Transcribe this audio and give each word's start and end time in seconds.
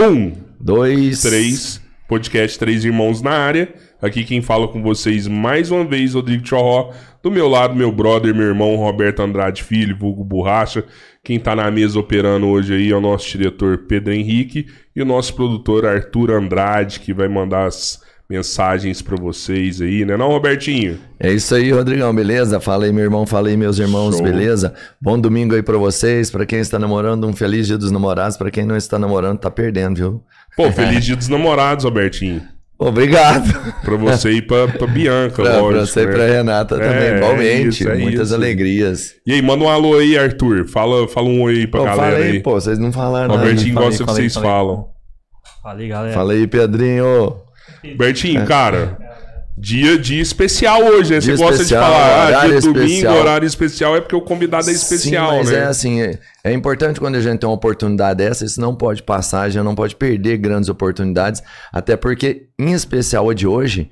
Um, 0.00 0.32
Dois. 0.60 1.22
três, 1.22 1.82
podcast 2.06 2.56
Três 2.56 2.84
Irmãos 2.84 3.20
na 3.20 3.32
área. 3.32 3.74
Aqui 4.00 4.22
quem 4.22 4.40
fala 4.40 4.68
com 4.68 4.80
vocês 4.80 5.26
mais 5.26 5.72
uma 5.72 5.84
vez, 5.84 6.14
Rodrigo 6.14 6.46
Chorró. 6.46 6.92
Do 7.20 7.32
meu 7.32 7.48
lado, 7.48 7.74
meu 7.74 7.90
brother, 7.90 8.32
meu 8.32 8.46
irmão, 8.46 8.76
Roberto 8.76 9.22
Andrade 9.22 9.64
Filho, 9.64 9.98
vulgo 9.98 10.22
Borracha. 10.22 10.84
Quem 11.24 11.40
tá 11.40 11.56
na 11.56 11.68
mesa 11.68 11.98
operando 11.98 12.46
hoje 12.46 12.74
aí 12.74 12.92
é 12.92 12.96
o 12.96 13.00
nosso 13.00 13.28
diretor 13.28 13.86
Pedro 13.88 14.12
Henrique 14.12 14.68
e 14.94 15.02
o 15.02 15.04
nosso 15.04 15.34
produtor 15.34 15.84
Arthur 15.84 16.30
Andrade, 16.30 17.00
que 17.00 17.12
vai 17.12 17.26
mandar 17.26 17.66
as 17.66 18.00
mensagens 18.30 19.00
pra 19.00 19.16
vocês 19.16 19.80
aí, 19.80 20.04
né 20.04 20.16
não, 20.16 20.28
Robertinho? 20.28 20.98
É 21.18 21.32
isso 21.32 21.54
aí, 21.54 21.70
Rodrigão, 21.72 22.14
beleza? 22.14 22.60
Fala 22.60 22.84
aí, 22.84 22.92
meu 22.92 23.04
irmão, 23.04 23.26
fala 23.26 23.48
aí, 23.48 23.56
meus 23.56 23.78
irmãos, 23.78 24.16
Show. 24.16 24.22
beleza? 24.24 24.74
Bom 25.00 25.18
domingo 25.18 25.54
aí 25.54 25.62
pra 25.62 25.78
vocês. 25.78 26.30
Pra 26.30 26.44
quem 26.44 26.58
está 26.58 26.78
namorando, 26.78 27.26
um 27.26 27.32
feliz 27.32 27.66
dia 27.66 27.78
dos 27.78 27.90
namorados. 27.90 28.36
Pra 28.36 28.50
quem 28.50 28.64
não 28.66 28.76
está 28.76 28.98
namorando, 28.98 29.38
tá 29.38 29.50
perdendo, 29.50 29.96
viu? 29.96 30.22
Pô, 30.56 30.70
feliz 30.70 31.04
dia 31.04 31.16
dos 31.16 31.28
namorados, 31.28 31.84
Robertinho. 31.84 32.42
Obrigado. 32.78 33.52
Pra 33.82 33.96
você 33.96 34.30
e 34.32 34.42
pra, 34.42 34.68
pra 34.68 34.86
Bianca, 34.86 35.34
pra, 35.42 35.58
lógico. 35.58 35.68
pra 35.72 35.86
você 35.86 36.02
e 36.02 36.06
né? 36.06 36.12
pra 36.12 36.26
Renata 36.26 36.74
É, 36.76 36.78
também, 36.78 37.08
é 37.08 37.16
igualmente. 37.16 37.68
isso, 37.68 37.88
é 37.88 37.96
Muitas 37.96 38.26
isso. 38.28 38.34
alegrias. 38.36 39.14
E 39.26 39.32
aí, 39.32 39.42
manda 39.42 39.64
um 39.64 39.68
alô 39.68 39.98
aí, 39.98 40.16
Arthur. 40.18 40.68
Fala, 40.68 41.08
fala 41.08 41.26
um 41.28 41.40
oi 41.42 41.54
aí 41.60 41.66
pra 41.66 41.80
Pô, 41.80 41.86
galera 41.86 42.12
fala 42.12 42.24
aí, 42.24 42.40
pô, 42.40 42.52
vocês 42.52 42.78
não 42.78 42.92
falaram 42.92 43.28
nada. 43.34 43.40
Robertinho 43.40 43.74
falei, 43.74 43.88
gosta 43.88 44.04
que 44.04 44.10
falei, 44.10 44.22
vocês 44.22 44.34
falei. 44.34 44.50
falam. 44.50 44.84
Falei, 45.62 45.88
galera. 45.88 46.14
Fala 46.14 46.32
aí, 46.34 46.46
Pedrinho. 46.46 47.36
Bertinho, 47.96 48.46
cara, 48.46 48.98
dia, 49.56 49.98
dia 49.98 50.22
especial 50.22 50.82
hoje, 50.82 51.14
né? 51.14 51.20
Você 51.20 51.26
Dia 51.28 51.36
gosta 51.36 51.62
especial, 51.62 51.82
de 51.82 51.90
falar, 51.90 52.26
ah, 52.26 52.46
dia 52.46 52.60
domingo, 52.60 52.84
especial. 52.84 53.16
horário 53.16 53.46
especial, 53.46 53.96
é 53.96 54.00
porque 54.00 54.16
o 54.16 54.20
convidado 54.20 54.68
é 54.68 54.72
especial, 54.72 55.30
Sim, 55.32 55.38
mas 55.38 55.50
né? 55.50 55.58
é 55.58 55.64
assim, 55.64 56.00
é, 56.00 56.18
é 56.44 56.52
importante 56.52 57.00
quando 57.00 57.16
a 57.16 57.20
gente 57.20 57.40
tem 57.40 57.48
uma 57.48 57.56
oportunidade 57.56 58.18
dessa, 58.18 58.44
isso 58.44 58.60
não 58.60 58.74
pode 58.74 59.02
passar, 59.02 59.42
a 59.42 59.48
gente 59.48 59.64
não 59.64 59.74
pode 59.74 59.96
perder 59.96 60.36
grandes 60.38 60.68
oportunidades, 60.68 61.42
até 61.72 61.96
porque, 61.96 62.46
em 62.58 62.72
especial 62.72 63.28
a 63.28 63.34
de 63.34 63.46
hoje, 63.46 63.90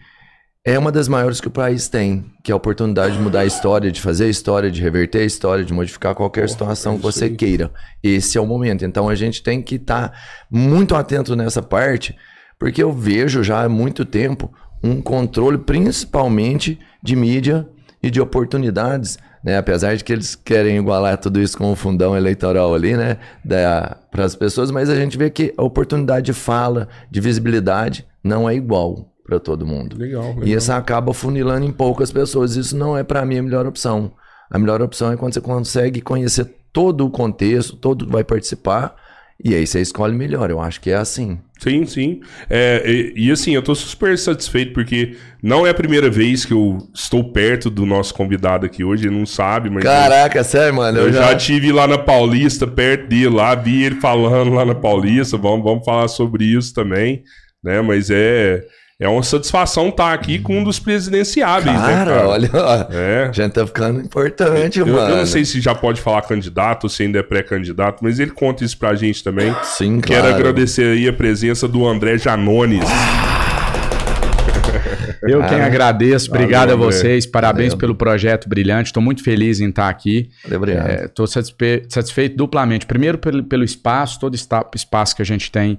é 0.67 0.77
uma 0.77 0.91
das 0.91 1.07
maiores 1.07 1.41
que 1.41 1.47
o 1.47 1.51
país 1.51 1.89
tem, 1.89 2.25
que 2.43 2.51
é 2.51 2.53
a 2.53 2.57
oportunidade 2.57 3.17
de 3.17 3.23
mudar 3.23 3.41
a 3.41 3.47
história, 3.47 3.89
de 3.89 4.01
fazer 4.01 4.25
a 4.25 4.29
história, 4.29 4.69
de 4.69 4.83
reverter 4.83 5.21
a 5.21 5.25
história, 5.25 5.65
de 5.65 5.73
modificar 5.73 6.13
qualquer 6.13 6.41
Porra, 6.41 6.49
situação 6.49 6.95
é 6.95 6.97
que 6.97 7.03
você 7.05 7.31
queira. 7.31 7.71
Esse 8.03 8.37
é 8.37 8.41
o 8.41 8.47
momento. 8.47 8.85
Então 8.85 9.09
a 9.09 9.15
gente 9.15 9.45
tem 9.45 9.63
que 9.63 9.77
estar 9.77 10.13
muito 10.51 10.97
atento 10.97 11.37
nessa 11.37 11.63
parte, 11.63 12.17
porque 12.59 12.83
eu 12.83 12.93
vejo 12.93 13.43
já 13.43 13.65
há 13.65 13.69
muito 13.69 14.05
tempo 14.05 14.53
um 14.83 15.01
controle, 15.01 15.59
principalmente 15.59 16.79
de 17.03 17.17
mídia 17.17 17.69
e 18.03 18.11
de 18.11 18.21
oportunidades, 18.21 19.19
né? 19.43 19.57
Apesar 19.57 19.97
de 19.97 20.05
que 20.05 20.13
eles 20.13 20.35
querem 20.35 20.77
igualar 20.77 21.19
tudo 21.19 21.41
isso 21.41 21.57
com 21.57 21.73
o 21.73 21.77
fundão 21.77 22.17
eleitoral 22.17 22.75
ali, 22.75 22.97
né? 22.97 23.19
Para 24.11 24.25
as 24.25 24.35
pessoas, 24.35 24.71
mas 24.71 24.89
a 24.91 24.95
gente 24.95 25.17
vê 25.17 25.31
que 25.31 25.55
a 25.57 25.63
oportunidade 25.63 26.27
de 26.27 26.33
fala, 26.33 26.89
de 27.11 27.21
visibilidade, 27.21 28.07
não 28.23 28.49
é 28.49 28.55
igual 28.55 29.13
para 29.25 29.41
todo 29.41 29.67
mundo. 29.67 29.97
Legal, 29.99 30.29
legal. 30.31 30.45
E 30.45 30.53
isso 30.53 30.73
acaba 30.73 31.13
funilando 31.13 31.65
em 31.65 31.73
poucas 31.73 32.13
pessoas. 32.13 32.57
Isso 32.57 32.77
não 32.77 32.97
é 32.97 33.03
para 33.03 33.25
mim 33.25 33.39
a 33.39 33.43
melhor 33.43 33.67
opção. 33.67 34.13
A 34.49 34.59
melhor 34.59 34.81
opção 34.81 35.11
é 35.11 35.17
quando 35.17 35.35
você 35.35 35.41
consegue 35.41 36.01
conhecer 36.01 36.45
todo 36.73 37.05
o 37.05 37.11
contexto, 37.11 37.77
todo 37.77 38.07
que 38.07 38.13
vai 38.13 38.23
participar, 38.23 38.95
e 39.43 39.55
aí 39.55 39.67
você 39.67 39.81
escolhe 39.81 40.15
melhor. 40.15 40.51
Eu 40.51 40.61
acho 40.61 40.81
que 40.81 40.91
é 40.91 40.97
assim. 40.97 41.39
Sim, 41.59 41.87
sim. 41.87 42.21
É, 42.49 42.83
e, 42.87 43.27
e 43.27 43.31
assim, 43.31 43.55
eu 43.55 43.63
tô 43.63 43.75
super 43.75 44.17
satisfeito 44.19 44.73
porque 44.73 45.17
não 45.43 45.67
é 45.67 45.71
a 45.71 45.75
primeira 45.75 46.11
vez 46.11 46.45
que 46.45 46.53
eu 46.53 46.79
estou 46.95 47.33
perto 47.33 47.71
do 47.71 47.87
nosso 47.87 48.15
convidado 48.15 48.67
aqui 48.67 48.85
hoje, 48.85 49.07
ele 49.07 49.17
não 49.17 49.27
sabe, 49.27 49.71
mas... 49.71 49.83
Caraca, 49.83 50.43
sério, 50.45 50.75
mano. 50.75 50.99
Eu 50.99 51.13
já 51.13 51.35
tive 51.35 51.73
lá 51.73 51.87
na 51.87 51.99
Paulista, 51.99 52.67
perto 52.67 53.09
dele 53.09 53.29
lá, 53.29 53.55
vi 53.55 53.85
ele 53.85 54.01
falando 54.01 54.53
lá 54.53 54.65
na 54.65 54.75
Paulista, 54.75 55.37
vamos, 55.37 55.65
vamos 55.65 55.85
falar 55.85 56.09
sobre 56.09 56.45
isso 56.45 56.75
também, 56.75 57.23
né? 57.63 57.81
Mas 57.81 58.11
é, 58.11 58.63
é 58.99 59.07
uma 59.07 59.23
satisfação 59.23 59.89
estar 59.91 60.15
aqui 60.15 60.39
com 60.39 60.59
um 60.61 60.65
dos 60.65 60.79
presidenciáveis, 60.79 61.79
né, 61.81 61.87
Cara, 61.89 62.11
cara? 62.15 62.29
olha. 62.29 62.51
É. 62.91 63.27
A 63.29 63.33
gente 63.33 63.53
tá 63.53 63.67
ficando 63.67 64.01
importante, 64.01 64.79
Eu, 64.79 64.87
mano. 64.87 65.11
eu 65.11 65.17
não 65.19 65.27
sei 65.27 65.45
se 65.45 65.61
já 65.61 65.75
pode 65.75 66.01
falar 66.01 66.23
candidato 66.23 66.85
ou 66.85 66.89
se 66.91 67.03
ainda 67.03 67.19
é 67.19 67.23
pré-candidato, 67.23 68.03
mas 68.03 68.19
ele 68.19 68.31
conta 68.31 68.65
isso 68.65 68.79
pra 68.79 68.95
gente 68.95 69.23
também. 69.23 69.55
Sim, 69.65 70.01
Quero 70.01 70.23
claro. 70.23 70.35
agradecer 70.37 70.85
aí 70.97 71.07
a 71.07 71.13
presença 71.13 71.69
do 71.69 71.87
André 71.87 72.17
Janones. 72.17 72.85
Eu 75.23 75.43
quem 75.47 75.61
agradeço, 75.61 76.29
Valeu, 76.31 76.43
obrigado 76.45 76.71
a 76.71 76.75
André. 76.75 76.87
vocês, 76.87 77.27
parabéns 77.27 77.69
Valeu. 77.71 77.79
pelo 77.79 77.95
projeto 77.97 78.49
brilhante, 78.49 78.87
estou 78.91 79.03
muito 79.03 79.23
feliz 79.25 79.61
em 79.61 79.69
estar 79.71 79.89
aqui. 79.89 80.29
Obrigado. 80.51 81.05
Estou 81.07 81.27
satisfeito 81.27 82.37
duplamente. 82.37 82.87
Primeiro 82.87 83.19
pelo, 83.19 83.43
pelo 83.43 83.65
espaço, 83.65 84.21
todo 84.21 84.35
esta- 84.35 84.65
espaço 84.75 85.17
que 85.17 85.23
a 85.23 85.25
gente 85.25 85.51
tem 85.51 85.79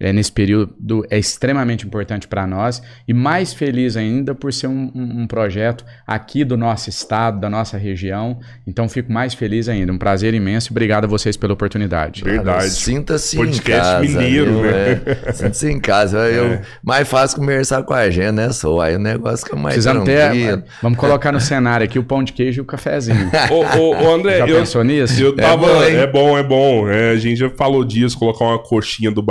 é, 0.00 0.12
nesse 0.12 0.30
período 0.30 1.04
é 1.10 1.18
extremamente 1.18 1.86
importante 1.86 2.28
para 2.28 2.46
nós 2.46 2.80
e 3.06 3.12
mais 3.12 3.52
feliz 3.52 3.96
ainda 3.96 4.34
por 4.34 4.52
ser 4.52 4.66
um, 4.68 4.90
um- 4.94 5.22
um 5.22 5.26
projeto 5.26 5.84
aqui 6.06 6.44
do 6.44 6.56
nosso 6.56 6.88
estado, 6.88 7.40
da 7.40 7.50
nossa 7.50 7.76
região. 7.76 8.38
Então 8.66 8.88
fico 8.88 9.12
mais 9.12 9.34
feliz 9.34 9.68
ainda. 9.68 9.92
Um 9.92 9.98
prazer 9.98 10.34
imenso 10.34 10.68
e 10.68 10.72
obrigado 10.72 11.04
a 11.04 11.08
vocês 11.08 11.36
pela 11.36 11.52
oportunidade. 11.52 12.22
Verdade. 12.22 12.70
Sinta-se 12.70 13.36
em 13.36 13.40
Podcast 13.40 13.82
casa. 13.82 14.00
mineiro, 14.00 14.52
viu? 14.52 14.62
né? 14.62 15.00
É. 15.26 15.32
Sinta-se 15.32 15.70
em 15.70 15.80
casa. 15.80 16.18
Eu, 16.28 16.44
É. 16.46 16.62
Mais 16.82 17.08
fácil 17.08 17.38
conversar 17.38 17.82
com 17.82 17.94
a 17.94 18.08
gente, 18.10 18.32
né, 18.32 18.50
só? 18.52 18.80
Aí 18.80 18.96
o 18.96 18.98
negócio 18.98 19.44
fica 19.46 19.56
mais 19.56 19.74
Precisamos 19.74 20.04
ter. 20.04 20.64
Vamos 20.82 20.98
colocar 20.98 21.32
no 21.32 21.40
cenário 21.40 21.84
aqui 21.84 21.98
o 21.98 22.04
pão 22.04 22.22
de 22.22 22.32
queijo 22.32 22.60
e 22.60 22.62
o 22.62 22.64
cafezinho. 22.64 23.30
ô, 23.50 23.78
ô, 23.78 24.04
ô, 24.04 24.14
André, 24.14 24.38
Já 24.38 24.46
eu, 24.48 24.58
pensou 24.60 24.84
nisso? 24.84 25.20
eu 25.20 25.34
tava. 25.34 25.56
bom? 25.66 25.82
É 25.82 26.06
bom, 26.06 26.38
é 26.38 26.42
bom. 26.42 26.88
É, 26.88 27.10
a 27.10 27.16
gente 27.16 27.36
já 27.38 27.50
falou 27.50 27.84
disso, 27.84 28.18
colocar 28.18 28.44
uma 28.44 28.58
coxinha 28.58 29.10
do 29.10 29.22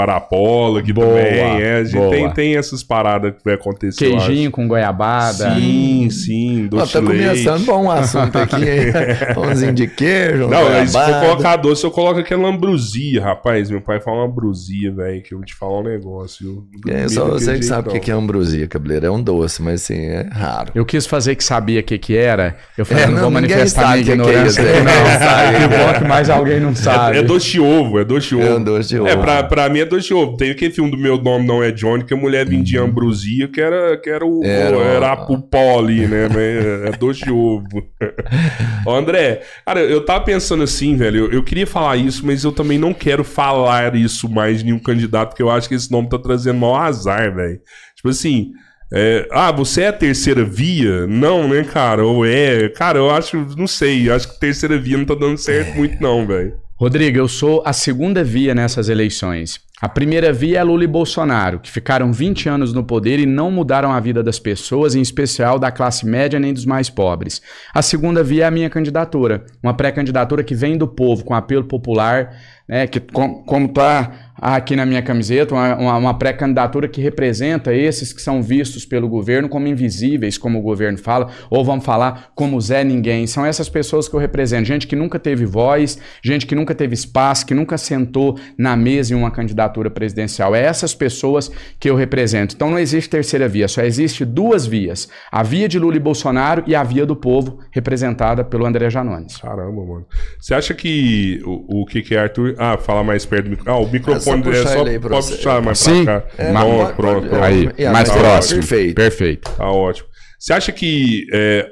Barapola 0.57 0.79
aqui 0.79 0.93
Boa, 0.93 1.07
também. 1.07 1.61
É, 1.61 1.77
a 1.77 1.83
gente 1.83 1.95
boa. 1.95 2.09
tem, 2.09 2.29
tem 2.31 2.55
essas 2.57 2.83
paradas 2.83 3.33
que 3.33 3.43
vai 3.43 3.53
acontecer. 3.53 3.97
Queijinho 3.97 4.51
com 4.51 4.67
goiabada. 4.67 5.55
Sim, 5.55 6.09
sim. 6.09 6.65
Ó, 6.65 6.77
Doce 6.77 6.93
tá 6.93 6.99
de 6.99 7.05
leite. 7.07 7.27
começando 7.27 7.65
bom 7.65 7.85
o 7.85 7.91
assunto 7.91 8.37
aqui, 8.37 8.55
hein? 8.55 8.91
Pãozinho 9.35 9.73
de 9.73 9.87
queijo, 9.87 10.47
Não, 10.47 10.87
se 10.87 10.93
for 10.93 11.19
colocar 11.19 11.55
doce, 11.57 11.83
eu 11.83 11.91
coloco 11.91 12.19
aquela 12.19 12.49
ambrosia, 12.49 13.23
rapaz. 13.23 13.69
Meu 13.69 13.81
pai 13.81 13.99
fala 13.99 14.17
uma 14.17 14.25
ambrosia, 14.25 14.91
velho, 14.91 15.21
que 15.21 15.33
eu 15.33 15.37
vou 15.37 15.45
te 15.45 15.55
falar 15.55 15.79
um 15.79 15.83
negócio. 15.83 16.65
É, 16.87 17.07
só 17.07 17.25
você 17.25 17.57
que 17.57 17.65
sabe 17.65 17.89
o 17.89 17.99
que 17.99 18.11
é 18.11 18.13
ambrosia, 18.13 18.67
cabeleiro. 18.67 19.05
É 19.05 19.11
um 19.11 19.21
doce, 19.21 19.61
mas 19.61 19.83
assim, 19.83 19.99
é 19.99 20.27
raro. 20.31 20.71
Eu 20.73 20.85
quis 20.85 21.05
fazer 21.05 21.35
que 21.35 21.43
sabia 21.43 21.79
o 21.79 21.83
que, 21.83 21.97
que 21.97 22.15
era. 22.15 22.55
Eu 22.77 22.85
falei, 22.85 23.03
É, 23.03 23.07
não, 23.07 23.13
não, 23.13 23.21
vou 23.21 23.31
manifestar 23.31 23.93
minha 23.93 23.97
sabe 23.97 24.01
o 24.01 24.05
que 24.05 24.05
que 24.05 24.11
é 24.11 24.13
ignorância 24.13 24.61
isso, 24.61 24.69
é. 24.69 24.83
não. 24.83 24.97
Sabe. 25.27 25.57
Que 25.57 25.67
bom 25.67 25.99
que 25.99 26.07
mais 26.07 26.29
alguém 26.29 26.59
não 26.59 26.75
sabe. 26.75 27.17
É, 27.17 27.19
é 27.19 27.23
doce 27.23 27.51
de 27.51 27.59
ovo, 27.59 27.99
é 27.99 28.05
doce 28.05 28.29
de 28.29 28.35
ovo. 28.35 28.45
É 28.45 28.55
um 28.55 28.63
doce 28.63 28.89
de 28.89 28.99
ovo. 28.99 29.07
É, 29.07 29.15
pra, 29.15 29.43
pra 29.43 29.69
mim 29.69 29.79
é 29.79 29.85
doce 29.85 30.07
de 30.07 30.13
ovo. 30.13 30.37
Tem 30.37 30.46
aquele 30.51 30.73
filme 30.73 30.91
do 30.91 30.97
Meu 30.97 31.21
Nome 31.21 31.45
Não 31.45 31.63
É 31.63 31.71
Johnny, 31.71 32.03
que 32.03 32.13
a 32.13 32.17
mulher 32.17 32.45
vendia 32.45 32.81
ambrosia, 32.81 33.47
que 33.47 33.61
era, 33.61 33.97
que 33.97 34.09
era, 34.09 34.25
o, 34.25 34.43
Era 34.43 34.77
era, 34.77 35.11
a, 35.13 35.17
pó 35.17 35.79
ali, 35.79 36.07
né? 36.07 36.27
É, 36.35 36.89
é 36.89 36.91
doce 36.97 37.23
de 37.25 37.31
ovo. 37.31 37.83
Ô, 38.85 38.93
André, 38.93 39.41
cara, 39.65 39.81
eu 39.81 40.03
tava 40.05 40.23
pensando 40.25 40.63
assim, 40.63 40.95
velho, 40.95 41.25
eu, 41.25 41.31
eu 41.31 41.43
queria 41.43 41.67
falar 41.67 41.97
isso, 41.97 42.25
mas 42.25 42.43
eu 42.43 42.51
também 42.51 42.77
não 42.77 42.93
quero 42.93 43.23
falar 43.23 43.95
isso 43.95 44.29
mais 44.29 44.59
de 44.59 44.65
nenhum 44.65 44.79
candidato, 44.79 45.29
porque 45.29 45.43
eu 45.43 45.49
acho 45.49 45.67
que 45.67 45.75
esse 45.75 45.91
nome 45.91 46.09
tá 46.09 46.17
trazendo 46.17 46.59
mau 46.59 46.75
azar, 46.75 47.33
velho. 47.33 47.59
Tipo 47.95 48.09
assim... 48.09 48.51
é, 48.93 49.27
ah, 49.31 49.51
você 49.51 49.81
é 49.81 49.87
a 49.89 49.93
terceira 49.93 50.43
via? 50.43 51.05
Não, 51.07 51.47
né, 51.47 51.63
cara? 51.63 52.05
Ou 52.05 52.25
é? 52.25 52.69
Cara, 52.69 52.97
eu 52.99 53.09
acho, 53.09 53.37
não 53.57 53.67
sei, 53.67 54.09
acho 54.09 54.33
que 54.33 54.39
terceira 54.39 54.77
via 54.77 54.97
não 54.97 55.05
tá 55.05 55.15
dando 55.15 55.37
certo 55.37 55.75
muito, 55.75 56.01
não, 56.01 56.25
velho. 56.25 56.53
Rodrigo, 56.79 57.17
eu 57.17 57.27
sou 57.27 57.63
a 57.65 57.73
segunda 57.73 58.23
via 58.23 58.53
nessas 58.53 58.87
eleições. 58.87 59.59
A 59.79 59.87
primeira 59.87 60.33
via 60.33 60.57
é 60.59 60.63
Lula 60.63 60.83
e 60.85 60.87
Bolsonaro, 60.87 61.59
que 61.59 61.69
ficaram 61.69 62.11
20 62.11 62.49
anos 62.49 62.73
no 62.73 62.83
poder 62.83 63.19
e 63.19 63.27
não 63.27 63.51
mudaram 63.51 63.91
a 63.91 63.99
vida 63.99 64.23
das 64.23 64.39
pessoas, 64.39 64.95
em 64.95 65.01
especial 65.01 65.59
da 65.59 65.69
classe 65.71 66.03
média 66.03 66.39
nem 66.39 66.51
dos 66.51 66.65
mais 66.65 66.89
pobres. 66.89 67.43
A 67.71 67.83
segunda 67.83 68.23
via 68.23 68.45
é 68.45 68.47
a 68.47 68.51
minha 68.51 68.71
candidatura, 68.71 69.45
uma 69.61 69.75
pré-candidatura 69.75 70.43
que 70.43 70.55
vem 70.55 70.79
do 70.79 70.87
povo, 70.87 71.23
com 71.23 71.35
apelo 71.35 71.63
popular, 71.65 72.35
né, 72.67 72.87
que 72.87 72.99
com- 72.99 73.43
como 73.43 73.67
está 73.67 74.26
aqui 74.39 74.75
na 74.75 74.85
minha 74.85 75.01
camiseta, 75.01 75.53
uma, 75.53 75.97
uma- 75.97 76.17
pré-candidatura 76.17 76.87
que 76.87 77.01
representa 77.01 77.73
esses 77.73 78.11
que 78.13 78.21
são 78.21 78.41
vistos 78.41 78.85
pelo 78.85 79.07
governo 79.07 79.47
como 79.49 79.67
invisíveis, 79.67 80.37
como 80.37 80.59
o 80.59 80.61
governo 80.61 80.97
fala, 80.97 81.29
ou 81.49 81.63
vamos 81.63 81.85
falar 81.85 82.31
como 82.35 82.59
Zé 82.59 82.83
Ninguém. 82.83 83.27
São 83.27 83.45
essas 83.45 83.69
pessoas 83.69 84.07
que 84.07 84.15
eu 84.15 84.19
represento, 84.19 84.65
gente 84.65 84.87
que 84.87 84.95
nunca 84.95 85.19
teve 85.19 85.45
voz, 85.45 85.97
gente 86.23 86.45
que 86.45 86.55
nunca 86.55 86.73
teve 86.73 86.93
espaço, 86.93 87.45
que 87.45 87.53
nunca 87.53 87.77
sentou 87.77 88.37
na 88.57 88.75
mesa 88.75 89.13
em 89.13 89.17
uma 89.17 89.31
candidatura 89.31 89.89
presidencial. 89.89 90.55
É 90.55 90.63
essas 90.63 90.93
pessoas 90.93 91.51
que 91.79 91.89
eu 91.89 91.95
represento. 91.95 92.55
Então 92.55 92.69
não 92.69 92.79
existe 92.79 93.09
terceira 93.09 93.47
via, 93.47 93.67
só 93.67 93.81
existe 93.81 94.25
duas 94.25 94.65
vias: 94.65 95.07
a 95.31 95.43
via 95.43 95.67
de 95.67 95.77
Lula 95.79 95.95
e 95.97 95.99
Bolsonaro 95.99 96.63
e 96.67 96.75
a 96.75 96.83
via 96.83 97.05
do 97.05 97.15
povo, 97.15 97.59
representada 97.71 98.43
pelo 98.43 98.65
André 98.65 98.89
Janones. 98.89 99.37
Caramba, 99.37 99.85
mano. 99.85 100.05
Você 100.39 100.53
acha 100.53 100.73
que 100.73 101.41
o, 101.45 101.81
o 101.81 101.85
que 101.85 102.01
que 102.01 102.15
é 102.15 102.19
Arthur? 102.19 102.55
Ah, 102.57 102.77
fala 102.77 103.03
mais 103.03 103.25
perto 103.25 103.45
do 103.45 103.49
microfone. 103.51 103.77
Ah, 103.77 103.79
o 103.87 103.91
microfone 103.91 104.26
É 104.33 104.33
só 104.33 104.37
é 104.37 104.41
puxar 104.41 104.67
só, 104.77 104.87
ele 104.87 104.99
pode 104.99 105.27
puxar 105.31 105.61
mais 105.61 105.79
Sim. 105.79 106.03
pra 106.05 106.21
cá. 106.21 106.27
É, 106.37 106.51
Pronto, 106.51 106.65
pode- 106.77 106.93
pronto, 106.95 107.13
pode- 107.15 107.29
pronto. 107.29 107.43
Aí, 107.43 107.69
E 107.77 107.89
mais 107.89 108.09
agora? 108.09 108.23
próximo. 108.29 108.59
Perfeito. 108.59 108.95
Perfeito. 108.95 109.51
Tá 109.51 109.69
ótimo. 109.71 110.07
Você 110.39 110.53
acha 110.53 110.71
que 110.71 111.25
é, 111.33 111.67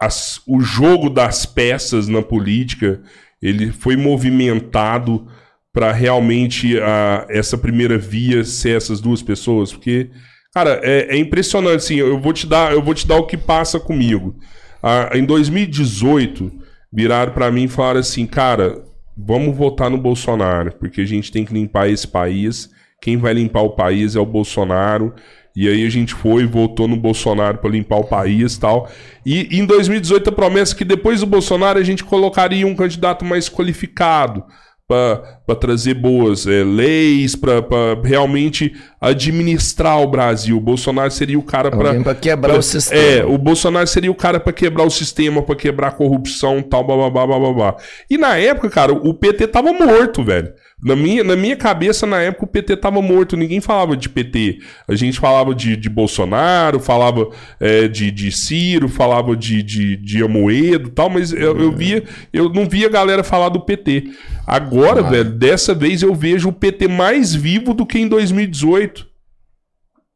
as- 0.00 0.40
o 0.46 0.60
jogo 0.60 1.08
das 1.10 1.46
peças 1.46 2.08
na 2.08 2.22
política 2.22 3.00
ele 3.42 3.70
foi 3.70 3.96
movimentado 3.96 5.26
para 5.72 5.92
realmente 5.92 6.78
a, 6.80 7.26
essa 7.28 7.56
primeira 7.56 7.96
via 7.98 8.42
ser 8.44 8.76
essas 8.76 9.00
duas 9.00 9.22
pessoas? 9.22 9.72
Porque, 9.72 10.10
cara, 10.52 10.80
é, 10.82 11.14
é 11.14 11.18
impressionante, 11.18 11.76
assim, 11.76 11.96
eu 11.96 12.18
vou 12.20 12.32
te 12.32 12.46
dar, 12.46 12.72
eu 12.72 12.82
vou 12.82 12.94
te 12.94 13.06
dar 13.06 13.16
o 13.16 13.26
que 13.26 13.36
passa 13.36 13.78
comigo. 13.78 14.34
Ah, 14.82 15.10
em 15.14 15.24
2018, 15.24 16.50
viraram 16.92 17.32
para 17.32 17.50
mim 17.50 17.64
e 17.64 17.68
falaram 17.68 18.00
assim, 18.00 18.26
cara, 18.26 18.82
vamos 19.18 19.56
votar 19.56 19.90
no 19.90 19.98
Bolsonaro, 19.98 20.72
porque 20.78 21.00
a 21.00 21.06
gente 21.06 21.32
tem 21.32 21.44
que 21.44 21.52
limpar 21.52 21.90
esse 21.90 22.06
país. 22.06 22.70
Quem 23.02 23.16
vai 23.16 23.34
limpar 23.34 23.62
o 23.62 23.70
país 23.70 24.14
é 24.14 24.20
o 24.20 24.26
Bolsonaro. 24.26 25.12
E 25.56 25.68
aí 25.68 25.84
a 25.84 25.90
gente 25.90 26.14
foi 26.14 26.46
votou 26.46 26.86
no 26.86 26.96
Bolsonaro 26.96 27.58
para 27.58 27.70
limpar 27.70 27.96
o 27.96 28.04
país 28.04 28.56
tal. 28.56 28.88
E 29.26 29.58
em 29.58 29.66
2018 29.66 30.30
a 30.30 30.32
promessa 30.32 30.74
que 30.74 30.84
depois 30.84 31.20
do 31.20 31.26
Bolsonaro 31.26 31.80
a 31.80 31.82
gente 31.82 32.04
colocaria 32.04 32.64
um 32.64 32.76
candidato 32.76 33.24
mais 33.24 33.48
qualificado 33.48 34.44
para 34.88 35.54
trazer 35.60 35.92
boas 35.92 36.46
é, 36.46 36.64
leis, 36.64 37.36
para 37.36 37.60
realmente 38.02 38.74
administrar 38.98 40.00
o 40.00 40.06
Brasil. 40.06 40.56
O 40.56 40.60
Bolsonaro 40.60 41.10
seria 41.10 41.38
o 41.38 41.42
cara 41.42 41.70
para 41.70 42.14
quebrar 42.14 42.52
pra, 42.52 42.58
o 42.58 42.62
sistema. 42.62 43.02
É, 43.02 43.22
o 43.22 43.36
Bolsonaro 43.36 43.86
seria 43.86 44.10
o 44.10 44.14
cara 44.14 44.40
para 44.40 44.50
quebrar 44.50 44.84
o 44.84 44.90
sistema, 44.90 45.42
para 45.42 45.56
quebrar 45.56 45.88
a 45.88 45.92
corrupção, 45.92 46.62
tal, 46.62 46.82
blá, 46.84 46.96
blá, 46.96 47.26
blá, 47.26 47.38
blá, 47.38 47.52
blá. 47.52 47.76
E 48.08 48.16
na 48.16 48.38
época, 48.38 48.70
cara, 48.70 48.94
o 48.94 49.12
PT 49.12 49.48
tava 49.48 49.74
morto, 49.74 50.24
velho. 50.24 50.54
Na 50.82 50.94
minha, 50.94 51.24
na 51.24 51.34
minha 51.34 51.56
cabeça, 51.56 52.06
na 52.06 52.20
época, 52.20 52.44
o 52.44 52.48
PT 52.48 52.76
tava 52.76 53.02
morto, 53.02 53.36
ninguém 53.36 53.60
falava 53.60 53.96
de 53.96 54.08
PT. 54.08 54.60
A 54.86 54.94
gente 54.94 55.18
falava 55.18 55.52
de, 55.52 55.76
de 55.76 55.88
Bolsonaro, 55.88 56.78
falava 56.78 57.28
é, 57.58 57.88
de, 57.88 58.12
de 58.12 58.30
Ciro, 58.30 58.88
falava 58.88 59.36
de, 59.36 59.60
de, 59.60 59.96
de 59.96 60.22
Amoedo 60.22 60.90
tal, 60.90 61.10
mas 61.10 61.32
eu, 61.32 61.58
eu 61.58 61.72
via, 61.72 62.04
eu 62.32 62.48
não 62.48 62.68
via 62.68 62.86
a 62.86 62.90
galera 62.90 63.24
falar 63.24 63.48
do 63.48 63.60
PT. 63.60 64.04
Agora, 64.46 65.00
ah. 65.00 65.10
velho, 65.10 65.30
dessa 65.30 65.74
vez 65.74 66.00
eu 66.02 66.14
vejo 66.14 66.50
o 66.50 66.52
PT 66.52 66.86
mais 66.86 67.34
vivo 67.34 67.74
do 67.74 67.84
que 67.84 67.98
em 67.98 68.06
2018. 68.06 69.08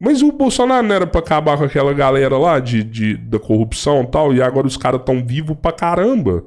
Mas 0.01 0.23
o 0.23 0.31
Bolsonaro 0.31 0.87
não 0.87 0.95
era 0.95 1.07
pra 1.07 1.21
acabar 1.21 1.57
com 1.59 1.65
aquela 1.65 1.93
galera 1.93 2.39
lá 2.39 2.61
de, 2.61 2.85
de, 2.85 3.17
da 3.17 3.39
corrupção 3.39 4.03
e 4.03 4.07
tal, 4.07 4.35
e 4.35 4.41
agora 4.41 4.67
os 4.67 4.77
caras 4.77 5.03
tão 5.05 5.25
vivos 5.25 5.57
pra 5.61 5.73
caramba. 5.73 6.45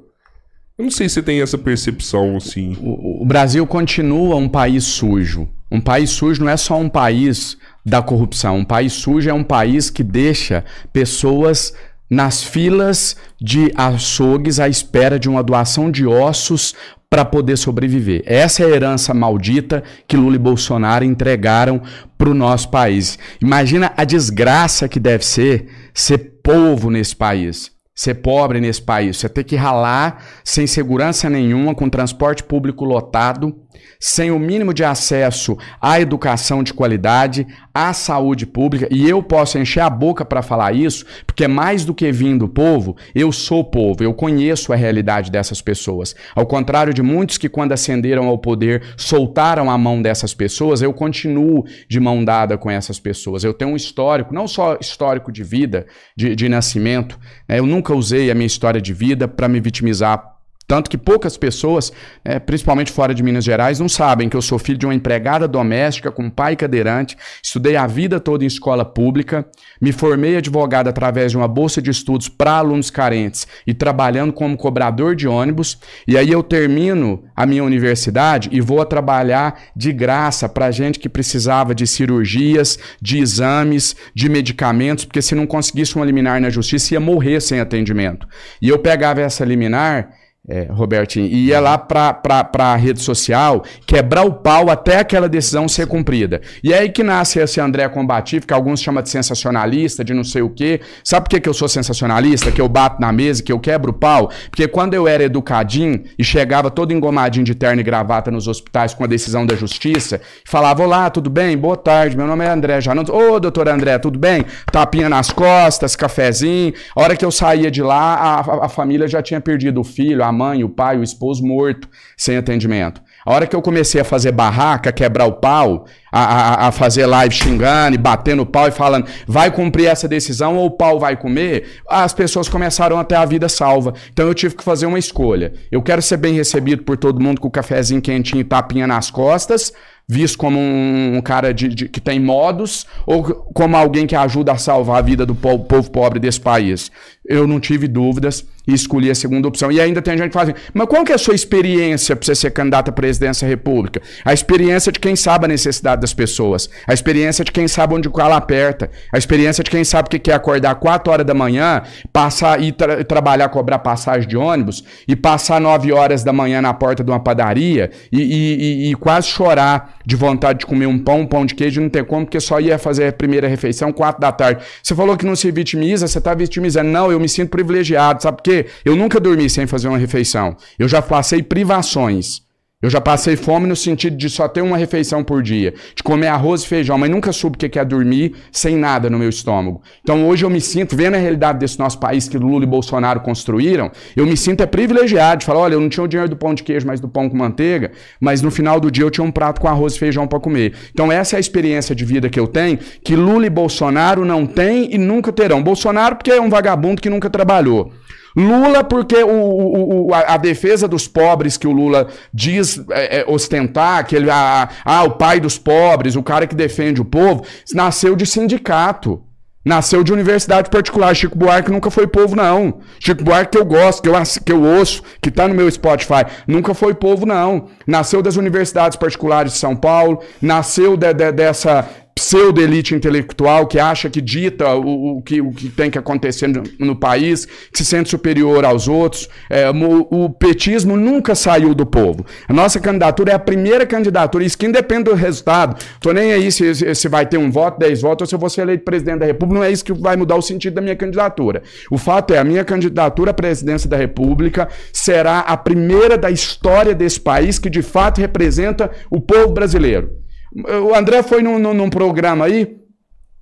Eu 0.77 0.83
não 0.83 0.91
sei 0.91 1.07
se 1.07 1.21
tem 1.21 1.41
essa 1.41 1.57
percepção, 1.57 2.35
assim. 2.35 2.77
O, 2.81 3.23
o, 3.23 3.25
Brasil 3.25 3.65
continua 3.65 4.35
um 4.35 4.49
país 4.49 4.83
sujo. 4.83 5.47
Um 5.71 5.79
país 5.79 6.09
sujo 6.09 6.43
não 6.43 6.51
é 6.51 6.57
só 6.57 6.77
um 6.77 6.89
país 6.89 7.57
da 7.85 8.01
corrupção. 8.01 8.57
Um 8.57 8.65
país 8.65 8.91
sujo 8.91 9.29
é 9.29 9.33
um 9.33 9.43
país 9.43 9.89
que 9.89 10.03
deixa 10.03 10.65
pessoas 10.91 11.73
nas 12.09 12.43
filas 12.43 13.15
de 13.41 13.71
açougues 13.73 14.59
à 14.59 14.67
espera 14.67 15.17
de 15.17 15.29
uma 15.29 15.41
doação 15.41 15.89
de 15.89 16.05
ossos 16.05 16.75
para 17.09 17.23
poder 17.23 17.55
sobreviver. 17.55 18.21
Essa 18.25 18.63
é 18.63 18.65
a 18.65 18.75
herança 18.75 19.13
maldita 19.13 19.81
que 20.05 20.17
Lula 20.17 20.35
e 20.35 20.39
Bolsonaro 20.39 21.05
entregaram 21.05 21.81
para 22.17 22.29
o 22.29 22.33
nosso 22.33 22.69
país. 22.69 23.17
Imagina 23.41 23.93
a 23.95 24.03
desgraça 24.03 24.89
que 24.89 24.99
deve 24.99 25.25
ser 25.25 25.67
ser 25.93 26.41
povo 26.43 26.91
nesse 26.91 27.15
país 27.15 27.74
ser 27.95 28.15
pobre 28.15 28.59
nesse 28.59 28.81
país. 28.81 29.17
Você 29.17 29.29
ter 29.29 29.45
que 29.45 29.55
ralar 29.55 30.21
sem 30.43 30.67
segurança 30.67 31.29
nenhuma, 31.29 31.73
com 31.73 31.89
transporte 31.89 32.43
público 32.43 32.83
lotado, 32.83 33.55
sem 33.99 34.31
o 34.31 34.39
mínimo 34.39 34.73
de 34.73 34.83
acesso 34.83 35.57
à 35.81 35.99
educação 35.99 36.63
de 36.63 36.73
qualidade, 36.73 37.45
à 37.73 37.91
saúde 37.91 38.45
pública, 38.45 38.87
e 38.89 39.09
eu 39.09 39.21
posso 39.21 39.57
encher 39.57 39.81
a 39.81 39.89
boca 39.89 40.23
para 40.23 40.41
falar 40.41 40.73
isso, 40.73 41.05
porque 41.25 41.47
mais 41.47 41.83
do 41.83 41.93
que 41.93 42.11
vindo 42.11 42.45
do 42.45 42.49
povo, 42.49 42.95
eu 43.13 43.31
sou 43.31 43.63
povo, 43.63 44.03
eu 44.03 44.13
conheço 44.13 44.71
a 44.71 44.75
realidade 44.75 45.31
dessas 45.31 45.61
pessoas. 45.61 46.15
Ao 46.35 46.45
contrário 46.45 46.93
de 46.93 47.01
muitos 47.01 47.37
que, 47.37 47.49
quando 47.49 47.71
ascenderam 47.71 48.27
ao 48.27 48.37
poder, 48.37 48.83
soltaram 48.95 49.69
a 49.69 49.77
mão 49.77 50.01
dessas 50.01 50.33
pessoas, 50.33 50.81
eu 50.81 50.93
continuo 50.93 51.65
de 51.89 51.99
mão 51.99 52.23
dada 52.23 52.57
com 52.57 52.69
essas 52.69 52.99
pessoas. 52.99 53.43
Eu 53.43 53.53
tenho 53.53 53.71
um 53.71 53.75
histórico, 53.75 54.33
não 54.33 54.47
só 54.47 54.77
histórico 54.79 55.31
de 55.31 55.43
vida, 55.43 55.87
de, 56.15 56.35
de 56.35 56.47
nascimento, 56.47 57.19
né? 57.47 57.59
eu 57.59 57.65
nunca 57.65 57.93
usei 57.93 58.29
a 58.29 58.35
minha 58.35 58.47
história 58.47 58.79
de 58.79 58.93
vida 58.93 59.27
para 59.27 59.47
me 59.47 59.59
vitimizar 59.59 60.34
tanto 60.67 60.89
que 60.89 60.97
poucas 60.97 61.37
pessoas, 61.37 61.91
é, 62.23 62.39
principalmente 62.39 62.91
fora 62.91 63.13
de 63.13 63.21
Minas 63.21 63.43
Gerais, 63.43 63.79
não 63.79 63.89
sabem 63.89 64.27
que 64.27 64.35
eu 64.35 64.41
sou 64.41 64.57
filho 64.57 64.77
de 64.77 64.85
uma 64.85 64.95
empregada 64.95 65.47
doméstica 65.47 66.11
com 66.11 66.29
pai 66.29 66.55
cadeirante, 66.55 67.17
estudei 67.43 67.75
a 67.75 67.85
vida 67.85 68.19
toda 68.19 68.43
em 68.43 68.47
escola 68.47 68.83
pública, 68.83 69.45
me 69.79 69.91
formei 69.91 70.37
advogado 70.37 70.87
através 70.87 71.31
de 71.31 71.37
uma 71.37 71.47
bolsa 71.47 71.81
de 71.81 71.91
estudos 71.91 72.27
para 72.27 72.53
alunos 72.53 72.89
carentes 72.89 73.47
e 73.65 73.73
trabalhando 73.73 74.33
como 74.33 74.57
cobrador 74.57 75.15
de 75.15 75.27
ônibus. 75.27 75.77
E 76.07 76.17
aí 76.17 76.31
eu 76.31 76.41
termino 76.41 77.23
a 77.35 77.45
minha 77.45 77.63
universidade 77.63 78.49
e 78.51 78.59
vou 78.61 78.83
trabalhar 78.85 79.59
de 79.75 79.91
graça 79.93 80.49
para 80.49 80.71
gente 80.71 80.99
que 80.99 81.09
precisava 81.09 81.75
de 81.75 81.85
cirurgias, 81.85 82.79
de 83.01 83.19
exames, 83.19 83.95
de 84.13 84.29
medicamentos, 84.29 85.05
porque 85.05 85.21
se 85.21 85.35
não 85.35 85.45
conseguisse 85.45 85.95
uma 85.95 86.05
liminar 86.05 86.41
na 86.41 86.49
justiça 86.49 86.93
ia 86.93 86.99
morrer 86.99 87.41
sem 87.41 87.59
atendimento. 87.59 88.27
E 88.61 88.69
eu 88.69 88.79
pegava 88.79 89.21
essa 89.21 89.45
liminar 89.45 90.09
é, 90.47 90.67
Robertinho, 90.69 91.25
e 91.25 91.47
ia 91.47 91.59
lá 91.59 91.77
para 91.77 92.49
a 92.59 92.75
rede 92.75 93.01
social 93.01 93.63
quebrar 93.85 94.25
o 94.25 94.33
pau 94.33 94.69
até 94.69 94.99
aquela 94.99 95.27
decisão 95.27 95.67
ser 95.67 95.87
cumprida. 95.87 96.41
E 96.63 96.73
é 96.73 96.79
aí 96.79 96.89
que 96.89 97.03
nasce 97.03 97.39
esse 97.39 97.59
André 97.59 97.87
combativo, 97.89 98.45
que 98.45 98.53
alguns 98.53 98.81
chamam 98.81 99.01
de 99.01 99.09
sensacionalista, 99.09 100.03
de 100.03 100.13
não 100.13 100.23
sei 100.23 100.41
o 100.41 100.49
quê. 100.49 100.81
Sabe 101.03 101.25
por 101.25 101.29
que, 101.31 101.39
que 101.39 101.49
eu 101.49 101.53
sou 101.53 101.67
sensacionalista? 101.67 102.51
Que 102.51 102.61
eu 102.61 102.69
bato 102.69 103.01
na 103.01 103.11
mesa, 103.11 103.41
que 103.41 103.51
eu 103.51 103.59
quebro 103.59 103.91
o 103.91 103.93
pau? 103.93 104.29
Porque 104.49 104.67
quando 104.67 104.93
eu 104.93 105.07
era 105.07 105.23
educadinho 105.23 106.03
e 106.17 106.23
chegava 106.23 106.69
todo 106.69 106.93
engomadinho 106.93 107.45
de 107.45 107.55
terno 107.55 107.81
e 107.81 107.83
gravata 107.83 108.29
nos 108.29 108.47
hospitais 108.47 108.93
com 108.93 109.03
a 109.03 109.07
decisão 109.07 109.45
da 109.45 109.55
justiça, 109.55 110.21
falava: 110.45 110.83
Olá, 110.83 111.09
tudo 111.09 111.29
bem? 111.29 111.57
Boa 111.57 111.77
tarde, 111.77 112.15
meu 112.15 112.27
nome 112.27 112.45
é 112.45 112.49
André 112.49 112.79
Janot. 112.81 113.11
Ô, 113.11 113.39
doutor 113.39 113.67
André, 113.67 113.97
tudo 113.97 114.19
bem? 114.19 114.45
Tapinha 114.71 115.09
nas 115.09 115.31
costas, 115.31 115.95
cafezinho. 115.95 116.73
A 116.95 117.01
hora 117.01 117.15
que 117.15 117.25
eu 117.25 117.31
saía 117.31 117.71
de 117.71 117.81
lá, 117.81 118.15
a, 118.15 118.65
a 118.65 118.69
família 118.69 119.07
já 119.07 119.21
tinha 119.21 119.41
perdido 119.41 119.81
o 119.81 119.83
filho, 119.83 120.23
a 120.23 120.31
mãe, 120.35 120.63
o 120.63 120.69
pai, 120.69 120.97
o 120.97 121.03
esposo 121.03 121.43
morto, 121.43 121.89
sem 122.15 122.37
atendimento. 122.37 123.01
A 123.25 123.33
hora 123.33 123.47
que 123.47 123.55
eu 123.55 123.61
comecei 123.61 123.99
a 123.99 124.03
fazer 124.03 124.31
barraca, 124.31 124.91
quebrar 124.91 125.25
o 125.25 125.33
pau, 125.33 125.87
a, 126.11 126.23
a, 126.23 126.67
a, 126.67 126.71
fazer 126.71 127.07
live 127.07 127.33
xingando 127.33 127.95
e 127.95 127.97
batendo 127.97 128.43
o 128.43 128.45
pau 128.45 128.67
e 128.67 128.71
falando, 128.71 129.07
vai 129.27 129.49
cumprir 129.49 129.87
essa 129.87 130.07
decisão 130.07 130.57
ou 130.57 130.67
o 130.67 130.71
pau 130.71 130.99
vai 130.99 131.17
comer, 131.17 131.81
as 131.89 132.13
pessoas 132.13 132.47
começaram 132.47 132.99
a 132.99 133.03
ter 133.03 133.15
a 133.15 133.25
vida 133.25 133.49
salva. 133.49 133.95
Então 134.13 134.27
eu 134.27 134.33
tive 134.35 134.55
que 134.55 134.63
fazer 134.63 134.85
uma 134.85 134.99
escolha. 134.99 135.53
Eu 135.71 135.81
quero 135.81 136.03
ser 136.03 136.17
bem 136.17 136.35
recebido 136.35 136.83
por 136.83 136.97
todo 136.97 137.19
mundo 137.19 137.41
com 137.41 137.47
o 137.47 137.51
cafezinho 137.51 137.99
quentinho 137.99 138.41
e 138.41 138.43
tapinha 138.43 138.85
nas 138.85 139.09
costas, 139.09 139.73
visto 140.07 140.37
como 140.37 140.59
um, 140.59 141.17
um 141.17 141.21
cara 141.21 141.51
de, 141.51 141.67
de, 141.69 141.89
que 141.89 141.99
tem 141.99 142.19
modos 142.19 142.85
ou 143.07 143.23
como 143.23 143.75
alguém 143.75 144.05
que 144.05 144.15
ajuda 144.15 144.51
a 144.51 144.57
salvar 144.57 144.99
a 144.99 145.01
vida 145.01 145.25
do 145.25 145.33
povo, 145.33 145.65
povo 145.65 145.89
pobre 145.89 146.19
desse 146.19 146.39
país. 146.39 146.91
Eu 147.25 147.47
não 147.47 147.59
tive 147.59 147.87
dúvidas 147.87 148.45
e 148.67 148.73
escolhi 148.73 149.09
a 149.09 149.15
segunda 149.15 149.47
opção. 149.47 149.71
E 149.71 149.79
ainda 149.79 150.01
tem 150.01 150.17
gente 150.17 150.27
que 150.27 150.33
fala 150.33 150.51
assim, 150.51 150.59
mas 150.73 150.87
qual 150.87 151.03
que 151.03 151.11
é 151.11 151.15
a 151.15 151.17
sua 151.17 151.35
experiência 151.35 152.15
para 152.15 152.25
você 152.25 152.35
ser 152.35 152.51
candidato 152.51 152.89
à 152.89 152.91
presidência 152.91 153.45
da 153.45 153.49
República? 153.49 154.01
A 154.23 154.33
experiência 154.33 154.91
de 154.91 154.99
quem 154.99 155.15
sabe 155.15 155.45
a 155.45 155.47
necessidade 155.47 156.01
das 156.01 156.13
pessoas. 156.13 156.69
A 156.87 156.93
experiência 156.93 157.43
de 157.43 157.51
quem 157.51 157.67
sabe 157.67 157.93
onde 157.93 158.07
o 158.07 158.11
calo 158.11 158.33
aperta. 158.33 158.89
A 159.11 159.17
experiência 159.17 159.63
de 159.63 159.69
quem 159.69 159.83
sabe 159.83 160.07
o 160.07 160.19
que 160.19 160.31
é 160.31 160.33
acordar 160.33 160.75
4 160.75 161.11
horas 161.11 161.25
da 161.25 161.33
manhã, 161.33 161.83
passar 162.11 162.61
e 162.61 162.71
tra 162.71 163.03
trabalhar, 163.03 163.49
cobrar 163.49 163.79
passagem 163.79 164.27
de 164.27 164.37
ônibus 164.37 164.83
e 165.07 165.15
passar 165.15 165.59
9 165.59 165.91
horas 165.91 166.23
da 166.23 166.33
manhã 166.33 166.61
na 166.61 166.73
porta 166.73 167.03
de 167.03 167.11
uma 167.11 167.19
padaria 167.19 167.91
e, 168.11 168.21
e, 168.21 168.87
e, 168.87 168.91
e 168.91 168.95
quase 168.95 169.27
chorar 169.27 169.95
de 170.05 170.15
vontade 170.15 170.59
de 170.59 170.65
comer 170.65 170.85
um 170.85 170.99
pão, 170.99 171.21
um 171.21 171.27
pão 171.27 171.45
de 171.45 171.55
queijo, 171.55 171.81
não 171.81 171.89
tem 171.89 172.03
como, 172.03 172.25
porque 172.25 172.39
só 172.39 172.59
ia 172.59 172.77
fazer 172.77 173.07
a 173.07 173.13
primeira 173.13 173.47
refeição 173.47 173.91
4 173.91 174.21
da 174.21 174.31
tarde. 174.31 174.63
Você 174.81 174.93
falou 174.93 175.17
que 175.17 175.25
não 175.25 175.35
se 175.35 175.49
vitimiza, 175.51 176.07
você 176.07 176.17
está 176.17 176.33
vitimizando. 176.33 176.89
Não, 176.89 177.11
eu 177.11 177.19
me 177.19 177.27
sinto 177.27 177.49
privilegiado, 177.49 178.21
sabe 178.21 178.37
por 178.37 178.43
quê? 178.43 178.54
Eu 178.83 178.95
nunca 178.95 179.19
dormi 179.19 179.49
sem 179.49 179.65
fazer 179.67 179.87
uma 179.87 179.97
refeição. 179.97 180.55
Eu 180.77 180.87
já 180.87 181.01
passei 181.01 181.41
privações. 181.41 182.45
Eu 182.85 182.89
já 182.91 183.01
passei 183.01 183.35
fome 183.35 183.65
no 183.65 183.75
sentido 183.75 184.15
de 184.15 184.29
só 184.29 184.47
ter 184.47 184.61
uma 184.61 184.77
refeição 184.77 185.23
por 185.23 185.41
dia, 185.41 185.73
de 185.95 186.03
comer 186.03 186.27
arroz 186.27 186.61
e 186.61 186.67
feijão, 186.67 186.99
mas 186.99 187.09
nunca 187.09 187.31
soube 187.31 187.55
o 187.55 187.57
que 187.57 187.79
é 187.79 187.83
dormir 187.83 188.35
sem 188.51 188.75
nada 188.75 189.09
no 189.09 189.17
meu 189.17 189.29
estômago. 189.29 189.81
Então 190.03 190.27
hoje 190.27 190.45
eu 190.45 190.51
me 190.51 190.61
sinto, 190.61 190.95
vendo 190.95 191.15
a 191.15 191.17
realidade 191.17 191.57
desse 191.57 191.79
nosso 191.79 191.99
país 191.99 192.27
que 192.27 192.37
Lula 192.37 192.63
e 192.63 192.67
Bolsonaro 192.67 193.21
construíram, 193.21 193.89
eu 194.15 194.25
me 194.27 194.37
sinto 194.37 194.61
é 194.61 194.67
privilegiado 194.67 195.39
de 195.39 195.45
falar: 195.47 195.61
olha, 195.61 195.73
eu 195.73 195.81
não 195.81 195.89
tinha 195.89 196.03
o 196.03 196.07
dinheiro 196.07 196.29
do 196.29 196.35
pão 196.35 196.53
de 196.53 196.61
queijo, 196.61 196.85
mas 196.85 196.99
do 196.99 197.07
pão 197.07 197.27
com 197.27 197.35
manteiga, 197.35 197.91
mas 198.19 198.43
no 198.43 198.51
final 198.51 198.79
do 198.79 198.91
dia 198.91 199.05
eu 199.05 199.09
tinha 199.09 199.25
um 199.25 199.31
prato 199.31 199.61
com 199.61 199.67
arroz 199.67 199.95
e 199.95 199.99
feijão 199.99 200.27
para 200.27 200.39
comer. 200.39 200.73
Então 200.91 201.11
essa 201.11 201.35
é 201.35 201.37
a 201.37 201.39
experiência 201.39 201.95
de 201.95 202.05
vida 202.05 202.29
que 202.29 202.39
eu 202.39 202.45
tenho, 202.45 202.77
que 203.03 203.15
Lula 203.15 203.47
e 203.47 203.49
Bolsonaro 203.49 204.23
não 204.23 204.45
têm 204.45 204.93
e 204.93 204.97
nunca 204.99 205.31
terão. 205.31 205.63
Bolsonaro 205.63 206.17
porque 206.17 206.29
é 206.29 206.39
um 206.39 206.49
vagabundo 206.49 207.01
que 207.01 207.09
nunca 207.09 207.31
trabalhou. 207.31 207.91
Lula, 208.35 208.83
porque 208.83 209.23
o, 209.23 210.07
o, 210.07 210.13
a, 210.13 210.33
a, 210.33 210.37
defesa 210.37 210.87
dos 210.87 211.07
pobres 211.07 211.55
que 211.55 211.67
o 211.67 211.71
Lula 211.71 212.07
diz 212.33 212.83
é, 212.91 213.21
é, 213.21 213.25
ostentar, 213.27 214.05
que 214.05 214.15
ele, 214.15 214.29
ah, 214.29 214.69
o 215.05 215.11
pai 215.11 215.39
dos 215.39 215.57
pobres, 215.57 216.15
o 216.15 216.23
cara 216.23 216.45
que 216.45 216.55
defende 216.55 217.01
o 217.01 217.05
povo, 217.05 217.45
nasceu 217.73 218.15
de 218.15 218.25
sindicato. 218.25 219.21
Nasceu 219.65 220.03
de 220.03 220.13
universidade 220.13 220.69
particular. 220.69 221.15
Chico 221.15 221.35
Buarque 221.35 221.71
nunca 221.71 221.89
foi 221.89 222.05
povo, 222.05 222.35
não. 222.35 222.81
Chico 222.99 223.23
Buarque 223.23 223.53
que 223.53 223.57
eu 223.57 223.65
gosto, 223.65 224.03
que 224.03 224.07
eu, 224.07 224.13
que 224.45 224.51
eu 224.51 224.63
ouço, 224.63 225.01
que 225.19 225.31
tá 225.31 225.47
no 225.47 225.55
meu 225.55 225.69
Spotify, 225.71 226.23
nunca 226.47 226.75
foi 226.75 226.93
povo, 226.93 227.25
não. 227.25 227.69
Nasceu 227.87 228.21
das 228.21 228.35
universidades 228.35 228.95
particulares 228.95 229.53
de 229.53 229.57
São 229.57 229.75
Paulo, 229.75 230.21
nasceu 230.39 230.95
de, 230.95 231.11
de, 231.11 231.31
dessa 231.31 231.89
pseudo-elite 232.17 232.95
intelectual 232.95 233.67
que 233.67 233.77
acha 233.77 234.09
que 234.09 234.21
dita 234.21 234.73
o, 234.73 235.17
o, 235.17 235.21
que, 235.21 235.41
o 235.41 235.51
que 235.51 235.67
tem 235.67 235.91
que 235.91 235.99
acontecer 235.99 236.47
no, 236.47 236.63
no 236.79 236.95
país, 236.95 237.45
que 237.45 237.77
se 237.77 237.83
sente 237.83 238.09
superior 238.09 238.63
aos 238.63 238.87
outros. 238.87 239.27
É, 239.49 239.69
o, 239.69 240.07
o, 240.09 240.29
petismo 240.29 240.95
nunca 240.95 241.35
saiu 241.35 241.75
do 241.75 241.85
povo. 241.85 242.25
A 242.47 242.53
nossa 242.53 242.79
candidatura 242.79 243.33
é 243.33 243.35
a 243.35 243.39
primeira 243.39 243.85
candidatura, 243.85 244.45
isso 244.45 244.57
que 244.57 244.65
independe 244.65 245.03
do 245.03 245.13
resultado. 245.13 245.75
Tô 245.99 246.13
nem 246.13 246.31
aí 246.31 246.49
se, 246.53 246.95
se 246.95 247.07
vai 247.09 247.25
ter 247.25 247.37
um 247.37 247.51
voto, 247.51 247.79
dez 247.79 248.01
votos, 248.01 248.21
ou 248.21 248.27
se 248.29 248.35
eu 248.35 248.39
vou 248.39 248.49
ser 248.49 248.61
eleito 248.61 248.85
presidente 248.85 249.19
da 249.19 249.25
República, 249.25 249.59
não 249.59 249.65
é 249.65 249.71
isso 249.71 249.83
que 249.83 249.93
vai 249.93 250.15
mudar 250.15 250.37
o 250.37 250.41
sentido 250.41 250.75
da 250.75 250.81
minha 250.81 250.95
candidatura. 250.95 251.63
O 251.91 251.97
fato 251.97 252.33
é, 252.33 252.37
a 252.37 252.45
minha 252.45 252.63
candidatura 252.63 253.31
à 253.31 253.33
presidência 253.33 253.89
da 253.89 253.97
República 253.97 254.69
será 254.93 255.39
a 255.39 255.57
primeira 255.57 256.17
da 256.17 256.31
história 256.31 256.95
desse 256.95 257.19
país 257.19 257.59
que 257.59 257.69
de 257.69 257.81
fato 257.81 258.21
representa 258.21 258.89
o 259.11 259.19
povo 259.19 259.51
brasileiro. 259.51 260.24
O 260.55 260.95
André 260.95 261.21
foi 261.21 261.41
num, 261.41 261.59
num, 261.59 261.73
num 261.73 261.89
programa 261.89 262.45
aí, 262.45 262.77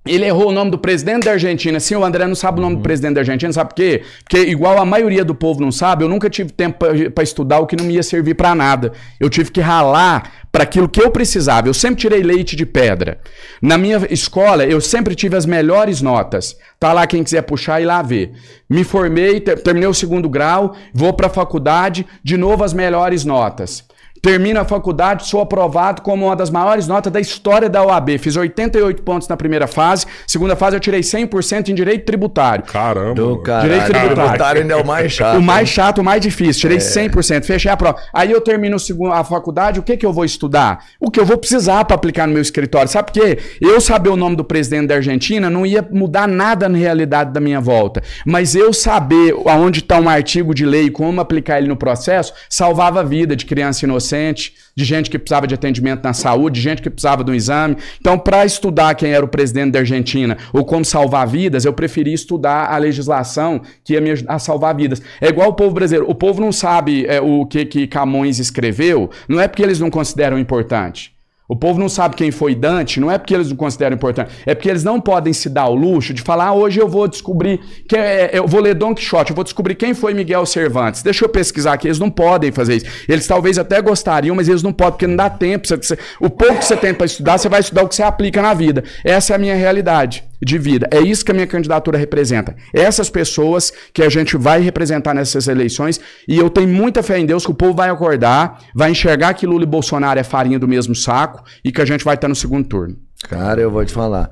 ele 0.06 0.26
errou 0.26 0.48
o 0.48 0.52
nome 0.52 0.70
do 0.70 0.78
presidente 0.78 1.24
da 1.24 1.32
Argentina. 1.32 1.80
Sim, 1.80 1.94
o 1.94 2.04
André 2.04 2.26
não 2.26 2.34
sabe 2.34 2.58
o 2.58 2.62
nome 2.62 2.74
do 2.74 2.78
uhum. 2.78 2.82
presidente 2.82 3.14
da 3.14 3.22
Argentina, 3.22 3.50
sabe 3.52 3.70
por 3.70 3.76
quê? 3.76 4.02
Porque, 4.22 4.38
igual 4.38 4.78
a 4.78 4.84
maioria 4.84 5.24
do 5.24 5.34
povo 5.34 5.62
não 5.62 5.72
sabe, 5.72 6.04
eu 6.04 6.08
nunca 6.08 6.28
tive 6.28 6.52
tempo 6.52 6.84
para 7.14 7.24
estudar 7.24 7.60
o 7.60 7.66
que 7.66 7.74
não 7.74 7.86
me 7.86 7.94
ia 7.94 8.02
servir 8.02 8.34
para 8.34 8.54
nada. 8.54 8.92
Eu 9.18 9.30
tive 9.30 9.50
que 9.50 9.62
ralar 9.62 10.30
para 10.52 10.64
aquilo 10.64 10.90
que 10.90 11.02
eu 11.02 11.10
precisava. 11.10 11.68
Eu 11.68 11.74
sempre 11.74 12.02
tirei 12.02 12.22
leite 12.22 12.54
de 12.54 12.66
pedra. 12.66 13.18
Na 13.62 13.78
minha 13.78 14.06
escola, 14.10 14.66
eu 14.66 14.80
sempre 14.80 15.14
tive 15.14 15.36
as 15.36 15.46
melhores 15.46 16.02
notas. 16.02 16.54
Tá 16.78 16.92
lá 16.92 17.06
quem 17.06 17.24
quiser 17.24 17.40
puxar 17.42 17.80
e 17.80 17.86
lá 17.86 18.02
ver. 18.02 18.32
Me 18.68 18.84
formei, 18.84 19.40
terminei 19.40 19.88
o 19.88 19.94
segundo 19.94 20.28
grau, 20.28 20.76
vou 20.92 21.14
para 21.14 21.28
a 21.28 21.30
faculdade, 21.30 22.06
de 22.22 22.36
novo 22.36 22.62
as 22.62 22.74
melhores 22.74 23.24
notas. 23.24 23.84
Termino 24.24 24.58
a 24.58 24.64
faculdade, 24.64 25.26
sou 25.26 25.42
aprovado 25.42 26.00
como 26.00 26.24
uma 26.24 26.34
das 26.34 26.48
maiores 26.48 26.86
notas 26.86 27.12
da 27.12 27.20
história 27.20 27.68
da 27.68 27.84
OAB. 27.84 28.16
Fiz 28.16 28.34
88 28.34 29.02
pontos 29.02 29.28
na 29.28 29.36
primeira 29.36 29.66
fase. 29.66 30.06
Segunda 30.26 30.56
fase 30.56 30.74
eu 30.74 30.80
tirei 30.80 31.02
100% 31.02 31.68
em 31.68 31.74
direito 31.74 32.06
tributário. 32.06 32.64
Caramba. 32.64 33.12
Do 33.12 33.42
direito 33.42 33.84
tributário. 33.84 34.14
tributário 34.14 34.62
ainda 34.62 34.72
é 34.72 34.76
o 34.78 34.86
mais 34.86 35.12
chato. 35.12 35.38
O 35.38 35.42
mais 35.42 35.68
chato, 35.68 35.98
o 35.98 36.04
mais 36.04 36.22
difícil. 36.22 36.62
Tirei 36.62 36.78
é. 36.78 36.80
100%. 36.80 37.44
Fechei 37.44 37.70
a 37.70 37.76
prova. 37.76 37.98
Aí 38.14 38.30
eu 38.30 38.40
termino 38.40 38.78
a 39.12 39.22
faculdade, 39.22 39.78
o 39.78 39.82
que 39.82 39.94
que 39.94 40.06
eu 40.06 40.12
vou 40.12 40.24
estudar? 40.24 40.86
O 40.98 41.10
que 41.10 41.20
eu 41.20 41.26
vou 41.26 41.36
precisar 41.36 41.84
para 41.84 41.94
aplicar 41.94 42.26
no 42.26 42.32
meu 42.32 42.40
escritório. 42.40 42.88
Sabe 42.88 43.12
por 43.12 43.20
quê? 43.20 43.38
Eu 43.60 43.78
saber 43.78 44.08
o 44.08 44.16
nome 44.16 44.36
do 44.36 44.44
presidente 44.44 44.86
da 44.86 44.94
Argentina 44.94 45.50
não 45.50 45.66
ia 45.66 45.86
mudar 45.92 46.26
nada 46.26 46.66
na 46.66 46.78
realidade 46.78 47.30
da 47.30 47.40
minha 47.40 47.60
volta. 47.60 48.02
Mas 48.24 48.54
eu 48.54 48.72
saber 48.72 49.34
aonde 49.44 49.80
está 49.80 50.00
um 50.00 50.08
artigo 50.08 50.54
de 50.54 50.64
lei 50.64 50.84
e 50.84 50.90
como 50.90 51.20
aplicar 51.20 51.58
ele 51.58 51.68
no 51.68 51.76
processo, 51.76 52.32
salvava 52.48 53.00
a 53.00 53.02
vida 53.02 53.36
de 53.36 53.44
criança 53.44 53.84
inocente 53.84 54.13
de 54.74 54.84
gente 54.84 55.08
que 55.08 55.18
precisava 55.18 55.46
de 55.46 55.54
atendimento 55.54 56.02
na 56.02 56.12
saúde, 56.12 56.56
de 56.56 56.60
gente 56.60 56.82
que 56.82 56.90
precisava 56.90 57.22
de 57.22 57.30
um 57.30 57.34
exame. 57.34 57.76
Então, 58.00 58.18
para 58.18 58.44
estudar 58.44 58.94
quem 58.94 59.12
era 59.12 59.24
o 59.24 59.28
presidente 59.28 59.72
da 59.72 59.80
Argentina 59.80 60.36
ou 60.52 60.64
como 60.64 60.84
salvar 60.84 61.26
vidas, 61.26 61.64
eu 61.64 61.72
preferi 61.72 62.12
estudar 62.12 62.72
a 62.72 62.76
legislação 62.78 63.60
que 63.84 63.94
ia 63.94 64.00
me 64.00 64.10
ajudar 64.10 64.34
a 64.34 64.38
salvar 64.38 64.74
vidas. 64.74 65.00
É 65.20 65.28
igual 65.28 65.50
o 65.50 65.54
povo 65.54 65.74
brasileiro. 65.74 66.10
O 66.10 66.14
povo 66.14 66.40
não 66.40 66.52
sabe 66.52 67.06
é, 67.06 67.20
o 67.20 67.46
que, 67.46 67.64
que 67.64 67.86
Camões 67.86 68.38
escreveu, 68.38 69.10
não 69.28 69.40
é 69.40 69.48
porque 69.48 69.62
eles 69.62 69.80
não 69.80 69.90
consideram 69.90 70.38
importante. 70.38 71.13
O 71.46 71.54
povo 71.54 71.78
não 71.78 71.90
sabe 71.90 72.16
quem 72.16 72.30
foi 72.30 72.54
Dante, 72.54 72.98
não 72.98 73.10
é 73.10 73.18
porque 73.18 73.34
eles 73.34 73.50
não 73.50 73.56
consideram 73.56 73.96
importante, 73.96 74.32
é 74.46 74.54
porque 74.54 74.66
eles 74.66 74.82
não 74.82 74.98
podem 74.98 75.30
se 75.34 75.50
dar 75.50 75.68
o 75.68 75.74
luxo 75.74 76.14
de 76.14 76.22
falar, 76.22 76.46
ah, 76.46 76.54
hoje 76.54 76.80
eu 76.80 76.88
vou 76.88 77.06
descobrir, 77.06 77.60
que 77.86 77.94
é, 77.94 78.30
eu 78.32 78.46
vou 78.46 78.62
ler 78.62 78.74
Don 78.74 78.94
Quixote, 78.94 79.30
eu 79.30 79.34
vou 79.36 79.44
descobrir 79.44 79.74
quem 79.74 79.92
foi 79.92 80.14
Miguel 80.14 80.46
Cervantes. 80.46 81.02
Deixa 81.02 81.22
eu 81.22 81.28
pesquisar 81.28 81.74
aqui, 81.74 81.86
eles 81.86 81.98
não 81.98 82.08
podem 82.08 82.50
fazer 82.50 82.76
isso. 82.76 82.86
Eles 83.06 83.26
talvez 83.26 83.58
até 83.58 83.82
gostariam, 83.82 84.34
mas 84.34 84.48
eles 84.48 84.62
não 84.62 84.72
podem, 84.72 84.92
porque 84.92 85.06
não 85.06 85.16
dá 85.16 85.28
tempo. 85.28 85.68
Você, 85.68 85.98
o 86.18 86.30
pouco 86.30 86.60
que 86.60 86.64
você 86.64 86.78
tem 86.78 86.94
para 86.94 87.04
estudar, 87.04 87.36
você 87.36 87.48
vai 87.48 87.60
estudar 87.60 87.82
o 87.82 87.88
que 87.88 87.94
você 87.94 88.02
aplica 88.02 88.40
na 88.40 88.54
vida. 88.54 88.82
Essa 89.04 89.34
é 89.34 89.36
a 89.36 89.38
minha 89.38 89.54
realidade 89.54 90.24
de 90.44 90.58
vida. 90.58 90.88
É 90.90 91.00
isso 91.00 91.24
que 91.24 91.30
a 91.30 91.34
minha 91.34 91.46
candidatura 91.46 91.98
representa. 91.98 92.54
Essas 92.72 93.08
pessoas 93.08 93.72
que 93.92 94.02
a 94.02 94.08
gente 94.08 94.36
vai 94.36 94.60
representar 94.60 95.14
nessas 95.14 95.48
eleições, 95.48 96.00
e 96.28 96.38
eu 96.38 96.50
tenho 96.50 96.68
muita 96.68 97.02
fé 97.02 97.18
em 97.18 97.26
Deus 97.26 97.44
que 97.44 97.52
o 97.52 97.54
povo 97.54 97.74
vai 97.74 97.88
acordar, 97.88 98.60
vai 98.74 98.90
enxergar 98.90 99.34
que 99.34 99.46
Lula 99.46 99.64
e 99.64 99.66
Bolsonaro 99.66 100.20
é 100.20 100.24
farinha 100.24 100.58
do 100.58 100.68
mesmo 100.68 100.94
saco 100.94 101.42
e 101.64 101.72
que 101.72 101.80
a 101.80 101.84
gente 101.84 102.04
vai 102.04 102.14
estar 102.14 102.28
no 102.28 102.34
segundo 102.34 102.68
turno. 102.68 102.96
Cara, 103.28 103.60
eu 103.60 103.70
vou 103.70 103.84
te 103.84 103.92
falar. 103.92 104.30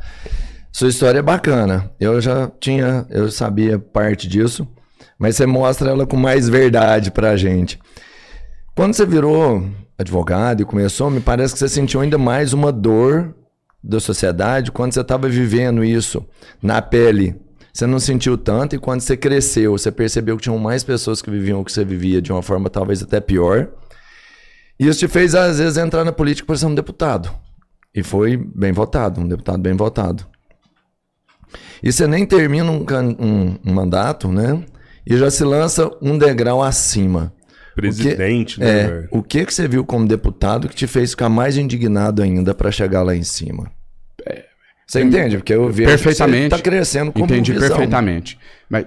Sua 0.71 0.89
história 0.89 1.19
é 1.19 1.23
bacana. 1.23 1.91
Eu 2.01 2.21
já 2.21 2.51
tinha, 2.61 3.07
eu 3.11 3.31
sabia 3.31 3.79
parte 3.79 4.29
disso, 4.29 4.67
mas 5.19 5.37
você 5.37 5.47
mostra 5.47 5.91
ela 5.91 6.07
com 6.07 6.17
mais 6.17 6.49
verdade 6.49 7.11
pra 7.11 7.37
gente. 7.37 7.79
Quando 8.75 8.95
você 8.95 9.05
virou 9.05 9.67
advogado 9.99 10.63
e 10.63 10.65
começou, 10.65 11.11
me 11.11 11.21
parece 11.21 11.53
que 11.53 11.59
você 11.59 11.69
sentiu 11.69 12.01
ainda 12.01 12.19
mais 12.19 12.53
uma 12.53 12.73
dor 12.73 13.35
da 13.83 13.99
sociedade, 13.99 14.71
quando 14.71 14.93
você 14.93 15.01
estava 15.01 15.29
vivendo 15.29 15.83
isso 15.83 16.25
na 16.63 16.81
pele, 16.81 17.35
você 17.73 17.87
não 17.87 17.99
sentiu 17.99 18.37
tanto, 18.37 18.77
e 18.77 18.79
quando 18.79 19.01
você 19.01 19.17
cresceu, 19.17 19.73
você 19.73 19.91
percebeu 19.91 20.37
que 20.37 20.43
tinham 20.43 20.59
mais 20.59 20.85
pessoas 20.85 21.23
que 21.23 21.31
viviam 21.31 21.61
o 21.61 21.65
que 21.65 21.73
você 21.73 21.85
vivia 21.85 22.21
de 22.21 22.31
uma 22.31 22.43
forma 22.43 22.69
talvez 22.69 23.03
até 23.03 23.21
pior. 23.21 23.69
E 24.79 24.87
isso 24.87 25.01
te 25.01 25.09
fez, 25.09 25.35
às 25.35 25.59
vezes, 25.59 25.79
entrar 25.79 26.05
na 26.05 26.13
política 26.13 26.47
para 26.47 26.57
ser 26.57 26.67
um 26.67 26.75
deputado. 26.75 27.31
E 27.95 28.03
foi 28.03 28.37
bem 28.37 28.73
votado, 28.73 29.21
um 29.21 29.29
deputado 29.29 29.59
bem 29.59 29.75
votado. 29.75 30.27
E 31.83 31.91
você 31.91 32.07
nem 32.07 32.27
termina 32.27 32.71
um, 32.71 32.85
um, 33.19 33.59
um 33.67 33.73
mandato, 33.73 34.29
né? 34.29 34.63
E 35.07 35.17
já 35.17 35.31
se 35.31 35.43
lança 35.43 35.91
um 36.01 36.17
degrau 36.17 36.63
acima. 36.63 37.33
Presidente, 37.75 38.57
o 38.57 38.61
que, 38.61 38.65
né? 38.65 38.81
É, 38.81 39.09
o 39.11 39.23
que 39.23 39.47
que 39.47 39.55
você 39.55 39.67
viu 39.67 39.85
como 39.85 40.07
deputado 40.07 40.69
que 40.69 40.75
te 40.75 40.87
fez 40.87 41.11
ficar 41.11 41.29
mais 41.29 41.57
indignado 41.57 42.23
ainda 42.23 42.55
para 42.55 42.71
chegar 42.71 43.03
lá 43.03 43.15
em 43.17 43.23
cima? 43.23 43.71
É, 44.27 44.45
você 44.87 45.03
entende? 45.03 45.39
Porque 45.39 45.55
eu 45.55 45.71
vejo 45.71 45.89
perfeitamente, 45.89 46.51
que 46.51 46.57
você 46.57 46.63
tá 46.63 46.71
crescendo 46.71 47.13
como 47.13 47.25
Entendi 47.25 47.53
visão. 47.53 47.69
perfeitamente. 47.69 48.39
Mas 48.69 48.87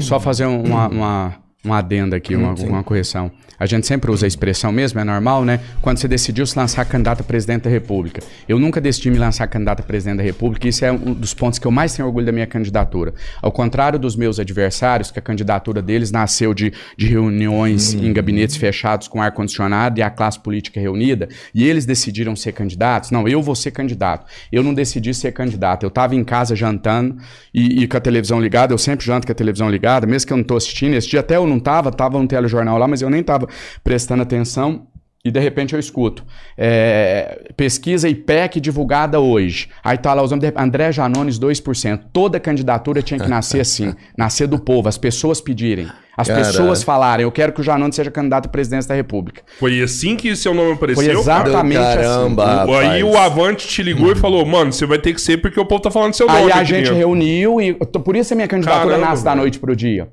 só 0.00 0.20
fazer 0.20 0.44
uma, 0.44 0.88
uma, 0.88 1.41
uma 1.64 1.78
adenda 1.78 2.16
aqui, 2.16 2.34
uma, 2.34 2.54
uma 2.54 2.82
correção 2.82 3.30
a 3.62 3.66
gente 3.66 3.86
sempre 3.86 4.10
usa 4.10 4.26
a 4.26 4.28
expressão 4.28 4.72
mesmo, 4.72 4.98
é 4.98 5.04
normal, 5.04 5.44
né? 5.44 5.60
Quando 5.80 5.98
você 5.98 6.08
decidiu 6.08 6.44
se 6.44 6.58
lançar 6.58 6.84
candidato 6.84 7.20
a 7.20 7.22
presidente 7.22 7.62
da 7.62 7.70
República. 7.70 8.20
Eu 8.48 8.58
nunca 8.58 8.80
decidi 8.80 9.08
me 9.08 9.18
lançar 9.18 9.46
candidato 9.46 9.78
a 9.78 9.82
presidente 9.84 10.16
da 10.16 10.22
República, 10.24 10.66
e 10.66 10.70
isso 10.70 10.84
é 10.84 10.90
um 10.90 11.14
dos 11.14 11.32
pontos 11.32 11.60
que 11.60 11.66
eu 11.68 11.70
mais 11.70 11.94
tenho 11.94 12.08
orgulho 12.08 12.26
da 12.26 12.32
minha 12.32 12.46
candidatura. 12.46 13.14
Ao 13.40 13.52
contrário 13.52 14.00
dos 14.00 14.16
meus 14.16 14.40
adversários, 14.40 15.12
que 15.12 15.18
a 15.20 15.22
candidatura 15.22 15.80
deles 15.80 16.10
nasceu 16.10 16.52
de, 16.52 16.72
de 16.96 17.06
reuniões 17.06 17.94
em 17.94 18.12
gabinetes 18.12 18.56
fechados 18.56 19.06
com 19.06 19.22
ar-condicionado 19.22 20.00
e 20.00 20.02
a 20.02 20.10
classe 20.10 20.40
política 20.40 20.80
reunida, 20.80 21.28
e 21.54 21.62
eles 21.62 21.86
decidiram 21.86 22.34
ser 22.34 22.50
candidatos. 22.50 23.12
Não, 23.12 23.28
eu 23.28 23.40
vou 23.40 23.54
ser 23.54 23.70
candidato. 23.70 24.26
Eu 24.50 24.64
não 24.64 24.74
decidi 24.74 25.14
ser 25.14 25.30
candidato. 25.30 25.84
Eu 25.84 25.88
estava 25.88 26.16
em 26.16 26.24
casa 26.24 26.56
jantando 26.56 27.16
e, 27.54 27.84
e, 27.84 27.86
com 27.86 27.96
a 27.96 28.00
televisão 28.00 28.40
ligada, 28.40 28.74
eu 28.74 28.78
sempre 28.78 29.06
janto 29.06 29.24
com 29.24 29.32
a 29.32 29.36
televisão 29.36 29.70
ligada, 29.70 30.04
mesmo 30.04 30.26
que 30.26 30.32
eu 30.32 30.36
não 30.36 30.42
estou 30.42 30.56
assistindo. 30.56 30.94
Esse 30.94 31.08
dia 31.08 31.20
até 31.20 31.36
eu 31.36 31.46
não 31.52 31.58
estava, 31.58 31.90
estava 31.90 32.18
no 32.18 32.26
telejornal 32.26 32.78
lá, 32.78 32.88
mas 32.88 33.02
eu 33.02 33.10
nem 33.10 33.20
estava 33.20 33.46
prestando 33.84 34.22
atenção 34.22 34.86
e 35.24 35.30
de 35.30 35.38
repente 35.38 35.72
eu 35.72 35.78
escuto. 35.78 36.24
É, 36.58 37.52
pesquisa 37.56 38.08
IPEC 38.08 38.60
divulgada 38.60 39.20
hoje. 39.20 39.68
Aí 39.84 39.96
tá 39.96 40.12
lá 40.12 40.22
os 40.22 40.32
nomes 40.32 40.52
André 40.56 40.90
Janones 40.90 41.38
2%. 41.38 42.00
Toda 42.12 42.40
candidatura 42.40 43.02
tinha 43.02 43.20
que 43.20 43.28
nascer 43.28 43.60
assim. 43.60 43.94
nascer 44.18 44.48
do 44.48 44.58
povo, 44.58 44.88
as 44.88 44.98
pessoas 44.98 45.40
pedirem. 45.40 45.88
As 46.16 46.26
Caralho. 46.26 46.46
pessoas 46.46 46.82
falarem, 46.82 47.22
eu 47.22 47.32
quero 47.32 47.52
que 47.52 47.60
o 47.60 47.64
Janones 47.64 47.96
seja 47.96 48.10
candidato 48.10 48.46
à 48.46 48.48
presidência 48.48 48.88
da 48.88 48.94
República. 48.94 49.42
Foi 49.58 49.80
assim 49.80 50.14
que 50.14 50.34
seu 50.36 50.52
nome 50.52 50.72
apareceu? 50.72 51.04
Foi 51.04 51.20
exatamente 51.20 51.80
Caramba, 51.80 52.62
assim. 52.64 52.74
Aí 52.74 53.04
o 53.04 53.16
Avante 53.16 53.66
te 53.66 53.82
ligou 53.82 54.12
e 54.12 54.16
falou, 54.16 54.44
mano, 54.44 54.72
você 54.72 54.84
vai 54.84 54.98
ter 54.98 55.14
que 55.14 55.20
ser 55.20 55.38
porque 55.38 55.58
o 55.58 55.64
povo 55.64 55.80
tá 55.80 55.90
falando 55.90 56.14
seu 56.14 56.26
nome. 56.26 56.38
Aí 56.38 56.52
a 56.52 56.64
gente 56.64 56.92
reuniu 56.92 57.60
e... 57.60 57.72
Por 57.72 58.16
isso 58.16 58.34
a 58.34 58.36
minha 58.36 58.48
candidatura 58.48 58.90
Caramba, 58.90 59.06
nasce 59.06 59.24
da 59.24 59.34
noite 59.34 59.58
pro 59.58 59.74
dia. 59.74 60.08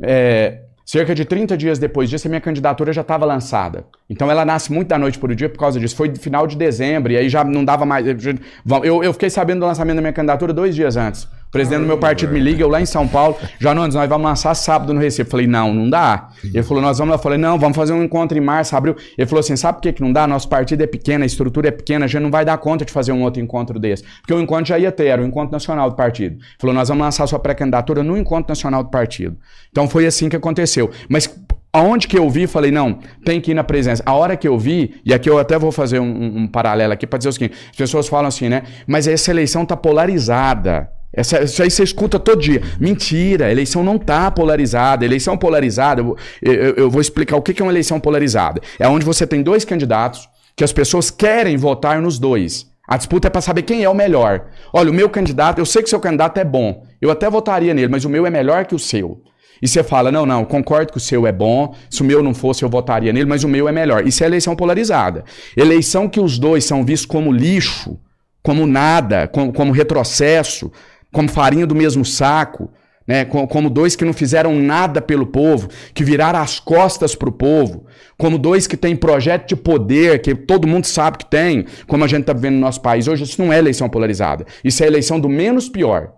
É, 0.00 0.60
Cerca 0.84 1.14
de 1.14 1.24
30 1.24 1.56
dias 1.56 1.78
depois 1.78 2.10
disso, 2.10 2.28
a 2.28 2.30
minha 2.30 2.42
candidatura 2.42 2.92
já 2.92 3.00
estava 3.00 3.24
lançada. 3.24 3.86
Então 4.08 4.30
ela 4.30 4.44
nasce 4.44 4.70
muito 4.70 4.88
da 4.88 4.98
noite 4.98 5.18
para 5.18 5.32
o 5.32 5.34
dia 5.34 5.48
por 5.48 5.58
causa 5.58 5.80
disso. 5.80 5.96
Foi 5.96 6.14
final 6.14 6.46
de 6.46 6.56
dezembro, 6.56 7.10
e 7.10 7.16
aí 7.16 7.28
já 7.28 7.42
não 7.42 7.64
dava 7.64 7.86
mais. 7.86 8.06
Eu, 8.06 9.02
eu 9.02 9.12
fiquei 9.14 9.30
sabendo 9.30 9.60
do 9.60 9.66
lançamento 9.66 9.96
da 9.96 10.02
minha 10.02 10.12
candidatura 10.12 10.52
dois 10.52 10.74
dias 10.74 10.96
antes 10.98 11.26
presidente 11.54 11.82
do 11.82 11.86
meu 11.86 11.98
partido 11.98 12.32
me 12.32 12.40
liga, 12.40 12.60
eu 12.60 12.68
lá 12.68 12.80
em 12.80 12.86
São 12.86 13.06
Paulo, 13.06 13.36
Janones, 13.60 13.94
nós 13.94 14.08
vamos 14.08 14.26
lançar 14.26 14.52
sábado 14.56 14.92
no 14.92 14.98
Recife. 14.98 15.22
Eu 15.22 15.30
falei, 15.30 15.46
não, 15.46 15.72
não 15.72 15.88
dá. 15.88 16.30
Ele 16.42 16.64
falou, 16.64 16.82
nós 16.82 16.98
vamos 16.98 17.12
lá. 17.12 17.14
Eu 17.14 17.22
falei, 17.22 17.38
não, 17.38 17.56
vamos 17.56 17.76
fazer 17.76 17.92
um 17.92 18.02
encontro 18.02 18.36
em 18.36 18.40
março, 18.40 18.74
abril. 18.74 18.96
Ele 19.16 19.24
falou 19.24 19.38
assim, 19.38 19.54
sabe 19.54 19.78
por 19.78 19.82
que, 19.82 19.92
que 19.92 20.02
não 20.02 20.12
dá? 20.12 20.26
Nosso 20.26 20.48
partido 20.48 20.82
é 20.82 20.86
pequeno, 20.88 21.22
a 21.22 21.26
estrutura 21.26 21.68
é 21.68 21.70
pequena, 21.70 22.06
a 22.06 22.08
gente 22.08 22.22
não 22.22 22.30
vai 22.30 22.44
dar 22.44 22.58
conta 22.58 22.84
de 22.84 22.92
fazer 22.92 23.12
um 23.12 23.22
outro 23.22 23.40
encontro 23.40 23.78
desse. 23.78 24.02
Porque 24.20 24.34
o 24.34 24.40
encontro 24.40 24.66
já 24.66 24.80
ia 24.80 24.90
ter, 24.90 25.06
era 25.06 25.22
o 25.22 25.24
encontro 25.24 25.52
nacional 25.52 25.88
do 25.88 25.94
partido. 25.94 26.34
Ele 26.34 26.44
falou, 26.58 26.74
nós 26.74 26.88
vamos 26.88 27.04
lançar 27.04 27.24
sua 27.28 27.38
pré-candidatura 27.38 28.02
no 28.02 28.18
encontro 28.18 28.50
nacional 28.50 28.82
do 28.82 28.90
partido. 28.90 29.36
Então 29.70 29.88
foi 29.88 30.06
assim 30.06 30.28
que 30.28 30.34
aconteceu. 30.34 30.90
Mas 31.08 31.32
Aonde 31.74 32.06
que 32.06 32.16
eu 32.16 32.30
vi, 32.30 32.46
falei, 32.46 32.70
não, 32.70 33.00
tem 33.24 33.40
que 33.40 33.50
ir 33.50 33.54
na 33.54 33.64
presença. 33.64 34.00
A 34.06 34.14
hora 34.14 34.36
que 34.36 34.46
eu 34.46 34.56
vi, 34.56 34.94
e 35.04 35.12
aqui 35.12 35.28
eu 35.28 35.40
até 35.40 35.58
vou 35.58 35.72
fazer 35.72 35.98
um, 35.98 36.42
um 36.42 36.46
paralelo 36.46 36.92
aqui 36.92 37.04
para 37.04 37.18
dizer 37.18 37.30
o 37.30 37.32
seguinte: 37.32 37.56
as 37.68 37.76
pessoas 37.76 38.06
falam 38.06 38.28
assim, 38.28 38.48
né? 38.48 38.62
Mas 38.86 39.08
essa 39.08 39.32
eleição 39.32 39.66
tá 39.66 39.76
polarizada. 39.76 40.88
Essa, 41.14 41.42
isso 41.42 41.62
aí 41.62 41.70
você 41.70 41.82
escuta 41.82 42.18
todo 42.18 42.40
dia. 42.40 42.62
Mentira, 42.78 43.50
eleição 43.50 43.82
não 43.82 43.96
está 43.96 44.30
polarizada. 44.30 45.04
Eleição 45.04 45.36
polarizada, 45.36 46.02
eu, 46.02 46.16
eu, 46.42 46.74
eu 46.74 46.90
vou 46.90 47.00
explicar 47.00 47.36
o 47.36 47.42
que 47.42 47.60
é 47.60 47.64
uma 47.64 47.72
eleição 47.72 48.00
polarizada. 48.00 48.60
É 48.78 48.88
onde 48.88 49.04
você 49.04 49.26
tem 49.26 49.42
dois 49.42 49.64
candidatos 49.64 50.28
que 50.56 50.64
as 50.64 50.72
pessoas 50.72 51.10
querem 51.10 51.56
votar 51.56 52.00
nos 52.00 52.18
dois. 52.18 52.66
A 52.86 52.96
disputa 52.96 53.28
é 53.28 53.30
para 53.30 53.40
saber 53.40 53.62
quem 53.62 53.82
é 53.82 53.88
o 53.88 53.94
melhor. 53.94 54.46
Olha, 54.72 54.90
o 54.90 54.94
meu 54.94 55.08
candidato, 55.08 55.58
eu 55.58 55.64
sei 55.64 55.82
que 55.82 55.88
seu 55.88 56.00
candidato 56.00 56.38
é 56.38 56.44
bom. 56.44 56.84
Eu 57.00 57.10
até 57.10 57.30
votaria 57.30 57.72
nele, 57.72 57.88
mas 57.88 58.04
o 58.04 58.10
meu 58.10 58.26
é 58.26 58.30
melhor 58.30 58.66
que 58.66 58.74
o 58.74 58.78
seu. 58.78 59.22
E 59.62 59.68
você 59.68 59.82
fala: 59.82 60.12
não, 60.12 60.26
não, 60.26 60.44
concordo 60.44 60.92
que 60.92 60.98
o 60.98 61.00
seu 61.00 61.26
é 61.26 61.32
bom, 61.32 61.74
se 61.88 62.02
o 62.02 62.04
meu 62.04 62.22
não 62.22 62.34
fosse, 62.34 62.62
eu 62.62 62.68
votaria 62.68 63.12
nele, 63.12 63.24
mas 63.24 63.44
o 63.44 63.48
meu 63.48 63.68
é 63.68 63.72
melhor. 63.72 64.06
Isso 64.06 64.22
é 64.22 64.26
eleição 64.26 64.54
polarizada. 64.54 65.24
Eleição 65.56 66.08
que 66.08 66.20
os 66.20 66.38
dois 66.38 66.64
são 66.64 66.84
vistos 66.84 67.06
como 67.06 67.32
lixo, 67.32 67.98
como 68.42 68.66
nada, 68.66 69.26
como, 69.28 69.52
como 69.52 69.72
retrocesso, 69.72 70.70
como 71.14 71.30
farinha 71.30 71.66
do 71.66 71.74
mesmo 71.74 72.04
saco. 72.04 72.70
Né, 73.06 73.22
como 73.26 73.68
dois 73.68 73.94
que 73.94 74.02
não 74.02 74.14
fizeram 74.14 74.54
nada 74.56 74.98
pelo 75.02 75.26
povo, 75.26 75.68
que 75.92 76.02
viraram 76.02 76.38
as 76.38 76.58
costas 76.58 77.14
para 77.14 77.28
o 77.28 77.32
povo, 77.32 77.84
como 78.16 78.38
dois 78.38 78.66
que 78.66 78.78
têm 78.78 78.96
projeto 78.96 79.46
de 79.46 79.54
poder, 79.54 80.22
que 80.22 80.34
todo 80.34 80.66
mundo 80.66 80.86
sabe 80.86 81.18
que 81.18 81.26
tem, 81.26 81.66
como 81.86 82.02
a 82.02 82.06
gente 82.06 82.22
está 82.22 82.32
vivendo 82.32 82.54
no 82.54 82.60
nosso 82.60 82.80
país 82.80 83.06
hoje, 83.06 83.24
isso 83.24 83.42
não 83.44 83.52
é 83.52 83.58
eleição 83.58 83.90
polarizada. 83.90 84.46
Isso 84.64 84.82
é 84.82 84.86
eleição 84.86 85.20
do 85.20 85.28
menos 85.28 85.68
pior. 85.68 86.14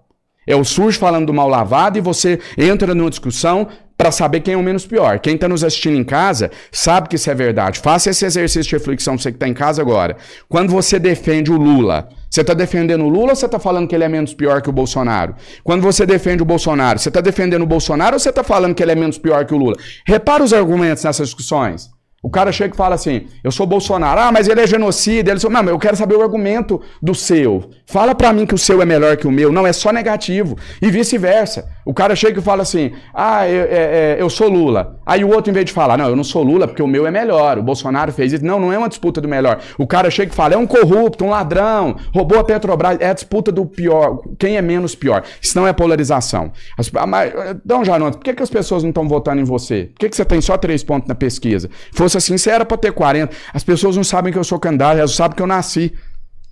É 0.47 0.55
o 0.55 0.63
SUS 0.63 0.95
falando 0.95 1.27
do 1.27 1.35
mal 1.35 1.49
lavado 1.49 1.99
e 1.99 2.01
você 2.01 2.39
entra 2.57 2.95
numa 2.95 3.11
discussão 3.11 3.67
para 3.97 4.11
saber 4.11 4.41
quem 4.41 4.55
é 4.55 4.57
o 4.57 4.63
menos 4.63 4.87
pior. 4.87 5.19
Quem 5.19 5.35
está 5.35 5.49
nos 5.49 5.65
assistindo 5.65 5.97
em 5.97 6.05
casa 6.05 6.51
sabe 6.71 7.09
que 7.09 7.17
isso 7.17 7.31
é 7.31 7.35
verdade. 7.35 7.81
Faça 7.81 8.11
esse 8.11 8.25
exercício 8.25 8.71
de 8.71 8.77
reflexão, 8.77 9.17
você 9.17 9.31
que 9.31 9.37
está 9.37 9.49
em 9.49 9.55
casa 9.55 9.81
agora. 9.81 10.17
Quando 10.49 10.71
você 10.71 10.99
defende 10.99 11.51
o 11.51 11.57
Lula, 11.57 12.09
você 12.31 12.43
está 12.43 12.53
defendendo 12.53 13.05
o 13.05 13.09
Lula 13.09 13.31
ou 13.31 13.37
você 13.37 13.47
está 13.47 13.59
falando 13.59 13.89
que 13.89 13.95
ele 13.95 14.05
é 14.05 14.09
menos 14.09 14.35
pior 14.35 14.61
que 14.61 14.69
o 14.69 14.73
Bolsonaro? 14.73 15.35
Quando 15.65 15.83
você 15.83 16.05
defende 16.05 16.43
o 16.43 16.47
Bolsonaro, 16.47 16.99
você 16.99 17.09
está 17.09 17.21
defendendo 17.21 17.63
o 17.63 17.67
Bolsonaro 17.67 18.15
ou 18.15 18.21
você 18.21 18.29
está 18.29 18.45
falando 18.45 18.75
que 18.75 18.83
ele 18.83 18.93
é 18.93 18.97
menos 18.97 19.19
pior 19.19 19.45
que 19.47 19.55
o 19.55 19.57
Lula? 19.57 19.77
Repara 20.07 20.45
os 20.45 20.53
argumentos 20.53 21.05
nessas 21.05 21.29
discussões. 21.29 21.97
O 22.23 22.31
cara 22.31 22.51
chega 22.51 22.75
e 22.75 22.77
fala 22.77 22.97
assim: 22.97 23.29
eu 23.45 23.53
sou 23.53 23.67
Bolsonaro, 23.67 24.21
ah, 24.21 24.33
mas 24.33 24.49
ele 24.49 24.61
é 24.61 24.67
genocida. 24.67 25.31
Ele 25.31 25.39
sou... 25.39 25.49
Não, 25.49 25.63
eu 25.65 25.79
quero 25.79 25.97
saber 25.97 26.17
o 26.17 26.23
argumento 26.23 26.83
do 27.01 27.15
seu. 27.15 27.71
Fala 27.87 28.15
para 28.15 28.33
mim 28.33 28.45
que 28.45 28.55
o 28.55 28.59
seu 28.59 28.83
é 28.83 28.85
melhor 28.85 29.17
que 29.17 29.29
o 29.29 29.31
meu. 29.31 29.53
Não, 29.53 29.67
é 29.67 29.73
só 29.73 29.93
negativo. 29.93 30.59
E 30.83 30.91
vice-versa. 30.91 31.69
O 31.87 31.95
cara 31.95 32.17
chega 32.17 32.41
e 32.41 32.43
fala 32.43 32.63
assim: 32.63 32.91
ah, 33.15 33.49
eu, 33.49 33.63
é, 33.63 33.69
é, 33.69 34.17
eu, 34.19 34.29
sou 34.29 34.49
Lula. 34.49 34.99
Aí 35.07 35.25
o 35.25 35.33
outro, 35.33 35.53
em 35.53 35.55
vez 35.55 35.65
de 35.65 35.73
falar, 35.73 35.97
não, 35.97 36.09
eu 36.09 36.17
não 36.17 36.25
sou 36.25 36.43
Lula 36.43 36.67
porque 36.67 36.83
o 36.83 36.87
meu 36.87 37.07
é 37.07 37.13
melhor. 37.13 37.59
O 37.59 37.63
Bolsonaro 37.63 38.13
fez 38.13 38.33
isso. 38.33 38.45
Não, 38.45 38.59
não 38.59 38.73
é 38.73 38.77
uma 38.77 38.89
disputa 38.89 39.21
do 39.21 39.29
melhor. 39.29 39.61
O 39.79 39.87
cara 39.87 40.11
chega 40.11 40.33
e 40.33 40.35
fala: 40.35 40.55
é 40.55 40.57
um 40.57 40.67
corrupto, 40.67 41.25
um 41.25 41.31
ladrão, 41.31 41.95
roubou 42.13 42.41
a 42.41 42.45
Petrobras. 42.45 42.99
É 43.01 43.11
a 43.11 43.13
disputa 43.13 43.53
do 43.53 43.65
pior. 43.65 44.21
Quem 44.37 44.57
é 44.57 44.63
menos 44.63 44.97
pior? 44.97 45.23
Isso 45.41 45.57
não 45.57 45.65
é 45.65 45.73
polarização. 45.73 46.51
As, 46.77 46.91
mas, 46.91 47.33
então, 47.65 47.85
Janot, 47.85 48.17
por 48.17 48.25
que, 48.25 48.35
que 48.35 48.43
as 48.43 48.51
pessoas 48.51 48.83
não 48.83 48.91
estão 48.91 49.07
votando 49.07 49.41
em 49.41 49.45
você? 49.45 49.91
Por 49.95 50.01
que, 50.01 50.09
que 50.09 50.17
você 50.17 50.25
tem 50.25 50.41
só 50.41 50.59
três 50.59 50.83
pontos 50.83 51.09
na 51.09 51.15
pesquisa? 51.15 51.71
Fosse 51.93 52.17
assim, 52.17 52.37
você 52.37 52.51
era 52.51 52.65
para 52.65 52.77
ter 52.77 52.91
40. 52.91 53.33
As 53.55 53.63
pessoas 53.63 53.97
não 53.97 54.03
sabem 54.03 54.33
que 54.33 54.39
eu 54.39 54.45
sou 54.45 54.59
candidato, 54.59 54.99
elas 54.99 55.13
sabem 55.13 55.37
que 55.37 55.43
eu 55.43 55.47
nasci. 55.47 55.93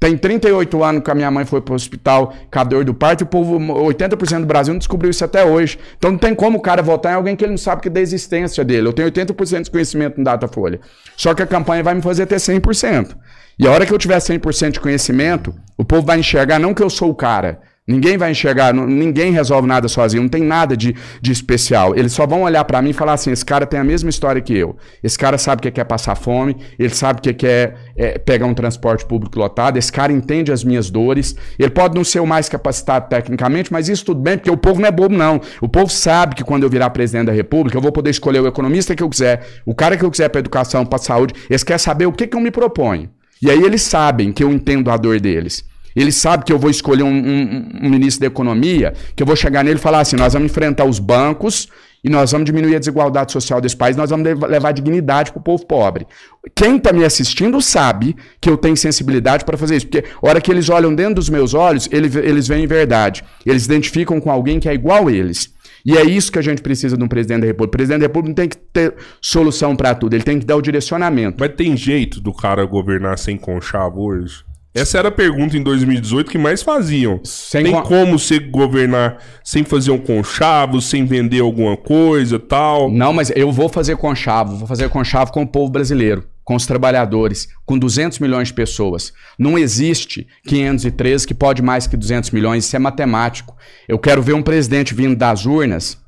Tem 0.04 0.18
38 0.18 0.84
anos 0.84 1.02
que 1.02 1.10
a 1.10 1.14
minha 1.14 1.30
mãe 1.30 1.46
foi 1.46 1.62
para 1.62 1.72
o 1.72 1.74
hospital 1.74 2.34
com 2.52 2.58
a 2.58 2.62
dor 2.62 2.84
do 2.84 2.92
parto 2.92 3.22
e 3.22 3.24
o 3.24 3.26
povo, 3.26 3.58
80% 3.58 4.40
do 4.40 4.46
Brasil 4.46 4.74
não 4.74 4.78
descobriu 4.78 5.10
isso 5.10 5.24
até 5.24 5.42
hoje. 5.42 5.78
Então 5.96 6.10
não 6.10 6.18
tem 6.18 6.34
como 6.34 6.58
o 6.58 6.60
cara 6.60 6.82
votar 6.82 7.12
em 7.12 7.14
alguém 7.14 7.34
que 7.34 7.42
ele 7.42 7.52
não 7.52 7.56
sabe 7.56 7.80
que 7.80 7.88
da 7.88 8.02
existência 8.02 8.62
dele. 8.62 8.86
Eu 8.86 8.92
tenho 8.92 9.10
80% 9.10 9.62
de 9.62 9.70
conhecimento 9.70 10.18
no 10.18 10.24
Datafolha. 10.24 10.78
Só 11.16 11.32
que 11.32 11.42
a 11.42 11.46
campanha 11.46 11.82
vai 11.82 11.94
me 11.94 12.02
fazer 12.02 12.26
ter 12.26 12.36
100%. 12.36 13.16
E 13.58 13.66
a 13.66 13.70
hora 13.70 13.86
que 13.86 13.94
eu 13.94 13.98
tiver 13.98 14.18
100% 14.18 14.72
de 14.72 14.80
conhecimento, 14.80 15.54
o 15.74 15.86
povo 15.86 16.02
vai 16.02 16.18
enxergar 16.18 16.58
não 16.58 16.74
que 16.74 16.82
eu 16.82 16.90
sou 16.90 17.08
o 17.08 17.14
cara, 17.14 17.60
Ninguém 17.86 18.16
vai 18.16 18.30
enxergar, 18.30 18.72
ninguém 18.72 19.30
resolve 19.30 19.68
nada 19.68 19.88
sozinho, 19.88 20.22
não 20.22 20.28
tem 20.30 20.42
nada 20.42 20.74
de, 20.74 20.96
de 21.20 21.30
especial. 21.30 21.94
Eles 21.94 22.14
só 22.14 22.26
vão 22.26 22.44
olhar 22.44 22.64
para 22.64 22.80
mim 22.80 22.90
e 22.90 22.92
falar 22.94 23.12
assim: 23.12 23.30
esse 23.30 23.44
cara 23.44 23.66
tem 23.66 23.78
a 23.78 23.84
mesma 23.84 24.08
história 24.08 24.40
que 24.40 24.56
eu. 24.56 24.74
Esse 25.02 25.18
cara 25.18 25.36
sabe 25.36 25.60
que 25.70 25.78
é 25.78 25.84
passar 25.84 26.14
fome, 26.14 26.56
ele 26.78 26.94
sabe 26.94 27.20
que 27.20 27.46
é, 27.46 27.74
é 27.94 28.16
pegar 28.16 28.46
um 28.46 28.54
transporte 28.54 29.04
público 29.04 29.38
lotado, 29.38 29.76
esse 29.76 29.92
cara 29.92 30.10
entende 30.10 30.50
as 30.50 30.64
minhas 30.64 30.88
dores. 30.88 31.36
Ele 31.58 31.68
pode 31.68 31.94
não 31.94 32.02
ser 32.04 32.20
o 32.20 32.26
mais 32.26 32.48
capacitado 32.48 33.06
tecnicamente, 33.10 33.70
mas 33.70 33.86
isso 33.90 34.02
tudo 34.02 34.22
bem, 34.22 34.38
porque 34.38 34.50
o 34.50 34.56
povo 34.56 34.80
não 34.80 34.88
é 34.88 34.90
bobo, 34.90 35.14
não. 35.14 35.38
O 35.60 35.68
povo 35.68 35.90
sabe 35.90 36.34
que 36.34 36.42
quando 36.42 36.62
eu 36.62 36.70
virar 36.70 36.88
presidente 36.88 37.26
da 37.26 37.32
República, 37.32 37.76
eu 37.76 37.82
vou 37.82 37.92
poder 37.92 38.08
escolher 38.08 38.40
o 38.40 38.46
economista 38.46 38.96
que 38.96 39.02
eu 39.02 39.10
quiser, 39.10 39.46
o 39.66 39.74
cara 39.74 39.94
que 39.94 40.04
eu 40.06 40.10
quiser 40.10 40.30
para 40.30 40.38
educação, 40.38 40.86
para 40.86 40.98
saúde. 40.98 41.34
Eles 41.50 41.62
querem 41.62 41.78
saber 41.78 42.06
o 42.06 42.12
que, 42.12 42.26
que 42.26 42.34
eu 42.34 42.40
me 42.40 42.50
proponho. 42.50 43.10
E 43.42 43.50
aí 43.50 43.62
eles 43.62 43.82
sabem 43.82 44.32
que 44.32 44.42
eu 44.42 44.50
entendo 44.50 44.90
a 44.90 44.96
dor 44.96 45.20
deles. 45.20 45.64
Ele 45.94 46.10
sabe 46.12 46.44
que 46.44 46.52
eu 46.52 46.58
vou 46.58 46.70
escolher 46.70 47.02
um, 47.02 47.08
um, 47.08 47.68
um, 47.82 47.90
ministro 47.90 48.20
da 48.20 48.26
economia, 48.26 48.94
que 49.14 49.22
eu 49.22 49.26
vou 49.26 49.36
chegar 49.36 49.62
nele 49.62 49.76
e 49.76 49.82
falar 49.82 50.00
assim: 50.00 50.16
nós 50.16 50.32
vamos 50.32 50.50
enfrentar 50.50 50.84
os 50.84 50.98
bancos 50.98 51.68
e 52.04 52.10
nós 52.10 52.32
vamos 52.32 52.44
diminuir 52.44 52.76
a 52.76 52.78
desigualdade 52.78 53.32
social 53.32 53.62
desse 53.62 53.76
país, 53.76 53.96
nós 53.96 54.10
vamos 54.10 54.28
levar 54.46 54.72
dignidade 54.72 55.32
para 55.32 55.40
o 55.40 55.42
povo 55.42 55.64
pobre. 55.64 56.06
Quem 56.54 56.76
está 56.76 56.92
me 56.92 57.02
assistindo 57.02 57.60
sabe 57.62 58.14
que 58.38 58.50
eu 58.50 58.58
tenho 58.58 58.76
sensibilidade 58.76 59.44
para 59.44 59.56
fazer 59.56 59.76
isso, 59.76 59.86
porque 59.86 60.04
a 60.22 60.28
hora 60.28 60.40
que 60.40 60.50
eles 60.50 60.68
olham 60.68 60.94
dentro 60.94 61.14
dos 61.14 61.30
meus 61.30 61.54
olhos, 61.54 61.88
eles, 61.90 62.14
eles 62.14 62.46
veem 62.46 62.66
verdade. 62.66 63.24
Eles 63.46 63.64
identificam 63.64 64.20
com 64.20 64.30
alguém 64.30 64.60
que 64.60 64.68
é 64.68 64.74
igual 64.74 65.08
a 65.08 65.12
eles. 65.12 65.54
E 65.86 65.96
é 65.96 66.02
isso 66.02 66.32
que 66.32 66.38
a 66.38 66.42
gente 66.42 66.60
precisa 66.62 66.96
de 66.96 67.02
um 67.02 67.08
presidente 67.08 67.40
da 67.40 67.46
República. 67.46 67.68
O 67.68 67.76
presidente 67.76 68.00
da 68.00 68.06
República 68.06 68.28
não 68.28 68.34
tem 68.34 68.48
que 68.48 68.56
ter 68.56 68.94
solução 69.20 69.74
para 69.74 69.94
tudo, 69.94 70.14
ele 70.14 70.24
tem 70.24 70.38
que 70.38 70.44
dar 70.44 70.56
o 70.56 70.62
direcionamento. 70.62 71.36
Mas 71.40 71.54
tem 71.54 71.74
jeito 71.74 72.20
do 72.20 72.34
cara 72.34 72.64
governar 72.66 73.18
sem 73.18 73.38
conchavo 73.38 74.02
hoje? 74.02 74.44
Essa 74.74 74.98
era 74.98 75.08
a 75.08 75.12
pergunta 75.12 75.56
em 75.56 75.62
2018 75.62 76.28
que 76.28 76.36
mais 76.36 76.60
faziam. 76.60 77.20
Sem 77.22 77.62
Tem 77.62 77.82
como 77.82 78.18
você 78.18 78.40
governar 78.40 79.18
sem 79.44 79.62
fazer 79.62 79.92
um 79.92 79.98
conchavo, 79.98 80.80
sem 80.80 81.04
vender 81.04 81.38
alguma 81.38 81.76
coisa 81.76 82.40
tal? 82.40 82.90
Não, 82.90 83.12
mas 83.12 83.30
eu 83.36 83.52
vou 83.52 83.68
fazer 83.68 83.96
conchavo. 83.96 84.56
Vou 84.56 84.66
fazer 84.66 84.88
conchavo 84.88 85.30
com 85.30 85.42
o 85.42 85.46
povo 85.46 85.70
brasileiro, 85.70 86.24
com 86.42 86.56
os 86.56 86.66
trabalhadores, 86.66 87.46
com 87.64 87.78
200 87.78 88.18
milhões 88.18 88.48
de 88.48 88.54
pessoas. 88.54 89.12
Não 89.38 89.56
existe 89.56 90.26
513 90.48 91.24
que 91.24 91.34
pode 91.34 91.62
mais 91.62 91.86
que 91.86 91.96
200 91.96 92.30
milhões. 92.32 92.64
Isso 92.64 92.74
é 92.74 92.80
matemático. 92.80 93.56
Eu 93.86 93.98
quero 94.00 94.20
ver 94.22 94.34
um 94.34 94.42
presidente 94.42 94.92
vindo 94.92 95.14
das 95.14 95.46
urnas 95.46 96.03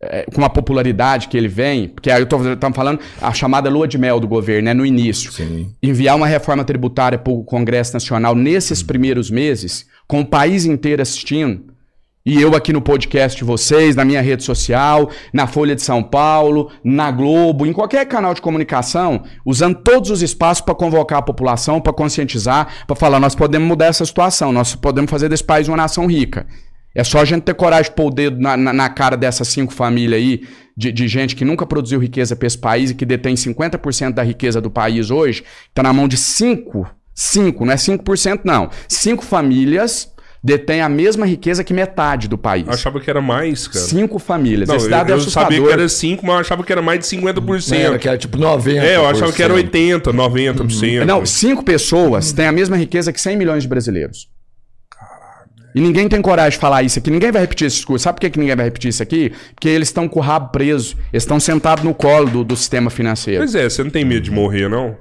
é, 0.00 0.26
com 0.34 0.44
a 0.44 0.50
popularidade 0.50 1.28
que 1.28 1.36
ele 1.36 1.48
vem, 1.48 1.88
porque 1.88 2.10
aí 2.10 2.20
eu 2.20 2.24
estou 2.24 2.72
falando 2.72 3.00
a 3.20 3.32
chamada 3.32 3.68
lua 3.68 3.88
de 3.88 3.98
mel 3.98 4.20
do 4.20 4.28
governo, 4.28 4.66
né, 4.66 4.74
no 4.74 4.86
início. 4.86 5.32
Sim. 5.32 5.72
Enviar 5.82 6.16
uma 6.16 6.26
reforma 6.26 6.64
tributária 6.64 7.18
para 7.18 7.32
o 7.32 7.44
Congresso 7.44 7.94
Nacional 7.94 8.34
nesses 8.34 8.82
primeiros 8.82 9.30
meses, 9.30 9.86
com 10.06 10.20
o 10.20 10.26
país 10.26 10.64
inteiro 10.64 11.02
assistindo, 11.02 11.68
e 12.28 12.42
eu 12.42 12.54
aqui 12.54 12.74
no 12.74 12.82
podcast 12.82 13.38
de 13.38 13.42
vocês, 13.42 13.96
na 13.96 14.04
minha 14.04 14.20
rede 14.20 14.44
social, 14.44 15.08
na 15.32 15.46
Folha 15.46 15.74
de 15.74 15.80
São 15.80 16.02
Paulo, 16.02 16.70
na 16.84 17.10
Globo, 17.10 17.64
em 17.64 17.72
qualquer 17.72 18.04
canal 18.04 18.34
de 18.34 18.42
comunicação, 18.42 19.22
usando 19.46 19.76
todos 19.76 20.10
os 20.10 20.20
espaços 20.20 20.60
para 20.62 20.74
convocar 20.74 21.20
a 21.20 21.22
população, 21.22 21.80
para 21.80 21.90
conscientizar, 21.90 22.84
para 22.86 22.94
falar: 22.94 23.18
nós 23.18 23.34
podemos 23.34 23.66
mudar 23.66 23.86
essa 23.86 24.04
situação, 24.04 24.52
nós 24.52 24.74
podemos 24.74 25.10
fazer 25.10 25.30
desse 25.30 25.42
país 25.42 25.68
uma 25.68 25.76
nação 25.78 26.06
rica. 26.06 26.46
É 26.94 27.04
só 27.04 27.20
a 27.20 27.24
gente 27.24 27.42
ter 27.42 27.54
coragem 27.54 27.90
de 27.90 27.96
pôr 27.96 28.06
o 28.06 28.10
dedo 28.10 28.40
na, 28.40 28.56
na, 28.56 28.72
na 28.72 28.88
cara 28.88 29.16
dessas 29.16 29.48
cinco 29.48 29.72
famílias 29.72 30.20
aí, 30.20 30.42
de, 30.76 30.90
de, 30.90 31.08
gente 31.08 31.36
que 31.36 31.44
nunca 31.44 31.66
produziu 31.66 32.00
riqueza 32.00 32.34
para 32.34 32.46
esse 32.46 32.58
país 32.58 32.90
e 32.90 32.94
que 32.94 33.04
detém 33.04 33.34
50% 33.34 34.14
da 34.14 34.22
riqueza 34.22 34.60
do 34.60 34.70
país 34.70 35.10
hoje, 35.10 35.44
está 35.68 35.82
na 35.82 35.92
mão 35.92 36.08
de 36.08 36.16
cinco, 36.16 36.88
cinco, 37.14 37.64
não 37.64 37.72
é 37.72 37.76
5% 37.76 38.40
não, 38.44 38.70
cinco 38.88 39.24
famílias 39.24 40.12
detém 40.42 40.80
a 40.80 40.88
mesma 40.88 41.26
riqueza 41.26 41.64
que 41.64 41.74
metade 41.74 42.28
do 42.28 42.38
país. 42.38 42.66
Eu 42.66 42.72
achava 42.72 43.00
que 43.00 43.10
era 43.10 43.20
mais, 43.20 43.66
cara. 43.66 43.84
Cinco 43.84 44.18
famílias. 44.18 44.68
Não, 44.68 44.76
Esse 44.76 44.88
dado 44.88 45.10
eu, 45.10 45.16
é 45.16 45.18
assustador. 45.18 45.52
sabia 45.52 45.66
que 45.66 45.72
era 45.72 45.88
cinco, 45.88 46.24
mas 46.24 46.34
eu 46.34 46.40
achava 46.40 46.62
que 46.62 46.72
era 46.72 46.82
mais 46.82 47.00
de 47.00 47.06
50%. 47.06 47.74
Era 47.74 47.98
que 47.98 48.08
era 48.08 48.16
tipo 48.16 48.38
90%. 48.38 48.80
É, 48.80 48.96
eu 48.96 49.06
achava 49.06 49.32
que 49.32 49.42
era 49.42 49.54
80%, 49.54 50.02
90%. 50.12 51.04
Não, 51.04 51.26
cinco 51.26 51.64
pessoas 51.64 52.32
têm 52.32 52.46
a 52.46 52.52
mesma 52.52 52.76
riqueza 52.76 53.12
que 53.12 53.20
100 53.20 53.36
milhões 53.36 53.62
de 53.64 53.68
brasileiros. 53.68 54.28
E 55.74 55.80
ninguém 55.80 56.08
tem 56.08 56.20
coragem 56.20 56.52
de 56.52 56.58
falar 56.58 56.82
isso 56.82 56.98
aqui. 56.98 57.10
Ninguém 57.10 57.30
vai 57.30 57.42
repetir 57.42 57.66
esse 57.66 57.76
discurso. 57.76 58.04
Sabe 58.04 58.16
por 58.16 58.20
que, 58.22 58.30
que 58.30 58.38
ninguém 58.38 58.56
vai 58.56 58.64
repetir 58.64 58.88
isso 58.88 59.02
aqui? 59.02 59.32
Porque 59.54 59.68
eles 59.68 59.88
estão 59.88 60.08
com 60.08 60.18
o 60.18 60.22
rabo 60.22 60.50
preso. 60.50 60.96
Eles 61.12 61.22
estão 61.22 61.38
sentados 61.38 61.84
no 61.84 61.94
colo 61.94 62.28
do, 62.28 62.44
do 62.44 62.56
sistema 62.56 62.90
financeiro. 62.90 63.40
Pois 63.40 63.54
é, 63.54 63.68
você 63.68 63.82
não 63.82 63.90
tem 63.90 64.04
medo 64.04 64.22
de 64.22 64.30
morrer, 64.30 64.68
não? 64.68 64.96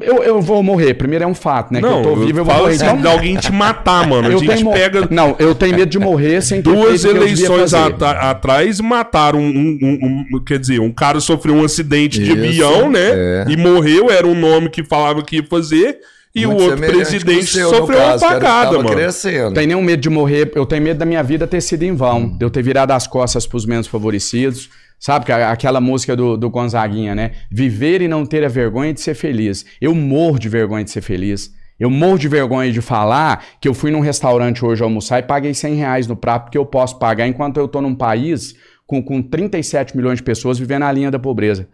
Eu, 0.00 0.22
eu 0.22 0.40
vou 0.40 0.62
morrer. 0.62 0.94
Primeiro 0.94 1.24
é 1.24 1.26
um 1.26 1.34
fato, 1.34 1.72
né? 1.72 1.80
Não, 1.80 2.02
que 2.02 2.08
eu 2.08 2.14
tô 2.14 2.20
vivo, 2.20 2.38
eu, 2.38 2.42
eu 2.42 2.44
vou 2.44 2.56
morrer. 2.56 2.74
Então... 2.74 3.00
de 3.00 3.06
alguém 3.06 3.36
te 3.36 3.52
matar, 3.52 4.06
mano. 4.06 4.30
Eu 4.30 4.38
a 4.38 4.56
gente 4.56 4.64
pega. 4.64 5.08
Não, 5.10 5.36
eu 5.38 5.54
tenho 5.54 5.76
medo 5.76 5.90
de 5.90 5.98
morrer 5.98 6.42
sem 6.42 6.60
ter 6.60 6.70
Duas 6.70 7.04
eleições 7.04 7.72
at 7.72 8.02
atrás 8.02 8.80
mataram 8.80 9.40
um, 9.40 9.78
um, 9.80 10.24
um, 10.34 10.44
Quer 10.44 10.58
dizer, 10.58 10.80
um 10.80 10.92
cara 10.92 11.20
sofreu 11.20 11.54
um 11.54 11.64
acidente 11.64 12.20
Isso, 12.20 12.34
de 12.34 12.38
avião, 12.38 12.90
né? 12.90 13.10
É. 13.10 13.44
E 13.48 13.56
morreu, 13.56 14.10
era 14.10 14.26
um 14.26 14.34
nome 14.34 14.68
que 14.68 14.84
falava 14.84 15.22
que 15.22 15.36
ia 15.36 15.44
fazer. 15.44 15.98
E 16.34 16.46
Muito 16.46 16.60
o 16.60 16.64
outro 16.64 16.78
presidente 16.78 17.46
seu, 17.46 17.70
sofreu 17.70 17.98
caso, 17.98 18.24
uma 18.24 18.32
facada, 18.32 18.76
mano. 18.76 18.90
Crescendo. 18.90 19.54
Tenho 19.54 19.68
nenhum 19.68 19.82
medo 19.82 20.02
de 20.02 20.10
morrer. 20.10 20.52
Eu 20.54 20.66
tenho 20.66 20.82
medo 20.82 20.98
da 20.98 21.06
minha 21.06 21.22
vida 21.22 21.46
ter 21.46 21.60
sido 21.60 21.82
em 21.82 21.94
vão. 21.94 22.18
Hum. 22.18 22.36
De 22.38 22.44
eu 22.44 22.50
ter 22.50 22.62
virado 22.62 22.92
as 22.92 23.06
costas 23.06 23.46
pros 23.46 23.64
menos 23.64 23.86
favorecidos. 23.86 24.70
Sabe, 25.00 25.30
aquela 25.32 25.80
música 25.80 26.16
do, 26.16 26.36
do 26.36 26.50
Gonzaguinha, 26.50 27.14
né? 27.14 27.32
Viver 27.50 28.02
e 28.02 28.08
não 28.08 28.26
ter 28.26 28.44
a 28.44 28.48
vergonha 28.48 28.92
de 28.92 29.00
ser 29.00 29.14
feliz. 29.14 29.64
Eu 29.80 29.94
morro 29.94 30.38
de 30.38 30.48
vergonha 30.48 30.84
de 30.84 30.90
ser 30.90 31.02
feliz. 31.02 31.52
Eu 31.78 31.88
morro 31.88 32.18
de 32.18 32.26
vergonha 32.26 32.72
de 32.72 32.80
falar 32.80 33.44
que 33.60 33.68
eu 33.68 33.74
fui 33.74 33.92
num 33.92 34.00
restaurante 34.00 34.64
hoje 34.64 34.82
almoçar 34.82 35.20
e 35.20 35.22
paguei 35.22 35.54
100 35.54 35.74
reais 35.76 36.06
no 36.08 36.16
prato, 36.16 36.44
porque 36.44 36.58
eu 36.58 36.66
posso 36.66 36.98
pagar 36.98 37.28
enquanto 37.28 37.58
eu 37.58 37.68
tô 37.68 37.80
num 37.80 37.94
país 37.94 38.56
com, 38.84 39.00
com 39.00 39.22
37 39.22 39.96
milhões 39.96 40.18
de 40.18 40.24
pessoas 40.24 40.58
vivendo 40.58 40.80
na 40.80 40.90
linha 40.90 41.10
da 41.10 41.18
pobreza. 41.18 41.68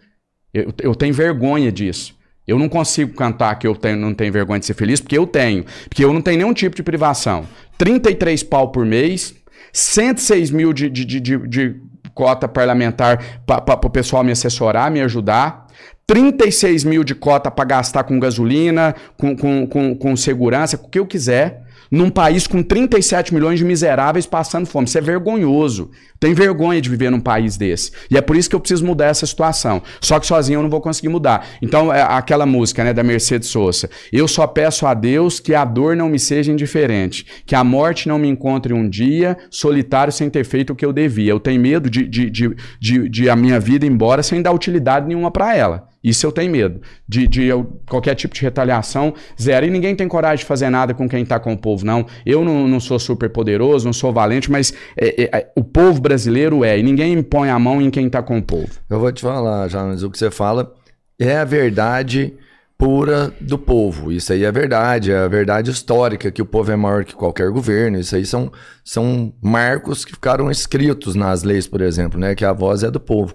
Eu, 0.52 0.74
eu 0.82 0.94
tenho 0.94 1.14
vergonha 1.14 1.72
disso. 1.72 2.14
Eu 2.46 2.58
não 2.58 2.68
consigo 2.68 3.14
cantar 3.14 3.58
que 3.58 3.66
eu 3.66 3.74
tenho, 3.74 3.96
não 3.96 4.12
tenho 4.12 4.32
vergonha 4.32 4.60
de 4.60 4.66
ser 4.66 4.74
feliz, 4.74 5.00
porque 5.00 5.16
eu 5.16 5.26
tenho. 5.26 5.64
Porque 5.88 6.04
eu 6.04 6.12
não 6.12 6.20
tenho 6.20 6.38
nenhum 6.38 6.52
tipo 6.52 6.76
de 6.76 6.82
privação. 6.82 7.46
33 7.78 8.42
pau 8.42 8.70
por 8.70 8.84
mês, 8.84 9.34
106 9.72 10.50
mil 10.50 10.72
de, 10.72 10.90
de, 10.90 11.04
de, 11.04 11.20
de, 11.20 11.48
de 11.48 11.76
cota 12.12 12.46
parlamentar 12.46 13.40
para 13.46 13.86
o 13.86 13.90
pessoal 13.90 14.22
me 14.22 14.32
assessorar, 14.32 14.90
me 14.90 15.00
ajudar. 15.00 15.66
36 16.06 16.84
mil 16.84 17.02
de 17.02 17.14
cota 17.14 17.50
para 17.50 17.64
gastar 17.64 18.04
com 18.04 18.20
gasolina, 18.20 18.94
com, 19.16 19.34
com, 19.34 19.66
com, 19.66 19.94
com 19.96 20.16
segurança, 20.16 20.76
com 20.76 20.86
o 20.86 20.90
que 20.90 20.98
eu 20.98 21.06
quiser 21.06 21.63
num 21.94 22.10
país 22.10 22.46
com 22.46 22.60
37 22.62 23.32
milhões 23.32 23.58
de 23.58 23.64
miseráveis 23.64 24.26
passando 24.26 24.66
fome. 24.66 24.86
Isso 24.86 24.98
é 24.98 25.00
vergonhoso. 25.00 25.90
Tem 26.18 26.34
vergonha 26.34 26.80
de 26.80 26.90
viver 26.90 27.10
num 27.10 27.20
país 27.20 27.56
desse. 27.56 27.92
E 28.10 28.16
é 28.16 28.20
por 28.20 28.34
isso 28.34 28.50
que 28.50 28.56
eu 28.56 28.60
preciso 28.60 28.84
mudar 28.84 29.06
essa 29.06 29.24
situação. 29.24 29.80
Só 30.00 30.18
que 30.18 30.26
sozinho 30.26 30.58
eu 30.58 30.62
não 30.62 30.70
vou 30.70 30.80
conseguir 30.80 31.08
mudar. 31.08 31.46
Então, 31.62 31.92
é 31.92 32.02
aquela 32.02 32.44
música 32.44 32.82
né, 32.82 32.92
da 32.92 33.04
Mercedes 33.04 33.48
Sosa. 33.48 33.88
Eu 34.12 34.26
só 34.26 34.46
peço 34.46 34.86
a 34.86 34.94
Deus 34.94 35.38
que 35.38 35.54
a 35.54 35.64
dor 35.64 35.94
não 35.94 36.08
me 36.08 36.18
seja 36.18 36.50
indiferente. 36.50 37.26
Que 37.46 37.54
a 37.54 37.62
morte 37.62 38.08
não 38.08 38.18
me 38.18 38.28
encontre 38.28 38.74
um 38.74 38.88
dia 38.88 39.36
solitário 39.48 40.12
sem 40.12 40.28
ter 40.28 40.44
feito 40.44 40.72
o 40.72 40.76
que 40.76 40.84
eu 40.84 40.92
devia. 40.92 41.30
Eu 41.30 41.38
tenho 41.38 41.60
medo 41.60 41.88
de, 41.88 42.08
de, 42.08 42.28
de, 42.28 42.56
de, 42.80 43.08
de 43.08 43.30
a 43.30 43.36
minha 43.36 43.60
vida 43.60 43.86
ir 43.86 43.92
embora 43.92 44.22
sem 44.22 44.42
dar 44.42 44.52
utilidade 44.52 45.06
nenhuma 45.06 45.30
para 45.30 45.54
ela. 45.56 45.93
Isso 46.04 46.26
eu 46.26 46.30
tenho 46.30 46.52
medo. 46.52 46.82
De, 47.08 47.26
de 47.26 47.44
eu, 47.44 47.80
qualquer 47.88 48.14
tipo 48.14 48.34
de 48.34 48.42
retaliação, 48.42 49.14
zero. 49.40 49.64
E 49.64 49.70
ninguém 49.70 49.96
tem 49.96 50.06
coragem 50.06 50.42
de 50.42 50.44
fazer 50.44 50.68
nada 50.68 50.92
com 50.92 51.08
quem 51.08 51.22
está 51.22 51.40
com 51.40 51.54
o 51.54 51.58
povo, 51.58 51.86
não. 51.86 52.06
Eu 52.26 52.44
não, 52.44 52.68
não 52.68 52.78
sou 52.78 52.98
super 52.98 53.30
poderoso, 53.30 53.86
não 53.86 53.92
sou 53.94 54.12
valente, 54.12 54.50
mas 54.50 54.74
é, 54.96 55.22
é, 55.22 55.38
é, 55.38 55.52
o 55.56 55.64
povo 55.64 56.02
brasileiro 56.02 56.62
é. 56.62 56.78
E 56.78 56.82
ninguém 56.82 57.22
põe 57.22 57.48
a 57.48 57.58
mão 57.58 57.80
em 57.80 57.88
quem 57.88 58.06
está 58.06 58.22
com 58.22 58.36
o 58.36 58.42
povo. 58.42 58.68
Eu 58.90 59.00
vou 59.00 59.10
te 59.10 59.22
falar, 59.22 59.66
Jonas, 59.68 60.02
o 60.02 60.10
que 60.10 60.18
você 60.18 60.30
fala 60.30 60.74
é 61.18 61.38
a 61.38 61.44
verdade 61.44 62.34
pura 62.76 63.32
do 63.40 63.58
povo. 63.58 64.12
Isso 64.12 64.32
aí 64.32 64.44
é 64.44 64.52
verdade, 64.52 65.10
é 65.10 65.18
a 65.18 65.28
verdade 65.28 65.70
histórica, 65.70 66.30
que 66.30 66.42
o 66.42 66.46
povo 66.46 66.70
é 66.70 66.76
maior 66.76 67.04
que 67.04 67.14
qualquer 67.14 67.50
governo. 67.50 67.98
Isso 67.98 68.14
aí 68.14 68.26
são, 68.26 68.52
são 68.84 69.32
marcos 69.40 70.04
que 70.04 70.12
ficaram 70.12 70.50
escritos 70.50 71.14
nas 71.14 71.42
leis, 71.42 71.66
por 71.66 71.80
exemplo, 71.80 72.20
né? 72.20 72.34
Que 72.34 72.44
a 72.44 72.52
voz 72.52 72.82
é 72.82 72.90
do 72.90 73.00
povo. 73.00 73.34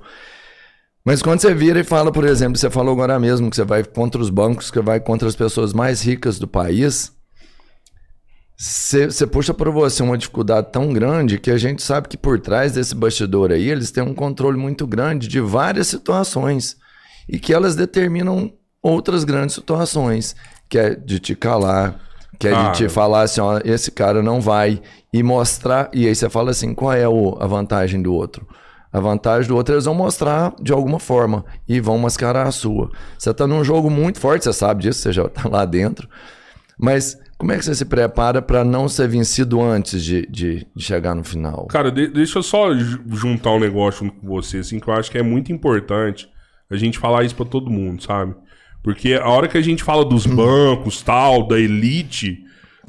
Mas 1.05 1.21
quando 1.21 1.39
você 1.39 1.53
vira 1.53 1.79
e 1.79 1.83
fala, 1.83 2.11
por 2.11 2.25
exemplo, 2.25 2.57
você 2.57 2.69
falou 2.69 2.93
agora 2.93 3.17
mesmo 3.19 3.49
que 3.49 3.55
você 3.55 3.63
vai 3.63 3.83
contra 3.83 4.21
os 4.21 4.29
bancos, 4.29 4.69
que 4.69 4.81
vai 4.81 4.99
contra 4.99 5.27
as 5.27 5.35
pessoas 5.35 5.73
mais 5.73 6.01
ricas 6.01 6.37
do 6.37 6.47
país, 6.47 7.11
você, 8.57 9.05
você 9.05 9.25
puxa 9.25 9.53
para 9.53 9.71
você 9.71 10.03
uma 10.03 10.17
dificuldade 10.17 10.67
tão 10.71 10.91
grande 10.91 11.39
que 11.39 11.49
a 11.49 11.57
gente 11.57 11.81
sabe 11.81 12.09
que 12.09 12.17
por 12.17 12.39
trás 12.41 12.73
desse 12.73 12.93
bastidor 12.93 13.51
aí, 13.51 13.69
eles 13.69 13.89
têm 13.89 14.03
um 14.03 14.13
controle 14.13 14.57
muito 14.57 14.85
grande 14.85 15.29
de 15.29 15.39
várias 15.39 15.87
situações 15.87 16.75
e 17.27 17.39
que 17.39 17.53
elas 17.53 17.75
determinam 17.75 18.51
outras 18.81 19.23
grandes 19.23 19.55
situações, 19.55 20.35
que 20.67 20.77
é 20.77 20.93
de 20.93 21.19
te 21.19 21.35
calar, 21.35 22.01
que 22.37 22.49
é 22.49 22.53
ah, 22.53 22.71
de 22.71 22.77
te 22.79 22.89
falar 22.89 23.21
assim, 23.21 23.39
ó, 23.39 23.61
esse 23.63 23.91
cara 23.91 24.21
não 24.21 24.41
vai 24.41 24.81
e 25.13 25.23
mostrar, 25.23 25.89
e 25.93 26.05
aí 26.05 26.13
você 26.13 26.29
fala 26.29 26.51
assim, 26.51 26.73
qual 26.73 26.91
é 26.91 27.07
o, 27.07 27.37
a 27.39 27.47
vantagem 27.47 28.01
do 28.01 28.13
outro? 28.13 28.45
A 28.91 28.99
vantagem 28.99 29.47
do 29.47 29.55
outro 29.55 29.75
eles 29.75 29.85
vão 29.85 29.93
mostrar 29.93 30.53
de 30.61 30.73
alguma 30.73 30.99
forma 30.99 31.45
e 31.67 31.79
vão 31.79 31.97
mascarar 31.97 32.47
a 32.47 32.51
sua. 32.51 32.89
Você 33.17 33.29
está 33.29 33.45
num 33.45 33.63
jogo 33.63 33.89
muito 33.89 34.19
forte, 34.19 34.43
você 34.43 34.53
sabe 34.53 34.83
disso, 34.83 35.01
você 35.01 35.13
já 35.13 35.25
está 35.25 35.47
lá 35.47 35.63
dentro. 35.63 36.09
Mas 36.77 37.17
como 37.37 37.51
é 37.51 37.57
que 37.57 37.63
você 37.63 37.75
se 37.75 37.85
prepara 37.85 38.41
para 38.41 38.63
não 38.63 38.89
ser 38.89 39.07
vencido 39.07 39.61
antes 39.61 40.03
de, 40.03 40.25
de, 40.27 40.67
de 40.75 40.83
chegar 40.83 41.15
no 41.15 41.23
final? 41.23 41.67
Cara, 41.67 41.91
de, 41.91 42.07
deixa 42.07 42.39
eu 42.39 42.43
só 42.43 42.73
juntar 42.73 43.51
um 43.51 43.59
negócio 43.59 44.11
com 44.11 44.27
você, 44.27 44.57
assim, 44.57 44.79
que 44.79 44.89
eu 44.89 44.93
acho 44.93 45.09
que 45.09 45.17
é 45.17 45.23
muito 45.23 45.51
importante 45.51 46.27
a 46.69 46.75
gente 46.75 46.99
falar 46.99 47.23
isso 47.23 47.35
para 47.35 47.45
todo 47.45 47.69
mundo, 47.69 48.03
sabe? 48.03 48.35
Porque 48.83 49.13
a 49.13 49.27
hora 49.27 49.47
que 49.47 49.57
a 49.57 49.61
gente 49.61 49.83
fala 49.83 50.03
dos 50.03 50.25
bancos, 50.25 51.01
tal, 51.01 51.47
da 51.47 51.59
elite, 51.59 52.43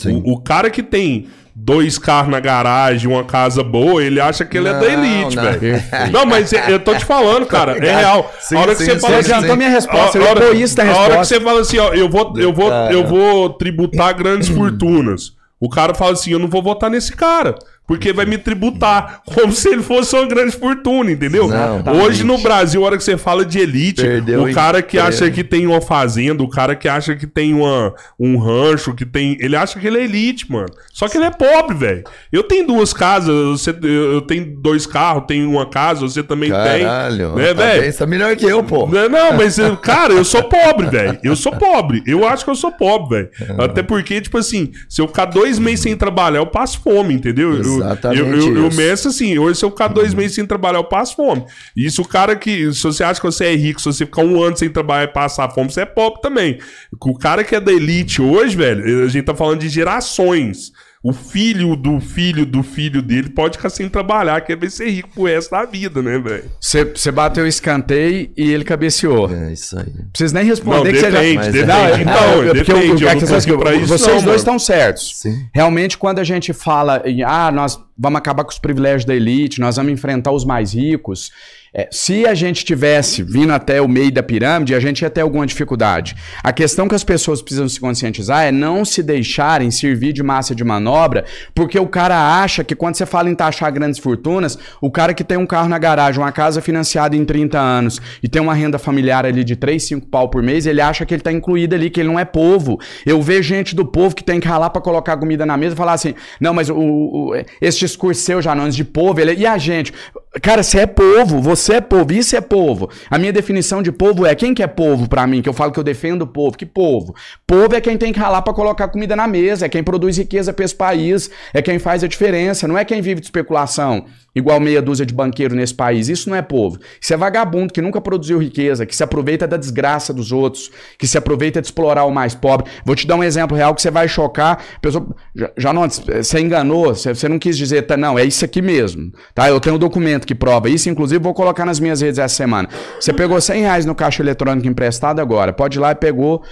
o, 0.04 0.32
o, 0.32 0.40
cara 0.40 0.70
que 0.70 0.82
tem 0.82 1.28
dois 1.62 1.98
carros 1.98 2.30
na 2.30 2.40
garagem, 2.40 3.08
uma 3.08 3.24
casa 3.24 3.62
boa, 3.62 4.02
ele 4.02 4.20
acha 4.20 4.44
que 4.44 4.56
ele 4.56 4.70
não, 4.70 4.76
é 4.76 4.80
da 4.80 4.92
elite, 4.92 5.36
velho. 5.36 5.82
Não, 6.10 6.24
mas 6.24 6.52
eu 6.52 6.80
tô 6.80 6.94
te 6.94 7.04
falando, 7.04 7.46
cara, 7.46 7.76
é 7.76 7.96
real. 7.96 8.32
Sim, 8.40 8.56
a 8.56 8.60
hora 8.60 8.74
sim, 8.74 8.84
que 8.84 8.90
você 8.90 8.94
sim, 8.94 9.00
fala 9.00 9.18
assim, 9.18 9.32
adiantou 9.32 9.56
minha 9.56 9.68
resposta, 9.68 10.18
a, 10.18 10.22
hora, 10.22 10.54
isso 10.54 10.76
da 10.76 10.82
resposta. 10.84 11.02
A 11.02 11.12
hora 11.12 11.20
que 11.20 11.26
você 11.26 11.40
fala 11.40 11.60
assim, 11.60 11.78
ó, 11.78 11.92
eu 11.92 12.08
vou, 12.08 12.32
eu 12.38 12.52
vou, 12.52 12.72
eu 12.90 13.06
vou 13.06 13.50
tributar 13.50 14.14
grandes 14.16 14.48
fortunas. 14.48 15.32
O 15.60 15.68
cara 15.68 15.92
fala 15.92 16.12
assim, 16.12 16.30
eu 16.30 16.38
não 16.38 16.48
vou 16.48 16.62
votar 16.62 16.88
nesse 16.88 17.12
cara 17.12 17.54
porque 17.90 18.12
vai 18.12 18.24
me 18.24 18.38
tributar 18.38 19.20
como 19.34 19.52
se 19.52 19.68
ele 19.68 19.82
fosse 19.82 20.14
uma 20.14 20.24
grande 20.24 20.52
fortuna, 20.52 21.10
entendeu? 21.10 21.48
Não, 21.48 21.82
Hoje 22.00 22.22
no 22.22 22.38
Brasil, 22.38 22.80
a 22.84 22.86
hora 22.86 22.96
que 22.96 23.02
você 23.02 23.16
fala 23.18 23.44
de 23.44 23.58
elite, 23.58 24.00
Perdeu 24.00 24.44
o 24.44 24.54
cara 24.54 24.80
que 24.80 24.96
acha 24.96 25.28
que 25.28 25.42
tem 25.42 25.66
uma 25.66 25.80
fazenda, 25.80 26.40
o 26.40 26.48
cara 26.48 26.76
que 26.76 26.88
acha 26.88 27.16
que 27.16 27.26
tem 27.26 27.52
uma, 27.52 27.92
um 28.16 28.38
rancho, 28.38 28.94
que 28.94 29.04
tem. 29.04 29.36
Ele 29.40 29.56
acha 29.56 29.80
que 29.80 29.88
ele 29.88 29.98
é 29.98 30.04
elite, 30.04 30.48
mano. 30.48 30.68
Só 30.92 31.08
que 31.08 31.18
ele 31.18 31.24
é 31.24 31.32
pobre, 31.32 31.74
velho. 31.74 32.04
Eu 32.30 32.44
tenho 32.44 32.64
duas 32.64 32.92
casas, 32.92 33.34
você, 33.60 33.74
eu 33.82 34.20
tenho 34.20 34.56
dois 34.60 34.86
carros, 34.86 35.24
tenho 35.26 35.50
uma 35.50 35.66
casa, 35.66 36.02
você 36.02 36.22
também 36.22 36.50
Caralho, 36.50 36.72
tem. 36.72 36.86
Caralho, 36.86 37.34
né, 37.34 37.54
velho? 37.54 37.92
Você 37.92 37.98
tá 37.98 38.06
melhor 38.06 38.36
que 38.36 38.46
eu, 38.46 38.62
pô. 38.62 38.86
Não, 38.86 39.08
não 39.08 39.32
mas, 39.36 39.56
cara, 39.82 40.12
eu 40.12 40.24
sou 40.24 40.44
pobre, 40.44 40.86
velho. 40.86 41.18
Eu 41.24 41.34
sou 41.34 41.50
pobre. 41.56 42.04
Eu 42.06 42.24
acho 42.24 42.44
que 42.44 42.50
eu 42.52 42.54
sou 42.54 42.70
pobre, 42.70 43.16
velho. 43.16 43.60
Até 43.60 43.82
porque, 43.82 44.20
tipo 44.20 44.38
assim, 44.38 44.70
se 44.88 45.02
eu 45.02 45.08
ficar 45.08 45.24
dois 45.24 45.58
meses 45.58 45.80
sem 45.80 45.96
trabalhar, 45.96 46.38
eu 46.38 46.46
passo 46.46 46.78
fome, 46.78 47.14
entendeu? 47.14 47.56
Eu, 47.56 47.79
Exatamente. 47.80 48.20
Eu, 48.20 48.56
eu, 48.56 48.64
eu 48.64 48.72
meço 48.72 49.08
assim, 49.08 49.38
hoje 49.38 49.58
se 49.58 49.64
eu 49.64 49.70
ficar 49.70 49.88
dois 49.88 50.14
meses 50.14 50.34
sem 50.34 50.46
trabalhar, 50.46 50.78
eu 50.78 50.84
passo 50.84 51.16
fome. 51.16 51.44
E 51.76 51.86
isso 51.86 52.02
o 52.02 52.08
cara 52.08 52.36
que, 52.36 52.72
se 52.72 52.82
você 52.82 53.02
acha 53.02 53.20
que 53.20 53.26
você 53.26 53.46
é 53.46 53.54
rico, 53.54 53.80
se 53.80 53.86
você 53.86 54.04
ficar 54.04 54.22
um 54.22 54.42
ano 54.42 54.56
sem 54.56 54.70
trabalhar 54.70 55.04
e 55.04 55.12
passar 55.12 55.50
fome, 55.50 55.70
você 55.70 55.82
é 55.82 55.86
pobre 55.86 56.20
também. 56.20 56.58
O 57.00 57.18
cara 57.18 57.44
que 57.44 57.54
é 57.54 57.60
da 57.60 57.72
elite 57.72 58.20
hoje, 58.22 58.56
velho, 58.56 59.04
a 59.04 59.08
gente 59.08 59.24
tá 59.24 59.34
falando 59.34 59.60
de 59.60 59.68
gerações. 59.68 60.72
O 61.02 61.14
filho 61.14 61.74
do 61.76 61.98
filho 61.98 62.44
do 62.44 62.62
filho 62.62 63.00
dele 63.00 63.30
pode 63.30 63.56
ficar 63.56 63.70
sem 63.70 63.88
trabalhar, 63.88 64.38
quer 64.42 64.54
ver 64.54 64.70
ser 64.70 64.90
rico 64.90 65.08
pro 65.14 65.24
resto 65.24 65.50
da 65.50 65.64
vida, 65.64 66.02
né, 66.02 66.18
velho? 66.18 66.50
Você 66.60 67.10
bateu 67.10 67.44
o 67.44 67.46
escanteio 67.46 68.30
e 68.36 68.52
ele 68.52 68.64
cabeceou. 68.64 69.32
É 69.32 69.50
isso 69.50 69.78
aí. 69.78 69.86
Precisa 70.12 70.34
nem 70.34 70.44
responder 70.44 70.92
não, 70.92 71.00
que 71.00 71.10
depende, 71.10 71.44
você 71.44 71.52
já... 71.52 71.52
depende. 71.52 71.64
Não, 71.64 71.86
é, 71.86 72.02
então, 72.02 72.42
é 72.42 72.46
porque 72.46 72.72
depende, 72.72 73.04
eu, 73.04 73.10
eu, 73.10 73.60
eu, 73.62 73.80
eu, 73.80 73.86
vocês 73.86 74.22
dois 74.22 74.42
estão 74.42 74.58
certos. 74.58 75.20
Sim. 75.20 75.46
Realmente, 75.54 75.96
quando 75.96 76.18
a 76.18 76.24
gente 76.24 76.52
fala 76.52 77.02
em, 77.06 77.22
ah, 77.22 77.50
nós 77.50 77.78
vamos 78.00 78.18
acabar 78.18 78.44
com 78.44 78.50
os 78.50 78.58
privilégios 78.58 79.04
da 79.04 79.14
elite, 79.14 79.60
nós 79.60 79.76
vamos 79.76 79.92
enfrentar 79.92 80.32
os 80.32 80.44
mais 80.44 80.72
ricos, 80.72 81.30
é, 81.72 81.88
se 81.92 82.26
a 82.26 82.34
gente 82.34 82.64
tivesse 82.64 83.22
vindo 83.22 83.52
até 83.52 83.80
o 83.80 83.86
meio 83.86 84.10
da 84.10 84.24
pirâmide, 84.24 84.74
a 84.74 84.80
gente 84.80 85.02
ia 85.02 85.10
ter 85.10 85.20
alguma 85.20 85.46
dificuldade. 85.46 86.16
A 86.42 86.52
questão 86.52 86.88
que 86.88 86.96
as 86.96 87.04
pessoas 87.04 87.40
precisam 87.40 87.68
se 87.68 87.78
conscientizar 87.78 88.44
é 88.44 88.50
não 88.50 88.84
se 88.84 89.04
deixarem 89.04 89.70
servir 89.70 90.12
de 90.12 90.20
massa 90.20 90.52
de 90.52 90.64
manobra, 90.64 91.24
porque 91.54 91.78
o 91.78 91.86
cara 91.86 92.42
acha 92.42 92.64
que 92.64 92.74
quando 92.74 92.96
você 92.96 93.06
fala 93.06 93.30
em 93.30 93.36
taxar 93.36 93.72
grandes 93.72 94.00
fortunas, 94.00 94.58
o 94.80 94.90
cara 94.90 95.14
que 95.14 95.22
tem 95.22 95.38
um 95.38 95.46
carro 95.46 95.68
na 95.68 95.78
garagem, 95.78 96.20
uma 96.20 96.32
casa 96.32 96.60
financiada 96.60 97.14
em 97.14 97.24
30 97.24 97.56
anos 97.56 98.00
e 98.20 98.28
tem 98.28 98.42
uma 98.42 98.54
renda 98.54 98.78
familiar 98.78 99.24
ali 99.24 99.44
de 99.44 99.54
3, 99.54 99.80
5 99.80 100.06
pau 100.08 100.28
por 100.28 100.42
mês, 100.42 100.66
ele 100.66 100.80
acha 100.80 101.06
que 101.06 101.14
ele 101.14 101.20
está 101.20 101.30
incluído 101.30 101.76
ali, 101.76 101.88
que 101.88 102.00
ele 102.00 102.08
não 102.08 102.18
é 102.18 102.24
povo. 102.24 102.80
Eu 103.06 103.22
vejo 103.22 103.42
gente 103.42 103.76
do 103.76 103.86
povo 103.86 104.16
que 104.16 104.24
tem 104.24 104.40
que 104.40 104.48
ralar 104.48 104.70
para 104.70 104.82
colocar 104.82 105.16
comida 105.16 105.46
na 105.46 105.56
mesa 105.56 105.74
e 105.74 105.78
falar 105.78 105.92
assim: 105.92 106.14
não, 106.40 106.52
mas 106.52 106.68
o, 106.68 106.76
o, 106.76 107.32
esse 107.60 107.78
discurso 107.90 108.22
seu, 108.22 108.40
Janões, 108.40 108.74
de 108.74 108.84
povo, 108.84 109.20
ele, 109.20 109.34
e 109.34 109.46
a 109.46 109.58
gente? 109.58 109.92
Cara, 110.40 110.62
você 110.62 110.80
é 110.80 110.86
povo, 110.86 111.40
você 111.40 111.74
é 111.74 111.80
povo, 111.80 112.12
isso 112.12 112.36
é 112.36 112.40
povo. 112.40 112.88
A 113.10 113.18
minha 113.18 113.32
definição 113.32 113.82
de 113.82 113.90
povo 113.90 114.24
é 114.24 114.32
quem 114.32 114.54
que 114.54 114.62
é 114.62 114.66
povo 114.68 115.08
para 115.08 115.26
mim, 115.26 115.42
que 115.42 115.48
eu 115.48 115.52
falo 115.52 115.72
que 115.72 115.78
eu 115.78 115.82
defendo 115.82 116.22
o 116.22 116.26
povo. 116.26 116.56
Que 116.56 116.64
povo? 116.64 117.16
Povo 117.44 117.74
é 117.74 117.80
quem 117.80 117.98
tem 117.98 118.12
que 118.12 118.18
ralar 118.20 118.40
para 118.42 118.54
colocar 118.54 118.86
comida 118.86 119.16
na 119.16 119.26
mesa, 119.26 119.66
é 119.66 119.68
quem 119.68 119.82
produz 119.82 120.18
riqueza 120.18 120.52
para 120.52 120.64
esse 120.64 120.74
país, 120.74 121.28
é 121.52 121.60
quem 121.60 121.80
faz 121.80 122.04
a 122.04 122.06
diferença, 122.06 122.68
não 122.68 122.78
é 122.78 122.84
quem 122.84 123.02
vive 123.02 123.20
de 123.20 123.26
especulação 123.26 124.06
igual 124.34 124.60
meia 124.60 124.80
dúzia 124.80 125.04
de 125.04 125.12
banqueiro 125.12 125.54
nesse 125.54 125.74
país. 125.74 126.08
Isso 126.08 126.28
não 126.28 126.36
é 126.36 126.42
povo. 126.42 126.78
Isso 127.00 127.12
é 127.12 127.16
vagabundo 127.16 127.72
que 127.72 127.82
nunca 127.82 128.00
produziu 128.00 128.38
riqueza, 128.38 128.86
que 128.86 128.94
se 128.94 129.02
aproveita 129.02 129.46
da 129.46 129.56
desgraça 129.56 130.12
dos 130.12 130.32
outros, 130.32 130.70
que 130.98 131.06
se 131.06 131.18
aproveita 131.18 131.60
de 131.60 131.66
explorar 131.66 132.04
o 132.04 132.10
mais 132.10 132.34
pobre. 132.34 132.70
Vou 132.84 132.94
te 132.94 133.06
dar 133.06 133.16
um 133.16 133.24
exemplo 133.24 133.56
real 133.56 133.74
que 133.74 133.82
você 133.82 133.90
vai 133.90 134.08
chocar. 134.08 134.62
Pessoa, 134.80 135.14
já, 135.34 135.50
já 135.56 135.72
não, 135.72 135.88
você 135.88 136.40
enganou, 136.40 136.94
você, 136.94 137.28
não 137.28 137.38
quis 137.38 137.56
dizer, 137.56 137.82
tá, 137.82 137.96
não, 137.96 138.18
é 138.18 138.24
isso 138.24 138.44
aqui 138.44 138.62
mesmo. 138.62 139.12
Tá? 139.34 139.48
Eu 139.48 139.60
tenho 139.60 139.76
um 139.76 139.78
documento 139.78 140.19
que 140.26 140.34
prova 140.34 140.68
isso, 140.68 140.88
inclusive 140.88 141.22
vou 141.22 141.34
colocar 141.34 141.64
nas 141.64 141.80
minhas 141.80 142.00
redes 142.00 142.18
essa 142.18 142.34
semana. 142.34 142.68
Você 142.98 143.12
pegou 143.12 143.40
100 143.40 143.62
reais 143.62 143.86
no 143.86 143.94
caixa 143.94 144.22
eletrônico 144.22 144.66
emprestado 144.68 145.20
agora, 145.20 145.52
pode 145.52 145.78
ir 145.78 145.80
lá 145.80 145.92
e 145.92 145.94
pegou 145.94 146.42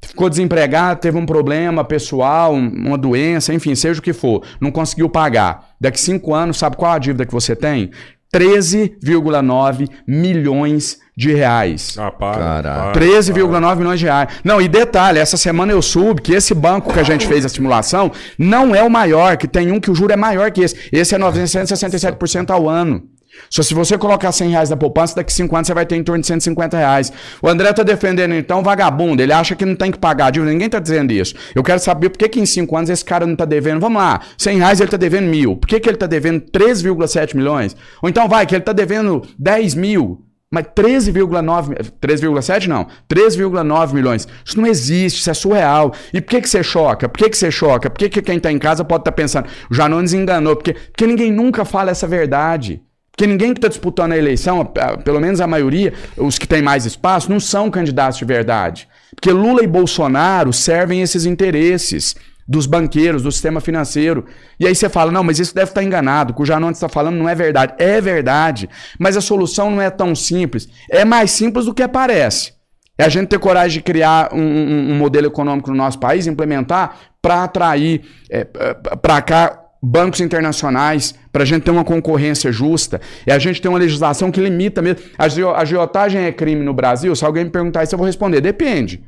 ficou 0.00 0.30
desempregado, 0.30 1.00
teve 1.00 1.18
um 1.18 1.26
problema 1.26 1.84
pessoal, 1.84 2.54
uma 2.54 2.96
doença, 2.96 3.52
enfim, 3.52 3.74
seja 3.74 3.98
o 3.98 4.02
que 4.02 4.12
for, 4.12 4.44
não 4.60 4.70
conseguiu 4.70 5.08
pagar. 5.08 5.70
Daqui 5.80 6.00
cinco 6.00 6.34
anos, 6.34 6.58
sabe 6.58 6.76
qual 6.76 6.92
a 6.92 6.98
dívida 6.98 7.26
que 7.26 7.32
você 7.32 7.56
tem? 7.56 7.90
13,9 8.32 9.88
milhões 10.06 10.98
de 11.16 11.32
reais. 11.34 11.96
Ah, 11.98 12.10
para. 12.10 12.62
Caraca. 12.62 13.00
13,9 13.00 13.76
milhões 13.76 13.98
de 13.98 14.06
reais. 14.06 14.28
Não, 14.44 14.60
e 14.60 14.68
detalhe, 14.68 15.18
essa 15.18 15.36
semana 15.36 15.72
eu 15.72 15.82
soube 15.82 16.22
que 16.22 16.32
esse 16.32 16.54
banco 16.54 16.92
que 16.92 17.00
a 17.00 17.02
gente 17.02 17.26
fez 17.26 17.44
a 17.44 17.48
simulação 17.48 18.12
não 18.38 18.74
é 18.74 18.82
o 18.82 18.90
maior, 18.90 19.36
que 19.36 19.48
tem 19.48 19.72
um 19.72 19.80
que 19.80 19.90
o 19.90 19.94
juro 19.94 20.12
é 20.12 20.16
maior 20.16 20.50
que 20.50 20.60
esse. 20.60 20.76
Esse 20.92 21.14
é 21.14 21.18
967% 21.18 22.50
ao 22.50 22.68
ano. 22.68 23.02
Só 23.50 23.62
se 23.62 23.74
você 23.74 23.96
colocar 23.96 24.32
100 24.32 24.50
reais 24.50 24.70
na 24.70 24.76
poupança, 24.76 25.16
daqui 25.16 25.32
5 25.32 25.54
anos 25.54 25.66
você 25.66 25.74
vai 25.74 25.86
ter 25.86 25.96
em 25.96 26.02
torno 26.02 26.20
de 26.20 26.26
150 26.26 26.76
reais. 26.76 27.12
O 27.42 27.48
André 27.48 27.72
tá 27.72 27.82
defendendo, 27.82 28.34
então, 28.34 28.62
vagabundo. 28.62 29.22
Ele 29.22 29.32
acha 29.32 29.54
que 29.54 29.64
não 29.64 29.74
tem 29.74 29.90
que 29.90 29.98
pagar 29.98 30.26
a 30.26 30.30
dívida. 30.30 30.52
Ninguém 30.52 30.68
tá 30.68 30.78
dizendo 30.78 31.12
isso. 31.12 31.34
Eu 31.54 31.62
quero 31.62 31.80
saber 31.80 32.10
por 32.10 32.18
que, 32.18 32.28
que 32.28 32.40
em 32.40 32.46
5 32.46 32.76
anos 32.76 32.90
esse 32.90 33.04
cara 33.04 33.26
não 33.26 33.36
tá 33.36 33.44
devendo. 33.44 33.80
Vamos 33.80 34.00
lá, 34.00 34.20
100 34.36 34.58
reais 34.58 34.80
ele 34.80 34.90
tá 34.90 34.96
devendo 34.96 35.26
mil. 35.26 35.56
Por 35.56 35.66
que, 35.66 35.80
que 35.80 35.88
ele 35.88 35.96
tá 35.96 36.06
devendo 36.06 36.40
3,7 36.50 37.36
milhões? 37.36 37.76
Ou 38.02 38.08
então 38.08 38.28
vai, 38.28 38.46
que 38.46 38.54
ele 38.54 38.64
tá 38.64 38.72
devendo 38.72 39.22
10 39.38 39.74
mil. 39.74 40.24
Mas 40.50 40.64
13,9, 40.74 41.76
13,7 42.00 42.68
não, 42.68 42.86
3,9 43.06 43.92
milhões. 43.92 44.26
Isso 44.44 44.58
não 44.58 44.66
existe, 44.66 45.20
isso 45.20 45.30
é 45.30 45.34
surreal. 45.34 45.92
E 46.12 46.22
por 46.22 46.30
que, 46.30 46.40
que 46.40 46.48
você 46.48 46.62
choca? 46.62 47.06
Por 47.06 47.18
que, 47.18 47.28
que 47.28 47.36
você 47.36 47.50
choca? 47.50 47.90
Por 47.90 47.98
que, 47.98 48.08
que 48.08 48.22
quem 48.22 48.38
está 48.38 48.50
em 48.50 48.58
casa 48.58 48.82
pode 48.82 49.02
estar 49.02 49.10
tá 49.10 49.14
pensando, 49.14 49.46
o 49.70 49.74
Janones 49.74 50.14
enganou? 50.14 50.56
Porque, 50.56 50.72
porque 50.72 51.06
ninguém 51.06 51.30
nunca 51.30 51.66
fala 51.66 51.90
essa 51.90 52.06
verdade. 52.06 52.82
Porque 53.18 53.26
ninguém 53.26 53.52
que 53.52 53.58
está 53.58 53.66
disputando 53.66 54.12
a 54.12 54.16
eleição, 54.16 54.64
pelo 55.02 55.18
menos 55.18 55.40
a 55.40 55.46
maioria, 55.48 55.92
os 56.16 56.38
que 56.38 56.46
têm 56.46 56.62
mais 56.62 56.86
espaço, 56.86 57.28
não 57.28 57.40
são 57.40 57.68
candidatos 57.68 58.16
de 58.16 58.24
verdade. 58.24 58.88
Porque 59.12 59.32
Lula 59.32 59.64
e 59.64 59.66
Bolsonaro 59.66 60.52
servem 60.52 61.02
esses 61.02 61.26
interesses 61.26 62.14
dos 62.46 62.64
banqueiros, 62.64 63.20
do 63.20 63.32
sistema 63.32 63.60
financeiro. 63.60 64.24
E 64.60 64.68
aí 64.68 64.72
você 64.72 64.88
fala, 64.88 65.10
não, 65.10 65.24
mas 65.24 65.40
isso 65.40 65.52
deve 65.52 65.72
estar 65.72 65.82
enganado, 65.82 66.30
o 66.32 66.36
que 66.36 66.42
o 66.42 66.46
Janones 66.46 66.76
está 66.76 66.88
falando 66.88 67.16
não 67.16 67.28
é 67.28 67.34
verdade. 67.34 67.74
É 67.78 68.00
verdade, 68.00 68.70
mas 69.00 69.16
a 69.16 69.20
solução 69.20 69.68
não 69.68 69.82
é 69.82 69.90
tão 69.90 70.14
simples. 70.14 70.68
É 70.88 71.04
mais 71.04 71.32
simples 71.32 71.64
do 71.64 71.74
que 71.74 71.88
parece. 71.88 72.52
É 72.96 73.04
a 73.04 73.08
gente 73.08 73.26
ter 73.26 73.40
coragem 73.40 73.78
de 73.78 73.82
criar 73.82 74.32
um, 74.32 74.40
um, 74.40 74.92
um 74.92 74.94
modelo 74.96 75.26
econômico 75.26 75.72
no 75.72 75.76
nosso 75.76 75.98
país, 75.98 76.28
implementar 76.28 76.96
para 77.20 77.42
atrair 77.42 78.02
é, 78.30 78.44
para 78.44 79.20
cá 79.22 79.64
bancos 79.82 80.20
internacionais, 80.20 81.14
para 81.32 81.42
a 81.42 81.46
gente 81.46 81.62
ter 81.62 81.70
uma 81.70 81.84
concorrência 81.84 82.50
justa. 82.50 83.00
É 83.26 83.32
a 83.32 83.38
gente 83.38 83.60
ter 83.62 83.68
uma 83.68 83.78
legislação 83.78 84.30
que 84.30 84.40
limita 84.40 84.82
mesmo. 84.82 85.02
A 85.16 85.60
agiotagem 85.60 86.22
é 86.22 86.32
crime 86.32 86.64
no 86.64 86.74
Brasil? 86.74 87.14
Se 87.14 87.24
alguém 87.24 87.44
me 87.44 87.50
perguntar 87.50 87.84
isso, 87.84 87.94
eu 87.94 87.98
vou 87.98 88.06
responder: 88.06 88.40
depende. 88.40 89.02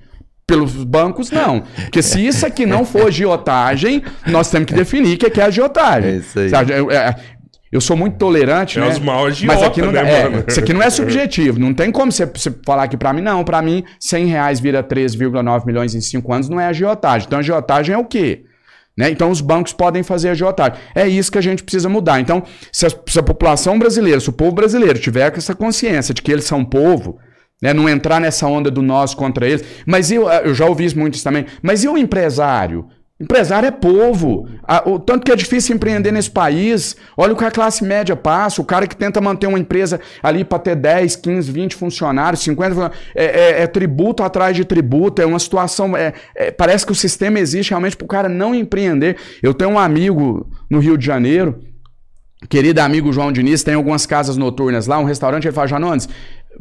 Pelos 0.46 0.72
bancos, 0.82 1.30
não. 1.30 1.62
Porque 1.76 2.02
se 2.02 2.26
isso 2.26 2.44
aqui 2.44 2.66
não 2.66 2.84
for 2.84 3.06
agiotagem, 3.06 4.02
nós 4.26 4.50
temos 4.50 4.66
que 4.66 4.74
definir 4.74 5.14
o 5.14 5.18
que 5.18 5.26
é, 5.26 5.42
é 5.42 5.46
agiotagem. 5.46 6.10
É 6.10 6.16
isso 6.16 6.38
aí. 6.40 6.50
Eu, 6.76 6.90
é, 6.90 7.14
eu 7.70 7.80
sou 7.80 7.96
muito 7.96 8.16
tolerante, 8.16 8.78
é 8.78 8.82
né? 8.82 8.88
Os 8.88 8.98
maiores 8.98 9.40
Mas 9.44 9.62
aqui 9.62 9.80
não, 9.80 9.92
né, 9.92 10.00
é, 10.00 10.44
isso 10.48 10.58
aqui 10.58 10.72
não 10.72 10.82
é 10.82 10.90
subjetivo. 10.90 11.60
Não 11.60 11.72
tem 11.72 11.92
como 11.92 12.10
você, 12.10 12.26
você 12.26 12.52
falar 12.66 12.84
aqui 12.84 12.96
para 12.96 13.12
mim, 13.12 13.20
não. 13.20 13.44
Para 13.44 13.62
mim, 13.62 13.84
100 14.00 14.26
reais 14.26 14.58
vira 14.58 14.82
3,9 14.82 15.64
milhões 15.64 15.94
em 15.94 16.00
5 16.00 16.32
anos 16.32 16.48
não 16.48 16.58
é 16.58 16.66
agiotagem. 16.66 17.28
Então, 17.28 17.38
agiotagem 17.38 17.94
é 17.94 17.98
o 17.98 18.04
quê? 18.04 18.44
Né? 19.00 19.10
Então, 19.10 19.30
os 19.30 19.40
bancos 19.40 19.72
podem 19.72 20.02
fazer 20.02 20.28
agiotagem. 20.28 20.78
É 20.94 21.08
isso 21.08 21.32
que 21.32 21.38
a 21.38 21.40
gente 21.40 21.62
precisa 21.62 21.88
mudar. 21.88 22.20
Então, 22.20 22.42
se 22.70 22.84
a, 22.84 22.90
se 22.90 23.18
a 23.18 23.22
população 23.22 23.78
brasileira, 23.78 24.20
se 24.20 24.28
o 24.28 24.32
povo 24.32 24.52
brasileiro 24.52 24.98
tiver 24.98 25.32
essa 25.34 25.54
consciência 25.54 26.12
de 26.12 26.20
que 26.20 26.30
eles 26.30 26.44
são 26.44 26.62
povo, 26.62 27.18
né, 27.62 27.72
não 27.72 27.88
entrar 27.88 28.20
nessa 28.20 28.46
onda 28.46 28.70
do 28.70 28.82
nós 28.82 29.14
contra 29.14 29.48
eles. 29.48 29.64
Mas 29.86 30.10
eu, 30.10 30.28
eu 30.28 30.54
já 30.54 30.66
ouvi 30.66 30.84
isso 30.84 30.98
muito 30.98 31.22
também. 31.22 31.46
Mas 31.62 31.82
e 31.82 31.88
o 31.88 31.96
empresário? 31.96 32.88
Empresário 33.20 33.66
é 33.66 33.70
povo. 33.70 34.48
O 34.86 34.98
tanto 34.98 35.26
que 35.26 35.30
é 35.30 35.36
difícil 35.36 35.76
empreender 35.76 36.10
nesse 36.10 36.30
país. 36.30 36.96
Olha 37.14 37.34
o 37.34 37.36
que 37.36 37.44
a 37.44 37.50
classe 37.50 37.84
média 37.84 38.16
passa. 38.16 38.62
O 38.62 38.64
cara 38.64 38.86
que 38.86 38.96
tenta 38.96 39.20
manter 39.20 39.46
uma 39.46 39.58
empresa 39.58 40.00
ali 40.22 40.42
para 40.42 40.58
ter 40.58 40.74
10, 40.74 41.16
15, 41.16 41.52
20 41.52 41.76
funcionários, 41.76 42.42
50 42.42 42.90
é, 43.14 43.24
é, 43.24 43.62
é, 43.62 43.66
tributo 43.66 44.22
atrás 44.22 44.56
de 44.56 44.64
tributo. 44.64 45.20
É 45.20 45.26
uma 45.26 45.38
situação. 45.38 45.94
É, 45.94 46.14
é 46.34 46.50
parece 46.50 46.86
que 46.86 46.92
o 46.92 46.94
sistema 46.94 47.38
existe 47.38 47.70
realmente 47.70 47.94
para 47.94 48.06
o 48.06 48.08
cara 48.08 48.28
não 48.28 48.54
empreender. 48.54 49.18
Eu 49.42 49.52
tenho 49.52 49.72
um 49.72 49.78
amigo 49.78 50.50
no 50.70 50.78
Rio 50.78 50.96
de 50.96 51.04
Janeiro, 51.04 51.60
querido 52.48 52.80
amigo 52.80 53.12
João 53.12 53.30
Diniz, 53.30 53.62
tem 53.62 53.74
algumas 53.74 54.06
casas 54.06 54.38
noturnas 54.38 54.86
lá, 54.86 54.98
um 54.98 55.04
restaurante. 55.04 55.44
Ele 55.44 55.54
fala: 55.54 55.66
Janones, 55.66 56.08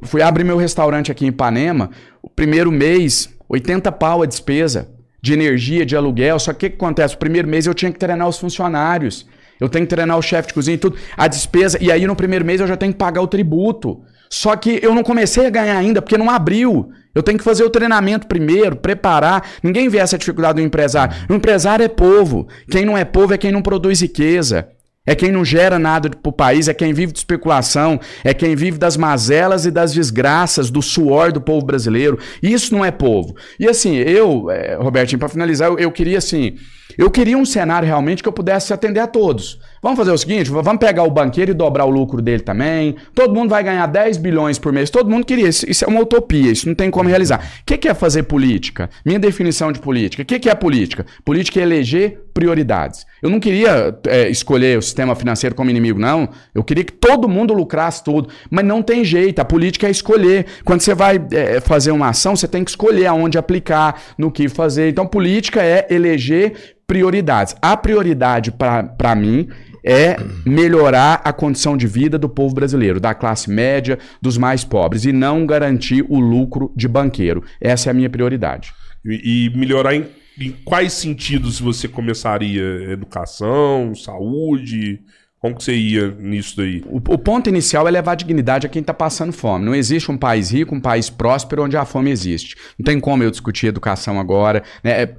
Fui 0.04 0.22
abrir 0.22 0.44
meu 0.44 0.58
restaurante 0.58 1.12
aqui 1.12 1.26
em 1.26 1.30
Ipanema, 1.30 1.90
o 2.22 2.30
primeiro 2.30 2.72
mês, 2.72 3.30
80 3.50 3.92
pau 3.94 4.22
a 4.22 4.26
despesa 4.26 4.99
de 5.22 5.34
energia, 5.34 5.86
de 5.86 5.96
aluguel. 5.96 6.40
Só 6.40 6.54
que 6.54 6.68
o 6.68 6.70
que 6.70 6.76
acontece? 6.76 7.16
O 7.16 7.18
primeiro 7.18 7.48
mês 7.48 7.66
eu 7.66 7.74
tinha 7.74 7.92
que 7.92 8.00
treinar 8.00 8.28
os 8.28 8.38
funcionários. 8.38 9.26
Eu 9.60 9.68
tenho 9.68 9.86
que 9.86 9.94
treinar 9.94 10.18
o 10.18 10.22
chefe 10.22 10.50
de 10.50 10.54
cozinha 10.54 10.76
e 10.76 10.78
tudo. 10.78 10.98
A 11.18 11.28
despesa. 11.28 11.78
E 11.82 11.92
aí 11.92 12.06
no 12.08 12.16
primeiro 12.16 12.46
mês 12.46 12.62
eu 12.62 12.68
já 12.68 12.78
tenho 12.78 12.94
que 12.94 13.00
pagar 13.00 13.22
o 13.22 13.28
tributo. 13.28 14.02
Só 14.30 14.56
que 14.56 14.80
eu 14.82 14.94
não 14.94 15.04
comecei 15.04 15.48
a 15.48 15.50
ganhar 15.50 15.78
ainda, 15.78 16.02
porque 16.02 16.18
não 16.18 16.30
abriu. 16.30 16.92
Eu 17.16 17.24
tenho 17.24 17.38
que 17.38 17.44
fazer 17.44 17.64
o 17.64 17.70
treinamento 17.70 18.28
primeiro, 18.28 18.76
preparar. 18.76 19.44
Ninguém 19.64 19.90
vê 19.90 19.98
essa 19.98 20.18
dificuldade 20.18 20.62
do 20.62 20.66
empresário. 20.66 21.16
O 21.28 21.34
empresário 21.34 21.84
é 21.84 21.88
povo. 21.88 22.48
Quem 22.70 22.86
não 22.86 22.98
é 22.98 23.04
povo 23.04 23.34
é 23.34 23.38
quem 23.38 23.52
não 23.52 23.62
produz 23.62 24.02
riqueza. 24.02 24.70
É 25.06 25.16
quem 25.16 25.32
não 25.32 25.44
gera 25.44 25.80
nada 25.80 26.10
para 26.10 26.30
o 26.30 26.34
país, 26.34 26.68
é 26.68 26.74
quem 26.74 26.94
vive 26.94 27.12
de 27.12 27.20
especulação, 27.20 28.00
é 28.24 28.34
quem 28.34 28.56
vive 28.56 28.78
das 28.78 28.96
mazelas 28.96 29.66
e 29.66 29.72
das 29.72 29.94
desgraças, 29.94 30.70
do 30.70 30.82
suor 30.82 31.32
do 31.32 31.42
povo 31.42 31.66
brasileiro. 31.66 32.20
Isso 32.44 32.74
não 32.74 32.86
é 32.86 32.92
povo. 32.92 33.36
E 33.60 33.68
assim, 33.68 33.96
eu, 33.96 34.52
é, 34.52 34.76
Robertinho, 34.76 35.18
para 35.18 35.30
finalizar, 35.30 35.70
eu, 35.70 35.80
eu 35.80 35.92
queria 35.92 36.18
assim, 36.18 36.58
eu 36.98 37.10
queria 37.10 37.38
um 37.38 37.46
cenário 37.46 37.88
realmente 37.88 38.24
que 38.24 38.28
eu 38.28 38.34
pudesse 38.34 38.74
atender 38.74 39.00
a 39.00 39.08
todos. 39.08 39.60
Vamos 39.82 39.98
fazer 39.98 40.12
o 40.12 40.18
seguinte, 40.18 40.50
vamos 40.50 40.78
pegar 40.78 41.04
o 41.04 41.12
banqueiro 41.12 41.52
e 41.52 41.54
dobrar 41.54 41.86
o 41.86 41.90
lucro 41.90 42.22
dele 42.22 42.42
também. 42.42 42.96
Todo 43.14 43.34
mundo 43.34 43.50
vai 43.50 43.64
ganhar 43.64 43.86
10 43.86 44.18
bilhões 44.18 44.60
por 44.60 44.74
mês. 44.74 44.90
Todo 44.90 45.10
mundo 45.10 45.26
queria 45.26 45.48
isso. 45.48 45.70
Isso 45.70 45.86
é 45.86 45.88
uma 45.88 46.02
utopia, 46.02 46.52
isso 46.52 46.68
não 46.68 46.76
tem 46.76 46.92
como 46.92 47.08
realizar. 47.08 47.40
O 47.62 47.66
que 47.66 47.88
é 47.88 47.94
fazer 47.94 48.24
política? 48.24 48.90
Minha 49.06 49.20
definição 49.20 49.72
de 49.72 49.80
política. 49.80 50.24
O 50.24 50.26
que 50.26 50.50
é 50.50 50.56
política? 50.56 51.06
Política 51.24 51.60
é 51.60 51.64
eleger 51.64 52.22
prioridades. 52.34 53.06
Eu 53.22 53.30
não 53.30 53.40
queria 53.40 53.98
é, 54.08 54.30
escolher 54.30 54.78
o 54.78 54.82
sistema 54.82 55.16
financeiro 55.16 55.56
como 55.56 55.70
inimigo, 55.70 56.00
não. 56.00 56.30
Eu 56.54 56.64
queria 56.64 56.84
que 56.84 56.94
todo 56.94 57.30
mundo 57.30 57.54
lucrasse 57.54 58.04
tudo. 58.04 58.30
Mas 58.50 58.66
não 58.66 58.82
tem 58.82 59.04
jeito. 59.04 59.40
A 59.40 59.46
política 59.46 59.88
é 59.88 59.92
escolher. 59.92 60.46
Quando 60.66 60.82
você 60.82 60.94
vai 60.94 61.22
é, 61.32 61.60
fazer 61.62 61.92
uma 61.92 62.10
ação, 62.10 62.36
você 62.36 62.48
tem 62.48 62.64
que 62.64 62.72
escolher 62.72 63.08
aonde 63.08 63.38
aplicar, 63.38 64.02
no 64.18 64.32
que 64.32 64.50
fazer. 64.50 64.90
Então, 64.90 65.06
política 65.06 65.62
é 65.62 65.88
eleger 65.90 66.78
prioridades. 66.90 67.56
A 67.62 67.78
prioridade 67.78 68.52
para 68.52 69.16
mim 69.16 69.48
é 69.86 70.18
melhorar 70.44 71.22
a 71.24 71.32
condição 71.32 71.78
de 71.78 71.86
vida 71.86 72.18
do 72.18 72.28
povo 72.28 72.56
brasileiro, 72.56 73.00
da 73.00 73.14
classe 73.14 73.48
média, 73.48 74.00
dos 74.20 74.40
mais 74.40 74.64
pobres, 74.64 75.06
e 75.06 75.14
não 75.14 75.46
garantir 75.46 76.04
o 76.10 76.20
lucro 76.20 76.74
de 76.76 76.88
banqueiro. 76.88 77.44
Essa 77.62 77.90
é 77.90 77.92
a 77.92 77.94
minha 77.94 78.10
prioridade. 78.10 78.74
E, 79.06 79.46
e 79.46 79.56
melhorar 79.56 79.94
em, 79.94 80.08
em, 80.42 80.52
quais 80.66 80.94
sentidos 80.94 81.60
você 81.60 81.88
começaria? 81.88 82.92
Educação, 82.92 83.94
saúde? 83.94 85.00
Como 85.40 85.56
que 85.56 85.64
você 85.64 85.74
ia 85.74 86.12
nisso 86.20 86.58
daí? 86.58 86.84
O, 86.88 86.98
o 86.98 87.18
ponto 87.18 87.48
inicial 87.48 87.88
é 87.88 87.92
levar 87.92 88.16
dignidade 88.16 88.68
a 88.68 88.70
quem 88.70 88.82
está 88.82 88.94
passando 88.94 89.32
fome. 89.32 89.64
Não 89.64 89.74
existe 89.74 90.12
um 90.12 90.18
país 90.18 90.52
rico, 90.52 90.76
um 90.76 90.82
país 90.82 91.10
próspero 91.10 91.64
onde 91.64 91.78
a 91.78 91.86
fome 91.86 92.12
existe. 92.12 92.58
Não 92.78 92.84
tem 92.84 93.00
como 93.00 93.24
eu 93.24 93.32
discutir 93.32 93.68
educação 93.68 94.20
agora. 94.20 94.64
Né? 94.84 95.16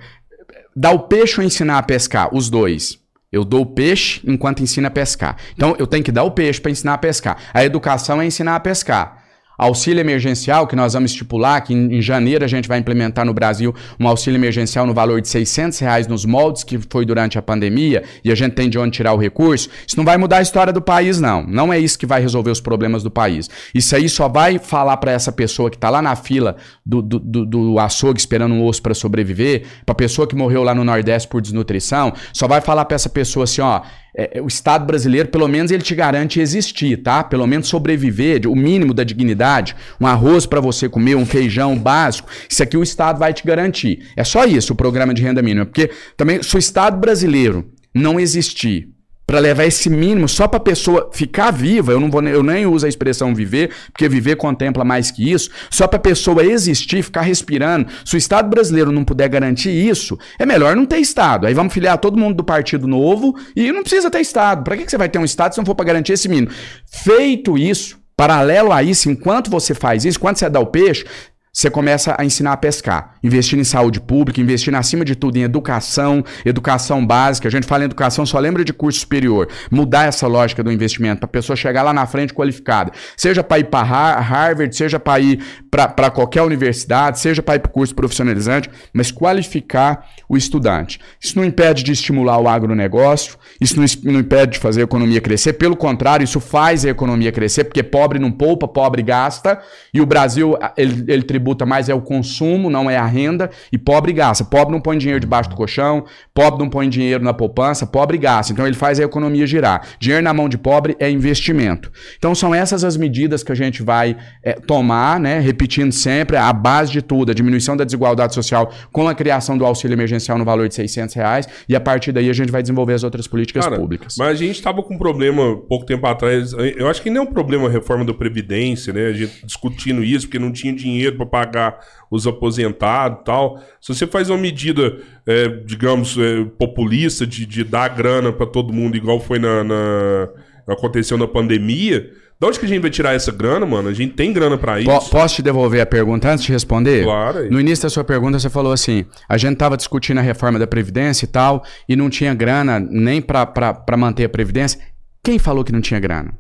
Dar 0.81 0.93
o 0.93 1.01
peixe 1.01 1.39
ou 1.39 1.47
ensinar 1.47 1.77
a 1.77 1.83
pescar? 1.83 2.35
Os 2.35 2.49
dois. 2.49 2.99
Eu 3.31 3.45
dou 3.45 3.61
o 3.61 3.67
peixe 3.67 4.23
enquanto 4.25 4.63
ensino 4.63 4.87
a 4.87 4.91
pescar. 4.91 5.37
Então, 5.53 5.77
eu 5.79 5.87
tenho 5.87 6.03
que 6.03 6.11
dar 6.11 6.23
o 6.23 6.31
peixe 6.31 6.59
para 6.59 6.71
ensinar 6.71 6.95
a 6.95 6.99
pescar. 6.99 7.37
A 7.53 7.63
educação 7.63 8.19
é 8.19 8.25
ensinar 8.25 8.57
a 8.57 8.61
pescar. 8.61 9.20
Auxílio 9.61 10.01
emergencial, 10.01 10.67
que 10.67 10.75
nós 10.75 10.95
vamos 10.95 11.11
estipular, 11.11 11.63
que 11.63 11.75
em, 11.75 12.01
janeiro 12.01 12.43
a 12.43 12.49
gente 12.49 12.67
vai 12.67 12.79
implementar 12.79 13.27
no 13.27 13.35
Brasil 13.35 13.75
um 13.99 14.09
auxílio 14.09 14.39
emergencial 14.39 14.87
no 14.87 14.95
valor 14.95 15.21
de 15.21 15.29
600 15.29 15.79
reais 15.81 16.07
nos 16.07 16.25
moldes, 16.25 16.65
que 16.65 16.79
foi 16.91 17.05
durante 17.05 17.39
a 17.39 17.43
pandemia, 17.43 18.03
e 18.25 18.33
a 18.33 18.35
gente 18.35 18.55
tem 18.55 18.71
de 18.71 18.79
onde 18.79 18.93
tirar 18.93 19.13
o 19.13 19.19
recurso. 19.19 19.69
Isso 19.87 19.99
não 19.99 20.05
vai 20.05 20.17
mudar 20.17 20.39
a 20.39 20.43
história 20.43 20.73
do 20.73 20.81
país, 20.81 21.21
não. 21.21 21.47
Não 21.47 21.71
é 21.71 21.79
isso 21.79 21.99
que 21.99 22.07
vai 22.07 22.23
resolver 22.23 22.51
os 22.51 22.61
problemas 22.61 23.03
do 23.03 23.11
país. 23.11 23.51
Isso 23.75 23.95
aí 23.95 24.09
só 24.09 24.29
vai 24.29 24.59
falar 24.59 24.97
para 24.97 25.13
essa 25.13 25.31
pessoa 25.31 25.69
que 25.69 25.77
está 25.77 25.91
lá 25.91 26.01
na 26.01 26.17
fila 26.17 26.57
do, 26.85 27.03
do, 27.03 27.19
do, 27.19 27.45
do 27.45 27.79
açougue 27.79 28.19
esperando 28.19 28.55
um 28.55 28.65
osso 28.65 28.81
para 28.81 28.95
sobreviver, 28.95 29.65
para 29.85 29.93
a 29.93 29.95
pessoa 29.95 30.27
que 30.27 30.35
morreu 30.35 30.63
lá 30.63 30.75
no 30.75 30.85
Nordeste 30.85 31.29
por 31.29 31.43
desnutrição, 31.43 32.15
só 32.33 32.49
vai 32.49 32.63
falar 32.63 32.87
para 32.87 32.95
essa 32.95 33.11
pessoa 33.11 33.45
assim, 33.45 33.61
ó, 33.61 33.83
é, 34.15 34.39
é, 34.39 34.43
o 34.43 34.47
Estado 34.47 34.85
brasileiro, 34.85 35.29
pelo 35.29 35.49
menos, 35.49 35.71
ele 35.71 35.83
te 35.83 35.95
garante 35.95 36.41
existir, 36.41 36.97
tá? 36.99 37.23
Pelo 37.23 37.47
menos 37.47 37.69
sobreviver, 37.69 38.47
o 38.47 38.57
mínimo 38.57 38.93
da 38.93 39.05
dignidade, 39.05 39.77
um 40.01 40.07
arroz 40.07 40.47
para 40.47 40.61
você 40.61 40.89
comer, 40.89 41.15
um 41.15 41.27
feijão 41.27 41.77
básico, 41.79 42.29
isso 42.49 42.63
aqui 42.63 42.77
o 42.77 42.83
Estado 42.83 43.19
vai 43.19 43.33
te 43.33 43.45
garantir. 43.45 44.09
É 44.17 44.25
só 44.25 44.45
isso 44.45 44.73
o 44.73 44.77
programa 44.77 45.15
de 45.15 45.23
renda 45.23 45.43
mínima, 45.43 45.67
porque 45.67 45.91
também 46.17 46.43
se 46.43 46.55
o 46.55 46.59
Estado 46.59 46.99
brasileiro 46.99 47.71
não 47.95 48.19
existir 48.19 48.89
para 49.31 49.39
levar 49.39 49.65
esse 49.65 49.89
mínimo 49.89 50.29
só 50.29 50.49
para 50.49 50.57
a 50.57 50.61
pessoa 50.61 51.09
ficar 51.13 51.53
viva. 51.53 51.93
Eu 51.93 52.01
não 52.01 52.11
vou, 52.11 52.21
eu 52.21 52.43
nem 52.43 52.67
uso 52.67 52.85
a 52.85 52.89
expressão 52.89 53.33
viver, 53.33 53.71
porque 53.93 54.09
viver 54.09 54.35
contempla 54.35 54.85
mais 54.85 55.13
que 55.13 55.31
isso. 55.31 55.51
Só 55.71 55.87
para 55.87 55.99
a 55.99 56.01
pessoa 56.01 56.45
existir, 56.45 57.01
ficar 57.01 57.21
respirando. 57.21 57.87
Se 58.05 58.17
o 58.17 58.19
Estado 58.19 58.51
brasileiro 58.51 58.91
não 58.91 59.05
puder 59.05 59.29
garantir 59.29 59.71
isso, 59.71 60.19
é 60.37 60.45
melhor 60.45 60.75
não 60.75 60.85
ter 60.85 60.99
Estado. 60.99 61.47
Aí 61.47 61.55
vamos 61.55 61.73
filiar 61.73 61.97
todo 61.99 62.19
mundo 62.19 62.39
do 62.39 62.43
Partido 62.43 62.89
Novo 62.89 63.37
e 63.55 63.71
não 63.71 63.83
precisa 63.83 64.11
ter 64.11 64.21
Estado. 64.21 64.65
Para 64.65 64.77
que, 64.77 64.91
você 64.91 64.99
vai 64.99 65.09
ter 65.09 65.21
um 65.21 65.25
Estado 65.25 65.53
se 65.53 65.59
não 65.59 65.65
for 65.65 65.77
para 65.77 65.87
garantir 65.87 66.15
esse 66.15 66.29
mínimo? 66.29 66.51
Feito 66.85 67.57
isso, 67.57 68.01
Paralelo 68.21 68.71
a 68.71 68.83
isso, 68.83 69.09
enquanto 69.09 69.51
você 69.51 69.73
faz 69.73 70.05
isso, 70.05 70.19
enquanto 70.19 70.39
você 70.39 70.51
dá 70.51 70.61
o 70.61 70.67
peixe, 70.67 71.07
você 71.53 71.69
começa 71.69 72.15
a 72.17 72.25
ensinar 72.25 72.53
a 72.53 72.57
pescar, 72.57 73.17
investir 73.25 73.59
em 73.59 73.65
saúde 73.65 74.01
pública, 74.01 74.41
investir 74.41 74.73
acima 74.75 75.05
de 75.05 75.17
tudo 75.17 75.37
em 75.37 75.43
educação, 75.43 76.25
educação 76.45 77.05
básica. 77.05 77.49
A 77.49 77.51
gente 77.51 77.67
fala 77.67 77.83
em 77.83 77.87
educação, 77.87 78.25
só 78.25 78.39
lembra 78.39 78.65
de 78.65 78.73
curso 78.73 79.01
superior. 79.01 79.49
Mudar 79.71 80.07
essa 80.07 80.29
lógica 80.29 80.63
do 80.63 80.71
investimento 80.71 81.21
para 81.21 81.27
a 81.27 81.31
pessoa 81.31 81.57
chegar 81.57 81.83
lá 81.83 81.93
na 81.93 82.07
frente 82.07 82.33
qualificada. 82.33 82.93
Seja 83.17 83.43
para 83.43 83.59
ir 83.59 83.65
para 83.65 83.83
Harvard, 83.83 84.75
seja 84.75 85.01
para 85.01 85.21
ir 85.21 85.43
para 85.71 86.11
qualquer 86.11 86.43
universidade, 86.43 87.19
seja 87.19 87.43
para 87.43 87.57
ir 87.57 87.61
para 87.61 87.71
curso 87.71 87.95
profissionalizante, 87.95 88.71
mas 88.93 89.11
qualificar 89.11 90.07
o 90.29 90.37
estudante. 90.37 91.01
Isso 91.21 91.37
não 91.37 91.45
impede 91.45 91.83
de 91.83 91.91
estimular 91.91 92.39
o 92.39 92.49
agronegócio, 92.49 93.37
isso 93.61 93.77
não, 93.79 93.87
não 94.13 94.21
impede 94.21 94.53
de 94.53 94.59
fazer 94.59 94.83
a 94.83 94.85
economia 94.85 95.21
crescer, 95.21 95.55
pelo 95.55 95.77
contrário, 95.77 96.25
isso 96.25 96.41
faz 96.41 96.85
a 96.85 96.91
economia 96.91 97.33
crescer, 97.33 97.65
porque 97.65 97.83
pobre 97.83 98.19
não 98.19 98.31
poupa, 98.31 98.69
pobre 98.69 99.03
gasta, 99.03 99.61
e 99.93 100.01
o 100.01 100.07
Brasil, 100.07 100.57
ele, 100.77 101.05
ele 101.13 101.23
tributa 101.41 101.65
mais 101.65 101.89
é 101.89 101.95
o 101.95 102.03
consumo, 102.03 102.69
não 102.69 102.91
é 102.91 102.99
a 102.99 103.07
renda, 103.07 103.51
e 103.73 103.79
pobre 103.79 104.13
gasta. 104.13 104.45
Pobre 104.45 104.73
não 104.73 104.81
põe 104.81 104.99
dinheiro 104.99 105.19
debaixo 105.19 105.49
do 105.49 105.57
colchão, 105.57 106.05
pobre 106.35 106.63
não 106.63 106.69
põe 106.69 106.89
dinheiro 106.89 107.25
na 107.25 107.33
poupança, 107.33 107.87
pobre 107.87 108.19
gasta. 108.19 108.53
Então 108.53 108.67
ele 108.67 108.77
faz 108.77 109.01
a 109.01 109.05
economia 109.05 109.47
girar. 109.47 109.83
Dinheiro 109.99 110.23
na 110.23 110.35
mão 110.35 110.49
de 110.49 110.59
pobre 110.59 110.95
é 111.01 111.11
investimento. 111.11 111.91
Então 112.19 112.35
são 112.35 112.55
essas 112.55 112.85
as 112.85 112.97
medidas 112.97 113.43
que 113.43 113.51
a 113.51 113.55
gente 113.55 113.83
vai 113.83 114.17
é, 114.45 114.53
tomar, 114.53 115.19
né? 115.19 115.41
Repetindo 115.41 115.93
sempre, 115.93 116.37
a 116.37 116.53
base 116.53 116.93
de 116.93 117.01
tudo, 117.01 117.31
a 117.31 117.35
diminuição 117.35 117.77
da 117.77 117.85
desigualdade 117.85 118.35
social 118.35 118.71
com 118.93 119.09
a 119.09 119.15
criação 119.15 119.57
do 119.57 119.65
auxílio 119.65 119.95
emergencial 119.95 120.37
no 120.37 120.45
valor 120.45 120.69
de 120.69 120.75
600 120.75 121.15
reais, 121.15 121.49
e 121.69 121.75
a 121.75 121.81
partir 121.81 122.13
daí 122.13 122.29
a 122.29 122.33
gente 122.35 122.53
vai 122.53 122.61
desenvolver 122.61 122.95
as 122.95 123.03
outras 123.03 123.27
políticas 123.27 123.65
Cara, 123.65 123.77
públicas. 123.77 124.17
Mas 124.19 124.29
a 124.29 124.35
gente 124.35 124.57
estava 124.57 124.83
com 124.83 124.95
um 124.95 124.99
problema 124.99 125.57
pouco 125.69 125.87
tempo 125.87 126.07
atrás. 126.07 126.53
Eu 126.53 126.89
acho 126.89 127.01
que 127.01 127.09
nem 127.09 127.19
é 127.19 127.23
um 127.23 127.27
problema 127.27 127.67
a 127.67 127.71
reforma 127.71 128.05
da 128.05 128.13
Previdência, 128.13 128.93
né? 128.93 129.07
A 129.07 129.13
gente 129.13 129.47
discutindo 129.47 130.05
isso, 130.05 130.27
porque 130.27 130.39
não 130.39 130.53
tinha 130.53 130.75
dinheiro 130.75 131.17
para 131.17 131.27
pagar 131.31 131.79
os 132.11 132.27
aposentados 132.27 133.21
e 133.21 133.25
tal. 133.25 133.63
Se 133.81 133.95
você 133.95 134.07
faz 134.07 134.29
uma 134.29 134.39
medida, 134.39 134.99
é, 135.27 135.49
digamos, 135.65 136.17
é, 136.19 136.45
populista 136.59 137.27
de, 137.27 137.47
de 137.47 137.65
dar 137.65 137.89
grana 137.89 138.33
para 138.33 138.47
todo 138.47 138.73
mundo, 138.73 138.97
igual 138.97 139.21
foi 139.21 139.39
na, 139.39 139.65
na, 139.65 140.29
aconteceu 140.69 141.17
na 141.17 141.27
pandemia. 141.29 142.11
De 142.41 142.47
onde 142.47 142.59
que 142.59 142.65
a 142.65 142.69
gente 142.69 142.81
vai 142.81 142.91
tirar 142.91 143.13
essa 143.13 143.31
grana, 143.31 143.67
mano? 143.67 143.91
A 143.91 143.93
gente 143.93 144.15
tem 144.15 144.33
grana 144.33 144.57
para 144.57 144.81
isso. 144.81 144.89
Po 144.89 145.11
posso 145.11 145.35
te 145.37 145.43
devolver 145.43 145.83
a 145.83 145.87
pergunta 145.87 146.31
antes 146.31 146.43
de 146.43 146.51
responder? 146.51 147.05
Claro. 147.05 147.41
Aí. 147.41 147.51
No 147.51 147.61
início 147.61 147.83
da 147.83 147.91
sua 147.91 148.03
pergunta, 148.03 148.39
você 148.39 148.49
falou 148.49 148.73
assim: 148.73 149.05
a 149.29 149.37
gente 149.37 149.59
tava 149.59 149.77
discutindo 149.77 150.19
a 150.19 150.23
reforma 150.23 150.59
da 150.59 150.67
Previdência 150.67 151.27
e 151.27 151.29
tal, 151.29 151.63
e 151.87 151.95
não 151.95 152.09
tinha 152.09 152.33
grana 152.33 152.81
nem 152.81 153.21
para 153.21 153.97
manter 153.99 154.25
a 154.25 154.29
Previdência. 154.29 154.81
Quem 155.23 155.39
falou 155.39 155.63
que 155.63 155.71
não 155.71 155.83
tinha 155.83 156.01
grana? 156.01 156.33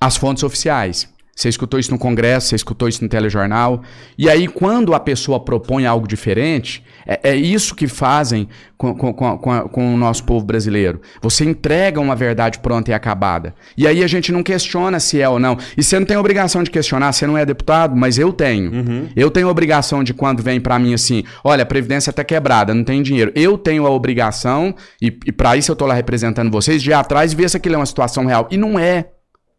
As 0.00 0.16
fontes 0.16 0.44
oficiais. 0.44 1.12
Você 1.40 1.48
escutou 1.48 1.80
isso 1.80 1.90
no 1.90 1.98
Congresso, 1.98 2.48
você 2.48 2.56
escutou 2.56 2.86
isso 2.86 3.02
no 3.02 3.08
telejornal. 3.08 3.80
E 4.18 4.28
aí, 4.28 4.46
quando 4.46 4.92
a 4.92 5.00
pessoa 5.00 5.40
propõe 5.40 5.86
algo 5.86 6.06
diferente, 6.06 6.84
é, 7.06 7.30
é 7.30 7.34
isso 7.34 7.74
que 7.74 7.88
fazem 7.88 8.46
com, 8.76 8.94
com, 8.94 9.14
com, 9.14 9.38
com, 9.38 9.94
o 9.94 9.96
nosso 9.96 10.22
povo 10.24 10.44
brasileiro. 10.44 11.00
Você 11.22 11.46
entrega 11.46 11.98
uma 11.98 12.14
verdade 12.14 12.58
pronta 12.58 12.90
e 12.90 12.94
acabada. 12.94 13.54
E 13.74 13.86
aí 13.86 14.04
a 14.04 14.06
gente 14.06 14.30
não 14.30 14.42
questiona 14.42 15.00
se 15.00 15.18
é 15.18 15.26
ou 15.26 15.38
não. 15.38 15.56
E 15.78 15.82
você 15.82 15.98
não 15.98 16.04
tem 16.04 16.18
obrigação 16.18 16.62
de 16.62 16.70
questionar, 16.70 17.10
você 17.10 17.26
não 17.26 17.38
é 17.38 17.46
deputado, 17.46 17.96
mas 17.96 18.18
eu 18.18 18.34
tenho. 18.34 18.70
Uhum. 18.70 19.08
Eu 19.16 19.30
tenho 19.30 19.48
obrigação 19.48 20.04
de 20.04 20.12
quando 20.12 20.42
vem 20.42 20.60
para 20.60 20.78
mim 20.78 20.92
assim: 20.92 21.24
olha, 21.42 21.62
a 21.62 21.66
Previdência 21.66 22.12
tá 22.12 22.22
quebrada, 22.22 22.74
não 22.74 22.84
tem 22.84 23.02
dinheiro. 23.02 23.32
Eu 23.34 23.56
tenho 23.56 23.86
a 23.86 23.90
obrigação, 23.90 24.74
e, 25.00 25.06
e 25.24 25.32
para 25.32 25.56
isso 25.56 25.72
eu 25.72 25.76
tô 25.76 25.86
lá 25.86 25.94
representando 25.94 26.50
vocês, 26.50 26.82
de 26.82 26.90
ir 26.90 26.92
atrás 26.92 27.32
e 27.32 27.36
ver 27.36 27.48
se 27.48 27.56
aquilo 27.56 27.76
é 27.76 27.78
uma 27.78 27.86
situação 27.86 28.26
real. 28.26 28.46
E 28.50 28.58
não 28.58 28.78
é. 28.78 29.06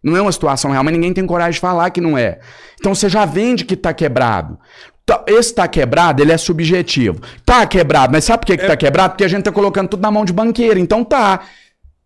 Não 0.04 0.18
é 0.18 0.22
uma 0.22 0.32
situação 0.32 0.72
real, 0.72 0.84
mas 0.84 0.94
ninguém 0.94 1.14
tem 1.14 1.26
coragem 1.26 1.54
de 1.54 1.60
falar 1.60 1.90
que 1.92 2.02
não 2.02 2.18
é. 2.18 2.40
Então 2.80 2.96
você 2.96 3.08
já 3.08 3.26
vende 3.26 3.64
que 3.64 3.76
está 3.76 3.94
quebrado. 3.94 4.58
Tá, 5.06 5.24
esse 5.28 5.50
está 5.50 5.68
quebrado, 5.68 6.22
ele 6.22 6.32
é 6.32 6.38
subjetivo. 6.38 7.22
Tá 7.46 7.66
quebrado, 7.66 8.12
mas 8.12 8.24
sabe 8.24 8.40
por 8.40 8.48
que, 8.48 8.58
que 8.58 8.66
tá 8.66 8.74
é... 8.74 8.78
quebrado? 8.78 9.12
Porque 9.12 9.24
a 9.24 9.28
gente 9.28 9.44
tá 9.44 9.52
colocando 9.52 9.90
tudo 9.90 10.02
na 10.02 10.12
mão 10.12 10.26
de 10.26 10.34
banqueiro. 10.34 10.80
Então 10.80 11.04
tá. 11.04 11.42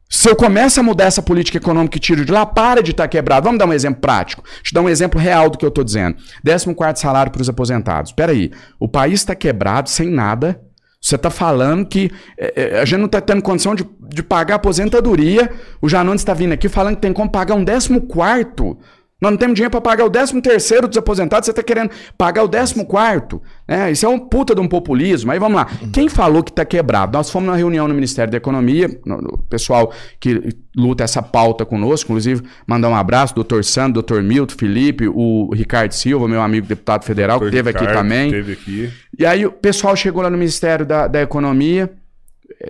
Se 0.10 0.30
eu 0.30 0.36
começo 0.36 0.80
a 0.80 0.84
mudar 0.84 1.06
essa 1.06 1.22
política 1.22 1.58
econômica 1.58 1.98
e 1.98 2.00
tiro 2.00 2.24
de 2.26 2.32
lá, 2.32 2.46
para 2.46 2.84
de 2.84 2.92
estar 2.92 3.04
tá 3.04 3.08
quebrado. 3.08 3.46
Vamos 3.46 3.60
dar 3.60 3.66
um 3.66 3.74
exemplo 3.74 4.02
prático. 4.02 4.44
Deixa 4.44 4.70
eu 4.70 4.74
dar 4.74 4.82
um 4.82 4.90
exemplo 4.90 5.20
real 5.20 5.50
do 5.50 5.58
que 5.58 5.66
eu 5.66 5.70
estou 5.70 5.84
dizendo. 5.84 6.18
14 6.44 7.00
salário 7.00 7.32
para 7.32 7.42
os 7.42 7.50
aposentados. 7.50 8.12
Espera 8.12 8.32
aí. 8.32 8.52
O 8.80 8.88
país 8.88 9.22
está 9.22 9.34
quebrado, 9.34 9.90
sem 9.90 10.10
nada. 10.10 10.62
Você 11.06 11.18
está 11.18 11.30
falando 11.30 11.86
que 11.86 12.10
é, 12.36 12.80
a 12.82 12.84
gente 12.84 12.98
não 12.98 13.06
está 13.06 13.22
tendo 13.22 13.40
condição 13.44 13.76
de, 13.76 13.88
de 14.10 14.24
pagar 14.24 14.56
aposentadoria. 14.56 15.52
O 15.80 15.88
Janones 15.88 16.22
está 16.22 16.34
vindo 16.34 16.52
aqui 16.54 16.68
falando 16.68 16.96
que 16.96 17.02
tem 17.04 17.14
como 17.14 17.30
pagar 17.30 17.54
um 17.54 17.64
décimo 17.64 18.02
quarto 18.02 18.76
nós 19.26 19.32
não 19.32 19.38
temos 19.38 19.56
dinheiro 19.56 19.72
para 19.72 19.82
pagar 19.82 20.06
o 20.06 20.10
13 20.10 20.40
terceiro 20.40 20.88
dos 20.88 20.98
aposentados, 20.98 21.48
você 21.48 21.52
está 21.52 21.64
querendo 21.64 21.90
pagar 22.16 22.44
o 22.44 22.50
14 22.50 22.86
quarto. 22.86 23.42
Né? 23.68 23.92
Isso 23.92 24.06
é 24.06 24.10
um 24.10 24.20
puta 24.20 24.54
de 24.54 24.62
um 24.62 24.68
populismo. 24.68 25.32
Aí 25.32 25.40
vamos 25.40 25.56
lá. 25.56 25.68
Quem 25.92 26.08
falou 26.08 26.44
que 26.44 26.52
está 26.52 26.64
quebrado? 26.64 27.18
Nós 27.18 27.32
fomos 27.32 27.50
na 27.50 27.56
reunião 27.56 27.88
no 27.88 27.96
Ministério 27.96 28.30
da 28.30 28.38
Economia, 28.38 28.88
o 29.06 29.40
pessoal 29.40 29.92
que 30.20 30.56
luta 30.78 31.04
essa 31.04 31.24
pauta 31.24 31.66
conosco, 31.66 32.12
inclusive 32.12 32.44
mandar 32.68 32.90
um 32.90 32.96
abraço, 32.96 33.34
doutor 33.34 33.64
Sandro, 33.64 33.94
doutor 33.94 34.22
Milton, 34.22 34.56
Felipe, 34.58 35.08
o 35.08 35.52
Ricardo 35.54 35.94
Silva, 35.94 36.28
meu 36.28 36.42
amigo 36.42 36.68
deputado 36.68 37.04
federal, 37.04 37.40
que 37.40 37.46
esteve 37.46 37.72
aqui 37.72 37.88
também. 37.88 38.28
Esteve 38.28 38.54
aqui. 38.54 38.94
E 39.18 39.26
aí 39.26 39.44
o 39.46 39.52
pessoal 39.52 39.96
chegou 39.96 40.22
lá 40.22 40.30
no 40.30 40.38
Ministério 40.38 40.86
da, 40.86 41.08
da 41.08 41.22
Economia, 41.22 41.92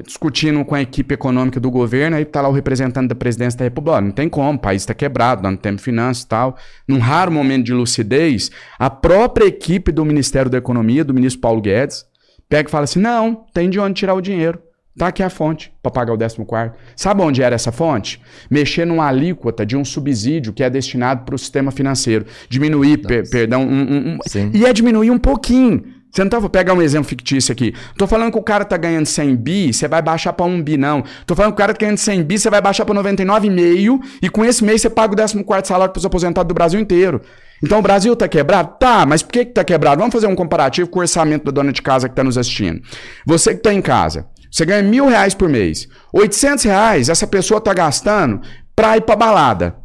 discutindo 0.05 0.63
com 0.65 0.75
a 0.75 0.81
equipe 0.81 1.13
econômica 1.13 1.59
do 1.59 1.69
governo, 1.69 2.17
aí 2.17 2.23
está 2.23 2.41
lá 2.41 2.49
o 2.49 2.51
representante 2.51 3.07
da 3.07 3.15
presidência 3.15 3.57
da 3.57 3.65
República. 3.65 4.01
Não 4.01 4.11
tem 4.11 4.27
como, 4.27 4.57
o 4.57 4.61
país 4.61 4.81
está 4.81 4.93
quebrado, 4.93 5.43
não 5.43 5.55
temos 5.55 5.81
finanças 5.81 6.23
e 6.23 6.27
tal. 6.27 6.57
Num 6.87 6.99
raro 6.99 7.31
momento 7.31 7.65
de 7.65 7.73
lucidez, 7.73 8.51
a 8.79 8.89
própria 8.89 9.45
equipe 9.45 9.91
do 9.91 10.03
Ministério 10.03 10.49
da 10.49 10.57
Economia, 10.57 11.03
do 11.03 11.13
ministro 11.13 11.41
Paulo 11.41 11.61
Guedes, 11.61 12.05
pega 12.49 12.69
e 12.69 12.71
fala 12.71 12.85
assim: 12.85 12.99
não, 12.99 13.45
tem 13.53 13.69
de 13.69 13.79
onde 13.79 13.93
tirar 13.93 14.13
o 14.13 14.21
dinheiro. 14.21 14.59
Tá 14.97 15.07
aqui 15.07 15.21
a 15.21 15.29
fonte 15.29 15.73
para 15.83 15.91
pagar 15.91 16.13
o 16.13 16.17
14. 16.17 16.71
Sabe 16.95 17.21
onde 17.21 17.43
era 17.43 17.53
essa 17.53 17.69
fonte? 17.69 18.21
Mexer 18.49 18.85
numa 18.85 19.05
alíquota 19.05 19.65
de 19.65 19.75
um 19.75 19.83
subsídio 19.83 20.53
que 20.53 20.63
é 20.63 20.69
destinado 20.69 21.25
para 21.25 21.35
o 21.35 21.37
sistema 21.37 21.69
financeiro. 21.69 22.25
Diminuir, 22.47 22.99
per, 22.99 23.29
perdão, 23.29 23.63
um, 23.63 23.81
um, 23.81 24.13
um, 24.13 24.19
e 24.53 24.65
é 24.65 24.71
diminuir 24.71 25.11
um 25.11 25.19
pouquinho. 25.19 25.83
Você 26.15 26.23
não 26.23 26.29
tá, 26.29 26.39
vou 26.39 26.49
pegar 26.49 26.73
um 26.73 26.81
exemplo 26.81 27.09
fictício 27.09 27.51
aqui. 27.51 27.73
Tô 27.97 28.07
falando 28.07 28.31
que 28.31 28.37
o 28.37 28.41
cara 28.41 28.63
tá 28.63 28.77
ganhando 28.77 29.05
100 29.05 29.35
bi, 29.35 29.73
você 29.73 29.85
vai 29.85 30.01
baixar 30.01 30.31
para 30.31 30.45
1 30.45 30.63
bi, 30.63 30.77
não. 30.77 31.03
Tô 31.25 31.35
falando 31.35 31.51
que 31.51 31.55
o 31.55 31.57
cara 31.57 31.73
tá 31.73 31.79
ganhando 31.81 31.97
100 31.97 32.23
bi, 32.23 32.39
você 32.39 32.49
vai 32.49 32.61
baixar 32.61 32.85
para 32.85 32.95
99,5 32.95 33.99
e 34.21 34.29
com 34.29 34.45
esse 34.45 34.63
mês 34.63 34.81
você 34.81 34.89
paga 34.89 35.13
o 35.13 35.17
14 35.17 35.67
salário 35.67 35.91
pros 35.91 36.05
aposentados 36.05 36.47
do 36.47 36.53
Brasil 36.53 36.79
inteiro. 36.79 37.19
Então 37.61 37.79
o 37.79 37.81
Brasil 37.81 38.15
tá 38.15 38.29
quebrado? 38.29 38.77
Tá, 38.79 39.05
mas 39.05 39.21
por 39.21 39.33
que 39.33 39.43
que 39.43 39.51
tá 39.51 39.65
quebrado? 39.65 39.99
Vamos 39.99 40.13
fazer 40.13 40.27
um 40.27 40.35
comparativo 40.35 40.87
com 40.87 40.99
o 40.99 41.01
orçamento 41.01 41.43
da 41.43 41.51
dona 41.51 41.73
de 41.73 41.81
casa 41.81 42.07
que 42.07 42.15
tá 42.15 42.23
nos 42.23 42.37
assistindo. 42.37 42.81
Você 43.25 43.53
que 43.53 43.61
tá 43.61 43.73
em 43.73 43.81
casa, 43.81 44.25
você 44.49 44.65
ganha 44.65 44.83
mil 44.83 45.07
reais 45.07 45.33
por 45.33 45.49
mês. 45.49 45.85
800 46.13 46.63
reais 46.63 47.09
essa 47.09 47.27
pessoa 47.27 47.59
tá 47.59 47.73
gastando 47.73 48.39
pra 48.73 48.95
ir 48.95 49.01
pra 49.01 49.17
balada. 49.17 49.84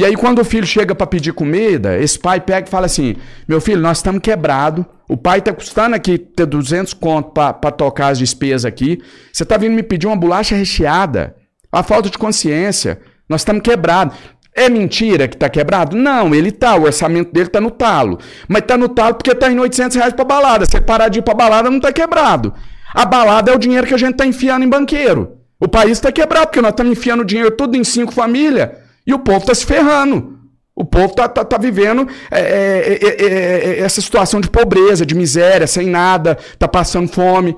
E 0.00 0.04
aí, 0.06 0.16
quando 0.16 0.38
o 0.38 0.44
filho 0.46 0.66
chega 0.66 0.94
para 0.94 1.06
pedir 1.06 1.34
comida, 1.34 1.98
esse 1.98 2.18
pai 2.18 2.40
pega 2.40 2.66
e 2.66 2.70
fala 2.70 2.86
assim: 2.86 3.16
Meu 3.46 3.60
filho, 3.60 3.82
nós 3.82 3.98
estamos 3.98 4.22
quebrados. 4.22 4.82
O 5.06 5.14
pai 5.14 5.42
tá 5.42 5.52
custando 5.52 5.94
aqui 5.94 6.16
ter 6.16 6.46
200 6.46 6.94
conto 6.94 7.32
para 7.32 7.70
tocar 7.70 8.08
as 8.08 8.18
despesas 8.18 8.64
aqui. 8.64 9.02
Você 9.30 9.44
tá 9.44 9.58
vindo 9.58 9.74
me 9.74 9.82
pedir 9.82 10.06
uma 10.06 10.16
bolacha 10.16 10.56
recheada. 10.56 11.36
A 11.70 11.82
falta 11.82 12.08
de 12.08 12.16
consciência. 12.16 12.98
Nós 13.28 13.42
estamos 13.42 13.60
quebrados. 13.60 14.16
É 14.56 14.70
mentira 14.70 15.28
que 15.28 15.36
tá 15.36 15.50
quebrado? 15.50 15.94
Não, 15.94 16.34
ele 16.34 16.50
tá. 16.50 16.76
O 16.76 16.84
orçamento 16.84 17.30
dele 17.30 17.50
tá 17.50 17.60
no 17.60 17.70
talo. 17.70 18.18
Mas 18.48 18.62
tá 18.62 18.78
no 18.78 18.88
talo 18.88 19.16
porque 19.16 19.34
tá 19.34 19.52
em 19.52 19.58
800 19.58 19.98
reais 19.98 20.14
pra 20.14 20.24
balada. 20.24 20.64
Se 20.64 20.80
parar 20.80 21.08
de 21.10 21.18
ir 21.18 21.22
pra 21.22 21.34
balada, 21.34 21.70
não 21.70 21.78
tá 21.78 21.92
quebrado. 21.92 22.54
A 22.94 23.04
balada 23.04 23.52
é 23.52 23.54
o 23.54 23.58
dinheiro 23.58 23.86
que 23.86 23.92
a 23.92 23.98
gente 23.98 24.16
tá 24.16 24.24
enfiando 24.24 24.64
em 24.64 24.68
banqueiro. 24.68 25.36
O 25.60 25.68
país 25.68 26.00
tá 26.00 26.10
quebrado 26.10 26.46
porque 26.46 26.62
nós 26.62 26.70
estamos 26.70 26.90
enfiando 26.90 27.22
dinheiro 27.22 27.50
tudo 27.50 27.76
em 27.76 27.84
cinco 27.84 28.14
famílias. 28.14 28.70
E 29.06 29.14
o 29.14 29.18
povo 29.18 29.38
está 29.38 29.54
se 29.54 29.64
ferrando. 29.64 30.38
O 30.74 30.84
povo 30.84 31.06
está 31.06 31.28
tá, 31.28 31.44
tá 31.44 31.58
vivendo 31.58 32.08
é 32.30 32.40
é, 32.40 32.98
é, 33.02 33.08
é, 33.08 33.26
é, 33.26 33.80
essa 33.80 34.00
situação 34.00 34.40
de 34.40 34.48
pobreza, 34.48 35.04
de 35.04 35.14
miséria, 35.14 35.66
sem 35.66 35.86
nada, 35.86 36.38
está 36.52 36.66
passando 36.66 37.08
fome. 37.08 37.54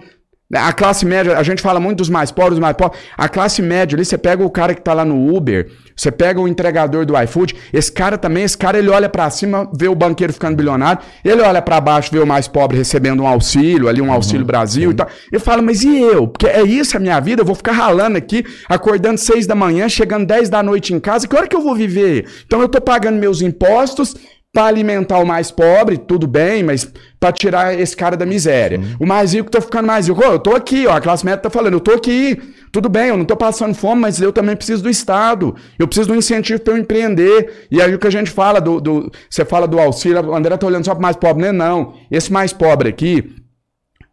A 0.55 0.73
classe 0.73 1.07
média, 1.07 1.39
a 1.39 1.43
gente 1.43 1.63
fala 1.63 1.81
muito 1.81 1.99
dos 1.99 2.11
mais 2.11 2.31
pobres, 2.31 2.53
dos 2.55 2.61
mais 2.61 2.77
pobres. 2.77 3.01
A 3.17 3.27
classe 3.29 3.63
média 3.63 3.97
ali, 3.97 4.05
você 4.05 4.19
pega 4.19 4.45
o 4.45 4.51
cara 4.51 4.75
que 4.75 4.83
tá 4.83 4.93
lá 4.93 5.05
no 5.05 5.35
Uber, 5.35 5.71
você 5.97 6.11
pega 6.11 6.39
o 6.41 6.47
entregador 6.47 7.07
do 7.07 7.19
iFood, 7.23 7.57
esse 7.73 7.91
cara 7.91 8.19
também, 8.19 8.45
esse 8.45 8.59
cara 8.59 8.79
ele 8.79 8.91
olha 8.91 9.09
para 9.09 9.31
cima, 9.31 9.71
vê 9.75 9.89
o 9.89 9.95
banqueiro 9.95 10.33
ficando 10.33 10.57
bilionário, 10.57 11.01
ele 11.25 11.41
olha 11.41 11.63
para 11.63 11.81
baixo, 11.81 12.11
vê 12.13 12.19
o 12.19 12.27
mais 12.27 12.47
pobre 12.49 12.77
recebendo 12.77 13.23
um 13.23 13.27
auxílio, 13.27 13.89
ali 13.89 14.03
um 14.03 14.13
auxílio 14.13 14.45
Brasil 14.45 14.91
sim. 14.91 14.95
e 14.95 14.97
tal. 14.97 15.09
Ele 15.33 15.41
fala, 15.41 15.63
mas 15.63 15.83
e 15.83 15.99
eu? 15.99 16.29
Porque 16.29 16.47
é 16.47 16.63
isso 16.63 16.97
a 16.97 17.01
minha 17.01 17.19
vida, 17.19 17.41
eu 17.41 17.47
vou 17.47 17.55
ficar 17.55 17.73
ralando 17.73 18.19
aqui, 18.19 18.45
acordando 18.69 19.19
seis 19.19 19.47
da 19.47 19.55
manhã, 19.55 19.89
chegando 19.89 20.27
dez 20.27 20.51
da 20.51 20.63
noite 20.63 20.93
em 20.93 21.01
casa, 21.01 21.27
que 21.27 21.35
hora 21.35 21.47
que 21.47 21.57
eu 21.57 21.63
vou 21.63 21.75
viver? 21.75 22.27
Então 22.47 22.61
eu 22.61 22.69
tô 22.69 22.81
pagando 22.81 23.19
meus 23.19 23.41
impostos, 23.41 24.15
para 24.53 24.67
alimentar 24.67 25.19
o 25.19 25.27
mais 25.27 25.51
pobre, 25.51 25.97
tudo 25.97 26.27
bem, 26.27 26.63
mas 26.63 26.87
para 27.19 27.33
tirar 27.33 27.79
esse 27.79 27.97
cara 27.97 28.19
da 28.19 28.27
miséria. 28.27 28.79
Sim. 28.79 28.97
O 29.01 29.07
mais 29.07 29.33
rico 29.33 29.51
tá 29.51 29.63
ficando 29.63 29.87
mais 29.87 30.09
rico. 30.09 30.21
Oh, 30.23 30.33
eu 30.33 30.39
tô 30.39 30.55
aqui, 30.55 30.87
ó, 30.87 30.93
a 30.93 31.01
classe 31.01 31.25
média 31.25 31.41
tá 31.41 31.49
falando, 31.49 31.73
eu 31.73 31.81
tô 31.81 31.93
aqui. 31.93 32.39
Tudo 32.71 32.89
bem, 32.89 33.09
eu 33.09 33.17
não 33.17 33.25
tô 33.25 33.35
passando 33.35 33.75
fome, 33.75 34.03
mas 34.03 34.21
eu 34.21 34.31
também 34.31 34.55
preciso 34.55 34.83
do 34.83 34.91
Estado. 34.91 35.57
Eu 35.79 35.89
preciso 35.89 36.09
do 36.09 36.15
incentivo 36.15 36.61
para 36.61 36.75
eu 36.75 36.79
empreender. 36.79 37.67
E 37.71 37.81
aí 37.81 37.95
o 37.95 37.99
que 37.99 38.07
a 38.07 38.11
gente 38.11 38.31
fala 38.31 38.61
do, 38.61 38.79
do 38.79 39.11
você 39.29 39.43
fala 39.43 39.67
do 39.67 39.79
auxílio, 39.79 40.23
o 40.23 40.35
André 40.35 40.55
tá 40.59 40.67
olhando 40.67 40.85
só 40.85 40.95
para 40.95 41.03
mais 41.03 41.17
pobre, 41.17 41.45
né? 41.45 41.53
Não. 41.53 41.95
Esse 42.11 42.31
mais 42.31 42.53
pobre 42.53 42.91
aqui, 42.91 43.35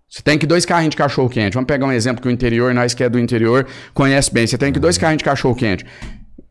você 0.09 0.21
tem 0.21 0.37
que 0.37 0.45
dois 0.45 0.65
carrinhos 0.65 0.91
de 0.91 0.97
cachorro 0.97 1.29
quente. 1.29 1.53
Vamos 1.53 1.67
pegar 1.67 1.85
um 1.85 1.91
exemplo 1.91 2.21
que 2.21 2.29
o 2.29 2.31
interior, 2.31 2.73
nós 2.73 2.93
que 2.93 3.03
é 3.03 3.09
do 3.09 3.19
interior, 3.19 3.67
conhece 3.93 4.33
bem. 4.33 4.47
Você 4.47 4.57
tem 4.57 4.71
que 4.71 4.79
dois 4.79 4.97
carrinhos 4.97 5.19
de 5.19 5.25
cachorro 5.25 5.55
quente. 5.55 5.85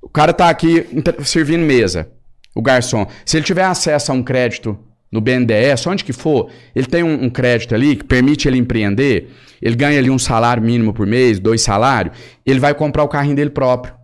O 0.02 0.10
cara 0.10 0.34
tá 0.34 0.50
aqui 0.50 0.86
servindo 1.24 1.62
mesa 1.62 2.17
o 2.58 2.62
garçom, 2.62 3.06
se 3.24 3.36
ele 3.36 3.44
tiver 3.44 3.62
acesso 3.62 4.10
a 4.10 4.14
um 4.16 4.20
crédito 4.20 4.76
no 5.12 5.20
BNDES, 5.20 5.86
onde 5.86 6.02
que 6.02 6.12
for, 6.12 6.50
ele 6.74 6.88
tem 6.88 7.04
um, 7.04 7.26
um, 7.26 7.30
crédito 7.30 7.72
ali 7.72 7.94
que 7.94 8.02
permite 8.02 8.48
ele 8.48 8.58
empreender, 8.58 9.30
ele 9.62 9.76
ganha 9.76 9.96
ali 9.96 10.10
um 10.10 10.18
salário 10.18 10.60
mínimo 10.60 10.92
por 10.92 11.06
mês, 11.06 11.38
dois 11.38 11.62
salários, 11.62 12.16
ele 12.44 12.58
vai 12.58 12.74
comprar 12.74 13.04
o 13.04 13.08
carrinho 13.08 13.36
dele 13.36 13.50
próprio. 13.50 13.94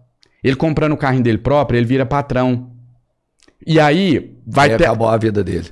Ele 0.42 0.54
comprando 0.54 0.92
o 0.92 0.96
carrinho 0.96 1.24
dele 1.24 1.38
próprio, 1.38 1.78
ele 1.78 1.84
vira 1.84 2.06
patrão. 2.06 2.70
E 3.66 3.80
aí 3.80 4.36
vai 4.46 4.70
aí 4.70 4.78
ter... 4.78 4.84
acabou 4.84 5.08
a 5.08 5.16
vida 5.16 5.42
dele. 5.42 5.66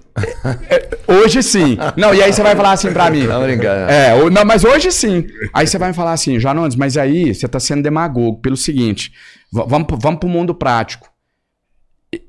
É, 0.68 1.12
hoje 1.12 1.40
sim. 1.40 1.78
Não, 1.96 2.12
e 2.12 2.20
aí 2.20 2.32
você 2.32 2.42
vai 2.42 2.56
falar 2.56 2.72
assim 2.72 2.92
pra 2.92 3.08
mim. 3.12 3.22
Não, 3.28 3.44
brincando. 3.44 3.92
É, 3.92 4.28
não, 4.28 4.44
mas 4.44 4.64
hoje 4.64 4.90
sim. 4.90 5.24
Aí 5.54 5.68
você 5.68 5.78
vai 5.78 5.90
me 5.90 5.94
falar 5.94 6.14
assim, 6.14 6.40
Janones, 6.40 6.74
mas 6.74 6.96
aí 6.96 7.32
você 7.32 7.46
tá 7.46 7.60
sendo 7.60 7.80
demagogo 7.80 8.40
pelo 8.40 8.56
seguinte, 8.56 9.12
vamos, 9.52 9.86
vamos 10.00 10.18
pro 10.18 10.28
mundo 10.28 10.52
prático 10.52 11.11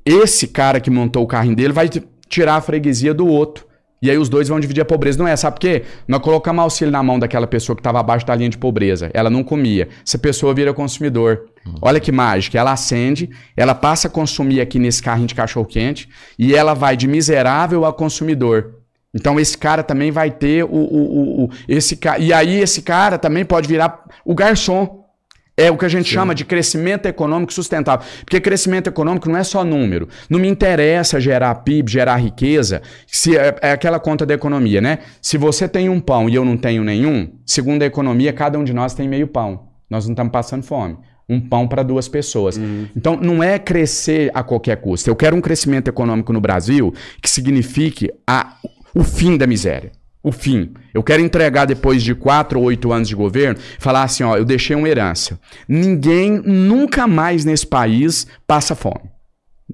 esse 0.04 0.48
cara 0.48 0.80
que 0.80 0.90
montou 0.90 1.22
o 1.22 1.26
carrinho 1.26 1.56
dele 1.56 1.72
vai 1.72 1.88
tirar 2.28 2.56
a 2.56 2.60
freguesia 2.60 3.12
do 3.12 3.26
outro. 3.26 3.66
E 4.04 4.10
aí 4.10 4.18
os 4.18 4.28
dois 4.28 4.48
vão 4.48 4.60
dividir 4.60 4.82
a 4.82 4.84
pobreza. 4.84 5.18
Não 5.18 5.26
é, 5.26 5.34
sabe 5.34 5.54
por 5.54 5.60
quê? 5.60 5.82
Nós 6.06 6.20
colocamos 6.20 6.62
auxílio 6.62 6.92
na 6.92 7.02
mão 7.02 7.18
daquela 7.18 7.46
pessoa 7.46 7.74
que 7.74 7.80
estava 7.80 8.00
abaixo 8.00 8.26
da 8.26 8.34
linha 8.34 8.50
de 8.50 8.58
pobreza. 8.58 9.10
Ela 9.14 9.30
não 9.30 9.42
comia. 9.42 9.88
Essa 10.06 10.18
pessoa 10.18 10.52
vira 10.52 10.74
consumidor. 10.74 11.46
Olha 11.80 11.98
que 11.98 12.12
mágica. 12.12 12.58
Ela 12.58 12.72
acende, 12.72 13.30
ela 13.56 13.74
passa 13.74 14.08
a 14.08 14.10
consumir 14.10 14.60
aqui 14.60 14.78
nesse 14.78 15.02
carrinho 15.02 15.26
de 15.26 15.34
cachorro-quente 15.34 16.06
e 16.38 16.54
ela 16.54 16.74
vai 16.74 16.98
de 16.98 17.08
miserável 17.08 17.86
a 17.86 17.94
consumidor. 17.94 18.74
Então 19.14 19.40
esse 19.40 19.56
cara 19.56 19.82
também 19.82 20.10
vai 20.10 20.30
ter 20.30 20.64
o, 20.64 20.68
o, 20.68 20.74
o, 20.74 21.44
o 21.44 21.50
esse 21.66 21.98
E 22.18 22.30
aí 22.30 22.60
esse 22.60 22.82
cara 22.82 23.16
também 23.16 23.44
pode 23.44 23.66
virar 23.66 24.04
o 24.22 24.34
garçom. 24.34 25.03
É 25.56 25.70
o 25.70 25.78
que 25.78 25.84
a 25.84 25.88
gente 25.88 26.08
Sim. 26.08 26.14
chama 26.14 26.34
de 26.34 26.44
crescimento 26.44 27.06
econômico 27.06 27.52
sustentável. 27.52 28.04
Porque 28.20 28.40
crescimento 28.40 28.88
econômico 28.88 29.28
não 29.28 29.36
é 29.36 29.44
só 29.44 29.64
número. 29.64 30.08
Não 30.28 30.38
me 30.38 30.48
interessa 30.48 31.20
gerar 31.20 31.54
PIB, 31.56 31.90
gerar 31.90 32.16
riqueza. 32.16 32.82
Se 33.06 33.36
é, 33.36 33.56
é, 33.62 33.70
aquela 33.72 34.00
conta 34.00 34.26
da 34.26 34.34
economia, 34.34 34.80
né? 34.80 34.98
Se 35.22 35.38
você 35.38 35.68
tem 35.68 35.88
um 35.88 36.00
pão 36.00 36.28
e 36.28 36.34
eu 36.34 36.44
não 36.44 36.56
tenho 36.56 36.82
nenhum, 36.82 37.30
segundo 37.46 37.82
a 37.82 37.86
economia, 37.86 38.32
cada 38.32 38.58
um 38.58 38.64
de 38.64 38.72
nós 38.72 38.94
tem 38.94 39.08
meio 39.08 39.28
pão. 39.28 39.68
Nós 39.88 40.06
não 40.06 40.12
estamos 40.12 40.32
passando 40.32 40.64
fome. 40.64 40.98
Um 41.28 41.40
pão 41.40 41.68
para 41.68 41.84
duas 41.84 42.08
pessoas. 42.08 42.56
Uhum. 42.56 42.88
Então, 42.94 43.16
não 43.16 43.42
é 43.42 43.58
crescer 43.58 44.30
a 44.34 44.42
qualquer 44.42 44.76
custo. 44.78 45.08
Eu 45.08 45.16
quero 45.16 45.36
um 45.36 45.40
crescimento 45.40 45.88
econômico 45.88 46.32
no 46.32 46.40
Brasil 46.40 46.92
que 47.22 47.30
signifique 47.30 48.10
a, 48.26 48.56
o 48.94 49.04
fim 49.04 49.36
da 49.36 49.46
miséria 49.46 49.92
o 50.24 50.32
fim. 50.32 50.72
Eu 50.94 51.02
quero 51.02 51.22
entregar 51.22 51.66
depois 51.66 52.02
de 52.02 52.14
quatro 52.14 52.58
ou 52.58 52.64
oito 52.64 52.90
anos 52.90 53.06
de 53.06 53.14
governo, 53.14 53.60
falar 53.78 54.04
assim, 54.04 54.24
ó, 54.24 54.36
eu 54.38 54.44
deixei 54.44 54.74
uma 54.74 54.88
herança. 54.88 55.38
Ninguém 55.68 56.42
nunca 56.42 57.06
mais 57.06 57.44
nesse 57.44 57.66
país 57.66 58.26
passa 58.46 58.74
fome. 58.74 59.12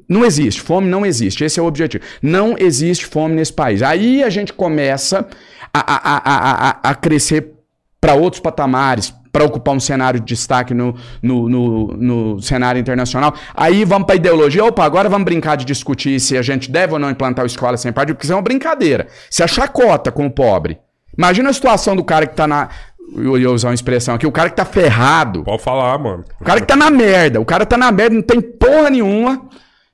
Não 0.08 0.24
existe, 0.24 0.60
fome 0.60 0.88
não 0.88 1.06
existe. 1.06 1.44
Esse 1.44 1.60
é 1.60 1.62
o 1.62 1.66
objetivo. 1.66 2.02
Não 2.20 2.56
existe 2.58 3.06
fome 3.06 3.36
nesse 3.36 3.52
país. 3.52 3.80
Aí 3.80 4.24
a 4.24 4.28
gente 4.28 4.52
começa 4.52 5.26
a, 5.72 5.78
a, 5.78 6.16
a, 6.16 6.70
a, 6.70 6.90
a 6.90 6.94
crescer 6.96 7.52
para 8.00 8.14
outros 8.14 8.40
patamares, 8.40 9.14
para 9.32 9.44
ocupar 9.44 9.74
um 9.74 9.80
cenário 9.80 10.20
de 10.20 10.26
destaque 10.26 10.74
no, 10.74 10.94
no, 11.22 11.48
no, 11.48 11.86
no 11.96 12.42
cenário 12.42 12.80
internacional. 12.80 13.34
Aí 13.54 13.84
vamos 13.84 14.06
para 14.06 14.16
ideologia. 14.16 14.64
Opa, 14.64 14.84
agora 14.84 15.08
vamos 15.08 15.24
brincar 15.24 15.56
de 15.56 15.64
discutir 15.64 16.18
se 16.20 16.36
a 16.36 16.42
gente 16.42 16.70
deve 16.70 16.92
ou 16.92 16.98
não 16.98 17.10
implantar 17.10 17.44
o 17.44 17.46
escola 17.46 17.76
sem 17.76 17.92
partido, 17.92 18.16
porque 18.16 18.26
isso 18.26 18.32
é 18.32 18.36
uma 18.36 18.42
brincadeira. 18.42 19.06
Se 19.30 19.42
a 19.42 19.46
chacota 19.46 20.10
com 20.10 20.26
o 20.26 20.30
pobre. 20.30 20.78
Imagina 21.16 21.50
a 21.50 21.52
situação 21.52 21.94
do 21.94 22.04
cara 22.04 22.26
que 22.26 22.32
está 22.32 22.46
na. 22.46 22.68
Eu 23.16 23.36
ia 23.36 23.50
usar 23.50 23.68
uma 23.68 23.74
expressão 23.74 24.14
aqui, 24.14 24.26
o 24.26 24.32
cara 24.32 24.48
que 24.48 24.56
tá 24.56 24.64
ferrado. 24.64 25.42
Pode 25.42 25.62
falar, 25.62 25.98
mano. 25.98 26.24
O 26.40 26.44
cara 26.44 26.60
que 26.60 26.66
tá 26.66 26.76
na 26.76 26.90
merda. 26.90 27.40
O 27.40 27.44
cara 27.44 27.66
tá 27.66 27.76
na 27.76 27.90
merda, 27.90 28.14
não 28.14 28.22
tem 28.22 28.40
porra 28.40 28.88
nenhuma. 28.88 29.48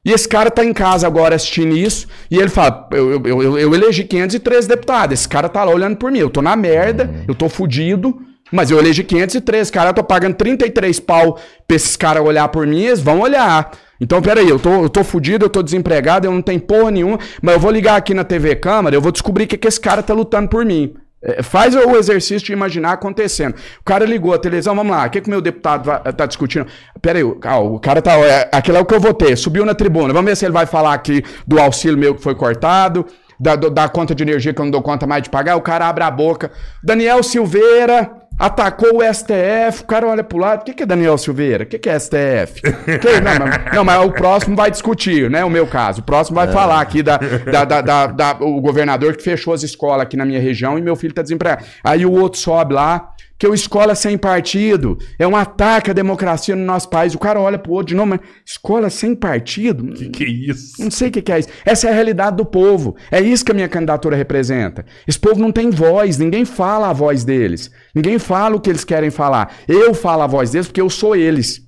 E 0.07 0.13
esse 0.13 0.29
cara 0.29 0.53
tá 0.53 0.65
em 0.65 0.73
casa 0.73 1.05
agora 1.05 1.35
assistindo 1.35 1.77
isso, 1.77 2.07
e 2.31 2.39
ele 2.39 2.49
fala: 2.49 2.89
eu, 2.93 3.11
eu, 3.11 3.43
eu, 3.43 3.59
eu 3.59 3.75
elegi 3.75 4.05
513 4.05 4.69
deputados, 4.69 5.19
esse 5.19 5.29
cara 5.29 5.49
tá 5.49 5.65
lá 5.65 5.73
olhando 5.73 5.97
por 5.97 6.13
mim, 6.13 6.21
eu 6.21 6.31
tô 6.31 6.41
na 6.41 6.55
merda, 6.55 7.13
eu 7.27 7.35
tô 7.35 7.49
fudido, 7.49 8.17
mas 8.53 8.71
eu 8.71 8.79
elegi 8.79 9.03
503, 9.03 9.71
cara, 9.71 9.91
eu 9.91 9.95
tô 9.95 10.05
pagando 10.05 10.35
33 10.35 11.01
pau 11.01 11.39
pra 11.67 11.77
esses 11.77 11.97
caras 11.97 12.25
olhar 12.25 12.49
por 12.49 12.67
mim, 12.67 12.83
eles 12.83 13.01
vão 13.01 13.21
olhar. 13.21 13.71
Então, 14.01 14.21
peraí, 14.21 14.49
eu 14.49 14.59
tô, 14.59 14.83
eu 14.83 14.89
tô 14.89 15.03
fudido, 15.03 15.47
eu 15.47 15.51
tô 15.51 15.63
desempregado, 15.63 16.27
eu 16.27 16.33
não 16.33 16.43
tenho 16.43 16.61
porra 16.61 16.91
nenhuma, 16.91 17.19
mas 17.41 17.55
eu 17.55 17.61
vou 17.61 17.71
ligar 17.71 17.97
aqui 17.97 18.13
na 18.13 18.25
TV 18.25 18.55
Câmara, 18.57 18.95
eu 18.95 19.01
vou 19.01 19.11
descobrir 19.11 19.47
que, 19.47 19.57
que 19.57 19.67
esse 19.67 19.81
cara 19.81 20.03
tá 20.03 20.13
lutando 20.13 20.49
por 20.49 20.65
mim. 20.65 20.95
É, 21.23 21.43
faz 21.43 21.75
o 21.75 21.97
exercício 21.97 22.47
de 22.47 22.53
imaginar 22.53 22.93
acontecendo. 22.93 23.55
O 23.81 23.85
cara 23.85 24.05
ligou 24.05 24.35
a 24.35 24.39
televisão, 24.39 24.77
vamos 24.77 24.95
lá, 24.95 25.07
o 25.07 25.11
que, 25.11 25.21
que 25.21 25.29
o 25.29 25.31
meu 25.31 25.41
deputado 25.41 25.91
tá 26.13 26.27
discutindo? 26.27 26.67
Peraí, 27.01 27.25
o 27.25 27.81
cara 27.81 28.03
tá. 28.03 28.13
É, 28.19 28.49
aquele 28.53 28.77
é 28.77 28.81
o 28.81 28.85
que 28.85 28.95
eu 28.95 29.01
votei, 29.01 29.35
subiu 29.35 29.65
na 29.65 29.75
tribuna, 29.75 30.13
vamos 30.13 30.31
ver 30.31 30.37
se 30.37 30.45
ele 30.45 30.53
vai 30.53 30.67
falar 30.67 30.93
aqui 30.93 31.25
do 31.47 31.59
auxílio 31.59 31.99
meu 31.99 32.15
que 32.15 32.23
foi 32.23 32.35
cortado. 32.35 33.07
Da, 33.39 33.55
da 33.55 33.89
conta 33.89 34.15
de 34.15 34.23
energia 34.23 34.55
que 34.55 34.61
eu 34.61 34.65
não 34.65 34.73
dou 34.73 34.83
conta 34.83 35.07
mais 35.07 35.23
de 35.23 35.31
pagar, 35.31 35.57
o 35.57 35.61
cara 35.61 35.87
abre 35.89 36.05
a 36.05 36.11
boca. 36.11 36.51
Daniel 36.83 37.23
Silveira, 37.23 38.27
Atacou 38.39 38.99
o 38.99 39.15
STF, 39.15 39.83
o 39.83 39.87
cara 39.87 40.07
olha 40.07 40.23
pro 40.23 40.37
lado, 40.37 40.61
o 40.61 40.65
que, 40.65 40.75
que 40.75 40.83
é 40.83 40.87
Daniel 40.87 41.17
Silveira? 41.17 41.65
O 41.65 41.67
que, 41.67 41.79
que 41.79 41.89
é 41.89 41.99
STF? 41.99 42.61
Que, 43.01 43.21
não, 43.21 43.47
mas, 43.47 43.75
não, 43.75 43.85
mas 43.85 44.07
o 44.07 44.13
próximo 44.13 44.55
vai 44.55 44.71
discutir, 44.71 45.31
né? 45.31 45.43
O 45.43 45.49
meu 45.49 45.67
caso. 45.67 46.01
O 46.01 46.05
próximo 46.05 46.35
vai 46.35 46.47
é. 46.47 46.53
falar 46.53 46.81
aqui 46.81 47.03
da, 47.03 47.17
da, 47.17 47.65
da, 47.65 47.81
da, 47.81 48.07
da, 48.07 48.37
o 48.41 48.61
governador 48.61 49.17
que 49.17 49.23
fechou 49.23 49.55
as 49.55 49.63
escolas 49.63 50.03
aqui 50.03 50.17
na 50.17 50.25
minha 50.25 50.41
região 50.41 50.79
e 50.79 50.83
meu 50.83 50.95
filho 50.97 51.15
tá 51.15 51.23
desempregado. 51.23 51.65
Aí 51.83 52.05
o 52.05 52.13
outro 52.13 52.39
sobe 52.39 52.75
lá, 52.75 53.11
que 53.39 53.47
o 53.47 53.55
escola 53.55 53.95
sem 53.95 54.17
partido 54.17 54.99
é 55.19 55.27
um 55.27 55.37
ataque 55.37 55.91
à 55.91 55.95
democracia 55.95 56.57
no 56.57 56.65
nosso 56.65 56.89
país. 56.89 57.15
O 57.15 57.19
cara 57.19 57.41
olha 57.41 57.59
pro 57.59 57.73
outro 57.73 57.89
de 57.89 57.95
novo, 57.95 58.11
mas 58.11 58.21
escola 58.45 58.89
sem 58.89 59.15
partido? 59.15 59.93
Que 59.93 60.09
que 60.09 60.25
é 60.25 60.29
isso? 60.29 60.83
Não 60.83 60.91
sei 60.91 61.09
o 61.09 61.11
que, 61.11 61.23
que 61.23 61.33
é 61.33 61.39
isso. 61.39 61.49
Essa 61.65 61.89
é 61.89 61.91
a 61.91 61.95
realidade 61.95 62.37
do 62.37 62.45
povo. 62.45 62.97
É 63.11 63.21
isso 63.21 63.45
que 63.45 63.53
a 63.53 63.55
minha 63.55 63.69
candidatura 63.69 64.17
representa. 64.17 64.85
Esse 65.07 65.19
povo 65.19 65.41
não 65.41 65.53
tem 65.53 65.71
voz, 65.71 66.19
ninguém 66.19 66.45
fala 66.45 66.89
a 66.89 66.93
voz 66.93 67.25
deles. 67.25 67.71
Ninguém 67.95 68.19
fala 68.19 68.57
o 68.57 68.61
que 68.61 68.71
eles 68.71 68.85
querem 68.85 69.11
falar. 69.11 69.55
Eu 69.69 69.95
falo 69.95 70.23
a 70.23 70.27
voz 70.27 70.51
deles 70.51 70.67
porque 70.67 70.81
eu 70.81 70.91
sou 70.91 71.15
eles. 71.15 71.66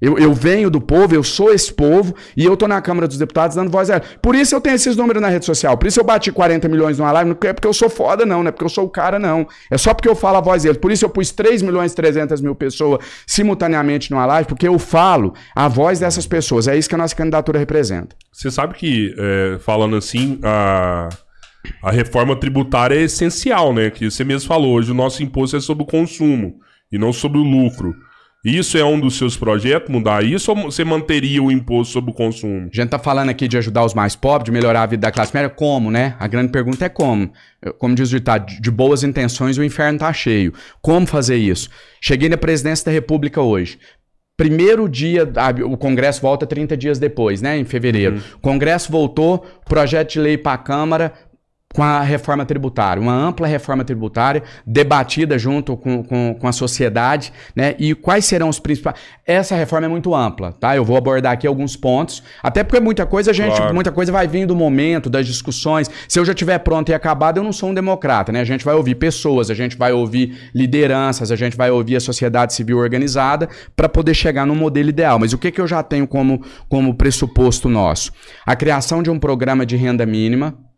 Eu, 0.00 0.18
eu, 0.18 0.32
venho 0.32 0.70
do 0.70 0.80
povo, 0.80 1.14
eu 1.14 1.22
sou 1.22 1.52
esse 1.52 1.72
povo 1.72 2.14
e 2.34 2.44
eu 2.44 2.56
tô 2.56 2.66
na 2.66 2.80
Câmara 2.80 3.06
dos 3.06 3.18
Deputados 3.18 3.54
dando 3.54 3.70
voz 3.70 3.90
a 3.90 3.94
ela. 3.94 4.04
Por 4.22 4.34
isso 4.34 4.54
eu 4.54 4.60
tenho 4.60 4.76
esses 4.76 4.96
números 4.96 5.20
na 5.20 5.28
rede 5.28 5.44
social. 5.44 5.76
Por 5.76 5.86
isso 5.86 6.00
eu 6.00 6.04
bati 6.04 6.32
40 6.32 6.68
milhões 6.68 6.98
numa 6.98 7.12
live. 7.12 7.30
Não 7.30 7.48
é 7.48 7.52
porque 7.52 7.68
eu 7.68 7.72
sou 7.74 7.90
foda, 7.90 8.24
não. 8.24 8.42
Não 8.42 8.48
é 8.48 8.50
porque 8.50 8.64
eu 8.64 8.70
sou 8.70 8.86
o 8.86 8.88
cara, 8.88 9.18
não. 9.18 9.46
É 9.70 9.76
só 9.76 9.92
porque 9.92 10.08
eu 10.08 10.16
falo 10.16 10.38
a 10.38 10.40
voz 10.40 10.62
deles. 10.62 10.78
Por 10.78 10.90
isso 10.90 11.04
eu 11.04 11.10
pus 11.10 11.30
3 11.30 11.60
milhões 11.60 11.92
e 11.92 11.96
300 11.96 12.40
mil 12.40 12.54
pessoas 12.54 13.04
simultaneamente 13.26 14.10
numa 14.10 14.24
live, 14.24 14.48
porque 14.48 14.66
eu 14.66 14.78
falo 14.78 15.34
a 15.54 15.68
voz 15.68 16.00
dessas 16.00 16.26
pessoas. 16.26 16.66
É 16.66 16.76
isso 16.78 16.88
que 16.88 16.94
a 16.94 16.98
nossa 16.98 17.14
candidatura 17.14 17.58
representa. 17.58 18.16
Você 18.32 18.50
sabe 18.50 18.74
que, 18.74 19.14
é, 19.18 19.58
falando 19.58 19.96
assim, 19.96 20.38
a, 20.42 21.10
a 21.82 21.90
reforma 21.90 22.34
tributária 22.36 22.94
é 22.94 23.02
essencial, 23.02 23.74
né? 23.74 23.90
Que 23.90 24.10
você 24.10 24.24
mesmo 24.24 24.48
falou. 24.48 24.74
Hoje 24.76 24.92
o 24.92 24.94
nosso 24.94 25.22
imposto 25.22 25.58
é 25.58 25.60
sobre 25.60 25.82
o 25.82 25.86
consumo 25.86 26.54
e 26.90 26.98
não 26.98 27.12
sobre 27.12 27.38
o 27.38 27.42
lucro. 27.42 27.94
Isso 28.42 28.78
é 28.78 28.84
um 28.84 28.98
dos 28.98 29.18
seus 29.18 29.36
projetos, 29.36 29.90
mudar 29.90 30.24
isso, 30.24 30.50
ou 30.50 30.70
você 30.70 30.82
manteria 30.82 31.42
o 31.42 31.52
imposto 31.52 31.92
sobre 31.92 32.10
o 32.10 32.14
consumo? 32.14 32.70
A 32.72 32.74
gente 32.74 32.88
tá 32.88 32.98
falando 32.98 33.28
aqui 33.28 33.46
de 33.46 33.58
ajudar 33.58 33.84
os 33.84 33.92
mais 33.92 34.16
pobres, 34.16 34.46
de 34.46 34.50
melhorar 34.50 34.82
a 34.82 34.86
vida 34.86 35.02
da 35.02 35.12
classe 35.12 35.34
média. 35.34 35.50
Como, 35.50 35.90
né? 35.90 36.16
A 36.18 36.26
grande 36.26 36.50
pergunta 36.50 36.86
é 36.86 36.88
como. 36.88 37.30
Como 37.78 37.94
diz 37.94 38.08
o 38.08 38.16
ditado, 38.16 38.46
de 38.58 38.70
boas 38.70 39.02
intenções 39.02 39.58
o 39.58 39.64
inferno 39.64 39.98
tá 39.98 40.10
cheio. 40.10 40.54
Como 40.80 41.06
fazer 41.06 41.36
isso? 41.36 41.68
Cheguei 42.00 42.30
na 42.30 42.38
presidência 42.38 42.86
da 42.86 42.92
República 42.92 43.42
hoje. 43.42 43.78
Primeiro 44.38 44.88
dia, 44.88 45.30
o 45.66 45.76
Congresso 45.76 46.22
volta 46.22 46.46
30 46.46 46.74
dias 46.74 46.98
depois, 46.98 47.42
né? 47.42 47.58
Em 47.58 47.64
fevereiro. 47.66 48.14
Uhum. 48.16 48.22
O 48.36 48.40
Congresso 48.40 48.90
voltou, 48.90 49.44
projeto 49.66 50.12
de 50.12 50.18
lei 50.18 50.38
para 50.38 50.54
a 50.54 50.58
Câmara, 50.58 51.12
com 51.72 51.84
a 51.84 52.00
reforma 52.00 52.44
tributária, 52.44 53.00
uma 53.00 53.12
ampla 53.12 53.46
reforma 53.46 53.84
tributária 53.84 54.42
debatida 54.66 55.38
junto 55.38 55.76
com, 55.76 56.02
com, 56.02 56.34
com, 56.34 56.48
a 56.48 56.52
sociedade, 56.52 57.32
né? 57.54 57.76
E 57.78 57.94
quais 57.94 58.24
serão 58.24 58.48
os 58.48 58.58
principais. 58.58 58.96
Essa 59.24 59.54
reforma 59.54 59.86
é 59.86 59.88
muito 59.88 60.12
ampla, 60.12 60.52
tá? 60.52 60.74
Eu 60.74 60.84
vou 60.84 60.96
abordar 60.96 61.32
aqui 61.32 61.46
alguns 61.46 61.76
pontos, 61.76 62.24
até 62.42 62.64
porque 62.64 62.80
muita 62.80 63.06
coisa, 63.06 63.32
gente, 63.32 63.56
claro. 63.56 63.72
muita 63.72 63.92
coisa 63.92 64.10
vai 64.10 64.26
vir 64.26 64.46
do 64.46 64.56
momento, 64.56 65.08
das 65.08 65.28
discussões. 65.28 65.88
Se 66.08 66.18
eu 66.18 66.24
já 66.24 66.34
tiver 66.34 66.58
pronto 66.58 66.88
e 66.88 66.94
acabado, 66.94 67.36
eu 67.36 67.44
não 67.44 67.52
sou 67.52 67.70
um 67.70 67.74
democrata, 67.74 68.32
né? 68.32 68.40
A 68.40 68.44
gente 68.44 68.64
vai 68.64 68.74
ouvir 68.74 68.96
pessoas, 68.96 69.48
a 69.48 69.54
gente 69.54 69.76
vai 69.76 69.92
ouvir 69.92 70.50
lideranças, 70.52 71.30
a 71.30 71.36
gente 71.36 71.56
vai 71.56 71.70
ouvir 71.70 71.94
a 71.94 72.00
sociedade 72.00 72.52
civil 72.52 72.78
organizada 72.78 73.48
para 73.76 73.88
poder 73.88 74.14
chegar 74.14 74.44
no 74.44 74.56
modelo 74.56 74.88
ideal. 74.88 75.20
Mas 75.20 75.32
o 75.32 75.38
que, 75.38 75.52
que 75.52 75.60
eu 75.60 75.68
já 75.68 75.84
tenho 75.84 76.08
como, 76.08 76.42
como 76.68 76.94
pressuposto 76.94 77.68
nosso? 77.68 78.10
A 78.44 78.56
criação 78.56 79.04
de 79.04 79.10
um 79.10 79.20
programa 79.20 79.64
de 79.64 79.76
renda 79.76 80.04
mínima 80.04 80.68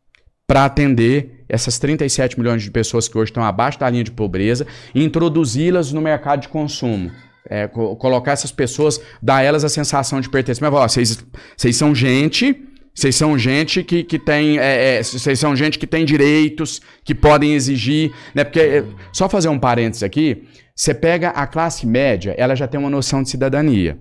para 0.46 0.64
atender 0.64 1.44
essas 1.48 1.78
37 1.78 2.38
milhões 2.38 2.62
de 2.62 2.70
pessoas 2.70 3.08
que 3.08 3.16
hoje 3.16 3.30
estão 3.30 3.44
abaixo 3.44 3.78
da 3.78 3.88
linha 3.88 4.04
de 4.04 4.10
pobreza 4.10 4.66
e 4.94 5.04
introduzi-las 5.04 5.92
no 5.92 6.00
mercado 6.00 6.40
de 6.40 6.48
consumo. 6.48 7.10
É, 7.48 7.66
co 7.66 7.96
colocar 7.96 8.32
essas 8.32 8.52
pessoas, 8.52 9.00
dar 9.20 9.42
elas 9.42 9.64
a 9.64 9.68
sensação 9.68 10.20
de 10.20 10.30
pertencimento. 10.30 10.76
Vocês, 10.76 11.24
vocês 11.56 11.76
são 11.76 11.94
gente, 11.94 12.56
vocês 12.94 13.16
são 13.16 13.36
gente 13.36 13.82
que, 13.82 14.04
que 14.04 14.18
tem. 14.18 14.58
É, 14.58 14.98
é, 14.98 15.02
vocês 15.02 15.38
são 15.38 15.56
gente 15.56 15.78
que 15.78 15.86
tem 15.86 16.04
direitos, 16.04 16.80
que 17.04 17.14
podem 17.14 17.54
exigir. 17.54 18.12
Né? 18.34 18.44
Porque, 18.44 18.60
é, 18.60 18.84
só 19.12 19.28
fazer 19.28 19.48
um 19.48 19.58
parênteses 19.58 20.02
aqui, 20.02 20.44
você 20.74 20.94
pega 20.94 21.30
a 21.30 21.46
classe 21.46 21.86
média, 21.86 22.34
ela 22.38 22.54
já 22.54 22.68
tem 22.68 22.78
uma 22.78 22.90
noção 22.90 23.22
de 23.22 23.30
cidadania. 23.30 23.98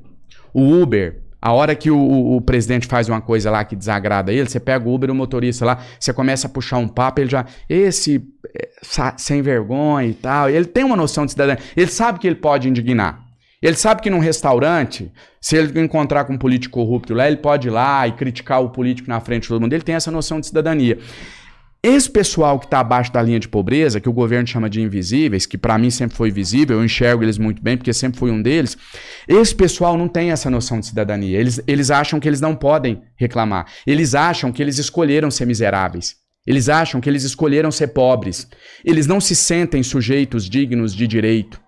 O 0.53 0.81
Uber, 0.81 1.21
a 1.41 1.51
hora 1.51 1.73
que 1.73 1.89
o, 1.89 2.35
o, 2.35 2.39
presidente 2.39 2.85
faz 2.85 3.09
uma 3.09 3.19
coisa 3.19 3.49
lá 3.49 3.63
que 3.65 3.75
desagrada 3.75 4.31
ele, 4.31 4.47
você 4.47 4.59
pega 4.59 4.87
o 4.87 4.93
Uber, 4.93 5.09
o 5.09 5.15
motorista 5.15 5.65
lá, 5.65 5.79
você 5.99 6.13
começa 6.13 6.45
a 6.45 6.49
puxar 6.49 6.77
um 6.77 6.87
papo, 6.87 7.19
ele 7.19 7.29
já. 7.29 7.45
Esse 7.67 8.23
é, 8.55 8.69
sem 9.17 9.41
vergonha 9.41 10.07
e 10.07 10.13
tal. 10.13 10.49
Ele 10.49 10.65
tem 10.65 10.83
uma 10.83 10.95
noção 10.95 11.25
de 11.25 11.31
cidadania. 11.31 11.63
Ele 11.75 11.89
sabe 11.89 12.19
que 12.19 12.27
ele 12.27 12.35
pode 12.35 12.69
indignar. 12.69 13.25
Ele 13.61 13.75
sabe 13.75 14.01
que 14.01 14.09
num 14.09 14.19
restaurante, 14.19 15.11
se 15.39 15.55
ele 15.55 15.79
encontrar 15.81 16.25
com 16.25 16.33
um 16.33 16.37
político 16.37 16.79
corrupto 16.79 17.13
lá, 17.13 17.27
ele 17.27 17.37
pode 17.37 17.67
ir 17.67 17.71
lá 17.71 18.07
e 18.07 18.11
criticar 18.11 18.61
o 18.61 18.69
político 18.69 19.09
na 19.09 19.19
frente 19.19 19.43
de 19.43 19.49
todo 19.49 19.61
mundo. 19.61 19.73
Ele 19.73 19.83
tem 19.83 19.95
essa 19.95 20.11
noção 20.11 20.39
de 20.39 20.47
cidadania. 20.47 20.97
Esse 21.83 22.07
pessoal 22.07 22.59
que 22.59 22.65
está 22.65 22.79
abaixo 22.79 23.11
da 23.11 23.23
linha 23.23 23.39
de 23.39 23.47
pobreza, 23.47 23.99
que 23.99 24.07
o 24.07 24.13
governo 24.13 24.47
chama 24.47 24.69
de 24.69 24.79
invisíveis, 24.79 25.47
que 25.47 25.57
para 25.57 25.79
mim 25.79 25.89
sempre 25.89 26.15
foi 26.15 26.29
visível, 26.29 26.77
eu 26.77 26.85
enxergo 26.85 27.23
eles 27.23 27.39
muito 27.39 27.59
bem, 27.59 27.75
porque 27.75 27.91
sempre 27.91 28.19
fui 28.19 28.29
um 28.29 28.39
deles, 28.39 28.77
esse 29.27 29.55
pessoal 29.55 29.97
não 29.97 30.07
tem 30.07 30.29
essa 30.29 30.47
noção 30.47 30.79
de 30.79 30.85
cidadania. 30.85 31.39
Eles, 31.39 31.59
eles 31.65 31.89
acham 31.89 32.19
que 32.19 32.29
eles 32.29 32.39
não 32.39 32.55
podem 32.55 33.01
reclamar. 33.15 33.65
Eles 33.87 34.13
acham 34.13 34.51
que 34.51 34.61
eles 34.61 34.77
escolheram 34.77 35.31
ser 35.31 35.47
miseráveis. 35.47 36.17
Eles 36.45 36.69
acham 36.69 37.01
que 37.01 37.09
eles 37.09 37.23
escolheram 37.23 37.71
ser 37.71 37.87
pobres. 37.87 38.47
Eles 38.85 39.07
não 39.07 39.19
se 39.19 39.35
sentem 39.35 39.81
sujeitos 39.81 40.47
dignos 40.47 40.93
de 40.95 41.07
direito. 41.07 41.59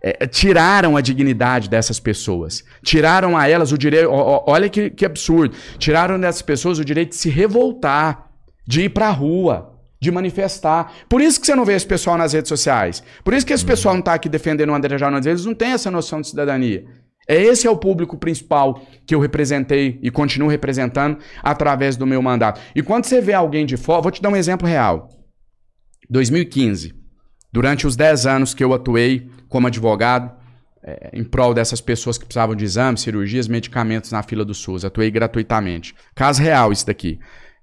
É, 0.00 0.24
tiraram 0.28 0.96
a 0.96 1.00
dignidade 1.00 1.68
dessas 1.68 1.98
pessoas. 1.98 2.62
Tiraram 2.84 3.36
a 3.36 3.48
elas 3.48 3.72
o 3.72 3.78
direito. 3.78 4.08
Olha 4.08 4.68
que, 4.68 4.90
que 4.90 5.04
absurdo. 5.04 5.56
Tiraram 5.78 6.18
dessas 6.20 6.42
pessoas 6.42 6.78
o 6.78 6.84
direito 6.84 7.10
de 7.10 7.16
se 7.16 7.28
revoltar 7.28 8.27
de 8.68 8.82
ir 8.82 8.90
pra 8.90 9.10
rua, 9.10 9.80
de 9.98 10.10
manifestar. 10.10 10.92
Por 11.08 11.22
isso 11.22 11.40
que 11.40 11.46
você 11.46 11.54
não 11.54 11.64
vê 11.64 11.72
esse 11.72 11.86
pessoal 11.86 12.18
nas 12.18 12.34
redes 12.34 12.50
sociais. 12.50 13.02
Por 13.24 13.32
isso 13.32 13.46
que 13.46 13.52
esse 13.54 13.64
pessoal 13.64 13.94
não 13.94 14.00
está 14.00 14.12
aqui 14.12 14.28
defendendo 14.28 14.68
o 14.68 14.74
André 14.74 14.98
Janones. 14.98 15.24
Eles 15.24 15.46
não 15.46 15.54
têm 15.54 15.72
essa 15.72 15.90
noção 15.90 16.20
de 16.20 16.28
cidadania. 16.28 16.84
É 17.26 17.42
esse 17.42 17.66
é 17.66 17.70
o 17.70 17.78
público 17.78 18.18
principal 18.18 18.82
que 19.06 19.14
eu 19.14 19.20
representei 19.20 19.98
e 20.02 20.10
continuo 20.10 20.50
representando 20.50 21.18
através 21.42 21.96
do 21.96 22.06
meu 22.06 22.20
mandato. 22.20 22.60
E 22.74 22.82
quando 22.82 23.06
você 23.06 23.22
vê 23.22 23.32
alguém 23.32 23.64
de 23.64 23.78
fora, 23.78 24.02
vou 24.02 24.10
te 24.10 24.20
dar 24.20 24.28
um 24.28 24.36
exemplo 24.36 24.68
real. 24.68 25.08
2015, 26.10 26.94
durante 27.50 27.86
os 27.86 27.96
10 27.96 28.26
anos 28.26 28.52
que 28.52 28.62
eu 28.62 28.74
atuei 28.74 29.30
como 29.48 29.66
advogado, 29.66 30.30
é, 30.82 31.10
em 31.14 31.24
prol 31.24 31.54
dessas 31.54 31.80
pessoas 31.80 32.18
que 32.18 32.26
precisavam 32.26 32.54
de 32.54 32.64
exames, 32.64 33.00
cirurgias, 33.00 33.48
medicamentos 33.48 34.12
na 34.12 34.22
fila 34.22 34.44
do 34.44 34.54
SUS. 34.54 34.84
Atuei 34.84 35.10
gratuitamente. 35.10 35.94
Caso 36.14 36.42
real, 36.42 36.70
isso 36.70 36.86
daqui. 36.86 37.18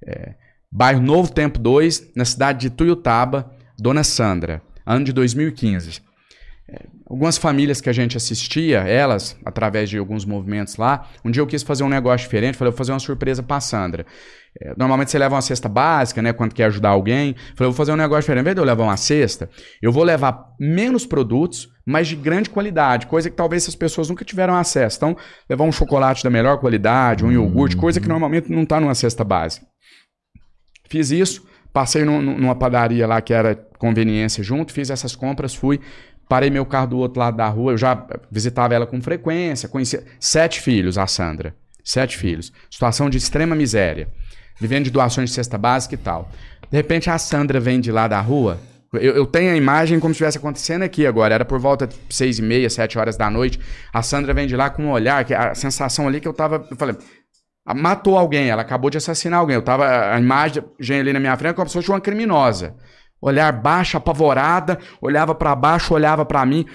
É, 0.06 0.34
Bairro 0.76 1.02
Novo 1.02 1.32
Tempo 1.32 1.58
2, 1.58 2.12
na 2.18 2.26
cidade 2.26 2.60
de 2.60 2.70
Tuiutaba, 2.70 3.50
Dona 3.80 4.04
Sandra, 4.04 4.62
ano 4.86 5.06
de 5.06 5.14
2015. 5.14 6.02
É, 6.68 6.82
algumas 7.10 7.38
famílias 7.38 7.80
que 7.80 7.90
a 7.90 7.94
gente 7.94 8.18
assistia, 8.18 8.80
elas, 8.80 9.38
através 9.46 9.90
de 9.90 9.98
alguns 9.98 10.26
movimentos 10.26 10.76
lá, 10.76 11.08
um 11.24 11.32
dia 11.32 11.42
eu 11.42 11.48
quis 11.48 11.64
fazer 11.64 11.86
um 11.86 11.88
negócio 11.88 12.26
diferente, 12.26 12.58
falei, 12.58 12.72
vou 12.72 12.78
fazer 12.78 12.92
uma 12.92 13.00
surpresa 13.00 13.42
pra 13.42 13.62
Sandra. 13.62 14.06
É, 14.62 14.74
normalmente 14.76 15.12
você 15.12 15.18
leva 15.18 15.36
uma 15.36 15.42
cesta 15.42 15.70
básica, 15.70 16.22
né, 16.22 16.34
quando 16.34 16.54
quer 16.54 16.66
ajudar 16.66 16.90
alguém. 16.90 17.38
Falei, 17.56 17.72
vou 17.72 17.74
fazer 17.74 17.94
um 17.94 17.96
negócio 17.96 18.24
diferente. 18.24 18.42
Em 18.42 18.44
vez 18.44 18.56
de 18.56 18.60
eu 18.60 18.66
levar 18.66 18.84
uma 18.84 18.98
cesta, 18.98 19.50
eu 19.82 19.94
vou 19.94 20.04
levar 20.04 20.56
menos 20.60 21.06
produtos, 21.06 21.70
mas 21.86 22.06
de 22.06 22.18
grande 22.18 22.50
qualidade, 22.50 23.08
coisa 23.08 23.30
que 23.30 23.36
talvez 23.38 23.64
essas 23.64 23.76
pessoas 23.76 24.10
nunca 24.10 24.26
tiveram 24.26 24.54
acesso. 24.58 24.98
Então, 24.98 25.16
levar 25.50 25.64
um 25.64 25.72
chocolate 25.72 26.22
da 26.22 26.30
melhor 26.30 26.58
qualidade, 26.58 27.24
um 27.24 27.32
iogurte, 27.32 27.78
coisa 27.78 28.02
que 28.02 28.10
normalmente 28.10 28.52
não 28.52 28.64
está 28.64 28.78
numa 28.82 28.94
cesta 28.94 29.24
básica. 29.24 29.66
Fiz 30.90 31.12
isso, 31.12 31.46
passei 31.74 32.04
numa 32.04 32.56
padaria 32.56 33.06
lá 33.08 33.22
que 33.22 33.34
era 33.34 33.56
conveniência 33.78 34.44
junto, 34.44 34.72
fiz 34.72 34.90
essas 34.90 35.16
compras, 35.16 35.54
fui, 35.54 35.80
parei 36.30 36.50
meu 36.50 36.66
carro 36.66 36.88
do 36.88 36.98
outro 36.98 37.20
lado 37.20 37.38
da 37.38 37.48
rua, 37.48 37.74
eu 37.74 37.78
já 37.78 38.06
visitava 38.32 38.74
ela 38.74 38.88
com 38.88 39.02
frequência, 39.02 39.70
conhecia 39.70 40.04
sete 40.20 40.62
filhos, 40.62 40.98
a 40.98 41.08
Sandra, 41.08 41.56
sete 41.84 42.18
filhos, 42.18 42.52
situação 42.70 43.10
de 43.10 43.18
extrema 43.18 43.56
miséria, 43.56 44.08
vivendo 44.60 44.86
de 44.86 44.92
doações 44.92 45.30
de 45.30 45.36
cesta 45.36 45.58
básica 45.58 45.96
e 45.96 45.98
tal. 45.98 46.30
De 46.70 46.78
repente 46.78 47.10
a 47.10 47.18
Sandra 47.18 47.60
vem 47.60 47.80
de 47.80 47.92
lá 47.92 48.08
da 48.08 48.22
rua, 48.22 48.60
eu, 48.94 49.14
eu, 49.14 49.26
tenho 49.26 49.52
a 49.52 49.56
imagem 49.56 50.00
como 50.00 50.14
se 50.14 50.18
estivesse 50.18 50.38
acontecendo 50.38 50.84
aqui 50.84 51.06
agora. 51.06 51.36
Era 51.36 51.46
por 51.46 51.60
volta 51.60 51.88
de 51.88 51.96
seis 52.10 52.40
e 52.40 52.42
meia, 52.42 52.70
sete 52.70 52.98
horas 52.98 53.18
da 53.18 53.30
noite. 53.30 53.60
A 53.94 54.02
Sandra 54.02 54.34
vem 54.34 54.48
de 54.48 54.56
lá 54.56 54.70
com 54.70 54.84
um 54.84 54.92
olhar, 54.92 55.24
que 55.26 55.34
a 55.34 55.54
sensação 55.54 56.08
ali 56.08 56.20
que 56.20 56.28
eu 56.28 56.34
tava. 56.34 56.66
Eu 56.70 56.78
falei, 56.78 56.96
matou 57.74 58.18
alguém, 58.18 58.50
ela 58.50 58.62
acabou 58.62 58.90
de 58.90 58.98
assassinar 58.98 59.40
alguém. 59.40 59.56
Eu 59.56 59.62
tava 59.62 60.14
a 60.14 60.20
imagem 60.20 60.64
ali 61.00 61.12
na 61.12 61.20
minha 61.20 61.36
frente 61.38 61.56
como 61.56 61.68
se 61.68 61.74
fosse 61.74 61.90
uma 61.90 62.02
criminosa. 62.02 62.76
Olhar 63.22 63.52
baixo, 63.52 63.98
apavorada, 63.98 64.78
olhava 65.02 65.34
para 65.34 65.56
baixo, 65.56 65.94
olhava 65.94 66.26
para 66.26 66.46
mim. 66.46 66.66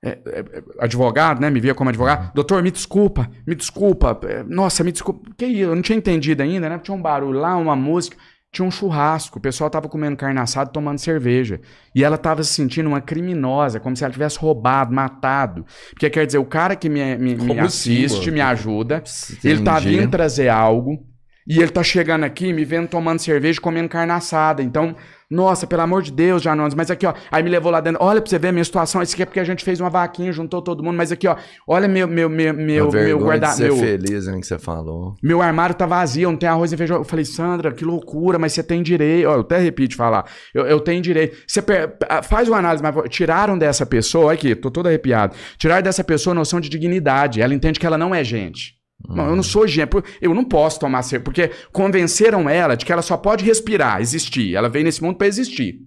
É, 0.00 0.10
é, 0.10 0.44
advogado, 0.78 1.40
né? 1.40 1.50
Me 1.50 1.58
via 1.58 1.74
como 1.74 1.90
advogado. 1.90 2.32
Doutor, 2.32 2.62
me 2.62 2.70
desculpa, 2.70 3.28
me 3.44 3.54
desculpa. 3.54 4.16
É, 4.24 4.44
nossa, 4.44 4.84
me 4.84 4.92
desculpa. 4.92 5.28
Que? 5.36 5.58
Eu 5.58 5.74
não 5.74 5.82
tinha 5.82 5.98
entendido 5.98 6.40
ainda, 6.40 6.68
né? 6.68 6.78
Tinha 6.78 6.96
um 6.96 7.02
barulho 7.02 7.40
lá, 7.40 7.56
uma 7.56 7.74
música 7.74 8.16
tinha 8.50 8.66
um 8.66 8.70
churrasco, 8.70 9.38
o 9.38 9.42
pessoal 9.42 9.68
tava 9.68 9.88
comendo 9.88 10.16
carne 10.16 10.40
assada, 10.40 10.70
tomando 10.70 10.98
cerveja. 10.98 11.60
E 11.94 12.02
ela 12.02 12.16
tava 12.16 12.42
se 12.42 12.54
sentindo 12.54 12.88
uma 12.88 13.00
criminosa, 13.00 13.78
como 13.78 13.94
se 13.94 14.04
ela 14.04 14.12
tivesse 14.12 14.38
roubado, 14.38 14.94
matado. 14.94 15.66
Porque 15.90 16.08
quer 16.08 16.24
dizer, 16.24 16.38
o 16.38 16.44
cara 16.44 16.74
que 16.74 16.88
me, 16.88 17.16
me, 17.16 17.34
me 17.34 17.58
assim, 17.60 18.04
assiste, 18.04 18.30
me 18.30 18.40
ajuda, 18.40 19.02
Entendi. 19.30 19.48
ele 19.48 19.62
tá 19.62 19.78
vindo 19.78 20.10
trazer 20.10 20.48
algo, 20.48 21.06
e 21.46 21.58
ele 21.58 21.70
tá 21.70 21.82
chegando 21.82 22.24
aqui, 22.24 22.52
me 22.52 22.64
vendo 22.64 22.88
tomando 22.88 23.20
cerveja, 23.20 23.58
comendo 23.60 23.88
carne 23.88 24.12
assada. 24.12 24.62
Então, 24.62 24.94
nossa, 25.30 25.66
pelo 25.66 25.82
amor 25.82 26.02
de 26.02 26.10
Deus, 26.10 26.42
Janones, 26.42 26.74
mas 26.74 26.90
aqui, 26.90 27.06
ó. 27.06 27.12
Aí 27.30 27.42
me 27.42 27.50
levou 27.50 27.70
lá 27.70 27.80
dentro. 27.80 28.02
Olha 28.02 28.20
pra 28.20 28.30
você 28.30 28.38
ver 28.38 28.48
a 28.48 28.52
minha 28.52 28.64
situação. 28.64 29.02
Isso 29.02 29.12
aqui 29.12 29.22
é 29.22 29.26
porque 29.26 29.40
a 29.40 29.44
gente 29.44 29.62
fez 29.62 29.78
uma 29.78 29.90
vaquinha, 29.90 30.32
juntou 30.32 30.62
todo 30.62 30.82
mundo. 30.82 30.96
Mas 30.96 31.12
aqui, 31.12 31.28
ó. 31.28 31.36
Olha 31.66 31.86
meu, 31.86 32.08
meu, 32.08 32.30
meu, 32.30 32.54
meu, 32.54 32.90
meu 32.90 33.18
guarda 33.18 33.54
meu 33.58 33.76
feliz 33.76 34.26
em 34.26 34.40
que 34.40 34.46
você 34.46 34.58
falou. 34.58 35.14
Meu 35.22 35.42
armário 35.42 35.74
tá 35.74 35.84
vazio, 35.84 36.30
não 36.30 36.38
tem 36.38 36.48
arroz 36.48 36.72
e 36.72 36.76
feijão. 36.78 36.96
Eu 36.96 37.04
falei, 37.04 37.26
Sandra, 37.26 37.72
que 37.72 37.84
loucura, 37.84 38.38
mas 38.38 38.54
você 38.54 38.62
tem 38.62 38.82
direito. 38.82 39.28
Ó, 39.28 39.34
eu 39.34 39.40
até 39.40 39.58
repito 39.58 39.96
falar. 39.96 40.24
Eu, 40.54 40.66
eu 40.66 40.80
tenho 40.80 41.02
direito. 41.02 41.36
Você 41.46 41.60
per... 41.60 41.96
faz 42.22 42.48
uma 42.48 42.56
análise, 42.56 42.82
mas 42.82 42.94
tiraram 43.10 43.58
dessa 43.58 43.84
pessoa, 43.84 44.32
aqui, 44.32 44.54
tô 44.54 44.70
todo 44.70 44.86
arrepiado. 44.86 45.34
Tiraram 45.58 45.82
dessa 45.82 46.02
pessoa 46.02 46.32
a 46.32 46.36
noção 46.36 46.58
de 46.58 46.70
dignidade. 46.70 47.42
Ela 47.42 47.52
entende 47.52 47.78
que 47.78 47.86
ela 47.86 47.98
não 47.98 48.14
é 48.14 48.24
gente. 48.24 48.77
Não, 49.06 49.28
eu 49.28 49.36
não 49.36 49.42
sou 49.42 49.66
gênio. 49.66 50.02
Eu 50.20 50.34
não 50.34 50.44
posso 50.44 50.80
tomar 50.80 51.02
cerveja. 51.02 51.24
Porque 51.24 51.50
convenceram 51.72 52.48
ela 52.48 52.76
de 52.76 52.84
que 52.84 52.92
ela 52.92 53.02
só 53.02 53.16
pode 53.16 53.44
respirar, 53.44 54.00
existir. 54.00 54.54
Ela 54.54 54.68
veio 54.68 54.84
nesse 54.84 55.02
mundo 55.02 55.16
para 55.16 55.26
existir. 55.26 55.80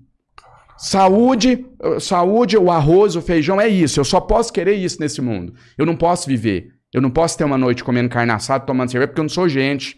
Saúde, 0.78 1.66
saúde, 2.00 2.58
o 2.58 2.72
arroz, 2.72 3.16
o 3.16 3.22
feijão 3.22 3.62
é 3.62 3.68
isso. 3.68 4.00
Eu 4.00 4.06
só 4.06 4.20
posso 4.20 4.52
querer 4.52 4.76
isso 4.76 5.00
nesse 5.00 5.22
mundo. 5.22 5.54
Eu 5.78 5.86
não 5.86 5.96
posso 5.96 6.28
viver. 6.28 6.70
Eu 6.94 7.02
não 7.02 7.12
posso 7.12 7.38
ter 7.38 7.44
uma 7.44 7.58
noite 7.58 7.84
comendo 7.84 8.10
carne 8.10 8.32
assada, 8.32 8.66
tomando 8.66 8.90
cerveja, 8.90 9.08
porque 9.08 9.20
eu 9.20 9.26
não 9.26 9.30
sou 9.30 9.48
gente. 9.48 9.96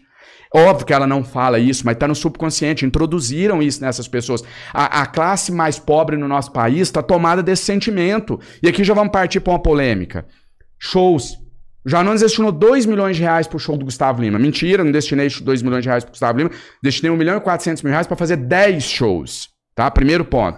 Óbvio 0.54 0.86
que 0.86 0.92
ela 0.92 1.06
não 1.06 1.24
fala 1.24 1.58
isso, 1.58 1.84
mas 1.84 1.94
está 1.94 2.06
no 2.06 2.14
subconsciente. 2.14 2.84
Introduziram 2.84 3.62
isso 3.62 3.80
nessas 3.80 4.06
pessoas. 4.06 4.44
A, 4.72 5.02
a 5.02 5.06
classe 5.06 5.50
mais 5.50 5.78
pobre 5.78 6.16
no 6.16 6.28
nosso 6.28 6.52
país 6.52 6.82
está 6.82 7.02
tomada 7.02 7.42
desse 7.42 7.64
sentimento. 7.64 8.38
E 8.62 8.68
aqui 8.68 8.84
já 8.84 8.94
vamos 8.94 9.10
partir 9.10 9.40
para 9.40 9.54
uma 9.54 9.62
polêmica. 9.62 10.26
Shows 10.78 11.43
Janones 11.86 12.22
destinou 12.22 12.50
2 12.50 12.86
milhões 12.86 13.16
de 13.16 13.22
reais 13.22 13.46
pro 13.46 13.58
show 13.58 13.76
do 13.76 13.84
Gustavo 13.84 14.22
Lima. 14.22 14.38
Mentira, 14.38 14.82
não 14.82 14.90
destinei 14.90 15.28
2 15.28 15.62
milhões 15.62 15.82
de 15.82 15.88
reais 15.88 16.04
pro 16.04 16.12
Gustavo 16.12 16.38
Lima. 16.38 16.50
Destinei 16.82 17.10
1 17.10 17.16
milhão 17.16 17.36
e 17.36 17.40
400 17.40 17.82
mil 17.82 17.90
reais 17.90 18.06
pra 18.06 18.16
fazer 18.16 18.36
10 18.36 18.82
shows. 18.82 19.53
Tá? 19.74 19.90
Primeiro 19.90 20.24
ponto. 20.24 20.56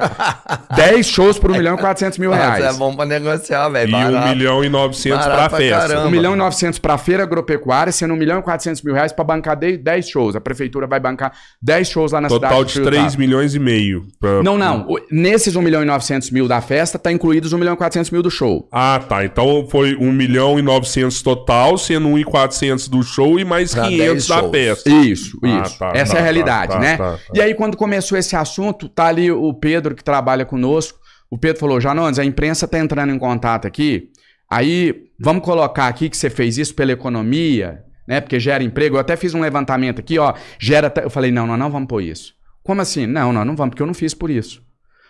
10 0.77 1.07
shows 1.07 1.39
por 1.39 1.51
1 1.51 1.55
milhão 1.57 1.75
e 1.77 1.79
400 1.79 2.19
mil 2.19 2.31
reais. 2.31 2.63
Nossa, 2.63 2.77
é 2.77 2.79
bom 2.79 2.95
pra 2.95 3.07
negociar, 3.07 3.67
velho. 3.71 3.91
E 3.91 3.95
1 3.95 4.03
barato. 4.13 4.29
milhão 4.29 4.63
e 4.65 4.69
900 4.69 5.19
Barato 5.27 5.39
pra 5.41 5.49
pra 5.49 5.59
festa. 5.59 5.89
caramba. 5.89 6.07
1 6.07 6.11
milhão 6.11 6.35
e 6.35 6.37
900 6.37 6.79
para 6.79 6.99
feira 6.99 7.23
agropecuária, 7.23 7.91
sendo 7.93 8.13
1 8.13 8.17
milhão 8.17 8.39
e 8.41 8.43
400 8.43 8.83
mil 8.83 8.93
reais 8.95 9.13
para 9.13 9.25
bancar 9.25 9.57
de- 9.57 9.79
10 9.79 10.07
shows. 10.11 10.37
A 10.37 10.41
prefeitura 10.41 10.87
vai 10.87 11.01
bancar 11.01 11.33
10 11.63 11.89
shows 11.89 12.13
lá 12.13 12.21
na 12.21 12.29
Total 12.29 12.51
cidade. 12.69 12.73
de 12.75 12.83
3 12.83 13.17
milhões 13.17 13.55
e 13.55 13.59
meio. 13.59 14.05
pra- 14.21 14.43
Não, 14.43 14.59
não. 14.59 14.87
Nesses 15.11 15.57
1 15.57 15.63
milhão 15.63 15.83
e 15.83 15.87
900 15.87 16.31
mil 16.31 16.47
da 16.47 16.61
festa, 16.61 16.99
tá 16.99 17.11
incluídos 17.11 17.55
1 17.55 17.59
milhão 17.59 17.73
e 17.73 17.77
400 17.79 18.11
mil 18.11 18.23
do 18.23 18.31
show. 18.31 18.69
Ah, 18.71 19.01
tá. 19.09 19.25
Então 19.25 19.67
foi 19.71 19.97
1 19.97 20.13
milhão 20.13 20.59
e 20.59 20.63
900 20.63 21.23
total, 21.23 21.79
sendo 21.79 22.07
1 22.09 22.19
e 22.19 22.25
400 22.25 22.87
do 22.89 23.03
show 23.03 23.41
e 23.41 23.47
mais 23.47 23.73
Pra 23.73 23.85
500 23.85 23.99
10 24.07 24.27
da 24.29 24.39
shows. 24.41 24.51
festa. 24.51 24.91
Isso, 24.91 25.39
Ah, 25.43 25.63
isso. 25.65 25.79
tá, 25.79 25.93
Essa 25.95 26.13
tá, 26.13 26.19
é 26.19 26.21
a 26.21 26.25
realidade, 26.25 26.73
tá, 26.73 26.79
né? 26.79 26.97
tá, 26.99 27.13
tá. 27.13 27.19
E 27.33 27.41
aí, 27.41 27.55
quando 27.55 27.79
começou 27.79 28.19
esse 28.19 28.37
assunto, 28.37 28.89
tá 28.91 29.06
ali 29.09 29.31
o 29.31 29.53
Pedro, 29.55 29.95
que 29.95 30.05
trabalha 30.05 30.45
conosco. 30.45 30.99
O 31.31 31.39
Pedro 31.39 31.61
falou: 31.61 31.81
Janones, 31.81 32.19
a 32.19 32.25
imprensa 32.25 32.69
tá 32.69 32.79
entrando 32.79 33.13
em 33.13 33.19
contato 33.19 33.67
aqui. 33.67 34.11
Aí, 34.51 35.07
vamos 35.19 35.45
colocar 35.45 35.89
aqui 35.89 36.09
que 36.09 36.17
você 36.17 36.31
fez 36.31 36.57
isso 36.57 36.75
pela 36.75 36.93
economia, 36.93 37.83
né? 38.07 38.21
Porque 38.21 38.39
gera 38.39 38.63
emprego. 38.63 38.97
Eu 38.97 39.01
até 39.01 39.17
fiz 39.17 39.35
um 39.35 39.41
levantamento 39.41 39.99
aqui, 39.99 40.19
ó. 40.19 40.35
Gera. 40.59 40.93
Eu 41.03 41.11
falei: 41.11 41.31
não, 41.31 41.47
não, 41.47 41.57
não 41.57 41.71
vamos 41.71 41.89
pôr 41.89 42.03
isso. 42.03 42.35
Como 42.63 42.81
assim? 42.81 43.07
Não, 43.07 43.33
não, 43.33 43.45
não 43.45 43.57
vamos, 43.57 43.71
porque 43.71 43.83
eu 43.83 43.87
não 43.87 43.95
fiz 43.95 44.15
por 44.15 44.31
isso. 44.31 44.67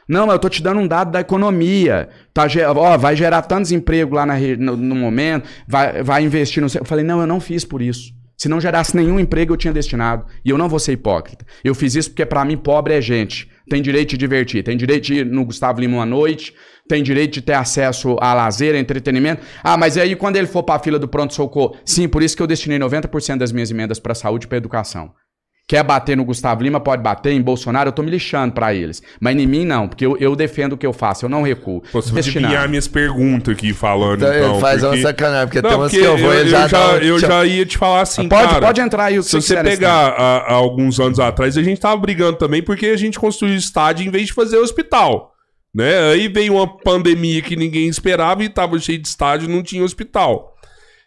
Não, 0.08 0.30
eu 0.30 0.38
tô 0.38 0.48
te 0.48 0.62
dando 0.62 0.80
um 0.80 0.86
dado 0.86 1.10
da 1.10 1.20
economia. 1.20 2.08
Tá, 2.32 2.46
ó, 2.76 2.96
vai 2.96 3.16
gerar 3.16 3.42
tantos 3.42 3.72
empregos 3.72 4.14
lá 4.14 4.24
na 4.24 4.38
no, 4.38 4.76
no 4.76 4.94
momento, 4.94 5.48
vai, 5.66 6.02
vai 6.02 6.22
investir 6.22 6.62
no. 6.62 6.68
Eu 6.72 6.84
falei, 6.84 7.04
não, 7.04 7.20
eu 7.20 7.26
não 7.26 7.40
fiz 7.40 7.64
por 7.64 7.82
isso. 7.82 8.12
Se 8.36 8.48
não 8.48 8.60
gerasse 8.60 8.94
nenhum 8.94 9.18
emprego, 9.18 9.54
eu 9.54 9.56
tinha 9.56 9.72
destinado. 9.72 10.26
E 10.44 10.50
eu 10.50 10.58
não 10.58 10.68
vou 10.68 10.78
ser 10.78 10.92
hipócrita. 10.92 11.46
Eu 11.64 11.74
fiz 11.74 11.94
isso 11.94 12.10
porque, 12.10 12.26
pra 12.26 12.44
mim, 12.44 12.56
pobre 12.56 12.94
é 12.94 13.00
gente. 13.00 13.50
Tem 13.68 13.82
direito 13.82 14.10
de 14.10 14.16
divertir, 14.18 14.62
tem 14.62 14.76
direito 14.76 15.06
de 15.06 15.14
ir 15.14 15.26
no 15.26 15.44
Gustavo 15.44 15.80
Lima 15.80 15.96
uma 15.96 16.06
noite, 16.06 16.54
tem 16.88 17.02
direito 17.02 17.34
de 17.34 17.42
ter 17.42 17.54
acesso 17.54 18.16
a 18.20 18.32
lazer, 18.32 18.76
a 18.76 18.78
entretenimento. 18.78 19.42
Ah, 19.62 19.76
mas 19.76 19.96
aí 19.96 20.14
quando 20.14 20.36
ele 20.36 20.46
for 20.46 20.62
pra 20.62 20.78
fila 20.78 21.00
do 21.00 21.08
pronto-socorro? 21.08 21.76
Sim, 21.84 22.06
por 22.06 22.22
isso 22.22 22.36
que 22.36 22.42
eu 22.42 22.46
destinei 22.46 22.78
90% 22.78 23.38
das 23.38 23.50
minhas 23.50 23.70
emendas 23.70 23.98
pra 23.98 24.14
saúde 24.14 24.46
e 24.46 24.48
pra 24.48 24.58
educação. 24.58 25.12
Quer 25.68 25.82
bater 25.82 26.16
no 26.16 26.24
Gustavo 26.24 26.62
Lima, 26.62 26.78
pode 26.78 27.02
bater. 27.02 27.32
Em 27.32 27.42
Bolsonaro, 27.42 27.88
eu 27.88 27.92
tô 27.92 28.00
me 28.00 28.08
lixando 28.08 28.52
pra 28.54 28.72
eles. 28.72 29.02
Mas 29.18 29.36
em 29.36 29.46
mim, 29.48 29.64
não, 29.64 29.88
porque 29.88 30.06
eu, 30.06 30.16
eu 30.18 30.36
defendo 30.36 30.74
o 30.74 30.76
que 30.76 30.86
eu 30.86 30.92
faço, 30.92 31.24
eu 31.24 31.28
não 31.28 31.42
recuo. 31.42 31.82
Pô, 31.90 32.00
Você 32.00 32.12
vai 32.12 32.22
Destinado. 32.22 32.68
minhas 32.68 32.86
perguntas 32.86 33.52
aqui 33.52 33.72
falando, 33.72 34.22
Então, 34.22 34.32
então. 34.36 34.60
faz 34.60 34.80
porque... 34.80 34.96
uma 34.96 35.02
sacanagem, 35.02 35.46
porque 35.48 35.62
Não, 35.62 35.68
tem 35.70 35.78
umas 35.78 35.90
porque 35.90 36.04
que 36.04 36.08
eu 36.08 36.16
vou, 36.18 36.32
eu, 36.32 36.40
eu 36.40 36.48
já, 36.48 36.68
eu 37.02 37.18
já- 37.18 37.44
ia 37.44 37.66
te 37.66 37.76
falar 37.76 38.02
assim, 38.02 38.28
Pode, 38.28 38.48
cara, 38.48 38.64
pode 38.64 38.80
entrar 38.80 39.04
aí 39.06 39.18
o 39.18 39.22
que 39.24 39.28
Se 39.28 39.42
você 39.42 39.60
pegar 39.60 39.90
há, 40.16 40.36
há 40.38 40.52
alguns 40.52 41.00
anos 41.00 41.18
atrás, 41.18 41.58
a 41.58 41.62
gente 41.64 41.80
tava 41.80 41.96
brigando 41.96 42.38
também 42.38 42.62
porque 42.62 42.86
a 42.86 42.96
gente 42.96 43.18
construiu 43.18 43.56
estádio 43.56 44.06
em 44.06 44.10
vez 44.10 44.28
de 44.28 44.32
fazer 44.34 44.58
hospital. 44.58 45.32
Né? 45.74 46.12
Aí 46.12 46.28
veio 46.28 46.54
uma 46.54 46.78
pandemia 46.78 47.42
que 47.42 47.54
ninguém 47.56 47.88
esperava 47.88 48.42
e 48.42 48.48
tava 48.48 48.78
cheio 48.78 48.98
de 48.98 49.08
estádio 49.08 49.50
e 49.50 49.52
não 49.52 49.62
tinha 49.62 49.82
hospital. 49.84 50.55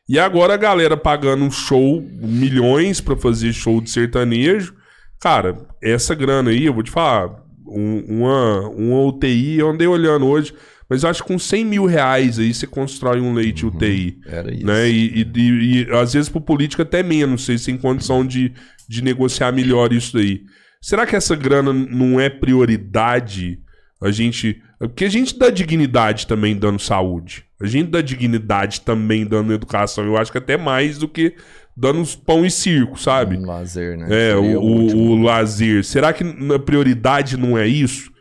E 0.10 0.18
agora 0.18 0.56
a 0.56 0.58
galera 0.58 0.98
pagando 0.98 1.44
um 1.46 1.52
show, 1.52 2.02
milhões 2.20 3.00
pra 3.00 3.16
fazer 3.16 3.54
show 3.54 3.80
de 3.80 3.92
sertanejo. 3.92 4.74
Cara, 5.22 5.56
essa 5.82 6.16
grana 6.16 6.50
aí, 6.50 6.66
eu 6.66 6.74
vou 6.74 6.82
te 6.82 6.90
falar, 6.90 7.44
um- 7.68 8.04
uma, 8.08 8.68
uma 8.70 9.02
UTI, 9.04 9.60
eu 9.60 9.70
andei 9.70 9.86
olhando 9.86 10.26
hoje, 10.26 10.52
mas 10.90 11.06
acho 11.06 11.22
que 11.22 11.28
com 11.32 11.38
100 11.38 11.64
mil 11.66 11.86
reais 11.86 12.40
aí 12.40 12.52
você 12.52 12.66
constrói 12.66 13.20
um 13.22 13.34
leite 13.34 13.66
UTI 13.66 14.18
Era 14.26 14.52
isso. 14.52 14.66
né? 14.66 14.90
E, 14.90 15.22
e- 15.22 15.32
e- 15.36 15.84
e, 15.84 15.92
às 15.94 16.14
vezes 16.14 16.28
pro 16.30 16.42
político 16.42 16.82
até 16.82 17.04
menos, 17.04 17.46
vocês 17.46 17.64
têm 17.64 17.78
condição 17.78 18.26
de, 18.26 18.52
de 18.88 19.04
negociar 19.04 19.52
melhor 19.52 19.94
isso 19.94 20.14
daí. 20.18 20.42
Será 20.82 21.06
que 21.06 21.16
essa 21.16 21.36
grana 21.36 21.72
não 21.72 22.20
é 22.20 22.30
prioridade? 22.30 23.60
A 24.02 24.10
gente. 24.12 24.60
Porque 24.80 25.06
a 25.06 25.10
gente 25.10 25.38
dá 25.38 25.50
dignidade 25.50 26.26
também 26.26 26.56
dando 26.58 26.80
saúde. 26.80 27.44
A 27.62 27.68
gente 27.68 27.90
dá 27.90 28.02
dignidade 28.02 28.82
também 28.82 29.26
dando 29.26 29.54
educação. 29.54 30.06
Eu 30.06 30.18
acho 30.18 30.32
que 30.32 30.38
até 30.38 30.58
mais 30.58 30.98
do 30.98 31.08
que 31.08 31.36
dando 31.76 32.00
uns 32.00 32.16
pão 32.16 32.46
e 32.46 32.52
circo, 32.52 33.00
sabe? 33.00 33.38
Um 33.38 33.46
lazer, 33.46 33.98
né? 33.98 34.06
É, 34.10 34.34
Seria 34.34 34.60
o, 34.60 34.64
o, 34.64 34.96
o 35.12 35.22
lazer. 35.22 35.84
Será 35.84 36.14
que 36.14 36.24
a 36.24 36.60
prioridade 36.60 37.36
não 37.38 37.58
é 37.58 37.68
isso? 37.68 38.12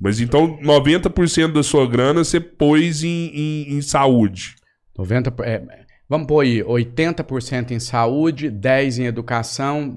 Mas 0.00 0.20
então 0.20 0.58
90% 0.62 1.52
da 1.52 1.62
sua 1.62 1.86
grana 1.88 2.22
você 2.24 2.38
pôs 2.40 3.02
em, 3.02 3.30
em, 3.34 3.74
em 3.74 3.80
saúde. 3.82 4.56
90, 4.98 5.30
por- 5.30 5.46
é, 5.46 5.62
vamos 6.08 6.26
pôr 6.26 6.40
aí 6.40 6.62
80% 6.62 7.70
em 7.72 7.80
saúde, 7.80 8.50
10% 8.50 8.98
em 8.98 9.04
educação, 9.06 9.92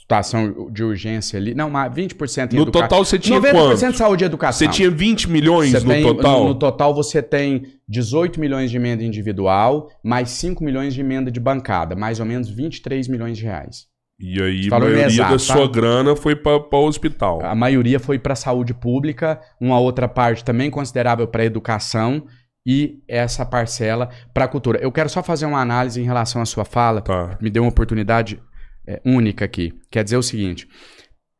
situação 0.00 0.70
de 0.70 0.82
urgência 0.84 1.38
ali. 1.38 1.54
Não, 1.54 1.70
mas 1.70 1.92
20% 1.92 2.52
em 2.52 2.56
No 2.56 2.62
educação. 2.62 2.88
total 2.88 3.04
você 3.04 3.18
tinha 3.18 3.40
90% 3.40 3.80
quanto? 3.80 3.96
saúde 3.96 4.24
e 4.24 4.26
educação. 4.26 4.66
Você 4.66 4.72
tinha 4.72 4.90
20 4.90 5.30
milhões 5.30 5.70
Você 5.72 5.80
no 5.80 5.92
tem- 5.92 6.02
total? 6.02 6.42
No, 6.42 6.48
no 6.50 6.54
total 6.54 6.94
você 6.94 7.22
tem 7.22 7.64
18 7.88 8.38
milhões 8.40 8.70
de 8.70 8.76
emenda 8.76 9.02
individual, 9.02 9.88
mais 10.02 10.30
5 10.30 10.62
milhões 10.64 10.94
de 10.94 11.00
emenda 11.00 11.30
de 11.30 11.40
bancada, 11.40 11.94
mais 11.96 12.20
ou 12.20 12.26
menos 12.26 12.48
23 12.48 13.08
milhões 13.08 13.36
de 13.38 13.44
reais. 13.44 13.86
E 14.18 14.40
aí, 14.40 14.66
a 14.66 14.70
Falando 14.70 14.84
maioria 14.92 15.06
exato, 15.08 15.30
da 15.32 15.36
tá? 15.36 15.38
sua 15.38 15.68
grana 15.70 16.16
foi 16.16 16.34
para 16.34 16.56
o 16.56 16.86
hospital. 16.86 17.44
A 17.44 17.54
maioria 17.54 18.00
foi 18.00 18.18
para 18.18 18.32
a 18.32 18.36
saúde 18.36 18.72
pública, 18.72 19.38
uma 19.60 19.78
outra 19.78 20.08
parte 20.08 20.42
também 20.42 20.70
considerável 20.70 21.28
para 21.28 21.42
a 21.42 21.44
educação 21.46 22.24
e 22.66 23.00
essa 23.06 23.46
parcela 23.46 24.10
para 24.34 24.44
a 24.44 24.48
cultura. 24.48 24.80
Eu 24.82 24.90
quero 24.90 25.08
só 25.08 25.22
fazer 25.22 25.46
uma 25.46 25.60
análise 25.60 26.00
em 26.00 26.04
relação 26.04 26.42
à 26.42 26.44
sua 26.44 26.64
fala. 26.64 27.00
Tá. 27.00 27.38
Me 27.40 27.48
deu 27.48 27.62
uma 27.62 27.68
oportunidade 27.70 28.42
é, 28.84 29.00
única 29.04 29.44
aqui. 29.44 29.72
Quer 29.88 30.02
dizer 30.02 30.16
o 30.16 30.22
seguinte. 30.22 30.68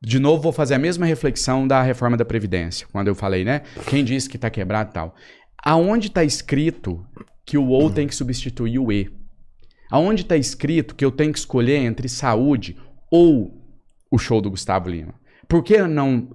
De 0.00 0.20
novo, 0.20 0.42
vou 0.42 0.52
fazer 0.52 0.74
a 0.74 0.78
mesma 0.78 1.04
reflexão 1.04 1.66
da 1.66 1.82
reforma 1.82 2.16
da 2.16 2.24
Previdência. 2.24 2.86
Quando 2.92 3.08
eu 3.08 3.14
falei, 3.14 3.44
né? 3.44 3.62
Quem 3.88 4.04
disse 4.04 4.28
que 4.28 4.36
está 4.36 4.48
quebrado 4.48 4.90
e 4.90 4.92
tal. 4.92 5.16
Aonde 5.64 6.06
está 6.06 6.22
escrito 6.22 7.04
que 7.44 7.58
o 7.58 7.66
ou 7.68 7.90
tem 7.90 8.06
que 8.06 8.14
substituir 8.14 8.78
o 8.78 8.92
e? 8.92 9.10
Aonde 9.90 10.22
está 10.22 10.36
escrito 10.36 10.94
que 10.94 11.04
eu 11.04 11.10
tenho 11.10 11.32
que 11.32 11.38
escolher 11.38 11.78
entre 11.78 12.08
saúde 12.08 12.76
ou 13.10 13.52
o 14.10 14.18
show 14.18 14.40
do 14.40 14.50
Gustavo 14.50 14.88
Lima? 14.88 15.14
Por 15.48 15.62
que 15.62 15.80
não 15.82 16.28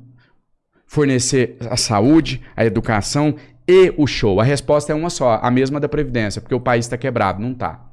fornecer 0.91 1.55
a 1.69 1.77
saúde, 1.77 2.41
a 2.53 2.65
educação 2.65 3.37
e 3.67 3.93
o 3.97 4.07
show? 4.07 4.39
A 4.39 4.43
resposta 4.43 4.91
é 4.91 4.95
uma 4.95 5.09
só, 5.09 5.39
a 5.41 5.51
mesma 5.51 5.79
da 5.79 5.89
Previdência, 5.89 6.41
porque 6.41 6.55
o 6.55 6.59
país 6.59 6.85
está 6.85 6.97
quebrado. 6.97 7.41
Não 7.41 7.51
está. 7.51 7.91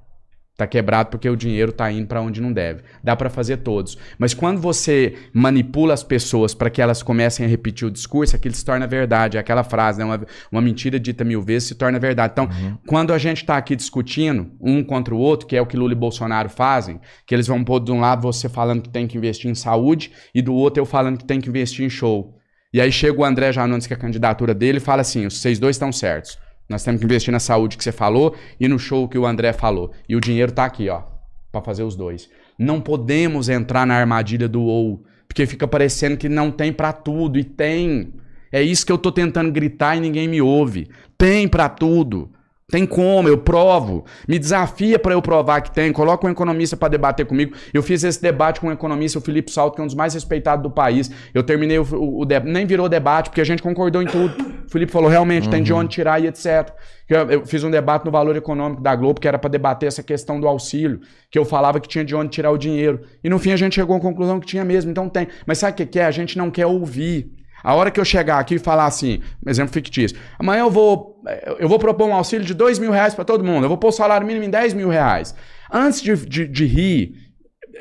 Está 0.58 0.66
quebrado 0.66 1.10
porque 1.10 1.30
o 1.30 1.36
dinheiro 1.36 1.70
está 1.70 1.88
indo 1.92 2.08
para 2.08 2.20
onde 2.20 2.40
não 2.40 2.52
deve. 2.52 2.82
Dá 3.00 3.14
para 3.14 3.30
fazer 3.30 3.58
todos. 3.58 3.96
Mas 4.18 4.34
quando 4.34 4.60
você 4.60 5.14
manipula 5.32 5.94
as 5.94 6.02
pessoas 6.02 6.52
para 6.52 6.68
que 6.68 6.82
elas 6.82 7.00
comecem 7.00 7.46
a 7.46 7.48
repetir 7.48 7.86
o 7.86 7.90
discurso, 7.92 8.34
aquilo 8.34 8.56
se 8.56 8.64
torna 8.64 8.84
verdade. 8.84 9.38
Aquela 9.38 9.62
frase, 9.62 10.00
né? 10.00 10.04
uma, 10.04 10.20
uma 10.50 10.60
mentira 10.60 10.98
dita 10.98 11.22
mil 11.22 11.40
vezes 11.40 11.68
se 11.68 11.76
torna 11.76 12.00
verdade. 12.00 12.32
Então, 12.32 12.48
quando 12.88 13.12
a 13.12 13.18
gente 13.18 13.36
está 13.36 13.56
aqui 13.56 13.76
discutindo 13.76 14.50
um 14.60 14.82
contra 14.82 15.14
o 15.14 15.18
outro, 15.18 15.46
que 15.46 15.56
é 15.56 15.62
o 15.62 15.66
que 15.66 15.76
Lula 15.76 15.92
e 15.92 15.94
Bolsonaro 15.94 16.48
fazem, 16.48 17.00
que 17.24 17.36
eles 17.36 17.46
vão 17.46 17.62
pôr 17.62 17.78
de 17.78 17.92
um 17.92 18.00
lado 18.00 18.22
você 18.22 18.48
falando 18.48 18.82
que 18.82 18.88
tem 18.88 19.06
que 19.06 19.16
investir 19.16 19.48
em 19.48 19.54
saúde 19.54 20.10
e 20.34 20.42
do 20.42 20.52
outro 20.52 20.80
eu 20.80 20.86
falando 20.86 21.18
que 21.18 21.24
tem 21.24 21.40
que 21.40 21.48
investir 21.48 21.86
em 21.86 21.88
show. 21.88 22.36
E 22.72 22.80
aí 22.80 22.92
chega 22.92 23.18
o 23.18 23.24
André 23.24 23.52
Janones, 23.52 23.86
que 23.86 23.94
é 23.94 23.96
a 23.96 24.00
candidatura 24.00 24.54
dele, 24.54 24.78
e 24.78 24.80
fala 24.80 25.02
assim: 25.02 25.24
vocês 25.24 25.58
dois 25.58 25.76
estão 25.76 25.90
certos. 25.90 26.38
Nós 26.68 26.84
temos 26.84 27.00
que 27.00 27.06
investir 27.06 27.32
na 27.32 27.40
saúde 27.40 27.78
que 27.78 27.84
você 27.84 27.92
falou 27.92 28.36
e 28.60 28.68
no 28.68 28.78
show 28.78 29.08
que 29.08 29.16
o 29.16 29.26
André 29.26 29.52
falou. 29.54 29.90
E 30.06 30.14
o 30.14 30.20
dinheiro 30.20 30.52
tá 30.52 30.66
aqui, 30.66 30.88
ó, 30.90 31.02
para 31.50 31.62
fazer 31.62 31.82
os 31.82 31.96
dois. 31.96 32.28
Não 32.58 32.80
podemos 32.80 33.48
entrar 33.48 33.86
na 33.86 33.94
armadilha 33.94 34.46
do 34.46 34.62
ou, 34.62 35.02
porque 35.26 35.46
fica 35.46 35.66
parecendo 35.66 36.18
que 36.18 36.28
não 36.28 36.50
tem 36.50 36.72
para 36.72 36.92
tudo 36.92 37.38
e 37.38 37.44
tem. 37.44 38.12
É 38.52 38.60
isso 38.60 38.84
que 38.84 38.92
eu 38.92 38.98
tô 38.98 39.10
tentando 39.10 39.50
gritar 39.50 39.96
e 39.96 40.00
ninguém 40.00 40.28
me 40.28 40.42
ouve. 40.42 40.90
Tem 41.16 41.48
para 41.48 41.68
tudo. 41.68 42.30
Tem 42.70 42.84
como, 42.84 43.26
eu 43.30 43.38
provo. 43.38 44.04
Me 44.28 44.38
desafia 44.38 44.98
para 44.98 45.14
eu 45.14 45.22
provar 45.22 45.62
que 45.62 45.70
tem. 45.70 45.90
Coloca 45.90 46.26
um 46.26 46.30
economista 46.30 46.76
para 46.76 46.88
debater 46.88 47.24
comigo. 47.24 47.56
Eu 47.72 47.82
fiz 47.82 48.04
esse 48.04 48.20
debate 48.20 48.60
com 48.60 48.68
o 48.68 48.72
economista, 48.72 49.18
o 49.18 49.22
Felipe 49.22 49.50
Salto, 49.50 49.74
que 49.74 49.80
é 49.80 49.84
um 49.84 49.86
dos 49.86 49.94
mais 49.94 50.12
respeitados 50.12 50.62
do 50.62 50.70
país. 50.70 51.10
Eu 51.32 51.42
terminei 51.42 51.78
o, 51.78 51.82
o, 51.82 52.20
o 52.20 52.24
debate, 52.26 52.52
nem 52.52 52.66
virou 52.66 52.86
debate, 52.86 53.30
porque 53.30 53.40
a 53.40 53.44
gente 53.44 53.62
concordou 53.62 54.02
em 54.02 54.06
tudo. 54.06 54.34
O 54.66 54.70
Felipe 54.70 54.92
falou, 54.92 55.08
realmente, 55.08 55.48
tem 55.48 55.62
de 55.62 55.72
onde 55.72 55.88
tirar 55.88 56.22
e 56.22 56.26
etc. 56.26 56.70
Eu, 57.08 57.30
eu 57.30 57.46
fiz 57.46 57.64
um 57.64 57.70
debate 57.70 58.04
no 58.04 58.10
valor 58.10 58.36
econômico 58.36 58.82
da 58.82 58.94
Globo, 58.94 59.18
que 59.18 59.26
era 59.26 59.38
para 59.38 59.48
debater 59.48 59.86
essa 59.86 60.02
questão 60.02 60.38
do 60.38 60.46
auxílio, 60.46 61.00
que 61.30 61.38
eu 61.38 61.46
falava 61.46 61.80
que 61.80 61.88
tinha 61.88 62.04
de 62.04 62.14
onde 62.14 62.28
tirar 62.28 62.50
o 62.50 62.58
dinheiro. 62.58 63.00
E 63.24 63.30
no 63.30 63.38
fim 63.38 63.52
a 63.52 63.56
gente 63.56 63.76
chegou 63.76 63.96
à 63.96 64.00
conclusão 64.00 64.38
que 64.38 64.46
tinha 64.46 64.62
mesmo. 64.62 64.90
Então 64.90 65.08
tem. 65.08 65.26
Mas 65.46 65.56
sabe 65.56 65.82
o 65.82 65.86
que 65.86 65.98
é? 65.98 66.04
A 66.04 66.10
gente 66.10 66.36
não 66.36 66.50
quer 66.50 66.66
ouvir. 66.66 67.37
A 67.62 67.74
hora 67.74 67.90
que 67.90 67.98
eu 68.00 68.04
chegar 68.04 68.38
aqui 68.38 68.54
e 68.54 68.58
falar 68.58 68.86
assim, 68.86 69.20
um 69.46 69.50
exemplo 69.50 69.72
fictício, 69.72 70.16
amanhã 70.38 70.60
eu 70.60 70.70
vou, 70.70 71.20
eu 71.58 71.68
vou 71.68 71.78
propor 71.78 72.08
um 72.08 72.14
auxílio 72.14 72.46
de 72.46 72.54
dois 72.54 72.78
mil 72.78 72.90
reais 72.92 73.14
para 73.14 73.24
todo 73.24 73.42
mundo, 73.44 73.64
eu 73.64 73.68
vou 73.68 73.78
pôr 73.78 73.88
o 73.88 73.92
salário 73.92 74.26
mínimo 74.26 74.44
em 74.44 74.50
10 74.50 74.74
mil 74.74 74.88
reais. 74.88 75.34
Antes 75.72 76.00
de, 76.00 76.14
de, 76.26 76.46
de 76.48 76.64
rir, 76.66 77.14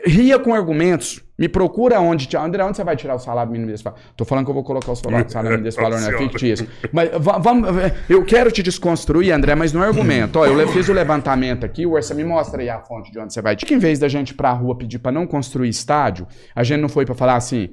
ria 0.06 0.38
com 0.40 0.54
argumentos. 0.54 1.22
Me 1.40 1.48
procura 1.48 2.00
onde. 2.00 2.28
André, 2.36 2.64
onde 2.64 2.76
você 2.78 2.84
vai 2.84 2.96
tirar 2.96 3.14
o 3.14 3.20
salário 3.20 3.52
mínimo 3.52 3.70
desse 3.70 3.84
valor? 3.84 4.00
Tô 4.16 4.26
falando 4.26 4.46
que 4.46 4.50
eu 4.50 4.56
vou 4.56 4.64
colocar 4.64 4.92
o 4.92 4.96
salário, 4.96 5.28
mínimo 5.50 5.64
desse 5.64 5.78
valor, 5.80 6.02
não 6.02 6.08
é 6.08 6.12
fictício. 6.32 6.68
Mas 6.92 7.10
va- 7.20 7.38
vamos. 7.38 7.70
Eu 8.10 8.26
quero 8.26 8.52
te 8.52 8.64
desconstruir, 8.64 9.32
André, 9.32 9.54
mas 9.54 9.72
não 9.72 9.84
é 9.84 9.88
argumento. 9.88 10.40
Ó, 10.40 10.46
eu 10.48 10.68
fiz 10.70 10.90
o 10.90 10.94
levantamento 10.94 11.64
aqui, 11.64 11.86
o 11.86 11.92
Orça 11.92 12.16
me 12.16 12.24
mostra 12.24 12.60
aí 12.64 12.70
a 12.70 12.80
fonte 12.80 13.12
de 13.12 13.20
onde 13.20 13.32
você 13.34 13.40
vai. 13.42 13.56
Que 13.56 13.72
em 13.72 13.78
vez 13.78 14.00
da 14.00 14.08
gente 14.08 14.32
ir 14.32 14.34
pra 14.34 14.52
rua 14.52 14.76
pedir 14.76 14.98
pra 14.98 15.12
não 15.12 15.28
construir 15.28 15.70
estádio, 15.70 16.26
a 16.56 16.64
gente 16.64 16.82
não 16.82 16.90
foi 16.90 17.06
pra 17.06 17.14
falar 17.14 17.36
assim: 17.36 17.70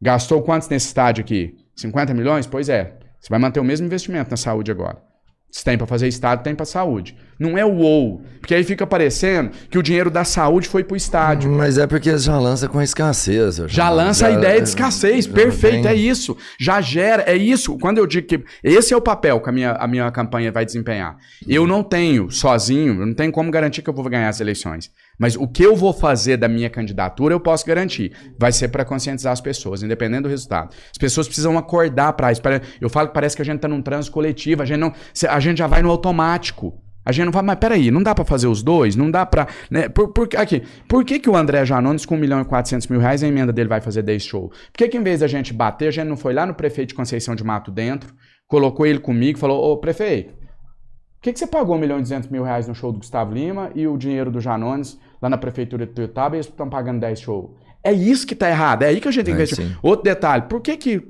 gastou 0.00 0.42
quantos 0.42 0.68
nesse 0.68 0.86
estádio 0.86 1.22
aqui? 1.22 1.56
50 1.76 2.14
milhões? 2.14 2.46
Pois 2.46 2.68
é. 2.68 2.98
Você 3.20 3.28
vai 3.28 3.38
manter 3.38 3.60
o 3.60 3.64
mesmo 3.64 3.86
investimento 3.86 4.30
na 4.30 4.36
saúde 4.36 4.70
agora. 4.70 5.02
Se 5.50 5.64
tem 5.64 5.76
para 5.76 5.86
fazer 5.86 6.08
Estado, 6.08 6.42
tem 6.42 6.54
para 6.54 6.64
saúde. 6.64 7.16
Não 7.40 7.56
é 7.56 7.64
o 7.64 7.74
ou. 7.76 8.22
Porque 8.38 8.54
aí 8.54 8.62
fica 8.62 8.86
parecendo 8.86 9.50
que 9.70 9.78
o 9.78 9.82
dinheiro 9.82 10.10
da 10.10 10.24
saúde 10.24 10.68
foi 10.68 10.84
pro 10.84 10.94
estádio. 10.94 11.50
Mas 11.50 11.78
é 11.78 11.86
porque 11.86 12.16
já 12.18 12.38
lança 12.38 12.68
com 12.68 12.82
escassez. 12.82 13.56
Já, 13.56 13.66
já 13.66 13.88
lança 13.88 14.20
já, 14.20 14.26
a 14.26 14.38
ideia 14.38 14.60
de 14.60 14.68
escassez. 14.68 15.26
Perfeito, 15.26 15.84
tem... 15.84 15.92
é 15.92 15.94
isso. 15.94 16.36
Já 16.58 16.82
gera, 16.82 17.22
é 17.22 17.34
isso. 17.34 17.78
Quando 17.78 17.96
eu 17.96 18.06
digo 18.06 18.26
que 18.26 18.44
esse 18.62 18.92
é 18.92 18.96
o 18.96 19.00
papel 19.00 19.40
que 19.40 19.48
a 19.48 19.52
minha, 19.52 19.72
a 19.72 19.88
minha 19.88 20.10
campanha 20.10 20.52
vai 20.52 20.66
desempenhar. 20.66 21.16
Eu 21.48 21.66
não 21.66 21.82
tenho 21.82 22.30
sozinho, 22.30 23.00
eu 23.00 23.06
não 23.06 23.14
tenho 23.14 23.32
como 23.32 23.50
garantir 23.50 23.80
que 23.80 23.88
eu 23.88 23.94
vou 23.94 24.04
ganhar 24.04 24.28
as 24.28 24.40
eleições. 24.40 24.90
Mas 25.18 25.34
o 25.34 25.48
que 25.48 25.62
eu 25.62 25.74
vou 25.74 25.94
fazer 25.94 26.36
da 26.36 26.48
minha 26.48 26.68
candidatura, 26.68 27.34
eu 27.34 27.40
posso 27.40 27.64
garantir. 27.66 28.12
Vai 28.38 28.52
ser 28.52 28.68
para 28.68 28.84
conscientizar 28.84 29.32
as 29.32 29.40
pessoas, 29.40 29.82
independente 29.82 30.22
do 30.22 30.28
resultado. 30.28 30.74
As 30.90 30.98
pessoas 30.98 31.26
precisam 31.26 31.56
acordar 31.56 32.12
para 32.12 32.32
isso. 32.32 32.42
Eu 32.80 32.90
falo 32.90 33.08
que 33.08 33.14
parece 33.14 33.34
que 33.34 33.42
a 33.42 33.44
gente 33.44 33.56
está 33.56 33.68
num 33.68 33.80
trânsito 33.80 34.12
coletivo, 34.12 34.62
a 34.62 34.66
gente, 34.66 34.78
não, 34.78 34.92
a 35.28 35.40
gente 35.40 35.58
já 35.58 35.66
vai 35.66 35.82
no 35.82 35.90
automático. 35.90 36.78
A 37.04 37.12
gente 37.12 37.26
não 37.26 37.32
vai, 37.32 37.42
mas 37.42 37.58
peraí, 37.58 37.90
não 37.90 38.02
dá 38.02 38.14
para 38.14 38.24
fazer 38.24 38.46
os 38.46 38.62
dois? 38.62 38.94
Não 38.94 39.10
dá 39.10 39.24
para. 39.24 39.46
Né? 39.70 39.88
Por, 39.88 40.08
por, 40.08 40.28
aqui, 40.36 40.62
por 40.86 41.04
que, 41.04 41.18
que 41.18 41.30
o 41.30 41.36
André 41.36 41.64
Janones, 41.64 42.04
com 42.04 42.14
1 42.14 42.18
milhão 42.18 42.40
e 42.40 42.44
400 42.44 42.86
mil 42.88 43.00
reais, 43.00 43.22
a 43.22 43.28
emenda 43.28 43.52
dele 43.52 43.68
vai 43.68 43.80
fazer 43.80 44.02
10 44.02 44.22
show? 44.22 44.48
Por 44.48 44.78
que, 44.78 44.88
que 44.88 44.98
em 44.98 45.02
vez 45.02 45.20
da 45.20 45.26
gente 45.26 45.52
bater, 45.52 45.88
a 45.88 45.90
gente 45.90 46.08
não 46.08 46.16
foi 46.16 46.34
lá 46.34 46.44
no 46.44 46.54
prefeito 46.54 46.90
de 46.90 46.94
Conceição 46.94 47.34
de 47.34 47.42
Mato 47.42 47.70
dentro, 47.70 48.14
colocou 48.46 48.84
ele 48.84 48.98
comigo 48.98 49.38
e 49.38 49.40
falou: 49.40 49.72
Ô 49.72 49.78
prefeito, 49.78 50.34
por 50.34 51.22
que, 51.22 51.32
que 51.32 51.38
você 51.38 51.46
pagou 51.46 51.76
1 51.76 51.78
milhão 51.78 51.98
e 51.98 52.02
200 52.02 52.28
mil 52.28 52.42
reais 52.42 52.68
no 52.68 52.74
show 52.74 52.92
do 52.92 52.98
Gustavo 52.98 53.32
Lima 53.32 53.70
e 53.74 53.86
o 53.86 53.96
dinheiro 53.96 54.30
do 54.30 54.40
Janones 54.40 54.98
lá 55.22 55.28
na 55.28 55.38
prefeitura 55.38 55.86
de 55.86 55.92
Tuiutaba 55.92 56.36
e 56.36 56.38
eles 56.38 56.46
estão 56.46 56.68
pagando 56.68 57.00
10 57.00 57.20
show. 57.20 57.56
É 57.82 57.92
isso 57.92 58.26
que 58.26 58.34
tá 58.34 58.48
errado, 58.48 58.82
é 58.82 58.88
aí 58.88 59.00
que 59.00 59.08
a 59.08 59.10
gente 59.10 59.24
tem 59.24 59.34
que 59.34 59.42
investir. 59.42 59.78
Outro 59.82 60.04
detalhe, 60.04 60.42
por 60.42 60.60
que 60.60 60.76
que 60.76 61.02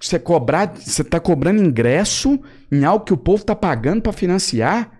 você 0.00 0.18
cobrar, 0.18 0.74
você 0.74 1.04
tá 1.04 1.20
cobrando 1.20 1.62
ingresso 1.62 2.40
em 2.72 2.82
algo 2.82 3.04
que 3.04 3.12
o 3.12 3.16
povo 3.16 3.44
tá 3.44 3.54
pagando 3.54 4.00
para 4.00 4.12
financiar? 4.12 4.90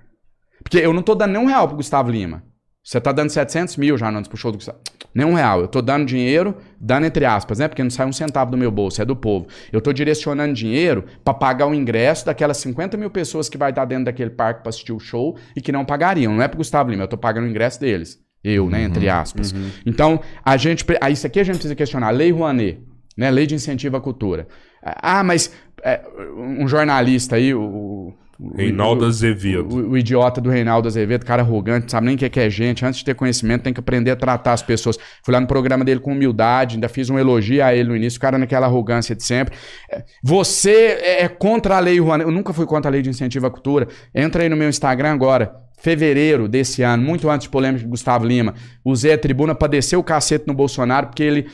Porque 0.64 0.78
eu 0.78 0.92
não 0.92 1.02
tô 1.02 1.14
dando 1.14 1.32
nenhum 1.32 1.46
real 1.46 1.68
pro 1.68 1.76
Gustavo 1.76 2.10
Lima. 2.10 2.42
Você 2.82 3.00
tá 3.00 3.12
dando 3.12 3.30
700 3.30 3.76
mil 3.76 3.96
já 3.96 4.10
antes 4.10 4.28
pro 4.28 4.36
show 4.36 4.50
do 4.50 4.58
Gustavo. 4.58 4.78
Nenhum 5.14 5.34
real. 5.34 5.60
Eu 5.60 5.68
tô 5.68 5.80
dando 5.80 6.04
dinheiro, 6.04 6.56
dando 6.78 7.06
entre 7.06 7.24
aspas, 7.24 7.58
né? 7.58 7.68
Porque 7.68 7.82
não 7.82 7.90
sai 7.90 8.06
um 8.06 8.12
centavo 8.12 8.50
do 8.50 8.56
meu 8.58 8.70
bolso, 8.70 9.00
é 9.00 9.04
do 9.04 9.14
povo. 9.14 9.46
Eu 9.72 9.80
tô 9.80 9.92
direcionando 9.92 10.52
dinheiro 10.52 11.04
para 11.24 11.32
pagar 11.32 11.66
o 11.66 11.74
ingresso 11.74 12.26
daquelas 12.26 12.56
50 12.58 12.96
mil 12.96 13.08
pessoas 13.08 13.48
que 13.48 13.56
vai 13.56 13.70
estar 13.70 13.84
dentro 13.84 14.06
daquele 14.06 14.30
parque 14.30 14.62
pra 14.62 14.70
assistir 14.70 14.92
o 14.92 14.98
show 14.98 15.38
e 15.56 15.62
que 15.62 15.72
não 15.72 15.84
pagariam. 15.84 16.34
Não 16.34 16.42
é 16.42 16.48
pro 16.48 16.58
Gustavo 16.58 16.90
Lima, 16.90 17.04
eu 17.04 17.08
tô 17.08 17.16
pagando 17.16 17.44
o 17.44 17.48
ingresso 17.48 17.80
deles. 17.80 18.18
Eu, 18.42 18.68
né? 18.68 18.82
Entre 18.82 19.06
uhum. 19.06 19.14
aspas. 19.14 19.52
Uhum. 19.52 19.70
Então, 19.86 20.20
a 20.44 20.56
gente. 20.58 20.84
Isso 21.10 21.26
aqui 21.26 21.40
a 21.40 21.44
gente 21.44 21.54
precisa 21.54 21.74
questionar. 21.74 22.10
Lei 22.10 22.30
Rouanet, 22.30 22.82
né? 23.16 23.30
Lei 23.30 23.46
de 23.46 23.54
incentivo 23.54 23.96
à 23.96 24.00
cultura. 24.02 24.46
Ah, 24.82 25.24
mas 25.24 25.50
é, 25.82 26.02
um 26.36 26.68
jornalista 26.68 27.36
aí, 27.36 27.54
o. 27.54 28.12
Reinaldo 28.54 29.04
Azevedo. 29.04 29.68
O, 29.68 29.76
o, 29.76 29.90
o, 29.90 29.98
idiota 29.98 30.40
do 30.40 30.50
Reinaldo 30.50 30.88
Azevedo, 30.88 31.24
cara 31.24 31.42
arrogante, 31.42 31.90
sabe 31.90 32.06
nem 32.06 32.14
o 32.16 32.18
que 32.18 32.24
é, 32.24 32.28
que 32.28 32.40
é 32.40 32.50
gente. 32.50 32.84
Antes 32.84 32.98
de 32.98 33.04
ter 33.04 33.14
conhecimento, 33.14 33.62
tem 33.62 33.72
que 33.72 33.80
aprender 33.80 34.10
a 34.10 34.16
tratar 34.16 34.52
as 34.52 34.62
pessoas. 34.62 34.98
Fui 35.22 35.32
lá 35.32 35.40
no 35.40 35.46
programa 35.46 35.84
dele 35.84 36.00
com 36.00 36.12
humildade, 36.12 36.76
ainda 36.76 36.88
fiz 36.88 37.10
um 37.10 37.18
elogio 37.18 37.64
a 37.64 37.74
ele 37.74 37.88
no 37.88 37.96
início, 37.96 38.18
o 38.18 38.20
cara 38.20 38.38
naquela 38.38 38.66
arrogância 38.66 39.14
de 39.14 39.22
sempre. 39.22 39.56
É, 39.90 40.02
você 40.22 40.98
é, 41.00 41.24
é 41.24 41.28
contra 41.28 41.76
a 41.76 41.80
lei 41.80 41.98
Rouanet. 41.98 42.26
Eu 42.26 42.32
nunca 42.32 42.52
fui 42.52 42.66
contra 42.66 42.90
a 42.90 42.92
lei 42.92 43.02
de 43.02 43.10
incentivo 43.10 43.46
à 43.46 43.50
cultura. 43.50 43.88
Entra 44.14 44.42
aí 44.42 44.48
no 44.48 44.56
meu 44.56 44.68
Instagram 44.68 45.12
agora 45.12 45.64
fevereiro 45.84 46.48
desse 46.48 46.82
ano, 46.82 47.02
muito 47.02 47.28
antes 47.28 47.44
de 47.44 47.50
polêmica 47.50 47.84
de 47.84 47.90
Gustavo 47.90 48.24
Lima, 48.24 48.54
usei 48.82 49.12
a 49.12 49.18
tribuna 49.18 49.54
para 49.54 49.68
descer 49.68 49.96
o 49.96 50.02
cacete 50.02 50.46
no 50.46 50.54
Bolsonaro 50.54 51.08
porque 51.08 51.22
ele 51.22 51.46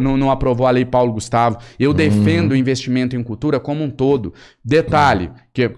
não, 0.00 0.16
não, 0.16 0.30
aprovou 0.30 0.66
a 0.66 0.70
lei 0.70 0.86
Paulo 0.86 1.12
Gustavo. 1.12 1.58
Eu 1.78 1.90
uhum. 1.90 1.96
defendo 1.96 2.52
o 2.52 2.56
investimento 2.56 3.14
em 3.14 3.22
cultura 3.22 3.60
como 3.60 3.84
um 3.84 3.90
todo. 3.90 4.32
Detalhe, 4.64 5.30
que 5.52 5.72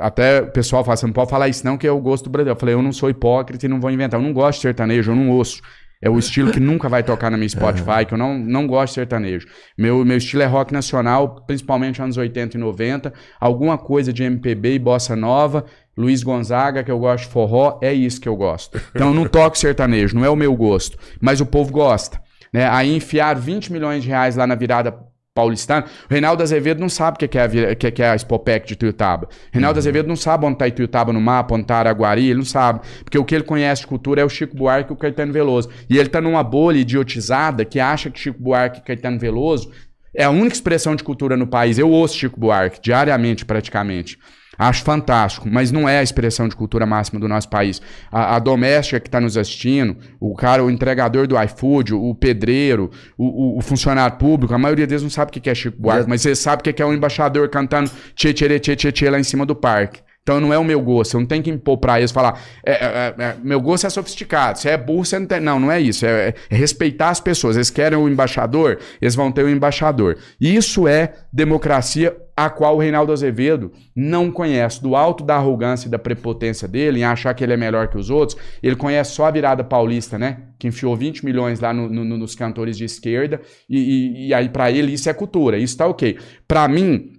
até 0.00 0.40
o 0.40 0.50
pessoal 0.50 0.84
fala, 0.84 0.96
você 0.96 1.06
não 1.06 1.12
pode 1.12 1.30
falar 1.30 1.48
isso 1.48 1.64
não, 1.64 1.76
que 1.76 1.86
é 1.86 1.90
o 1.90 2.00
gosto 2.00 2.24
do 2.24 2.30
Brasil. 2.30 2.52
Eu 2.52 2.56
falei, 2.56 2.74
eu 2.74 2.82
não 2.82 2.92
sou 2.92 3.10
hipócrita 3.10 3.66
e 3.66 3.68
não 3.68 3.80
vou 3.80 3.90
inventar. 3.90 4.18
Eu 4.18 4.24
não 4.24 4.32
gosto 4.32 4.58
de 4.58 4.62
sertanejo, 4.62 5.12
eu 5.12 5.16
não 5.16 5.30
ouço. 5.30 5.60
É 6.00 6.10
o 6.10 6.18
estilo 6.18 6.50
que 6.50 6.60
nunca 6.60 6.86
vai 6.88 7.02
tocar 7.02 7.30
na 7.30 7.36
minha 7.36 7.48
Spotify, 7.50 8.04
que 8.06 8.12
eu 8.14 8.18
não, 8.18 8.38
não 8.38 8.66
gosto 8.66 8.92
de 8.92 8.94
sertanejo. 8.94 9.46
Meu, 9.76 10.04
meu 10.04 10.16
estilo 10.16 10.42
é 10.42 10.46
rock 10.46 10.72
nacional, 10.72 11.42
principalmente 11.46 12.02
anos 12.02 12.16
80 12.16 12.56
e 12.56 12.60
90. 12.60 13.12
Alguma 13.40 13.78
coisa 13.78 14.12
de 14.12 14.22
MPB 14.22 14.74
e 14.74 14.78
bossa 14.78 15.16
nova. 15.16 15.64
Luiz 15.96 16.22
Gonzaga, 16.22 16.82
que 16.82 16.90
eu 16.90 16.98
gosto 16.98 17.24
de 17.24 17.30
forró, 17.30 17.78
é 17.80 17.92
isso 17.92 18.20
que 18.20 18.28
eu 18.28 18.36
gosto. 18.36 18.80
Então 18.94 19.08
eu 19.08 19.14
não 19.14 19.26
toco 19.26 19.56
sertanejo, 19.56 20.16
não 20.16 20.24
é 20.24 20.28
o 20.28 20.36
meu 20.36 20.54
gosto. 20.56 20.98
Mas 21.20 21.40
o 21.40 21.46
povo 21.46 21.70
gosta. 21.70 22.20
Né? 22.52 22.68
Aí 22.68 22.94
enfiar 22.94 23.34
20 23.34 23.72
milhões 23.72 24.02
de 24.02 24.08
reais 24.08 24.36
lá 24.36 24.46
na 24.46 24.54
virada 24.54 24.94
paulistana. 25.34 25.84
O 26.08 26.12
Reinaldo 26.12 26.44
Azevedo 26.44 26.78
não 26.78 26.88
sabe 26.88 27.16
o 27.16 27.28
que 27.28 27.36
é 27.36 27.42
a, 27.42 27.74
que 27.74 28.02
é 28.02 28.08
a 28.08 28.14
Expopec 28.14 28.68
de 28.68 28.76
Tuiutaba. 28.76 29.28
Reinaldo 29.52 29.76
uhum. 29.76 29.80
Azevedo 29.80 30.06
não 30.06 30.14
sabe 30.14 30.46
onde 30.46 30.54
está 30.54 30.70
Tuiutaba 30.70 31.12
no 31.12 31.20
mapa, 31.20 31.54
onde 31.54 31.64
está 31.64 31.78
Araguari, 31.78 32.26
ele 32.26 32.38
não 32.38 32.44
sabe. 32.44 32.80
Porque 33.02 33.18
o 33.18 33.24
que 33.24 33.34
ele 33.34 33.42
conhece 33.42 33.82
de 33.82 33.88
cultura 33.88 34.20
é 34.20 34.24
o 34.24 34.28
Chico 34.28 34.56
Buarque 34.56 34.92
e 34.92 34.94
o 34.94 34.96
Caetano 34.96 35.32
Veloso. 35.32 35.68
E 35.90 35.98
ele 35.98 36.06
está 36.06 36.20
numa 36.20 36.44
bolha 36.44 36.78
idiotizada 36.78 37.64
que 37.64 37.80
acha 37.80 38.10
que 38.10 38.20
Chico 38.20 38.40
Buarque 38.40 38.78
e 38.78 38.82
Caetano 38.82 39.18
Veloso 39.18 39.72
é 40.14 40.22
a 40.22 40.30
única 40.30 40.54
expressão 40.54 40.94
de 40.94 41.02
cultura 41.02 41.36
no 41.36 41.48
país. 41.48 41.78
Eu 41.78 41.90
ouço 41.90 42.16
Chico 42.16 42.38
Buarque 42.38 42.80
diariamente, 42.80 43.44
praticamente. 43.44 44.16
Acho 44.58 44.82
fantástico, 44.82 45.48
mas 45.50 45.70
não 45.72 45.88
é 45.88 45.98
a 45.98 46.02
expressão 46.02 46.48
de 46.48 46.56
cultura 46.56 46.86
máxima 46.86 47.20
do 47.20 47.28
nosso 47.28 47.48
país. 47.48 47.80
A, 48.10 48.36
a 48.36 48.38
doméstica 48.38 49.00
que 49.00 49.08
está 49.08 49.20
nos 49.20 49.36
assistindo, 49.36 49.96
o 50.20 50.34
cara, 50.34 50.64
o 50.64 50.70
entregador 50.70 51.26
do 51.26 51.40
iFood, 51.42 51.94
o, 51.94 52.14
pedreiro, 52.14 52.90
o, 53.16 53.56
o, 53.56 53.58
o, 53.58 53.60
funcionário 53.60 54.16
público, 54.16 54.54
a 54.54 54.58
maioria 54.58 54.86
deles 54.86 55.02
não 55.02 55.10
sabe 55.10 55.30
o 55.30 55.40
que 55.40 55.50
é 55.50 55.54
Chico 55.54 55.80
Buarque, 55.80 56.06
é. 56.06 56.08
mas 56.08 56.22
você 56.22 56.34
sabe 56.34 56.60
o 56.60 56.74
que 56.74 56.82
é 56.82 56.86
um 56.86 56.94
embaixador 56.94 57.48
cantando 57.48 57.90
tchê 58.14 58.32
tchê 58.32 58.58
tchê 58.58 58.76
tchê 58.76 58.92
tchê 58.92 59.10
lá 59.10 59.18
em 59.18 59.24
cima 59.24 59.44
do 59.44 59.54
parque. 59.54 60.00
Então 60.24 60.40
não 60.40 60.54
é 60.54 60.58
o 60.58 60.64
meu 60.64 60.80
gosto, 60.80 61.14
eu 61.14 61.20
não 61.20 61.26
tenho 61.26 61.42
que 61.42 61.50
impor 61.50 61.76
para 61.76 61.98
eles 61.98 62.10
falar, 62.10 62.40
é, 62.64 62.72
é, 62.72 62.74
é, 62.74 63.22
é, 63.22 63.36
meu 63.42 63.60
gosto 63.60 63.86
é 63.86 63.90
sofisticado, 63.90 64.58
se 64.58 64.70
é 64.70 64.76
burro, 64.76 65.04
você 65.04 65.18
não 65.18 65.26
tem. 65.26 65.38
Não, 65.38 65.60
não 65.60 65.70
é 65.70 65.78
isso. 65.78 66.06
É, 66.06 66.28
é, 66.28 66.34
respeitar 66.48 67.10
as 67.10 67.20
pessoas. 67.20 67.56
Eles 67.56 67.68
querem 67.68 67.98
o 67.98 68.08
embaixador, 68.08 68.78
eles 69.02 69.14
vão 69.14 69.30
ter 69.30 69.44
o 69.44 69.50
embaixador. 69.50 70.16
Isso 70.40 70.88
é 70.88 71.12
democracia 71.30 72.16
a 72.36 72.50
qual 72.50 72.76
o 72.76 72.78
Reinaldo 72.80 73.12
Azevedo 73.12 73.72
não 73.94 74.30
conhece. 74.30 74.82
Do 74.82 74.96
alto 74.96 75.24
da 75.24 75.36
arrogância 75.36 75.86
e 75.86 75.90
da 75.90 75.98
prepotência 75.98 76.66
dele, 76.66 77.00
em 77.00 77.04
achar 77.04 77.32
que 77.34 77.44
ele 77.44 77.52
é 77.52 77.56
melhor 77.56 77.88
que 77.88 77.96
os 77.96 78.10
outros, 78.10 78.38
ele 78.62 78.76
conhece 78.76 79.12
só 79.12 79.26
a 79.26 79.30
virada 79.30 79.62
paulista, 79.62 80.18
né? 80.18 80.38
Que 80.58 80.68
enfiou 80.68 80.96
20 80.96 81.24
milhões 81.24 81.60
lá 81.60 81.72
no, 81.72 81.88
no, 81.88 82.04
nos 82.04 82.34
cantores 82.34 82.76
de 82.76 82.84
esquerda, 82.84 83.40
e, 83.68 83.78
e, 83.78 84.28
e 84.28 84.34
aí 84.34 84.48
para 84.48 84.70
ele 84.70 84.92
isso 84.92 85.08
é 85.08 85.14
cultura, 85.14 85.58
isso 85.58 85.76
tá 85.76 85.86
ok. 85.86 86.18
Para 86.48 86.66
mim, 86.68 87.12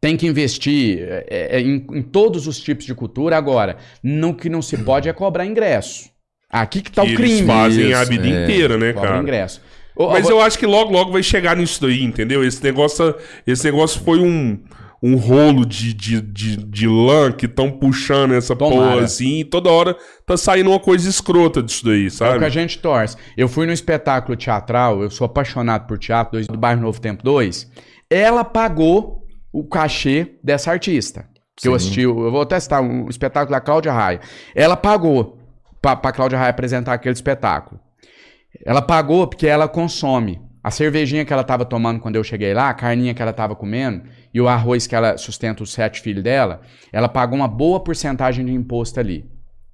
tem 0.00 0.16
que 0.16 0.26
investir 0.26 1.00
é, 1.00 1.56
é, 1.56 1.60
em, 1.60 1.86
em, 1.92 2.02
todos 2.02 2.46
os 2.46 2.60
tipos 2.60 2.84
de 2.84 2.94
cultura. 2.94 3.36
Agora, 3.36 3.76
no 4.02 4.34
que 4.34 4.48
não 4.48 4.62
se 4.62 4.76
pode 4.76 5.08
é 5.08 5.12
cobrar 5.12 5.46
ingresso. 5.46 6.10
Aqui 6.48 6.80
que 6.80 6.92
tá 6.92 7.02
que 7.02 7.12
o 7.12 7.16
crime. 7.16 7.38
Eles 7.38 7.46
fazem 7.46 7.90
Isso, 7.90 7.96
a 7.98 8.04
vida 8.04 8.28
é, 8.28 8.44
inteira, 8.44 8.78
né, 8.78 8.92
cara? 8.92 9.18
ingresso. 9.18 9.60
Mas 9.98 10.28
eu 10.28 10.40
acho 10.40 10.58
que 10.58 10.66
logo, 10.66 10.92
logo 10.92 11.12
vai 11.12 11.22
chegar 11.22 11.56
nisso 11.56 11.80
daí, 11.80 12.02
entendeu? 12.02 12.44
Esse 12.44 12.62
negócio, 12.62 13.14
esse 13.46 13.64
negócio 13.64 14.00
foi 14.02 14.20
um, 14.20 14.58
um 15.02 15.16
rolo 15.16 15.64
de, 15.64 15.94
de, 15.94 16.20
de, 16.20 16.56
de 16.56 16.86
lã 16.86 17.32
que 17.32 17.46
estão 17.46 17.70
puxando 17.70 18.32
essa 18.32 18.54
Tomara. 18.54 18.76
porra 18.76 19.04
assim, 19.04 19.40
e 19.40 19.44
toda 19.44 19.70
hora 19.70 19.96
tá 20.26 20.36
saindo 20.36 20.70
uma 20.70 20.80
coisa 20.80 21.08
escrota 21.08 21.62
disso 21.62 21.84
daí, 21.84 22.10
sabe? 22.10 22.32
É 22.32 22.36
o 22.36 22.38
que 22.40 22.44
a 22.44 22.50
gente 22.50 22.78
torce. 22.78 23.16
Eu 23.36 23.48
fui 23.48 23.66
no 23.66 23.72
espetáculo 23.72 24.36
teatral, 24.36 25.02
eu 25.02 25.10
sou 25.10 25.24
apaixonado 25.24 25.86
por 25.86 25.98
teatro, 25.98 26.44
do 26.46 26.58
Bairro 26.58 26.82
Novo 26.82 27.00
Tempo 27.00 27.22
2. 27.22 27.70
Ela 28.10 28.44
pagou 28.44 29.24
o 29.52 29.64
cachê 29.64 30.36
dessa 30.42 30.70
artista. 30.70 31.26
Que 31.56 31.62
Sim. 31.62 31.68
eu 31.68 31.74
assisti, 31.74 32.00
eu 32.02 32.30
vou 32.30 32.44
testar 32.44 32.82
um 32.82 33.08
espetáculo 33.08 33.52
da 33.52 33.60
Cláudia 33.60 33.92
Raia. 33.92 34.20
Ela 34.54 34.76
pagou 34.76 35.38
pra 35.80 36.12
Cláudia 36.12 36.38
Raia 36.38 36.50
apresentar 36.50 36.92
aquele 36.92 37.14
espetáculo. 37.14 37.80
Ela 38.64 38.82
pagou 38.82 39.26
porque 39.26 39.46
ela 39.46 39.68
consome. 39.68 40.40
A 40.62 40.70
cervejinha 40.70 41.24
que 41.24 41.32
ela 41.32 41.42
estava 41.42 41.64
tomando 41.64 42.00
quando 42.00 42.16
eu 42.16 42.24
cheguei 42.24 42.52
lá, 42.52 42.68
a 42.68 42.74
carninha 42.74 43.14
que 43.14 43.22
ela 43.22 43.30
estava 43.30 43.54
comendo 43.54 44.02
e 44.34 44.40
o 44.40 44.48
arroz 44.48 44.86
que 44.86 44.96
ela 44.96 45.16
sustenta 45.16 45.62
os 45.62 45.72
sete 45.72 46.00
filhos 46.00 46.24
dela, 46.24 46.60
ela 46.92 47.08
pagou 47.08 47.38
uma 47.38 47.46
boa 47.46 47.78
porcentagem 47.78 48.44
de 48.44 48.52
imposto 48.52 48.98
ali. 48.98 49.24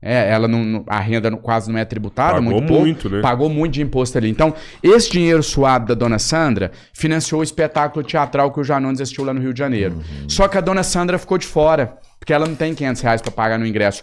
É, 0.04 0.30
ela 0.32 0.48
não, 0.48 0.84
a 0.88 0.98
renda 0.98 1.30
quase 1.36 1.70
não 1.70 1.78
é 1.78 1.84
tributada, 1.84 2.34
pagou 2.34 2.50
muito, 2.50 2.72
muito 2.72 3.00
pouco, 3.02 3.16
né? 3.16 3.22
Pagou 3.22 3.48
muito 3.48 3.74
de 3.74 3.82
imposto 3.82 4.18
ali. 4.18 4.28
Então, 4.28 4.52
esse 4.82 5.08
dinheiro 5.08 5.42
suado 5.44 5.86
da 5.86 5.94
dona 5.94 6.18
Sandra 6.18 6.72
financiou 6.92 7.40
o 7.40 7.44
espetáculo 7.44 8.04
teatral 8.04 8.52
que 8.52 8.58
o 8.58 8.64
Janones 8.64 9.00
assistiu 9.00 9.24
lá 9.24 9.32
no 9.32 9.40
Rio 9.40 9.54
de 9.54 9.60
Janeiro. 9.60 9.94
Uhum. 9.94 10.28
Só 10.28 10.48
que 10.48 10.58
a 10.58 10.60
dona 10.60 10.82
Sandra 10.82 11.18
ficou 11.18 11.38
de 11.38 11.46
fora, 11.46 11.98
porque 12.18 12.32
ela 12.32 12.46
não 12.46 12.56
tem 12.56 12.74
500 12.74 13.00
reais 13.00 13.22
para 13.22 13.30
pagar 13.30 13.58
no 13.60 13.66
ingresso. 13.66 14.02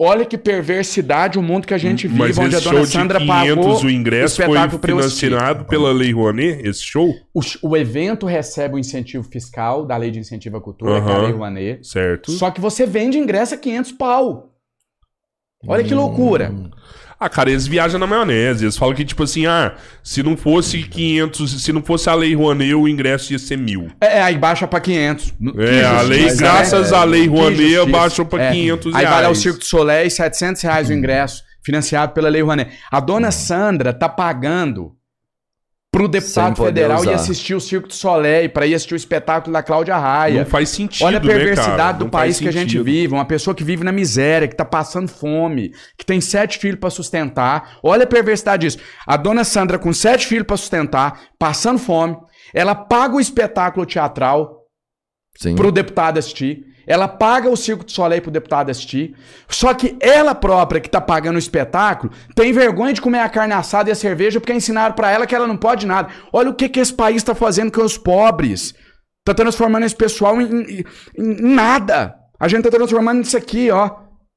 Olha 0.00 0.24
que 0.24 0.38
perversidade 0.38 1.40
o 1.40 1.42
mundo 1.42 1.66
que 1.66 1.74
a 1.74 1.78
gente 1.78 2.06
vive, 2.06 2.20
Mas 2.20 2.38
onde 2.38 2.54
a 2.54 2.60
dona 2.60 2.86
Sandra 2.86 3.18
500, 3.18 3.26
pagou 3.26 3.82
o 3.82 3.90
ingresso 3.90 4.40
o 4.40 4.44
foi 4.46 4.78
financiado 4.78 5.64
pela 5.64 5.92
Lei 5.92 6.12
Rouanet, 6.12 6.64
esse 6.64 6.84
show? 6.84 7.12
O, 7.34 7.40
o, 7.62 7.76
evento 7.76 8.24
recebe 8.24 8.76
o 8.76 8.78
incentivo 8.78 9.24
fiscal 9.24 9.84
da 9.84 9.96
Lei 9.96 10.12
de 10.12 10.20
Incentivo 10.20 10.56
à 10.56 10.60
Cultura, 10.60 11.00
uhum, 11.00 11.04
que 11.04 11.10
é 11.10 11.14
a 11.14 11.18
Lei 11.18 11.32
Rouanet. 11.32 11.84
Certo. 11.84 12.30
Só 12.30 12.48
que 12.52 12.60
você 12.60 12.86
vende 12.86 13.18
ingresso 13.18 13.54
a 13.54 13.58
500 13.58 13.90
pau. 13.90 14.54
Olha 15.66 15.82
que 15.82 15.94
loucura. 15.94 16.52
Hum. 16.52 16.70
Ah, 17.20 17.28
cara, 17.28 17.50
eles 17.50 17.66
viajam 17.66 17.98
na 17.98 18.06
maionese. 18.06 18.64
Eles 18.64 18.76
falam 18.76 18.94
que, 18.94 19.04
tipo 19.04 19.24
assim, 19.24 19.44
ah, 19.46 19.74
se 20.04 20.22
não 20.22 20.36
fosse 20.36 20.82
500, 20.84 21.62
se 21.62 21.72
não 21.72 21.82
fosse 21.82 22.08
a 22.08 22.14
Lei 22.14 22.34
Rouanet, 22.34 22.74
o 22.74 22.86
ingresso 22.86 23.32
ia 23.32 23.38
ser 23.38 23.58
mil. 23.58 23.90
É, 24.00 24.22
aí 24.22 24.38
baixa 24.38 24.66
pra 24.68 24.78
500. 24.80 25.34
É, 25.58 25.84
a 25.84 26.00
lei, 26.02 26.22
mas 26.24 26.36
graças 26.38 26.92
é- 26.92 26.96
à 26.96 27.02
Lei 27.04 27.22
Que 27.22 27.28
Rouanet, 27.28 27.90
baixou 27.90 28.24
pra 28.24 28.44
É. 28.44 28.52
500 28.52 28.94
Aí 28.94 29.00
reais. 29.00 29.14
vai 29.16 29.22
lá 29.24 29.28
o 29.30 29.34
Circo 29.34 29.58
do 29.58 29.64
Soleil, 29.64 30.08
700 30.10 30.62
reais 30.62 30.88
o 30.88 30.92
ingresso, 30.92 31.42
financiado 31.62 32.12
pela 32.12 32.28
Lei 32.28 32.40
Rouanet. 32.42 32.70
A 32.90 33.00
dona 33.00 33.32
Sandra 33.32 33.92
tá 33.92 34.08
pagando 34.08 34.92
pro 35.90 36.06
deputado 36.06 36.56
federal 36.56 36.98
ir 36.98 37.08
usar. 37.08 37.14
assistir 37.14 37.54
o 37.54 37.60
Circo 37.60 37.88
do 37.88 37.94
Soleil, 37.94 38.50
pra 38.50 38.66
ir 38.66 38.74
assistir 38.74 38.94
o 38.94 38.96
espetáculo 38.96 39.52
da 39.52 39.62
Cláudia 39.62 39.96
Raia. 39.96 40.40
Não 40.40 40.46
faz 40.46 40.68
sentido, 40.68 41.06
Olha 41.06 41.18
a 41.18 41.20
né, 41.20 41.26
perversidade 41.26 41.98
do 41.98 42.04
Não 42.04 42.10
faz 42.10 42.24
país 42.24 42.40
que 42.40 42.48
a 42.48 42.52
gente 42.52 42.78
vive. 42.80 43.14
Uma 43.14 43.24
pessoa 43.24 43.54
que 43.54 43.64
vive 43.64 43.82
na 43.82 43.92
miséria, 43.92 44.46
que 44.46 44.56
tá 44.56 44.64
passando 44.64 45.08
fome, 45.08 45.72
que 45.96 46.04
tem 46.04 46.20
sete 46.20 46.58
filhos 46.58 46.78
pra 46.78 46.90
sustentar. 46.90 47.78
Olha 47.82 48.04
a 48.04 48.06
perversidade 48.06 48.66
disso. 48.66 48.78
A 49.06 49.16
dona 49.16 49.44
Sandra, 49.44 49.78
com 49.78 49.92
sete 49.92 50.26
filhos 50.26 50.46
pra 50.46 50.56
sustentar, 50.56 51.20
passando 51.38 51.78
fome, 51.78 52.16
ela 52.52 52.74
paga 52.74 53.16
o 53.16 53.20
espetáculo 53.20 53.86
teatral 53.86 54.66
Sim. 55.36 55.54
pro 55.54 55.72
deputado 55.72 56.18
assistir. 56.18 56.64
Ela 56.88 57.06
paga 57.06 57.50
o 57.50 57.56
Circo 57.56 57.84
de 57.84 57.92
Soleil 57.92 58.22
pro 58.22 58.30
deputado 58.30 58.70
assistir. 58.70 59.14
Só 59.48 59.74
que 59.74 59.96
ela 60.00 60.34
própria, 60.34 60.80
que 60.80 60.88
tá 60.88 61.00
pagando 61.00 61.36
o 61.36 61.38
espetáculo, 61.38 62.12
tem 62.34 62.52
vergonha 62.52 62.94
de 62.94 63.00
comer 63.00 63.20
a 63.20 63.28
carne 63.28 63.52
assada 63.52 63.90
e 63.90 63.92
a 63.92 63.94
cerveja 63.94 64.40
porque 64.40 64.52
ensinaram 64.54 64.94
pra 64.94 65.10
ela 65.10 65.26
que 65.26 65.34
ela 65.34 65.46
não 65.46 65.56
pode 65.56 65.86
nada. 65.86 66.08
Olha 66.32 66.50
o 66.50 66.54
que, 66.54 66.68
que 66.68 66.80
esse 66.80 66.92
país 66.94 67.22
tá 67.22 67.34
fazendo 67.34 67.70
com 67.70 67.82
os 67.84 67.98
pobres. 67.98 68.74
Tá 69.24 69.34
transformando 69.34 69.84
esse 69.84 69.94
pessoal 69.94 70.40
em, 70.40 70.46
em- 70.46 70.84
em- 71.18 71.54
nada. 71.54 72.14
A 72.40 72.48
gente 72.48 72.62
tá 72.64 72.70
transformando 72.70 73.22
isso 73.22 73.36
aqui, 73.36 73.70
ó. 73.70 73.90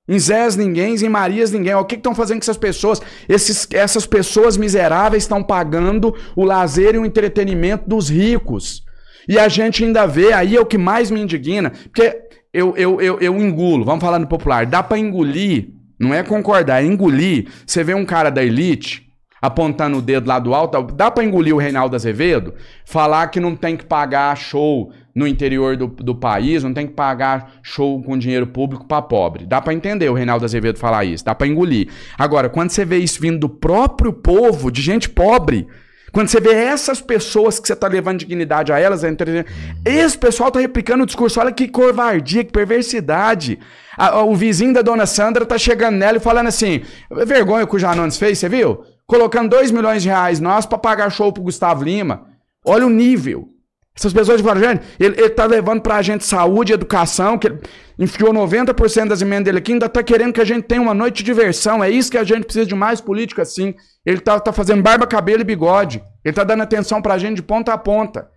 Em 0.10 0.20
Zés 0.20 0.58
ninguém, 0.58 0.96
em 0.96 1.08
Marias 1.10 1.52
ninguém. 1.52 1.74
O 1.76 1.86
que 1.86 1.96
estão 1.96 2.14
fazendo 2.14 2.40
com 2.40 2.44
essas 2.44 2.58
pessoas? 2.58 3.02
Esses, 3.30 3.66
essas 3.72 4.06
pessoas 4.06 4.58
miseráveis 4.58 5.24
estão 5.24 5.42
pagando 5.42 6.14
o 6.36 6.44
lazer 6.44 6.96
e 6.96 6.98
o 6.98 7.06
entretenimento 7.06 7.88
dos 7.88 8.10
ricos. 8.10 8.82
E 9.30 9.38
a 9.40 9.48
gente 9.48 9.84
ainda 9.86 10.06
vê, 10.08 10.34
aí 10.34 10.58
é 10.58 10.60
o 10.60 10.66
que 10.66 10.78
mais 10.78 11.12
me 11.12 11.22
indigna, 11.22 11.72
porque 11.84 12.20
eu, 12.54 12.76
eu, 12.76 13.02
eu, 13.02 13.20
eu 13.20 13.38
engulo, 13.38 13.86
vamos 13.86 14.04
falar 14.04 14.20
no 14.20 14.28
popular, 14.28 14.66
dá 14.66 14.84
pra 14.84 14.98
engolir, 14.98 15.70
não 16.00 16.14
é 16.14 16.24
concordar, 16.24 16.84
é 16.84 16.86
engolir. 16.86 17.48
Você 17.66 17.84
vê 17.84 17.94
um 17.94 18.06
cara 18.06 18.30
da 18.30 18.44
elite 18.44 19.08
apontando 19.42 19.98
o 19.98 20.02
dedo 20.02 20.28
lá 20.28 20.38
do 20.38 20.54
alto, 20.54 20.82
dá 20.94 21.10
pra 21.10 21.24
engolir 21.24 21.56
o 21.56 21.58
Reinaldo 21.58 21.96
Azevedo, 21.96 22.54
falar 22.86 23.28
que 23.28 23.40
não 23.40 23.56
tem 23.56 23.76
que 23.76 23.86
pagar 23.86 24.36
show 24.38 24.92
no 25.16 25.26
interior 25.28 25.76
do, 25.76 25.88
do 25.88 26.14
país, 26.14 26.64
não 26.64 26.74
tem 26.74 26.88
que 26.88 26.94
pagar 26.94 27.54
show 27.64 28.02
com 28.04 28.18
dinheiro 28.18 28.48
público 28.48 28.86
pra 28.86 29.02
pobre. 29.02 29.46
Dá 29.46 29.60
pra 29.60 29.74
entender 29.74 30.10
o 30.10 30.14
Reinaldo 30.14 30.46
Azevedo 30.46 30.78
falar 30.78 31.06
isso, 31.06 31.26
dá 31.26 31.34
pra 31.34 31.48
engolir. 31.48 31.90
Agora, 32.18 32.50
quando 32.50 32.70
você 32.70 32.86
vê 32.86 32.98
isso 32.98 33.20
vindo 33.20 33.40
do 33.40 33.50
próprio 33.50 34.14
povo, 34.14 34.72
de 34.72 34.82
gente 34.82 35.10
pobre, 35.10 35.68
quando 36.12 36.28
você 36.28 36.40
vê 36.42 36.54
essas 36.54 37.00
pessoas 37.00 37.60
que 37.60 37.68
você 37.68 37.76
tá 37.76 37.88
levando 37.88 38.20
dignidade 38.20 38.72
a 38.72 38.80
elas, 38.80 39.04
entre- 39.04 39.46
esse 39.86 40.18
pessoal 40.18 40.52
tá 40.52 40.60
replicando 40.60 41.04
o 41.04 41.06
discurso. 41.06 41.40
Olha 41.40 41.52
que 41.52 41.68
covardia, 41.68 42.44
que 42.44 42.52
perversidade. 42.52 43.60
A- 43.98 44.10
a- 44.10 44.24
o 44.24 44.36
vizinho 44.36 44.74
da 44.74 44.82
dona 44.82 45.06
Sandra 45.06 45.46
tá 45.46 45.58
chegando 45.58 45.96
nela 45.98 46.18
e 46.18 46.22
falando 46.22 46.48
assim: 46.48 46.82
vergonha 47.26 47.66
que 47.66 47.76
o 47.76 47.80
Janones 47.80 48.18
fez, 48.18 48.38
você 48.40 48.50
viu? 48.50 48.84
Colocando 49.08 49.50
2 49.50 49.72
milhões 49.72 50.04
de 50.04 50.10
reais 50.10 50.40
nós 50.40 50.66
pra 50.66 50.78
pagar 50.78 51.10
show 51.12 51.32
pro 51.34 51.44
Gustavo 51.44 51.84
Lima. 51.84 52.28
Olha 52.66 52.86
o 52.86 52.90
nível. 52.90 53.50
Essas 53.96 54.14
pessoas 54.14 54.40
falam, 54.42 54.64
gente, 54.64 54.84
ele, 55.00 55.20
ele 55.20 55.30
tá 55.30 55.46
levando 55.46 55.82
pra 55.82 56.02
gente 56.02 56.26
saúde, 56.26 56.74
educação, 56.74 57.38
que 57.38 57.48
ele 57.48 57.60
enfiou 58.00 58.34
90% 58.34 59.10
das 59.10 59.22
emendas 59.22 59.46
dele 59.46 59.58
aqui, 59.58 59.74
ainda 59.74 59.90
tá 59.90 60.02
querendo 60.02 60.34
que 60.34 60.42
a 60.42 60.46
gente 60.46 60.64
tenha 60.64 60.82
uma 60.82 60.94
noite 60.94 61.18
de 61.18 61.24
diversão. 61.24 61.84
É 61.84 61.90
isso 61.90 62.10
que 62.10 62.18
a 62.18 62.24
gente 62.24 62.46
precisa 62.46 62.66
de 62.66 62.74
mais 62.74 63.02
política 63.02 63.42
assim. 63.42 63.76
Ele 64.06 64.20
tá, 64.20 64.40
tá 64.40 64.54
fazendo 64.54 64.82
barba, 64.82 65.06
cabelo 65.06 65.42
e 65.42 65.46
bigode. 65.46 66.02
Ele 66.24 66.34
tá 66.34 66.44
dando 66.44 66.64
atenção 66.64 67.02
pra 67.02 67.18
gente 67.18 67.36
de 67.36 67.44
ponta 67.44 67.74
a 67.74 67.78
ponta. 67.78 68.30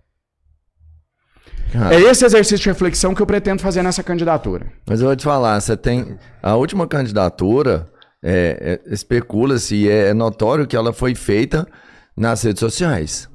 É 1.91 1.99
esse 1.99 2.23
exercício 2.23 2.57
de 2.63 2.69
reflexão 2.69 3.13
que 3.13 3.21
eu 3.21 3.25
pretendo 3.25 3.61
fazer 3.61 3.81
nessa 3.81 4.03
candidatura. 4.03 4.71
Mas 4.87 5.01
eu 5.01 5.07
vou 5.07 5.15
te 5.15 5.23
falar, 5.23 5.59
você 5.59 5.75
tem. 5.75 6.17
A 6.41 6.55
última 6.55 6.87
candidatura 6.87 7.87
é, 8.23 8.81
é, 8.87 8.93
especula-se 8.93 9.75
e 9.75 9.89
é, 9.89 10.13
notório 10.13 10.67
que 10.67 10.75
ela 10.75 10.93
foi 10.93 11.15
feita 11.15 11.67
nas 12.15 12.43
redes 12.43 12.59
sociais. 12.59 13.29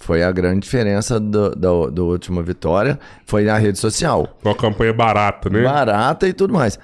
Foi 0.00 0.22
a 0.22 0.30
grande 0.30 0.60
diferença 0.60 1.18
do, 1.18 1.50
do, 1.50 1.90
do 1.90 2.06
última 2.06 2.42
vitória, 2.42 2.98
foi 3.26 3.44
na 3.44 3.58
rede 3.58 3.78
social. 3.78 4.38
Uma 4.44 4.54
campanha 4.54 4.92
barata, 4.92 5.50
né? 5.50 5.62
Barata 5.62 6.28
e 6.28 6.32
tudo 6.32 6.54
mais. 6.54 6.78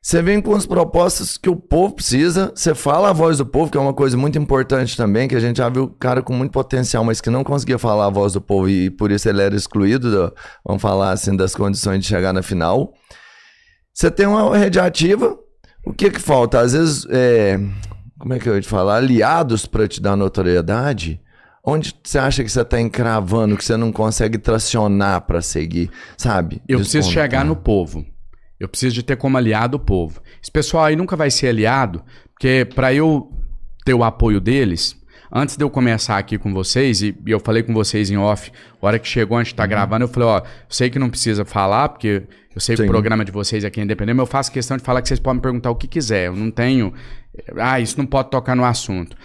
Você 0.00 0.22
vem 0.22 0.40
com 0.40 0.54
as 0.54 0.64
propostas 0.64 1.36
que 1.36 1.50
o 1.50 1.56
povo 1.56 1.96
precisa, 1.96 2.52
você 2.54 2.72
fala 2.76 3.10
a 3.10 3.12
voz 3.12 3.38
do 3.38 3.44
povo, 3.44 3.72
que 3.72 3.76
é 3.76 3.80
uma 3.80 3.92
coisa 3.92 4.16
muito 4.16 4.38
importante 4.38 4.96
também, 4.96 5.26
que 5.26 5.34
a 5.34 5.40
gente 5.40 5.56
já 5.56 5.68
viu 5.68 5.88
cara 5.98 6.22
com 6.22 6.32
muito 6.32 6.52
potencial, 6.52 7.02
mas 7.02 7.20
que 7.20 7.28
não 7.28 7.42
conseguia 7.42 7.76
falar 7.76 8.06
a 8.06 8.10
voz 8.10 8.34
do 8.34 8.40
povo 8.40 8.68
e 8.68 8.88
por 8.88 9.10
isso 9.10 9.28
ele 9.28 9.42
era 9.42 9.56
excluído, 9.56 10.08
do- 10.08 10.32
vamos 10.64 10.80
falar 10.80 11.10
assim, 11.10 11.34
das 11.36 11.56
condições 11.56 11.98
de 11.98 12.06
chegar 12.06 12.32
na 12.32 12.40
final. 12.40 12.92
Você 13.92 14.08
tem 14.08 14.26
uma 14.26 14.56
rede 14.56 14.78
ativa, 14.78 15.36
o 15.84 15.92
que 15.92 16.08
que 16.10 16.20
falta? 16.20 16.60
Às 16.60 16.72
vezes, 16.72 17.04
é, 17.10 17.58
como 18.16 18.32
é 18.32 18.38
que 18.38 18.48
eu 18.48 18.54
ia 18.54 18.60
te 18.60 18.68
falar? 18.68 18.98
Aliados 18.98 19.66
para 19.66 19.88
te 19.88 20.00
dar 20.00 20.14
notoriedade. 20.16 21.20
Onde 21.68 21.92
você 22.04 22.16
acha 22.18 22.44
que 22.44 22.50
você 22.50 22.60
está 22.60 22.80
encravando, 22.80 23.56
que 23.56 23.64
você 23.64 23.76
não 23.76 23.90
consegue 23.90 24.38
tracionar 24.38 25.22
para 25.22 25.42
seguir, 25.42 25.90
sabe? 26.16 26.62
Eu 26.68 26.78
preciso 26.78 26.98
Despontar. 27.08 27.24
chegar 27.24 27.44
no 27.44 27.56
povo. 27.56 28.06
Eu 28.58 28.68
preciso 28.68 28.94
de 28.94 29.02
ter 29.02 29.16
como 29.16 29.36
aliado 29.36 29.76
o 29.76 29.80
povo. 29.80 30.20
Esse 30.40 30.50
pessoal 30.50 30.84
aí 30.84 30.94
nunca 30.96 31.16
vai 31.16 31.30
ser 31.30 31.48
aliado, 31.48 32.02
porque 32.32 32.66
para 32.74 32.94
eu 32.94 33.30
ter 33.84 33.94
o 33.94 34.04
apoio 34.04 34.40
deles, 34.40 34.96
antes 35.30 35.56
de 35.56 35.64
eu 35.64 35.68
começar 35.68 36.16
aqui 36.18 36.38
com 36.38 36.54
vocês, 36.54 37.02
e, 37.02 37.14
eu 37.26 37.40
falei 37.40 37.62
com 37.64 37.74
vocês 37.74 38.10
em 38.10 38.16
off, 38.16 38.50
a 38.80 38.86
hora 38.86 38.98
que 38.98 39.08
chegou, 39.08 39.36
antes 39.36 39.48
de 39.48 39.54
estar 39.54 39.64
Uhum. 39.64 39.68
gravando, 39.70 40.04
eu 40.04 40.08
falei, 40.08 40.28
ó, 40.28 40.42
sei 40.68 40.88
que 40.88 40.98
não 41.00 41.10
precisa 41.10 41.44
falar, 41.44 41.88
porque 41.90 42.22
eu 42.54 42.60
sei 42.60 42.76
que 42.76 42.82
Sim. 42.82 42.88
o 42.88 42.90
programa 42.90 43.24
de 43.24 43.32
vocês 43.32 43.64
aqui 43.64 43.80
é 43.80 43.82
independente, 43.82 44.14
mas 44.16 44.26
eu 44.26 44.30
faço 44.30 44.52
questão 44.52 44.76
de 44.76 44.82
falar 44.84 45.02
que 45.02 45.08
vocês 45.08 45.20
podem 45.20 45.36
me 45.38 45.42
perguntar 45.42 45.70
o 45.70 45.74
que 45.76 45.88
quiser. 45.88 46.28
Eu 46.28 46.36
não 46.36 46.50
tenho. 46.50 46.94
Ah, 47.58 47.78
isso 47.80 47.98
não 47.98 48.06
pode 48.06 48.30
tocar 48.30 48.54
no 48.56 48.64
assunto. 48.64 49.16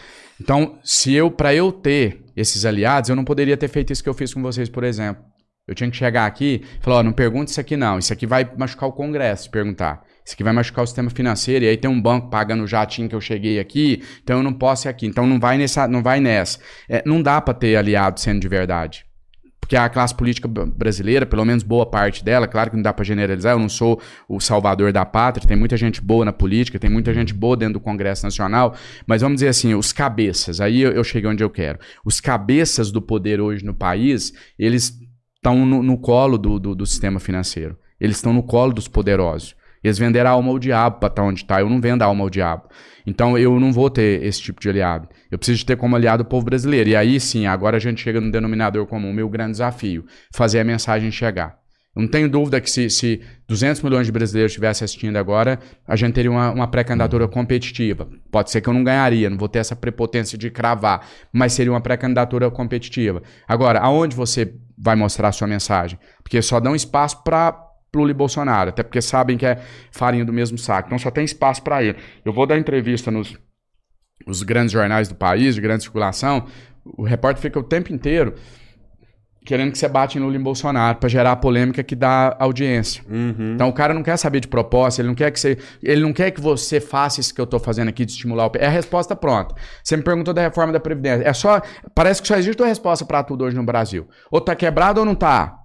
Então, 0.42 0.80
se 0.84 1.14
eu, 1.14 1.30
para 1.32 1.54
eu 1.54 1.72
ter 1.72 2.21
esses 2.42 2.66
aliados, 2.66 3.10
eu 3.10 3.16
não 3.16 3.24
poderia 3.24 3.56
ter 3.56 3.68
feito 3.68 3.94
isso 3.94 4.04
que 4.04 4.10
eu 4.10 4.14
fiz 4.14 4.34
com 4.34 4.42
vocês, 4.42 4.70
por 4.70 4.84
exemplo. 4.84 5.24
Eu 5.68 5.76
tinha 5.76 5.90
que 5.90 5.96
chegar 5.96 6.26
aqui 6.26 6.64
e 6.64 6.84
falar, 6.84 7.04
não 7.04 7.14
pergunte 7.14 7.52
isso 7.52 7.62
aqui 7.62 7.78
não, 7.78 8.00
isso 8.00 8.12
aqui 8.12 8.26
vai 8.26 8.50
machucar 8.58 8.90
o 8.90 8.92
Congresso, 8.92 9.44
se 9.44 9.50
perguntar. 9.50 10.04
Isso 10.26 10.34
aqui 10.34 10.44
vai 10.44 10.54
machucar 10.54 10.84
o 10.84 10.88
sistema 10.88 11.10
financeiro, 11.10 11.66
e 11.66 11.68
aí 11.68 11.78
tem 11.78 11.90
um 11.90 12.02
banco 12.02 12.30
pagando 12.30 12.64
o 12.64 12.68
jatinho 12.68 13.08
que 13.08 13.16
eu 13.16 13.22
cheguei 13.22 13.60
aqui, 13.60 14.04
então 14.24 14.38
eu 14.38 14.44
não 14.44 14.54
posso 14.54 14.88
ir 14.88 14.90
aqui. 14.90 15.06
Então 15.06 15.26
não 15.26 15.40
vai 15.40 15.58
nessa. 15.58 15.88
Não, 15.88 16.04
vai 16.04 16.20
nessa. 16.20 16.60
É, 16.90 17.02
não 17.06 17.22
dá 17.22 17.40
pra 17.42 17.54
ter 17.54 17.76
aliado 17.76 18.20
sendo 18.20 18.40
de 18.40 18.48
verdade. 18.48 19.06
Porque 19.72 19.78
a 19.78 19.88
classe 19.88 20.14
política 20.14 20.50
brasileira, 20.50 21.26
pelo 21.26 21.46
menos 21.46 21.64
boa 21.64 21.86
parte 21.86 22.26
dela, 22.26 22.46
claro 22.46 22.70
que 22.70 22.76
não 22.76 22.84
dá 22.84 22.92
pra 22.92 23.06
generalizar, 23.06 23.54
eu 23.54 23.60
não 23.60 23.70
sou 23.70 24.02
o 24.28 24.38
salvador 24.38 24.92
da 24.92 25.06
pátria, 25.06 25.48
tem 25.48 25.56
muita 25.56 25.78
gente 25.78 26.02
boa 26.02 26.26
na 26.26 26.34
política, 26.34 26.78
tem 26.78 26.90
muita 26.90 27.14
gente 27.14 27.34
boa 27.34 27.56
dentro 27.56 27.76
do 27.76 27.80
Congresso 27.80 28.26
Nacional, 28.26 28.76
mas 29.08 29.22
vamos 29.22 29.38
dizer 29.38 29.48
assim, 29.48 29.74
os 29.74 29.94
cabeças, 29.94 30.60
aí 30.60 30.82
eu, 30.82 30.92
eu 30.92 31.06
cheguei 31.06 31.30
onde 31.30 31.42
eu 31.42 31.50
quero. 31.50 31.80
Os 32.04 32.20
cabeças 32.20 32.92
do 32.92 33.02
poder 33.02 33.40
hoje 33.40 33.64
no 33.64 33.74
país, 33.74 34.34
eles 34.60 34.94
estão 35.38 35.66
no, 35.66 35.82
no 35.82 35.98
colo 35.98 36.38
do, 36.38 36.60
do, 36.60 36.76
do 36.76 36.86
sistema 36.86 37.22
financeiro. 37.22 37.78
Eles 37.98 38.18
estão 38.18 38.34
no 38.34 38.44
colo 38.44 38.74
dos 38.74 38.90
poderosos. 38.90 39.56
Eles 39.82 39.98
venderam 39.98 40.32
a 40.32 40.34
alma 40.34 40.50
ao 40.50 40.60
diabo 40.60 41.00
para 41.00 41.08
estar 41.08 41.24
onde 41.24 41.44
está. 41.44 41.62
Eu 41.62 41.70
não 41.70 41.80
vendo 41.80 42.02
a 42.02 42.08
alma 42.08 42.26
ao 42.26 42.30
diabo. 42.30 42.64
Então 43.08 43.38
eu 43.38 43.58
não 43.58 43.72
vou 43.72 43.90
ter 43.90 44.22
esse 44.22 44.42
tipo 44.42 44.60
de 44.60 44.68
aliado. 44.68 45.08
Eu 45.32 45.40
preciso 45.40 45.66
ter 45.66 45.78
como 45.78 45.96
aliado 45.96 46.24
o 46.24 46.26
povo 46.26 46.46
brasileiro. 46.46 46.90
E 46.90 46.96
aí 46.96 47.20
sim, 47.20 47.48
agora 47.48 47.78
a 47.78 47.80
gente 47.80 48.02
chega 48.02 48.20
no 48.20 48.30
denominador 48.30 48.86
comum. 48.86 49.14
Meu 49.14 49.30
grande 49.30 49.54
desafio: 49.54 50.06
fazer 50.34 50.60
a 50.60 50.64
mensagem 50.64 51.10
chegar. 51.10 51.62
Eu 51.96 52.04
não 52.04 52.08
tenho 52.08 52.30
dúvida 52.30 52.62
que 52.62 52.70
se, 52.70 52.90
se 52.90 53.22
200 53.50 53.82
milhões 53.82 54.06
de 54.06 54.14
brasileiros 54.14 54.52
estivessem 54.52 54.86
assistindo 54.86 55.18
agora, 55.18 55.60
a 55.86 55.96
gente 55.96 56.14
teria 56.14 56.32
uma, 56.32 56.50
uma 56.52 56.68
pré-candidatura 56.68 57.28
competitiva. 57.28 58.08
Pode 58.32 58.50
ser 58.50 58.62
que 58.62 58.70
eu 58.70 58.74
não 58.74 58.82
ganharia, 58.82 59.30
não 59.30 59.38
vou 59.38 59.50
ter 59.50 59.60
essa 59.60 59.76
prepotência 59.76 60.38
de 60.38 60.50
cravar, 60.50 61.06
mas 61.34 61.52
seria 61.52 61.72
uma 61.72 61.82
pré-candidatura 61.82 62.50
competitiva. 62.50 63.22
Agora, 63.46 63.80
aonde 63.80 64.16
você 64.16 64.54
vai 64.78 64.96
mostrar 64.96 65.28
a 65.28 65.32
sua 65.34 65.48
mensagem? 65.48 66.00
Porque 66.24 66.42
só 66.42 66.62
dão 66.62 66.74
espaço 66.74 67.22
para 67.24 67.72
Lula 67.94 68.12
e 68.12 68.14
Bolsonaro, 68.14 68.70
até 68.70 68.84
porque 68.84 69.02
sabem 69.02 69.38
que 69.38 69.46
é 69.46 69.62
farinha 69.92 70.24
do 70.24 70.32
mesmo 70.32 70.58
saco. 70.58 70.88
Então 70.88 70.98
só 70.98 71.12
tem 71.12 71.26
espaço 71.26 71.62
para 71.62 71.84
ele. 71.84 71.98
Eu 72.24 72.32
vou 72.32 72.48
dar 72.48 72.58
entrevista 72.58 73.12
nos, 73.12 73.38
nos 74.28 74.44
grandes 74.44 74.72
jornais 74.72 75.08
do 75.08 75.16
país, 75.16 75.56
de 75.56 75.62
grande 75.62 75.84
circulação, 75.84 76.46
o 76.86 77.04
repórter 77.04 77.42
fica 77.42 77.60
o 77.60 77.64
tempo 77.64 77.94
inteiro 77.94 78.34
querendo 79.44 79.72
que 79.72 79.78
você 79.80 79.88
bate 79.88 80.18
em 80.20 80.22
Lula 80.22 80.36
e 80.36 80.38
em 80.38 80.44
Bolsonaro 80.44 81.00
para 81.00 81.10
gerar 81.10 81.32
a 81.32 81.36
polêmica 81.36 81.84
que 81.84 81.96
dá 81.96 82.36
audiência. 82.40 83.04
Então 83.56 83.70
o 83.70 83.74
cara 83.74 83.92
não 83.94 84.04
quer 84.04 84.16
saber 84.18 84.40
de 84.40 84.48
proposta, 84.48 85.02
ele 85.02 85.08
não 85.08 85.16
quer 85.16 85.32
que 85.32 85.40
você, 85.40 85.58
ele 85.82 86.02
não 86.02 86.14
quer 86.14 86.30
que 86.30 86.40
você 86.40 86.80
faça 86.80 87.20
isso 87.20 87.34
que 87.34 87.42
eu 87.42 87.48
tô 87.48 87.58
fazendo 87.58 87.88
aqui 87.90 88.06
de 88.06 88.12
estimular 88.12 88.46
o 88.48 88.52
é 88.56 88.68
a 88.68 88.70
resposta 88.70 89.16
pronta. 89.16 89.56
Você 89.84 89.98
me 89.98 90.04
perguntou 90.04 90.32
da 90.32 90.42
reforma 90.44 90.72
da 90.72 90.80
previdência. 90.80 91.28
É 91.28 91.34
só, 91.34 91.60
parece 91.96 92.22
que 92.22 92.28
só 92.28 92.36
existe 92.38 92.62
uma 92.62 92.68
resposta 92.68 93.04
para 93.04 93.24
tudo 93.24 93.44
hoje 93.44 93.56
no 93.58 93.64
Brasil. 93.64 94.08
Ou 94.30 94.40
tá 94.40 94.56
quebrado 94.56 95.00
ou 95.00 95.06
não 95.08 95.16
tá. 95.16 95.56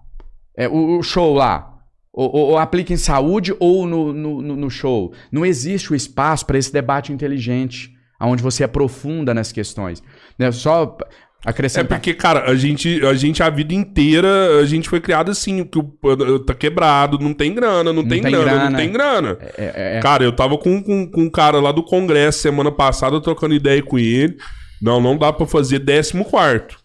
É, 0.56 0.66
o, 0.66 0.98
o 0.98 1.02
show 1.02 1.34
lá. 1.34 1.74
Ou, 2.14 2.34
ou, 2.34 2.46
ou 2.52 2.58
aplica 2.58 2.94
em 2.94 2.96
saúde 2.96 3.54
ou 3.60 3.86
no, 3.86 4.10
no, 4.10 4.40
no- 4.40 4.56
no 4.56 4.70
show. 4.70 5.12
Não 5.30 5.44
existe 5.44 5.92
o 5.92 5.94
espaço 5.94 6.46
para 6.46 6.56
esse 6.56 6.72
debate 6.72 7.12
inteligente. 7.12 7.90
Onde 8.20 8.42
você 8.42 8.64
aprofunda 8.64 9.34
nas 9.34 9.52
questões. 9.52 10.02
Né? 10.38 10.50
Só 10.52 10.96
É 11.44 11.50
acrescentar. 11.50 11.98
porque, 11.98 12.14
cara, 12.14 12.50
a 12.50 12.54
gente, 12.54 13.04
a 13.04 13.14
gente 13.14 13.42
a 13.42 13.50
vida 13.50 13.74
inteira, 13.74 14.58
a 14.60 14.64
gente 14.64 14.88
foi 14.88 15.00
criado 15.00 15.30
assim, 15.30 15.64
que 15.64 15.78
o, 15.78 16.38
tá 16.40 16.54
quebrado, 16.54 17.18
não 17.18 17.34
tem 17.34 17.54
grana, 17.54 17.92
não, 17.92 18.02
tem, 18.02 18.22
tem 18.22 18.32
grana, 18.32 18.44
grana. 18.44 18.70
não 18.70 18.76
tem 18.76 18.92
grana. 18.92 19.38
É, 19.56 19.98
é, 19.98 20.00
Cara, 20.00 20.24
eu 20.24 20.32
tava 20.32 20.56
com, 20.58 20.82
com, 20.82 21.06
com 21.10 21.22
um 21.22 21.30
cara 21.30 21.60
lá 21.60 21.72
do 21.72 21.82
Congresso 21.82 22.40
semana 22.40 22.72
passada, 22.72 23.20
trocando 23.20 23.54
ideia 23.54 23.82
com 23.82 23.98
ele. 23.98 24.36
Não, 24.80 25.00
não 25.00 25.16
dá 25.16 25.32
pra 25.32 25.46
fazer 25.46 25.78
décimo 25.78 26.24
quarto. 26.24 26.78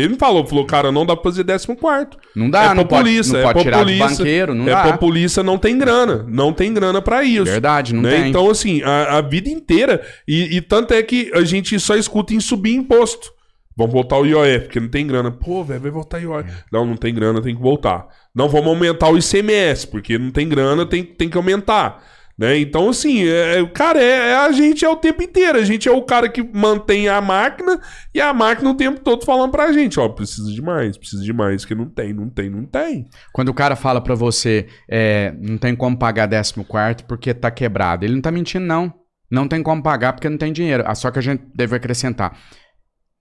Ele 0.00 0.14
me 0.14 0.18
falou, 0.18 0.46
falou, 0.46 0.64
cara, 0.64 0.90
não 0.90 1.06
dá 1.06 1.14
pra 1.14 1.24
fazer 1.24 1.44
décimo 1.44 1.76
quarto. 1.76 2.18
Não 2.34 2.50
dá, 2.50 2.64
é 2.64 2.68
não 2.68 2.84
pode, 2.84 2.88
populista, 2.88 3.32
não 3.32 3.40
é 3.40 3.52
pode 3.52 3.64
tirar 3.64 3.84
do 3.84 3.98
banqueiro, 3.98 4.54
não 4.54 4.68
é 4.68 4.70
dá. 4.70 4.92
populista, 4.92 5.42
não 5.42 5.58
tem 5.58 5.78
grana. 5.78 6.24
Não 6.28 6.52
tem 6.52 6.72
grana 6.72 7.00
pra 7.02 7.22
isso. 7.22 7.44
Verdade, 7.44 7.94
não 7.94 8.02
né? 8.02 8.10
tem. 8.10 8.30
Então, 8.30 8.50
assim, 8.50 8.82
a, 8.82 9.18
a 9.18 9.20
vida 9.20 9.48
inteira. 9.48 10.02
E, 10.26 10.56
e 10.56 10.60
tanto 10.60 10.94
é 10.94 11.02
que 11.02 11.30
a 11.34 11.42
gente 11.42 11.78
só 11.78 11.96
escuta 11.96 12.34
em 12.34 12.40
subir 12.40 12.74
imposto. 12.74 13.32
Vamos 13.76 13.92
voltar 13.92 14.18
o 14.18 14.26
IOF, 14.26 14.64
porque 14.64 14.80
não 14.80 14.88
tem 14.88 15.06
grana. 15.06 15.30
Pô, 15.30 15.64
velho, 15.64 15.80
vai 15.80 15.90
voltar 15.90 16.18
o 16.18 16.22
IOF. 16.22 16.50
Não, 16.70 16.84
não 16.84 16.96
tem 16.96 17.14
grana, 17.14 17.40
tem 17.40 17.54
que 17.54 17.62
voltar. 17.62 18.06
Não, 18.34 18.48
vamos 18.48 18.68
aumentar 18.68 19.08
o 19.08 19.16
ICMS, 19.16 19.86
porque 19.86 20.18
não 20.18 20.30
tem 20.30 20.48
grana, 20.48 20.84
tem, 20.84 21.02
tem 21.02 21.28
que 21.28 21.36
aumentar. 21.36 22.02
Né? 22.40 22.58
Então, 22.58 22.88
assim, 22.88 23.22
é, 23.28 23.60
é- 23.60 23.66
cara, 23.66 24.02
é, 24.02 24.30
é 24.30 24.34
a 24.34 24.50
gente 24.50 24.82
é 24.82 24.88
o 24.88 24.96
tempo 24.96 25.22
inteiro. 25.22 25.58
A 25.58 25.62
gente 25.62 25.86
é 25.86 25.92
o 25.92 26.00
cara 26.00 26.26
que 26.26 26.42
mantém 26.42 27.06
a 27.06 27.20
máquina 27.20 27.78
e 28.14 28.20
a 28.20 28.32
máquina 28.32 28.70
o 28.70 28.74
tempo 28.74 28.98
todo 29.00 29.26
falando 29.26 29.50
pra 29.50 29.70
gente, 29.72 30.00
ó, 30.00 30.08
precisa 30.08 30.50
de 30.50 30.62
mais, 30.62 30.96
precisa 30.96 31.22
de 31.22 31.34
mais, 31.34 31.66
que 31.66 31.74
não 31.74 31.84
tem, 31.84 32.14
não 32.14 32.30
tem, 32.30 32.48
não 32.48 32.64
tem. 32.64 33.06
Quando 33.30 33.50
o 33.50 33.54
cara 33.54 33.76
fala 33.76 34.00
pra 34.00 34.14
você, 34.14 34.66
é, 34.90 35.34
não 35.38 35.58
tem 35.58 35.76
como 35.76 35.98
pagar 35.98 36.26
14 36.26 36.64
quarto 36.64 37.04
porque 37.04 37.34
tá 37.34 37.50
quebrado, 37.50 38.06
ele 38.06 38.14
não 38.14 38.22
tá 38.22 38.30
mentindo, 38.30 38.64
não. 38.64 38.90
Não 39.30 39.46
tem 39.46 39.62
como 39.62 39.82
pagar 39.82 40.14
porque 40.14 40.28
não 40.28 40.38
tem 40.38 40.50
dinheiro. 40.50 40.82
Ah, 40.86 40.94
Só 40.94 41.10
que 41.10 41.18
a 41.18 41.22
gente 41.22 41.44
deve 41.54 41.76
acrescentar. 41.76 42.36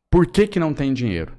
Por 0.10 0.28
que 0.28 0.48
que 0.48 0.62
não 0.62 0.74
tem 0.74 0.94
dinheiro? 0.94 1.34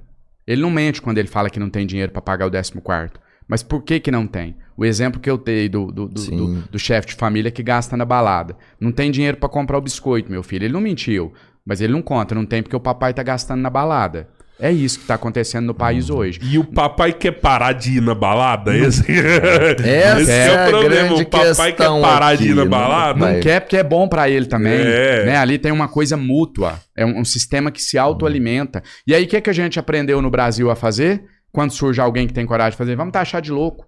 Ele 0.45 0.61
não 0.61 0.69
mente 0.69 1.01
quando 1.01 1.17
ele 1.17 1.27
fala 1.27 1.49
que 1.49 1.59
não 1.59 1.69
tem 1.69 1.87
dinheiro 1.87 2.11
pra 2.11 2.21
pagar 2.21 2.45
o 2.45 2.51
14 2.51 2.79
quarto. 2.79 3.19
Mas 3.51 3.61
por 3.61 3.81
que 3.83 3.99
que 3.99 4.09
não 4.09 4.25
tem? 4.25 4.55
O 4.77 4.85
exemplo 4.85 5.19
que 5.19 5.29
eu 5.29 5.37
dei 5.37 5.67
do, 5.67 5.87
do, 5.91 6.07
do, 6.07 6.21
do- 6.31 6.55
do 6.71 6.79
chefe 6.79 7.09
de 7.09 7.15
família 7.15 7.51
que 7.51 7.61
gasta 7.61 7.97
na 7.97 8.05
balada. 8.05 8.55
Não 8.79 8.93
tem 8.93 9.11
dinheiro 9.11 9.35
pra 9.35 9.49
comprar 9.49 9.77
o 9.77 9.81
biscoito, 9.81 10.31
meu 10.31 10.41
filho. 10.41 10.63
Ele 10.63 10.73
não 10.73 10.79
mentiu. 10.79 11.33
Mas 11.65 11.81
ele 11.81 11.91
não 11.91 12.01
conta, 12.01 12.33
não 12.33 12.45
tem 12.45 12.63
porque 12.63 12.77
o 12.77 12.79
papai 12.79 13.13
tá 13.13 13.21
gastando 13.21 13.59
na 13.59 13.69
balada. 13.69 14.29
É 14.57 14.71
isso 14.71 14.99
que 14.99 15.05
tá 15.05 15.15
acontecendo 15.15 15.65
no 15.65 15.73
país 15.73 16.09
hoje. 16.09 16.39
E 16.43 16.57
o 16.57 16.63
papai 16.63 17.11
quer 17.11 17.31
parar 17.31 17.73
de 17.73 17.97
ir 17.97 18.01
na 18.01 18.15
balada? 18.15 18.73
Esse, 18.77 19.11
Essa 19.11 20.21
esse 20.21 20.31
é 20.31 20.55
a 20.67 20.71
grande 20.71 21.23
O 21.23 21.25
papai 21.25 21.73
quer 21.73 21.89
parar 22.01 22.35
de 22.35 22.43
ir 22.45 22.55
na 22.55 22.61
aqui, 22.61 22.69
né? 22.71 22.77
balada? 22.77 23.19
Não 23.33 23.39
quer 23.41 23.59
porque 23.59 23.75
é 23.75 23.83
bom 23.83 24.07
pra 24.07 24.29
ele 24.29 24.45
também. 24.45 24.79
É. 24.79 25.25
Né? 25.25 25.35
Ali 25.35 25.57
tem 25.57 25.71
uma 25.73 25.89
coisa 25.89 26.15
mútua. 26.15 26.79
É 26.95 27.05
um, 27.05 27.19
um 27.19 27.25
sistema 27.25 27.69
que 27.69 27.81
se 27.81 27.97
autoalimenta. 27.97 28.81
E 29.05 29.13
aí, 29.13 29.25
o 29.25 29.27
que, 29.27 29.35
é 29.35 29.41
que 29.41 29.49
a 29.49 29.53
gente 29.53 29.77
aprendeu 29.77 30.21
no 30.21 30.29
Brasil 30.29 30.69
a 30.71 30.75
fazer? 30.75 31.23
Quando 31.51 31.71
surge 31.71 31.99
alguém 32.01 32.27
que 32.27 32.33
tem 32.33 32.45
coragem 32.45 32.71
de 32.71 32.77
fazer, 32.77 32.95
vamos 32.95 33.11
taxar 33.13 33.41
de 33.41 33.51
louco. 33.51 33.85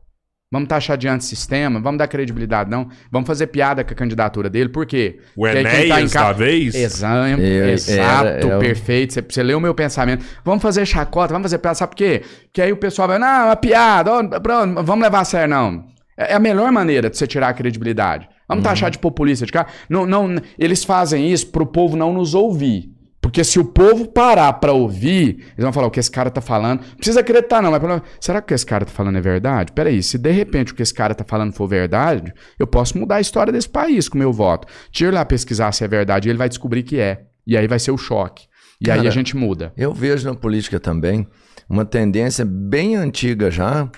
Vamos 0.51 0.69
taxar 0.69 0.95
de 0.97 1.07
antissistema, 1.07 1.79
vamos 1.81 1.97
dar 1.97 2.07
credibilidade, 2.07 2.69
não. 2.69 2.87
Vamos 3.11 3.25
fazer 3.25 3.47
piada 3.47 3.83
com 3.83 3.91
a 3.91 3.95
candidatura 3.95 4.51
dele. 4.51 4.69
Por 4.69 4.85
quê? 4.85 5.17
O 5.35 5.41
Porque 5.41 5.53
quem 5.55 5.63
tá 5.63 5.79
em 5.79 5.85
Enéas, 5.85 6.13
ca- 6.13 6.23
da 6.25 6.31
vez? 6.33 6.75
Exato, 6.75 7.41
É, 7.41 7.71
exato, 7.71 8.27
era- 8.27 8.39
é 8.51 8.55
o- 8.55 8.59
perfeito. 8.59 9.13
Você, 9.13 9.21
você 9.27 9.41
leu 9.41 9.57
o 9.57 9.61
meu 9.61 9.73
pensamento. 9.73 10.23
Vamos 10.45 10.61
fazer 10.61 10.85
chacota, 10.85 11.33
vamos 11.33 11.45
fazer 11.45 11.57
piada. 11.57 11.73
Sabe 11.73 11.89
por 11.91 11.95
quê? 11.97 12.21
Porque 12.43 12.61
aí 12.61 12.71
o 12.71 12.77
pessoal 12.77 13.07
vai, 13.07 13.17
não, 13.17 13.27
é 13.27 13.43
uma 13.45 13.55
piada, 13.55 14.11
ó, 14.11 14.23
pronto, 14.39 14.83
vamos 14.83 15.03
levar 15.03 15.21
a 15.21 15.25
sério, 15.25 15.49
não. 15.49 15.85
É 16.15 16.33
é 16.33 16.35
a 16.35 16.39
melhor 16.39 16.71
maneira 16.71 17.09
de 17.09 17.17
você 17.17 17.25
tirar 17.25 17.47
a 17.47 17.53
credibilidade. 17.53 18.29
Vamos 18.47 18.63
taxar 18.63 18.91
de 18.91 18.99
populista 18.99 19.47
de 19.47 19.51
cá. 19.51 19.65
Não, 19.89 20.05
não, 20.05 20.35
eles 20.59 20.83
fazem 20.83 21.31
isso 21.31 21.47
pro 21.47 21.65
povo 21.65 21.97
não 21.97 22.13
nos 22.13 22.35
ouvir. 22.35 22.91
Porque 23.23 23.41
se 23.41 23.57
o 23.57 23.63
povo 23.63 24.05
parar 24.05 24.51
pra 24.53 24.73
ouvir, 24.73 25.37
eles 25.53 25.63
vão 25.63 25.71
falar 25.71 25.87
o 25.87 25.91
que 25.91 25.99
esse 25.99 26.11
cara 26.11 26.29
tá 26.29 26.41
falando. 26.41 26.81
Não 26.81 26.95
precisa 26.97 27.21
acreditar, 27.21 27.61
não. 27.61 27.71
Mas 27.71 27.79
pelo- 27.79 28.01
será 28.19 28.41
que 28.41 28.45
o 28.45 28.47
que 28.49 28.53
esse 28.53 28.65
cara 28.65 28.83
tá 28.85 28.91
falando 28.91 29.17
é 29.17 29.21
verdade? 29.21 29.71
Peraí, 29.71 30.03
se 30.03 30.17
de 30.17 30.29
repente 30.29 30.73
o 30.73 30.75
que 30.75 30.83
esse 30.83 30.93
cara 30.93 31.15
tá 31.15 31.23
falando 31.25 31.53
for 31.53 31.65
verdade, 31.65 32.33
eu 32.59 32.67
posso 32.67 32.97
mudar 32.97 33.15
a 33.15 33.21
história 33.21 33.51
desse 33.53 33.69
país 33.69 34.09
com 34.09 34.15
o 34.15 34.19
meu 34.19 34.33
voto. 34.33 34.67
Tira 34.91 35.09
lá 35.13 35.23
pesquisar 35.25 35.71
se 35.71 35.85
é 35.85 35.87
verdade 35.87 36.27
e 36.27 36.31
ele 36.31 36.37
vai 36.37 36.49
descobrir 36.49 36.83
que 36.83 36.99
é. 36.99 37.23
E 37.47 37.55
aí 37.55 37.65
vai 37.65 37.79
ser 37.79 37.91
o 37.91 37.97
choque. 37.97 38.45
E 38.81 38.91
aí 38.91 38.97
Cara, 38.97 39.07
a 39.07 39.11
gente 39.11 39.37
muda. 39.37 39.71
Eu 39.77 39.93
vejo 39.93 40.27
na 40.27 40.35
política 40.35 40.77
também 40.77 41.25
uma 41.69 41.85
tendência 41.85 42.43
bem 42.43 42.97
antiga 42.97 43.49
já, 43.49 43.89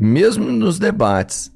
mesmo 0.00 0.44
nos 0.52 0.78
debates, 0.78 1.50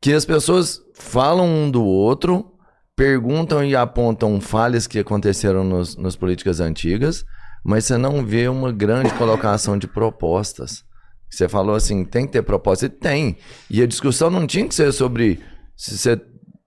que 0.00 0.12
as 0.12 0.24
pessoas 0.24 0.80
falam 0.94 1.46
um 1.48 1.68
do 1.70 1.84
outro, 1.84 2.51
perguntam 2.96 3.64
e 3.64 3.74
apontam 3.74 4.40
falhas 4.40 4.86
que 4.86 4.98
aconteceram 4.98 5.64
nos, 5.64 5.96
nas 5.96 6.16
políticas 6.16 6.60
antigas, 6.60 7.24
mas 7.64 7.84
você 7.84 7.96
não 7.96 8.24
vê 8.24 8.48
uma 8.48 8.72
grande 8.72 9.12
colocação 9.14 9.78
de 9.78 9.86
propostas. 9.86 10.84
Você 11.30 11.48
falou 11.48 11.74
assim, 11.74 12.04
tem 12.04 12.26
que 12.26 12.32
ter 12.32 12.42
proposta. 12.42 12.86
E 12.86 12.88
tem. 12.90 13.38
E 13.70 13.80
a 13.82 13.86
discussão 13.86 14.28
não 14.30 14.46
tinha 14.46 14.68
que 14.68 14.74
ser 14.74 14.92
sobre 14.92 15.40
se 15.76 15.96
você 15.96 16.20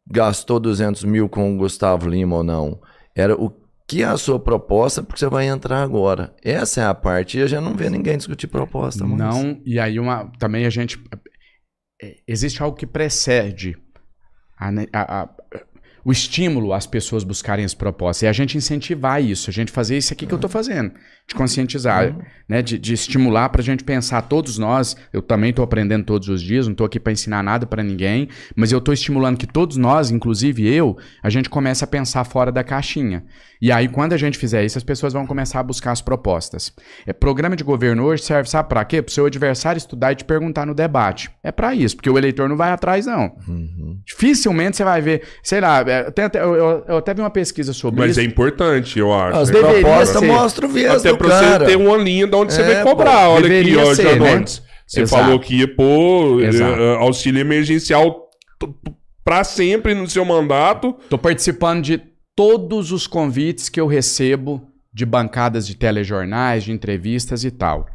gastou 0.10 0.60
200 0.60 1.04
mil 1.04 1.30
com 1.30 1.54
o 1.54 1.58
Gustavo 1.58 2.10
Lima 2.10 2.38
ou 2.38 2.44
não. 2.44 2.80
Era 3.16 3.36
o 3.36 3.52
que 3.88 4.02
é 4.02 4.06
a 4.06 4.18
sua 4.18 4.40
proposta, 4.40 5.04
porque 5.04 5.20
você 5.20 5.30
vai 5.30 5.46
entrar 5.48 5.84
agora. 5.84 6.34
Essa 6.44 6.82
é 6.82 6.86
a 6.86 6.96
parte. 6.96 7.38
E 7.38 7.42
eu 7.42 7.48
já 7.48 7.62
não 7.62 7.76
vê 7.76 7.90
ninguém 7.90 8.18
discutir 8.18 8.48
proposta. 8.48 9.06
mais. 9.06 9.20
Não, 9.20 9.62
e 9.64 9.80
aí 9.80 10.00
uma, 10.00 10.32
também 10.40 10.66
a 10.66 10.70
gente. 10.72 11.00
é, 12.02 12.16
Existe 12.28 12.64
algo 12.64 12.76
que 12.76 12.88
precede 12.88 13.78
a 14.58 14.70
a- 14.94 15.22
a- 15.22 15.30
o 16.06 16.12
estímulo 16.12 16.72
às 16.72 16.86
pessoas 16.86 17.24
buscarem 17.24 17.66
as 17.66 17.74
propostas. 17.74 18.22
E 18.22 18.28
a 18.28 18.32
gente 18.32 18.56
incentivar 18.56 19.22
isso, 19.24 19.50
a 19.50 19.54
gente 19.54 19.72
fazer 19.72 19.98
isso 19.98 20.14
aqui 20.14 20.28
que 20.28 20.34
eu 20.34 20.38
estou 20.38 20.50
fazendo, 20.50 20.92
de 21.28 21.34
conscientizar, 21.34 22.16
né, 22.48 22.62
de, 22.62 22.78
de 22.78 22.94
estimular 22.94 23.50
para 23.50 23.62
a 23.62 23.64
gente 23.64 23.84
pensar, 23.84 24.22
todos 24.22 24.60
nós, 24.60 24.96
eu 25.12 25.20
também 25.20 25.50
estou 25.50 25.66
aprendendo 25.66 26.06
todos 26.06 26.30
os 26.30 26.44
dias, 26.44 26.68
não 26.68 26.74
estou 26.74 26.86
aqui 26.86 27.00
para 27.00 27.12
ensinar 27.12 27.42
nada 27.42 27.66
para 27.66 27.82
ninguém, 27.82 28.30
mas 28.56 28.72
eu 28.72 28.78
estou 28.78 28.94
estimulando 28.94 29.36
que 29.36 29.48
todos 29.48 29.78
nós, 29.78 30.12
inclusive 30.12 30.72
eu, 30.72 30.96
a 31.24 31.30
gente 31.32 31.50
comece 31.50 31.84
a 31.84 31.88
pensar 31.88 32.24
fora 32.24 32.52
da 32.52 32.64
caixinha. 32.64 33.24
E 33.62 33.72
aí, 33.72 33.88
quando 33.88 34.14
a 34.14 34.18
gente 34.18 34.38
fizer 34.38 34.64
isso, 34.64 34.78
as 34.78 34.84
pessoas 34.84 35.14
vão 35.14 35.26
começar 35.26 35.60
a 35.60 35.64
buscar 35.64 35.92
as 35.92 36.02
propostas. 36.02 36.72
É, 37.06 37.14
programa 37.14 37.56
de 37.56 37.64
governo 37.64 38.04
hoje 38.04 38.22
serve, 38.22 38.50
sabe 38.50 38.70
para 38.70 38.84
quê? 38.86 39.02
Para 39.02 39.10
o 39.10 39.14
seu 39.14 39.26
adversário 39.26 39.78
estudar 39.80 40.12
e 40.12 40.16
te 40.16 40.26
perguntar 40.26 40.66
no 40.66 40.76
debate. 40.76 41.32
É 41.42 41.52
para 41.52 41.74
isso, 41.74 41.96
porque 41.96 42.10
o 42.10 42.18
eleitor 42.18 42.48
não 42.48 42.58
vai 42.58 42.72
atrás, 42.72 43.06
não. 43.06 43.36
Dificilmente 44.06 44.78
você 44.78 44.84
vai 44.84 45.02
ver, 45.02 45.24
sei 45.42 45.62
lá, 45.62 45.84
é, 46.08 46.12
tem 46.12 46.26
até- 46.26 46.40
eu, 46.42 46.56
eu- 46.88 46.98
até 46.98 47.14
vi 47.14 47.22
uma 47.22 47.30
pesquisa 47.30 47.74
sobre 47.74 48.00
Mas 48.02 48.12
isso. 48.12 48.20
é 48.20 48.24
importante, 48.24 49.00
eu 49.00 49.14
acho. 49.14 49.38
As 49.40 49.50
né? 49.50 49.60
propostas 49.60 50.22
mostram 50.22 50.70
o 50.70 50.72
viés 50.72 51.06
Até 51.06 51.16
pra 51.16 51.30
cara. 51.30 51.60
você 51.66 51.72
ter 51.72 51.76
uma 51.78 51.98
linha 51.98 52.28
de 52.28 52.36
onde 52.36 52.54
você 52.54 52.62
É, 52.62 52.74
vai 52.76 52.84
cobrar. 52.84 53.26
pô, 53.26 53.32
Olha 53.34 53.60
aqui, 53.62 53.76
ó, 53.78 53.94
ser, 53.96 54.04
Janones. 54.04 54.60
né? 54.60 54.66
Você 54.88 55.02
Exato. 55.02 55.24
falou 55.24 55.40
que 55.40 55.56
ia 55.56 55.76
pôr 55.76 56.44
eh, 56.44 56.50
eh, 56.56 56.96
auxílio 57.00 57.40
emergencial 57.42 58.30
t- 58.60 58.68
p- 58.68 58.92
pra 59.24 59.44
sempre 59.44 59.96
no 59.96 60.08
seu 60.08 60.24
mandato. 60.24 60.96
Tô 61.10 61.18
participando 61.18 61.82
de 61.82 62.00
todos 62.36 62.92
os 62.92 63.08
convites 63.08 63.68
que 63.70 63.80
eu 63.82 63.88
recebo 63.88 64.62
de 64.94 65.06
bancadas 65.06 65.66
de 65.66 65.76
telejornais, 65.76 66.64
de 66.64 66.72
entrevistas 66.72 67.44
e 67.44 67.50
tal. 67.52 67.88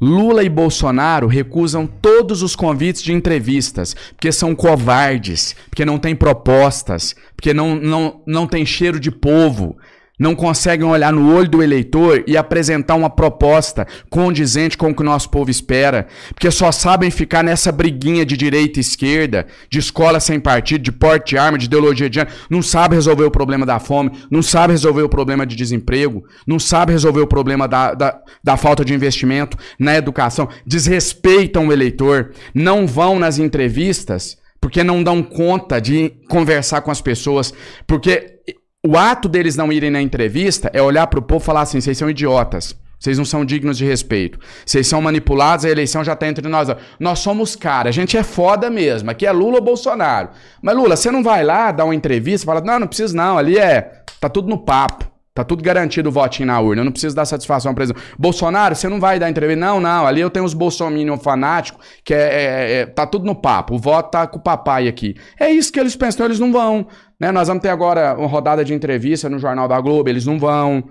Lula 0.00 0.42
e 0.42 0.48
Bolsonaro 0.48 1.26
recusam 1.26 1.86
todos 1.86 2.42
os 2.42 2.54
convites 2.54 3.02
de 3.02 3.12
entrevistas, 3.12 3.94
porque 4.10 4.30
são 4.30 4.54
covardes, 4.54 5.56
porque 5.70 5.84
não 5.84 5.98
têm 5.98 6.14
propostas, 6.14 7.14
porque 7.34 7.54
não, 7.54 7.74
não, 7.76 8.20
não 8.26 8.46
tem 8.46 8.66
cheiro 8.66 9.00
de 9.00 9.10
povo, 9.10 9.76
não 10.18 10.34
conseguem 10.34 10.86
olhar 10.86 11.12
no 11.12 11.34
olho 11.34 11.48
do 11.48 11.62
eleitor 11.62 12.24
e 12.26 12.36
apresentar 12.36 12.94
uma 12.94 13.10
proposta 13.10 13.86
condizente 14.08 14.76
com 14.76 14.90
o 14.90 14.94
que 14.94 15.02
o 15.02 15.04
nosso 15.04 15.30
povo 15.30 15.50
espera, 15.50 16.06
porque 16.30 16.50
só 16.50 16.72
sabem 16.72 17.10
ficar 17.10 17.42
nessa 17.42 17.70
briguinha 17.70 18.24
de 18.24 18.36
direita 18.36 18.78
e 18.78 18.80
esquerda, 18.80 19.46
de 19.70 19.78
escola 19.78 20.20
sem 20.20 20.40
partido, 20.40 20.82
de 20.82 20.92
porte 20.92 21.30
de 21.30 21.38
arma, 21.38 21.58
de 21.58 21.66
ideologia 21.66 22.08
de 22.08 22.26
não 22.48 22.62
sabe 22.62 22.94
resolver 22.94 23.24
o 23.24 23.30
problema 23.30 23.66
da 23.66 23.78
fome, 23.78 24.10
não 24.30 24.42
sabe 24.42 24.72
resolver 24.72 25.02
o 25.02 25.08
problema 25.08 25.46
de 25.46 25.54
desemprego, 25.54 26.24
não 26.46 26.58
sabe 26.58 26.92
resolver 26.92 27.20
o 27.20 27.26
problema 27.26 27.68
da, 27.68 27.94
da, 27.94 28.18
da 28.42 28.56
falta 28.56 28.84
de 28.84 28.94
investimento 28.94 29.56
na 29.78 29.96
educação, 29.96 30.48
desrespeitam 30.66 31.68
o 31.68 31.72
eleitor, 31.72 32.32
não 32.54 32.86
vão 32.86 33.18
nas 33.18 33.38
entrevistas 33.38 34.38
porque 34.60 34.82
não 34.82 35.02
dão 35.02 35.22
conta 35.22 35.80
de 35.80 36.12
conversar 36.28 36.80
com 36.80 36.90
as 36.90 37.00
pessoas, 37.00 37.54
porque 37.86 38.40
o 38.86 38.96
ato 38.96 39.28
deles 39.28 39.56
não 39.56 39.72
irem 39.72 39.90
na 39.90 40.00
entrevista 40.00 40.70
é 40.72 40.80
olhar 40.80 41.06
pro 41.06 41.22
povo 41.22 41.42
e 41.42 41.46
falar 41.46 41.62
assim: 41.62 41.80
vocês 41.80 41.98
são 41.98 42.08
idiotas. 42.08 42.76
Vocês 42.98 43.18
não 43.18 43.24
são 43.26 43.44
dignos 43.44 43.76
de 43.76 43.84
respeito. 43.84 44.38
Vocês 44.64 44.86
são 44.86 45.02
manipulados, 45.02 45.64
a 45.64 45.70
eleição 45.70 46.02
já 46.02 46.16
tá 46.16 46.26
entre 46.26 46.48
nós. 46.48 46.68
Nós 46.98 47.18
somos 47.18 47.54
cara, 47.54 47.90
a 47.90 47.92
gente 47.92 48.16
é 48.16 48.22
foda 48.22 48.70
mesmo. 48.70 49.10
Aqui 49.10 49.26
é 49.26 49.32
Lula 49.32 49.56
ou 49.56 49.62
Bolsonaro. 49.62 50.30
Mas 50.62 50.76
Lula, 50.76 50.96
você 50.96 51.10
não 51.10 51.22
vai 51.22 51.44
lá 51.44 51.72
dar 51.72 51.84
uma 51.84 51.94
entrevista 51.94 52.44
e 52.44 52.46
fala: 52.46 52.60
não, 52.60 52.80
não 52.80 52.86
preciso 52.86 53.14
não, 53.14 53.36
ali 53.36 53.58
é. 53.58 54.02
Tá 54.20 54.28
tudo 54.28 54.48
no 54.48 54.58
papo. 54.58 55.15
Tá 55.36 55.44
tudo 55.44 55.62
garantido 55.62 56.08
o 56.08 56.12
votinho 56.12 56.46
na 56.46 56.58
urna. 56.58 56.80
Eu 56.80 56.86
não 56.86 56.92
preciso 56.92 57.14
dar 57.14 57.26
satisfação, 57.26 57.74
por 57.74 57.82
exemplo. 57.82 58.02
Bolsonaro, 58.18 58.74
você 58.74 58.88
não 58.88 58.98
vai 58.98 59.18
dar 59.18 59.28
entrevista. 59.28 59.60
Não, 59.60 59.78
não. 59.78 60.06
Ali 60.06 60.22
eu 60.22 60.30
tenho 60.30 60.46
os 60.46 60.54
bolsominion 60.54 61.18
fanáticos, 61.18 61.84
que 62.02 62.14
é, 62.14 62.16
é, 62.16 62.72
é, 62.72 62.86
Tá 62.86 63.06
tudo 63.06 63.26
no 63.26 63.34
papo. 63.34 63.74
O 63.74 63.78
voto 63.78 64.12
tá 64.12 64.26
com 64.26 64.38
o 64.38 64.42
papai 64.42 64.88
aqui. 64.88 65.14
É 65.38 65.50
isso 65.50 65.70
que 65.70 65.78
eles 65.78 65.94
pensam. 65.94 66.16
Então 66.16 66.26
eles 66.26 66.40
não 66.40 66.50
vão. 66.50 66.86
Né? 67.20 67.30
Nós 67.30 67.48
vamos 67.48 67.62
ter 67.62 67.68
agora 67.68 68.16
uma 68.16 68.26
rodada 68.26 68.64
de 68.64 68.72
entrevista 68.72 69.28
no 69.28 69.38
Jornal 69.38 69.68
da 69.68 69.78
Globo. 69.78 70.08
Eles 70.08 70.24
não 70.24 70.38
vão. 70.38 70.84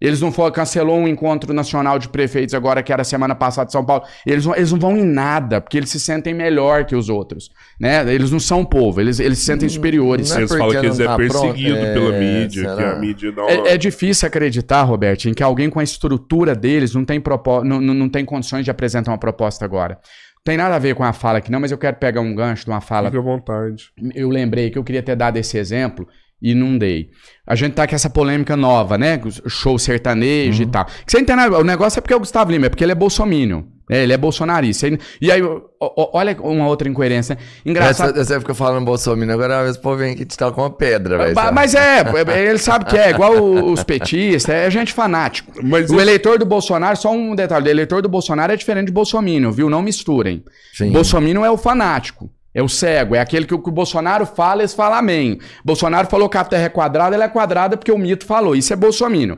Eles 0.00 0.20
não 0.20 0.30
foram, 0.30 0.52
cancelou 0.52 0.96
um 0.96 1.08
encontro 1.08 1.52
nacional 1.52 1.98
de 1.98 2.08
prefeitos 2.08 2.54
agora, 2.54 2.84
que 2.84 2.92
era 2.92 3.02
semana 3.02 3.34
passada 3.34 3.68
em 3.68 3.72
São 3.72 3.84
Paulo. 3.84 4.04
Eles 4.24 4.46
não, 4.46 4.54
eles 4.54 4.70
não 4.70 4.78
vão 4.78 4.96
em 4.96 5.04
nada, 5.04 5.60
porque 5.60 5.76
eles 5.76 5.90
se 5.90 5.98
sentem 5.98 6.32
melhor 6.32 6.84
que 6.84 6.94
os 6.94 7.08
outros. 7.08 7.50
Né? 7.80 8.14
Eles 8.14 8.30
não 8.30 8.38
são 8.38 8.64
povo, 8.64 9.00
eles, 9.00 9.18
eles 9.18 9.38
se 9.38 9.44
sentem 9.44 9.68
superiores. 9.68 10.30
Não 10.30 10.36
é 10.36 10.40
eles 10.40 10.50
falam 10.52 10.70
que 10.70 10.86
eles 10.86 11.00
é 11.00 11.04
tá 11.04 11.16
perseguido 11.16 11.78
é... 11.78 11.92
pela 11.94 12.12
mídia, 12.12 12.62
Será? 12.62 12.76
que 12.76 12.82
a 12.84 12.94
mídia 12.96 13.32
não... 13.32 13.48
É, 13.48 13.74
é, 13.74 13.76
difícil 13.76 14.28
acreditar, 14.28 14.82
Roberto, 14.84 15.28
em 15.28 15.34
que 15.34 15.42
alguém 15.42 15.68
com 15.68 15.80
a 15.80 15.84
estrutura 15.84 16.54
deles 16.54 16.94
não 16.94 17.04
tem, 17.04 17.20
propó 17.20 17.64
não, 17.64 17.80
não, 17.80 17.92
não 17.92 18.08
tem 18.08 18.24
condições 18.24 18.64
de 18.64 18.70
apresentar 18.70 19.10
uma 19.10 19.18
proposta 19.18 19.64
agora. 19.64 19.98
Tem 20.44 20.56
nada 20.56 20.76
a 20.76 20.78
ver 20.78 20.94
com 20.94 21.02
a 21.02 21.12
fala 21.12 21.38
aqui, 21.38 21.50
não, 21.50 21.58
mas 21.58 21.72
eu 21.72 21.76
quero 21.76 21.96
pegar 21.96 22.20
um 22.20 22.34
gancho 22.34 22.64
de 22.64 22.70
uma 22.70 22.80
fala. 22.80 23.10
Fique 23.10 23.18
à 23.18 23.20
vontade. 23.20 23.90
Eu 24.14 24.28
lembrei 24.28 24.70
que 24.70 24.78
eu 24.78 24.84
queria 24.84 25.02
ter 25.02 25.16
dado 25.16 25.36
esse 25.36 25.58
exemplo 25.58 26.06
e 26.40 26.54
não 26.54 26.78
dei. 26.78 27.10
A 27.46 27.54
gente 27.54 27.72
tá 27.72 27.86
com 27.86 27.94
essa 27.94 28.10
polêmica 28.10 28.56
nova, 28.56 28.96
né? 28.96 29.20
Show 29.46 29.78
sertanejo 29.78 30.62
uhum. 30.62 30.68
e 30.68 30.72
tal. 30.72 30.84
Que 30.84 30.92
você 31.06 31.20
entende? 31.20 31.42
O 31.54 31.64
negócio 31.64 31.98
é 31.98 32.00
porque 32.00 32.14
é 32.14 32.16
o 32.16 32.20
Gustavo 32.20 32.50
Lima, 32.50 32.66
é 32.66 32.68
porque 32.68 32.84
ele 32.84 32.92
é 32.92 32.94
bolsomínio. 32.94 33.66
É, 33.90 34.02
ele 34.02 34.12
é 34.12 34.18
bolsonarista. 34.18 34.86
E 35.20 35.32
aí, 35.32 35.40
olha 35.80 36.36
uma 36.42 36.66
outra 36.68 36.86
incoerência. 36.88 37.36
Né? 37.36 37.40
Engraçado. 37.64 38.10
Essa, 38.10 38.24
você 38.24 38.40
fica 38.40 38.52
falando 38.52 38.84
bolsominion, 38.84 39.32
agora 39.32 39.68
esse 39.68 39.80
povo 39.80 39.96
vem 39.96 40.12
aqui 40.12 40.26
te 40.26 40.36
tal 40.36 40.52
com 40.52 40.60
uma 40.60 40.70
pedra, 40.70 41.16
velho. 41.16 41.34
Mas 41.54 41.72
é, 41.74 42.00
é, 42.00 42.46
ele 42.50 42.58
sabe 42.58 42.84
que 42.84 42.98
é, 42.98 43.10
igual 43.10 43.42
os 43.42 43.82
petistas, 43.82 44.54
é 44.54 44.70
gente 44.70 44.92
fanático. 44.92 45.52
Mas 45.62 45.90
o 45.90 45.98
eleitor 45.98 46.38
do 46.38 46.44
Bolsonaro, 46.44 46.98
só 46.98 47.10
um 47.10 47.34
detalhe, 47.34 47.68
o 47.68 47.70
eleitor 47.70 48.02
do 48.02 48.10
Bolsonaro 48.10 48.52
é 48.52 48.56
diferente 48.56 48.88
de 48.88 48.92
bolsominion, 48.92 49.50
viu? 49.50 49.70
Não 49.70 49.80
misturem. 49.80 50.44
Sim. 50.74 50.92
Bolsominion 50.92 51.44
é 51.44 51.50
o 51.50 51.56
fanático. 51.56 52.30
É 52.58 52.62
o 52.62 52.68
cego, 52.68 53.14
é 53.14 53.20
aquele 53.20 53.46
que 53.46 53.54
o, 53.54 53.60
que 53.60 53.68
o 53.68 53.72
Bolsonaro 53.72 54.26
fala, 54.26 54.62
eles 54.62 54.74
falam 54.74 54.98
amém. 54.98 55.38
Bolsonaro 55.64 56.08
falou 56.08 56.28
que 56.28 56.36
a 56.36 56.42
terra 56.42 56.64
é 56.64 56.68
quadrada, 56.68 57.14
ela 57.14 57.22
é 57.22 57.28
quadrada 57.28 57.76
porque 57.76 57.92
o 57.92 57.96
mito 57.96 58.26
falou. 58.26 58.56
Isso 58.56 58.72
é 58.72 58.76
bolsominion. 58.76 59.36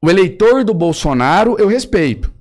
O 0.00 0.08
eleitor 0.08 0.64
do 0.64 0.72
Bolsonaro 0.72 1.54
eu 1.58 1.66
respeito. 1.68 2.32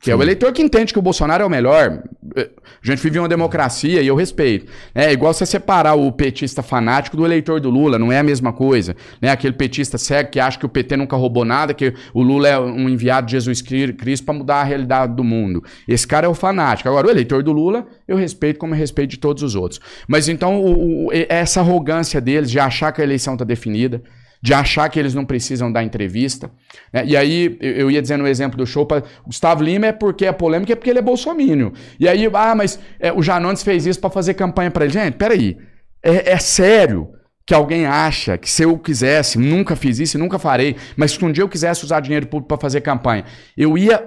Que 0.00 0.10
é 0.10 0.16
o 0.16 0.22
eleitor 0.22 0.52
que 0.52 0.62
entende 0.62 0.92
que 0.92 0.98
o 0.98 1.02
Bolsonaro 1.02 1.42
é 1.42 1.46
o 1.46 1.50
melhor. 1.50 2.02
A 2.36 2.86
gente 2.86 3.02
vive 3.02 3.18
uma 3.18 3.28
democracia 3.28 4.00
e 4.00 4.06
eu 4.06 4.14
respeito. 4.14 4.70
É 4.94 5.12
igual 5.12 5.34
você 5.34 5.44
separar 5.44 5.94
o 5.94 6.12
petista 6.12 6.62
fanático 6.62 7.16
do 7.16 7.24
eleitor 7.24 7.60
do 7.60 7.68
Lula, 7.68 7.98
não 7.98 8.12
é 8.12 8.18
a 8.18 8.22
mesma 8.22 8.52
coisa. 8.52 8.94
Né? 9.20 9.30
Aquele 9.30 9.54
petista 9.54 9.98
cego 9.98 10.30
que 10.30 10.38
acha 10.38 10.58
que 10.58 10.66
o 10.66 10.68
PT 10.68 10.96
nunca 10.96 11.16
roubou 11.16 11.44
nada, 11.44 11.74
que 11.74 11.92
o 12.14 12.22
Lula 12.22 12.48
é 12.48 12.58
um 12.58 12.88
enviado 12.88 13.26
de 13.26 13.32
Jesus 13.32 13.60
Cristo 13.60 14.24
para 14.24 14.34
mudar 14.34 14.60
a 14.60 14.64
realidade 14.64 15.16
do 15.16 15.24
mundo. 15.24 15.64
Esse 15.86 16.06
cara 16.06 16.26
é 16.26 16.28
o 16.28 16.34
fanático. 16.34 16.88
Agora, 16.88 17.08
o 17.08 17.10
eleitor 17.10 17.42
do 17.42 17.52
Lula, 17.52 17.86
eu 18.06 18.16
respeito 18.16 18.58
como 18.58 18.74
eu 18.74 18.78
respeito 18.78 19.10
de 19.10 19.18
todos 19.18 19.42
os 19.42 19.56
outros. 19.56 19.80
Mas 20.06 20.28
então, 20.28 20.60
o, 20.60 21.06
o, 21.06 21.12
essa 21.12 21.60
arrogância 21.60 22.20
deles 22.20 22.50
de 22.50 22.60
achar 22.60 22.92
que 22.92 23.00
a 23.00 23.04
eleição 23.04 23.32
está 23.34 23.44
definida, 23.44 24.00
de 24.40 24.54
achar 24.54 24.88
que 24.88 24.98
eles 24.98 25.14
não 25.14 25.24
precisam 25.24 25.70
dar 25.70 25.82
entrevista. 25.82 26.50
Né? 26.92 27.04
E 27.06 27.16
aí, 27.16 27.56
eu 27.60 27.90
ia 27.90 28.00
dizendo 28.00 28.24
o 28.24 28.26
exemplo 28.26 28.56
do 28.56 28.66
show 28.66 28.86
para 28.86 29.02
Gustavo 29.26 29.62
Lima 29.62 29.86
é 29.86 29.92
porque 29.92 30.26
é 30.26 30.32
polêmica, 30.32 30.72
é 30.72 30.76
porque 30.76 30.90
ele 30.90 31.00
é 31.00 31.02
bolsomínio. 31.02 31.72
E 31.98 32.08
aí, 32.08 32.28
ah, 32.32 32.54
mas 32.54 32.78
é, 33.00 33.12
o 33.12 33.22
Janones 33.22 33.62
fez 33.62 33.86
isso 33.86 34.00
para 34.00 34.10
fazer 34.10 34.34
campanha 34.34 34.70
para 34.70 34.84
ele. 34.84 34.94
Gente, 34.94 35.14
peraí, 35.14 35.56
é, 36.02 36.32
é 36.32 36.38
sério 36.38 37.10
que 37.44 37.54
alguém 37.54 37.86
acha 37.86 38.36
que 38.36 38.48
se 38.48 38.62
eu 38.62 38.78
quisesse, 38.78 39.38
nunca 39.38 39.74
fiz 39.74 39.98
isso 39.98 40.18
nunca 40.18 40.38
farei, 40.38 40.76
mas 40.96 41.12
se 41.12 41.24
um 41.24 41.32
dia 41.32 41.42
eu 41.42 41.48
quisesse 41.48 41.82
usar 41.82 42.00
dinheiro 42.00 42.26
público 42.26 42.48
para 42.48 42.60
fazer 42.60 42.82
campanha, 42.82 43.24
eu 43.56 43.78
ia 43.78 44.06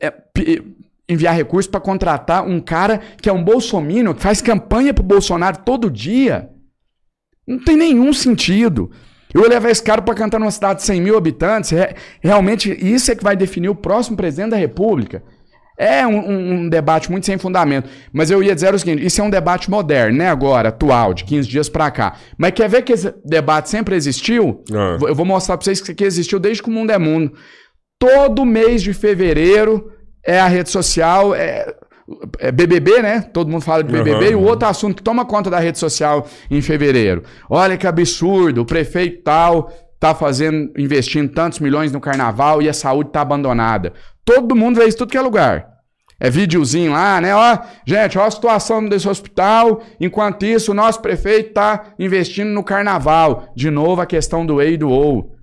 é, 0.00 0.12
enviar 1.08 1.34
recursos 1.34 1.68
para 1.68 1.80
contratar 1.80 2.46
um 2.46 2.60
cara 2.60 3.00
que 3.20 3.28
é 3.28 3.32
um 3.32 3.42
bolsomínio, 3.42 4.14
que 4.14 4.22
faz 4.22 4.40
campanha 4.40 4.94
pro 4.94 5.02
Bolsonaro 5.02 5.58
todo 5.64 5.90
dia. 5.90 6.50
Não 7.44 7.58
tem 7.58 7.76
nenhum 7.76 8.12
sentido. 8.12 8.92
Eu 9.32 9.40
vou 9.42 9.50
levar 9.50 9.70
esse 9.70 9.82
cara 9.82 10.00
para 10.00 10.14
cantar 10.14 10.38
numa 10.38 10.50
cidade 10.50 10.80
de 10.80 10.86
100 10.86 11.00
mil 11.00 11.16
habitantes. 11.16 11.72
É, 11.72 11.94
realmente, 12.20 12.72
isso 12.80 13.10
é 13.10 13.14
que 13.14 13.22
vai 13.22 13.36
definir 13.36 13.68
o 13.68 13.74
próximo 13.74 14.16
presidente 14.16 14.50
da 14.50 14.56
República. 14.56 15.22
É 15.78 16.04
um, 16.04 16.62
um, 16.62 16.68
debate 16.68 17.08
muito 17.08 17.24
sem 17.24 17.38
fundamento. 17.38 17.88
Mas 18.12 18.32
eu 18.32 18.42
ia 18.42 18.52
dizer 18.52 18.74
o 18.74 18.78
seguinte: 18.78 19.06
isso 19.06 19.20
é 19.20 19.24
um 19.24 19.30
debate 19.30 19.70
moderno, 19.70 20.18
né? 20.18 20.28
Agora, 20.28 20.70
atual, 20.70 21.14
de 21.14 21.24
15 21.24 21.48
dias 21.48 21.68
para 21.68 21.88
cá. 21.90 22.16
Mas 22.36 22.50
quer 22.50 22.68
ver 22.68 22.82
que 22.82 22.92
esse 22.92 23.14
debate 23.24 23.70
sempre 23.70 23.94
existiu? 23.94 24.64
Ah. 24.72 24.98
Eu 25.00 25.14
vou 25.14 25.24
mostrar 25.24 25.56
para 25.56 25.64
vocês 25.64 25.80
que 25.80 26.04
existiu 26.04 26.40
desde 26.40 26.62
que 26.62 26.68
o 26.68 26.72
mundo 26.72 26.90
é 26.90 26.98
mundo. 26.98 27.32
Todo 27.96 28.44
mês 28.44 28.82
de 28.82 28.92
fevereiro 28.92 29.92
é 30.26 30.40
a 30.40 30.48
rede 30.48 30.68
social. 30.68 31.32
É, 31.32 31.72
é 32.38 32.50
BBB, 32.50 33.02
né? 33.02 33.20
Todo 33.20 33.50
mundo 33.50 33.62
fala 33.62 33.84
de 33.84 33.92
BBB. 33.92 34.26
Uhum. 34.26 34.32
E 34.32 34.34
o 34.34 34.42
outro 34.42 34.68
assunto 34.68 34.96
que 34.96 35.02
toma 35.02 35.24
conta 35.24 35.50
da 35.50 35.58
rede 35.58 35.78
social 35.78 36.26
em 36.50 36.60
fevereiro. 36.62 37.22
Olha 37.48 37.76
que 37.76 37.86
absurdo, 37.86 38.62
o 38.62 38.66
prefeito 38.66 39.22
tal 39.22 39.70
tá 40.00 40.14
fazendo, 40.14 40.72
investindo 40.78 41.32
tantos 41.32 41.58
milhões 41.58 41.92
no 41.92 42.00
carnaval 42.00 42.62
e 42.62 42.68
a 42.68 42.72
saúde 42.72 43.10
tá 43.10 43.20
abandonada. 43.20 43.92
Todo 44.24 44.54
mundo 44.54 44.76
vê 44.76 44.86
isso 44.86 44.98
tudo 44.98 45.10
que 45.10 45.18
é 45.18 45.20
lugar. 45.20 45.78
É 46.20 46.30
videozinho 46.30 46.92
lá, 46.92 47.20
né? 47.20 47.34
Ó, 47.34 47.58
gente, 47.86 48.18
ó 48.18 48.24
a 48.24 48.30
situação 48.30 48.88
desse 48.88 49.08
hospital. 49.08 49.82
Enquanto 50.00 50.44
isso, 50.44 50.72
o 50.72 50.74
nosso 50.74 51.00
prefeito 51.00 51.52
tá 51.52 51.92
investindo 51.98 52.48
no 52.48 52.64
carnaval. 52.64 53.52
De 53.54 53.70
novo, 53.70 54.00
a 54.00 54.06
questão 54.06 54.44
do 54.44 54.60
E 54.60 54.72
e 54.72 54.76
do 54.76 54.90
OU. 54.90 55.36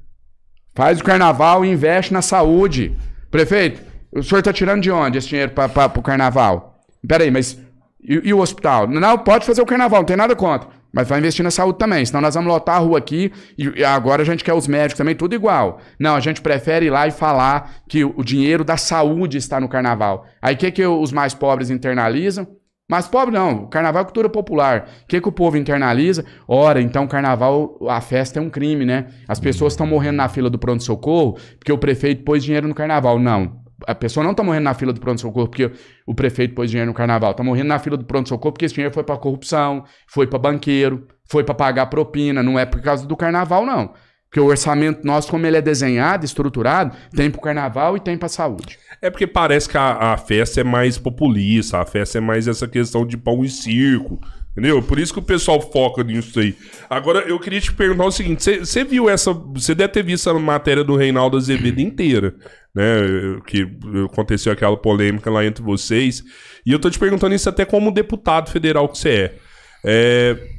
Faz 0.73 0.99
o 0.99 1.03
carnaval 1.03 1.63
e 1.63 1.71
investe 1.71 2.11
na 2.11 2.21
saúde. 2.21 2.97
Prefeito, 3.31 3.81
o 4.15 4.23
senhor 4.23 4.39
está 4.39 4.53
tirando 4.53 4.81
de 4.81 4.89
onde 4.89 5.17
esse 5.17 5.27
dinheiro 5.27 5.51
para 5.51 5.99
o 5.99 6.01
carnaval? 6.01 6.79
Peraí, 7.05 7.29
mas 7.29 7.59
e, 8.01 8.29
e, 8.29 8.33
o 8.33 8.39
hospital? 8.39 8.87
Não, 8.87 9.17
pode 9.17 9.45
fazer 9.45 9.61
o 9.61 9.65
carnaval, 9.65 9.99
não 9.99 10.05
tem 10.05 10.15
nada 10.15 10.35
contra. 10.35 10.69
Mas 10.93 11.09
vai 11.09 11.19
investir 11.19 11.43
na 11.43 11.51
saúde 11.51 11.77
também, 11.77 12.05
senão 12.05 12.21
nós 12.21 12.35
vamos 12.35 12.49
lotar 12.49 12.77
a 12.77 12.79
rua 12.79 12.97
aqui 12.97 13.29
e 13.57 13.83
agora 13.83 14.21
a 14.21 14.25
gente 14.25 14.45
quer 14.45 14.53
os 14.53 14.65
médicos 14.65 14.97
também, 14.97 15.13
tudo 15.13 15.35
igual. 15.35 15.81
Não, 15.99 16.15
a 16.15 16.21
gente 16.21 16.41
prefere 16.41 16.85
ir 16.85 16.89
lá 16.89 17.05
e 17.05 17.11
falar 17.11 17.75
que 17.89 18.05
o 18.05 18.23
dinheiro 18.23 18.63
da 18.63 18.77
saúde 18.77 19.37
está 19.37 19.59
no 19.59 19.67
carnaval. 19.67 20.25
Aí 20.41 20.55
o 20.55 20.57
que, 20.57 20.71
que 20.71 20.85
os 20.85 21.11
mais 21.11 21.33
pobres 21.33 21.69
internalizam? 21.69 22.47
Mas 22.89 23.09
pobre 23.09 23.33
não, 23.33 23.63
o 23.63 23.67
carnaval 23.67 24.03
é 24.03 24.05
cultura 24.05 24.29
popular. 24.29 24.87
O 25.03 25.07
que, 25.07 25.19
que 25.19 25.27
o 25.27 25.33
povo 25.33 25.57
internaliza? 25.57 26.23
Ora, 26.47 26.79
então 26.79 27.03
o 27.03 27.07
carnaval, 27.09 27.77
a 27.89 27.99
festa 27.99 28.39
é 28.39 28.41
um 28.41 28.49
crime, 28.49 28.85
né? 28.85 29.07
As 29.27 29.39
pessoas 29.39 29.73
estão 29.73 29.85
morrendo 29.85 30.17
na 30.17 30.29
fila 30.29 30.49
do 30.49 30.59
pronto-socorro 30.59 31.37
porque 31.59 31.73
o 31.73 31.77
prefeito 31.77 32.23
pôs 32.23 32.41
dinheiro 32.41 32.69
no 32.69 32.75
carnaval. 32.75 33.19
Não 33.19 33.64
a 33.85 33.95
pessoa 33.95 34.23
não 34.23 34.31
está 34.31 34.43
morrendo 34.43 34.63
na 34.63 34.73
fila 34.73 34.93
do 34.93 34.99
pronto-socorro 34.99 35.47
porque 35.47 35.71
o 36.05 36.13
prefeito 36.13 36.53
pôs 36.53 36.69
dinheiro 36.69 36.89
no 36.89 36.93
carnaval. 36.93 37.31
Está 37.31 37.43
morrendo 37.43 37.67
na 37.67 37.79
fila 37.79 37.97
do 37.97 38.05
pronto-socorro 38.05 38.53
porque 38.53 38.65
esse 38.65 38.75
dinheiro 38.75 38.93
foi 38.93 39.03
para 39.03 39.17
corrupção, 39.17 39.83
foi 40.07 40.27
para 40.27 40.39
banqueiro, 40.39 41.07
foi 41.25 41.43
para 41.43 41.55
pagar 41.55 41.87
propina. 41.87 42.41
Não 42.41 42.57
é 42.57 42.65
por 42.65 42.81
causa 42.81 43.05
do 43.05 43.15
carnaval, 43.15 43.65
não. 43.65 43.93
Porque 44.29 44.39
o 44.39 44.45
orçamento 44.47 45.05
nosso, 45.05 45.29
como 45.29 45.45
ele 45.45 45.57
é 45.57 45.61
desenhado, 45.61 46.25
estruturado, 46.25 46.95
tem 47.15 47.29
para 47.29 47.39
o 47.39 47.41
carnaval 47.41 47.95
e 47.95 47.99
tem 47.99 48.17
para 48.17 48.25
a 48.25 48.29
saúde. 48.29 48.77
É 49.01 49.09
porque 49.09 49.27
parece 49.27 49.69
que 49.69 49.77
a, 49.77 50.13
a, 50.13 50.17
festa 50.17 50.61
é 50.61 50.63
mais 50.63 50.97
populista, 50.97 51.79
a 51.79 51.85
festa 51.85 52.17
é 52.17 52.21
mais 52.21 52.47
essa 52.47 52.67
questão 52.67 53.05
de 53.05 53.17
pão 53.17 53.45
e 53.45 53.49
circo. 53.49 54.19
Entendeu? 54.51 54.81
Por 54.81 54.99
isso 54.99 55.13
que 55.13 55.19
o 55.19 55.23
pessoal 55.23 55.61
foca 55.61 56.01
nisso 56.03 56.39
aí. 56.39 56.55
Agora, 56.89 57.19
eu 57.19 57.37
queria 57.39 57.59
te 57.59 57.73
perguntar 57.73 58.05
o 58.05 58.11
seguinte: 58.11 58.59
você 58.59 58.83
viu 58.85 59.09
essa. 59.09 59.33
Você 59.33 59.75
deve 59.75 59.93
ter 59.93 60.03
visto 60.03 60.29
a 60.29 60.39
matéria 60.39 60.83
do 60.83 60.95
Reinaldo 60.95 61.35
Azevedo 61.37 61.79
inteira 61.79 62.35
né? 62.75 63.39
Que 63.47 63.65
aconteceu 64.05 64.51
aquela 64.51 64.75
polêmica 64.75 65.31
lá 65.31 65.45
entre 65.45 65.63
vocês. 65.63 66.23
E 66.65 66.71
eu 66.71 66.79
tô 66.79 66.89
te 66.89 66.99
perguntando 66.99 67.33
isso 67.33 67.47
até 67.47 67.63
como 67.63 67.91
deputado 67.91 68.51
federal 68.51 68.89
que 68.89 68.97
você 68.97 69.09
é. 69.09 69.39
é 69.85 70.55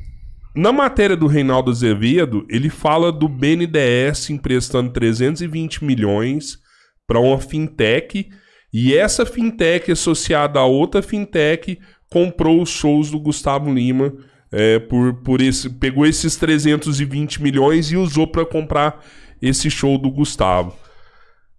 na 0.56 0.72
matéria 0.72 1.14
do 1.14 1.26
Reinaldo 1.26 1.70
Azevedo, 1.70 2.46
ele 2.48 2.70
fala 2.70 3.12
do 3.12 3.28
BNDES 3.28 4.30
emprestando 4.30 4.90
320 4.90 5.84
milhões 5.84 6.58
para 7.06 7.20
uma 7.20 7.38
fintech. 7.38 8.30
E 8.72 8.94
essa 8.94 9.26
fintech, 9.26 9.92
associada 9.92 10.58
a 10.58 10.64
outra 10.64 11.02
fintech, 11.02 11.78
comprou 12.10 12.62
os 12.62 12.70
shows 12.70 13.10
do 13.10 13.20
Gustavo 13.20 13.70
Lima. 13.70 14.14
É, 14.50 14.78
por, 14.78 15.12
por 15.22 15.42
esse, 15.42 15.68
pegou 15.68 16.06
esses 16.06 16.36
320 16.36 17.42
milhões 17.42 17.92
e 17.92 17.96
usou 17.96 18.26
para 18.26 18.46
comprar 18.46 19.04
esse 19.42 19.68
show 19.70 19.98
do 19.98 20.10
Gustavo. 20.10 20.74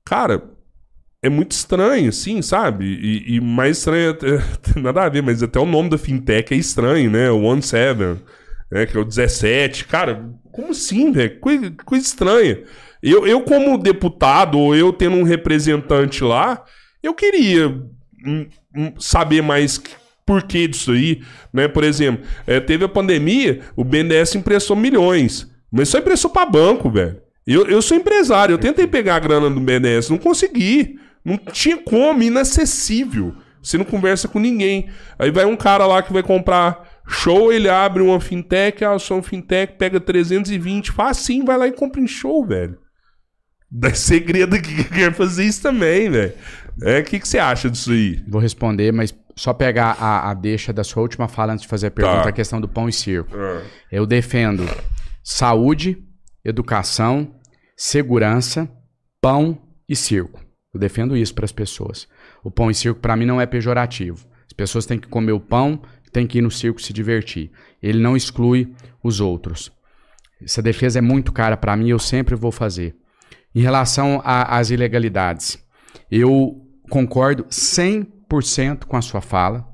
Cara, 0.07 0.41
é 1.21 1.27
muito 1.27 1.51
estranho, 1.51 2.07
assim, 2.07 2.41
sabe? 2.41 2.85
E, 2.85 3.35
e 3.35 3.41
mais 3.41 3.79
estranho, 3.79 4.11
até, 4.11 4.27
nada 4.79 5.03
a 5.03 5.09
ver, 5.09 5.21
mas 5.21 5.43
até 5.43 5.59
o 5.59 5.65
nome 5.65 5.89
da 5.89 5.97
fintech 5.97 6.53
é 6.53 6.57
estranho, 6.57 7.11
né? 7.11 7.29
O 7.29 7.41
One 7.41 7.61
Seven, 7.61 8.17
né? 8.71 8.85
Que 8.85 8.95
é 8.95 9.01
o 9.01 9.03
17. 9.03 9.83
Cara, 9.83 10.29
como 10.49 10.71
assim, 10.71 11.11
velho? 11.11 11.37
Coisa, 11.41 11.73
coisa 11.85 12.05
estranha. 12.05 12.63
Eu, 13.03 13.27
eu, 13.27 13.41
como 13.41 13.77
deputado, 13.77 14.57
ou 14.57 14.73
eu 14.73 14.93
tendo 14.93 15.17
um 15.17 15.23
representante 15.23 16.23
lá, 16.23 16.63
eu 17.03 17.13
queria 17.13 17.67
hum, 18.25 18.47
hum, 18.73 18.93
saber 18.97 19.41
mais 19.41 19.81
por 20.25 20.43
que 20.43 20.69
disso 20.69 20.93
aí, 20.93 21.21
né? 21.51 21.67
Por 21.67 21.83
exemplo, 21.83 22.25
é, 22.45 22.61
teve 22.61 22.85
a 22.85 22.89
pandemia, 22.89 23.59
o 23.75 23.83
BNDES 23.83 24.35
emprestou 24.35 24.75
milhões, 24.75 25.51
mas 25.69 25.89
só 25.89 25.97
emprestou 25.97 26.31
para 26.31 26.49
banco, 26.49 26.89
velho. 26.89 27.26
Eu, 27.47 27.65
eu 27.67 27.81
sou 27.81 27.95
empresário, 27.95 28.53
eu 28.53 28.57
tentei 28.57 28.85
pegar 28.85 29.15
a 29.15 29.19
grana 29.19 29.49
do 29.49 29.59
BNDES, 29.61 30.09
não 30.09 30.17
consegui. 30.17 30.99
Não 31.23 31.37
tinha 31.37 31.77
como, 31.77 32.21
inacessível. 32.23 33.35
Você 33.61 33.77
não 33.77 33.83
conversa 33.85 34.27
com 34.27 34.39
ninguém. 34.39 34.89
Aí 35.19 35.29
vai 35.31 35.45
um 35.45 35.57
cara 35.57 35.85
lá 35.85 36.01
que 36.01 36.13
vai 36.13 36.23
comprar 36.23 37.01
show, 37.07 37.51
ele 37.51 37.69
abre 37.69 38.01
uma 38.01 38.19
fintech, 38.19 38.83
ah, 38.85 38.93
eu 38.93 38.99
sou 38.99 39.17
um 39.19 39.23
fintech, 39.23 39.73
pega 39.77 39.99
320, 39.99 40.91
faz 40.91 41.17
assim, 41.17 41.43
vai 41.43 41.57
lá 41.57 41.67
e 41.67 41.71
compra 41.71 41.99
em 42.01 42.07
show, 42.07 42.45
velho. 42.45 42.77
Dá 43.69 43.91
segredo 43.95 44.61
que 44.61 44.83
quer 44.85 45.13
fazer 45.13 45.43
isso 45.45 45.61
também, 45.61 46.09
velho. 46.09 46.33
É, 46.81 46.99
o 46.99 47.03
que, 47.03 47.19
que 47.19 47.27
você 47.27 47.39
acha 47.39 47.69
disso 47.69 47.91
aí? 47.91 48.23
Vou 48.27 48.39
responder, 48.39 48.93
mas 48.93 49.13
só 49.35 49.53
pegar 49.53 49.97
a, 49.99 50.29
a 50.29 50.33
deixa 50.33 50.71
da 50.71 50.83
sua 50.83 51.01
última 51.01 51.27
fala 51.27 51.53
antes 51.53 51.63
de 51.63 51.67
fazer 51.67 51.87
a 51.87 51.91
pergunta, 51.91 52.23
Tá. 52.23 52.29
a 52.29 52.33
questão 52.33 52.61
do 52.61 52.67
pão 52.67 52.87
e 52.87 52.93
circo. 52.93 53.35
Ah. 53.35 53.61
Eu 53.91 54.05
defendo 54.05 54.63
saúde, 55.23 55.97
educação, 56.45 57.35
segurança, 57.77 58.67
pão 59.21 59.57
e 59.87 59.95
circo. 59.95 60.43
Eu 60.73 60.79
defendo 60.79 61.15
isso 61.15 61.33
para 61.33 61.45
as 61.45 61.51
pessoas. 61.51 62.07
O 62.43 62.49
pão 62.49 62.71
e 62.71 62.75
circo 62.75 62.99
para 62.99 63.15
mim 63.15 63.25
não 63.25 63.39
é 63.39 63.45
pejorativo. 63.45 64.27
As 64.47 64.53
pessoas 64.53 64.87
têm 64.87 64.97
que 64.97 65.07
comer 65.07 65.31
o 65.31 65.39
pão, 65.39 65.81
têm 66.11 66.25
que 66.25 66.39
ir 66.39 66.41
no 66.41 66.49
circo 66.49 66.81
se 66.81 66.91
divertir. 66.91 67.51
Ele 67.81 67.99
não 67.99 68.17
exclui 68.17 68.73
os 69.03 69.21
outros. 69.21 69.71
Essa 70.41 70.61
defesa 70.61 70.99
é 70.99 71.01
muito 71.01 71.31
cara 71.31 71.55
para 71.55 71.75
mim, 71.77 71.89
eu 71.89 71.99
sempre 71.99 72.35
vou 72.35 72.51
fazer. 72.51 72.95
Em 73.53 73.61
relação 73.61 74.21
às 74.23 74.69
ilegalidades, 74.69 75.57
eu 76.11 76.61
concordo 76.89 77.45
100% 77.45 78.85
com 78.85 78.97
a 78.97 79.01
sua 79.01 79.21
fala. 79.21 79.67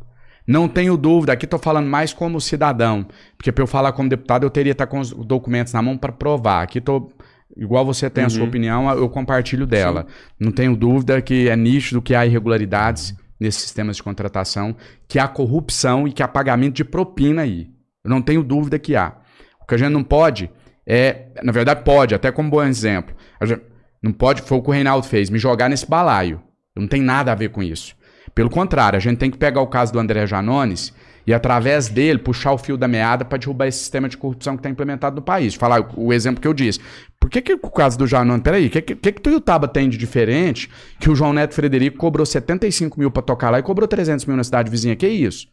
Não 0.46 0.68
tenho 0.68 0.98
dúvida, 0.98 1.32
aqui 1.32 1.46
estou 1.46 1.60
falando 1.60 1.88
mais 1.88 2.12
como 2.12 2.40
cidadão, 2.42 3.08
porque 3.38 3.52
para 3.52 3.64
eu 3.64 3.68
falar 3.68 3.94
como 3.94 4.10
deputado 4.10 4.46
eu 4.46 4.50
teria 4.50 4.74
que 4.74 4.76
estar 4.76 4.88
com 4.88 5.00
os 5.00 5.12
documentos 5.12 5.72
na 5.72 5.82
mão 5.82 5.98
para 5.98 6.12
provar. 6.12 6.64
Aqui 6.64 6.80
estou, 6.80 7.14
igual 7.56 7.86
você 7.86 8.10
tem 8.10 8.24
a 8.24 8.30
sua 8.30 8.46
opinião, 8.46 8.90
eu 8.92 9.10
compartilho 9.10 9.66
dela. 9.68 10.06
Não 10.40 10.52
tenho 10.52 10.76
dúvida 10.76 11.22
que 11.22 11.50
é 11.50 11.56
nítido 11.56 12.02
que 12.02 12.16
há 12.16 12.26
irregularidades 12.26 13.16
nesses 13.40 13.62
sistemas 13.62 13.98
de 13.98 14.04
contratação, 14.04 14.76
que 15.08 15.20
há 15.20 15.28
corrupção 15.28 16.08
e 16.08 16.12
que 16.12 16.24
há 16.24 16.28
pagamento 16.28 16.76
de 16.76 16.86
propina 16.86 17.42
aí. 17.42 17.70
Eu 18.04 18.10
não 18.10 18.22
tenho 18.22 18.44
dúvida 18.44 18.80
que 18.80 18.96
há. 18.96 19.14
O 19.62 19.66
que 19.66 19.76
a 19.76 19.78
gente 19.78 19.92
não 19.92 20.04
pode 20.04 20.50
é, 20.86 21.28
na 21.42 21.52
verdade 21.52 21.84
pode, 21.84 22.14
até 22.14 22.32
como 22.32 22.50
bom 22.50 22.64
exemplo. 22.64 23.16
A 23.40 23.46
gente 23.46 23.62
não 24.02 24.12
pode, 24.12 24.42
foi 24.42 24.58
o 24.58 24.62
que 24.62 24.70
o 24.70 24.74
Reinaldo 24.74 25.08
fez, 25.08 25.30
me 25.30 25.40
jogar 25.40 25.70
nesse 25.70 25.88
balaio. 25.90 26.42
Não 26.76 26.88
tem 26.88 27.02
nada 27.02 27.32
a 27.32 27.36
ver 27.36 27.50
com 27.50 27.64
isso. 27.64 27.96
Pelo 28.36 28.50
contrário, 28.50 28.98
a 28.98 29.00
gente 29.00 29.18
tem 29.18 29.32
que 29.32 29.38
pegar 29.38 29.62
o 29.62 29.68
caso 29.68 29.94
do 29.94 30.00
André 30.00 30.26
Janones 30.26 30.94
e, 31.26 31.34
através 31.34 31.88
dele, 31.88 32.20
puxar 32.20 32.52
o 32.52 32.58
fio 32.58 32.78
da 32.78 32.88
meada 32.88 33.24
para 33.24 33.38
derrubar 33.38 33.68
esse 33.68 33.80
sistema 33.80 34.10
de 34.10 34.18
corrupção 34.18 34.56
que 34.56 34.60
está 34.60 34.70
implementado 34.70 35.16
no 35.16 35.22
país. 35.22 35.56
Falar 35.56 35.90
o 35.96 36.12
exemplo 36.12 36.42
que 36.42 36.48
eu 36.48 36.54
disse. 36.54 36.80
Por 37.20 37.30
que, 37.30 37.42
que 37.42 37.54
o 37.54 37.72
caso 37.72 37.98
do 37.98 38.06
Janones. 38.06 38.44
Peraí, 38.44 38.68
o 38.68 38.70
que, 38.70 38.82
que, 38.82 38.96
que, 38.96 39.12
que 39.14 39.22
Tuiutaba 39.22 39.68
tem 39.68 39.90
de 39.90 39.98
diferente 39.98 40.70
que 41.00 41.10
o 41.10 41.16
João 41.16 41.32
Neto 41.32 41.56
Frederico 41.56 41.98
cobrou 41.98 42.26
75 42.26 43.00
mil 43.00 43.10
para 43.10 43.22
tocar 43.22 43.50
lá 43.50 43.60
e 43.60 43.64
cobrou 43.64 43.88
300 43.88 44.26
mil 44.26 44.36
na 44.36 44.44
cidade 44.44 44.70
vizinha? 44.70 44.96
Que 44.96 45.08
isso? 45.08 45.48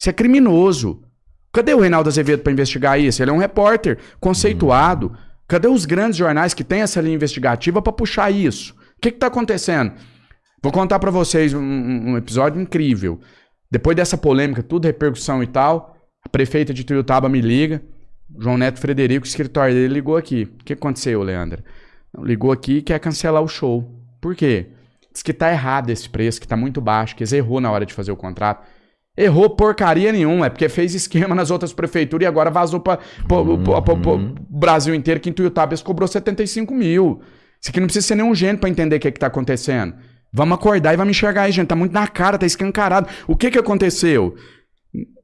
Isso 0.00 0.10
é 0.10 0.12
criminoso. 0.12 1.00
Cadê 1.52 1.74
o 1.74 1.80
Reinaldo 1.80 2.08
Azevedo 2.08 2.42
para 2.42 2.52
investigar 2.52 2.98
isso? 2.98 3.22
Ele 3.22 3.30
é 3.30 3.34
um 3.34 3.38
repórter 3.38 3.98
conceituado. 4.18 5.16
Cadê 5.46 5.68
os 5.68 5.84
grandes 5.84 6.16
jornais 6.16 6.54
que 6.54 6.64
têm 6.64 6.80
essa 6.80 7.00
linha 7.00 7.14
investigativa 7.14 7.80
para 7.80 7.92
puxar 7.92 8.30
isso? 8.30 8.74
O 8.96 9.00
que 9.00 9.10
está 9.10 9.28
acontecendo? 9.28 9.92
Vou 10.62 10.72
contar 10.72 10.98
para 10.98 11.10
vocês 11.10 11.52
um, 11.52 11.60
um 11.60 12.16
episódio 12.16 12.60
incrível. 12.60 13.20
Depois 13.72 13.96
dessa 13.96 14.18
polêmica, 14.18 14.62
tudo 14.62 14.84
repercussão 14.84 15.42
e 15.42 15.46
tal, 15.46 15.96
a 16.22 16.28
prefeita 16.28 16.74
de 16.74 16.84
Tuiutaba 16.84 17.26
me 17.26 17.40
liga. 17.40 17.80
João 18.38 18.58
Neto 18.58 18.78
Frederico, 18.78 19.24
o 19.24 19.26
escritório 19.26 19.74
dele, 19.74 19.94
ligou 19.94 20.14
aqui. 20.14 20.42
O 20.60 20.62
que 20.62 20.74
aconteceu, 20.74 21.22
Leandro? 21.22 21.62
Ligou 22.18 22.52
aqui 22.52 22.76
e 22.76 22.82
quer 22.82 23.00
cancelar 23.00 23.42
o 23.42 23.48
show. 23.48 23.90
Por 24.20 24.36
quê? 24.36 24.66
Diz 25.10 25.22
que 25.22 25.32
tá 25.32 25.50
errado 25.50 25.88
esse 25.88 26.06
preço, 26.06 26.38
que 26.38 26.46
tá 26.46 26.54
muito 26.54 26.82
baixo, 26.82 27.16
que 27.16 27.22
eles 27.22 27.32
errou 27.32 27.62
na 27.62 27.70
hora 27.70 27.86
de 27.86 27.94
fazer 27.94 28.12
o 28.12 28.16
contrato. 28.16 28.62
Errou 29.16 29.48
porcaria 29.48 30.12
nenhuma, 30.12 30.46
é 30.46 30.50
porque 30.50 30.68
fez 30.68 30.94
esquema 30.94 31.34
nas 31.34 31.50
outras 31.50 31.72
prefeituras 31.72 32.26
e 32.26 32.28
agora 32.28 32.50
vazou 32.50 32.78
para 32.78 33.00
o 33.30 34.18
Brasil 34.50 34.94
inteiro 34.94 35.18
que 35.18 35.30
em 35.30 35.32
Tuiutaba 35.32 35.72
eles 35.72 35.80
cobrou 35.80 36.06
75 36.06 36.74
mil. 36.74 37.22
Isso 37.58 37.70
aqui 37.70 37.80
não 37.80 37.86
precisa 37.86 38.06
ser 38.06 38.16
nenhum 38.16 38.34
gênio 38.34 38.58
para 38.58 38.68
entender 38.68 38.96
o 38.96 39.00
que, 39.00 39.10
que 39.10 39.18
tá 39.18 39.28
acontecendo. 39.28 39.94
Vamos 40.32 40.56
acordar 40.56 40.94
e 40.94 40.96
vamos 40.96 41.10
enxergar 41.10 41.42
aí, 41.42 41.52
gente. 41.52 41.68
Tá 41.68 41.76
muito 41.76 41.92
na 41.92 42.06
cara, 42.06 42.38
tá 42.38 42.46
escancarado. 42.46 43.08
O 43.26 43.36
que 43.36 43.50
que 43.50 43.58
aconteceu? 43.58 44.34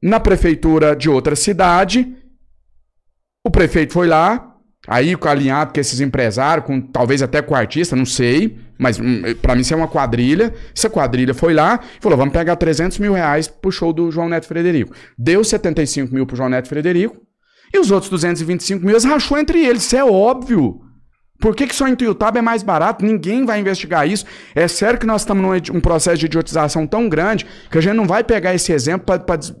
Na 0.01 0.19
prefeitura 0.19 0.95
de 0.95 1.09
outra 1.09 1.35
cidade, 1.35 2.15
o 3.45 3.49
prefeito 3.49 3.93
foi 3.93 4.07
lá, 4.07 4.55
aí 4.87 5.15
alinhado 5.27 5.73
com 5.73 5.79
esses 5.79 5.99
empresários, 5.99 6.65
com, 6.65 6.79
talvez 6.79 7.21
até 7.21 7.41
com 7.41 7.53
o 7.53 7.57
artista, 7.57 7.95
não 7.95 8.05
sei, 8.05 8.59
mas 8.77 8.99
hum, 8.99 9.21
pra 9.41 9.55
mim 9.55 9.61
isso 9.61 9.73
é 9.73 9.77
uma 9.77 9.87
quadrilha. 9.87 10.53
Essa 10.75 10.89
quadrilha 10.89 11.33
foi 11.33 11.53
lá 11.53 11.79
e 11.97 12.01
falou: 12.01 12.17
vamos 12.17 12.33
pegar 12.33 12.55
300 12.55 12.99
mil 12.99 13.13
reais 13.13 13.47
pro 13.47 13.71
show 13.71 13.91
do 13.91 14.11
João 14.11 14.29
Neto 14.29 14.47
Frederico. 14.47 14.93
Deu 15.17 15.43
75 15.43 16.13
mil 16.13 16.25
pro 16.25 16.35
João 16.35 16.49
Neto 16.49 16.67
Frederico 16.67 17.17
e 17.73 17.79
os 17.79 17.91
outros 17.91 18.09
225 18.09 18.85
mil 18.85 18.97
rachou 18.99 19.37
entre 19.37 19.65
eles, 19.65 19.83
isso 19.83 19.95
é 19.95 20.03
óbvio. 20.03 20.81
Por 21.39 21.55
que, 21.55 21.67
que 21.67 21.75
só 21.75 21.87
em 21.87 21.95
Tuiutaba 21.95 22.39
é 22.39 22.41
mais 22.41 22.63
barato? 22.63 23.05
Ninguém 23.05 23.45
vai 23.45 23.59
investigar 23.59 24.07
isso. 24.07 24.25
É 24.53 24.67
sério 24.67 24.99
que 24.99 25.05
nós 25.05 25.21
estamos 25.21 25.41
num 25.41 25.77
um 25.77 25.79
processo 25.79 26.17
de 26.17 26.25
idiotização 26.25 26.85
tão 26.85 27.07
grande 27.07 27.45
que 27.71 27.77
a 27.77 27.81
gente 27.81 27.95
não 27.95 28.05
vai 28.05 28.23
pegar 28.23 28.53
esse 28.53 28.73
exemplo 28.73 29.17
para 29.21 29.37
des, 29.37 29.53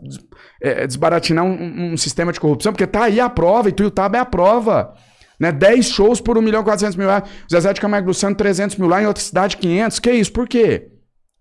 é, 0.61 0.85
desbaratinar 0.85 1.45
um, 1.45 1.93
um 1.93 1.97
sistema 1.97 2.33
de 2.33 2.39
corrupção, 2.39 2.73
porque 2.73 2.85
tá 2.85 3.03
aí 3.03 3.19
a 3.19 3.29
prova, 3.29 3.69
e 3.69 3.71
Tuiutaba 3.71 4.17
é 4.17 4.19
a 4.19 4.25
prova. 4.25 4.93
Né? 5.39 5.53
10 5.53 5.87
shows 5.87 6.19
por 6.19 6.37
1 6.37 6.41
milhão 6.41 6.61
e 6.61 6.65
400 6.65 6.97
mil 6.97 7.07
reais. 7.07 7.23
Zezé 7.49 7.71
de 7.71 7.79
Camargo 7.79 8.13
Santo, 8.13 8.37
300 8.37 8.75
mil 8.75 8.89
lá, 8.89 9.01
em 9.01 9.05
outra 9.05 9.23
cidade, 9.23 9.55
500. 9.55 9.99
Que 9.99 10.11
isso? 10.11 10.33
Por 10.33 10.47
quê? 10.49 10.89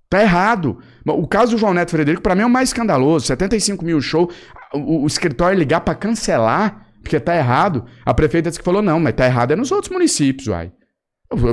Tá 0.09 0.23
errado. 0.23 0.78
O 1.05 1.27
caso 1.27 1.52
do 1.52 1.59
João 1.59 1.74
Neto 1.74 1.90
Frederico, 1.90 2.23
para 2.23 2.35
mim, 2.35 2.43
é 2.43 2.47
o 2.47 2.51
mais 2.51 2.69
escandaloso. 2.69 3.27
75 3.27 3.85
mil 3.85 4.01
show, 4.01 4.31
o, 4.73 5.02
o 5.02 5.06
escritório 5.06 5.59
ligar 5.59 5.81
para 5.81 5.97
cancelar, 5.97 6.86
porque 7.09 7.18
tá 7.20 7.35
errado. 7.36 7.85
A 8.05 8.12
prefeita 8.14 8.51
disse 8.51 8.59
que 8.60 8.64
falou, 8.64 8.82
não, 8.82 9.01
mas 9.01 9.14
tá 9.14 9.24
errado 9.26 9.52
é 9.52 9.56
nos 9.56 9.72
outros 9.72 9.90
municípios, 9.90 10.47
uai. 10.48 10.70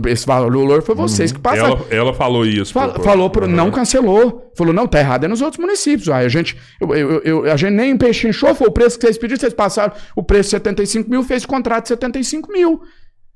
Esse 0.07 0.25
valor 0.25 0.81
foi 0.81 0.95
vocês 0.95 1.33
que 1.33 1.39
passaram. 1.39 1.73
Ela, 1.73 1.85
ela 1.89 2.13
falou 2.13 2.45
isso. 2.45 2.71
Pô. 2.73 3.03
falou, 3.03 3.29
pro, 3.29 3.45
Uhum. 3.45 3.51
não 3.51 3.69
cancelou. 3.71 4.49
Falou, 4.57 4.73
não, 4.73 4.87
tá 4.87 4.99
errado 4.99 5.25
é 5.25 5.27
nos 5.27 5.41
outros 5.41 5.59
municípios. 5.59 6.07
Uai. 6.07 6.23
A 6.25 6.29
gente, 6.29 6.55
eu, 6.79 6.95
eu- 6.95 7.21
eu- 7.23 7.51
a 7.51 7.57
gente 7.57 7.73
nem 7.73 7.97
pechinchou, 7.97 8.55
foi 8.55 8.67
o 8.67 8.71
preço 8.71 8.97
que 8.97 9.05
vocês 9.05 9.17
pediram, 9.17 9.37
vocês 9.39 9.53
passaram 9.53 9.93
o 10.15 10.23
preço 10.23 10.43
de 10.47 10.51
75 10.51 11.09
mil, 11.09 11.23
fez 11.23 11.45
contrato 11.45 11.83
de 11.83 11.89
75 11.89 12.51
mil. 12.53 12.81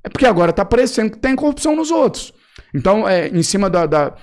É 0.02 0.08
porque 0.08 0.24
agora 0.24 0.50
tá 0.50 0.64
parecendo 0.64 1.10
que 1.10 1.18
tem 1.18 1.36
corrupção 1.36 1.76
nos 1.76 1.90
outros. 1.90 2.32
Então, 2.74 3.06
é, 3.06 3.28
em 3.28 3.42
cima 3.42 3.68
da, 3.68 3.84
da- 3.84 4.14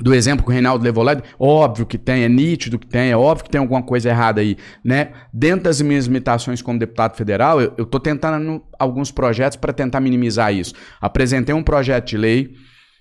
do 0.00 0.14
exemplo 0.14 0.44
que 0.44 0.50
o 0.50 0.52
Reinaldo 0.52 0.84
levou 0.84 1.02
lá, 1.02 1.20
óbvio 1.38 1.86
que 1.86 1.98
tem, 1.98 2.22
é 2.22 2.28
nítido 2.28 2.78
que 2.78 2.86
tem, 2.86 3.10
é 3.10 3.16
óbvio 3.16 3.44
que 3.44 3.50
tem 3.50 3.60
alguma 3.60 3.82
coisa 3.82 4.08
errada 4.08 4.40
aí, 4.40 4.56
né? 4.84 5.12
Dentro 5.32 5.64
das 5.64 5.80
minhas 5.80 6.06
limitações 6.06 6.62
como 6.62 6.78
deputado 6.78 7.16
federal, 7.16 7.60
eu, 7.60 7.86
tô 7.86 7.98
tentando 7.98 8.62
alguns 8.78 9.10
projetos 9.10 9.56
para 9.56 9.72
tentar 9.72 10.00
minimizar 10.00 10.54
isso. 10.54 10.74
Apresentei 11.00 11.54
um 11.54 11.62
projeto 11.62 12.06
de 12.06 12.16
lei 12.16 12.50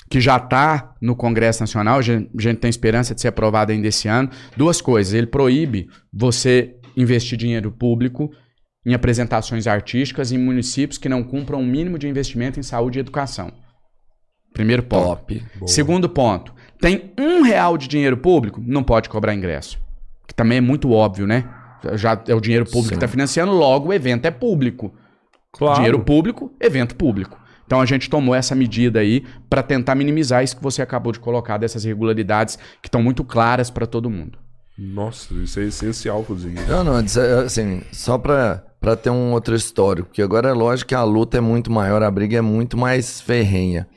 que 0.10 0.22
já 0.22 0.38
está 0.38 0.96
no 1.02 1.16
Congresso 1.16 1.62
Nacional, 1.62 2.00
a 2.00 2.02
gente, 2.02 2.30
a 2.36 2.42
gente 2.42 2.60
tem 2.60 2.70
esperança 2.70 3.14
de 3.14 3.22
ser 3.22 3.28
aprovado 3.28 3.72
ainda 3.72 3.88
esse 3.88 4.08
ano. 4.08 4.30
Duas 4.56 4.80
coisas, 4.82 5.14
ele 5.14 5.28
proíbe 5.28 5.88
você 6.12 6.76
investir 6.96 7.38
dinheiro 7.38 7.72
público 7.72 8.32
em 8.86 8.94
apresentações 8.94 9.68
artísticas 9.68 10.32
em 10.32 10.38
municípios 10.38 10.98
que 10.98 11.10
não 11.10 11.22
cumpram 11.22 11.60
o 11.60 11.66
mínimo 11.66 12.00
de 12.00 12.08
investimento 12.08 12.58
em 12.58 12.64
saúde 12.64 12.98
e 12.98 13.02
educação. 13.02 13.52
Primeiro 14.54 14.82
ponto. 14.82 15.06
Top. 15.06 15.44
Segundo 15.68 16.10
ponto, 16.10 16.56
tem 16.80 17.12
um 17.18 17.42
real 17.42 17.78
de 17.78 17.88
dinheiro 17.88 18.18
público, 18.18 18.62
não 18.66 18.84
pode 18.84 19.10
cobrar 19.10 19.34
ingresso. 19.34 19.80
Que 20.28 20.34
também 20.34 20.58
é 20.60 20.62
muito 20.62 20.92
óbvio, 20.92 21.26
né? 21.26 21.46
Já 21.94 22.22
é 22.28 22.34
o 22.36 22.42
dinheiro 22.42 22.66
público 22.66 22.90
que 22.90 22.94
está 22.96 23.08
financiando, 23.08 23.52
logo 23.54 23.90
o 23.90 23.94
evento 23.94 24.26
é 24.26 24.32
público. 24.32 24.94
Claro. 25.54 25.76
Dinheiro 25.76 26.00
público, 26.00 26.52
evento 26.60 26.96
público. 26.96 27.40
Então 27.66 27.82
a 27.82 27.86
gente 27.86 28.10
tomou 28.10 28.34
essa 28.34 28.56
medida 28.56 29.00
aí 29.00 29.26
para 29.50 29.62
tentar 29.62 29.94
minimizar 29.96 30.44
isso 30.44 30.56
que 30.56 30.64
você 30.64 30.82
acabou 30.82 31.12
de 31.12 31.20
colocar 31.20 31.58
dessas 31.58 31.84
irregularidades 31.84 32.58
que 32.82 32.88
estão 32.88 33.04
muito 33.04 33.24
claras 33.24 33.70
para 33.70 33.86
todo 33.86 34.10
mundo. 34.10 34.38
Nossa, 34.78 35.34
isso 35.34 35.60
é 35.60 35.64
essencial 35.64 36.26
isso. 36.30 36.48
Não, 36.70 36.84
não, 36.84 37.02
diz- 37.02 37.18
assim, 37.18 37.82
só 37.92 38.18
pra, 38.18 38.64
pra 38.80 38.96
ter 38.96 39.10
um 39.10 39.32
outro 39.34 39.56
histórico, 39.56 40.08
porque 40.10 40.22
agora 40.22 40.50
é 40.50 40.54
lógico 40.54 40.90
que 40.90 40.96
a 40.96 41.04
luta 41.04 41.38
é 41.38 41.42
muito 41.42 41.72
maior, 41.72 42.04
a 42.04 42.12
briga 42.12 42.38
é 42.38 42.42
muito 42.42 42.78
mais 42.78 43.20
ferrenha. 43.20 43.88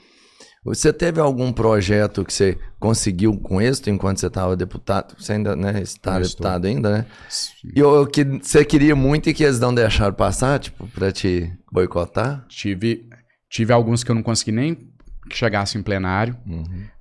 Você 0.65 0.93
teve 0.93 1.21
algum 1.21 1.53
projeto 1.53 2.25
que 2.25 2.33
você 2.33 2.59
conseguiu 2.81 3.39
com 3.39 3.61
êxito 3.61 3.91
enquanto 3.91 4.19
você 4.19 4.27
estava 4.27 4.57
deputado? 4.57 5.15
Você 5.19 5.35
ainda 5.35 5.55
né, 5.55 5.81
está 5.83 6.17
Eu 6.17 6.23
estou. 6.23 6.39
deputado 6.39 6.65
ainda, 6.67 6.91
né? 6.91 7.07
E 7.77 7.83
o 7.83 8.07
que 8.07 8.25
você 8.25 8.65
queria 8.65 8.97
muito 8.97 9.29
e 9.29 9.35
que 9.35 9.45
eles 9.45 9.61
não 9.61 9.73
deixaram 9.73 10.15
passar, 10.15 10.59
tipo, 10.59 10.89
pra 10.89 11.13
te 11.13 11.53
boicotar? 11.71 12.45
Tive, 12.49 13.07
tive 13.49 13.73
alguns 13.73 14.03
que 14.03 14.11
eu 14.11 14.15
não 14.15 14.23
consegui 14.23 14.51
nem 14.53 14.75
que 15.29 15.37
chegasse 15.37 15.79
em 15.79 15.83
plenário. 15.83 16.37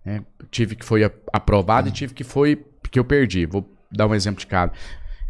né? 0.05 0.21
Tive 0.51 0.75
que 0.75 0.85
foi 0.85 1.03
aprovado 1.33 1.87
e 1.87 1.91
tive 1.91 2.13
que 2.13 2.23
foi 2.23 2.63
que 2.91 2.99
eu 2.99 3.05
perdi. 3.05 3.45
Vou 3.45 3.67
dar 3.91 4.07
um 4.07 4.13
exemplo 4.13 4.39
de 4.39 4.47
cada. 4.47 4.73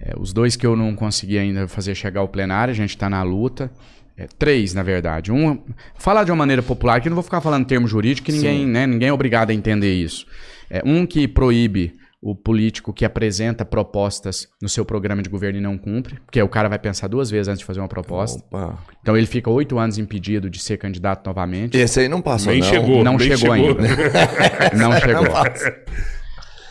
É, 0.02 0.14
os 0.18 0.32
dois 0.34 0.56
que 0.56 0.66
eu 0.66 0.76
não 0.76 0.96
consegui 0.96 1.38
ainda 1.38 1.68
fazer 1.68 1.94
chegar 1.94 2.22
ao 2.22 2.28
plenário, 2.28 2.72
a 2.72 2.76
gente 2.76 2.92
está 2.92 3.10
na 3.10 3.22
luta. 3.22 3.72
É, 4.20 4.28
três, 4.38 4.74
na 4.74 4.84
verdade. 4.84 5.32
Um, 5.32 5.58
falar 5.98 6.26
de 6.26 6.32
uma 6.32 6.36
maneira 6.36 6.62
popular, 6.62 7.00
que 7.00 7.08
eu 7.08 7.10
não 7.10 7.16
vou 7.16 7.24
ficar 7.24 7.40
falando 7.40 7.66
termo 7.66 7.88
jurídico, 7.88 8.26
que 8.26 8.34
ninguém, 8.34 8.68
né, 8.68 8.86
ninguém 8.86 9.08
é 9.08 9.14
obrigado 9.14 9.52
a 9.52 9.54
entender 9.54 9.94
isso. 9.94 10.26
É, 10.70 10.82
um 10.86 11.06
que 11.06 11.26
proíbe 11.26 11.96
o 12.22 12.36
político 12.36 12.92
que 12.92 13.06
apresenta 13.06 13.64
propostas 13.64 14.50
no 14.62 14.68
seu 14.68 14.84
programa 14.84 15.24
de 15.24 15.30
governo 15.30 15.58
e 15.58 15.62
não 15.62 15.78
cumpre, 15.78 16.20
porque 16.26 16.42
o 16.42 16.50
cara 16.50 16.68
vai 16.68 16.78
pensar 16.78 17.08
duas 17.08 17.32
vezes 17.32 17.48
antes 17.48 17.60
de 17.60 17.66
fazer 17.66 17.80
uma 17.80 17.88
proposta. 17.88 18.44
Opa. 18.48 18.78
Então 19.02 19.16
ele 19.16 19.26
fica 19.26 19.50
oito 19.50 19.80
anos 19.80 19.98
impedido 19.98 20.50
de 20.50 20.60
ser 20.60 20.76
candidato 20.76 21.26
novamente. 21.26 21.78
Esse 21.78 22.02
aí 22.02 22.10
não 22.10 22.22
passou, 22.22 22.52
Nem 22.52 22.62
não. 22.62 22.68
chegou. 22.68 23.04
não 23.06 23.18
chegou, 23.18 23.38
chegou. 23.38 23.54
ainda. 23.54 23.82
não 24.76 25.00
chegou. 25.00 25.24
Não 25.24 25.32
passa. 25.32 25.76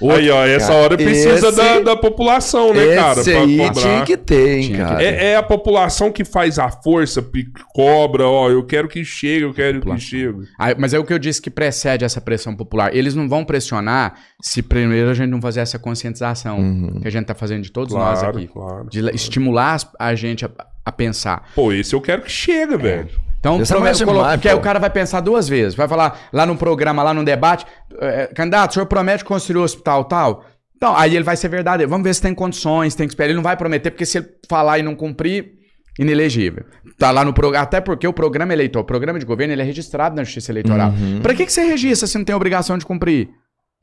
Aí, 0.00 0.30
ó, 0.30 0.44
essa 0.46 0.68
Cara, 0.68 0.78
hora 0.80 0.96
precisa 0.96 1.48
esse- 1.48 1.56
da, 1.56 1.80
da 1.80 1.96
população, 1.96 2.72
né, 2.72 2.94
cara? 2.94 3.20
Esse 3.20 3.32
pra 3.32 3.40
aí 3.40 3.56
cobrar. 3.58 3.72
tinha 3.82 4.04
que 4.04 4.16
ter, 4.16 4.48
hein, 4.58 4.62
Tinha 4.68 4.78
que 4.78 4.84
cara. 4.84 5.02
É, 5.02 5.24
é 5.32 5.36
a 5.36 5.42
população 5.42 6.12
que 6.12 6.24
faz 6.24 6.58
a 6.58 6.70
força, 6.70 7.20
que 7.20 7.44
cobra, 7.74 8.26
ó, 8.26 8.48
eu 8.48 8.64
quero 8.64 8.86
que 8.88 9.04
chegue, 9.04 9.42
eu 9.44 9.52
quero 9.52 9.80
que 9.80 9.98
chegue. 9.98 10.38
Aí, 10.58 10.74
mas 10.78 10.94
é 10.94 10.98
o 10.98 11.04
que 11.04 11.12
eu 11.12 11.18
disse 11.18 11.42
que 11.42 11.50
precede 11.50 12.04
essa 12.04 12.20
pressão 12.20 12.54
popular. 12.54 12.94
Eles 12.94 13.14
não 13.14 13.28
vão 13.28 13.44
pressionar 13.44 14.14
se 14.40 14.62
primeiro 14.62 15.10
a 15.10 15.14
gente 15.14 15.30
não 15.30 15.40
fazer 15.40 15.60
essa 15.60 15.78
conscientização 15.78 16.58
Uhum. 16.58 17.00
que 17.00 17.08
a 17.08 17.10
gente 17.10 17.26
tá 17.26 17.34
fazendo 17.34 17.62
de 17.62 17.72
todos 17.72 17.92
nós 17.94 18.20
Claro, 18.20 18.38
aqui. 18.38 18.46
claro. 18.48 18.86
De 18.88 19.02
la- 19.02 19.10
estimular 19.10 19.78
a 19.98 20.14
gente 20.14 20.44
a, 20.44 20.50
a 20.84 20.92
pensar. 20.92 21.48
Pô, 21.54 21.72
esse 21.72 21.94
eu 21.94 22.00
quero 22.00 22.22
que 22.22 22.30
chegue, 22.30 22.76
velho. 22.76 23.08
Então, 23.38 23.54
é 23.60 23.64
promete- 23.64 23.80
mais 23.80 24.02
colo- 24.02 24.18
demais, 24.18 24.36
porque 24.36 24.48
aí 24.48 24.54
o 24.54 24.60
cara 24.60 24.78
vai 24.78 24.90
pensar 24.90 25.20
duas 25.20 25.48
vezes. 25.48 25.74
Vai 25.74 25.86
falar 25.88 26.18
lá 26.32 26.44
no 26.44 26.56
programa, 26.56 27.02
lá 27.02 27.14
no 27.14 27.24
debate, 27.24 27.64
eh, 28.00 28.30
candidato, 28.34 28.70
o 28.70 28.74
senhor 28.74 28.86
promete 28.86 29.24
construir 29.24 29.58
o 29.60 29.62
hospital 29.62 30.04
tal? 30.04 30.44
Então, 30.76 30.96
aí 30.96 31.14
ele 31.14 31.24
vai 31.24 31.36
ser 31.36 31.48
verdadeiro. 31.48 31.88
Vamos 31.90 32.04
ver 32.04 32.14
se 32.14 32.22
tem 32.22 32.34
condições, 32.34 32.94
tem 32.94 33.06
que 33.06 33.12
esperar. 33.12 33.28
Ele 33.28 33.36
não 33.36 33.42
vai 33.42 33.56
prometer, 33.56 33.90
porque 33.90 34.06
se 34.06 34.18
ele 34.18 34.28
falar 34.48 34.78
e 34.78 34.82
não 34.82 34.94
cumprir, 34.94 35.52
inelegível. 35.98 36.64
Tá 36.98 37.10
lá 37.10 37.24
no 37.24 37.32
programa. 37.32 37.62
Até 37.64 37.80
porque 37.80 38.06
o 38.06 38.12
programa 38.12 38.52
eleitoral, 38.52 38.82
o 38.82 38.86
programa 38.86 39.18
de 39.18 39.24
governo, 39.26 39.52
ele 39.54 39.62
é 39.62 39.64
registrado 39.64 40.14
na 40.16 40.22
Justiça 40.24 40.52
Eleitoral. 40.52 40.90
Uhum. 40.90 41.20
Pra 41.20 41.34
que, 41.34 41.44
que 41.46 41.52
você 41.52 41.62
registra 41.64 42.06
se 42.06 42.16
não 42.18 42.24
tem 42.24 42.34
obrigação 42.34 42.78
de 42.78 42.84
cumprir? 42.86 43.28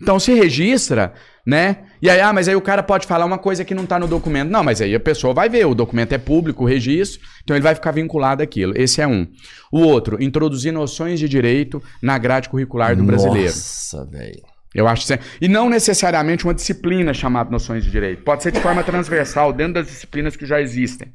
Então 0.01 0.19
se 0.19 0.33
registra, 0.33 1.13
né? 1.47 1.85
E 2.01 2.09
aí, 2.09 2.19
ah, 2.19 2.33
mas 2.33 2.49
aí 2.49 2.55
o 2.55 2.61
cara 2.61 2.83
pode 2.83 3.07
falar 3.07 3.25
uma 3.25 3.37
coisa 3.37 3.63
que 3.63 3.73
não 3.73 3.85
tá 3.85 3.97
no 3.97 4.07
documento. 4.07 4.49
Não, 4.49 4.63
mas 4.63 4.81
aí 4.81 4.93
a 4.93 4.99
pessoa 4.99 5.33
vai 5.33 5.47
ver, 5.47 5.65
o 5.65 5.73
documento 5.73 6.11
é 6.11 6.17
público, 6.17 6.63
o 6.63 6.67
registro, 6.67 7.21
então 7.43 7.55
ele 7.55 7.63
vai 7.63 7.73
ficar 7.73 7.91
vinculado 7.91 8.43
àquilo. 8.43 8.73
Esse 8.75 9.01
é 9.01 9.07
um. 9.07 9.25
O 9.71 9.79
outro, 9.79 10.21
introduzir 10.21 10.73
noções 10.73 11.17
de 11.19 11.29
direito 11.29 11.81
na 12.03 12.17
grade 12.17 12.49
curricular 12.49 12.95
do 12.95 13.03
brasileiro. 13.03 13.47
Nossa, 13.47 14.05
velho. 14.05 14.41
Eu 14.73 14.85
acho 14.89 15.07
que 15.07 15.13
é- 15.13 15.19
E 15.39 15.47
não 15.47 15.69
necessariamente 15.69 16.43
uma 16.43 16.53
disciplina 16.53 17.13
chamada 17.13 17.49
noções 17.49 17.85
de 17.85 17.89
direito. 17.89 18.23
Pode 18.23 18.43
ser 18.43 18.51
de 18.51 18.59
forma 18.59 18.83
transversal, 18.83 19.53
dentro 19.53 19.75
das 19.75 19.87
disciplinas 19.87 20.35
que 20.35 20.45
já 20.45 20.59
existem. 20.59 21.07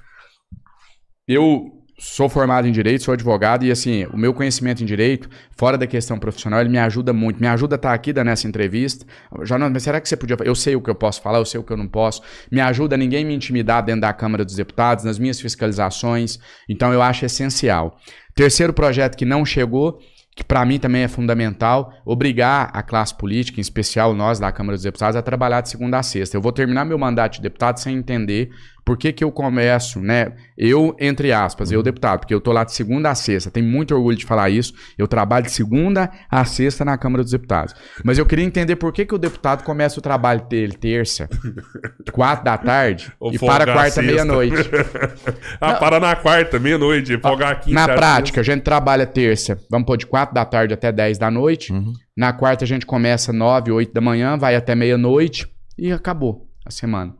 Eu 1.29 1.80
sou 2.01 2.31
formado 2.31 2.67
em 2.67 2.73
direito, 2.73 3.05
sou 3.05 3.13
advogado 3.13 3.63
e 3.63 3.71
assim, 3.71 4.07
o 4.07 4.17
meu 4.17 4.33
conhecimento 4.33 4.83
em 4.83 4.87
direito, 4.87 5.29
fora 5.51 5.77
da 5.77 5.87
questão 5.87 6.19
profissional, 6.19 6.59
ele 6.61 6.71
me 6.71 6.79
ajuda 6.79 7.13
muito. 7.13 7.39
Me 7.39 7.47
ajuda 7.47 7.75
a 7.75 7.77
estar 7.77 7.93
aqui 7.93 8.11
dando 8.11 8.29
essa 8.29 8.49
entrevista. 8.49 9.05
Já 9.43 9.59
não, 9.59 9.69
mas 9.69 9.83
será 9.83 10.01
que 10.01 10.09
você 10.09 10.17
podia, 10.17 10.35
eu 10.43 10.55
sei 10.55 10.75
o 10.75 10.81
que 10.81 10.89
eu 10.89 10.95
posso 10.95 11.21
falar, 11.21 11.39
eu 11.39 11.45
sei 11.45 11.61
o 11.61 11.63
que 11.63 11.71
eu 11.71 11.77
não 11.77 11.87
posso. 11.87 12.23
Me 12.51 12.59
ajuda 12.59 12.95
a 12.95 12.99
ninguém 12.99 13.23
me 13.23 13.35
intimidar 13.35 13.85
dentro 13.85 14.01
da 14.01 14.13
Câmara 14.15 14.47
dos 14.47 14.57
Deputados, 14.57 15.05
nas 15.05 15.19
minhas 15.19 15.39
fiscalizações. 15.39 16.39
Então 16.67 16.91
eu 16.91 17.03
acho 17.03 17.27
essencial. 17.27 17.99
Terceiro 18.35 18.73
projeto 18.73 19.15
que 19.15 19.27
não 19.27 19.45
chegou, 19.45 20.01
que 20.35 20.43
para 20.43 20.65
mim 20.65 20.79
também 20.79 21.03
é 21.03 21.09
fundamental, 21.09 21.93
obrigar 22.03 22.71
a 22.73 22.83
classe 22.83 23.15
política, 23.15 23.61
em 23.61 23.63
especial 23.63 24.15
nós 24.15 24.39
da 24.39 24.51
Câmara 24.51 24.75
dos 24.75 24.85
Deputados, 24.85 25.17
a 25.17 25.23
trabalhar 25.23 25.61
de 25.61 25.69
segunda 25.69 25.99
a 25.99 26.03
sexta. 26.03 26.35
Eu 26.35 26.41
vou 26.41 26.51
terminar 26.53 26.87
meu 26.87 26.99
mandato 26.99 27.35
de 27.35 27.43
deputado 27.43 27.79
sem 27.79 27.97
entender 27.97 28.49
por 28.85 28.97
que, 28.97 29.13
que 29.13 29.23
eu 29.23 29.31
começo, 29.31 30.01
né? 30.01 30.33
Eu, 30.57 30.95
entre 31.01 31.33
aspas, 31.33 31.71
eu 31.73 31.83
deputado, 31.83 32.21
porque 32.21 32.35
eu 32.35 32.41
tô 32.41 32.53
lá 32.53 32.65
de 32.65 32.73
segunda 32.73 33.11
a 33.11 33.15
sexta, 33.15 33.51
tenho 33.51 33.67
muito 33.67 33.95
orgulho 33.95 34.17
de 34.17 34.27
falar 34.27 34.51
isso. 34.51 34.75
Eu 34.99 35.07
trabalho 35.07 35.47
de 35.47 35.53
segunda 35.53 36.11
a 36.31 36.45
sexta 36.45 36.85
na 36.85 36.97
Câmara 36.99 37.23
dos 37.23 37.33
Deputados. 37.33 37.75
Mas 38.05 38.19
eu 38.19 38.27
queria 38.27 38.45
entender 38.45 38.77
por 38.77 38.93
que, 38.93 39.05
que 39.05 39.15
o 39.15 39.19
deputado 39.19 39.65
começa 39.65 39.99
o 39.99 40.03
trabalho 40.03 40.47
dele 40.49 40.73
terça, 40.73 41.29
quatro 42.13 42.45
da 42.45 42.59
tarde, 42.59 43.13
Ou 43.19 43.33
e 43.33 43.39
para 43.39 43.65
quarta, 43.73 44.03
meia-noite. 44.03 44.71
ah, 45.61 45.75
para 45.75 46.01
na 46.01 46.17
quarta, 46.17 46.59
meia-noite, 46.59 47.19
folgar 47.19 47.61
quinta. 47.61 47.75
Na 47.75 47.89
prática, 47.89 48.41
a 48.41 48.45
gente 48.45 48.63
trabalha 48.63 49.07
terça, 49.07 49.59
vamos 49.71 49.87
pôr 49.87 49.97
de 49.97 50.07
4 50.07 50.35
da 50.35 50.45
tarde 50.45 50.75
até 50.75 50.91
10 50.91 51.19
da 51.19 51.31
noite. 51.31 51.73
Uhum. 51.73 51.93
Na 52.17 52.33
quarta, 52.33 52.65
a 52.65 52.69
gente 52.69 52.85
começa 52.85 53.33
9, 53.33 53.73
8 53.73 53.93
da 53.93 54.01
manhã, 54.01 54.37
vai 54.37 54.55
até 54.57 54.75
meia-noite 54.75 55.47
e 55.79 55.93
acabou 55.93 56.49
a 56.65 56.71
semana. 56.71 57.20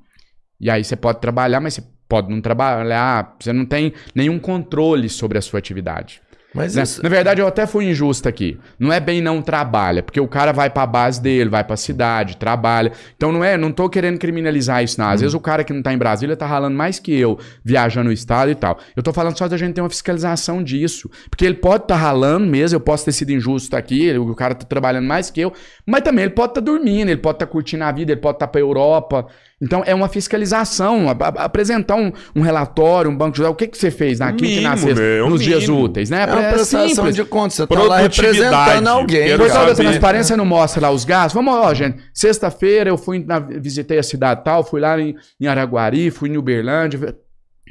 E 0.61 0.69
aí 0.71 0.85
você 0.85 0.97
pode 0.97 1.21
trabalhar, 1.21 1.61
mas 1.61 1.75
você 1.75 1.85
pode 2.09 2.29
não 2.29 2.41
trabalhar, 2.41 3.37
você 3.39 3.53
não 3.53 3.65
tem 3.65 3.93
nenhum 4.15 4.39
controle 4.39 5.09
sobre 5.09 5.39
a 5.39 5.41
sua 5.41 5.59
atividade. 5.59 6.21
Mas 6.55 6.75
Né? 6.75 6.83
isso... 6.83 7.03
Na 7.03 7.09
verdade, 7.09 7.41
eu 7.41 7.47
até 7.47 7.67
fui 7.67 7.89
injusto 7.89 8.29
aqui. 8.29 8.59
Não 8.79 8.93
é 8.93 8.99
bem 8.99 9.21
não 9.21 9.41
trabalha, 9.41 10.03
porque 10.03 10.21
o 10.21 10.27
cara 10.27 10.53
vai 10.53 10.69
pra 10.69 10.85
base 10.87 11.21
dele, 11.21 11.49
vai 11.49 11.63
pra 11.63 11.77
cidade, 11.77 12.37
trabalha. 12.37 12.93
Então 13.17 13.31
não 13.31 13.45
é, 13.45 13.57
não 13.57 13.71
tô 13.71 13.89
querendo 13.89 14.19
criminalizar 14.19 14.83
isso, 14.83 15.01
não. 15.01 15.09
Às 15.09 15.21
vezes 15.21 15.35
o 15.35 15.41
cara 15.41 15.63
que 15.63 15.73
não 15.73 15.83
tá 15.83 15.93
em 15.93 15.99
Brasília 15.99 16.37
tá 16.37 16.47
ralando 16.47 16.77
mais 16.77 16.99
que 16.99 17.17
eu, 17.17 17.39
viajando 17.65 18.11
o 18.11 18.13
estado 18.13 18.51
e 18.51 18.55
tal. 18.55 18.79
Eu 18.97 19.03
tô 19.03 19.13
falando 19.13 19.39
só 19.39 19.47
da 19.47 19.57
gente 19.57 19.75
ter 19.75 19.81
uma 19.81 19.91
fiscalização 19.91 20.63
disso. 20.63 21.09
Porque 21.31 21.45
ele 21.45 21.55
pode 21.55 21.85
estar 21.85 21.95
tá 21.95 22.01
ralando 22.01 22.47
mesmo, 22.47 22.77
eu 22.77 22.81
posso 22.81 23.05
ter 23.05 23.13
sido 23.13 23.31
injusto 23.31 23.77
aqui, 23.77 24.17
o 24.19 24.35
cara 24.35 24.55
tá 24.55 24.67
trabalhando 24.67 25.07
mais 25.07 25.31
que 25.31 25.41
eu, 25.41 25.53
mas 25.87 26.03
também 26.03 26.25
ele 26.25 26.35
pode 26.35 26.51
estar 26.51 26.61
dormindo, 26.61 27.11
ele 27.11 27.21
pode 27.21 27.37
estar 27.37 27.47
curtindo 27.47 27.85
a 27.85 27.93
vida, 27.93 28.13
ele 28.13 28.21
pode 28.21 28.37
estar 28.37 28.49
pra 28.49 28.61
Europa. 28.61 29.27
Então 29.63 29.83
é 29.85 29.95
uma 29.95 30.09
fiscalização, 30.09 31.09
a- 31.11 31.13
a- 31.13 31.45
apresentar 31.45 31.95
um, 31.97 32.11
um 32.35 32.41
relatório, 32.41 33.11
um 33.11 33.17
banco 33.17 33.37
de 33.37 33.43
dados. 33.43 33.53
O 33.53 33.57
que, 33.57 33.67
que 33.67 33.77
você 33.77 33.91
fez 33.91 34.19
na 34.19 34.33
quinta 34.33 34.45
e 34.47 34.61
na 34.61 34.71
Mínimo, 34.71 34.87
sexta, 34.89 35.03
né? 35.03 35.19
É 35.19 35.23
o 35.23 35.29
nos 35.31 35.43
dias 35.43 35.61
mínimo. 35.69 35.83
úteis, 35.85 36.09
né? 36.11 36.23
É 36.23 36.27
uma 36.33 36.43
É 36.43 36.49
prestação 36.53 36.89
simples. 36.89 37.15
de 37.15 37.25
contas. 37.25 37.55
Você 37.57 37.67
tá 37.67 37.83
lá 37.83 37.99
representando 37.99 38.89
alguém, 38.89 39.35
O 39.35 39.39
portal 39.39 39.67
da 39.67 39.75
transparência 39.75 40.37
não 40.37 40.47
mostra 40.47 40.81
lá 40.81 40.91
os 40.91 41.05
gastos? 41.05 41.35
Vamos, 41.35 41.53
ó, 41.55 41.75
gente. 41.75 41.99
Sexta-feira 42.15 42.89
eu 42.91 42.97
fui 42.97 43.19
na- 43.23 43.39
visitei 43.39 43.99
a 43.99 44.03
cidade 44.03 44.43
tal, 44.45 44.65
fui 44.65 44.81
lá 44.81 44.99
em, 44.99 45.15
em 45.39 45.47
Araguari, 45.47 46.11
fui 46.11 46.31
em 46.31 46.37
Uberlândia. 46.39 47.15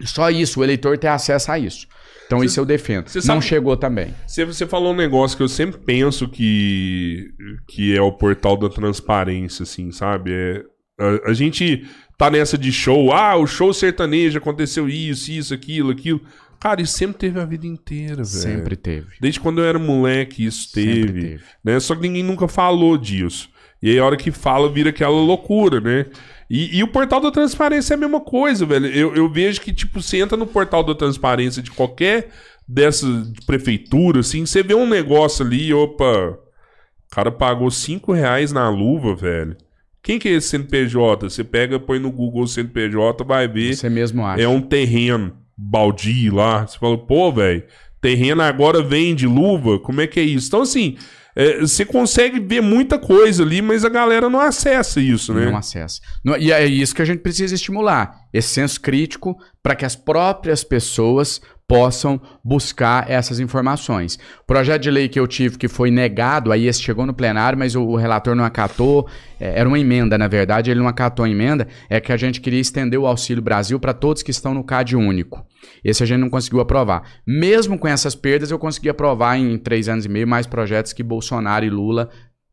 Só 0.06 0.30
isso, 0.30 0.60
o 0.60 0.64
eleitor 0.64 0.98
ter 0.98 1.08
acesso 1.08 1.52
a 1.52 1.58
isso. 1.60 1.88
Então 2.28 2.44
isso 2.44 2.60
eu 2.60 2.66
defendo. 2.66 3.08
você 3.10 3.18
Não 3.18 3.24
sabe- 3.24 3.42
chegou 3.46 3.76
também. 3.76 4.14
Você, 4.28 4.46
você 4.46 4.68
falou 4.68 4.94
um 4.94 4.96
negócio 4.96 5.36
que 5.36 5.42
eu 5.42 5.48
sempre 5.50 5.80
penso 5.80 6.28
que, 6.30 7.26
que 7.68 7.98
é 7.98 8.02
o 8.02 8.12
portal 8.12 8.56
da 8.56 8.70
transparência, 8.70 9.64
assim, 9.64 9.92
sabe? 9.92 10.32
É, 10.32 10.62
a, 11.00 11.30
a 11.30 11.34
gente 11.34 11.86
tá 12.18 12.30
nessa 12.30 12.58
de 12.58 12.72
show, 12.72 13.14
ah, 13.14 13.36
o 13.38 13.48
show 13.48 13.74
sertanejo 13.74 14.38
aconteceu 14.38 14.90
isso, 14.90 15.32
isso, 15.32 15.54
aquilo, 15.54 15.92
aquilo. 15.92 16.22
Cara, 16.60 16.82
isso 16.82 16.98
sempre 16.98 17.18
teve 17.18 17.40
a 17.40 17.46
vida 17.46 17.66
inteira, 17.66 18.18
velho. 18.18 18.26
Sempre 18.26 18.76
teve. 18.76 19.08
Desde 19.22 19.40
quando 19.40 19.62
eu 19.62 19.66
era 19.66 19.80
moleque, 19.80 20.46
isso 20.46 20.70
teve, 20.74 21.22
teve. 21.22 21.44
né? 21.64 21.80
Só 21.80 21.96
que 21.96 22.02
ninguém 22.02 22.24
nunca 22.24 22.48
falou 22.50 22.98
disso. 22.98 23.50
E 23.82 23.90
aí, 23.90 23.98
a 23.98 24.06
hora 24.06 24.18
que 24.18 24.30
fala, 24.30 24.70
vira 24.70 24.90
aquela 24.90 25.16
loucura, 25.16 25.80
né? 25.80 26.08
E, 26.50 26.78
e 26.78 26.84
o 26.84 26.88
portal 26.90 27.22
da 27.22 27.32
transparência 27.32 27.94
é 27.94 27.96
a 27.96 28.00
mesma 28.00 28.20
coisa, 28.20 28.66
velho. 28.66 28.88
Eu, 28.88 29.16
eu 29.16 29.30
vejo 29.30 29.62
que, 29.62 29.72
tipo, 29.72 30.02
você 30.02 30.18
entra 30.18 30.36
no 30.36 30.46
portal 30.46 30.84
da 30.84 30.94
transparência 30.94 31.62
de 31.62 31.72
qualquer 31.72 32.30
dessa 32.68 33.08
de 33.08 33.44
prefeitura, 33.48 34.20
assim, 34.20 34.46
você 34.46 34.62
vê 34.62 34.76
um 34.76 34.88
negócio 34.88 35.44
ali, 35.44 35.74
opa, 35.74 36.38
o 36.38 37.10
cara 37.10 37.32
pagou 37.32 37.72
5 37.72 38.14
reais 38.14 38.52
na 38.52 38.70
luva, 38.70 39.16
velho. 39.16 39.58
Quem 40.02 40.18
que 40.18 40.28
é 40.30 40.32
esse 40.34 40.48
CNPJ? 40.50 41.30
Você 41.30 41.44
pega, 41.44 41.80
põe 41.80 42.00
no 42.00 42.12
Google 42.12 42.48
CNPJ, 42.48 43.24
vai 43.24 43.48
ver. 43.48 43.76
Você 43.76 43.90
mesmo 43.90 44.26
acha. 44.26 44.42
É 44.44 44.48
um 44.48 44.62
terreno 44.62 45.36
baldio 45.58 46.36
lá. 46.36 46.66
Você 46.66 46.78
fala, 46.80 46.98
pô, 46.98 47.32
velho, 47.32 47.64
terreno 48.02 48.42
agora 48.42 48.82
vende 48.82 49.28
luva? 49.28 49.80
Como 49.80 50.00
é 50.02 50.08
que 50.08 50.20
é 50.20 50.24
isso? 50.24 50.48
Então, 50.48 50.62
assim, 50.62 50.96
é, 51.36 51.60
você 51.60 51.84
consegue 51.86 52.40
ver 52.40 52.62
muita 52.62 52.98
coisa 52.98 53.44
ali, 53.44 53.62
mas 53.62 53.84
a 53.84 53.90
galera 53.90 54.30
não 54.30 54.40
acessa 54.40 55.02
isso, 55.02 55.34
né? 55.34 55.46
Não 55.46 55.58
acessa. 55.58 56.00
Não- 56.24 56.38
E 56.38 56.52
é 56.52 56.66
isso 56.66 56.96
que 56.96 57.02
a 57.02 57.06
gente 57.06 57.20
precisa 57.20 57.54
estimular. 57.54 58.16
Esse 58.34 58.48
senso 58.50 58.80
crítico 58.80 59.38
para 59.62 59.76
que 59.76 59.86
as 59.86 59.96
próprias 59.96 60.64
pessoas 60.64 61.42
possam 61.70 62.20
buscar 62.44 63.08
essas 63.08 63.40
informações. 63.40 64.18
O 64.42 64.46
projeto 64.48 64.82
de 64.82 64.90
lei 64.90 65.08
que 65.08 65.20
eu 65.20 65.28
tive 65.28 65.56
que 65.56 65.68
foi 65.68 65.92
negado, 65.92 66.52
aí 66.52 66.66
esse 66.66 66.82
chegou 66.82 67.06
no 67.06 67.14
plenário, 67.14 67.60
mas 67.60 67.76
o, 67.76 67.84
o 67.84 67.96
relator 67.96 68.34
não 68.36 68.44
acatou, 68.44 69.08
é, 69.40 69.60
era 69.60 69.70
uma 69.70 69.78
emenda, 69.78 70.18
na 70.18 70.28
verdade, 70.28 70.72
ele 70.72 70.80
não 70.80 70.88
acatou 70.88 71.26
a 71.26 71.30
emenda, 71.30 71.68
é 71.88 72.00
que 72.00 72.12
a 72.12 72.18
gente 72.18 72.42
queria 72.42 72.60
estender 72.60 73.00
o 73.00 73.06
Auxílio 73.06 73.44
Brasil 73.44 73.80
para 73.80 73.94
todos 73.94 74.24
que 74.24 74.32
estão 74.32 74.56
no 74.56 74.64
CAD 74.64 74.96
único. 74.96 75.46
Esse 75.84 76.02
a 76.02 76.08
gente 76.08 76.22
não 76.22 76.30
conseguiu 76.30 76.60
aprovar. 76.60 77.04
Mesmo 77.26 77.78
com 77.78 77.88
essas 77.88 78.16
perdas, 78.16 78.50
eu 78.50 78.58
consegui 78.58 78.90
aprovar 78.90 79.38
em 79.38 79.56
três 79.56 79.88
anos 79.88 80.06
e 80.06 80.10
meio 80.10 80.28
mais 80.28 80.48
projetos 80.48 80.92
que 80.92 81.04
Bolsonaro 81.04 81.64
e 81.64 81.70
Lula 81.70 82.10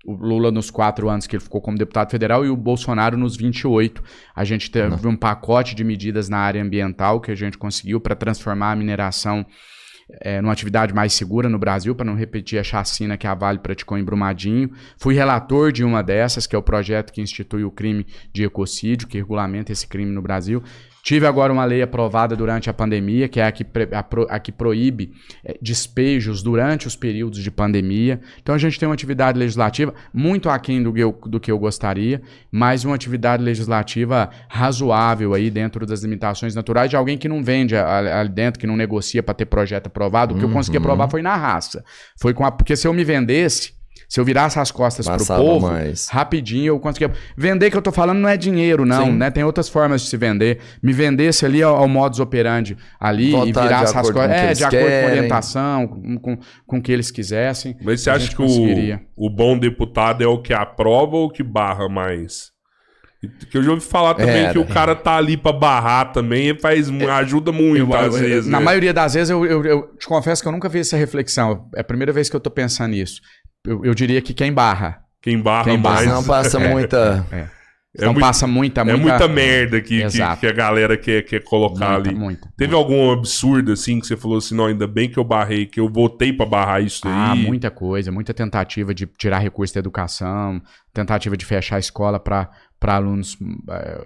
o 0.06 0.14
Lula 0.14 0.52
nos 0.52 0.70
quatro 0.70 1.08
anos 1.08 1.26
que 1.26 1.34
ele 1.34 1.42
ficou 1.42 1.60
como 1.60 1.76
deputado 1.76 2.10
federal 2.10 2.44
e 2.44 2.48
o 2.48 2.56
Bolsonaro 2.56 3.16
nos 3.16 3.36
28. 3.36 4.02
A 4.34 4.44
gente 4.44 4.70
teve 4.70 5.06
um 5.08 5.16
pacote 5.16 5.74
de 5.74 5.82
medidas 5.82 6.28
na 6.28 6.38
área 6.38 6.62
ambiental 6.62 7.20
que 7.20 7.32
a 7.32 7.34
gente 7.34 7.58
conseguiu 7.58 8.00
para 8.00 8.14
transformar 8.14 8.72
a 8.72 8.76
mineração 8.76 9.44
é, 10.20 10.40
numa 10.40 10.52
atividade 10.52 10.94
mais 10.94 11.12
segura 11.12 11.48
no 11.48 11.58
Brasil, 11.58 11.94
para 11.94 12.06
não 12.06 12.14
repetir 12.14 12.58
a 12.58 12.62
chacina 12.62 13.16
que 13.16 13.26
a 13.26 13.34
Vale 13.34 13.58
praticou 13.58 13.98
em 13.98 14.04
Brumadinho. 14.04 14.70
Fui 14.96 15.14
relator 15.14 15.72
de 15.72 15.82
uma 15.84 16.02
dessas, 16.02 16.46
que 16.46 16.54
é 16.54 16.58
o 16.58 16.62
projeto 16.62 17.12
que 17.12 17.20
institui 17.20 17.64
o 17.64 17.70
crime 17.70 18.06
de 18.32 18.44
ecocídio, 18.44 19.08
que 19.08 19.18
regulamenta 19.18 19.72
esse 19.72 19.86
crime 19.86 20.12
no 20.12 20.22
Brasil. 20.22 20.62
Tive 21.06 21.24
agora 21.24 21.52
uma 21.52 21.64
lei 21.64 21.82
aprovada 21.82 22.34
durante 22.34 22.68
a 22.68 22.74
pandemia, 22.74 23.28
que 23.28 23.38
é 23.38 23.46
a 23.46 23.52
que, 23.52 23.64
a, 23.92 24.34
a 24.34 24.40
que 24.40 24.50
proíbe 24.50 25.12
é, 25.44 25.56
despejos 25.62 26.42
durante 26.42 26.88
os 26.88 26.96
períodos 26.96 27.44
de 27.44 27.48
pandemia. 27.48 28.20
Então 28.42 28.52
a 28.52 28.58
gente 28.58 28.76
tem 28.76 28.88
uma 28.88 28.94
atividade 28.94 29.38
legislativa 29.38 29.94
muito 30.12 30.50
aquém 30.50 30.82
do 30.82 30.92
que 30.92 30.98
eu, 30.98 31.16
do 31.26 31.38
que 31.38 31.48
eu 31.48 31.60
gostaria, 31.60 32.20
mas 32.50 32.84
uma 32.84 32.96
atividade 32.96 33.40
legislativa 33.40 34.28
razoável 34.48 35.32
aí 35.32 35.48
dentro 35.48 35.86
das 35.86 36.02
limitações 36.02 36.56
naturais 36.56 36.90
de 36.90 36.96
alguém 36.96 37.16
que 37.16 37.28
não 37.28 37.40
vende 37.40 37.76
ali 37.76 38.28
dentro, 38.28 38.58
que 38.58 38.66
não 38.66 38.76
negocia 38.76 39.22
para 39.22 39.32
ter 39.32 39.46
projeto 39.46 39.86
aprovado. 39.86 40.34
O 40.34 40.38
que 40.38 40.44
eu 40.44 40.50
consegui 40.50 40.76
uhum. 40.78 40.82
aprovar 40.82 41.08
foi 41.08 41.22
na 41.22 41.36
raça. 41.36 41.84
Foi 42.16 42.34
com 42.34 42.44
a, 42.44 42.50
porque 42.50 42.74
se 42.74 42.84
eu 42.84 42.92
me 42.92 43.04
vendesse, 43.04 43.75
se 44.08 44.20
eu 44.20 44.24
virasse 44.24 44.58
as 44.58 44.70
costas 44.70 45.06
Passava 45.06 45.42
pro 45.42 45.52
povo, 45.52 45.66
mais. 45.66 46.08
rapidinho 46.08 46.66
eu 46.66 46.78
conseguia. 46.78 47.12
Vender 47.36 47.70
que 47.70 47.76
eu 47.76 47.82
tô 47.82 47.90
falando 47.90 48.18
não 48.18 48.28
é 48.28 48.36
dinheiro, 48.36 48.84
não, 48.84 49.06
Sim. 49.06 49.12
né? 49.12 49.30
Tem 49.30 49.42
outras 49.42 49.68
formas 49.68 50.02
de 50.02 50.08
se 50.08 50.16
vender. 50.16 50.60
Me 50.80 50.92
vendesse 50.92 51.44
ali 51.44 51.62
ao, 51.62 51.76
ao 51.76 51.88
modus 51.88 52.20
operandi 52.20 52.76
ali 53.00 53.32
Votar 53.32 53.46
e 53.48 53.52
virasse 53.52 53.98
as 53.98 54.10
costas. 54.10 54.30
É, 54.30 54.52
de 54.52 54.64
acordo 54.64 54.84
querem. 54.84 55.08
com 55.08 55.10
orientação, 55.16 55.86
com, 55.88 56.18
com, 56.18 56.38
com 56.66 56.78
o 56.78 56.82
que 56.82 56.92
eles 56.92 57.10
quisessem. 57.10 57.76
Mas 57.82 58.00
você 58.00 58.10
acha 58.10 58.34
que 58.34 58.40
o, 58.40 59.00
o 59.16 59.28
bom 59.28 59.58
deputado 59.58 60.22
é 60.22 60.26
o 60.26 60.38
que 60.40 60.54
aprova 60.54 61.16
ou 61.16 61.26
o 61.26 61.30
que 61.30 61.42
barra 61.42 61.88
mais? 61.88 62.54
Que 63.50 63.58
eu 63.58 63.62
já 63.62 63.70
ouvi 63.70 63.82
falar 63.82 64.14
também 64.14 64.46
é, 64.46 64.52
que 64.52 64.58
o 64.58 64.64
cara 64.64 64.94
tá 64.94 65.16
ali 65.16 65.36
pra 65.36 65.50
barrar 65.50 66.12
também 66.12 66.56
faz, 66.56 66.88
ajuda 66.90 67.50
muito 67.50 67.92
eu, 67.92 67.96
às 67.96 68.14
eu, 68.14 68.20
vezes. 68.20 68.48
Na 68.48 68.60
né? 68.60 68.64
maioria 68.64 68.92
das 68.92 69.14
vezes, 69.14 69.30
eu, 69.30 69.44
eu, 69.44 69.64
eu, 69.64 69.82
te 69.98 70.06
confesso 70.06 70.42
que 70.42 70.46
eu 70.46 70.52
nunca 70.52 70.70
fiz 70.70 70.86
essa 70.86 70.96
reflexão. 70.96 71.68
É 71.74 71.80
a 71.80 71.84
primeira 71.84 72.12
vez 72.12 72.28
que 72.28 72.36
eu 72.36 72.40
tô 72.40 72.50
pensando 72.50 72.90
nisso 72.90 73.20
eu, 73.66 73.84
eu 73.84 73.94
diria 73.94 74.20
que 74.22 74.32
quem 74.32 74.52
barra. 74.52 75.02
Quem 75.20 75.40
barra 75.40 75.64
quem 75.64 75.78
mais. 75.78 76.06
Não 76.06 76.22
passa 76.22 76.58
é, 76.62 76.68
muita. 76.68 77.26
É. 77.32 77.56
Então 77.96 78.12
muito, 78.12 78.24
passa 78.24 78.46
muita, 78.46 78.84
muita... 78.84 78.98
É 78.98 79.02
muita 79.02 79.28
merda 79.28 79.80
que, 79.80 80.06
que, 80.06 80.36
que, 80.40 80.46
a 80.46 80.52
galera 80.52 80.98
quer, 80.98 81.22
quer 81.22 81.42
colocar 81.42 81.92
muita, 81.92 82.10
ali. 82.10 82.14
Muita, 82.14 82.48
Teve 82.54 82.74
muita. 82.74 82.76
algum 82.76 83.10
absurdo, 83.10 83.72
assim, 83.72 83.98
que 83.98 84.06
você 84.06 84.16
falou 84.16 84.36
assim, 84.36 84.54
não, 84.54 84.66
ainda 84.66 84.86
bem 84.86 85.08
que 85.08 85.18
eu 85.18 85.24
barrei, 85.24 85.64
que 85.64 85.80
eu 85.80 85.88
votei 85.88 86.30
para 86.30 86.44
barrar 86.44 86.82
isso 86.82 87.00
ah, 87.04 87.32
aí? 87.32 87.40
Ah, 87.40 87.48
muita 87.48 87.70
coisa. 87.70 88.12
Muita 88.12 88.34
tentativa 88.34 88.94
de 88.94 89.06
tirar 89.06 89.38
recurso 89.38 89.72
da 89.72 89.80
educação, 89.80 90.60
tentativa 90.92 91.36
de 91.38 91.46
fechar 91.46 91.76
a 91.76 91.78
escola 91.78 92.20
para 92.20 92.50
alunos, 92.82 93.38
é, 93.70 94.04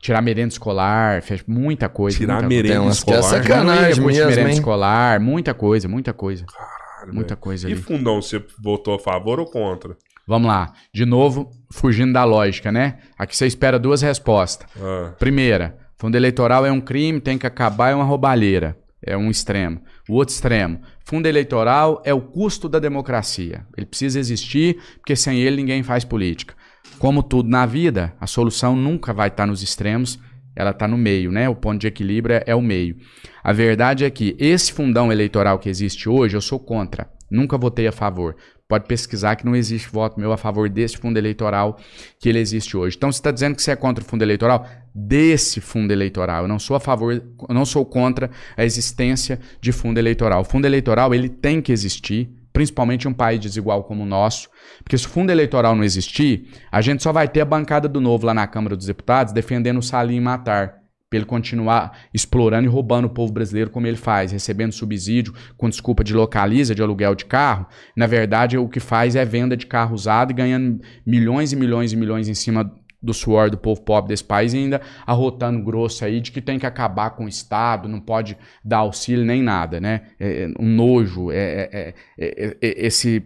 tirar 0.00 0.22
merenda 0.22 0.48
escolar, 0.48 1.20
fech... 1.20 1.44
muita 1.46 1.90
coisa. 1.90 2.16
Tirar 2.16 2.34
muita 2.36 2.48
merenda 2.48 2.80
coisa. 2.80 2.96
escolar? 2.96 3.20
Que 3.20 3.26
é 3.26 3.42
sacanagem 3.42 4.04
mesmo, 4.04 4.26
merenda 4.26 4.50
escolar, 4.50 5.20
muita 5.20 5.52
coisa, 5.52 5.86
muita 5.86 6.14
coisa. 6.14 6.46
Caramba. 6.46 6.85
Muita 7.12 7.34
véio. 7.34 7.40
coisa 7.42 7.68
e 7.68 7.72
ali. 7.72 7.80
E 7.80 7.82
fundão, 7.82 8.20
você 8.20 8.42
votou 8.60 8.94
a 8.94 8.98
favor 8.98 9.38
ou 9.38 9.46
contra? 9.46 9.96
Vamos 10.26 10.48
lá. 10.48 10.72
De 10.92 11.06
novo, 11.06 11.50
fugindo 11.70 12.12
da 12.12 12.24
lógica, 12.24 12.72
né? 12.72 12.98
Aqui 13.16 13.36
você 13.36 13.46
espera 13.46 13.78
duas 13.78 14.02
respostas. 14.02 14.68
Ah. 14.80 15.12
Primeira, 15.18 15.78
fundo 15.96 16.16
eleitoral 16.16 16.66
é 16.66 16.72
um 16.72 16.80
crime, 16.80 17.20
tem 17.20 17.38
que 17.38 17.46
acabar, 17.46 17.90
é 17.90 17.94
uma 17.94 18.04
roubalheira. 18.04 18.76
É 19.02 19.16
um 19.16 19.30
extremo. 19.30 19.80
O 20.08 20.14
outro 20.14 20.34
extremo, 20.34 20.80
fundo 21.04 21.26
eleitoral 21.26 22.02
é 22.04 22.12
o 22.12 22.20
custo 22.20 22.68
da 22.68 22.80
democracia. 22.80 23.64
Ele 23.76 23.86
precisa 23.86 24.18
existir, 24.18 24.78
porque 24.96 25.14
sem 25.14 25.38
ele 25.38 25.56
ninguém 25.56 25.82
faz 25.82 26.04
política. 26.04 26.54
Como 26.98 27.22
tudo 27.22 27.48
na 27.48 27.66
vida, 27.66 28.14
a 28.20 28.26
solução 28.26 28.74
nunca 28.74 29.12
vai 29.12 29.28
estar 29.28 29.46
nos 29.46 29.62
extremos, 29.62 30.18
ela 30.56 30.70
está 30.70 30.88
no 30.88 30.96
meio, 30.96 31.30
né? 31.30 31.48
O 31.48 31.54
ponto 31.54 31.78
de 31.78 31.86
equilíbrio 31.86 32.36
é, 32.36 32.44
é, 32.46 32.54
o 32.54 32.62
meio. 32.62 32.96
A 33.44 33.52
verdade 33.52 34.04
é 34.04 34.10
que 34.10 34.34
esse 34.38 34.72
fundão 34.72 35.12
eleitoral 35.12 35.58
que 35.58 35.68
existe 35.68 36.08
hoje, 36.08 36.36
eu 36.36 36.40
sou 36.40 36.58
contra. 36.58 37.08
Nunca 37.30 37.58
votei 37.58 37.86
a 37.86 37.92
favor. 37.92 38.34
Pode 38.68 38.86
pesquisar 38.86 39.36
que 39.36 39.44
não 39.44 39.54
existe 39.54 39.88
voto 39.88 40.18
meu 40.18 40.32
a 40.32 40.36
favor 40.36 40.68
desse 40.68 40.96
fundo 40.96 41.18
eleitoral 41.18 41.78
que 42.18 42.28
ele 42.28 42.40
existe 42.40 42.76
hoje. 42.76 42.96
Então, 42.96 43.12
você 43.12 43.18
está 43.18 43.30
dizendo 43.30 43.54
que 43.54 43.62
você 43.62 43.70
é 43.70 43.76
contra 43.76 44.02
o 44.02 44.06
fundo 44.06 44.22
eleitoral? 44.22 44.66
Desse 44.92 45.60
fundo 45.60 45.92
eleitoral. 45.92 46.42
Eu 46.42 46.48
não 46.48 46.58
sou 46.58 46.74
a 46.74 46.80
favor, 46.80 47.22
não 47.48 47.64
sou 47.64 47.84
contra 47.84 48.30
a 48.56 48.64
existência 48.64 49.38
de 49.60 49.70
fundo 49.70 49.98
eleitoral. 49.98 50.40
O 50.40 50.44
fundo 50.44 50.64
eleitoral 50.64 51.14
ele 51.14 51.28
tem 51.28 51.60
que 51.60 51.70
existir 51.70 52.28
principalmente 52.56 53.04
em 53.04 53.10
um 53.10 53.12
país 53.12 53.38
desigual 53.38 53.84
como 53.84 54.02
o 54.02 54.06
nosso, 54.06 54.48
porque 54.82 54.96
se 54.96 55.06
o 55.06 55.10
fundo 55.10 55.30
eleitoral 55.30 55.76
não 55.76 55.84
existir, 55.84 56.48
a 56.72 56.80
gente 56.80 57.02
só 57.02 57.12
vai 57.12 57.28
ter 57.28 57.42
a 57.42 57.44
bancada 57.44 57.86
do 57.86 58.00
novo 58.00 58.24
lá 58.24 58.32
na 58.32 58.46
Câmara 58.46 58.74
dos 58.74 58.86
Deputados 58.86 59.30
defendendo 59.30 59.76
o 59.76 59.82
Salim 59.82 60.20
matar, 60.20 60.76
para 61.10 61.18
ele 61.18 61.26
continuar 61.26 61.98
explorando 62.14 62.66
e 62.66 62.70
roubando 62.70 63.04
o 63.04 63.10
povo 63.10 63.30
brasileiro 63.30 63.68
como 63.68 63.86
ele 63.86 63.98
faz, 63.98 64.32
recebendo 64.32 64.72
subsídio 64.72 65.34
com 65.54 65.68
desculpa 65.68 66.02
de 66.02 66.14
localiza, 66.14 66.74
de 66.74 66.80
aluguel 66.80 67.14
de 67.14 67.26
carro. 67.26 67.66
Na 67.94 68.06
verdade, 68.06 68.56
o 68.56 68.66
que 68.70 68.80
faz 68.80 69.16
é 69.16 69.24
venda 69.26 69.54
de 69.54 69.66
carro 69.66 69.94
usado 69.94 70.30
e 70.30 70.34
ganhando 70.34 70.80
milhões 71.06 71.52
e 71.52 71.56
milhões 71.56 71.92
e 71.92 71.96
milhões 71.96 72.26
em 72.26 72.34
cima 72.34 72.74
do 73.06 73.14
suor 73.14 73.48
do 73.48 73.56
povo 73.56 73.80
pobre 73.80 74.08
desse 74.08 74.24
país 74.24 74.52
e 74.52 74.58
ainda 74.58 74.80
arrotando 75.06 75.62
grosso 75.62 76.04
aí 76.04 76.20
de 76.20 76.30
que 76.32 76.42
tem 76.42 76.58
que 76.58 76.66
acabar 76.66 77.10
com 77.10 77.24
o 77.24 77.28
Estado, 77.28 77.88
não 77.88 78.00
pode 78.00 78.36
dar 78.64 78.78
auxílio 78.78 79.24
nem 79.24 79.42
nada, 79.42 79.80
né? 79.80 80.02
É, 80.18 80.42
é 80.42 80.48
um 80.58 80.68
nojo, 80.68 81.30
é 81.30 81.36
é, 81.36 81.94
é, 82.18 82.56
é, 82.60 82.86
esse, 82.86 83.22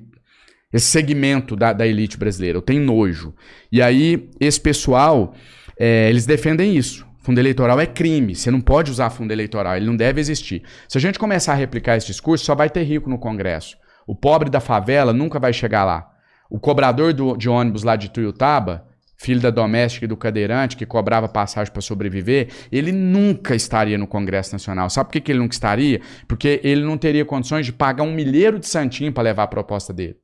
esse 0.72 0.86
segmento 0.86 1.56
da, 1.56 1.72
da 1.72 1.86
elite 1.86 2.16
brasileira. 2.16 2.58
Eu 2.58 2.62
tenho 2.62 2.84
nojo. 2.84 3.34
E 3.72 3.80
aí, 3.82 4.28
esse 4.38 4.60
pessoal, 4.60 5.34
eles 5.78 6.26
defendem 6.26 6.76
isso. 6.76 7.06
Fundo 7.18 7.38
eleitoral 7.38 7.78
é 7.80 7.86
crime. 7.86 8.34
Você 8.34 8.50
não 8.50 8.60
pode 8.60 8.90
usar 8.90 9.10
fundo 9.10 9.32
eleitoral, 9.32 9.76
ele 9.76 9.86
não 9.86 9.96
deve 9.96 10.20
existir. 10.20 10.62
Se 10.88 10.96
a 10.96 11.00
gente 11.00 11.18
começar 11.18 11.52
a 11.52 11.56
replicar 11.56 11.96
esse 11.96 12.06
discurso, 12.06 12.44
só 12.44 12.54
vai 12.54 12.70
ter 12.70 12.82
rico 12.82 13.10
no 13.10 13.18
Congresso. 13.18 13.76
O 14.06 14.14
pobre 14.14 14.50
da 14.50 14.60
favela 14.60 15.12
nunca 15.12 15.38
vai 15.38 15.52
chegar 15.52 15.84
lá. 15.84 16.10
O 16.50 16.58
cobrador 16.58 17.12
do, 17.12 17.36
de 17.36 17.48
ônibus 17.48 17.84
lá 17.84 17.94
de 17.94 18.10
Tuiutaba 18.10 18.89
filho 19.20 19.40
da 19.40 19.50
doméstica 19.50 20.06
e 20.06 20.08
do 20.08 20.16
cadeirante, 20.16 20.78
que 20.78 20.86
cobrava 20.86 21.28
passagem 21.28 21.70
para 21.70 21.82
sobreviver, 21.82 22.48
ele 22.72 22.90
nunca 22.90 23.54
estaria 23.54 23.98
no 23.98 24.06
Congresso 24.06 24.52
Nacional. 24.52 24.88
Sabe 24.88 25.10
por 25.10 25.20
que, 25.20 25.30
ele 25.30 25.40
nunca 25.40 25.52
estaria? 25.52 26.00
Porque 26.26 26.58
ele 26.64 26.82
não 26.82 26.96
teria 26.96 27.22
condições 27.22 27.66
de 27.66 27.72
pagar 27.72 28.02
um 28.02 28.14
milheiro 28.14 28.58
de 28.58 28.66
santinho 28.66 29.12
para 29.12 29.24
levar 29.24 29.42
a 29.42 29.46
proposta 29.46 29.92
dele. 29.92 30.16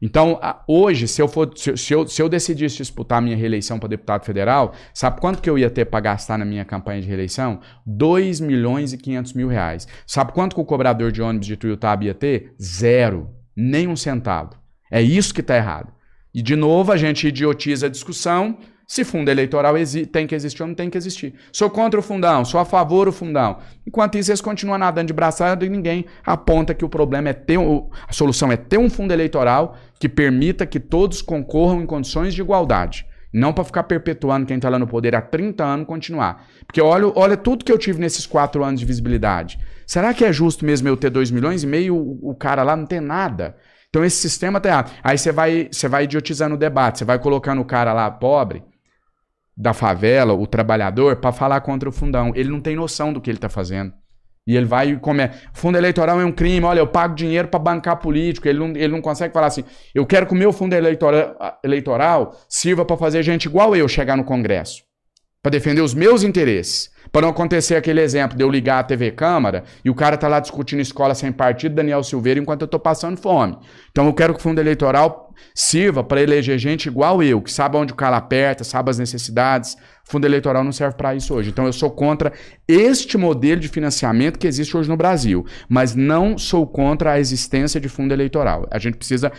Então, 0.00 0.40
hoje, 0.66 1.06
se 1.06 1.20
eu, 1.20 1.28
for, 1.28 1.52
se, 1.56 1.92
eu, 1.92 2.06
se 2.06 2.22
eu 2.22 2.28
decidisse 2.28 2.78
disputar 2.78 3.20
minha 3.20 3.36
reeleição 3.36 3.78
para 3.78 3.90
deputado 3.90 4.24
federal, 4.24 4.72
sabe 4.94 5.20
quanto 5.20 5.42
que 5.42 5.48
eu 5.48 5.58
ia 5.58 5.68
ter 5.68 5.84
para 5.84 6.00
gastar 6.00 6.38
na 6.38 6.44
minha 6.44 6.64
campanha 6.64 7.02
de 7.02 7.08
reeleição? 7.08 7.60
2 7.86 8.40
milhões 8.40 8.94
e 8.94 8.98
500 8.98 9.34
mil 9.34 9.48
reais. 9.48 9.86
Sabe 10.06 10.32
quanto 10.32 10.54
que 10.54 10.60
o 10.60 10.64
cobrador 10.64 11.12
de 11.12 11.20
ônibus 11.20 11.46
de 11.46 11.56
Tuiutaba 11.56 12.04
ia 12.04 12.14
ter? 12.14 12.54
Zero. 12.60 13.30
Nem 13.54 13.86
um 13.86 13.96
centavo. 13.96 14.54
É 14.90 15.02
isso 15.02 15.34
que 15.34 15.42
está 15.42 15.56
errado. 15.56 15.95
E, 16.36 16.42
de 16.42 16.54
novo, 16.54 16.92
a 16.92 16.98
gente 16.98 17.26
idiotiza 17.26 17.86
a 17.86 17.88
discussão 17.88 18.58
se 18.86 19.04
fundo 19.04 19.30
eleitoral 19.30 19.74
tem 20.12 20.26
que 20.26 20.34
existir 20.34 20.62
ou 20.62 20.68
não 20.68 20.74
tem 20.74 20.90
que 20.90 20.98
existir. 20.98 21.32
Sou 21.50 21.70
contra 21.70 21.98
o 21.98 22.02
fundão, 22.02 22.44
sou 22.44 22.60
a 22.60 22.64
favor 22.66 23.06
do 23.06 23.12
fundão. 23.12 23.56
Enquanto 23.86 24.18
isso, 24.18 24.30
eles 24.30 24.42
continuam 24.42 24.76
nadando 24.76 25.06
de 25.06 25.14
braçada 25.14 25.64
e 25.64 25.68
ninguém 25.70 26.04
aponta 26.26 26.74
que 26.74 26.84
o 26.84 26.90
problema 26.90 27.30
é 27.30 27.32
ter. 27.32 27.58
A 28.06 28.12
solução 28.12 28.52
é 28.52 28.56
ter 28.58 28.76
um 28.76 28.90
fundo 28.90 29.14
eleitoral 29.14 29.78
que 29.98 30.10
permita 30.10 30.66
que 30.66 30.78
todos 30.78 31.22
concorram 31.22 31.80
em 31.80 31.86
condições 31.86 32.34
de 32.34 32.42
igualdade. 32.42 33.06
Não 33.32 33.54
para 33.54 33.64
ficar 33.64 33.84
perpetuando 33.84 34.44
quem 34.44 34.56
está 34.56 34.68
lá 34.68 34.78
no 34.78 34.86
poder 34.86 35.14
há 35.16 35.22
30 35.22 35.64
anos 35.64 35.86
continuar. 35.86 36.46
Porque 36.66 36.82
olha, 36.82 37.10
olha 37.16 37.36
tudo 37.38 37.64
que 37.64 37.72
eu 37.72 37.78
tive 37.78 37.98
nesses 37.98 38.26
quatro 38.26 38.62
anos 38.62 38.78
de 38.78 38.84
visibilidade. 38.84 39.58
Será 39.86 40.12
que 40.12 40.22
é 40.22 40.32
justo 40.32 40.66
mesmo 40.66 40.86
eu 40.86 40.98
ter 40.98 41.08
2 41.08 41.30
milhões 41.30 41.62
e 41.62 41.66
meio 41.66 41.96
o, 41.96 42.30
o 42.30 42.34
cara 42.34 42.62
lá 42.62 42.76
não 42.76 42.84
ter 42.84 43.00
nada? 43.00 43.56
Então 43.96 44.04
esse 44.04 44.18
sistema 44.18 44.60
tá 44.60 44.68
errado. 44.68 44.92
Aí 45.02 45.16
você 45.16 45.32
vai, 45.32 45.70
você 45.72 45.88
vai 45.88 46.04
idiotizando 46.04 46.54
o 46.54 46.58
debate, 46.58 46.98
você 46.98 47.04
vai 47.06 47.18
colocando 47.18 47.62
o 47.62 47.64
cara 47.64 47.94
lá 47.94 48.10
pobre 48.10 48.62
da 49.56 49.72
favela, 49.72 50.34
o 50.34 50.46
trabalhador, 50.46 51.16
para 51.16 51.32
falar 51.32 51.62
contra 51.62 51.88
o 51.88 51.92
fundão. 51.92 52.30
Ele 52.34 52.50
não 52.50 52.60
tem 52.60 52.76
noção 52.76 53.10
do 53.10 53.22
que 53.22 53.30
ele 53.30 53.38
está 53.38 53.48
fazendo. 53.48 53.94
E 54.46 54.54
ele 54.54 54.66
vai 54.66 54.90
e 54.90 54.98
come. 54.98 55.30
Fundo 55.54 55.78
eleitoral 55.78 56.20
é 56.20 56.26
um 56.26 56.30
crime. 56.30 56.66
Olha, 56.66 56.80
eu 56.80 56.86
pago 56.86 57.14
dinheiro 57.14 57.48
para 57.48 57.58
bancar 57.58 57.96
político. 57.96 58.46
Ele 58.46 58.58
não, 58.58 58.68
ele 58.68 58.88
não 58.88 59.00
consegue 59.00 59.32
falar 59.32 59.46
assim. 59.46 59.64
Eu 59.94 60.04
quero 60.04 60.26
que 60.26 60.34
o 60.34 60.36
meu 60.36 60.52
fundo 60.52 60.74
eleitoral, 60.74 61.34
eleitoral 61.64 62.36
sirva 62.50 62.84
para 62.84 62.98
fazer 62.98 63.22
gente 63.22 63.46
igual 63.46 63.74
eu 63.74 63.88
chegar 63.88 64.14
no 64.14 64.24
Congresso, 64.24 64.82
para 65.42 65.52
defender 65.52 65.80
os 65.80 65.94
meus 65.94 66.22
interesses. 66.22 66.90
Para 67.10 67.22
não 67.22 67.30
acontecer 67.30 67.76
aquele 67.76 68.00
exemplo 68.00 68.36
de 68.36 68.42
eu 68.42 68.50
ligar 68.50 68.80
a 68.80 68.84
TV 68.84 69.10
Câmara 69.10 69.64
e 69.84 69.90
o 69.90 69.94
cara 69.94 70.16
tá 70.16 70.28
lá 70.28 70.40
discutindo 70.40 70.80
escola 70.80 71.14
sem 71.14 71.32
partido, 71.32 71.74
Daniel 71.74 72.02
Silveira, 72.02 72.40
enquanto 72.40 72.62
eu 72.62 72.68
tô 72.68 72.78
passando 72.78 73.16
fome. 73.16 73.58
Então 73.90 74.06
eu 74.06 74.14
quero 74.14 74.34
que 74.34 74.40
o 74.40 74.42
fundo 74.42 74.60
eleitoral 74.60 75.26
sirva 75.54 76.02
para 76.02 76.22
eleger 76.22 76.58
gente 76.58 76.86
igual 76.86 77.22
eu, 77.22 77.40
que 77.40 77.52
sabe 77.52 77.76
onde 77.76 77.92
o 77.92 77.96
cara 77.96 78.16
aperta, 78.16 78.64
sabe 78.64 78.90
as 78.90 78.98
necessidades. 78.98 79.74
O 80.06 80.12
fundo 80.12 80.26
eleitoral 80.26 80.62
não 80.62 80.72
serve 80.72 80.96
para 80.96 81.14
isso 81.14 81.34
hoje. 81.34 81.50
Então 81.50 81.66
eu 81.66 81.72
sou 81.72 81.90
contra 81.90 82.32
este 82.66 83.18
modelo 83.18 83.60
de 83.60 83.68
financiamento 83.68 84.38
que 84.38 84.46
existe 84.46 84.76
hoje 84.76 84.88
no 84.88 84.96
Brasil, 84.96 85.44
mas 85.68 85.94
não 85.94 86.38
sou 86.38 86.66
contra 86.66 87.12
a 87.12 87.20
existência 87.20 87.80
de 87.80 87.88
fundo 87.88 88.12
eleitoral. 88.12 88.66
A 88.70 88.78
gente 88.78 88.96
precisa 88.96 89.32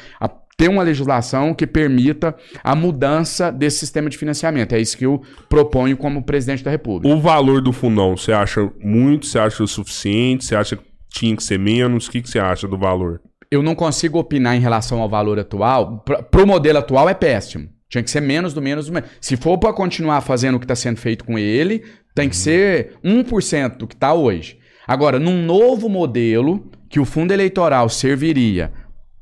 ter 0.58 0.68
uma 0.70 0.82
legislação 0.82 1.54
que 1.54 1.68
permita 1.68 2.36
a 2.64 2.76
mudança 2.76 3.52
desse 3.52 3.78
sistema 3.78 4.10
de 4.10 4.18
financiamento. 4.18 4.74
É 4.74 4.82
isso 4.82 4.98
que 4.98 5.06
eu 5.06 5.22
proponho 5.48 5.96
como 5.96 6.24
presidente 6.24 6.64
da 6.64 6.72
República. 6.72 7.16
O 7.16 7.22
valor 7.22 7.62
do 7.62 7.72
fundão, 7.72 8.18
você 8.18 8.34
acha 8.34 8.68
muito? 8.84 9.28
Você 9.28 9.38
acha 9.38 9.64
o 9.64 9.68
suficiente? 9.68 10.44
Você 10.44 10.56
acha 10.56 10.76
que 10.76 10.84
tinha 11.10 11.36
que 11.36 11.44
ser 11.44 11.60
menos? 11.60 12.08
O 12.08 12.12
que, 12.12 12.24
que 12.24 12.30
você 12.30 12.40
acha 12.40 12.68
do 12.68 12.78
valor? 12.78 13.22
Eu 13.52 13.62
não 13.62 13.76
consigo 13.76 14.18
opinar 14.18 14.56
em 14.56 14.60
relação 14.60 15.00
ao 15.00 15.08
valor 15.08 15.40
atual. 15.40 16.04
Para 16.04 16.44
o 16.44 16.48
modelo 16.48 16.80
atual 16.80 17.08
é 17.08 17.14
péssimo. 17.14 17.70
Tinha 17.88 18.04
que 18.04 18.10
ser 18.10 18.20
menos 18.20 18.54
do 18.54 18.62
menos 18.62 18.88
do 18.88 18.94
menos. 18.94 19.10
Se 19.22 19.38
for 19.38 19.60
para 19.60 19.72
continuar 19.72 20.22
fazendo 20.22 20.56
o 20.56 20.60
que 20.60 20.66
está 20.66 20.76
sendo 20.76 20.98
feito 20.98 21.24
com 21.24 21.38
ele, 21.38 21.84
tem 22.16 22.28
que 22.28 22.36
ser 22.36 22.98
1% 23.06 23.78
do 23.78 23.88
que 23.88 23.94
está 23.94 24.14
hoje. 24.14 24.58
Agora, 24.88 25.20
num 25.20 25.46
novo 25.46 25.88
modelo 25.88 26.70
que 26.90 27.00
o 27.00 27.06
fundo 27.06 27.32
eleitoral 27.32 27.88
serviria 27.90 28.74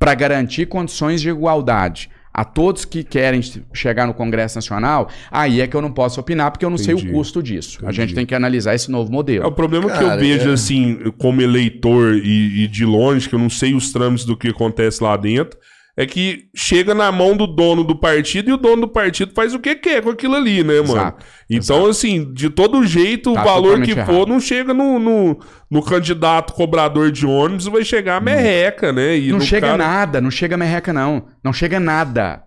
para 0.06 0.14
garantir 0.14 0.68
condições 0.68 1.19
de 1.19 1.30
igualdade 1.30 2.11
a 2.32 2.44
todos 2.44 2.86
que 2.86 3.03
querem 3.03 3.41
chegar 3.73 4.06
no 4.06 4.14
Congresso 4.14 4.56
Nacional, 4.56 5.10
aí 5.32 5.61
é 5.61 5.65
que 5.68 5.76
eu 5.76 5.82
não 5.82 5.91
posso 5.91 6.19
opinar, 6.19 6.52
porque 6.52 6.64
eu 6.64 6.69
não 6.69 6.77
Entendi. 6.77 7.02
sei 7.02 7.10
o 7.10 7.14
custo 7.14 7.41
disso. 7.41 7.80
A 7.80 7.86
Entendi. 7.86 7.95
gente 8.02 8.14
tem 8.14 8.23
que 8.23 8.36
analisar 8.36 8.76
esse 8.76 8.91
novo 8.91 9.07
É, 9.07 9.10
o 9.10 9.14
modelo. 9.14 9.52
problema 9.53 9.86
que 9.90 10.03
eu 10.03 10.07
Cara, 10.10 10.22
vejo, 10.22 10.52
é. 10.52 10.53
assim, 10.53 11.11
como 11.18 11.41
eleitor 11.41 12.14
e, 12.18 12.65
e 12.65 12.68
de 12.68 12.86
longe, 12.86 13.27
que 13.27 13.34
eu 13.34 13.40
não 13.40 13.49
sei 13.49 13.73
os 13.73 13.91
trâmites 13.91 14.26
do 14.26 14.38
que 14.38 14.49
acontece 14.49 15.02
lá 15.03 15.18
dentro, 15.18 15.57
é 15.97 16.05
que 16.05 16.49
chega 16.53 16.93
na 16.93 17.11
mão 17.11 17.38
do 17.38 17.47
dono 17.47 17.84
do 17.84 17.95
partido 17.95 18.49
e 18.49 18.53
o 18.53 18.57
dono 18.57 18.81
do 18.81 18.88
partido 18.88 19.31
faz 19.34 19.53
o 19.53 19.59
que 19.59 19.76
quer 19.76 20.01
com 20.01 20.09
aquilo 20.09 20.35
ali, 20.35 20.63
né, 20.63 20.81
mano? 20.81 20.91
Exato, 20.93 21.26
Então, 21.49 21.85
assim, 21.85 22.34
de 22.34 22.49
todo 22.49 22.85
jeito, 22.85 23.34
Tá 23.34 23.41
o 23.41 23.43
valor 23.45 23.81
que 23.81 23.91
errado. 23.91 24.05
for 24.07 24.27
não 24.27 24.39
chega 24.39 24.73
no, 24.73 24.99
no, 24.99 25.39
no 25.72 25.81
candidato 25.81 26.53
cobrador 26.53 27.11
de 27.11 27.26
ônibus, 27.26 27.65
vai 27.67 27.84
chegar 27.85 28.17
a 28.17 28.19
merreca, 28.19 28.91
né? 28.91 29.17
E 29.17 29.31
não 29.31 29.39
chega 29.39 29.67
cara- 29.67 29.77
nada, 29.77 30.19
não 30.19 30.30
chega 30.31 30.57
merreca, 30.57 30.91
não. 30.91 31.27
Não 31.43 31.53
chega 31.53 31.80
nada. 31.80 32.43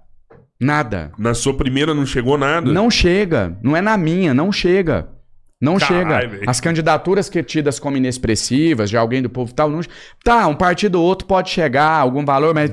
Nada. 0.61 1.13
Na 1.17 1.35
sua 1.35 1.55
primeira 1.55 1.95
não 1.95 2.05
chegou 2.05 2.37
nada? 2.37 2.71
Não 2.71 2.91
chega. 2.91 3.57
Não 3.63 3.77
é 3.77 3.81
na 3.81 3.97
minha, 3.97 4.35
não 4.35 4.51
chega. 4.53 5.09
Não 5.61 5.77
Caralho, 5.79 5.99
chega. 6.21 6.29
velho. 6.37 6.51
As 6.51 6.61
candidaturas 6.61 7.29
que 7.31 7.43
tidas 7.43 7.79
como 7.79 7.97
inexpressivas, 7.97 8.91
de 8.91 8.97
alguém 8.97 9.23
do 9.23 9.31
povo 9.31 9.51
e 9.51 9.55
tal, 9.55 9.71
não... 9.71 9.81
tá, 10.23 10.47
um 10.49 10.55
partido 10.55 10.97
ou 11.01 11.05
outro 11.07 11.27
pode 11.27 11.51
chegar, 11.51 11.93
algum 11.93 12.25
valor, 12.25 12.55
mas. 12.55 12.71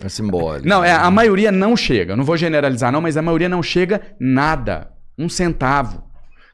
É 0.00 0.08
simbólico. 0.08 0.68
Não, 0.68 0.82
é, 0.82 0.92
a 0.92 1.10
maioria 1.10 1.52
não 1.52 1.76
chega. 1.76 2.16
Não 2.16 2.24
vou 2.24 2.36
generalizar, 2.36 2.90
não, 2.90 3.00
mas 3.00 3.16
a 3.16 3.22
maioria 3.22 3.48
não 3.48 3.62
chega 3.62 4.00
nada. 4.18 4.90
Um 5.18 5.28
centavo. 5.28 6.02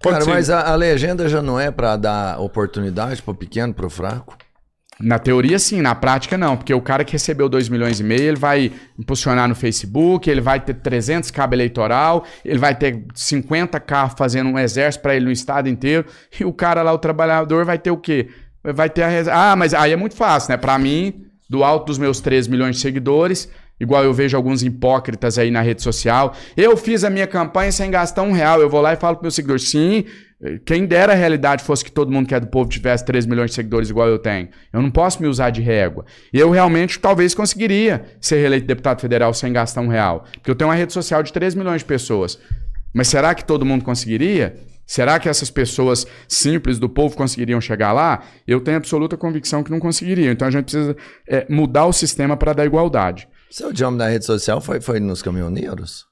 Pode 0.02 0.14
Cara, 0.14 0.24
ser. 0.24 0.30
mas 0.30 0.50
a, 0.50 0.72
a 0.72 0.74
legenda 0.74 1.28
já 1.28 1.42
não 1.42 1.58
é 1.58 1.70
pra 1.70 1.96
dar 1.96 2.40
oportunidade 2.40 3.22
pro 3.22 3.34
pequeno, 3.34 3.74
pro 3.74 3.90
fraco? 3.90 4.36
Na 4.98 5.18
teoria, 5.18 5.58
sim, 5.58 5.80
na 5.80 5.94
prática, 5.94 6.36
não. 6.36 6.56
Porque 6.56 6.74
o 6.74 6.80
cara 6.80 7.04
que 7.04 7.12
recebeu 7.12 7.48
2 7.48 7.70
milhões 7.70 8.00
e 8.00 8.04
meio, 8.04 8.22
ele 8.22 8.36
vai 8.36 8.70
impulsionar 8.98 9.48
no 9.48 9.54
Facebook, 9.54 10.28
ele 10.28 10.42
vai 10.42 10.60
ter 10.60 10.74
300 10.74 11.30
cabo 11.30 11.54
eleitoral, 11.54 12.24
ele 12.44 12.58
vai 12.58 12.74
ter 12.74 13.04
50 13.14 13.80
carros 13.80 14.14
fazendo 14.16 14.50
um 14.50 14.58
exército 14.58 15.02
pra 15.02 15.16
ele 15.16 15.24
no 15.24 15.32
estado 15.32 15.68
inteiro, 15.70 16.04
e 16.38 16.44
o 16.44 16.52
cara 16.52 16.82
lá, 16.82 16.92
o 16.92 16.98
trabalhador, 16.98 17.64
vai 17.64 17.78
ter 17.78 17.90
o 17.90 17.96
quê? 17.96 18.28
Vai 18.62 18.90
ter 18.90 19.02
a 19.02 19.08
res... 19.08 19.26
Ah, 19.26 19.56
mas 19.56 19.72
aí 19.72 19.92
é 19.92 19.96
muito 19.96 20.14
fácil, 20.14 20.50
né? 20.52 20.58
Pra 20.58 20.78
mim, 20.78 21.29
do 21.50 21.64
alto 21.64 21.86
dos 21.86 21.98
meus 21.98 22.20
3 22.20 22.46
milhões 22.46 22.76
de 22.76 22.82
seguidores, 22.82 23.50
igual 23.80 24.04
eu 24.04 24.14
vejo 24.14 24.36
alguns 24.36 24.62
hipócritas 24.62 25.36
aí 25.36 25.50
na 25.50 25.60
rede 25.60 25.82
social, 25.82 26.32
eu 26.56 26.76
fiz 26.76 27.02
a 27.02 27.10
minha 27.10 27.26
campanha 27.26 27.72
sem 27.72 27.90
gastar 27.90 28.22
um 28.22 28.30
real, 28.30 28.60
eu 28.60 28.70
vou 28.70 28.80
lá 28.80 28.92
e 28.92 28.96
falo 28.96 29.16
pro 29.16 29.24
meu 29.24 29.32
seguidor, 29.32 29.58
sim, 29.58 30.04
quem 30.64 30.86
dera 30.86 31.12
a 31.12 31.16
realidade 31.16 31.64
fosse 31.64 31.84
que 31.84 31.90
todo 31.90 32.10
mundo 32.10 32.26
que 32.26 32.34
é 32.34 32.40
do 32.40 32.46
povo 32.46 32.70
tivesse 32.70 33.04
3 33.04 33.26
milhões 33.26 33.50
de 33.50 33.56
seguidores 33.56 33.90
igual 33.90 34.08
eu 34.08 34.18
tenho. 34.18 34.48
Eu 34.72 34.80
não 34.80 34.90
posso 34.90 35.20
me 35.20 35.28
usar 35.28 35.50
de 35.50 35.60
régua. 35.60 36.06
Eu 36.32 36.50
realmente 36.50 36.98
talvez 36.98 37.34
conseguiria 37.34 38.06
ser 38.20 38.36
reeleito 38.36 38.66
deputado 38.66 39.00
federal 39.02 39.34
sem 39.34 39.52
gastar 39.52 39.82
um 39.82 39.88
real. 39.88 40.24
Porque 40.32 40.50
eu 40.50 40.54
tenho 40.54 40.70
uma 40.70 40.76
rede 40.76 40.94
social 40.94 41.22
de 41.22 41.30
3 41.30 41.54
milhões 41.54 41.82
de 41.82 41.84
pessoas. 41.84 42.38
Mas 42.94 43.08
será 43.08 43.34
que 43.34 43.44
todo 43.44 43.66
mundo 43.66 43.84
conseguiria? 43.84 44.56
Será 44.90 45.20
que 45.20 45.28
essas 45.28 45.48
pessoas 45.52 46.04
simples 46.26 46.76
do 46.76 46.88
povo 46.88 47.14
conseguiriam 47.16 47.60
chegar 47.60 47.92
lá? 47.92 48.24
Eu 48.44 48.60
tenho 48.60 48.76
absoluta 48.76 49.16
convicção 49.16 49.62
que 49.62 49.70
não 49.70 49.78
conseguiriam. 49.78 50.32
Então 50.32 50.48
a 50.48 50.50
gente 50.50 50.64
precisa 50.64 50.96
é, 51.28 51.46
mudar 51.48 51.86
o 51.86 51.92
sistema 51.92 52.36
para 52.36 52.52
dar 52.52 52.66
igualdade. 52.66 53.28
Seu 53.48 53.72
job 53.72 53.96
na 53.96 54.08
rede 54.08 54.24
social 54.26 54.60
foi, 54.60 54.80
foi 54.80 54.98
nos 54.98 55.22
caminhoneiros? 55.22 56.06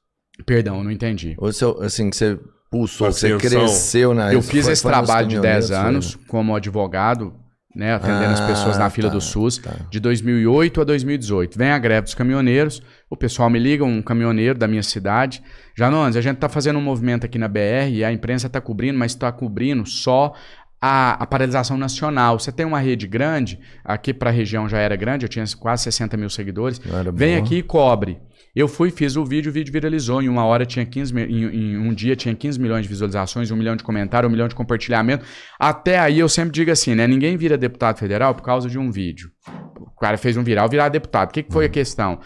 Perdão, 0.46 0.84
não 0.84 0.92
entendi. 0.92 1.34
Ou 1.38 1.52
seu, 1.52 1.82
assim, 1.82 2.08
que 2.08 2.16
você 2.16 2.38
pulsou, 2.70 3.10
você 3.10 3.36
cresceu 3.36 4.14
na 4.14 4.32
Eu 4.32 4.40
fiz 4.42 4.62
foi- 4.66 4.72
esse 4.74 4.82
foi 4.82 4.92
trabalho 4.92 5.26
de 5.26 5.34
caminhoneiros, 5.34 5.68
10 5.70 5.80
foi, 5.80 5.88
anos 5.88 6.14
né? 6.14 6.20
como 6.28 6.54
advogado, 6.54 7.34
né, 7.74 7.94
atendendo 7.94 8.32
as 8.32 8.40
Ah, 8.40 8.46
pessoas 8.46 8.78
na 8.78 8.90
fila 8.90 9.08
tá, 9.08 9.14
do 9.14 9.20
SUS, 9.20 9.58
tá. 9.58 9.72
de 9.90 9.98
2008 10.00 10.80
a 10.80 10.84
2018. 10.84 11.58
Vem 11.58 11.70
a 11.70 11.78
greve 11.78 12.02
dos 12.02 12.14
caminhoneiros, 12.14 12.80
o 13.10 13.16
pessoal 13.16 13.50
me 13.50 13.58
liga, 13.58 13.84
um 13.84 14.00
caminhoneiro 14.02 14.56
da 14.58 14.66
minha 14.68 14.82
cidade. 14.82 15.42
Janones, 15.78 16.16
a 16.16 16.20
gente 16.20 16.38
tá 16.38 16.48
fazendo 16.48 16.76
um 16.76 16.82
movimento 16.82 17.24
aqui 17.24 17.38
na 17.38 17.46
BR 17.46 17.88
e 17.92 18.04
a 18.04 18.12
imprensa 18.12 18.48
tá 18.48 18.60
cobrindo, 18.60 18.98
mas 18.98 19.14
tá 19.14 19.30
cobrindo 19.30 19.86
só 19.88 20.34
a, 20.80 21.22
a 21.22 21.24
paralisação 21.24 21.76
nacional. 21.76 22.36
Você 22.36 22.50
tem 22.50 22.66
uma 22.66 22.80
rede 22.80 23.06
grande, 23.06 23.60
aqui 23.84 24.12
para 24.12 24.30
a 24.30 24.32
região 24.32 24.68
já 24.68 24.78
era 24.78 24.96
grande, 24.96 25.24
eu 25.24 25.28
tinha 25.28 25.44
quase 25.56 25.84
60 25.84 26.16
mil 26.16 26.28
seguidores. 26.30 26.80
Era 26.84 27.12
Vem 27.12 27.36
boa. 27.36 27.46
aqui 27.46 27.58
e 27.58 27.62
cobre. 27.62 28.18
Eu 28.56 28.66
fui, 28.66 28.90
fiz 28.90 29.14
o 29.14 29.24
vídeo, 29.24 29.50
o 29.50 29.52
vídeo 29.52 29.72
viralizou. 29.72 30.20
Em 30.20 30.28
uma 30.28 30.44
hora 30.44 30.66
tinha 30.66 30.84
15 30.84 31.14
mi- 31.14 31.22
em, 31.22 31.44
em 31.44 31.76
um 31.78 31.94
dia 31.94 32.16
tinha 32.16 32.34
15 32.34 32.58
milhões 32.58 32.82
de 32.82 32.88
visualizações, 32.88 33.48
um 33.52 33.56
milhão 33.56 33.76
de 33.76 33.84
comentários, 33.84 34.28
um 34.28 34.32
milhão 34.32 34.48
de 34.48 34.56
compartilhamento. 34.56 35.24
Até 35.60 35.96
aí 36.00 36.18
eu 36.18 36.28
sempre 36.28 36.50
digo 36.50 36.72
assim, 36.72 36.96
né? 36.96 37.06
Ninguém 37.06 37.36
vira 37.36 37.56
deputado 37.56 37.98
federal 37.98 38.34
por 38.34 38.42
causa 38.42 38.68
de 38.68 38.76
um 38.76 38.90
vídeo. 38.90 39.30
O 39.76 40.00
cara 40.00 40.16
fez 40.18 40.36
um 40.36 40.42
viral, 40.42 40.68
virar 40.68 40.88
deputado. 40.88 41.28
O 41.28 41.32
que, 41.32 41.42
que 41.44 41.52
foi 41.52 41.66
a 41.66 41.68
questão? 41.68 42.18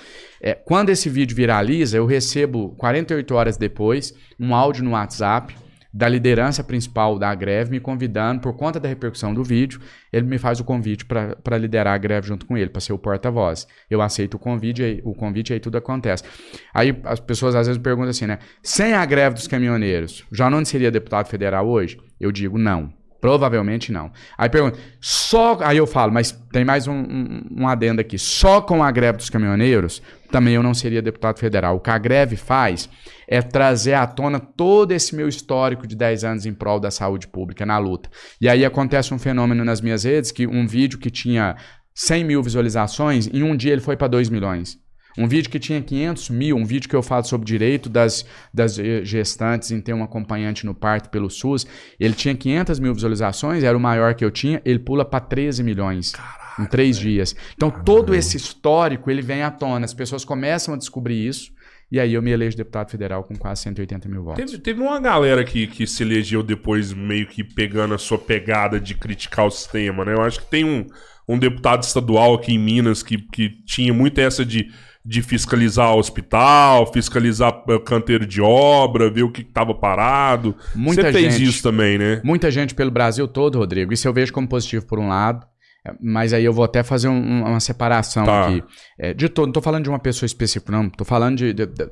É, 0.42 0.54
quando 0.54 0.90
esse 0.90 1.08
vídeo 1.08 1.36
viraliza, 1.36 1.96
eu 1.96 2.04
recebo 2.04 2.70
48 2.70 3.32
horas 3.32 3.56
depois 3.56 4.12
um 4.40 4.54
áudio 4.54 4.82
no 4.82 4.90
WhatsApp 4.90 5.54
da 5.94 6.08
liderança 6.08 6.64
principal 6.64 7.18
da 7.18 7.34
greve 7.34 7.70
me 7.70 7.78
convidando, 7.78 8.40
por 8.40 8.54
conta 8.54 8.80
da 8.80 8.88
repercussão 8.88 9.34
do 9.34 9.44
vídeo, 9.44 9.78
ele 10.10 10.26
me 10.26 10.38
faz 10.38 10.58
o 10.58 10.64
convite 10.64 11.04
para 11.04 11.58
liderar 11.58 11.94
a 11.94 11.98
greve 11.98 12.26
junto 12.26 12.46
com 12.46 12.56
ele, 12.56 12.70
para 12.70 12.80
ser 12.80 12.94
o 12.94 12.98
porta-voz. 12.98 13.68
Eu 13.90 14.00
aceito 14.00 14.34
o 14.34 14.38
convite, 14.38 15.00
o 15.04 15.14
convite 15.14 15.50
e 15.50 15.54
aí 15.54 15.60
tudo 15.60 15.76
acontece. 15.76 16.24
Aí 16.72 16.98
as 17.04 17.20
pessoas 17.20 17.54
às 17.54 17.66
vezes 17.66 17.80
perguntam 17.80 18.10
assim, 18.10 18.26
né? 18.26 18.38
Sem 18.62 18.94
a 18.94 19.04
greve 19.04 19.34
dos 19.34 19.46
caminhoneiros, 19.46 20.24
já 20.32 20.48
não 20.48 20.64
seria 20.64 20.90
deputado 20.90 21.28
federal 21.28 21.68
hoje? 21.68 22.00
Eu 22.18 22.32
digo 22.32 22.56
não. 22.56 23.01
Provavelmente 23.22 23.92
não. 23.92 24.10
Aí 24.36 24.48
pergunta, 24.48 24.80
só. 25.00 25.56
Aí 25.62 25.76
eu 25.76 25.86
falo, 25.86 26.12
mas 26.12 26.32
tem 26.50 26.64
mais 26.64 26.88
um, 26.88 26.92
um, 26.92 27.42
um 27.60 27.68
adendo 27.68 28.00
aqui. 28.00 28.18
Só 28.18 28.60
com 28.60 28.82
a 28.82 28.90
greve 28.90 29.18
dos 29.18 29.30
caminhoneiros, 29.30 30.02
também 30.28 30.54
eu 30.54 30.62
não 30.62 30.74
seria 30.74 31.00
deputado 31.00 31.38
federal. 31.38 31.76
O 31.76 31.80
que 31.80 31.88
a 31.88 31.98
greve 31.98 32.34
faz 32.34 32.90
é 33.28 33.40
trazer 33.40 33.94
à 33.94 34.08
tona 34.08 34.40
todo 34.40 34.90
esse 34.90 35.14
meu 35.14 35.28
histórico 35.28 35.86
de 35.86 35.94
10 35.94 36.24
anos 36.24 36.46
em 36.46 36.52
prol 36.52 36.80
da 36.80 36.90
saúde 36.90 37.28
pública 37.28 37.64
na 37.64 37.78
luta. 37.78 38.10
E 38.40 38.48
aí 38.48 38.64
acontece 38.64 39.14
um 39.14 39.20
fenômeno 39.20 39.64
nas 39.64 39.80
minhas 39.80 40.02
redes 40.02 40.32
que 40.32 40.44
um 40.44 40.66
vídeo 40.66 40.98
que 40.98 41.08
tinha 41.08 41.54
100 41.94 42.24
mil 42.24 42.42
visualizações, 42.42 43.28
em 43.28 43.44
um 43.44 43.54
dia 43.54 43.70
ele 43.70 43.80
foi 43.80 43.96
para 43.96 44.08
2 44.08 44.30
milhões. 44.30 44.81
Um 45.16 45.28
vídeo 45.28 45.50
que 45.50 45.58
tinha 45.58 45.80
500 45.80 46.30
mil, 46.30 46.56
um 46.56 46.64
vídeo 46.64 46.88
que 46.88 46.96
eu 46.96 47.02
falo 47.02 47.24
sobre 47.24 47.46
direito 47.46 47.88
das, 47.88 48.24
das 48.52 48.78
eh, 48.78 49.04
gestantes 49.04 49.70
em 49.70 49.80
ter 49.80 49.92
um 49.92 50.02
acompanhante 50.02 50.64
no 50.64 50.74
parto 50.74 51.10
pelo 51.10 51.28
SUS, 51.28 51.66
ele 52.00 52.14
tinha 52.14 52.34
500 52.34 52.78
mil 52.80 52.94
visualizações, 52.94 53.62
era 53.62 53.76
o 53.76 53.80
maior 53.80 54.14
que 54.14 54.24
eu 54.24 54.30
tinha, 54.30 54.62
ele 54.64 54.78
pula 54.78 55.04
para 55.04 55.20
13 55.20 55.62
milhões 55.62 56.12
em 56.58 56.64
três 56.66 56.98
dias. 56.98 57.34
Então 57.54 57.70
todo 57.70 58.14
esse 58.14 58.36
histórico 58.36 59.10
ele 59.10 59.22
vem 59.22 59.42
à 59.42 59.50
tona, 59.50 59.84
as 59.84 59.94
pessoas 59.94 60.24
começam 60.24 60.74
a 60.74 60.76
descobrir 60.76 61.26
isso, 61.26 61.52
e 61.90 62.00
aí 62.00 62.14
eu 62.14 62.22
me 62.22 62.30
elejo 62.30 62.56
deputado 62.56 62.90
federal 62.90 63.22
com 63.22 63.36
quase 63.36 63.62
180 63.64 64.08
mil 64.08 64.24
votos. 64.24 64.42
Teve, 64.42 64.62
teve 64.62 64.80
uma 64.80 64.98
galera 64.98 65.44
que, 65.44 65.66
que 65.66 65.86
se 65.86 66.02
elegeu 66.02 66.42
depois 66.42 66.90
meio 66.94 67.26
que 67.26 67.44
pegando 67.44 67.92
a 67.92 67.98
sua 67.98 68.16
pegada 68.16 68.80
de 68.80 68.94
criticar 68.94 69.46
o 69.46 69.50
sistema, 69.50 70.02
né? 70.02 70.14
Eu 70.14 70.22
acho 70.22 70.40
que 70.40 70.46
tem 70.46 70.64
um, 70.64 70.86
um 71.28 71.38
deputado 71.38 71.82
estadual 71.82 72.34
aqui 72.34 72.54
em 72.54 72.58
Minas 72.58 73.02
que, 73.02 73.18
que 73.18 73.50
tinha 73.66 73.92
muito 73.92 74.18
essa 74.18 74.42
de, 74.42 74.70
de 75.04 75.20
fiscalizar 75.22 75.94
o 75.94 75.98
hospital, 75.98 76.92
fiscalizar 76.92 77.62
eh, 77.68 77.78
canteiro 77.80 78.24
de 78.26 78.40
obra, 78.40 79.10
ver 79.10 79.24
o 79.24 79.30
que 79.32 79.42
estava 79.42 79.74
parado. 79.74 80.54
Muita 80.74 81.02
Você 81.02 81.12
fez 81.12 81.34
gente. 81.34 81.48
isso 81.48 81.62
também, 81.62 81.98
né? 81.98 82.20
Muita 82.24 82.50
gente 82.50 82.74
pelo 82.74 82.90
Brasil 82.90 83.26
todo, 83.26 83.58
Rodrigo. 83.58 83.92
Isso 83.92 84.06
eu 84.06 84.12
vejo 84.12 84.32
como 84.32 84.48
positivo 84.48 84.86
por 84.86 84.98
um 85.00 85.08
lado. 85.08 85.44
é, 85.84 85.92
Mas 86.00 86.32
aí 86.32 86.44
eu 86.44 86.52
vou 86.52 86.64
até 86.64 86.84
fazer 86.84 87.08
um- 87.08 87.42
uma 87.44 87.58
separação 87.58 88.24
Tá. 88.24 88.46
aqui. 88.46 88.62
É, 88.96 89.12
de 89.12 89.28
todo, 89.28 89.46
não 89.46 89.52
tô 89.52 89.60
falando 89.60 89.82
de 89.82 89.88
uma 89.90 89.98
pessoa 89.98 90.26
específica, 90.26 90.70
não. 90.70 90.88
Tô 90.88 91.04
falando 91.04 91.36
de. 91.38 91.52
de- 91.52 91.66
de- 91.66 91.90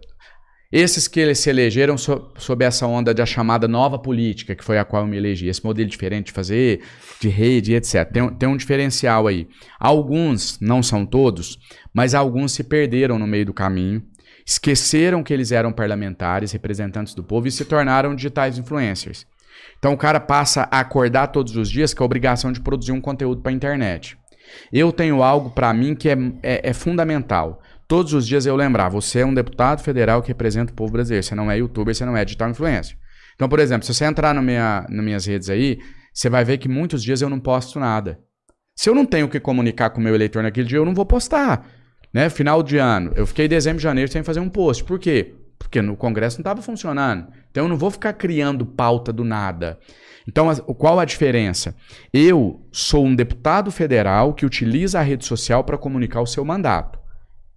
esses 0.72 1.08
que 1.08 1.34
se 1.34 1.50
elegeram 1.50 1.98
so- 1.98 2.30
sob 2.38 2.64
essa 2.64 2.86
onda 2.86 3.12
da 3.12 3.26
chamada 3.26 3.66
nova 3.66 3.98
política, 3.98 4.54
que 4.54 4.64
foi 4.64 4.78
a 4.78 4.84
qual 4.84 5.02
eu 5.02 5.08
me 5.08 5.16
elegi. 5.16 5.48
Esse 5.48 5.64
modelo 5.64 5.88
diferente 5.88 6.26
de 6.26 6.32
fazer, 6.32 6.80
de 7.20 7.28
rede, 7.28 7.74
etc. 7.74 8.04
Tem, 8.12 8.28
tem 8.34 8.48
um 8.48 8.56
diferencial 8.56 9.26
aí. 9.26 9.48
Alguns, 9.78 10.58
não 10.60 10.82
são 10.82 11.04
todos, 11.04 11.58
mas 11.92 12.14
alguns 12.14 12.52
se 12.52 12.62
perderam 12.62 13.18
no 13.18 13.26
meio 13.26 13.46
do 13.46 13.54
caminho, 13.54 14.02
esqueceram 14.46 15.22
que 15.22 15.32
eles 15.32 15.52
eram 15.52 15.72
parlamentares, 15.72 16.52
representantes 16.52 17.14
do 17.14 17.22
povo 17.24 17.48
e 17.48 17.50
se 17.50 17.64
tornaram 17.64 18.14
digitais 18.14 18.58
influencers. 18.58 19.26
Então 19.78 19.92
o 19.92 19.96
cara 19.96 20.20
passa 20.20 20.68
a 20.70 20.80
acordar 20.80 21.28
todos 21.28 21.56
os 21.56 21.70
dias 21.70 21.92
com 21.94 22.02
a 22.02 22.06
obrigação 22.06 22.52
de 22.52 22.60
produzir 22.60 22.92
um 22.92 23.00
conteúdo 23.00 23.40
para 23.42 23.50
a 23.50 23.54
internet. 23.54 24.16
Eu 24.72 24.92
tenho 24.92 25.22
algo 25.22 25.50
para 25.50 25.72
mim 25.72 25.94
que 25.94 26.08
é, 26.08 26.16
é- 26.42 26.70
é 26.70 26.72
fundamental. 26.72 27.62
Todos 27.90 28.14
os 28.14 28.24
dias 28.24 28.46
eu 28.46 28.54
lembrar, 28.54 28.88
você 28.88 29.18
é 29.18 29.26
um 29.26 29.34
deputado 29.34 29.82
federal 29.82 30.22
que 30.22 30.28
representa 30.28 30.72
o 30.72 30.76
povo 30.76 30.92
brasileiro. 30.92 31.26
Você 31.26 31.34
não 31.34 31.50
é 31.50 31.58
youtuber, 31.58 31.92
você 31.92 32.04
não 32.04 32.16
é 32.16 32.24
digital 32.24 32.48
influencer. 32.48 32.96
Então, 33.34 33.48
por 33.48 33.58
exemplo, 33.58 33.84
se 33.84 33.92
você 33.92 34.04
entrar 34.04 34.32
no 34.32 34.40
minha, 34.40 34.86
nas 34.88 35.04
minhas 35.04 35.26
redes 35.26 35.50
aí, 35.50 35.80
você 36.14 36.30
vai 36.30 36.44
ver 36.44 36.58
que 36.58 36.68
muitos 36.68 37.02
dias 37.02 37.20
eu 37.20 37.28
não 37.28 37.40
posto 37.40 37.80
nada. 37.80 38.20
Se 38.76 38.88
eu 38.88 38.94
não 38.94 39.04
tenho 39.04 39.26
o 39.26 39.28
que 39.28 39.40
comunicar 39.40 39.90
com 39.90 40.00
o 40.00 40.04
meu 40.04 40.14
eleitor 40.14 40.40
naquele 40.40 40.68
dia, 40.68 40.78
eu 40.78 40.84
não 40.84 40.94
vou 40.94 41.04
postar. 41.04 41.68
Né? 42.14 42.30
Final 42.30 42.62
de 42.62 42.78
ano. 42.78 43.10
Eu 43.16 43.26
fiquei 43.26 43.48
dezembro 43.48 43.80
e 43.80 43.82
janeiro 43.82 44.08
sem 44.08 44.22
fazer 44.22 44.38
um 44.38 44.48
post. 44.48 44.84
Por 44.84 45.00
quê? 45.00 45.34
Porque 45.58 45.82
no 45.82 45.96
Congresso 45.96 46.38
não 46.38 46.42
estava 46.42 46.62
funcionando. 46.62 47.26
Então 47.50 47.64
eu 47.64 47.68
não 47.68 47.76
vou 47.76 47.90
ficar 47.90 48.12
criando 48.12 48.64
pauta 48.64 49.12
do 49.12 49.24
nada. 49.24 49.80
Então, 50.28 50.54
qual 50.78 51.00
a 51.00 51.04
diferença? 51.04 51.74
Eu 52.12 52.64
sou 52.70 53.04
um 53.04 53.16
deputado 53.16 53.72
federal 53.72 54.32
que 54.32 54.46
utiliza 54.46 55.00
a 55.00 55.02
rede 55.02 55.24
social 55.24 55.64
para 55.64 55.76
comunicar 55.76 56.20
o 56.20 56.26
seu 56.26 56.44
mandato. 56.44 56.99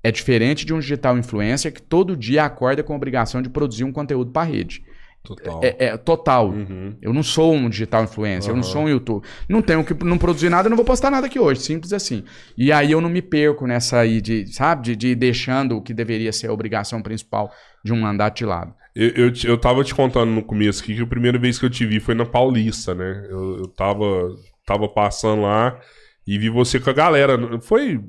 É 0.03 0.11
diferente 0.11 0.65
de 0.65 0.73
um 0.73 0.79
digital 0.79 1.17
influencer 1.17 1.71
que 1.71 1.81
todo 1.81 2.17
dia 2.17 2.43
acorda 2.43 2.83
com 2.83 2.91
a 2.93 2.95
obrigação 2.95 3.41
de 3.41 3.49
produzir 3.49 3.85
um 3.85 3.91
conteúdo 3.91 4.31
para 4.31 4.41
a 4.41 4.45
rede. 4.45 4.83
Total. 5.23 5.61
É, 5.63 5.85
é 5.85 5.97
total. 5.97 6.49
Uhum. 6.49 6.97
Eu 7.01 7.13
não 7.13 7.23
sou 7.23 7.53
um 7.53 7.69
digital 7.69 8.03
influencer, 8.03 8.51
eu 8.51 8.55
não 8.57 8.63
sou 8.63 8.81
um 8.81 8.89
YouTube. 8.89 9.25
Não 9.47 9.61
tenho 9.61 9.81
que 9.85 9.93
não 10.03 10.17
produzir 10.17 10.49
nada, 10.49 10.67
eu 10.67 10.69
não 10.69 10.75
vou 10.75 10.85
postar 10.85 11.09
nada 11.09 11.27
aqui 11.27 11.39
hoje, 11.39 11.61
simples 11.61 11.93
assim. 11.93 12.25
E 12.57 12.73
aí 12.73 12.91
eu 12.91 12.99
não 12.99 13.09
me 13.09 13.21
perco 13.21 13.65
nessa 13.65 13.99
aí 13.99 14.19
de, 14.19 14.45
sabe, 14.53 14.83
de, 14.83 14.95
de 14.97 15.07
ir 15.09 15.15
deixando 15.15 15.77
o 15.77 15.81
que 15.81 15.93
deveria 15.93 16.33
ser 16.33 16.47
a 16.47 16.53
obrigação 16.53 17.01
principal 17.01 17.49
de 17.83 17.93
um 17.93 18.01
mandato 18.01 18.35
de 18.35 18.45
lado. 18.45 18.73
Eu, 18.93 19.09
eu, 19.09 19.33
eu 19.45 19.57
tava 19.57 19.81
te 19.85 19.95
contando 19.95 20.29
no 20.29 20.43
começo 20.43 20.83
aqui 20.83 20.93
que 20.93 21.01
a 21.01 21.07
primeira 21.07 21.39
vez 21.39 21.57
que 21.57 21.65
eu 21.65 21.69
te 21.69 21.85
vi 21.85 22.01
foi 22.01 22.13
na 22.13 22.25
Paulista, 22.25 22.93
né? 22.93 23.25
Eu, 23.29 23.59
eu 23.59 23.67
tava, 23.67 24.35
tava 24.65 24.89
passando 24.89 25.43
lá 25.43 25.79
e 26.27 26.37
vi 26.37 26.49
você 26.49 26.81
com 26.81 26.89
a 26.89 26.93
galera. 26.93 27.61
Foi 27.61 28.01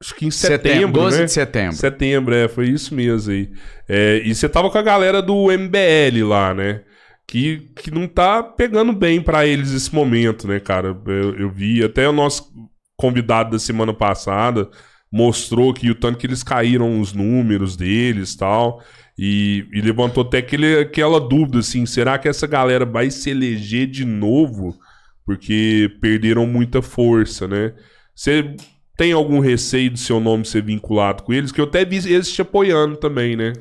acho 0.00 0.14
que 0.14 0.26
em 0.26 0.30
setembro, 0.30 1.02
12 1.02 1.18
né? 1.18 1.24
de 1.24 1.32
setembro. 1.32 1.76
Setembro, 1.76 2.34
é, 2.34 2.48
foi 2.48 2.68
isso 2.68 2.94
mesmo 2.94 3.32
aí. 3.32 3.50
É, 3.88 4.22
e 4.24 4.34
você 4.34 4.48
tava 4.48 4.70
com 4.70 4.78
a 4.78 4.82
galera 4.82 5.20
do 5.20 5.50
MBL 5.50 6.26
lá, 6.26 6.54
né? 6.54 6.82
Que, 7.26 7.68
que 7.74 7.90
não 7.90 8.06
tá 8.06 8.42
pegando 8.42 8.92
bem 8.92 9.20
pra 9.20 9.46
eles 9.46 9.72
esse 9.72 9.92
momento, 9.94 10.46
né, 10.46 10.60
cara? 10.60 10.96
Eu, 11.06 11.38
eu 11.38 11.50
vi, 11.50 11.82
até 11.82 12.08
o 12.08 12.12
nosso 12.12 12.52
convidado 12.96 13.50
da 13.50 13.58
semana 13.58 13.92
passada 13.92 14.70
mostrou 15.12 15.72
que 15.72 15.90
o 15.90 15.94
tanto 15.94 16.18
que 16.18 16.26
eles 16.26 16.42
caíram 16.42 17.00
os 17.00 17.12
números 17.12 17.76
deles 17.76 18.34
tal. 18.36 18.82
E, 19.18 19.66
e 19.72 19.80
levantou 19.80 20.22
até 20.22 20.38
aquele, 20.38 20.78
aquela 20.78 21.18
dúvida, 21.18 21.60
assim, 21.60 21.86
será 21.86 22.18
que 22.18 22.28
essa 22.28 22.46
galera 22.46 22.84
vai 22.84 23.10
se 23.10 23.30
eleger 23.30 23.86
de 23.86 24.04
novo? 24.04 24.76
Porque 25.24 25.90
perderam 26.00 26.46
muita 26.46 26.82
força, 26.82 27.48
né? 27.48 27.72
Você 28.14 28.54
tem 28.96 29.12
algum 29.12 29.40
receio 29.40 29.90
do 29.90 29.98
seu 29.98 30.18
nome 30.18 30.44
ser 30.44 30.62
vinculado 30.62 31.22
com 31.22 31.32
eles? 31.32 31.52
Que 31.52 31.60
eu 31.60 31.66
até 31.66 31.84
vi 31.84 31.96
eles 31.96 32.32
te 32.32 32.42
apoiando 32.42 32.96
também, 32.96 33.36
né? 33.36 33.52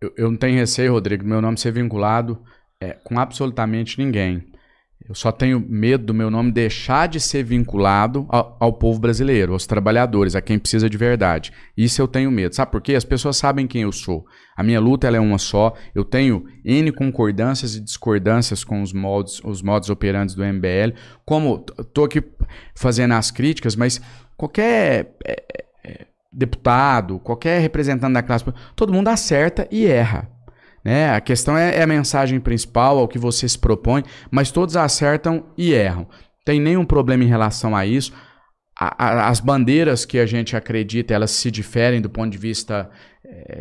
Eu, 0.00 0.12
eu 0.16 0.30
não 0.30 0.36
tenho 0.36 0.58
receio, 0.58 0.92
Rodrigo, 0.92 1.24
meu 1.24 1.40
nome 1.40 1.58
ser 1.58 1.72
vinculado 1.72 2.42
é, 2.80 2.92
com 3.04 3.18
absolutamente 3.18 3.98
ninguém. 3.98 4.44
Eu 5.08 5.14
só 5.14 5.30
tenho 5.30 5.60
medo 5.60 6.06
do 6.06 6.14
meu 6.14 6.30
nome 6.30 6.50
deixar 6.50 7.06
de 7.06 7.20
ser 7.20 7.44
vinculado 7.44 8.26
ao, 8.28 8.56
ao 8.58 8.72
povo 8.72 8.98
brasileiro, 8.98 9.52
aos 9.52 9.64
trabalhadores, 9.64 10.34
a 10.34 10.40
quem 10.40 10.58
precisa 10.58 10.90
de 10.90 10.96
verdade. 10.96 11.52
Isso 11.76 12.02
eu 12.02 12.08
tenho 12.08 12.30
medo. 12.30 12.54
Sabe 12.56 12.72
por 12.72 12.80
quê? 12.80 12.94
As 12.94 13.04
pessoas 13.04 13.36
sabem 13.36 13.68
quem 13.68 13.82
eu 13.82 13.92
sou. 13.92 14.26
A 14.56 14.64
minha 14.64 14.80
luta 14.80 15.06
é 15.06 15.20
uma 15.20 15.38
só. 15.38 15.74
Eu 15.94 16.04
tenho 16.04 16.44
N 16.64 16.90
concordâncias 16.90 17.76
e 17.76 17.80
discordâncias 17.80 18.64
com 18.64 18.82
os 18.82 18.92
modos, 18.92 19.40
os 19.44 19.62
modos 19.62 19.90
operantes 19.90 20.34
do 20.34 20.44
MBL. 20.44 20.96
Como 21.24 21.58
tô 21.94 22.04
aqui 22.04 22.20
fazendo 22.74 23.14
as 23.14 23.30
críticas, 23.30 23.76
mas 23.76 24.00
qualquer 24.36 25.14
é, 25.24 25.42
é, 25.84 26.06
deputado, 26.32 27.18
qualquer 27.18 27.60
representante 27.60 28.12
da 28.12 28.22
classe, 28.22 28.44
todo 28.74 28.92
mundo 28.92 29.08
acerta 29.08 29.66
e 29.70 29.86
erra. 29.86 30.28
Né? 30.84 31.10
A 31.10 31.20
questão 31.20 31.56
é, 31.56 31.76
é 31.78 31.82
a 31.82 31.86
mensagem 31.86 32.38
principal, 32.38 32.98
ao 32.98 33.08
que 33.08 33.18
você 33.18 33.48
se 33.48 33.58
propõe, 33.58 34.04
mas 34.30 34.50
todos 34.50 34.76
acertam 34.76 35.46
e 35.58 35.72
erram. 35.72 36.06
Tem 36.44 36.60
nenhum 36.60 36.84
problema 36.84 37.24
em 37.24 37.28
relação 37.28 37.74
a 37.74 37.84
isso. 37.84 38.12
A- 38.78 38.94
a- 39.04 39.28
as 39.28 39.40
bandeiras 39.40 40.04
que 40.04 40.18
a 40.18 40.26
gente 40.26 40.54
acredita, 40.54 41.12
elas 41.12 41.32
se 41.32 41.50
diferem 41.50 42.00
do 42.00 42.10
ponto 42.10 42.30
de 42.30 42.38
vista 42.38 42.88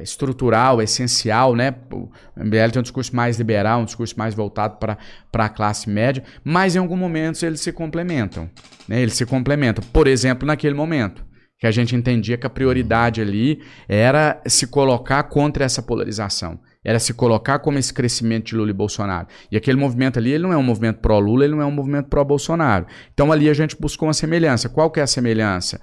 estrutural, 0.02 0.82
essencial, 0.82 1.56
né? 1.56 1.74
O 1.92 2.10
MBL 2.38 2.72
tem 2.72 2.80
um 2.80 2.84
discurso 2.84 3.16
mais 3.16 3.38
liberal, 3.38 3.82
um 3.82 3.86
discurso 3.86 4.18
mais 4.18 4.34
voltado 4.34 4.78
para 4.78 4.98
a 5.34 5.50
classe 5.50 5.90
média, 5.90 6.24
mas 6.44 6.76
em 6.76 6.80
algum 6.80 6.98
momento 6.98 7.44
eles 7.46 7.62
se 7.62 7.72
complementam. 7.72 8.50
Né? 8.88 9.02
Eles 9.02 9.14
se 9.14 9.26
complementam. 9.26 9.84
Por 9.92 10.08
exemplo, 10.08 10.46
naquele 10.46 10.74
momento, 10.76 11.26
que 11.58 11.68
a 11.68 11.72
gente 11.72 11.96
entendia 11.96 12.38
que 12.38 12.46
a 12.46 12.50
prioridade 12.50 13.22
ali 13.22 13.62
era 13.88 14.42
se 14.46 14.68
colocar 14.68 15.24
contra 15.24 15.64
essa 15.64 15.82
polarização. 15.82 16.60
Era 16.84 17.00
se 17.00 17.14
colocar 17.14 17.60
como 17.60 17.80
esse 17.80 17.94
crescimento 17.94 18.48
de 18.48 18.56
Lula 18.56 18.70
e 18.70 18.74
Bolsonaro. 18.74 19.28
E 19.52 19.58
aquele 19.58 19.78
movimento 19.78 20.20
ali, 20.20 20.32
ele 20.32 20.44
não 20.44 20.54
é 20.54 20.58
um 20.58 20.64
movimento 20.64 21.00
pró-Lula, 21.00 21.46
ele 21.46 21.56
não 21.56 21.62
é 21.62 21.66
um 21.66 21.72
movimento 21.72 22.08
pró-Bolsonaro. 22.08 22.86
Então 23.14 23.32
ali 23.32 23.50
a 23.50 23.54
gente 23.54 23.76
buscou 23.80 24.08
uma 24.08 24.14
semelhança. 24.14 24.70
Qual 24.70 24.92
que 24.92 25.00
é 25.00 25.04
a 25.04 25.08
semelhança? 25.08 25.82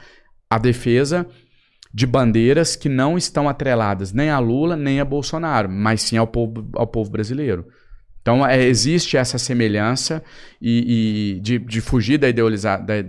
A 0.49 0.59
defesa 0.59 1.27
de 1.95 2.07
bandeiras 2.07 2.75
que 2.77 2.89
não 2.89 3.19
estão 3.19 3.49
atreladas 3.49 4.13
nem 4.13 4.31
a 4.31 4.39
Lula, 4.39 4.77
nem 4.77 4.99
a 5.01 5.05
Bolsonaro, 5.05 5.69
mas 5.69 6.03
sim 6.03 6.17
ao 6.17 6.27
povo, 6.27 6.69
ao 6.75 6.87
povo 6.87 7.11
brasileiro. 7.11 7.67
Então 8.21 8.47
é, 8.47 8.63
existe 8.65 9.17
essa 9.17 9.37
semelhança 9.39 10.23
e, 10.61 11.35
e 11.37 11.41
de, 11.41 11.59
de 11.59 11.81
fugir 11.81 12.19
da, 12.19 12.31
da 12.31 13.05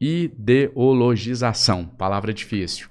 ideologização, 0.00 1.84
palavra 1.84 2.32
difícil, 2.32 2.88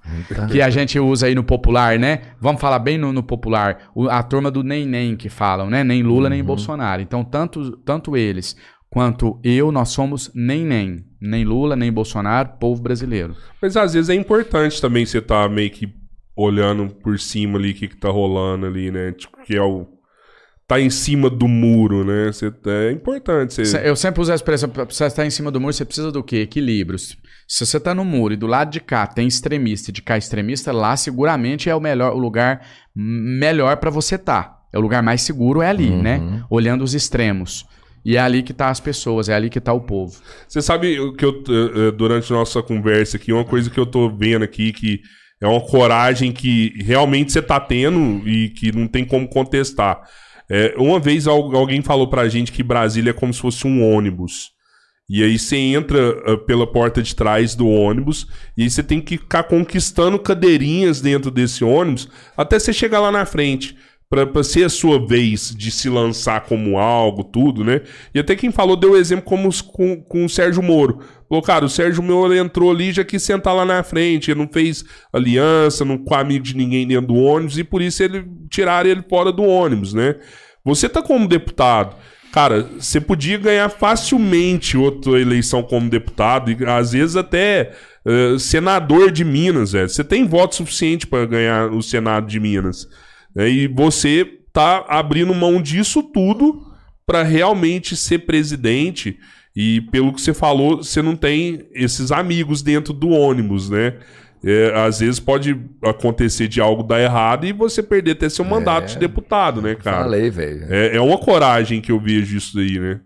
que 0.52 0.62
a 0.62 0.70
gente 0.70 1.00
usa 1.00 1.28
aí 1.28 1.36
no 1.36 1.44
popular, 1.44 1.98
né? 2.00 2.22
Vamos 2.40 2.62
falar 2.62 2.80
bem 2.80 2.98
no, 2.98 3.12
no 3.12 3.24
popular, 3.24 3.90
o- 3.96 4.10
a 4.10 4.22
turma 4.24 4.50
do 4.52 4.64
nem 4.64 4.86
nem 4.88 5.16
que 5.16 5.30
falam, 5.30 5.70
né? 5.70 5.84
Nem 5.84 6.04
Lula 6.04 6.30
nem 6.30 6.44
Bolsonaro. 6.44 7.02
Então 7.02 7.24
tanto, 7.24 7.78
tanto 7.78 8.16
eles 8.16 8.56
quanto 8.90 9.40
eu, 9.44 9.72
nós 9.72 9.90
somos 9.90 10.32
nem 10.34 10.66
nem, 10.66 11.06
nem 11.22 11.46
Lula 11.46 11.76
nem 11.76 11.92
Bolsonaro, 11.92 12.50
povo 12.60 12.82
brasileiro. 12.82 13.36
Mas 13.62 13.78
às 13.78 13.94
vezes 13.94 14.10
é 14.10 14.16
importante 14.16 14.82
também 14.82 15.06
você 15.06 15.22
tá 15.22 15.48
meio 15.48 15.70
que 15.70 15.94
olhando 16.36 16.88
por 16.96 17.20
cima 17.20 17.60
ali 17.60 17.72
o 17.72 17.76
que, 17.76 17.88
que 17.88 17.98
tá 17.98 18.10
rolando 18.10 18.66
ali, 18.66 18.90
né? 18.90 19.12
Tipo, 19.12 19.38
que 19.44 19.56
é 19.56 19.62
o. 19.62 19.88
Tá 20.68 20.80
em 20.80 20.90
cima 20.90 21.30
do 21.30 21.50
muro, 21.50 22.06
né? 22.06 22.32
Você, 22.32 22.52
é 22.66 22.92
importante 22.92 23.54
você. 23.54 23.82
Eu 23.84 23.96
sempre 23.96 24.22
uso 24.22 24.32
a 24.32 24.36
expressão, 24.36 24.70
pra 24.70 24.86
você 24.86 25.06
estar 25.06 25.26
em 25.26 25.30
cima 25.30 25.52
do 25.52 25.60
muro, 25.60 25.74
você 25.74 25.84
precisa 25.84 26.12
do 26.12 26.24
quê? 26.24 26.38
Equilíbrio. 26.38 26.98
Se 26.98 27.66
você 27.66 27.76
está 27.76 27.94
no 27.94 28.06
muro 28.06 28.34
e 28.34 28.38
do 28.38 28.48
lado 28.48 28.72
de 28.72 28.80
cá 28.80 29.06
tem 29.06 29.28
extremista 29.28 29.92
e 29.92 29.94
de 29.94 30.02
cá 30.02 30.18
extremista, 30.18 30.72
lá 30.72 30.96
seguramente 30.96 31.70
é 31.70 31.76
o 31.76 31.82
melhor, 31.82 32.14
o 32.14 32.18
lugar 32.18 32.66
melhor 32.96 33.76
para 33.78 33.90
você 33.90 34.16
estar. 34.16 34.62
É 34.72 34.78
o 34.78 34.82
lugar 34.82 35.04
mais 35.04 35.22
seguro, 35.24 35.62
é 35.62 35.68
ali, 35.68 35.90
né? 35.90 36.22
Olhando 36.50 36.86
os 36.86 36.94
extremos. 36.94 37.66
E 38.04 38.18
é 38.18 38.20
ali 38.20 38.42
que 38.42 38.54
tá 38.54 38.70
as 38.70 38.80
pessoas, 38.80 39.30
é 39.30 39.34
ali 39.36 39.50
que 39.50 39.60
tá 39.62 39.72
o 39.74 39.82
povo. 39.82 40.20
Você 40.48 40.62
sabe 40.62 41.00
o 41.00 41.14
que 41.14 41.24
eu, 41.24 41.44
eh, 41.48 41.88
eh, 41.88 41.92
durante 41.92 42.32
nossa 42.32 42.62
conversa 42.64 43.18
aqui, 43.18 43.32
uma 43.32 43.46
coisa 43.46 43.70
que 43.70 43.80
eu 43.80 43.86
tô 43.86 44.10
vendo 44.10 44.44
aqui 44.44 44.74
que 44.74 45.02
é 45.42 45.48
uma 45.48 45.62
coragem 45.62 46.32
que 46.32 46.74
realmente 46.84 47.32
você 47.32 47.42
tá 47.42 47.60
tendo 47.60 48.28
e 48.28 48.50
que 48.50 48.72
não 48.72 48.88
tem 48.88 49.04
como 49.06 49.28
contestar. 49.28 50.02
É, 50.50 50.74
uma 50.78 51.00
vez 51.00 51.28
al- 51.28 51.56
alguém 51.56 51.82
falou 51.82 52.08
pra 52.10 52.28
gente 52.28 52.52
que 52.52 52.62
Brasília 52.64 53.12
é 53.12 53.14
como 53.14 53.34
se 53.34 53.40
fosse 53.40 53.66
um 53.66 53.84
ônibus. 53.84 54.50
E 55.10 55.24
aí 55.24 55.38
você 55.38 55.58
entra 55.58 55.98
eh, 56.26 56.38
pela 56.38 56.66
porta 56.66 57.02
de 57.04 57.16
trás 57.16 57.54
do 57.56 57.68
ônibus 57.68 58.28
e 58.58 58.64
aí 58.64 58.70
você 58.70 58.82
tem 58.84 59.02
que 59.02 59.18
ficar 59.18 59.44
conquistando 59.44 60.18
cadeirinhas 60.20 61.02
dentro 61.02 61.30
desse 61.30 61.64
ônibus 61.64 62.08
até 62.38 62.58
você 62.60 62.72
chegar 62.74 63.00
lá 63.00 63.12
na 63.12 63.26
frente. 63.26 63.76
Pra 64.12 64.44
ser 64.44 64.66
a 64.66 64.70
sua 64.70 65.00
vez 65.00 65.56
de 65.56 65.72
se 65.72 65.88
lançar 65.88 66.42
como 66.42 66.78
algo, 66.78 67.24
tudo, 67.24 67.64
né? 67.64 67.80
E 68.14 68.20
até 68.20 68.36
quem 68.36 68.52
falou 68.52 68.76
deu 68.76 68.98
exemplo 68.98 69.24
como 69.24 69.50
com, 69.72 70.02
com 70.02 70.26
o 70.26 70.30
Sérgio 70.30 70.62
Moro. 70.62 71.00
Falou, 71.30 71.42
cara, 71.42 71.64
o 71.64 71.70
Sérgio 71.70 72.04
Moro 72.04 72.36
entrou 72.36 72.72
ali 72.72 72.92
já 72.92 73.06
quis 73.06 73.24
sentar 73.24 73.56
lá 73.56 73.64
na 73.64 73.82
frente. 73.84 74.30
Ele 74.30 74.42
não 74.42 74.50
fez 74.52 74.84
aliança, 75.14 75.86
não 75.86 75.98
com 75.98 76.14
amigo 76.14 76.44
de 76.44 76.58
ninguém 76.58 76.86
dentro 76.86 77.08
do 77.08 77.16
ônibus 77.16 77.58
e 77.58 77.64
por 77.64 77.82
isso 77.82 78.04
ele 78.04 78.26
tiraram 78.50 78.90
ele 78.90 79.02
fora 79.10 79.32
do 79.32 79.44
ônibus, 79.44 79.94
né? 79.94 80.18
Você 80.66 80.90
tá 80.90 81.02
como 81.02 81.26
deputado. 81.26 81.96
Cara, 82.34 82.70
você 82.78 83.00
podia 83.00 83.38
ganhar 83.38 83.70
facilmente 83.70 84.76
outra 84.76 85.22
eleição 85.22 85.64
como 85.64 85.90
deputado 85.90 86.52
e 86.52 86.58
às 86.66 86.92
vezes 86.92 87.16
até 87.16 87.72
eh, 88.06 88.36
senador 88.38 89.10
de 89.10 89.24
Minas, 89.24 89.72
velho. 89.72 89.88
Você 89.88 90.04
tem 90.04 90.28
voto 90.28 90.56
suficiente 90.56 91.08
para 91.08 91.26
ganhar 91.26 91.72
o 91.72 91.82
Senado 91.82 92.28
de 92.28 92.42
Minas. 92.42 92.88
Né? 93.36 93.50
E 93.50 93.68
você 93.68 94.26
tá 94.54 94.86
abrindo 94.88 95.34
mão 95.34 95.62
disso 95.62 96.04
tudo 96.04 96.66
para 97.06 97.24
realmente 97.24 97.96
ser 97.96 98.20
presidente. 98.20 99.18
E 99.56 99.82
pelo 99.92 100.14
que 100.14 100.22
você 100.22 100.34
falou, 100.34 100.78
você 100.78 101.02
não 101.02 101.16
tem 101.16 101.68
esses 101.74 102.12
amigos 102.12 102.62
dentro 102.62 102.94
do 102.94 103.10
ônibus, 103.10 103.70
né? 103.70 103.98
É, 104.44 104.74
às 104.76 105.00
vezes 105.02 105.20
pode 105.20 105.56
acontecer 105.84 106.48
de 106.48 106.60
algo 106.60 106.82
dar 106.82 107.00
errado 107.00 107.46
e 107.46 107.52
você 107.54 107.84
perder 107.84 108.12
até 108.12 108.28
seu 108.28 108.44
mandato 108.44 108.88
de 108.88 108.98
deputado, 108.98 109.62
né, 109.62 109.76
cara? 109.76 110.04
Falei, 110.04 110.30
velho. 110.32 110.66
É, 110.68 110.96
é 110.96 111.02
uma 111.02 111.18
coragem 111.18 111.80
que 111.80 111.92
eu 111.92 112.00
vejo 112.00 112.36
isso 112.38 112.56
daí, 112.56 112.80
né? 112.80 113.02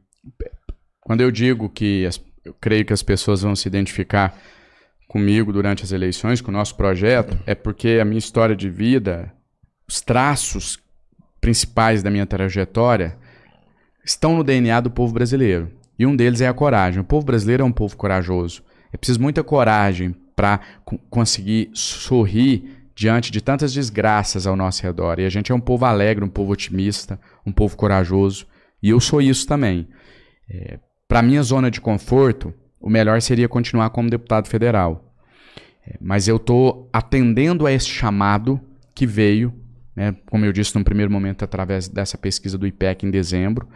Quando 1.02 1.22
eu 1.22 1.30
digo 1.32 1.70
que 1.70 2.06
as- 2.06 2.22
eu 2.46 2.54
creio 2.54 2.86
que 2.86 2.94
as 2.94 3.04
pessoas 3.04 3.42
vão 3.42 3.56
se 3.56 3.68
identificar 3.68 4.38
comigo 5.08 5.52
durante 5.52 5.84
as 5.84 5.92
eleições, 5.92 6.42
com 6.42 6.52
o 6.52 6.54
nosso 6.54 6.76
projeto, 6.78 7.38
é 7.46 7.54
porque 7.56 8.00
a 8.02 8.06
minha 8.06 8.18
história 8.20 8.56
de 8.56 8.70
vida, 8.70 9.32
os 9.88 10.02
traços 10.02 10.80
principais 11.40 12.02
da 12.02 12.10
minha 12.10 12.26
trajetória 12.26 13.18
estão 14.04 14.36
no 14.36 14.44
DNA 14.44 14.82
do 14.82 14.92
povo 14.92 15.14
brasileiro. 15.14 15.72
E 15.98 16.06
um 16.06 16.16
deles 16.16 16.42
é 16.42 16.48
a 16.48 16.54
coragem. 16.54 17.00
O 17.00 17.06
povo 17.06 17.26
brasileiro 17.26 17.64
é 17.64 17.66
um 17.66 17.72
povo 17.72 17.96
corajoso. 17.96 18.64
É 18.92 18.98
preciso 18.98 19.22
muita 19.22 19.44
coragem 19.44 20.16
para 20.36 20.60
conseguir 21.10 21.70
sorrir 21.74 22.86
diante 22.94 23.32
de 23.32 23.42
tantas 23.42 23.74
desgraças 23.74 24.46
ao 24.46 24.56
nosso 24.56 24.84
redor. 24.84 25.20
E 25.20 25.26
a 25.26 25.30
gente 25.30 25.52
é 25.52 25.56
um 25.56 25.60
povo 25.60 25.86
alegre, 25.86 26.24
um 26.24 26.30
povo 26.30 26.52
otimista, 26.52 27.20
um 27.46 27.52
povo 27.52 27.76
corajoso. 27.76 28.48
E 28.82 28.90
eu 28.90 29.00
sou 29.00 29.22
isso 29.22 29.48
também. 29.48 29.88
É, 30.50 30.80
Para 31.08 31.22
minha 31.22 31.44
zona 31.44 31.72
de 31.72 31.82
conforto, 31.82 32.54
o 32.80 32.90
melhor 32.90 33.22
seria 33.22 33.50
continuar 33.50 33.90
como 33.90 34.10
deputado 34.10 34.48
federal. 34.48 35.14
É, 35.88 35.98
mas 36.00 36.28
eu 36.28 36.38
estou 36.38 36.90
atendendo 36.92 37.66
a 37.66 37.72
esse 37.72 37.88
chamado 37.88 38.60
que 38.94 39.06
veio, 39.06 39.54
né, 39.96 40.16
como 40.30 40.46
eu 40.46 40.52
disse 40.52 40.76
no 40.76 40.84
primeiro 40.84 41.12
momento, 41.12 41.44
através 41.44 41.88
dessa 41.88 42.18
pesquisa 42.18 42.58
do 42.58 42.68
IPEC 42.68 43.06
em 43.06 43.12
dezembro. 43.12 43.68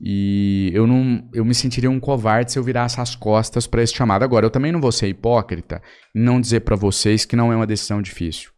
E 0.00 0.70
eu 0.74 0.86
não, 0.86 1.28
eu 1.32 1.44
me 1.44 1.54
sentiria 1.54 1.90
um 1.90 2.00
covarde 2.00 2.52
se 2.52 2.58
eu 2.58 2.62
virasse 2.62 3.00
as 3.00 3.14
costas 3.14 3.66
para 3.66 3.82
esse 3.82 3.94
chamado. 3.94 4.24
Agora, 4.24 4.44
eu 4.44 4.50
também 4.50 4.72
não 4.72 4.80
vou 4.80 4.92
ser 4.92 5.08
hipócrita 5.08 5.80
e 6.14 6.18
não 6.18 6.40
dizer 6.40 6.60
para 6.60 6.76
vocês 6.76 7.24
que 7.24 7.36
não 7.36 7.52
é 7.52 7.56
uma 7.56 7.66
decisão 7.66 8.02
difícil. 8.02 8.50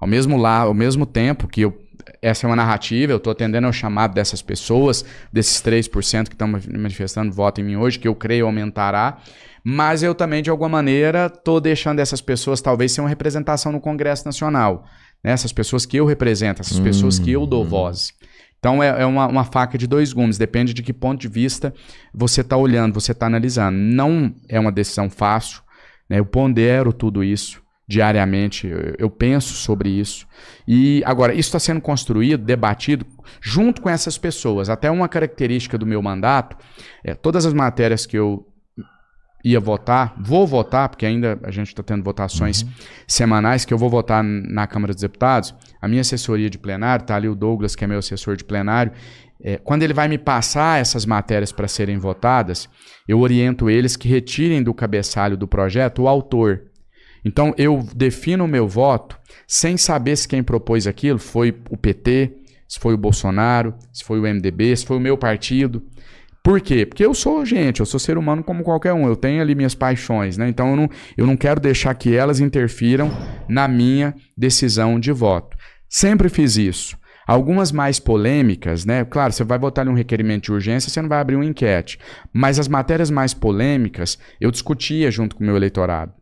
Ao 0.00 0.08
mesmo 0.08 0.36
lá, 0.36 0.58
ao 0.58 0.74
mesmo 0.74 1.06
tempo 1.06 1.46
que 1.46 1.60
eu, 1.60 1.78
essa 2.20 2.44
é 2.44 2.48
uma 2.48 2.56
narrativa, 2.56 3.12
eu 3.12 3.18
estou 3.18 3.30
atendendo 3.30 3.68
ao 3.68 3.72
chamado 3.72 4.12
dessas 4.12 4.42
pessoas, 4.42 5.04
desses 5.32 5.62
3% 5.62 6.26
que 6.26 6.34
estão 6.34 6.48
manifestando 6.48 7.32
voto 7.32 7.60
em 7.60 7.64
mim 7.64 7.76
hoje, 7.76 8.00
que 8.00 8.08
eu 8.08 8.14
creio 8.14 8.46
aumentará. 8.46 9.18
Mas 9.64 10.02
eu 10.02 10.12
também, 10.12 10.42
de 10.42 10.50
alguma 10.50 10.68
maneira, 10.68 11.26
estou 11.26 11.60
deixando 11.60 12.00
essas 12.00 12.20
pessoas 12.20 12.60
talvez 12.60 12.90
ser 12.90 13.00
uma 13.00 13.08
representação 13.08 13.70
no 13.70 13.80
Congresso 13.80 14.26
Nacional. 14.26 14.84
Né? 15.22 15.32
Essas 15.32 15.52
pessoas 15.52 15.86
que 15.86 15.96
eu 15.96 16.06
represento, 16.06 16.60
essas 16.60 16.78
pessoas 16.80 17.18
que 17.18 17.30
eu 17.30 17.46
dou 17.46 17.64
voz. 17.64 18.12
Então 18.58 18.82
é, 18.82 19.02
é 19.02 19.06
uma, 19.06 19.26
uma 19.26 19.44
faca 19.44 19.76
de 19.76 19.86
dois 19.86 20.12
gumes, 20.12 20.38
depende 20.38 20.72
de 20.72 20.82
que 20.82 20.92
ponto 20.92 21.20
de 21.20 21.28
vista 21.28 21.74
você 22.14 22.42
está 22.42 22.56
olhando, 22.56 22.94
você 22.94 23.12
está 23.12 23.26
analisando. 23.26 23.76
Não 23.76 24.32
é 24.48 24.58
uma 24.60 24.70
decisão 24.70 25.10
fácil, 25.10 25.62
né? 26.08 26.20
eu 26.20 26.24
pondero 26.24 26.92
tudo 26.92 27.24
isso 27.24 27.62
diariamente, 27.86 28.66
eu, 28.66 28.94
eu 28.98 29.10
penso 29.10 29.54
sobre 29.54 29.90
isso. 29.90 30.26
E 30.66 31.02
agora, 31.04 31.32
isso 31.32 31.48
está 31.48 31.58
sendo 31.58 31.80
construído, 31.80 32.44
debatido 32.44 33.04
junto 33.40 33.82
com 33.82 33.90
essas 33.90 34.16
pessoas. 34.16 34.70
Até 34.70 34.90
uma 34.90 35.08
característica 35.08 35.76
do 35.76 35.84
meu 35.84 36.00
mandato, 36.00 36.56
é, 37.04 37.14
todas 37.14 37.44
as 37.44 37.52
matérias 37.52 38.06
que 38.06 38.16
eu 38.16 38.46
ia 39.44 39.58
votar, 39.58 40.14
vou 40.18 40.46
votar, 40.46 40.88
porque 40.88 41.04
ainda 41.04 41.38
a 41.42 41.50
gente 41.50 41.68
está 41.68 41.82
tendo 41.82 42.02
votações 42.02 42.64
semanais, 43.06 43.64
que 43.64 43.74
eu 43.74 43.78
vou 43.78 43.90
votar 43.90 44.22
na 44.22 44.66
Câmara 44.66 44.92
dos 44.92 45.02
Deputados. 45.02 45.54
A 45.80 45.88
minha 45.88 46.00
assessoria 46.00 46.48
de 46.48 46.58
plenário, 46.58 47.04
tá 47.04 47.16
ali 47.16 47.28
o 47.28 47.34
Douglas, 47.34 47.74
que 47.74 47.84
é 47.84 47.86
meu 47.86 47.98
assessor 47.98 48.36
de 48.36 48.44
plenário. 48.44 48.92
É, 49.44 49.58
quando 49.58 49.82
ele 49.82 49.92
vai 49.92 50.06
me 50.06 50.18
passar 50.18 50.80
essas 50.80 51.04
matérias 51.04 51.50
para 51.50 51.66
serem 51.66 51.98
votadas, 51.98 52.68
eu 53.08 53.18
oriento 53.18 53.68
eles 53.68 53.96
que 53.96 54.08
retirem 54.08 54.62
do 54.62 54.72
cabeçalho 54.72 55.36
do 55.36 55.48
projeto 55.48 56.02
o 56.02 56.08
autor. 56.08 56.62
Então 57.24 57.52
eu 57.58 57.84
defino 57.94 58.44
o 58.44 58.48
meu 58.48 58.68
voto 58.68 59.18
sem 59.46 59.76
saber 59.76 60.16
se 60.16 60.28
quem 60.28 60.42
propôs 60.42 60.86
aquilo 60.86 61.18
foi 61.18 61.56
o 61.70 61.76
PT, 61.76 62.32
se 62.68 62.78
foi 62.78 62.94
o 62.94 62.98
Bolsonaro, 62.98 63.74
se 63.92 64.04
foi 64.04 64.20
o 64.20 64.22
MDB, 64.22 64.76
se 64.76 64.86
foi 64.86 64.96
o 64.96 65.00
meu 65.00 65.18
partido. 65.18 65.82
Por 66.42 66.60
quê? 66.60 66.84
Porque 66.84 67.04
eu 67.04 67.14
sou 67.14 67.46
gente, 67.46 67.78
eu 67.78 67.86
sou 67.86 68.00
ser 68.00 68.18
humano 68.18 68.42
como 68.42 68.64
qualquer 68.64 68.92
um, 68.92 69.06
eu 69.06 69.14
tenho 69.14 69.40
ali 69.40 69.54
minhas 69.54 69.76
paixões, 69.76 70.36
né? 70.36 70.48
Então 70.48 70.70
eu 70.70 70.76
não, 70.76 70.88
eu 71.16 71.26
não 71.26 71.36
quero 71.36 71.60
deixar 71.60 71.94
que 71.94 72.14
elas 72.16 72.40
interfiram 72.40 73.10
na 73.48 73.68
minha 73.68 74.12
decisão 74.36 74.98
de 74.98 75.12
voto. 75.12 75.56
Sempre 75.88 76.28
fiz 76.28 76.56
isso. 76.56 76.98
Algumas 77.24 77.70
mais 77.70 78.00
polêmicas, 78.00 78.84
né? 78.84 79.04
Claro, 79.04 79.32
você 79.32 79.44
vai 79.44 79.56
votar 79.56 79.86
um 79.86 79.94
requerimento 79.94 80.44
de 80.44 80.52
urgência, 80.52 80.90
você 80.90 81.00
não 81.00 81.08
vai 81.08 81.20
abrir 81.20 81.36
uma 81.36 81.44
enquete. 81.44 81.98
Mas 82.32 82.58
as 82.58 82.66
matérias 82.66 83.10
mais 83.10 83.32
polêmicas, 83.32 84.18
eu 84.40 84.50
discutia 84.50 85.10
junto 85.12 85.36
com 85.36 85.44
o 85.44 85.46
meu 85.46 85.54
eleitorado. 85.54 86.12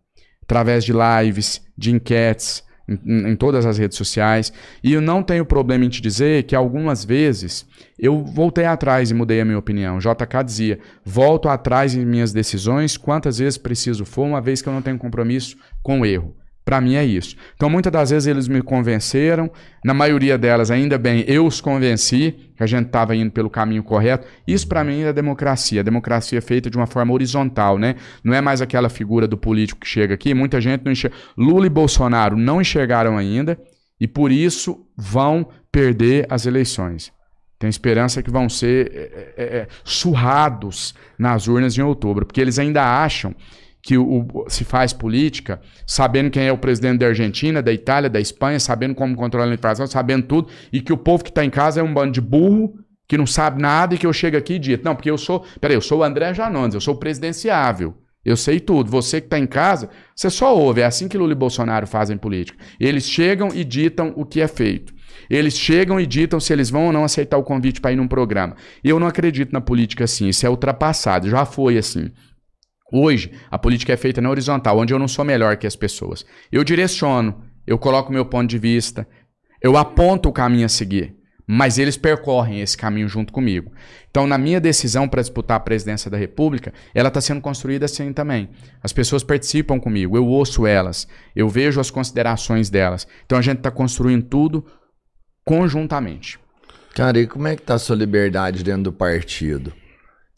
Através 0.43 0.85
de 0.85 0.93
lives, 0.93 1.63
de 1.79 1.93
enquetes, 1.93 2.63
em, 2.89 3.31
em, 3.31 3.36
todas 3.36 3.66
as 3.66 3.78
redes 3.78 3.97
sociais. 3.97 4.52
E 4.82 4.93
eu 4.93 5.01
não 5.01 5.23
tenho 5.23 5.44
problema 5.44 5.85
em 5.85 5.89
te 5.89 6.01
dizer 6.01 6.44
que 6.44 6.55
algumas 6.57 7.05
vezes 7.05 7.66
eu 7.98 8.24
voltei 8.24 8.65
atrás 8.65 9.11
e 9.11 9.15
mudei 9.15 9.40
a 9.40 9.44
minha 9.44 9.59
opinião. 9.59 9.98
JK 9.98 10.44
dizia: 10.44 10.78
volto 11.05 11.48
atrás 11.48 11.94
em 11.94 12.05
minhas 12.05 12.32
decisões 12.32 12.97
quantas 12.97 13.39
vezes 13.39 13.59
preciso 13.59 14.05
for, 14.05 14.24
uma 14.24 14.40
vez 14.40 14.62
que 14.62 14.69
eu 14.69 14.73
não 14.73 14.82
tenho 14.82 14.98
compromisso 14.98 15.57
com 15.82 16.01
o 16.01 16.07
erro. 16.07 16.40
Para 16.65 16.81
mim 16.81 16.95
é 16.95 17.05
isso. 17.05 17.37
Então, 17.55 17.70
muitas 17.70 17.93
das 17.93 18.11
vezes 18.11 18.27
eles 18.27 18.47
me 18.47 18.62
convenceram, 18.62 19.51
na 19.85 19.95
maioria 19.95 20.37
delas, 20.37 20.70
ainda 20.70 20.99
bem, 20.99 21.24
eu 21.27 21.47
os 21.47 21.61
convenci 21.61 22.53
que 22.55 22.62
a 22.62 22.66
gente 22.66 22.87
estava 22.87 23.16
indo 23.16 23.31
pelo 23.31 23.49
caminho 23.49 23.82
correto. 23.82 24.27
Isso, 24.47 24.69
para 24.69 24.85
mim, 24.85 25.03
é 25.03 25.12
democracia. 25.12 25.81
A 25.81 25.85
democracia 25.85 26.39
é 26.39 26.41
feita 26.41 26.70
de 26.70 26.77
uma 26.77 26.87
forma 26.87 27.12
horizontal, 27.12 27.78
né? 27.78 27.97
Não 28.23 28.35
é 28.35 28.41
mais 28.41 28.61
aquela 28.61 28.89
figura 28.89 29.27
do 29.27 29.37
político 29.37 29.81
que 29.81 29.89
chega 29.89 30.15
aqui. 30.15 30.35
Muita 30.35 30.61
gente 30.61 30.85
não 30.85 30.93
enxerga. 30.93 31.16
Lula 31.37 31.66
e 31.66 31.70
Bolsonaro 31.70 32.37
não 32.37 32.61
enxergaram 32.61 33.16
ainda 33.16 33.59
e, 33.99 34.07
por 34.07 34.31
isso, 34.31 34.87
vão 34.97 35.49
perder 35.73 36.27
as 36.28 36.47
eleições. 36.47 37.12
Tem 37.59 37.69
esperança 37.69 38.23
que 38.23 38.31
vão 38.31 38.49
ser 38.49 38.91
é, 39.37 39.43
é, 39.43 39.69
surrados 39.85 40.95
nas 41.19 41.47
urnas 41.47 41.77
em 41.77 41.82
outubro, 41.82 42.24
porque 42.24 42.41
eles 42.41 42.59
ainda 42.59 42.82
acham 42.82 43.35
que 43.82 43.97
o, 43.97 44.44
se 44.48 44.65
faz 44.65 44.93
política, 44.93 45.61
sabendo 45.86 46.31
quem 46.31 46.47
é 46.47 46.52
o 46.52 46.59
presidente 46.59 46.98
da 46.98 47.07
Argentina, 47.07 47.62
da 47.62 47.73
Itália, 47.73 48.11
da 48.11 48.20
Espanha, 48.20 48.61
sabendo 48.61 48.94
como 48.94 49.16
controlar 49.16 49.51
a 49.51 49.55
inflação, 49.55 49.86
sabendo 49.86 50.27
tudo, 50.27 50.48
e 50.73 50.81
que 50.81 50.93
o 50.93 50.97
povo 50.97 51.24
que 51.24 51.31
está 51.31 51.44
em 51.44 51.51
casa 51.51 51.81
é 51.81 51.82
um 51.82 51.93
bando 51.93 52.12
de 52.12 52.20
burro, 52.20 52.74
que 53.09 53.19
não 53.19 53.27
sabe 53.27 53.61
nada 53.61 53.94
e 53.94 53.98
que 53.98 54.07
eu 54.07 54.12
chego 54.12 54.36
aqui 54.36 54.55
e 54.55 54.59
dito, 54.59 54.85
não, 54.85 54.94
porque 54.94 55.11
eu 55.11 55.19
sou, 55.19 55.44
peraí, 55.61 55.77
eu 55.77 55.81
sou 55.81 55.98
o 56.01 56.05
André 56.05 56.32
Janones, 56.32 56.74
eu 56.74 56.81
sou 56.81 56.94
presidenciável, 56.94 57.94
eu 58.24 58.36
sei 58.36 58.61
tudo. 58.61 58.90
Você 58.90 59.20
que 59.20 59.27
está 59.27 59.39
em 59.39 59.47
casa, 59.47 59.89
você 60.15 60.31
só 60.31 60.57
ouve, 60.57 60.82
é 60.82 60.85
assim 60.85 61.09
que 61.09 61.19
Lula 61.19 61.32
e 61.32 61.35
Bolsonaro 61.35 61.86
fazem 61.86 62.16
política. 62.16 62.62
Eles 62.78 63.09
chegam 63.09 63.48
e 63.52 63.65
ditam 63.65 64.12
o 64.15 64.24
que 64.24 64.40
é 64.40 64.47
feito. 64.47 64.93
Eles 65.28 65.57
chegam 65.57 65.98
e 65.98 66.07
ditam 66.07 66.39
se 66.39 66.52
eles 66.52 66.70
vão 66.70 66.86
ou 66.86 66.93
não 66.93 67.05
aceitar 67.05 67.36
o 67.36 67.43
convite 67.43 67.81
para 67.81 67.93
ir 67.93 67.97
num 67.97 68.09
programa. 68.09 68.57
Eu 68.82 69.01
não 69.01 69.07
acredito 69.07 69.52
na 69.52 69.61
política 69.61 70.05
assim, 70.05 70.28
isso 70.28 70.47
é 70.47 70.51
ultrapassado, 70.51 71.28
já 71.28 71.44
foi 71.44 71.78
assim. 71.78 72.11
Hoje, 72.93 73.33
a 73.51 73.59
política 73.59 73.93
é 73.93 73.97
feita 73.97 74.21
na 74.21 74.31
horizontal, 74.31 74.79
onde 74.79 74.93
eu 74.93 74.99
não 74.99 75.09
sou 75.09 75.25
melhor 75.25 75.57
que 75.57 75.67
as 75.67 75.77
pessoas. 75.77 76.25
Eu 76.51 76.65
direciono, 76.65 77.45
eu 77.67 77.79
coloco 77.79 78.12
meu 78.12 78.25
ponto 78.25 78.49
de 78.49 78.59
vista, 78.59 79.07
eu 79.62 79.77
aponto 79.77 80.29
o 80.29 80.33
caminho 80.33 80.67
a 80.67 80.69
seguir, 80.69 81.15
mas 81.47 81.79
eles 81.79 81.97
percorrem 81.97 82.61
esse 82.61 82.77
caminho 82.77 83.09
junto 83.09 83.33
comigo. 83.33 83.73
Então, 84.11 84.27
na 84.27 84.39
minha 84.39 84.61
decisão 84.61 85.09
para 85.09 85.21
disputar 85.21 85.57
a 85.57 85.61
presidência 85.61 86.11
da 86.11 86.17
República, 86.17 86.73
ela 86.95 87.09
está 87.09 87.21
sendo 87.21 87.41
construída 87.41 87.85
assim 87.85 88.12
também. 88.12 88.49
As 88.83 88.93
pessoas 88.93 89.23
participam 89.23 89.79
comigo, 89.79 90.17
eu 90.17 90.27
ouço 90.27 90.67
elas, 90.67 91.07
eu 91.35 91.49
vejo 91.49 91.81
as 91.81 91.91
considerações 91.91 92.71
delas. 92.71 93.07
Então, 93.25 93.39
a 93.39 93.43
gente 93.43 93.59
está 93.59 93.71
construindo 93.71 94.25
tudo 94.25 94.67
conjuntamente. 95.45 96.39
Cara, 96.95 97.21
e 97.21 97.27
como 97.27 97.47
é 97.47 97.55
que 97.55 97.62
está 97.62 97.75
a 97.75 97.79
sua 97.79 97.97
liberdade 97.97 98.65
dentro 98.65 98.85
do 98.85 98.93
partido? 98.93 99.73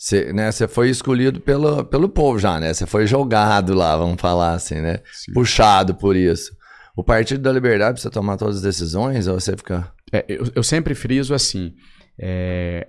Você 0.03 0.33
né, 0.33 0.51
foi 0.67 0.91
escolhido 0.91 1.41
pelo, 1.41 1.85
pelo 1.85 2.09
povo 2.09 2.37
já, 2.37 2.59
né? 2.59 2.75
Você 2.75 2.85
foi 2.87 3.07
jogado 3.07 3.73
lá, 3.73 3.97
vamos 3.97 4.21
falar 4.21 4.55
assim, 4.55 4.81
né? 4.81 4.99
Sim. 5.13 5.33
Puxado 5.33 5.95
por 5.95 6.17
isso. 6.17 6.51
O 6.97 7.05
Partido 7.05 7.41
da 7.41 7.53
Liberdade 7.53 7.93
precisa 7.93 8.11
tomar 8.11 8.37
todas 8.37 8.57
as 8.57 8.63
decisões 8.63 9.29
ou 9.29 9.39
você 9.39 9.57
fica. 9.57 9.93
É, 10.13 10.25
eu, 10.29 10.51
eu, 10.57 10.63
sempre 10.65 10.97
friso 10.97 11.33
assim. 11.33 11.75
É, 12.19 12.89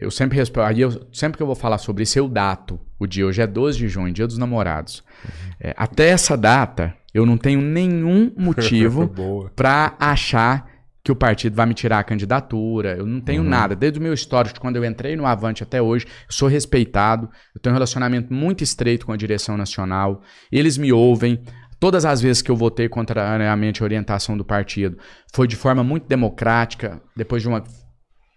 eu 0.00 0.10
sempre 0.10 0.42
aí 0.64 0.80
eu, 0.80 1.06
sempre 1.12 1.36
que 1.36 1.42
eu 1.42 1.46
vou 1.46 1.54
falar 1.54 1.76
sobre 1.76 2.04
isso, 2.04 2.18
eu 2.18 2.26
dato 2.26 2.80
o 2.98 3.06
dia. 3.06 3.26
Hoje 3.26 3.42
é 3.42 3.46
12 3.46 3.76
de 3.76 3.86
junho, 3.86 4.10
dia 4.10 4.26
dos 4.26 4.38
namorados. 4.38 5.04
Uhum. 5.22 5.50
É, 5.60 5.74
até 5.76 6.08
essa 6.08 6.38
data, 6.38 6.94
eu 7.12 7.26
não 7.26 7.36
tenho 7.36 7.60
nenhum 7.60 8.32
motivo 8.34 9.12
para 9.54 9.94
achar 10.00 10.66
que 11.06 11.12
o 11.12 11.14
partido 11.14 11.54
vai 11.54 11.66
me 11.66 11.72
tirar 11.72 12.00
a 12.00 12.04
candidatura. 12.04 12.96
Eu 12.96 13.06
não 13.06 13.20
tenho 13.20 13.40
uhum. 13.40 13.48
nada. 13.48 13.76
Desde 13.76 14.00
o 14.00 14.02
meu 14.02 14.12
histórico, 14.12 14.58
quando 14.58 14.74
eu 14.74 14.84
entrei 14.84 15.14
no 15.14 15.24
Avante 15.24 15.62
até 15.62 15.80
hoje, 15.80 16.04
sou 16.28 16.48
respeitado. 16.48 17.30
Eu 17.54 17.60
tenho 17.60 17.72
um 17.72 17.76
relacionamento 17.76 18.34
muito 18.34 18.64
estreito 18.64 19.06
com 19.06 19.12
a 19.12 19.16
direção 19.16 19.56
nacional. 19.56 20.20
Eles 20.50 20.76
me 20.76 20.92
ouvem. 20.92 21.40
Todas 21.78 22.04
as 22.04 22.20
vezes 22.20 22.42
que 22.42 22.50
eu 22.50 22.56
votei 22.56 22.88
contrariamente 22.88 23.82
a 23.82 23.84
orientação 23.84 24.36
do 24.36 24.44
partido, 24.44 24.98
foi 25.32 25.46
de 25.46 25.54
forma 25.54 25.84
muito 25.84 26.08
democrática, 26.08 27.00
depois 27.14 27.40
de 27.40 27.46
uma 27.46 27.62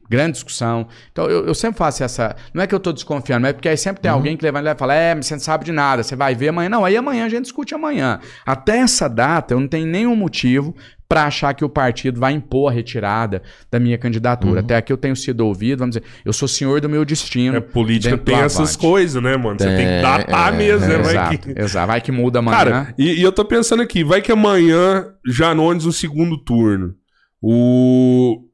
grande 0.10 0.34
discussão. 0.34 0.88
Então 1.12 1.30
eu, 1.30 1.46
eu 1.46 1.54
sempre 1.54 1.78
faço 1.78 2.04
essa. 2.04 2.36
Não 2.54 2.64
é 2.64 2.68
que 2.68 2.74
eu 2.74 2.78
estou 2.78 2.92
desconfiando, 2.92 3.46
é 3.46 3.54
porque 3.54 3.70
aí 3.70 3.78
sempre 3.78 4.02
tem 4.02 4.10
uhum. 4.10 4.18
alguém 4.18 4.36
que 4.36 4.44
levanta 4.44 4.72
e 4.72 4.76
fala: 4.76 4.94
é, 4.94 5.16
você 5.16 5.36
não 5.36 5.42
sabe 5.42 5.66
de 5.66 5.72
nada, 5.72 6.02
você 6.02 6.16
vai 6.16 6.34
ver 6.34 6.50
amanhã. 6.50 6.70
Não, 6.70 6.84
aí 6.84 6.98
amanhã 6.98 7.26
a 7.26 7.30
gente 7.30 7.44
discute 7.44 7.76
amanhã. 7.76 8.20
Até 8.46 8.80
essa 8.80 9.08
data 9.08 9.54
eu 9.54 9.60
não 9.60 9.68
tenho 9.68 9.86
nenhum 9.86 10.16
motivo 10.16 10.76
para 11.10 11.24
achar 11.24 11.56
que 11.56 11.66
o 11.66 11.70
partido 11.70 12.20
vai 12.20 12.34
impor 12.34 12.72
a 12.72 12.74
retirada 12.74 13.42
da 13.72 13.80
minha 13.80 13.98
candidatura. 13.98 14.54
Uhum. 14.54 14.60
Até 14.60 14.78
aqui 14.78 14.94
eu 14.94 14.98
tenho 14.98 15.16
sido 15.16 15.42
ouvido, 15.42 15.80
vamos 15.80 15.96
dizer, 15.96 16.08
eu 16.24 16.32
sou 16.32 16.48
senhor 16.48 16.80
do 16.80 16.88
meu 16.88 17.04
destino. 17.04 17.58
É, 17.58 17.60
política 17.60 18.16
tem 18.16 18.40
essas 18.40 18.76
coisas, 18.76 19.22
né, 19.22 19.36
mano? 19.36 19.58
Você 19.60 19.66
tem, 19.66 19.78
tem 19.78 19.88
que 19.88 20.02
datar 20.04 20.54
é, 20.54 20.58
mesmo, 20.58 20.88
né? 20.88 20.98
Vai 21.00 21.12
exato, 21.12 21.38
que... 21.40 21.60
exato, 21.60 21.88
vai 21.88 22.02
que 22.02 22.12
muda 22.12 22.38
amanhã. 22.38 22.58
Cara, 22.58 22.94
e, 22.96 23.14
e, 23.14 23.24
eu 23.24 23.32
tô 23.32 23.44
pensando 23.44 23.82
aqui, 23.82 24.04
vai 24.04 24.22
que 24.22 24.32
amanhã, 24.32 25.08
Janones, 25.26 25.86
o 25.86 25.92
segundo 25.92 26.38
turno, 26.38 26.94
o... 27.42 28.49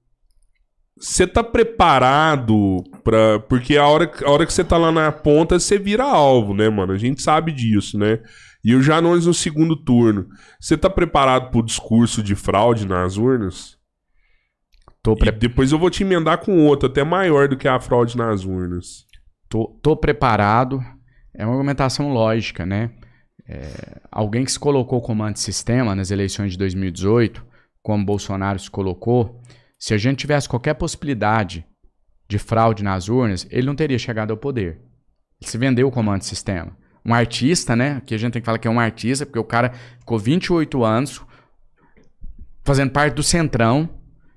Você 0.97 1.27
tá 1.27 1.43
preparado 1.43 2.83
pra. 3.03 3.39
Porque 3.39 3.77
a 3.77 3.85
hora, 3.85 4.09
a 4.23 4.29
hora 4.29 4.45
que 4.45 4.53
você 4.53 4.63
tá 4.63 4.77
lá 4.77 4.91
na 4.91 5.11
ponta, 5.11 5.59
você 5.59 5.77
vira 5.77 6.03
alvo, 6.03 6.53
né, 6.53 6.69
mano? 6.69 6.93
A 6.93 6.97
gente 6.97 7.21
sabe 7.21 7.51
disso, 7.51 7.97
né? 7.97 8.19
E 8.63 8.73
o 8.73 8.81
Janones 8.81 9.25
no 9.25 9.33
segundo 9.33 9.75
turno. 9.75 10.27
Você 10.59 10.77
tá 10.77 10.89
preparado 10.89 11.51
pro 11.51 11.61
discurso 11.61 12.23
de 12.23 12.33
fraude 12.33 12.87
nas 12.87 13.17
urnas? 13.17 13.77
Tô, 15.03 15.15
pre 15.15 15.31
depois 15.31 15.71
eu 15.71 15.77
vou 15.77 15.91
te 15.91 16.01
emendar 16.01 16.39
com 16.39 16.65
outro, 16.65 16.89
até 16.89 17.03
maior 17.03 17.47
do 17.47 17.57
que 17.57 17.67
a 17.67 17.79
fraude 17.79 18.17
nas 18.17 18.43
urnas. 18.43 19.05
tô, 19.47 19.77
tô 19.83 19.95
preparado. 19.95 20.79
É 21.31 21.45
uma 21.45 21.53
argumentação 21.53 22.11
lógica, 22.11 22.65
né? 22.65 22.91
É, 23.47 24.01
alguém 24.11 24.43
que 24.43 24.51
se 24.51 24.59
colocou 24.59 25.01
como 25.01 25.23
antissistema 25.23 25.93
nas 25.93 26.09
eleições 26.09 26.53
de 26.53 26.57
2018, 26.57 27.45
como 27.83 28.03
Bolsonaro 28.03 28.57
se 28.57 28.71
colocou, 28.71 29.39
se 29.77 29.93
a 29.93 29.97
gente 29.97 30.19
tivesse 30.19 30.47
qualquer 30.47 30.73
possibilidade 30.75 31.65
de 32.27 32.39
fraude 32.39 32.83
nas 32.83 33.07
urnas, 33.07 33.47
ele 33.51 33.67
não 33.67 33.75
teria 33.75 33.99
chegado 33.99 34.31
ao 34.31 34.37
poder. 34.37 34.81
Ele 35.41 35.49
se 35.49 35.57
vendeu 35.57 35.91
como 35.91 36.11
antissistema. 36.11 36.75
Um 37.05 37.13
artista, 37.13 37.75
né? 37.75 38.01
Que 38.05 38.15
a 38.15 38.17
gente 38.17 38.33
tem 38.33 38.41
que 38.41 38.45
falar 38.45 38.57
que 38.57 38.67
é 38.67 38.71
um 38.71 38.79
artista, 38.79 39.25
porque 39.25 39.37
o 39.37 39.43
cara 39.43 39.73
ficou 39.99 40.17
28 40.17 40.83
anos 40.83 41.21
fazendo 42.63 42.89
parte 42.91 43.13
do 43.13 43.21
Centrão, 43.21 43.87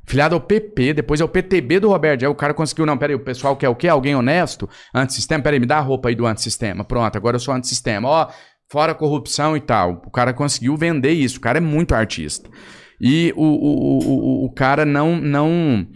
filiado 0.05 0.35
ao 0.35 0.41
PP, 0.41 0.93
depois 0.93 1.21
ao 1.21 1.29
PTB 1.29 1.81
do 1.81 1.89
Roberto. 1.89 2.23
Aí 2.23 2.29
o 2.29 2.35
cara 2.35 2.53
conseguiu, 2.53 2.85
não, 2.85 2.99
peraí, 2.99 3.17
o 3.17 3.21
pessoal 3.21 3.57
quer 3.57 3.71
o 3.71 3.75
quê? 3.75 3.89
Alguém 3.89 4.15
honesto? 4.15 4.69
Antissistema? 4.95 5.43
Peraí, 5.43 5.59
me 5.59 5.67
dá 5.67 5.79
a 5.79 5.81
roupa 5.81 6.11
aí 6.11 6.15
do 6.15 6.27
antissistema. 6.27 6.85
Pronto, 6.85 7.17
agora 7.17 7.37
eu 7.37 7.41
sou 7.41 7.55
antissistema. 7.55 8.07
Ó, 8.07 8.29
fora 8.71 8.95
corrupção 8.95 9.57
e 9.57 9.61
tal. 9.61 10.03
O 10.05 10.11
cara 10.11 10.35
conseguiu 10.35 10.77
vender 10.77 11.13
isso. 11.13 11.39
O 11.39 11.41
cara 11.41 11.57
é 11.57 11.61
muito 11.61 11.95
artista. 11.95 12.51
E 13.01 13.33
o, 13.37 13.45
o, 13.45 13.99
o, 13.99 14.45
o, 14.47 14.51
cara 14.51 14.85
não, 14.85 15.17
não, 15.17 15.87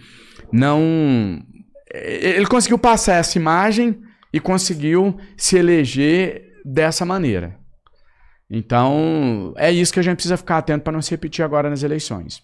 não... 0.52 1.42
Ele 1.92 2.46
conseguiu 2.46 2.78
passar 2.78 3.14
essa 3.14 3.36
imagem 3.38 4.00
e 4.32 4.38
conseguiu 4.38 5.16
se 5.36 5.56
eleger 5.56 6.60
dessa 6.64 7.04
maneira. 7.04 7.58
Então, 8.48 9.52
é 9.56 9.70
isso 9.72 9.92
que 9.92 9.98
a 9.98 10.02
gente 10.02 10.16
precisa 10.16 10.36
ficar 10.36 10.58
atento 10.58 10.84
para 10.84 10.92
não 10.92 11.02
se 11.02 11.10
repetir 11.10 11.44
agora 11.44 11.68
nas 11.68 11.82
eleições. 11.82 12.42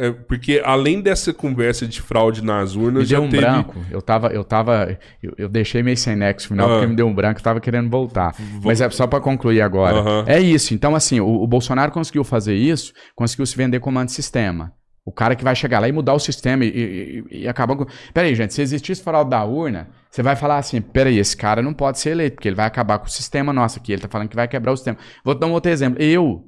É, 0.00 0.12
porque 0.12 0.62
além 0.64 1.00
dessa 1.00 1.32
conversa 1.34 1.84
de 1.86 2.00
fraude 2.00 2.42
nas 2.44 2.76
urnas, 2.76 3.02
Me 3.02 3.08
deu 3.08 3.22
um 3.22 3.28
teve... 3.28 3.42
branco. 3.42 3.74
Eu 3.90 4.00
tava, 4.00 4.28
eu 4.28 4.44
tava, 4.44 4.96
eu, 5.20 5.32
eu 5.36 5.48
deixei 5.48 5.82
meio 5.82 5.96
sem 5.96 6.14
nexo 6.14 6.46
no 6.46 6.54
final 6.54 6.68
Ah. 6.68 6.72
porque 6.74 6.86
me 6.86 6.94
deu 6.94 7.06
um 7.06 7.12
branco, 7.14 7.40
eu 7.40 7.44
tava 7.44 7.60
querendo 7.60 7.90
voltar. 7.90 8.32
Mas 8.62 8.80
é 8.80 8.88
só 8.90 9.06
pra 9.08 9.20
concluir 9.20 9.60
agora. 9.60 9.96
Aham. 9.96 10.24
É 10.28 10.38
isso. 10.38 10.72
Então 10.72 10.94
assim, 10.94 11.18
o, 11.18 11.26
o 11.26 11.46
Bolsonaro 11.48 11.90
conseguiu 11.90 12.22
fazer 12.22 12.54
isso, 12.54 12.92
conseguiu 13.16 13.44
se 13.44 13.56
vender 13.56 13.80
como 13.80 13.98
antissistema. 13.98 14.72
O 15.04 15.10
cara 15.10 15.34
que 15.34 15.42
vai 15.42 15.56
chegar 15.56 15.80
lá 15.80 15.88
e 15.88 15.92
mudar 15.92 16.12
o 16.14 16.18
sistema 16.18 16.64
e, 16.64 16.68
e, 16.68 17.24
e- 17.32 17.40
e 17.44 17.48
acabar 17.48 17.74
com. 17.74 17.86
Peraí, 18.12 18.34
gente, 18.34 18.52
se 18.54 18.60
existisse 18.62 19.02
fraude 19.02 19.30
da 19.30 19.42
urna, 19.42 19.88
você 20.10 20.22
vai 20.22 20.36
falar 20.36 20.58
assim: 20.58 20.80
peraí, 20.82 21.18
esse 21.18 21.34
cara 21.36 21.62
não 21.62 21.72
pode 21.72 21.98
ser 21.98 22.10
eleito, 22.10 22.34
porque 22.36 22.46
ele 22.48 22.54
vai 22.54 22.66
acabar 22.66 22.98
com 22.98 23.06
o 23.06 23.10
sistema 23.10 23.50
nosso 23.52 23.78
aqui. 23.78 23.92
Ele 23.92 24.02
tá 24.02 24.08
falando 24.08 24.28
que 24.28 24.36
vai 24.36 24.46
quebrar 24.46 24.70
o 24.70 24.76
sistema. 24.76 24.98
Vou 25.24 25.34
dar 25.34 25.46
um 25.46 25.52
outro 25.52 25.72
exemplo. 25.72 26.00
Eu, 26.02 26.44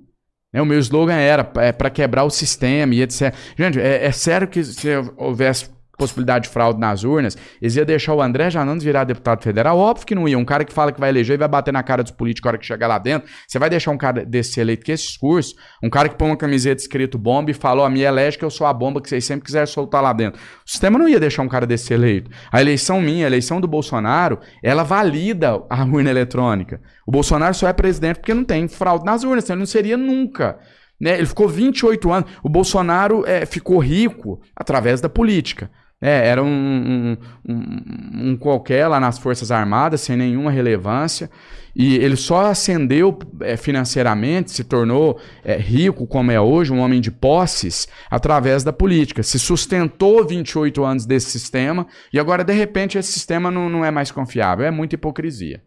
né, 0.52 0.60
o 0.60 0.66
meu 0.66 0.78
slogan 0.78 1.16
era 1.16 1.51
é, 1.56 1.72
para 1.72 1.90
quebrar 1.90 2.24
o 2.24 2.31
sistema 2.31 2.94
e 2.94 3.02
etc. 3.02 3.35
Gente, 3.56 3.81
é, 3.81 4.06
é 4.06 4.12
sério 4.12 4.48
que 4.48 4.62
se 4.64 4.89
houvesse 5.16 5.70
possibilidade 6.01 6.44
de 6.44 6.51
fraude 6.51 6.81
nas 6.81 7.05
urnas, 7.05 7.36
eles 7.60 7.77
iam 7.77 7.85
deixar 7.85 8.14
o 8.14 8.22
André 8.22 8.48
Janones 8.48 8.82
virar 8.82 9.05
deputado 9.05 9.43
federal? 9.43 9.77
Óbvio 9.77 10.06
que 10.06 10.14
não 10.14 10.27
ia. 10.27 10.39
Um 10.39 10.44
cara 10.44 10.64
que 10.64 10.72
fala 10.72 10.90
que 10.90 10.98
vai 10.98 11.10
eleger 11.10 11.35
e 11.35 11.39
vai 11.39 11.48
bater 11.48 11.72
na 11.72 11.82
cara 11.82 12.02
dos 12.02 12.10
políticos 12.10 12.47
na 12.47 12.51
hora 12.51 12.59
que 12.59 12.66
chegar 12.66 12.86
lá 12.86 12.98
dentro. 12.98 13.31
Você 13.47 13.59
vai 13.59 13.68
deixar 13.68 13.90
um 13.90 13.98
cara 13.98 14.24
desse 14.24 14.59
eleito? 14.59 14.85
Que 14.85 14.93
esse 14.93 15.06
discurso? 15.06 15.55
Um 15.82 15.90
cara 15.90 16.09
que 16.09 16.16
põe 16.16 16.28
uma 16.28 16.36
camiseta 16.36 16.81
escrito 16.81 17.18
bomba 17.18 17.51
e 17.51 17.55
fala, 17.55 17.82
ó, 17.82 17.89
me 17.90 18.01
elege 18.01 18.39
que 18.39 18.44
eu 18.44 18.51
sou 18.51 18.66
a 18.66 18.72
bomba 18.72 19.01
que 19.01 19.09
vocês 19.09 19.24
sempre 19.24 19.44
quiserem 19.44 19.66
soltar 19.66 20.02
lá 20.02 20.12
dentro. 20.12 20.40
O 20.66 20.70
sistema 20.70 20.98
não 20.98 21.06
ia 21.06 21.20
deixar 21.20 21.43
um 21.43 21.48
cara 21.48 21.66
desse 21.66 21.93
eleito. 21.93 22.31
A 22.51 22.60
eleição 22.60 23.01
minha, 23.01 23.27
a 23.27 23.28
eleição 23.28 23.60
do 23.60 23.68
Bolsonaro, 23.68 24.39
ela 24.62 24.82
valida 24.82 25.62
a 25.68 25.85
urna 25.85 26.09
eletrônica. 26.09 26.81
O 27.06 27.12
Bolsonaro 27.12 27.55
só 27.55 27.68
é 27.68 27.72
presidente 27.72 28.16
porque 28.20 28.32
não 28.32 28.44
tem 28.44 28.66
fraude 28.68 29.05
nas 29.05 29.22
urnas, 29.22 29.44
senão 29.44 29.56
ele 29.56 29.60
não 29.60 29.66
seria 29.66 29.97
nunca. 29.97 30.59
Né? 31.01 31.16
Ele 31.16 31.27
ficou 31.27 31.48
28 31.48 32.12
anos. 32.12 32.31
O 32.43 32.48
Bolsonaro 32.48 33.24
é, 33.27 33.47
ficou 33.47 33.78
rico 33.78 34.40
através 34.55 35.01
da 35.01 35.09
política. 35.09 35.70
É, 36.02 36.28
era 36.28 36.43
um, 36.43 36.48
um, 36.48 37.16
um- 37.47 38.31
um 38.31 38.36
qualquer 38.36 38.86
lá 38.89 38.98
nas 38.98 39.18
Forças 39.18 39.51
Armadas, 39.51 40.01
sem 40.01 40.16
nenhuma 40.16 40.51
relevância. 40.51 41.31
E 41.77 41.97
ele 41.97 42.16
só 42.16 42.47
ascendeu 42.47 43.16
é, 43.43 43.56
financeiramente, 43.56 44.51
se 44.51 44.64
tornou 44.64 45.20
é, 45.44 45.56
rico 45.56 46.06
como 46.06 46.31
é 46.32 46.40
hoje, 46.40 46.72
um 46.72 46.81
homem 46.81 47.01
de 47.01 47.10
posses, 47.10 47.86
através 48.10 48.64
da 48.64 48.72
política. 48.72 49.22
Se 49.22 49.39
sustentou 49.39 50.27
28 50.27 50.85
anos 50.85 51.06
desse 51.06 51.31
sistema 51.31 51.86
e 52.12 52.18
agora, 52.18 52.43
de 52.43 52.52
repente, 52.55 52.97
esse 52.98 53.12
sistema 53.12 53.51
não, 53.51 53.68
não 53.68 53.85
é 53.85 53.90
mais 53.90 54.10
confiável. 54.10 54.66
É 54.66 54.70
muita 54.70 54.94
hipocrisia. 54.94 55.60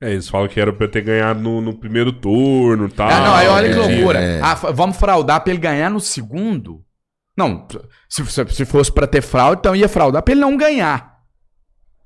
É, 0.00 0.12
eles 0.12 0.28
falam 0.28 0.48
que 0.48 0.60
era 0.60 0.72
pra 0.72 0.86
eu 0.86 0.90
ter 0.90 1.02
ganhado 1.02 1.40
no, 1.40 1.60
no 1.60 1.74
primeiro 1.74 2.12
turno 2.12 2.86
e 2.86 2.90
tal. 2.92 3.08
Ah, 3.08 3.20
não, 3.20 3.34
aí 3.34 3.48
olha 3.48 3.68
que 3.68 3.78
entendi. 3.78 3.94
loucura. 3.96 4.18
é. 4.20 4.40
Ah, 4.42 4.54
vamos 4.54 4.96
fraudar 4.96 5.40
pra 5.42 5.52
ele 5.52 5.60
ganhar 5.60 5.90
no 5.90 6.00
segundo? 6.00 6.80
Não, 7.38 7.66
se, 8.08 8.26
se- 8.26 8.48
se 8.48 8.64
fosse 8.64 8.92
pra 8.92 9.06
ter 9.06 9.22
fraude, 9.22 9.60
então 9.60 9.76
ia 9.76 9.88
fraudar 9.88 10.22
pra 10.22 10.32
ele 10.32 10.40
não 10.40 10.56
ganhar. 10.56 11.16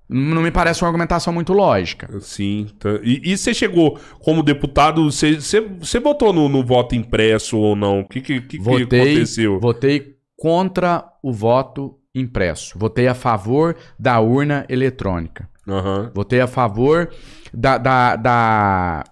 Não 0.09 0.42
me 0.42 0.50
parece 0.50 0.82
uma 0.82 0.88
argumentação 0.88 1.32
muito 1.32 1.54
lógica. 1.54 2.20
Sim. 2.20 2.66
tá. 2.78 2.90
E, 3.02 3.32
e 3.32 3.36
você 3.38 3.54
chegou 3.54 3.98
como 4.20 4.42
deputado, 4.42 5.10
você, 5.10 5.36
você, 5.40 5.60
você 5.60 5.98
votou 5.98 6.34
no, 6.34 6.50
no 6.50 6.62
voto 6.62 6.94
impresso 6.94 7.56
ou 7.59 7.74
não? 7.74 8.00
O 8.00 8.09
que, 8.09 8.20
que, 8.20 8.40
que, 8.42 8.59
que 8.59 8.62
Votei, 8.62 9.00
aconteceu? 9.12 9.59
votei 9.59 10.16
contra 10.36 11.02
o 11.22 11.32
voto 11.32 11.98
impresso. 12.14 12.78
Votei 12.78 13.09
a 13.09 13.14
favor 13.14 13.74
da 13.98 14.20
urna 14.20 14.66
eletrônica. 14.68 15.48
Aham. 15.66 16.10
Votei 16.14 16.40
a 16.42 16.46
favor 16.46 17.09
da, 17.54 17.78
da, 17.78 18.16
da, 18.16 19.04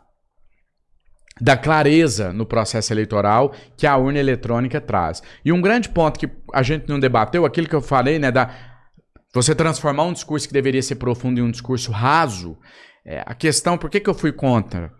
da 1.41 1.57
clareza 1.57 2.33
no 2.33 2.45
processo 2.45 2.93
eleitoral 2.93 3.53
que 3.77 3.87
a 3.87 3.97
urna 3.97 4.19
eletrônica 4.19 4.81
traz. 4.81 5.23
E 5.45 5.51
um 5.53 5.61
grande 5.61 5.89
ponto 5.89 6.19
que 6.19 6.29
a 6.53 6.63
gente 6.63 6.89
não 6.89 7.01
debateu, 7.01 7.45
aquilo 7.47 7.69
que 7.69 7.75
eu 7.75 7.81
falei, 7.81 8.19
né, 8.19 8.31
da 8.31 8.51
você 9.33 9.55
transformar 9.55 10.05
um 10.05 10.13
discurso 10.13 10.47
que 10.49 10.53
deveria 10.53 10.83
ser 10.83 10.97
profundo 10.97 11.39
em 11.39 11.43
um 11.43 11.51
discurso 11.51 11.93
raso, 11.93 12.59
é, 13.07 13.23
a 13.25 13.35
questão, 13.35 13.79
por 13.79 13.89
que, 13.89 14.01
que 14.01 14.11
eu 14.11 14.15
fui 14.15 14.33
contra 14.33 14.93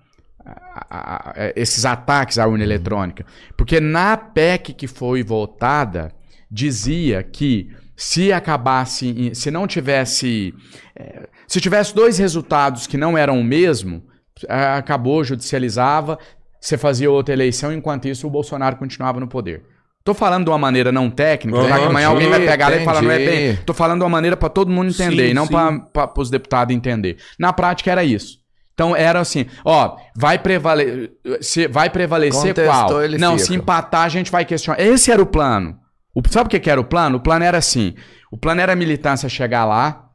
a- 0.45 0.87
a- 0.89 1.31
a- 1.31 1.53
esses 1.57 1.85
ataques 1.85 2.39
à 2.39 2.47
urna 2.47 2.63
eletrônica? 2.65 3.27
Porque 3.57 3.81
na 3.81 4.17
PEC 4.17 4.73
que 4.73 4.87
foi 4.87 5.23
votada, 5.23 6.13
dizia 6.51 7.23
que 7.23 7.71
se 7.97 8.33
acabasse, 8.33 9.33
se 9.35 9.51
não 9.51 9.67
tivesse, 9.67 10.55
é, 10.97 11.29
se 11.47 11.61
tivesse 11.61 11.95
dois 11.95 12.17
resultados 12.19 12.87
que 12.87 12.97
não 12.97 13.19
eram 13.19 13.39
o 13.39 13.45
mesmo, 13.45 14.03
acabou, 14.49 15.23
judicializava, 15.25 16.19
você 16.61 16.77
fazia 16.77 17.11
outra 17.11 17.33
eleição, 17.35 17.73
enquanto 17.73 18.07
isso 18.07 18.27
o 18.27 18.31
Bolsonaro 18.31 18.77
continuava 18.77 19.19
no 19.19 19.29
poder. 19.29 19.65
Tô 20.03 20.15
falando 20.15 20.45
de 20.45 20.51
uma 20.51 20.59
maneira 20.59 20.91
não 20.91 21.11
técnica, 21.11 21.63
já 21.63 21.75
que 21.75 21.81
Aham, 21.83 21.91
amanhã 21.91 22.09
alguém 22.09 22.29
vai 22.29 22.39
entendi, 22.39 22.51
pegar 22.51 22.69
lá 22.69 22.77
e 22.77 22.85
falar, 22.85 23.03
não 23.03 23.11
é 23.11 23.19
bem. 23.19 23.51
entendi. 23.51 23.65
Tô 23.65 23.75
falando 23.75 23.99
de 23.99 24.05
uma 24.05 24.11
maneira 24.11 24.37
para 24.37 24.49
todo 24.49 24.71
mundo 24.71 24.91
entender, 24.91 25.27
Sim, 25.27 25.31
e 25.31 25.35
não 25.35 25.47
para 25.47 26.13
os 26.17 26.31
deputados 26.31 26.75
entender. 26.75 27.19
Na 27.39 27.53
prática 27.53 27.91
era 27.91 28.03
isso. 28.03 28.41
Então 28.73 28.97
era 28.97 29.21
assim, 29.21 29.45
ó, 29.63 29.97
vai, 30.17 30.39
prevale 30.39 31.13
se, 31.43 31.69
vai 31.69 31.91
prevalecer 31.91 32.55
Contestou, 32.55 32.89
qual? 32.99 33.09
Não, 33.19 33.33
fica. 33.33 33.45
se 33.45 33.55
empatar 33.55 34.03
a 34.05 34.09
gente 34.09 34.31
vai 34.31 34.45
questionar. 34.47 34.81
Esse 34.81 35.13
era 35.13 35.21
o 35.21 35.27
plano. 35.27 35.79
O, 36.15 36.23
sabe 36.31 36.47
o 36.47 36.51
que, 36.51 36.59
que 36.59 36.71
era 36.71 36.81
o 36.81 36.85
plano? 36.85 37.19
O 37.19 37.21
plano 37.21 37.45
era 37.45 37.59
assim, 37.59 37.95
o 38.33 38.39
plano 38.39 38.63
era 38.63 38.73
a 38.73 38.77
militância 38.77 39.29
chegar 39.29 39.67
lá, 39.67 40.09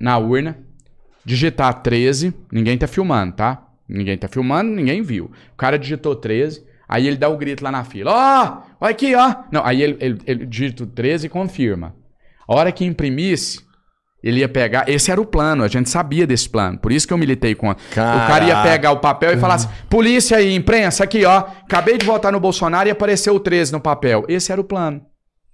na 0.00 0.16
urna, 0.16 0.58
digitar 1.24 1.82
13, 1.82 2.34
ninguém 2.50 2.76
tá 2.76 2.86
filmando, 2.86 3.34
tá? 3.34 3.66
Ninguém 3.88 4.16
tá 4.16 4.28
filmando, 4.28 4.70
ninguém 4.70 5.02
viu. 5.02 5.26
O 5.52 5.56
cara 5.56 5.78
digitou 5.78 6.16
13, 6.16 6.64
aí 6.88 7.06
ele 7.06 7.16
dá 7.16 7.28
o 7.28 7.36
grito 7.36 7.62
lá 7.62 7.70
na 7.70 7.84
fila. 7.84 8.12
Ó, 8.12 8.62
olha 8.80 8.90
aqui, 8.90 9.14
ó. 9.14 9.34
Não, 9.50 9.64
aí 9.64 9.82
ele, 9.82 9.96
ele, 10.00 10.18
ele 10.26 10.46
digita 10.46 10.84
o 10.84 10.86
13 10.86 11.26
e 11.26 11.30
confirma. 11.30 11.94
A 12.48 12.54
hora 12.54 12.72
que 12.72 12.84
imprimisse, 12.84 13.60
ele 14.22 14.40
ia 14.40 14.48
pegar. 14.48 14.88
Esse 14.88 15.10
era 15.10 15.20
o 15.20 15.26
plano, 15.26 15.64
a 15.64 15.68
gente 15.68 15.90
sabia 15.90 16.26
desse 16.26 16.48
plano. 16.48 16.78
Por 16.78 16.92
isso 16.92 17.06
que 17.06 17.12
eu 17.12 17.18
militei 17.18 17.54
contra. 17.54 17.82
O 17.90 17.94
cara 17.94 18.44
ia 18.44 18.54
Caraca. 18.54 18.70
pegar 18.70 18.92
o 18.92 19.00
papel 19.00 19.32
e 19.32 19.36
falar 19.36 19.54
assim: 19.54 19.68
polícia 19.90 20.36
aí, 20.36 20.54
imprensa, 20.54 21.04
aqui, 21.04 21.24
ó. 21.24 21.38
Acabei 21.64 21.98
de 21.98 22.06
votar 22.06 22.32
no 22.32 22.40
Bolsonaro 22.40 22.88
e 22.88 22.92
apareceu 22.92 23.34
o 23.34 23.40
13 23.40 23.72
no 23.72 23.80
papel. 23.80 24.24
Esse 24.28 24.52
era 24.52 24.60
o 24.60 24.64
plano. 24.64 25.02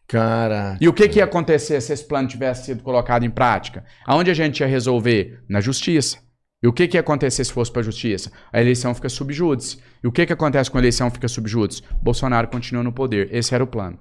Cara. 0.08 0.78
E 0.80 0.88
o 0.88 0.92
que, 0.92 1.06
que 1.06 1.18
ia 1.18 1.24
acontecer 1.24 1.80
se 1.82 1.92
esse 1.92 2.04
plano 2.04 2.26
tivesse 2.26 2.64
sido 2.64 2.82
colocado 2.82 3.24
em 3.24 3.30
prática? 3.30 3.84
Aonde 4.06 4.30
a 4.30 4.34
gente 4.34 4.60
ia 4.60 4.66
resolver? 4.66 5.44
Na 5.48 5.60
justiça. 5.60 6.16
E 6.62 6.66
o 6.66 6.72
que, 6.72 6.88
que 6.88 6.96
ia 6.96 7.00
acontecer 7.00 7.44
se 7.44 7.52
fosse 7.52 7.70
para 7.70 7.82
a 7.82 7.84
justiça? 7.84 8.32
A 8.50 8.60
eleição 8.60 8.94
fica 8.94 9.08
subjúdice. 9.08 9.78
E 10.02 10.08
o 10.08 10.12
que, 10.12 10.24
que 10.24 10.32
acontece 10.32 10.70
com 10.70 10.78
a 10.78 10.80
eleição 10.80 11.10
fica 11.10 11.28
subjúdice? 11.28 11.82
Bolsonaro 12.02 12.48
continua 12.48 12.82
no 12.82 12.92
poder. 12.92 13.28
Esse 13.32 13.54
era 13.54 13.62
o 13.62 13.66
plano. 13.66 13.98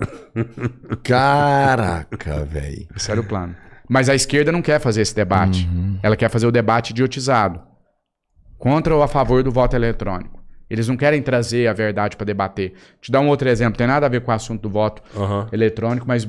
Caraca, 1.04 2.44
velho. 2.44 2.88
Esse 2.94 3.10
era 3.10 3.20
o 3.20 3.24
plano. 3.24 3.54
Mas 3.88 4.08
a 4.08 4.14
esquerda 4.14 4.50
não 4.50 4.62
quer 4.62 4.80
fazer 4.80 5.02
esse 5.02 5.14
debate. 5.14 5.68
Ela 6.02 6.16
quer 6.16 6.28
fazer 6.28 6.46
o 6.46 6.52
debate 6.52 6.90
idiotizado. 6.90 7.62
Contra 8.58 8.94
ou 8.94 9.02
a 9.02 9.08
favor 9.08 9.42
do 9.42 9.50
voto 9.50 9.74
eletrônico. 9.74 10.39
Eles 10.70 10.86
não 10.86 10.96
querem 10.96 11.20
trazer 11.20 11.66
a 11.66 11.72
verdade 11.72 12.16
para 12.16 12.24
debater. 12.24 12.74
Te 13.00 13.10
dar 13.10 13.20
um 13.20 13.28
outro 13.28 13.48
exemplo, 13.48 13.76
tem 13.76 13.86
nada 13.86 14.06
a 14.06 14.08
ver 14.08 14.20
com 14.20 14.30
o 14.30 14.34
assunto 14.34 14.62
do 14.62 14.70
voto 14.70 15.02
Aham. 15.16 15.48
eletrônico, 15.52 16.06
mas 16.06 16.28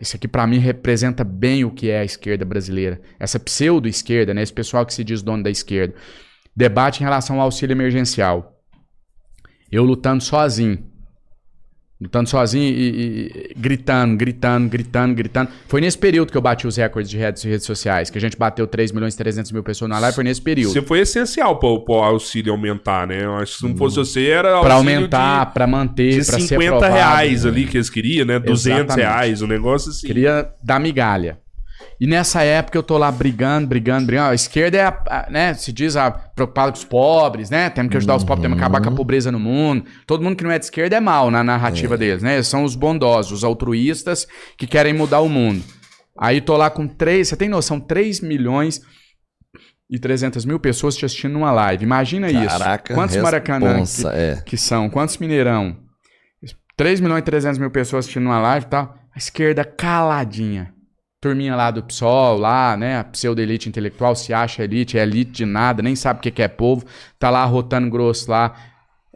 Isso 0.00 0.16
aqui 0.16 0.28
para 0.28 0.46
mim 0.46 0.58
representa 0.58 1.24
bem 1.24 1.64
o 1.64 1.70
que 1.70 1.90
é 1.90 2.00
a 2.00 2.04
esquerda 2.04 2.44
brasileira. 2.44 3.00
Essa 3.18 3.38
pseudo-esquerda, 3.40 4.32
né? 4.34 4.42
Esse 4.42 4.52
pessoal 4.52 4.86
que 4.86 4.94
se 4.94 5.02
diz 5.02 5.22
dono 5.22 5.42
da 5.42 5.50
esquerda. 5.50 5.94
Debate 6.54 7.00
em 7.00 7.04
relação 7.04 7.36
ao 7.36 7.42
auxílio 7.42 7.74
emergencial. 7.74 8.60
Eu 9.70 9.84
lutando 9.84 10.22
sozinho. 10.22 10.84
Lutando 12.00 12.30
sozinho 12.30 12.62
e, 12.62 13.50
e, 13.50 13.54
gritando, 13.56 14.16
gritando, 14.16 14.68
gritando, 14.68 15.14
gritando. 15.16 15.50
Foi 15.66 15.80
nesse 15.80 15.98
período 15.98 16.30
que 16.30 16.38
eu 16.38 16.40
bati 16.40 16.64
os 16.64 16.76
recordes 16.76 17.10
de 17.10 17.18
redes, 17.18 17.42
redes 17.42 17.66
sociais, 17.66 18.08
que 18.08 18.16
a 18.16 18.20
gente 18.20 18.36
bateu 18.36 18.68
3 18.68 18.92
milhões 18.92 19.14
e 19.14 19.18
300 19.18 19.50
mil 19.50 19.64
pessoas 19.64 19.90
na 19.90 19.98
live, 19.98 20.14
foi 20.14 20.22
nesse 20.22 20.40
período. 20.40 20.72
Você 20.72 20.80
foi 20.80 21.00
essencial 21.00 21.58
para 21.58 21.68
o 21.68 22.02
auxílio 22.04 22.52
aumentar, 22.52 23.04
né? 23.04 23.24
Eu 23.24 23.34
acho 23.34 23.54
que 23.54 23.58
se 23.58 23.66
não 23.66 23.76
fosse 23.76 23.96
você, 23.96 24.26
era 24.26 24.60
Para 24.60 24.74
aumentar, 24.74 25.52
para 25.52 25.66
manter, 25.66 26.24
para 26.24 26.38
ser 26.38 26.46
50 26.46 26.88
reais 26.88 27.44
ali 27.44 27.66
que 27.66 27.76
eles 27.76 27.90
queriam, 27.90 28.24
né? 28.24 28.38
200 28.38 28.78
Exatamente. 28.78 29.04
reais, 29.04 29.42
um 29.42 29.48
negócio 29.48 29.90
assim. 29.90 30.06
Queria 30.06 30.48
dar 30.62 30.78
migalha. 30.78 31.38
E 32.00 32.06
nessa 32.06 32.42
época 32.42 32.78
eu 32.78 32.82
tô 32.82 32.96
lá 32.96 33.10
brigando, 33.10 33.66
brigando, 33.66 34.06
brigando. 34.06 34.30
A 34.30 34.34
esquerda 34.34 34.78
é, 34.78 34.82
a, 34.82 35.02
a, 35.06 35.30
né, 35.30 35.54
se 35.54 35.72
diz, 35.72 35.96
a, 35.96 36.10
preocupada 36.10 36.70
com 36.70 36.78
os 36.78 36.84
pobres, 36.84 37.50
né? 37.50 37.68
Temos 37.70 37.90
que 37.90 37.96
ajudar 37.96 38.16
os 38.16 38.24
pobres, 38.24 38.42
temos 38.42 38.56
que 38.56 38.62
acabar 38.62 38.80
com 38.80 38.86
a 38.86 38.90
uhum. 38.90 38.96
pobreza 38.96 39.32
no 39.32 39.40
mundo. 39.40 39.84
Todo 40.06 40.22
mundo 40.22 40.36
que 40.36 40.44
não 40.44 40.50
é 40.50 40.58
de 40.58 40.66
esquerda 40.66 40.96
é 40.96 41.00
mal 41.00 41.30
na 41.30 41.42
narrativa 41.42 41.94
é. 41.94 41.98
deles, 41.98 42.22
né? 42.22 42.40
São 42.42 42.62
os 42.62 42.76
bondosos, 42.76 43.32
os 43.32 43.44
altruístas 43.44 44.28
que 44.56 44.66
querem 44.66 44.92
mudar 44.92 45.20
o 45.20 45.28
mundo. 45.28 45.64
Aí 46.16 46.40
tô 46.40 46.56
lá 46.56 46.70
com 46.70 46.86
3, 46.86 47.28
você 47.28 47.36
tem 47.36 47.48
noção, 47.48 47.80
3 47.80 48.20
milhões 48.20 48.80
e 49.90 49.98
300 49.98 50.44
mil 50.44 50.60
pessoas 50.60 50.96
te 50.96 51.04
assistindo 51.04 51.32
numa 51.32 51.50
live. 51.50 51.82
Imagina 51.82 52.32
Caraca, 52.32 52.92
isso. 52.92 53.00
Quantos 53.00 53.16
Maracanã 53.16 53.82
que, 53.84 54.06
é. 54.08 54.42
que, 54.44 54.56
são? 54.56 54.88
Quantos 54.88 55.16
Mineirão? 55.18 55.76
3 56.76 57.00
milhões 57.00 57.20
e 57.20 57.24
300 57.24 57.58
mil 57.58 57.70
pessoas 57.70 58.04
assistindo 58.04 58.26
uma 58.26 58.38
live 58.38 58.66
e 58.66 58.68
tal. 58.68 58.96
A 59.12 59.18
esquerda 59.18 59.64
caladinha 59.64 60.72
turminha 61.20 61.56
lá 61.56 61.70
do 61.70 61.82
PSOL, 61.82 62.38
lá, 62.38 62.76
né? 62.76 63.02
Pseudo-elite 63.04 63.68
intelectual 63.68 64.14
se 64.14 64.32
acha 64.32 64.62
elite, 64.62 64.98
é 64.98 65.02
elite 65.02 65.32
de 65.32 65.46
nada, 65.46 65.82
nem 65.82 65.96
sabe 65.96 66.20
o 66.20 66.22
que 66.22 66.42
é 66.42 66.48
povo, 66.48 66.84
tá 67.18 67.28
lá 67.28 67.44
rotando 67.44 67.90
grosso 67.90 68.30
lá, 68.30 68.54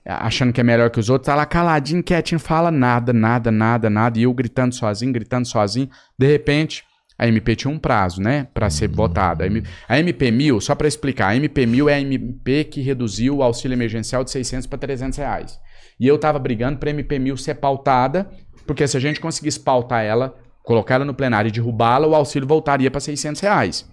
achando 0.05 0.53
que 0.53 0.61
é 0.61 0.65
melhor 0.65 0.91
que 0.91 0.99
os 0.99 1.09
outros, 1.09 1.27
tá 1.27 1.35
lá 1.37 1.47
caladinho, 1.47 2.03
quietinho, 2.03 2.41
fala 2.41 2.73
nada, 2.73 3.13
nada, 3.13 3.53
nada, 3.53 3.89
nada, 3.89 4.19
e 4.19 4.25
eu 4.25 4.35
gritando 4.35 4.75
sozinho, 4.75 5.13
gritando 5.13 5.47
sozinho. 5.47 5.89
De 6.19 6.27
repente, 6.27 6.83
a 7.17 7.29
MP 7.29 7.55
tinha 7.55 7.73
um 7.73 7.79
prazo, 7.79 8.21
né, 8.21 8.49
para 8.53 8.69
ser 8.69 8.89
votada. 8.89 9.45
A 9.89 9.99
MP 10.01 10.31
1000, 10.33 10.61
só 10.61 10.75
para 10.75 10.89
explicar, 10.89 11.29
a 11.29 11.37
MP 11.37 11.67
1000 11.67 11.89
é 11.89 11.95
a 11.95 12.01
MP 12.01 12.65
que 12.65 12.81
reduziu 12.81 13.37
o 13.37 13.43
auxílio 13.45 13.77
emergencial 13.77 14.25
de 14.25 14.33
600 14.33 14.67
para 14.67 14.79
300 14.79 15.19
reais. 15.19 15.61
E 16.01 16.09
eu 16.09 16.19
tava 16.19 16.41
brigando 16.41 16.79
para 16.79 16.91
a 16.91 16.93
MP 16.93 17.21
1000 17.21 17.37
ser 17.37 17.55
pautada, 17.55 18.29
porque 18.67 18.89
se 18.89 18.97
a 18.97 19.01
gente 19.01 19.21
conseguisse 19.21 19.61
pautar 19.61 20.03
ela, 20.03 20.35
colocar 20.63 20.97
ela 20.97 21.05
no 21.05 21.15
plenário 21.15 21.49
e 21.49 21.53
derrubá-la, 21.53 22.07
o 22.07 22.15
auxílio 22.15 22.47
voltaria 22.47 22.91
para 22.91 23.01
600 23.01 23.41
reais. 23.41 23.91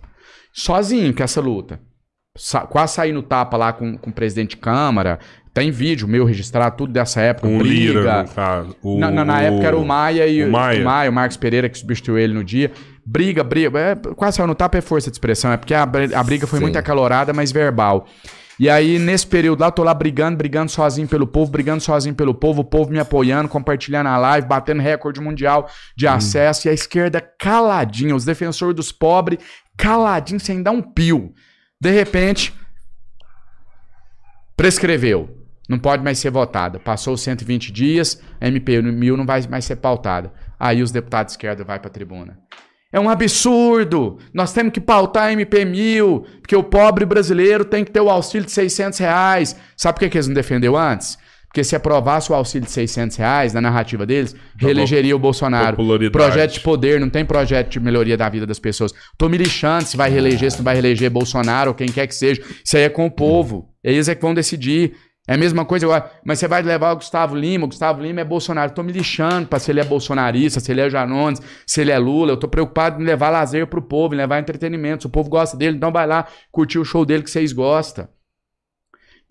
Sozinho 0.54 1.14
com 1.14 1.24
essa 1.24 1.42
luta. 1.42 1.80
Sa 2.38 2.62
quase 2.62 2.94
saí 2.94 3.12
no 3.12 3.24
tapa 3.24 3.58
lá 3.58 3.74
com, 3.74 3.98
com 3.98 4.10
o 4.10 4.14
presidente 4.14 4.52
de 4.52 4.58
Câmara. 4.58 5.20
Tem 5.54 5.72
vídeo 5.72 6.08
meu 6.08 6.26
registrado, 6.26 6.78
tudo 6.78 6.94
dessa 6.94 7.22
época. 7.22 7.48
Com 7.48 7.58
briga. 7.58 8.00
Lira, 8.00 8.26
caso. 8.34 8.76
O, 8.82 9.00
na, 9.00 9.10
na, 9.10 9.26
na 9.26 9.38
o, 9.38 9.42
época 9.42 9.68
era 9.68 9.78
o 9.78 9.86
Maia 9.86 10.28
e 10.28 10.44
o, 10.44 10.52
Maia. 10.52 10.82
o 10.82 10.86
Maia, 10.86 11.10
o 11.10 11.14
Marcos 11.14 11.38
Pereira, 11.38 11.68
que 11.68 11.78
substituiu 11.78 12.18
ele 12.18 12.34
no 12.34 12.44
dia. 12.44 12.72
Briga, 13.06 13.44
briga. 13.44 13.80
É, 13.80 13.96
quase 13.96 14.38
saiu 14.38 14.48
no 14.48 14.56
tapa 14.56 14.78
é 14.78 14.82
força 14.82 15.10
de 15.10 15.16
expressão. 15.16 15.52
É 15.52 15.58
porque 15.58 15.74
a, 15.74 15.84
a 15.84 16.24
briga 16.24 16.46
foi 16.46 16.60
Sim. 16.60 16.66
muito 16.66 16.78
acalorada, 16.78 17.34
mas 17.34 17.52
verbal. 17.52 18.08
E 18.60 18.70
aí, 18.70 19.00
nesse 19.00 19.26
período 19.26 19.62
lá, 19.62 19.68
eu 19.68 19.72
tô 19.72 19.84
lá 19.84 19.94
brigando, 19.94 20.38
brigando 20.38 20.70
sozinho 20.70 21.08
pelo 21.08 21.26
povo, 21.26 21.50
brigando 21.50 21.82
sozinho 21.82 22.14
pelo 22.14 22.34
povo, 22.34 22.62
o 22.62 22.66
povo 22.66 22.92
me 22.92 23.00
apoiando, 23.00 23.48
compartilhando 23.48 24.08
a 24.08 24.18
live, 24.18 24.48
batendo 24.48 24.82
recorde 24.82 25.22
mundial 25.22 25.70
de 25.96 26.06
hum. 26.06 26.12
acesso, 26.12 26.68
e 26.68 26.70
a 26.70 26.74
esquerda 26.74 27.22
caladinha, 27.22 28.14
os 28.14 28.26
defensores 28.26 28.76
dos 28.76 28.92
pobres 28.92 29.40
caladinho, 29.78 30.42
sem 30.42 30.62
dar 30.62 30.72
um 30.72 30.82
pio. 30.82 31.34
De 31.80 31.90
repente, 31.90 32.54
prescreveu. 34.58 35.38
Não 35.70 35.80
pode 35.80 36.04
mais 36.04 36.20
ser 36.20 36.32
votada. 36.32 36.80
Passou 36.80 37.16
120 37.16 37.72
dias, 37.72 38.22
a 38.42 38.48
MP 38.48 38.82
1000 38.82 39.16
não 39.16 39.26
vai 39.26 39.42
mais 39.48 39.64
ser 39.64 39.78
pautada. 39.78 40.34
Aí 40.60 40.82
os 40.82 40.92
deputados 40.92 41.32
de 41.32 41.38
esquerda 41.38 41.64
vai 41.64 41.80
para 41.80 41.90
a 41.90 41.94
tribuna. 41.94 42.38
É 42.92 43.00
um 43.00 43.10
absurdo. 43.10 44.18
Nós 44.34 44.52
temos 44.52 44.74
que 44.74 44.82
pautar 44.82 45.30
a 45.30 45.34
MP1000, 45.34 46.24
porque 46.42 46.56
o 46.56 46.64
pobre 46.64 47.06
brasileiro 47.06 47.64
tem 47.64 47.84
que 47.84 47.92
ter 47.92 48.02
o 48.02 48.10
auxílio 48.10 48.46
de 48.46 48.52
600 48.52 48.98
reais. 48.98 49.56
Sabe 49.78 49.96
por 49.96 50.00
que, 50.02 50.10
que 50.10 50.18
eles 50.18 50.28
não 50.28 50.34
defendeu 50.34 50.76
antes? 50.76 51.18
Porque 51.50 51.64
se 51.64 51.76
aprovasse 51.76 52.32
o 52.32 52.36
auxílio 52.36 52.66
de 52.66 52.72
600 52.72 53.18
reais, 53.18 53.54
na 53.54 53.62
narrativa 53.62 54.06
deles, 54.06 54.34
tá 54.34 54.40
reelegeria 54.58 55.16
o 55.16 55.20
Bolsonaro. 55.20 55.78
Projeto 56.12 56.54
de 56.54 56.60
poder, 56.60 57.00
não 57.00 57.10
tem 57.10 57.26
projeto 57.26 57.70
de 57.70 57.80
melhoria 57.80 58.16
da 58.16 58.30
vida 58.30 58.46
das 58.46 58.60
pessoas. 58.60 58.94
Tô 59.18 59.28
me 59.28 59.38
lixando 59.38 59.86
se 59.86 59.98
vai 59.98 60.12
reeleger, 60.12 60.52
se 60.52 60.58
não 60.58 60.64
vai 60.64 60.76
reeleger 60.76 61.10
Bolsonaro 61.10 61.72
ou 61.72 61.76
quem 61.76 61.88
quer 61.88 62.06
que 62.06 62.14
seja. 62.14 62.42
Isso 62.64 62.78
aí 62.78 62.84
é 62.84 62.90
com 62.90 63.06
o 63.06 63.12
povo. 63.12 63.68
Eles 63.84 64.08
é 64.08 64.14
que 64.14 64.22
vão 64.22 64.34
decidir. 64.34 64.94
É 65.30 65.36
a 65.36 65.38
mesma 65.38 65.64
coisa, 65.64 66.12
mas 66.26 66.40
você 66.40 66.48
vai 66.48 66.64
levar 66.64 66.92
o 66.92 66.96
Gustavo 66.96 67.36
Lima, 67.36 67.66
o 67.66 67.68
Gustavo 67.68 68.02
Lima 68.02 68.22
é 68.22 68.24
Bolsonaro. 68.24 68.72
Eu 68.72 68.74
tô 68.74 68.82
me 68.82 68.92
lixando 68.92 69.48
para 69.48 69.60
se 69.60 69.70
ele 69.70 69.80
é 69.80 69.84
bolsonarista, 69.84 70.60
se 70.60 70.72
ele 70.72 70.82
é 70.82 70.90
Janones, 70.90 71.40
se 71.68 71.82
ele 71.82 71.92
é 71.92 72.00
Lula. 72.00 72.32
Eu 72.32 72.38
tô 72.38 72.48
preocupado 72.48 73.00
em 73.00 73.06
levar 73.06 73.30
lazer 73.30 73.68
pro 73.68 73.80
povo, 73.80 74.16
em 74.16 74.18
levar 74.18 74.40
entretenimento. 74.40 75.04
Se 75.04 75.08
o 75.08 75.10
povo 75.12 75.30
gosta 75.30 75.56
dele, 75.56 75.78
então 75.78 75.92
vai 75.92 76.08
lá 76.08 76.26
curtir 76.52 76.80
o 76.80 76.84
show 76.84 77.06
dele 77.06 77.22
que 77.22 77.30
vocês 77.30 77.54
gostam. 77.54 78.08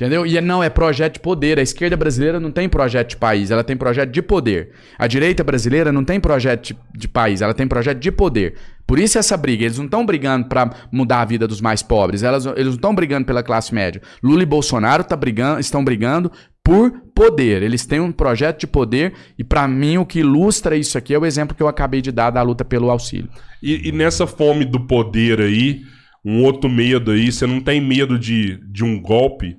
Entendeu? 0.01 0.25
E 0.25 0.41
não, 0.41 0.63
é 0.63 0.71
projeto 0.71 1.15
de 1.15 1.19
poder. 1.19 1.59
A 1.59 1.63
esquerda 1.63 1.97
brasileira 1.97 2.39
não 2.39 2.53
tem 2.53 2.69
projeto 2.69 3.11
de 3.11 3.17
país, 3.17 3.51
ela 3.51 3.65
tem 3.65 3.77
projeto 3.77 4.13
de 4.13 4.23
poder. 4.23 4.71
A 4.97 5.09
direita 5.09 5.43
brasileira 5.43 5.91
não 5.91 6.05
tem 6.05 6.21
projeto 6.21 6.69
de, 6.69 6.79
de 6.97 7.09
país, 7.09 7.43
ela 7.43 7.53
tem 7.53 7.67
projeto 7.67 7.99
de 7.99 8.13
poder. 8.13 8.55
Por 8.87 8.97
isso 9.01 9.19
essa 9.19 9.37
briga. 9.37 9.65
Eles 9.65 9.77
não 9.77 9.87
estão 9.87 10.07
brigando 10.07 10.47
para 10.47 10.71
mudar 10.93 11.23
a 11.23 11.25
vida 11.25 11.49
dos 11.49 11.61
mais 11.61 11.83
pobres, 11.83 12.23
elas, 12.23 12.47
eles 12.47 12.67
não 12.67 12.75
estão 12.75 12.95
brigando 12.95 13.27
pela 13.27 13.43
classe 13.43 13.75
média. 13.75 14.01
Lula 14.23 14.45
e 14.45 14.47
Bolsonaro 14.47 15.03
tá 15.03 15.17
brigando, 15.17 15.59
estão 15.59 15.85
brigando 15.85 16.31
por 16.63 16.93
poder. 17.13 17.65
Eles 17.65 17.85
têm 17.85 17.99
um 17.99 18.13
projeto 18.13 18.61
de 18.61 18.67
poder 18.69 19.15
e 19.37 19.43
para 19.43 19.67
mim 19.67 19.99
o 19.99 20.07
que 20.07 20.21
ilustra 20.21 20.77
isso 20.77 20.97
aqui 20.97 21.13
é 21.13 21.19
o 21.19 21.27
exemplo 21.27 21.57
que 21.57 21.63
eu 21.63 21.67
acabei 21.67 22.01
de 22.01 22.13
dar 22.13 22.31
da 22.31 22.41
luta 22.41 22.65
pelo 22.65 22.89
auxílio. 22.89 23.29
E, 23.61 23.89
e 23.89 23.91
nessa 23.91 24.29
fome 24.29 24.65
do 24.65 24.79
poder 24.79 25.41
aí, 25.41 25.81
um 26.25 26.45
outro 26.45 26.71
medo 26.71 27.11
aí, 27.11 27.33
você 27.33 27.49
não 27.49 27.61
tem 27.61 27.81
medo 27.81 28.17
de, 28.17 28.61
de 28.71 28.85
um 28.85 29.03
golpe? 29.03 29.57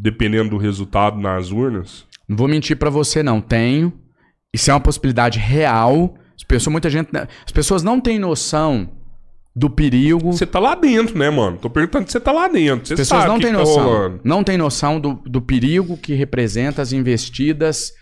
Dependendo 0.00 0.50
do 0.50 0.56
resultado 0.56 1.18
nas 1.18 1.50
urnas? 1.50 2.06
Não 2.26 2.36
vou 2.36 2.48
mentir 2.48 2.76
para 2.76 2.88
você, 2.88 3.22
não. 3.22 3.40
Tenho. 3.40 3.92
Isso 4.52 4.70
é 4.70 4.74
uma 4.74 4.80
possibilidade 4.80 5.38
real. 5.38 6.14
As 6.36 6.42
pessoas, 6.42 6.72
muita 6.72 6.88
gente, 6.88 7.10
as 7.14 7.52
pessoas 7.52 7.82
não 7.82 8.00
têm 8.00 8.18
noção 8.18 8.88
do 9.54 9.68
perigo. 9.68 10.32
Você 10.32 10.46
tá 10.46 10.58
lá 10.58 10.74
dentro, 10.74 11.18
né, 11.18 11.28
mano? 11.28 11.58
Tô 11.58 11.68
perguntando 11.68 12.06
se 12.06 12.12
você 12.12 12.20
tá 12.20 12.32
lá 12.32 12.48
dentro. 12.48 12.86
Você 12.86 12.94
as 12.94 13.00
pessoas 13.00 13.26
não 13.26 13.38
têm 13.38 13.52
tá 13.52 13.58
noção. 13.58 14.10
Tá 14.10 14.20
não 14.24 14.44
têm 14.44 14.56
noção 14.56 15.00
do, 15.00 15.14
do 15.26 15.42
perigo 15.42 15.96
que 15.96 16.14
representa 16.14 16.80
as 16.80 16.92
investidas 16.92 17.92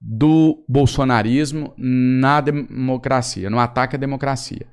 do 0.00 0.64
bolsonarismo 0.68 1.74
na 1.76 2.40
democracia, 2.40 3.50
no 3.50 3.58
ataque 3.58 3.96
à 3.96 3.98
democracia. 3.98 4.66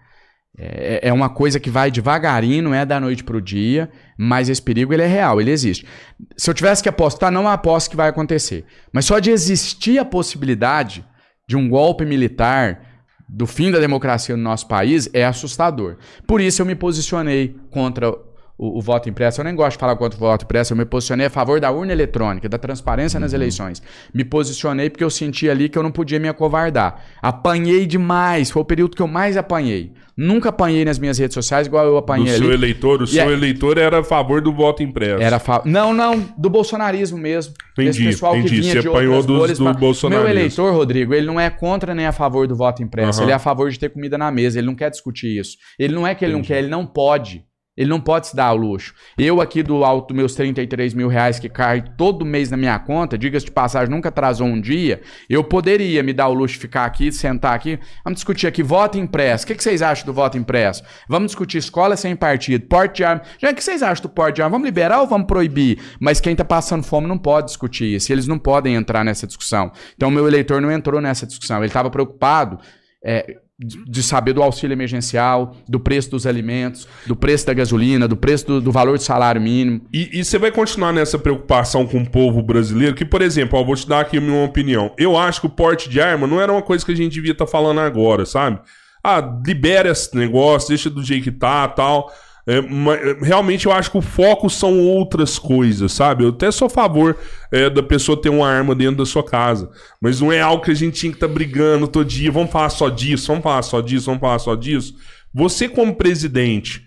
É, 0.62 1.08
é, 1.08 1.14
uma 1.14 1.30
coisa 1.30 1.58
que 1.58 1.70
vai 1.70 1.90
devagarinho, 1.90 2.64
não 2.64 2.74
é 2.74 2.86
da 2.86 3.00
noite 3.00 3.24
para 3.24 3.38
o 3.38 3.42
dia, 3.42 3.90
mas 4.18 4.50
esse 4.50 4.62
perigo 4.62 4.92
ele 4.92 5.04
é 5.04 5.08
real, 5.08 5.40
ele 5.40 5.52
existe. 5.52 5.88
Se 6.36 6.50
eu 6.50 6.54
tivesse 6.54 6.84
que 6.84 6.90
apostar, 6.90 7.32
não 7.32 7.48
aposto 7.48 7.90
que 7.90 7.96
vai 7.96 8.10
acontecer. 8.10 8.66
Mas 8.92 9.06
só 9.06 9.20
de 9.20 9.32
existir 9.32 9.98
a 10.00 10.04
possibilidade 10.04 11.06
de 11.48 11.56
um 11.56 11.70
golpe 11.70 12.04
militar, 12.04 12.82
do 13.30 13.48
fim 13.48 13.72
da 13.72 13.80
democracia 13.80 14.36
no 14.36 14.44
nosso 14.44 14.68
país, 14.68 15.10
é 15.14 15.24
assustador. 15.24 15.96
Por 16.28 16.42
isso 16.42 16.62
eu 16.62 16.66
me 16.66 16.76
posicionei 16.76 17.56
contra 17.72 18.12
o, 18.60 18.78
o, 18.78 18.82
voto 18.82 19.08
impresso. 19.10 19.40
Eu 19.40 19.46
nem 19.46 19.56
gosto 19.56 19.78
de 19.78 19.80
falar 19.80 19.96
contra 19.96 20.18
o 20.18 20.20
voto 20.20 20.44
impresso. 20.44 20.74
Eu 20.74 20.78
me 20.78 20.84
posicionei 20.84 21.28
a 21.28 21.30
favor 21.30 21.62
da 21.62 21.72
urna 21.72 21.94
eletrônica, 21.94 22.50
da 22.50 22.58
transparência 22.58 23.18
uhum. 23.18 23.22
nas 23.22 23.32
eleições. 23.32 23.82
Me 24.14 24.26
posicionei 24.26 24.90
porque 24.90 25.04
eu 25.04 25.10
senti 25.10 25.50
ali 25.50 25.70
que 25.70 25.78
eu 25.78 25.84
não 25.84 25.92
podia 25.92 26.20
me 26.20 26.28
acovardar. 26.28 27.02
Apanhei 27.22 27.86
demais. 27.86 28.52
Foi 28.52 28.62
o 28.62 28.66
período 28.66 28.98
que 28.98 29.02
eu 29.02 29.08
mais 29.08 29.38
apanhei. 29.38 29.94
Nunca 30.18 30.50
apanhei 30.50 30.84
nas 30.84 31.00
minhas 31.00 31.18
redes 31.18 31.34
sociais 31.34 31.68
igual 31.68 31.86
eu 31.86 31.96
apanhei 31.96 32.26
do 32.26 32.32
ali. 32.32 32.40
seu 32.44 32.52
eleitor, 32.52 33.00
o 33.00 33.06
e 33.06 33.08
seu 33.08 33.30
é... 33.30 33.32
eleitor 33.32 33.78
era 33.78 34.00
a 34.00 34.04
favor 34.04 34.42
do 34.42 34.54
voto 34.54 34.84
impresso. 34.84 35.24
Era 35.24 35.40
fa... 35.40 35.62
Não, 35.64 35.94
não, 35.94 36.20
do 36.38 36.50
bolsonarismo 36.50 37.18
mesmo. 37.18 37.54
Entendi, 37.72 37.90
Esse 37.90 38.04
pessoal 38.04 38.36
entendi. 38.36 38.56
que 38.56 38.62
vinha 38.62 38.74
Você 38.74 38.82
de 38.82 38.88
apanhou 38.90 39.24
dos, 39.24 39.58
do 39.58 39.74
bolsonarismo. 39.76 40.28
Meu 40.28 40.38
eleitor, 40.38 40.74
Rodrigo, 40.74 41.14
ele 41.14 41.26
não 41.26 41.40
é 41.40 41.50
contra 41.50 41.96
nem 41.96 42.06
a 42.06 42.12
favor 42.12 42.46
do 42.46 42.56
voto 42.58 42.84
impresso. 42.84 43.20
Uhum. 43.20 43.26
Ele 43.26 43.32
é 43.32 43.36
a 43.36 43.40
favor 43.40 43.72
de 43.72 43.80
ter 43.80 43.88
comida 43.88 44.18
na 44.18 44.30
mesa. 44.30 44.60
Ele 44.60 44.68
não 44.68 44.76
quer 44.76 44.90
discutir 44.90 45.40
isso. 45.40 45.56
Ele 45.80 45.96
não 45.96 46.06
é 46.06 46.14
que 46.14 46.26
ele 46.26 46.34
entendi. 46.34 46.50
não 46.50 46.54
quer, 46.54 46.60
ele 46.60 46.70
não 46.70 46.86
pode. 46.86 47.46
Ele 47.80 47.90
não 47.90 48.02
pode 48.02 48.28
se 48.28 48.36
dar 48.36 48.48
ao 48.48 48.58
luxo. 48.58 48.94
Eu 49.18 49.40
aqui 49.40 49.64
do 49.64 49.86
alto 49.86 50.14
meus 50.14 50.36
33 50.36 50.94
mil 50.94 51.08
reais 51.08 51.40
que 51.40 51.48
cai 51.48 51.82
todo 51.98 52.26
mês 52.26 52.52
na 52.52 52.58
minha 52.58 52.78
conta, 52.78 53.18
diga-se 53.18 53.46
de 53.46 53.52
passagem, 53.52 53.90
nunca 53.90 54.10
atrasou 54.10 54.46
um 54.46 54.60
dia, 54.60 55.00
eu 55.30 55.46
poderia 55.46 56.04
me 56.04 56.12
dar 56.12 56.28
o 56.28 56.34
luxo 56.34 56.56
de 56.56 56.60
ficar 56.60 56.84
aqui, 56.84 57.10
sentar 57.10 57.56
aqui, 57.56 57.80
vamos 58.04 58.18
discutir 58.18 58.48
aqui 58.48 58.62
voto 58.62 58.98
impresso. 58.98 59.46
O 59.46 59.48
que, 59.48 59.56
que 59.56 59.64
vocês 59.64 59.82
acham 59.82 60.06
do 60.06 60.12
voto 60.12 60.38
impresso? 60.38 60.84
Vamos 61.08 61.28
discutir 61.28 61.58
escola 61.58 61.96
sem 61.96 62.18
partido, 62.18 62.68
porte 62.68 62.98
de 62.98 63.06
arma. 63.06 63.22
Gente, 63.40 63.54
o 63.54 63.56
que 63.56 63.64
vocês 63.64 63.82
acham 63.82 64.02
do 64.02 64.10
porte 64.10 64.36
de 64.36 64.42
arma? 64.42 64.58
Vamos 64.58 64.66
liberar 64.66 65.00
ou 65.00 65.08
vamos 65.08 65.28
proibir? 65.28 65.80
Mas 66.02 66.20
quem 66.20 66.34
está 66.34 66.44
passando 66.44 66.84
fome 66.84 67.08
não 67.08 67.18
pode 67.18 67.48
discutir 67.48 67.96
isso. 67.96 68.12
Eles 68.12 68.28
não 68.28 68.38
podem 68.38 68.76
entrar 68.76 69.06
nessa 69.06 69.26
discussão. 69.26 69.72
Então, 69.96 70.12
meu 70.12 70.28
eleitor 70.28 70.62
não 70.62 70.70
entrou 70.70 71.00
nessa 71.00 71.26
discussão. 71.26 71.60
Ele 71.60 71.68
estava 71.68 71.90
preocupado 71.90 72.60
é, 73.04 73.38
de 73.60 74.02
saber 74.02 74.32
do 74.32 74.42
auxílio 74.42 74.74
emergencial, 74.74 75.58
do 75.68 75.80
preço 75.82 76.10
dos 76.12 76.26
alimentos, 76.26 76.88
do 77.06 77.14
preço 77.14 77.46
da 77.46 77.54
gasolina, 77.54 78.08
do 78.08 78.16
preço 78.16 78.48
do, 78.48 78.62
do 78.62 78.72
valor 78.72 78.98
do 78.98 79.04
salário 79.04 79.42
mínimo. 79.42 79.82
E, 79.92 80.24
você 80.24 80.38
vai 80.38 80.50
continuar 80.50 80.94
nessa 80.94 81.20
preocupação 81.20 81.86
com 81.86 81.98
o 81.98 82.10
povo 82.10 82.42
brasileiro? 82.42 82.96
Que, 82.96 83.04
por 83.04 83.22
exemplo, 83.22 83.60
ó, 83.60 83.64
vou 83.64 83.76
te 83.76 83.88
dar 83.88 84.00
aqui 84.00 84.18
a 84.18 84.22
minha 84.22 84.46
opinião. 84.46 84.94
Eu 84.98 85.18
acho 85.18 85.42
que 85.42 85.48
o 85.48 85.50
porte 85.50 85.90
de 85.90 86.00
arma 86.00 86.26
não 86.26 86.40
era 86.40 86.52
uma 86.52 86.62
coisa 86.62 86.86
que 86.86 86.92
a 86.94 86.96
gente 86.96 87.12
devia 87.12 87.34
estar 87.34 87.48
falando 87.48 87.82
agora, 87.82 88.26
sabe? 88.26 88.60
Ah, 89.04 89.20
libera 89.46 89.90
esse 89.90 90.16
negócio, 90.16 90.70
deixa 90.70 90.90
do 90.90 91.04
jeito 91.04 91.26
que 91.26 91.32
tá 91.32 91.68
tal. 91.68 92.14
É, 92.48 92.58
é, 92.58 93.18
realmente 93.22 93.66
eu 93.66 93.72
acho 93.72 93.92
que 93.92 93.98
o 93.98 94.02
foco 94.02 94.50
são 94.50 94.80
outras 94.80 95.38
coisas, 95.38 95.92
sabe? 95.92 96.24
Eu 96.24 96.30
até 96.30 96.50
sou 96.52 96.66
a 96.66 96.70
favor 96.70 97.18
é, 97.52 97.70
da 97.70 97.84
pessoa 97.84 98.20
ter 98.20 98.30
uma 98.30 98.48
arma 98.48 98.74
dentro 98.74 98.98
da 98.98 99.06
sua 99.06 99.24
casa. 99.24 99.70
Mas 100.02 100.20
não 100.20 100.32
é 100.32 100.42
algo 100.42 100.64
que 100.64 100.72
a 100.72 100.76
gente 100.76 101.00
tinha 101.00 101.12
que 101.12 101.18
estar 101.18 101.28
brigando 101.28 101.88
todo 101.88 102.06
dia. 102.06 102.32
Vamos 102.32 102.52
falar 102.52 102.70
só 102.70 102.90
disso, 102.90 103.28
vamos 103.28 103.44
falar 103.44 103.62
só 103.62 103.82
disso, 103.82 104.06
vamos 104.08 104.22
falar 104.22 104.40
só 104.40 104.56
disso. 104.56 104.96
Você, 105.34 105.70
como 105.70 105.96
presidente, 105.96 106.84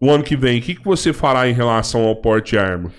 o 0.00 0.10
ano 0.10 0.24
que 0.24 0.36
vem, 0.36 0.58
o 0.58 0.62
que, 0.62 0.74
que 0.74 0.84
você 0.84 1.12
fará 1.12 1.48
em 1.48 1.54
relação 1.54 2.04
ao 2.04 2.16
porte 2.16 2.50
de 2.50 2.58
arma? 2.58 2.92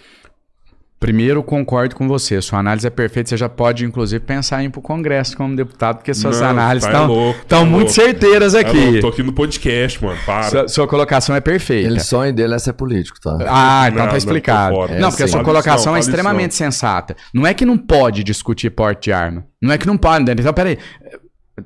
Primeiro, 0.99 1.44
concordo 1.44 1.95
com 1.95 2.07
você. 2.07 2.41
Sua 2.41 2.57
análise 2.57 2.88
é 2.88 2.90
perfeita. 2.90 3.30
Você 3.30 3.38
já 3.38 3.48
pode, 3.48 3.86
inclusive, 3.86 4.19
pensar 4.24 4.64
em 4.64 4.65
ir 4.65 4.69
pro 4.69 4.82
Congresso 4.82 5.38
como 5.38 5.56
deputado, 5.56 5.98
porque 5.98 6.11
suas 6.11 6.41
Não, 6.41 6.48
análises 6.49 6.90
tá 6.90 6.94
estão 7.02 7.07
louco, 7.07 7.45
tá 7.45 7.60
muito 7.60 7.74
louco. 7.90 7.90
certeiras 7.91 8.56
É 8.56 8.61
aqui. 8.61 8.78
louco, 8.86 8.99
tô 9.02 9.07
aqui 9.10 9.22
no 9.24 9.32
podcast, 9.32 10.03
mano. 10.03 10.19
Para. 10.26 10.44
Sua, 10.49 10.68
sua 10.68 10.88
colocação 10.88 11.36
é 11.36 11.40
perfeita. 11.40 11.88
Ele 11.88 11.99
sonho 11.99 12.34
dele 12.34 12.56
é 12.56 12.60
ser 12.60 12.74
político, 12.74 13.19
tá? 13.22 13.38
Ah, 13.48 13.86
então 13.88 13.98
Não, 13.99 14.06
tá 14.06 14.11
não, 14.11 14.18
explicado. 14.18 14.72
Não, 14.76 14.88
fora. 14.88 15.07
porque 15.11 15.22
a 15.24 15.26
É, 15.26 15.30
sua 15.30 15.44
colocação 15.44 15.94
é 15.94 15.95
não, 15.95 15.99
extremamente 15.99 16.56
sensata. 16.56 17.15
Não 17.32 17.45
é 17.45 17.53
que 17.53 17.64
não 17.65 17.78
pode 17.78 18.24
discutir 18.24 18.72
porte 18.72 19.03
de 19.03 19.14
arma. 19.14 19.45
Não 19.61 19.72
é 19.72 19.78
que 19.78 19.86
não 19.86 19.98
pode. 19.98 20.32
Então, 20.32 20.52
peraí. 20.53 20.80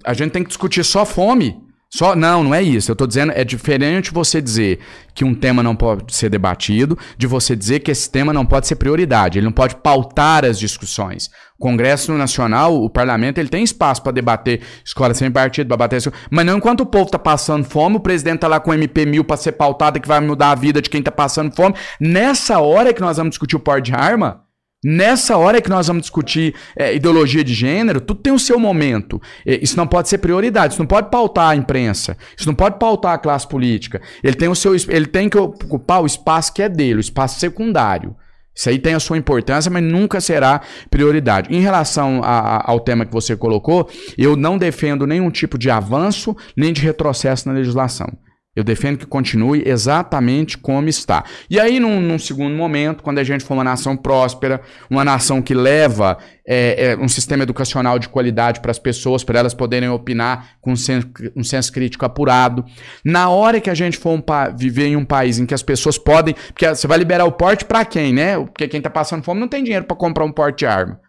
A 0.04 0.14
gente 0.14 0.32
tem 0.32 0.42
que 0.44 0.50
discutir 0.50 0.84
só 0.84 1.06
fome. 1.06 1.58
Só, 1.94 2.16
não, 2.16 2.42
não 2.42 2.56
é 2.56 2.64
isso. 2.64 2.90
Eu 2.90 2.96
tô 2.96 3.06
dizendo, 3.06 3.34
é 3.36 3.44
diferente 3.44 4.14
você 4.14 4.42
dizer 4.42 4.80
que 5.14 5.26
um 5.26 5.36
tema 5.36 5.62
não 5.62 5.76
pode 5.76 6.16
ser 6.16 6.30
debatido, 6.30 6.98
de 7.18 7.28
você 7.28 7.54
dizer 7.54 7.82
que 7.82 7.92
esse 7.92 8.10
tema 8.10 8.32
não 8.32 8.46
pode 8.46 8.66
ser 8.66 8.78
prioridade, 8.78 9.38
ele 9.38 9.46
não 9.46 9.52
pode 9.52 9.76
pautar 9.76 10.46
as 10.46 10.58
discussões. 10.58 11.30
O 11.60 11.62
Congresso 11.62 12.14
Nacional, 12.14 12.82
o 12.82 12.90
parlamento, 12.90 13.40
ele 13.40 13.50
tem 13.50 13.62
espaço 13.62 14.02
para 14.02 14.14
debater 14.14 14.62
escola 14.86 15.14
sem 15.14 15.30
partido, 15.30 15.68
para 15.68 15.78
bater, 15.78 16.02
mas 16.30 16.46
não 16.46 16.58
enquanto 16.58 16.80
o 16.82 16.86
povo 16.86 17.12
tá 17.12 17.20
passando 17.20 17.66
fome, 17.66 17.98
o 17.98 18.00
presidente 18.00 18.40
tá 18.40 18.48
lá 18.48 18.62
com 18.62 18.74
MP 18.74 19.06
1000 19.06 19.26
para 19.26 19.36
ser 19.36 19.52
pautada 19.52 20.00
que 20.00 20.08
vai 20.08 20.22
mudar 20.22 20.52
a 20.52 20.56
vida 20.56 20.82
de 20.82 20.90
quem 20.90 21.04
tá 21.04 21.12
passando 21.12 21.54
fome. 21.54 21.76
Nessa 22.00 22.60
hora 22.60 22.94
que 22.94 23.02
nós 23.02 23.18
vamos 23.18 23.32
discutir 23.32 23.58
o 23.58 23.60
porte 23.60 23.92
de 23.92 23.94
arma, 23.94 24.46
Nessa 24.84 25.38
hora 25.38 25.62
que 25.62 25.70
nós 25.70 25.88
vamos 25.88 26.02
discutir 26.02 26.56
é, 26.76 26.96
ideologia 26.96 27.44
de 27.44 27.54
gênero, 27.54 28.02
tudo 28.02 28.20
tem 28.20 28.34
o 28.34 28.40
seu 28.40 28.58
momento. 28.60 29.22
É, 29.46 29.60
Isso 29.64 29.78
não 29.78 29.86
pode 29.86 30.10
ser 30.10 30.18
prioridade, 30.18 30.74
isso 30.74 30.82
não 30.82 30.88
pode 30.88 31.12
pautar 31.12 31.50
a 31.50 31.56
imprensa, 31.56 32.18
isso 32.36 32.48
não 32.48 32.56
pode 32.56 32.80
pautar 32.80 33.14
a 33.14 33.18
classe 33.20 33.48
política. 33.48 34.02
Ele 34.24 34.36
tem 34.36 34.48
o 34.50 34.56
seu, 34.56 34.76
ele 34.90 35.06
tem 35.06 35.30
que 35.30 35.38
ocupar 35.38 36.02
o 36.02 36.06
espaço 36.08 36.52
que 36.54 36.64
é 36.64 36.70
dele, 36.70 36.96
o 36.96 37.00
espaço 37.00 37.40
secundário. 37.40 38.16
Isso 38.56 38.70
aí 38.70 38.80
tem 38.80 38.94
a 38.96 39.00
sua 39.00 39.18
importância, 39.18 39.72
mas 39.72 39.84
nunca 39.84 40.20
será 40.20 40.62
prioridade. 40.90 41.56
Em 41.56 41.62
relação 41.62 42.22
a- 42.24 42.40
a- 42.58 42.72
ao 42.72 42.80
tema 42.80 43.06
que 43.06 43.14
você 43.14 43.36
colocou, 43.38 43.88
eu 44.18 44.36
não 44.36 44.58
defendo 44.58 45.06
nenhum 45.08 45.30
tipo 45.30 45.58
de 45.58 45.70
avanço 45.70 46.36
nem 46.58 46.74
de 46.74 46.82
retrocesso 46.82 47.48
na 47.48 47.54
legislação. 47.56 48.12
Eu 48.54 48.66
defendo 48.66 48.98
que 48.98 49.06
continue 49.06 49.64
exatamente 49.66 50.58
como 50.58 50.90
está. 50.90 51.24
E 51.50 51.58
aí, 51.58 51.80
num, 51.80 52.02
num 52.02 52.20
segundo 52.20 52.54
momento, 52.54 53.02
quando 53.02 53.20
a 53.20 53.24
gente 53.24 53.46
for 53.46 53.54
uma 53.54 53.64
nação 53.64 53.96
próspera, 53.96 54.60
uma 54.90 55.06
nação 55.06 55.42
que 55.42 55.54
leva 55.54 56.18
é, 56.46 56.88
é, 56.88 56.98
um 56.98 57.08
sistema 57.08 57.44
educacional 57.44 57.98
de 57.98 58.10
qualidade 58.10 58.60
para 58.60 58.72
as 58.72 58.78
pessoas, 58.78 59.24
para 59.24 59.40
elas 59.40 59.54
poderem 59.54 59.88
opinar 59.88 60.58
com 60.60 60.74
um 60.74 60.76
senso, 60.76 61.08
um 61.34 61.46
senso 61.46 61.72
crítico 61.72 62.06
apurado, 62.06 62.66
na 63.06 63.30
hora 63.30 63.62
que 63.62 63.70
a 63.70 63.74
gente 63.74 63.98
for 63.98 64.12
um 64.12 64.24
viver 64.58 64.88
em 64.88 64.98
um 64.98 65.06
país 65.06 65.40
em 65.40 65.46
que 65.46 65.54
as 65.54 65.64
pessoas 65.64 65.98
podem. 65.98 66.36
Porque 66.48 66.68
você 66.68 66.88
vai 66.88 66.98
liberar 66.98 67.24
o 67.24 67.32
porte 67.32 67.64
para 67.64 67.86
quem, 67.86 68.12
né? 68.12 68.38
Porque 68.38 68.68
quem 68.68 68.80
está 68.80 68.90
passando 68.90 69.24
fome 69.24 69.40
não 69.40 69.48
tem 69.48 69.64
dinheiro 69.64 69.86
para 69.86 69.96
comprar 69.96 70.26
um 70.26 70.32
porte 70.32 70.60
de 70.60 70.66
arma. 70.66 71.00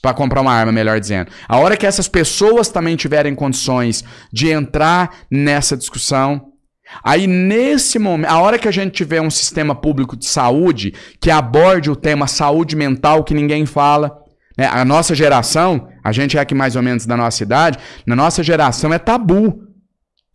Para 0.00 0.14
comprar 0.14 0.40
uma 0.40 0.52
arma, 0.52 0.70
melhor 0.70 1.00
dizendo. 1.00 1.32
A 1.48 1.58
hora 1.58 1.76
que 1.76 1.86
essas 1.86 2.06
pessoas 2.06 2.68
também 2.68 2.94
tiverem 2.94 3.34
condições 3.34 4.04
de 4.32 4.50
entrar 4.50 5.16
nessa 5.28 5.76
discussão, 5.76 6.51
Aí, 7.02 7.26
nesse 7.26 7.98
momento, 7.98 8.30
a 8.30 8.40
hora 8.40 8.58
que 8.58 8.68
a 8.68 8.72
gente 8.72 8.92
tiver 8.92 9.20
um 9.20 9.30
sistema 9.30 9.74
público 9.74 10.16
de 10.16 10.26
saúde 10.26 10.94
que 11.20 11.30
aborde 11.30 11.90
o 11.90 11.96
tema 11.96 12.26
saúde 12.26 12.74
mental 12.74 13.24
que 13.24 13.34
ninguém 13.34 13.66
fala, 13.66 14.22
né? 14.56 14.66
a 14.66 14.84
nossa 14.84 15.14
geração, 15.14 15.88
a 16.02 16.12
gente 16.12 16.36
é 16.36 16.40
aqui 16.40 16.54
mais 16.54 16.76
ou 16.76 16.82
menos 16.82 17.06
da 17.06 17.16
nossa 17.16 17.42
idade, 17.42 17.78
na 18.06 18.16
nossa 18.16 18.42
geração 18.42 18.92
é 18.92 18.98
tabu 18.98 19.68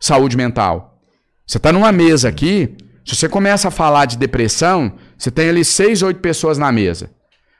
saúde 0.00 0.36
mental. 0.36 1.00
Você 1.46 1.56
está 1.58 1.72
numa 1.72 1.92
mesa 1.92 2.28
aqui, 2.28 2.76
se 3.04 3.16
você 3.16 3.28
começa 3.28 3.68
a 3.68 3.70
falar 3.70 4.04
de 4.04 4.18
depressão, 4.18 4.92
você 5.16 5.30
tem 5.30 5.48
ali 5.48 5.64
seis, 5.64 6.02
oito 6.02 6.20
pessoas 6.20 6.58
na 6.58 6.70
mesa. 6.70 7.10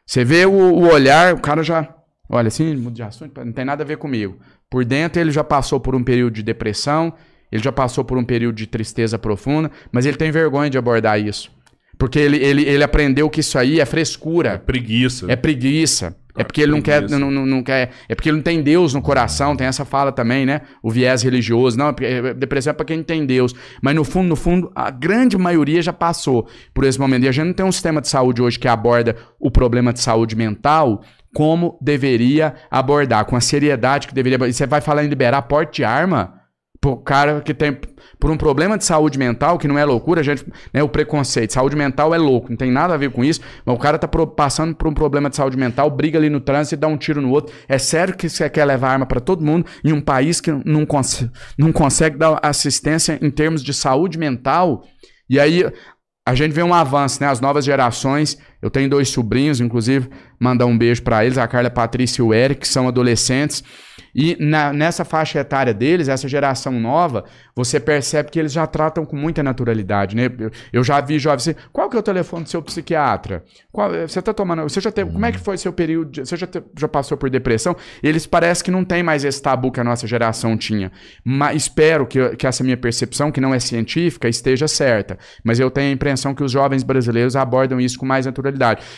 Você 0.04 0.24
vê 0.24 0.44
o, 0.46 0.52
o 0.52 0.92
olhar, 0.92 1.34
o 1.34 1.40
cara 1.40 1.62
já 1.62 1.94
olha 2.28 2.48
assim, 2.48 2.76
muda 2.76 2.96
de 2.96 3.02
assunto, 3.02 3.42
não 3.42 3.52
tem 3.52 3.64
nada 3.64 3.82
a 3.82 3.86
ver 3.86 3.96
comigo. 3.96 4.38
Por 4.68 4.84
dentro 4.84 5.20
ele 5.20 5.30
já 5.30 5.42
passou 5.42 5.80
por 5.80 5.94
um 5.94 6.04
período 6.04 6.34
de 6.34 6.42
depressão, 6.42 7.14
ele 7.50 7.62
já 7.62 7.72
passou 7.72 8.04
por 8.04 8.18
um 8.18 8.24
período 8.24 8.56
de 8.56 8.66
tristeza 8.66 9.18
profunda, 9.18 9.70
mas 9.90 10.06
ele 10.06 10.16
tem 10.16 10.30
vergonha 10.30 10.70
de 10.70 10.78
abordar 10.78 11.20
isso. 11.20 11.50
Porque 11.98 12.18
ele, 12.18 12.36
ele, 12.36 12.62
ele 12.62 12.84
aprendeu 12.84 13.28
que 13.28 13.40
isso 13.40 13.58
aí 13.58 13.80
é 13.80 13.84
frescura, 13.84 14.58
Preguiça. 14.58 15.26
é 15.28 15.34
preguiça. 15.34 16.16
É 16.36 16.44
porque 16.44 16.62
ele 16.62 16.70
não 16.70 16.80
quer, 16.80 17.10
não, 17.10 17.32
não, 17.32 17.44
não 17.44 17.62
quer. 17.64 17.90
É 18.08 18.14
porque 18.14 18.28
ele 18.28 18.36
não 18.36 18.44
tem 18.44 18.62
Deus 18.62 18.94
no 18.94 19.02
coração, 19.02 19.56
tem 19.56 19.66
essa 19.66 19.84
fala 19.84 20.12
também, 20.12 20.46
né? 20.46 20.60
O 20.80 20.88
viés 20.88 21.22
religioso. 21.22 21.76
Não, 21.76 21.88
é 21.88 21.94
é, 22.00 22.32
depressão 22.32 22.70
é 22.70 22.74
pra 22.74 22.86
quem 22.86 22.98
não 22.98 23.04
tem 23.04 23.26
Deus. 23.26 23.52
Mas 23.82 23.96
no 23.96 24.04
fundo, 24.04 24.28
no 24.28 24.36
fundo, 24.36 24.70
a 24.72 24.88
grande 24.88 25.36
maioria 25.36 25.82
já 25.82 25.92
passou 25.92 26.46
por 26.72 26.84
esse 26.84 26.98
momento. 27.00 27.24
E 27.24 27.28
a 27.28 27.32
gente 27.32 27.46
não 27.46 27.52
tem 27.52 27.66
um 27.66 27.72
sistema 27.72 28.00
de 28.00 28.06
saúde 28.06 28.40
hoje 28.40 28.56
que 28.56 28.68
aborda 28.68 29.16
o 29.40 29.50
problema 29.50 29.92
de 29.92 29.98
saúde 29.98 30.36
mental 30.36 31.02
como 31.34 31.76
deveria 31.80 32.54
abordar, 32.70 33.24
com 33.24 33.34
a 33.34 33.40
seriedade 33.40 34.06
que 34.06 34.14
deveria 34.14 34.36
abordar. 34.36 34.50
E 34.50 34.54
você 34.54 34.66
vai 34.66 34.80
falar 34.80 35.04
em 35.04 35.08
liberar 35.08 35.42
porte 35.42 35.78
de 35.78 35.84
arma? 35.84 36.37
Pro 36.80 36.96
cara 36.96 37.40
que 37.40 37.52
tem. 37.52 37.76
Por 38.20 38.30
um 38.30 38.36
problema 38.36 38.76
de 38.76 38.84
saúde 38.84 39.18
mental, 39.18 39.58
que 39.58 39.68
não 39.68 39.78
é 39.78 39.84
loucura, 39.84 40.20
a 40.20 40.24
gente. 40.24 40.44
Né, 40.72 40.82
o 40.82 40.88
preconceito. 40.88 41.52
Saúde 41.52 41.74
mental 41.76 42.14
é 42.14 42.18
louco, 42.18 42.50
não 42.50 42.56
tem 42.56 42.70
nada 42.70 42.94
a 42.94 42.96
ver 42.96 43.10
com 43.10 43.24
isso. 43.24 43.40
Mas 43.64 43.74
o 43.74 43.78
cara 43.78 43.98
tá 43.98 44.06
pro- 44.08 44.26
passando 44.26 44.74
por 44.74 44.86
um 44.88 44.94
problema 44.94 45.28
de 45.28 45.36
saúde 45.36 45.56
mental, 45.56 45.90
briga 45.90 46.18
ali 46.18 46.30
no 46.30 46.40
trânsito 46.40 46.74
e 46.74 46.78
dá 46.78 46.88
um 46.88 46.96
tiro 46.96 47.20
no 47.20 47.30
outro. 47.30 47.54
É 47.68 47.78
sério 47.78 48.16
que 48.16 48.28
você 48.28 48.48
quer 48.48 48.64
levar 48.64 48.90
arma 48.90 49.06
pra 49.06 49.20
todo 49.20 49.44
mundo 49.44 49.66
em 49.84 49.92
um 49.92 50.00
país 50.00 50.40
que 50.40 50.52
não, 50.64 50.86
cons 50.86 51.28
não 51.58 51.72
consegue 51.72 52.16
dar 52.16 52.38
assistência 52.42 53.18
em 53.20 53.30
termos 53.30 53.62
de 53.62 53.72
saúde 53.74 54.18
mental? 54.18 54.84
E 55.28 55.38
aí. 55.38 55.64
A 56.26 56.34
gente 56.34 56.52
vê 56.52 56.62
um 56.62 56.74
avanço, 56.74 57.22
né? 57.22 57.26
As 57.26 57.40
novas 57.40 57.64
gerações. 57.64 58.36
Eu 58.60 58.70
tenho 58.70 58.88
dois 58.90 59.08
sobrinhos, 59.08 59.60
inclusive, 59.60 60.08
mandar 60.38 60.66
um 60.66 60.76
beijo 60.76 61.02
pra 61.02 61.24
eles, 61.24 61.38
a 61.38 61.46
Carla 61.46 61.70
Patrícia 61.70 62.20
e 62.20 62.24
o 62.24 62.34
Eric, 62.34 62.60
que 62.62 62.68
são 62.68 62.88
adolescentes. 62.88 63.62
E 64.14 64.36
na- 64.40 64.72
nessa 64.72 65.04
faixa 65.04 65.38
etária 65.38 65.72
deles, 65.72 66.08
essa 66.08 66.26
geração 66.26 66.72
nova, 66.72 67.24
você 67.54 67.78
percebe 67.78 68.30
que 68.30 68.38
eles 68.38 68.52
já 68.52 68.66
tratam 68.66 69.04
com 69.04 69.16
muita 69.16 69.42
naturalidade, 69.42 70.16
né? 70.16 70.30
Eu, 70.38 70.50
eu 70.72 70.82
já 70.84 71.00
vi 71.00 71.18
jovens 71.18 71.46
assim, 71.48 71.58
qual 71.72 71.88
que 71.90 71.96
é 71.96 72.00
o 72.00 72.02
telefone 72.02 72.44
do 72.44 72.48
seu 72.50 72.60
psiquiatra? 72.62 73.44
Qual- 73.70 73.90
você 74.08 74.20
tá 74.22 74.32
tomando, 74.32 74.62
você 74.62 74.80
já 74.80 74.90
teve, 74.90 75.10
como 75.12 75.24
é 75.26 75.30
que 75.30 75.38
foi 75.38 75.56
seu 75.58 75.72
período, 75.72 76.10
de- 76.10 76.20
você 76.26 76.36
já, 76.36 76.46
te- 76.46 76.62
já 76.76 76.88
passou 76.88 77.16
por 77.18 77.28
depressão? 77.30 77.76
Eles 78.02 78.26
parecem 78.26 78.64
que 78.64 78.70
não 78.70 78.84
tem 78.84 79.02
mais 79.02 79.24
esse 79.24 79.40
tabu 79.42 79.70
que 79.70 79.78
a 79.80 79.84
nossa 79.84 80.06
geração 80.06 80.56
tinha. 80.56 80.90
Mas 81.24 81.62
espero 81.62 82.06
que, 82.06 82.34
que 82.36 82.46
essa 82.46 82.64
minha 82.64 82.76
percepção, 82.76 83.30
que 83.30 83.40
não 83.40 83.54
é 83.54 83.60
científica, 83.60 84.28
esteja 84.28 84.66
certa. 84.66 85.18
Mas 85.44 85.60
eu 85.60 85.70
tenho 85.70 85.90
a 85.90 85.92
impressão 85.92 86.34
que 86.34 86.42
os 86.42 86.50
jovens 86.50 86.82
brasileiros 86.82 87.36
abordam 87.36 87.80
isso 87.80 87.98
com 87.98 88.06
mais 88.06 88.24
naturalidade. 88.26 88.47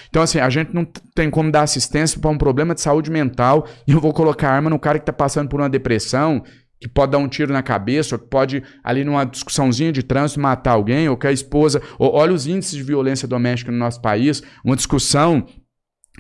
Então, 0.09 0.23
assim, 0.23 0.39
a 0.39 0.49
gente 0.51 0.75
não 0.75 0.87
tem 1.15 1.31
como 1.31 1.51
dar 1.51 1.63
assistência 1.63 2.21
para 2.21 2.31
um 2.31 2.39
problema 2.39 2.75
de 2.75 2.81
saúde 2.81 3.11
mental 3.11 3.67
e 3.87 3.93
eu 3.93 4.01
vou 4.01 4.13
colocar 4.13 4.51
arma 4.51 4.71
no 4.71 4.79
cara 4.79 4.99
que 4.99 5.03
está 5.03 5.13
passando 5.13 5.49
por 5.49 5.61
uma 5.61 5.69
depressão, 5.69 6.43
que 6.81 6.89
pode 6.89 7.13
dar 7.13 7.19
um 7.19 7.29
tiro 7.29 7.53
na 7.53 7.63
cabeça, 7.63 8.15
ou 8.15 8.19
que 8.19 8.27
pode, 8.29 8.63
ali 8.83 9.05
numa 9.05 9.25
discussãozinha 9.25 9.93
de 9.93 10.03
trânsito, 10.03 10.41
matar 10.41 10.73
alguém, 10.73 11.09
ou 11.09 11.17
que 11.17 11.27
a 11.27 11.33
esposa. 11.33 11.83
ou- 11.99 12.15
olha 12.15 12.33
os 12.33 12.47
índices 12.47 12.75
de 12.77 12.83
violência 12.83 13.29
doméstica 13.29 13.71
no 13.71 13.77
nosso 13.79 14.01
país, 14.01 14.43
uma 14.65 14.77
discussão. 14.77 15.47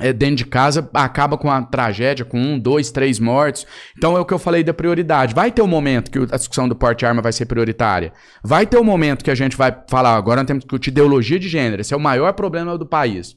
É, 0.01 0.12
dentro 0.12 0.36
de 0.36 0.47
casa 0.47 0.89
acaba 0.94 1.36
com 1.36 1.51
a 1.51 1.62
tragédia, 1.62 2.24
com 2.24 2.39
um, 2.39 2.59
dois, 2.59 2.90
três 2.90 3.18
mortos. 3.18 3.66
Então 3.97 4.16
é 4.16 4.20
o 4.20 4.24
que 4.24 4.35
eu 4.35 4.39
falei 4.39 4.64
da 4.64 4.74
prioridade. 4.74 5.35
Vai 5.35 5.51
ter 5.51 5.62
um 5.62 5.66
momento 5.66 6.10
que 6.10 6.18
a 6.18 6.36
discussão 6.36 6.68
do 6.68 6.74
porte 6.74 7.01
de 7.01 7.06
arma 7.06 7.22
vai 7.22 7.32
ser 7.32 7.47
prioritária. 7.47 8.12
Vai 8.43 8.66
ter 8.66 8.78
um 8.78 8.85
momento 8.85 9.24
que 9.24 9.31
a 9.31 9.35
gente 9.35 9.56
vai 9.56 9.77
falar, 9.89 10.16
agora 10.16 10.40
nós 10.40 10.47
temos 10.47 10.64
que 10.64 10.68
discutir 10.68 10.90
ideologia 10.90 11.39
de 11.39 11.48
gênero. 11.48 11.81
Esse 11.81 11.94
é 11.94 11.97
o 11.97 12.01
maior 12.01 12.32
problema 12.32 12.77
do 12.77 12.86
país. 12.86 13.36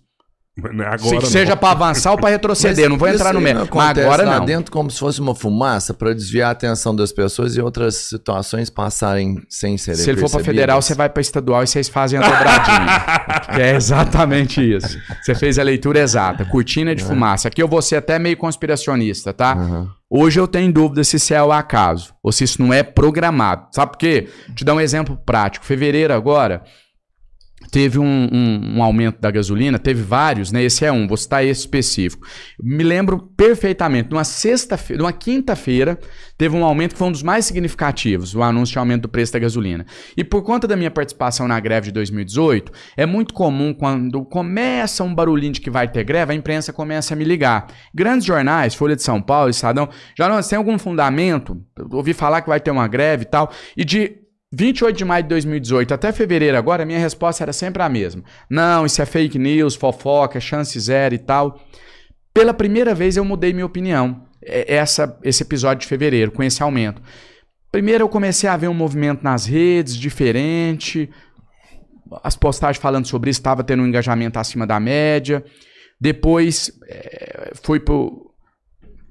Mas 0.56 0.72
Agora 0.72 0.98
Se, 1.00 1.14
não. 1.16 1.22
seja 1.22 1.56
pra 1.56 1.72
avançar 1.72 2.12
ou 2.12 2.18
pra 2.18 2.30
retroceder, 2.30 2.88
não 2.88 2.96
vou 2.96 3.08
entrar 3.08 3.34
no 3.34 3.42
meio. 3.42 3.56
não 3.58 3.68
Mas 3.74 3.98
agora 3.98 4.24
lá 4.24 4.38
não. 4.38 4.46
dentro 4.46 4.72
como 4.72 4.92
se 4.92 5.00
fosse 5.00 5.20
uma 5.20 5.34
fumaça 5.34 5.96
para 5.96 6.14
desviar 6.14 6.50
a 6.50 6.52
atenção 6.52 6.96
das 6.96 7.12
pessoas 7.12 7.56
e 7.56 7.62
outras 7.62 7.96
situações 7.96 8.70
passarem 8.70 9.42
sem 9.50 9.80
serem 9.80 10.00
Se 10.00 10.12
ele 10.12 10.18
for 10.22 10.30
pra 10.30 10.38
percebidas. 10.38 10.46
federal, 10.62 10.80
você 10.82 10.94
vai 10.94 11.10
pra 11.10 11.22
estadual 11.22 11.64
e 11.64 11.68
vocês 11.68 11.90
fazem 11.90 12.20
a 12.20 12.22
dobradinha. 12.22 13.46
que 13.56 13.62
é 13.64 13.76
exatamente 13.76 14.62
isso. 14.62 14.96
Você 15.24 15.34
fez 15.34 15.58
a 15.58 15.64
leitura 15.64 15.98
exata. 16.00 16.46
Cortina 16.46 16.94
de 16.94 17.04
fumaça. 17.04 17.48
Aqui 17.48 17.62
eu 17.62 17.68
vou 17.68 17.82
ser 17.82 17.96
até 17.96 18.20
meio 18.20 18.38
conspiracionista, 18.38 19.34
tá? 19.34 19.54
Aham. 19.54 19.90
Hoje 20.08 20.40
eu 20.40 20.48
tenho 20.48 20.72
dúvida 20.72 21.04
se 21.04 21.16
isso 21.16 21.34
é 21.34 21.42
o 21.42 21.52
acaso 21.52 22.14
ou 22.22 22.32
se 22.32 22.44
isso 22.44 22.62
não 22.62 22.72
é 22.72 22.84
programado. 22.84 23.66
Sabe 23.72 23.94
por 23.94 23.98
quê? 23.98 24.30
Te 24.56 24.64
dar 24.64 24.76
um 24.76 24.80
exemplo 24.80 25.18
prático. 25.26 25.66
Fevereiro 25.66 26.14
agora 26.14 26.62
teve 27.72 28.00
um, 28.00 28.30
um- 28.32 28.78
um 28.78 28.84
aumento 28.84 29.20
da 29.20 29.32
gasolina, 29.32 29.80
teve 29.80 30.02
vários, 30.02 30.52
né? 30.52 30.64
Esse 30.64 30.86
é 30.86 30.92
um, 30.92 31.08
vou 31.08 31.18
citar 31.18 31.44
esse 31.46 31.62
específico. 31.62 32.26
Me 32.62 32.84
lembro 32.84 33.20
perfeitamente, 33.38 34.10
numa 34.12 34.24
sexta-feira, 34.24 35.02
numa 35.02 35.14
quinta-feira, 35.14 36.00
teve 36.38 36.56
um 36.56 36.64
aumento 36.64 36.94
que 36.94 36.98
foi 37.00 37.08
um 37.08 37.12
dos 37.12 37.24
mais 37.24 37.46
significativos, 37.46 38.36
o 38.36 38.44
anúncio 38.44 38.74
de 38.74 38.80
aumento 38.80 39.04
do 39.04 39.10
preço 39.10 39.34
da 39.34 39.40
gasolina. 39.40 39.86
E 40.16 40.24
por 40.24 40.44
conta 40.44 40.68
da 40.68 40.76
minha 40.76 40.92
participação 40.92 41.48
na 41.48 41.60
greve 41.60 41.88
de 41.88 41.92
2018, 41.94 42.72
é 42.98 43.06
muito 43.06 43.34
comum 43.34 43.74
quando 43.74 44.24
começa 44.26 45.04
um 45.04 45.14
barulhinho 45.14 45.54
de 45.54 45.62
que 45.62 45.70
vai 45.70 45.88
ter 45.88 46.04
greve, 46.04 46.32
a 46.34 46.36
imprensa 46.36 46.74
começa 46.74 47.14
a 47.14 47.18
me 47.18 47.24
ligar. 47.24 47.68
Grandes 47.94 48.26
jornais, 48.26 48.76
Folha 48.76 48.96
de 48.96 49.04
São 49.04 49.22
Paulo, 49.22 49.50
Estadão, 49.50 49.90
já 50.18 50.28
não 50.28 50.42
tem 50.42 50.58
algum 50.58 50.78
fundamento? 50.78 51.62
Ouvi 51.92 52.14
falar 52.14 52.42
que 52.42 52.50
vai 52.50 52.60
ter 52.60 52.72
uma 52.72 52.88
greve 52.88 53.24
e 53.24 53.28
tal. 53.28 53.52
E 53.78 53.84
de 53.86 54.23
28 54.56 54.96
de 54.96 55.04
maio 55.06 55.24
de 55.24 55.30
2018 55.30 55.94
até 55.94 56.12
fevereiro 56.12 56.56
agora, 56.58 56.84
a 56.84 56.86
minha 56.86 57.00
resposta 57.00 57.44
era 57.44 57.52
sempre 57.52 57.82
a 57.82 57.90
mesma. 57.90 58.24
Não, 58.50 58.86
isso 58.86 59.02
é 59.02 59.06
fake 59.06 59.40
news, 59.40 59.74
fofoca, 59.76 60.40
chance 60.40 60.80
zero 60.80 61.16
e 61.16 61.18
tal. 61.18 61.60
Pela 62.34 62.54
primeira 62.54 62.94
vez 62.94 63.18
eu 63.18 63.26
mudei 63.26 63.52
minha 63.52 63.66
opinião. 63.66 64.26
É- 64.44 64.76
Essa, 64.76 65.18
esse 65.24 65.42
episódio 65.44 65.82
de 65.82 65.88
fevereiro, 65.88 66.32
com 66.32 66.44
esse 66.44 66.62
aumento. 66.62 67.02
Primeiro 67.72 68.04
eu 68.04 68.10
comecei 68.10 68.48
a 68.48 68.56
ver 68.56 68.68
um 68.68 68.74
movimento 68.74 69.24
nas 69.24 69.46
redes 69.48 69.96
diferente. 69.96 71.10
As 72.24 72.36
postagens 72.36 72.80
falando 72.82 73.08
sobre 73.08 73.32
isso 73.32 73.40
estava 73.40 73.64
tendo 73.64 73.82
um 73.82 73.88
engajamento 73.88 74.38
acima 74.38 74.68
da 74.68 74.80
média. 74.80 75.44
Depois 76.00 76.72
eh, 76.88 77.54
fui 77.64 77.80
pro 77.80 78.32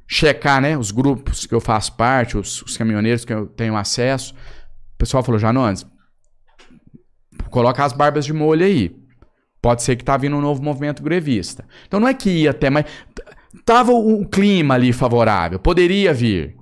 checar, 0.06 0.60
né, 0.60 0.76
os 0.76 0.90
grupos 0.90 1.46
que 1.46 1.54
eu 1.54 1.60
faço 1.60 1.96
parte, 1.96 2.36
os, 2.36 2.62
os 2.62 2.76
caminhoneiros 2.76 3.24
que 3.24 3.32
eu 3.32 3.46
tenho 3.46 3.76
acesso. 3.76 4.34
Pessoal 5.02 5.24
falou, 5.24 5.36
Janones, 5.36 5.84
coloca 7.50 7.84
as 7.84 7.92
barbas 7.92 8.24
de 8.24 8.32
molho 8.32 8.64
aí. 8.64 8.94
Pode 9.60 9.82
ser 9.82 9.96
que 9.96 10.04
tá 10.04 10.16
vindo 10.16 10.36
um 10.36 10.40
novo 10.40 10.62
movimento 10.62 11.02
grevista. 11.02 11.66
Então 11.88 11.98
não 11.98 12.06
é 12.06 12.14
que 12.14 12.30
ia 12.30 12.52
até, 12.52 12.70
mas 12.70 12.84
tava 13.64 13.90
um 13.90 14.22
clima 14.22 14.74
ali 14.74 14.92
favorável, 14.92 15.58
poderia 15.58 16.14
vir. 16.14 16.54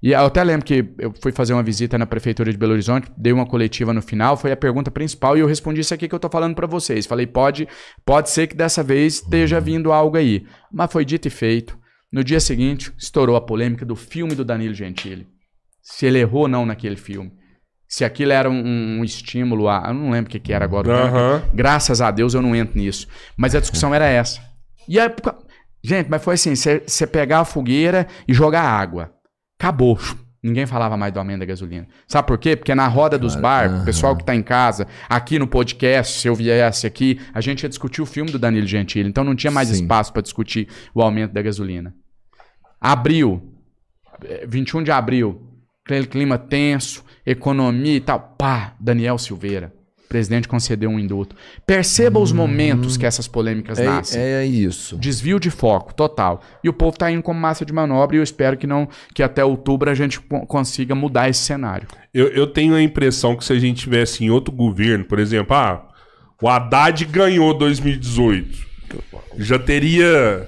E 0.00 0.12
eu 0.12 0.20
até 0.20 0.44
lembro 0.44 0.64
que 0.64 0.94
eu 0.96 1.12
fui 1.20 1.32
fazer 1.32 1.54
uma 1.54 1.62
visita 1.64 1.98
na 1.98 2.06
prefeitura 2.06 2.52
de 2.52 2.56
Belo 2.56 2.70
Horizonte, 2.70 3.10
dei 3.18 3.32
uma 3.32 3.46
coletiva 3.46 3.92
no 3.92 4.00
final, 4.00 4.36
foi 4.36 4.52
a 4.52 4.56
pergunta 4.56 4.88
principal 4.88 5.36
e 5.36 5.40
eu 5.40 5.48
respondi 5.48 5.80
isso 5.80 5.92
aqui 5.92 6.06
que 6.06 6.14
eu 6.14 6.20
tô 6.20 6.28
falando 6.28 6.54
para 6.54 6.68
vocês. 6.68 7.04
Falei, 7.04 7.26
pode, 7.26 7.66
pode 8.06 8.30
ser 8.30 8.46
que 8.46 8.54
dessa 8.54 8.84
vez 8.84 9.14
esteja 9.14 9.58
vindo 9.58 9.90
algo 9.90 10.16
aí. 10.16 10.46
Mas 10.72 10.92
foi 10.92 11.04
dito 11.04 11.26
e 11.26 11.30
feito. 11.32 11.76
No 12.12 12.22
dia 12.22 12.38
seguinte, 12.38 12.92
estourou 12.96 13.34
a 13.34 13.40
polêmica 13.40 13.84
do 13.84 13.96
filme 13.96 14.36
do 14.36 14.44
Danilo 14.44 14.72
Gentili. 14.72 15.26
Se 15.82 16.06
ele 16.06 16.20
errou 16.20 16.42
ou 16.42 16.48
não 16.48 16.64
naquele 16.64 16.96
filme. 16.96 17.41
Se 17.92 18.06
aquilo 18.06 18.32
era 18.32 18.48
um, 18.48 19.00
um 19.00 19.04
estímulo 19.04 19.68
a. 19.68 19.84
Eu 19.88 19.92
não 19.92 20.10
lembro 20.12 20.30
o 20.30 20.32
que, 20.32 20.40
que 20.40 20.50
era 20.50 20.64
agora. 20.64 20.90
Aham. 20.90 21.42
Graças 21.52 22.00
a 22.00 22.10
Deus 22.10 22.32
eu 22.32 22.40
não 22.40 22.56
entro 22.56 22.78
nisso. 22.78 23.06
Mas 23.36 23.54
a 23.54 23.60
discussão 23.60 23.94
era 23.94 24.06
essa. 24.06 24.40
E 24.88 24.98
aí, 24.98 25.10
gente, 25.84 26.08
mas 26.08 26.24
foi 26.24 26.32
assim: 26.32 26.54
você 26.54 27.06
pegar 27.06 27.40
a 27.40 27.44
fogueira 27.44 28.06
e 28.26 28.32
jogar 28.32 28.62
água. 28.62 29.12
Acabou. 29.60 29.98
Ninguém 30.42 30.64
falava 30.64 30.96
mais 30.96 31.12
do 31.12 31.18
aumento 31.18 31.40
da 31.40 31.44
gasolina. 31.44 31.86
Sabe 32.08 32.26
por 32.26 32.38
quê? 32.38 32.56
Porque 32.56 32.74
na 32.74 32.88
roda 32.88 33.18
dos 33.18 33.36
bar, 33.36 33.82
o 33.82 33.84
pessoal 33.84 34.16
que 34.16 34.24
tá 34.24 34.34
em 34.34 34.42
casa, 34.42 34.88
aqui 35.06 35.38
no 35.38 35.46
podcast, 35.46 36.18
se 36.18 36.26
eu 36.26 36.34
viesse 36.34 36.86
aqui, 36.86 37.20
a 37.34 37.42
gente 37.42 37.62
ia 37.62 37.68
discutir 37.68 38.00
o 38.00 38.06
filme 38.06 38.30
do 38.30 38.38
Danilo 38.38 38.66
Gentili. 38.66 39.06
Então 39.06 39.22
não 39.22 39.36
tinha 39.36 39.50
mais 39.50 39.68
Sim. 39.68 39.82
espaço 39.82 40.14
para 40.14 40.22
discutir 40.22 40.66
o 40.94 41.02
aumento 41.02 41.34
da 41.34 41.42
gasolina. 41.42 41.94
Abril, 42.80 43.52
eh, 44.24 44.46
21 44.48 44.82
de 44.82 44.90
abril, 44.90 45.46
aquele 45.84 46.06
clima 46.06 46.38
tenso, 46.38 47.04
economia 47.24 47.96
e 47.96 48.00
tal. 48.00 48.34
Pá, 48.38 48.74
Daniel 48.80 49.16
Silveira, 49.18 49.72
presidente 50.08 50.46
concedeu 50.46 50.90
um 50.90 50.98
indulto. 50.98 51.34
Perceba 51.66 52.20
os 52.20 52.32
momentos 52.32 52.96
que 52.98 53.06
essas 53.06 53.26
polêmicas 53.26 53.78
nascem. 53.78 54.20
É, 54.20 54.42
é 54.42 54.46
isso. 54.46 54.96
Desvio 54.98 55.40
de 55.40 55.48
foco, 55.50 55.94
total. 55.94 56.42
E 56.62 56.68
o 56.68 56.72
povo 56.72 56.96
tá 56.98 57.10
indo 57.10 57.22
como 57.22 57.40
massa 57.40 57.64
de 57.64 57.72
manobra 57.72 58.16
e 58.16 58.18
eu 58.18 58.22
espero 58.22 58.56
que 58.58 58.66
não 58.66 58.86
que 59.14 59.22
até 59.22 59.42
outubro 59.44 59.88
a 59.90 59.94
gente 59.94 60.20
co- 60.20 60.46
consiga 60.46 60.94
mudar 60.94 61.30
esse 61.30 61.40
cenário. 61.40 61.88
Eu, 62.12 62.28
eu 62.28 62.46
tenho 62.46 62.74
a 62.74 62.82
impressão 62.82 63.34
que 63.36 63.44
se 63.44 63.52
a 63.54 63.58
gente 63.58 63.82
tivesse 63.84 64.22
em 64.22 64.28
outro 64.30 64.52
governo, 64.54 65.04
por 65.06 65.18
exemplo, 65.18 65.56
ah, 65.56 65.88
o 66.42 66.48
Haddad 66.48 67.04
ganhou 67.06 67.54
2018, 67.56 68.58
já 69.38 69.58
teria 69.58 70.46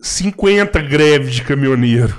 50 0.00 0.80
greves 0.80 1.34
de 1.34 1.42
caminhoneiro 1.42 2.16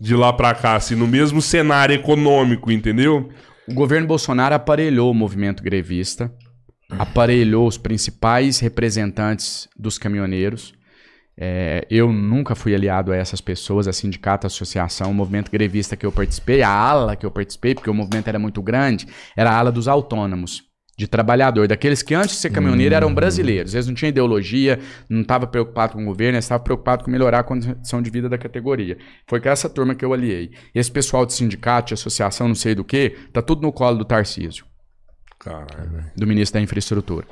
de 0.00 0.14
lá 0.14 0.32
pra 0.32 0.54
cá, 0.54 0.76
assim, 0.76 0.94
no 0.94 1.06
mesmo 1.06 1.40
cenário 1.40 1.94
econômico, 1.94 2.70
entendeu? 2.70 3.30
O 3.68 3.74
governo 3.74 4.06
Bolsonaro 4.06 4.54
aparelhou 4.54 5.10
o 5.10 5.14
movimento 5.14 5.62
grevista, 5.62 6.32
aparelhou 6.90 7.66
os 7.66 7.78
principais 7.78 8.58
representantes 8.60 9.68
dos 9.76 9.96
caminhoneiros. 9.96 10.74
É, 11.36 11.86
eu 11.90 12.12
nunca 12.12 12.54
fui 12.54 12.74
aliado 12.74 13.10
a 13.10 13.16
essas 13.16 13.40
pessoas, 13.40 13.88
a 13.88 13.92
sindicato, 13.92 14.46
a 14.46 14.48
associação, 14.48 15.10
o 15.10 15.14
movimento 15.14 15.50
grevista 15.50 15.96
que 15.96 16.06
eu 16.06 16.12
participei, 16.12 16.62
a 16.62 16.68
ala 16.68 17.16
que 17.16 17.26
eu 17.26 17.30
participei, 17.30 17.74
porque 17.74 17.90
o 17.90 17.94
movimento 17.94 18.28
era 18.28 18.38
muito 18.38 18.62
grande, 18.62 19.08
era 19.36 19.50
a 19.50 19.56
ala 19.58 19.72
dos 19.72 19.88
autônomos, 19.88 20.63
de 20.96 21.08
trabalhador, 21.08 21.66
daqueles 21.66 22.02
que 22.02 22.14
antes 22.14 22.36
de 22.36 22.40
ser 22.40 22.50
caminhoneiro 22.50 22.94
eram 22.94 23.12
brasileiros. 23.12 23.74
Eles 23.74 23.86
não 23.86 23.94
tinham 23.94 24.10
ideologia, 24.10 24.78
não 25.08 25.22
estavam 25.22 25.48
preocupados 25.48 25.96
com 25.96 26.02
o 26.02 26.06
governo, 26.06 26.36
eles 26.36 26.44
estavam 26.44 26.62
preocupados 26.64 27.04
com 27.04 27.10
melhorar 27.10 27.40
a 27.40 27.42
condição 27.42 28.00
de 28.00 28.10
vida 28.10 28.28
da 28.28 28.38
categoria. 28.38 28.96
Foi 29.28 29.40
com 29.40 29.48
essa 29.48 29.68
turma 29.68 29.94
que 29.94 30.04
eu 30.04 30.12
aliei. 30.12 30.52
Esse 30.74 30.90
pessoal 30.90 31.26
de 31.26 31.32
sindicato, 31.32 31.88
de 31.88 31.94
associação, 31.94 32.46
não 32.48 32.54
sei 32.54 32.74
do 32.74 32.84
que, 32.84 33.10
tá 33.32 33.42
tudo 33.42 33.62
no 33.62 33.72
colo 33.72 33.98
do 33.98 34.04
Tarcísio, 34.04 34.64
Caralho. 35.38 36.04
do 36.16 36.26
ministro 36.26 36.58
da 36.60 36.62
Infraestrutura. 36.62 37.26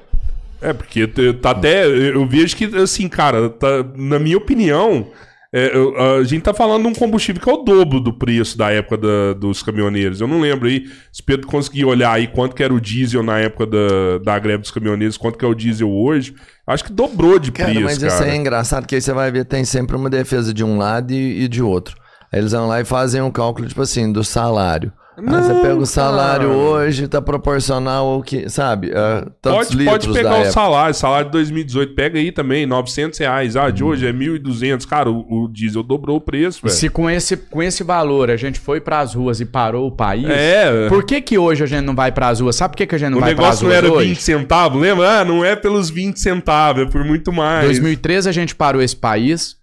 É, 0.60 0.72
porque 0.72 1.06
tá 1.40 1.50
até. 1.50 1.86
Eu 1.86 2.26
vejo 2.26 2.56
que, 2.56 2.64
assim, 2.76 3.08
cara, 3.08 3.50
tá- 3.50 3.84
na 3.96 4.18
minha 4.18 4.36
opinião, 4.38 5.08
é, 5.54 5.76
eu- 5.76 6.18
a 6.18 6.24
gente 6.24 6.42
tá 6.42 6.54
falando 6.54 6.82
de 6.82 6.88
um 6.88 6.94
combustível 6.94 7.42
que 7.42 7.48
é 7.48 7.52
o 7.52 7.58
dobro 7.58 8.00
do 8.00 8.12
preço 8.12 8.56
da 8.56 8.70
época 8.70 8.96
da- 8.96 9.34
dos 9.34 9.62
caminhoneiros. 9.62 10.20
Eu 10.20 10.26
não 10.26 10.40
lembro 10.40 10.66
aí, 10.68 10.84
se 11.12 11.22
Pedro 11.22 11.46
conseguir 11.46 11.84
olhar 11.84 12.10
aí 12.12 12.26
quanto 12.26 12.56
que 12.56 12.62
era 12.62 12.72
o 12.72 12.80
diesel 12.80 13.22
na 13.22 13.38
época 13.38 13.66
da, 13.66 14.18
da 14.24 14.38
greve 14.38 14.62
dos 14.62 14.70
caminhoneiros, 14.70 15.16
quanto 15.16 15.36
que 15.38 15.44
é 15.44 15.48
o 15.48 15.54
diesel 15.54 15.90
hoje. 15.90 16.34
Acho 16.66 16.84
que 16.84 16.92
dobrou 16.92 17.38
de 17.38 17.52
Cara, 17.52 17.70
preço, 17.70 17.84
mas 17.84 17.98
cara. 17.98 18.12
isso 18.14 18.22
aí 18.22 18.30
é 18.30 18.36
engraçado, 18.36 18.86
que 18.86 18.94
aí 18.94 19.00
você 19.00 19.12
vai 19.12 19.30
ver, 19.30 19.44
tem 19.44 19.64
sempre 19.64 19.94
uma 19.96 20.08
defesa 20.08 20.54
de 20.54 20.64
um 20.64 20.78
lado 20.78 21.12
e, 21.12 21.42
e 21.44 21.48
de 21.48 21.62
outro. 21.62 21.96
Aí 22.32 22.38
eles 22.40 22.52
vão 22.52 22.66
lá 22.66 22.80
e 22.80 22.84
fazem 22.84 23.20
um 23.20 23.30
cálculo, 23.30 23.68
tipo 23.68 23.82
assim, 23.82 24.10
do 24.10 24.24
salário. 24.24 24.90
Aí 25.14 25.24
você 25.42 25.54
pega 25.60 25.76
o 25.76 25.84
salário 25.84 26.48
cara. 26.48 26.58
hoje, 26.58 27.06
tá 27.06 27.20
proporcional 27.20 28.06
ao 28.06 28.22
que, 28.22 28.48
sabe? 28.48 28.90
a 28.96 29.26
tantos 29.42 29.68
Pode, 29.68 29.84
pode 29.84 30.12
pegar 30.12 30.30
o 30.30 30.34
época. 30.36 30.50
salário, 30.52 30.94
salário 30.94 31.26
de 31.26 31.32
2018, 31.32 31.94
pega 31.94 32.18
aí 32.18 32.32
também, 32.32 32.64
900 32.64 33.18
reais. 33.18 33.54
Ah, 33.54 33.68
de 33.70 33.84
hoje 33.84 34.06
é 34.06 34.12
1.200. 34.12 34.86
Cara, 34.86 35.10
o, 35.10 35.44
o 35.44 35.48
diesel 35.48 35.82
dobrou 35.82 36.16
o 36.16 36.20
preço, 36.20 36.62
velho. 36.62 36.74
Se 36.74 36.88
com 36.88 37.10
esse, 37.10 37.36
com 37.36 37.62
esse 37.62 37.84
valor 37.84 38.30
a 38.30 38.36
gente 38.36 38.58
foi 38.58 38.80
pras 38.80 39.12
ruas 39.14 39.38
e 39.38 39.44
parou 39.44 39.86
o 39.86 39.92
país, 39.92 40.24
É, 40.28 40.88
por 40.88 41.04
que 41.04 41.20
que 41.20 41.36
hoje 41.36 41.62
a 41.62 41.66
gente 41.66 41.84
não 41.84 41.94
vai 41.94 42.10
pras 42.10 42.40
ruas? 42.40 42.56
Sabe 42.56 42.72
por 42.72 42.78
que, 42.78 42.86
que 42.86 42.94
a 42.94 42.98
gente 42.98 43.10
não 43.10 43.18
o 43.18 43.20
vai 43.20 43.34
pras 43.34 43.60
negócio 43.60 43.64
não 43.66 43.70
ruas 43.74 43.84
era 43.84 43.92
hoje? 43.92 44.08
20 44.08 44.22
centavos, 44.22 44.80
lembra? 44.80 45.20
Ah, 45.20 45.24
não 45.26 45.44
é 45.44 45.54
pelos 45.54 45.90
20 45.90 46.16
centavos, 46.18 46.82
é 46.84 46.86
por 46.86 47.04
muito 47.04 47.30
mais. 47.30 47.66
2013 47.66 48.28
a 48.30 48.32
gente 48.32 48.54
parou 48.54 48.80
esse 48.80 48.96
país, 48.96 49.56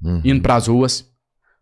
Uhum. 0.00 0.20
indo 0.24 0.40
pras 0.40 0.68
ruas. 0.68 1.04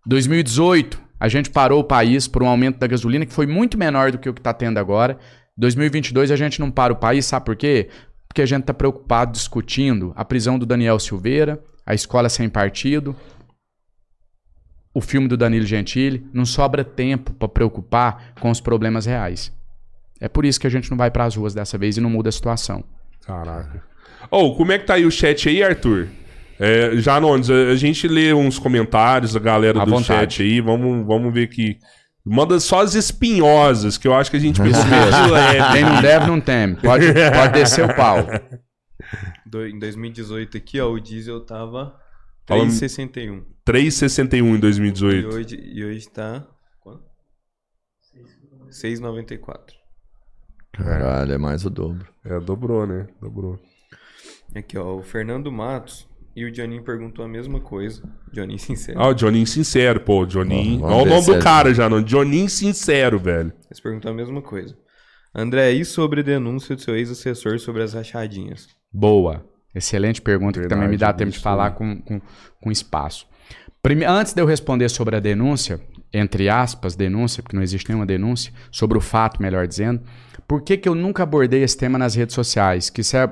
2018 0.06 1.06
a 1.18 1.28
gente 1.28 1.51
parou 1.51 1.80
o 1.80 1.84
país 1.84 2.28
por 2.28 2.43
um 2.43 2.47
aumento 2.47 2.78
da 2.78 2.86
gasolina 2.86 3.26
que 3.26 3.32
foi 3.32 3.47
muito 3.47 3.78
menor 3.78 4.12
do 4.12 4.18
que 4.18 4.28
o 4.28 4.34
que 4.34 4.40
tá 4.40 4.52
tendo 4.52 4.78
agora. 4.78 5.18
2022 5.56 6.30
a 6.30 6.36
gente 6.36 6.60
não 6.60 6.70
para 6.70 6.93
o 6.93 6.97
país, 6.97 7.24
sabe 7.24 7.47
por 7.47 7.56
quê? 7.56 7.88
Porque 8.28 8.43
a 8.43 8.47
gente 8.47 8.64
tá 8.64 8.74
preocupado 8.74 9.32
discutindo 9.32 10.12
a 10.14 10.24
prisão 10.24 10.59
do 10.59 10.66
Daniel 10.66 10.98
Silveira, 10.98 11.62
a 11.86 11.94
escola 11.94 12.28
sem 12.28 12.48
partido, 12.48 13.16
o 14.93 15.01
filme 15.01 15.28
do 15.28 15.36
Danilo 15.36 15.64
Gentili. 15.64 16.26
Não 16.32 16.44
sobra 16.44 16.84
tempo 16.84 17.32
pra 17.32 17.48
preocupar 17.48 18.34
com 18.40 18.51
os 18.51 18.60
problemas 18.60 19.06
reais. 19.06 19.52
É 20.20 20.28
por 20.28 20.44
isso 20.44 20.60
que 20.60 20.66
a 20.66 20.70
gente 20.70 20.90
não 20.90 20.97
vai 20.97 21.10
pras 21.10 21.36
ruas 21.36 21.55
dessa 21.55 21.76
vez 21.76 21.97
e 21.97 22.01
não 22.01 22.10
muda 22.10 22.28
a 22.28 22.32
situação. 22.32 22.84
Caraca. 23.26 23.82
Ô, 24.30 24.55
como 24.55 24.72
é 24.72 24.78
que 24.78 24.86
tá 24.86 24.94
aí 24.94 25.05
o 25.05 25.10
chat 25.10 25.48
aí, 25.48 25.62
Arthur? 25.62 26.09
É, 26.59 26.97
Janones, 26.97 27.51
a, 27.51 27.55
a 27.73 27.77
gente 27.77 28.09
lê 28.09 28.33
uns 28.33 28.59
comentários 28.59 29.33
da 29.35 29.41
galera 29.41 29.83
À 29.83 29.85
do 29.85 29.91
vontade. 29.91 30.35
chat 30.35 30.43
aí, 30.43 30.61
vamos, 30.61 31.07
vamos 31.07 31.33
ver 31.33 31.45
aqui. 31.45 31.78
Manda 32.24 32.59
só 32.59 32.81
as 32.83 32.95
espinhosas, 32.95 33.97
que 33.97 34.09
eu 34.09 34.15
acho 34.15 34.31
que 34.31 34.37
a 34.37 34.41
gente 34.41 34.61
precisa 34.61 34.85
de 34.89 35.73
Quem 35.73 35.85
não 35.85 36.01
deve, 36.03 36.27
não 36.27 36.41
teme. 36.41 36.77
Pode, 36.77 37.07
pode 37.12 37.53
descer 37.53 37.85
o 37.85 37.95
pau. 37.95 38.19
do- 39.47 39.66
em 39.66 39.78
2018 39.78 40.57
aqui, 40.57 40.81
ó, 40.81 40.91
o 40.91 40.99
diesel 40.99 41.41
tava 41.45 41.95
Fala- 42.47 42.65
3,61. 42.65 43.43
3,61 43.65 44.45
em 44.45 44.55
E 44.55 44.59
2018. 44.59 45.28
hoje, 45.28 45.57
e 45.57 45.85
hoje 45.85 46.09
tá. 46.09 46.45
Quanto? 46.81 47.05
6,94. 48.70 49.74
Caralho, 50.73 51.33
é 51.33 51.39
mais 51.39 51.65
o 51.65 51.70
dobro. 51.70 52.07
É, 52.24 52.39
dobrou, 52.41 52.87
né? 52.87 53.07
Dobrou. 53.20 53.59
Aqui, 54.55 54.77
ó, 54.77 54.97
o 54.97 55.03
Fernando 55.03 55.51
Matos 55.53 56.09
e 56.37 56.45
o 56.45 56.53
Johnny 56.53 56.81
perguntou 56.85 57.25
a 57.25 57.29
mesma 57.29 57.59
coisa. 57.61 58.03
Johnny 58.33 58.59
sincero. 58.59 59.01
Ah, 59.01 59.09
o 59.09 59.15
Johninho 59.15 59.47
Sincero, 59.47 59.99
pô. 60.01 60.27
Johninho. 60.27 60.83
Olha 60.85 61.03
o 61.03 61.07
nome 61.07 61.27
do 61.27 61.35
é- 61.35 61.39
cara 61.43 61.73
já, 61.75 61.89
não. 61.89 62.03
Johninho 62.03 62.49
Sincero, 62.51 63.19
velho. 63.19 63.53
Eles 63.67 63.81
perguntam 63.81 64.13
a 64.13 64.15
mesma 64.15 64.43
coisa. 64.43 64.77
André, 65.35 65.73
e 65.73 65.85
sobre 65.85 66.23
denúncia 66.23 66.77
do 66.77 66.81
seu 66.83 66.95
ex-assessor 66.97 67.59
sobre 67.59 67.83
as 67.83 67.95
rachadinhas? 67.95 68.69
Boa. 68.93 69.45
Excelente 69.75 70.23
pergunta, 70.23 70.61
que 70.61 70.69
também 70.69 70.89
me 70.89 70.97
dá 70.97 71.07
Verdade, 71.09 71.19
tempo 71.19 71.31
de 71.33 71.39
falar 71.39 71.73
com, 71.73 72.01
com, 72.03 72.21
com 72.63 72.71
espaço. 72.71 73.27
Prime- 73.83 74.05
Antes 74.07 74.33
de 74.33 74.41
eu 74.41 74.47
responder 74.47 74.89
sobre 74.89 75.17
a 75.17 75.21
denúncia, 75.21 75.81
entre 76.13 76.49
aspas, 76.49 76.97
denúncia, 76.97 77.43
porque 77.43 77.55
não 77.57 77.63
existe 77.63 77.89
nenhuma 77.89 78.07
denúncia, 78.07 78.53
sobre 78.71 78.97
o 78.97 79.01
fato, 79.01 79.41
melhor 79.43 79.67
dizendo, 79.67 80.01
por 80.49 80.63
que, 80.63 80.77
que 80.79 80.89
eu 80.89 80.95
nunca 80.95 81.23
abordei 81.23 81.63
esse 81.63 81.77
tema 81.77 81.99
nas 81.99 82.15
redes 82.15 82.35
sociais? 82.35 82.89
Que 82.89 83.03
isso 83.03 83.17
é, 83.17 83.31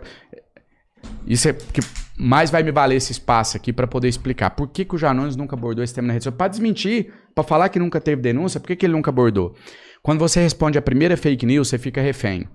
isso 1.27 1.49
é 1.49 1.53
que 1.55 1.81
mais 2.19 2.51
vai 2.51 2.62
me 2.62 2.70
valer 2.70 2.97
esse 2.97 3.12
espaço 3.12 3.57
aqui 3.57 3.73
para 3.73 3.86
poder 3.86 4.09
explicar. 4.09 4.51
Por 4.51 4.69
que, 4.69 4.85
que 4.85 4.95
o 4.95 4.99
Janones 4.99 5.36
nunca 5.36 5.57
abordou 5.57 5.82
esse 5.82 5.95
tema 5.95 6.09
na 6.09 6.12
rede 6.12 6.24
social? 6.24 6.39
Para 6.39 6.49
desmentir, 6.49 7.12
para 7.35 7.45
falar 7.45 7.69
que 7.69 7.78
nunca 7.78 8.01
teve 8.01 8.23
denúncia, 8.23 8.61
por 8.61 8.69
que, 8.69 8.77
que 8.77 8.86
ele 8.86 8.93
nunca 8.93 9.11
abordou? 9.11 9.55
Quando 10.03 10.19
você 10.19 10.41
responde 10.41 10.78
a 10.78 10.82
primeira 10.82 11.16
fake 11.16 11.47
news, 11.47 11.69
você 11.69 11.78
fica 11.78 12.01
refém. 12.01 12.47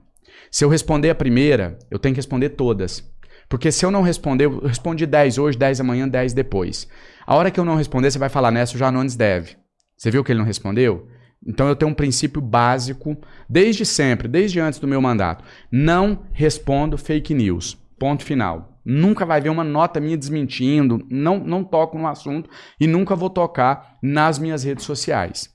Se 0.51 0.63
eu 0.63 0.69
responder 0.69 1.09
a 1.09 1.15
primeira, 1.15 1.77
eu 1.91 1.99
tenho 1.99 2.13
que 2.13 2.19
responder 2.19 2.49
todas. 2.49 3.03
Porque 3.49 3.71
se 3.71 3.85
eu 3.85 3.91
não 3.91 4.01
responder, 4.01 4.45
eu 4.45 4.59
respondi 4.59 5.05
10 5.05 5.37
hoje, 5.37 5.57
10 5.57 5.81
amanhã, 5.81 6.07
10 6.07 6.33
depois. 6.33 6.87
A 7.25 7.35
hora 7.35 7.51
que 7.51 7.59
eu 7.59 7.65
não 7.65 7.75
responder, 7.75 8.11
você 8.11 8.19
vai 8.19 8.29
falar 8.29 8.51
nessa, 8.51 8.75
o 8.75 8.77
Janones 8.77 9.15
deve. 9.15 9.57
Você 9.97 10.09
viu 10.11 10.23
que 10.23 10.31
ele 10.31 10.39
não 10.39 10.45
respondeu? 10.45 11.07
Então 11.45 11.67
eu 11.67 11.75
tenho 11.75 11.91
um 11.91 11.95
princípio 11.95 12.41
básico, 12.41 13.17
desde 13.49 13.85
sempre, 13.85 14.27
desde 14.27 14.59
antes 14.59 14.79
do 14.79 14.87
meu 14.87 15.01
mandato. 15.01 15.43
Não 15.71 16.23
respondo 16.31 16.97
fake 16.97 17.33
news. 17.33 17.77
Ponto 17.97 18.23
final. 18.23 18.78
Nunca 18.83 19.25
vai 19.25 19.41
ver 19.41 19.49
uma 19.49 19.63
nota 19.63 19.99
minha 19.99 20.17
desmentindo, 20.17 21.05
não, 21.09 21.39
não 21.39 21.63
toco 21.63 21.97
no 21.97 22.07
assunto 22.07 22.49
e 22.79 22.87
nunca 22.87 23.15
vou 23.15 23.29
tocar 23.29 23.97
nas 24.01 24.39
minhas 24.39 24.63
redes 24.63 24.85
sociais. 24.85 25.53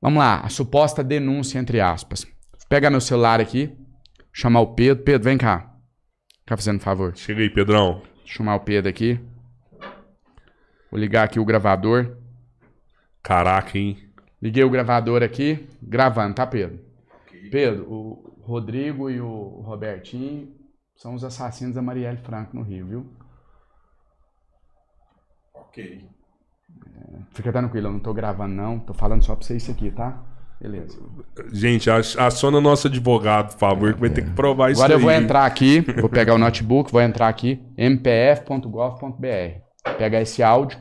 Vamos 0.00 0.18
lá, 0.18 0.40
a 0.40 0.48
suposta 0.48 1.02
denúncia, 1.02 1.58
entre 1.58 1.80
aspas. 1.80 2.24
Vou 2.24 2.68
pegar 2.68 2.90
meu 2.90 3.00
celular 3.00 3.40
aqui, 3.40 3.76
chamar 4.32 4.60
o 4.60 4.74
Pedro. 4.74 5.04
Pedro, 5.04 5.24
vem 5.24 5.38
cá. 5.38 5.74
Tá 6.44 6.56
fazendo 6.56 6.76
um 6.76 6.80
favor. 6.80 7.16
Chega 7.16 7.40
aí, 7.40 7.50
Pedrão. 7.50 8.02
Chamar 8.24 8.56
o 8.56 8.60
Pedro 8.60 8.88
aqui. 8.88 9.20
Vou 10.90 11.00
ligar 11.00 11.24
aqui 11.24 11.40
o 11.40 11.44
gravador. 11.44 12.16
Caraca, 13.22 13.76
hein? 13.76 13.98
Liguei 14.40 14.62
o 14.62 14.70
gravador 14.70 15.22
aqui, 15.22 15.66
gravando, 15.82 16.34
tá, 16.34 16.46
Pedro? 16.46 16.78
Pedro, 17.50 17.90
o 17.90 18.36
Rodrigo 18.42 19.10
e 19.10 19.20
o 19.20 19.60
Robertinho 19.64 20.54
são 20.96 21.14
os 21.14 21.22
assassinos 21.22 21.74
da 21.74 21.82
Marielle 21.82 22.18
Franco 22.18 22.56
no 22.56 22.62
Rio, 22.62 22.86
viu? 22.86 23.06
Ok. 25.54 26.08
Fica 27.32 27.52
tranquilo, 27.52 27.88
eu 27.88 27.92
não 27.92 28.00
tô 28.00 28.12
gravando 28.12 28.54
não, 28.54 28.78
tô 28.78 28.94
falando 28.94 29.22
só 29.22 29.36
pra 29.36 29.46
você 29.46 29.56
isso 29.56 29.70
aqui, 29.70 29.90
tá? 29.90 30.22
Beleza. 30.60 30.98
Gente, 31.52 31.90
aciona 31.90 32.62
nosso 32.62 32.86
advogado, 32.86 33.52
por 33.52 33.58
favor, 33.58 33.94
que 33.94 34.00
vai 34.00 34.08
ter 34.08 34.24
que 34.24 34.30
provar 34.30 34.70
isso 34.70 34.80
Agora 34.80 34.94
eu 34.94 35.00
vou 35.00 35.12
entrar 35.12 35.44
aqui, 35.44 35.80
vou 36.00 36.08
pegar 36.08 36.34
o 36.34 36.38
notebook, 36.38 36.90
vou 36.90 37.02
entrar 37.02 37.28
aqui, 37.28 37.62
mpf.gov.br. 37.76 39.60
Pegar 39.98 40.22
esse 40.22 40.42
áudio. 40.42 40.78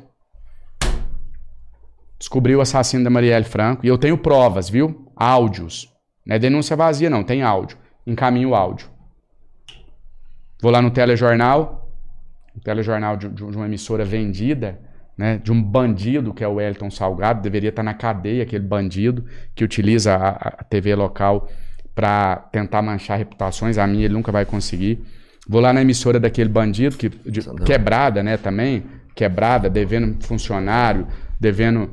Descobri 2.17 2.55
o 2.55 2.61
assassino 2.61 3.03
da 3.03 3.09
Marielle 3.09 3.43
Franco. 3.43 3.85
E 3.85 3.89
eu 3.89 3.97
tenho 3.97 4.17
provas, 4.17 4.69
viu? 4.69 5.11
Áudios. 5.15 5.93
Não 6.25 6.37
é 6.37 6.39
denúncia 6.39 6.75
vazia, 6.75 7.09
não. 7.09 7.23
Tem 7.23 7.43
áudio. 7.43 7.77
Encaminho 8.07 8.49
o 8.49 8.55
áudio. 8.55 8.94
Vou 10.65 10.71
lá 10.71 10.81
no 10.81 10.89
telejornal. 10.89 11.91
O 12.55 12.59
telejornal 12.59 13.15
de, 13.17 13.29
de 13.29 13.43
uma 13.43 13.67
emissora 13.67 14.03
vendida, 14.03 14.79
né? 15.15 15.37
De 15.37 15.51
um 15.51 15.61
bandido 15.61 16.33
que 16.33 16.43
é 16.43 16.47
o 16.47 16.53
Wellington 16.55 16.89
Salgado. 16.89 17.39
Deveria 17.39 17.69
estar 17.69 17.83
na 17.83 17.93
cadeia 17.93 18.41
aquele 18.41 18.65
bandido 18.65 19.23
que 19.53 19.63
utiliza 19.63 20.15
a, 20.15 20.29
a 20.29 20.63
TV 20.63 20.95
local 20.95 21.47
para 21.93 22.37
tentar 22.51 22.81
manchar 22.81 23.15
reputações. 23.15 23.77
A 23.77 23.85
minha 23.85 24.05
ele 24.05 24.15
nunca 24.15 24.31
vai 24.31 24.43
conseguir. 24.43 25.05
Vou 25.47 25.61
lá 25.61 25.71
na 25.71 25.83
emissora 25.83 26.19
daquele 26.19 26.49
bandido, 26.49 26.97
que, 26.97 27.09
de- 27.09 27.41
quebrada, 27.63 28.23
né, 28.23 28.35
também. 28.35 28.85
Quebrada, 29.13 29.69
devendo 29.69 30.17
funcionário, 30.25 31.05
devendo. 31.39 31.91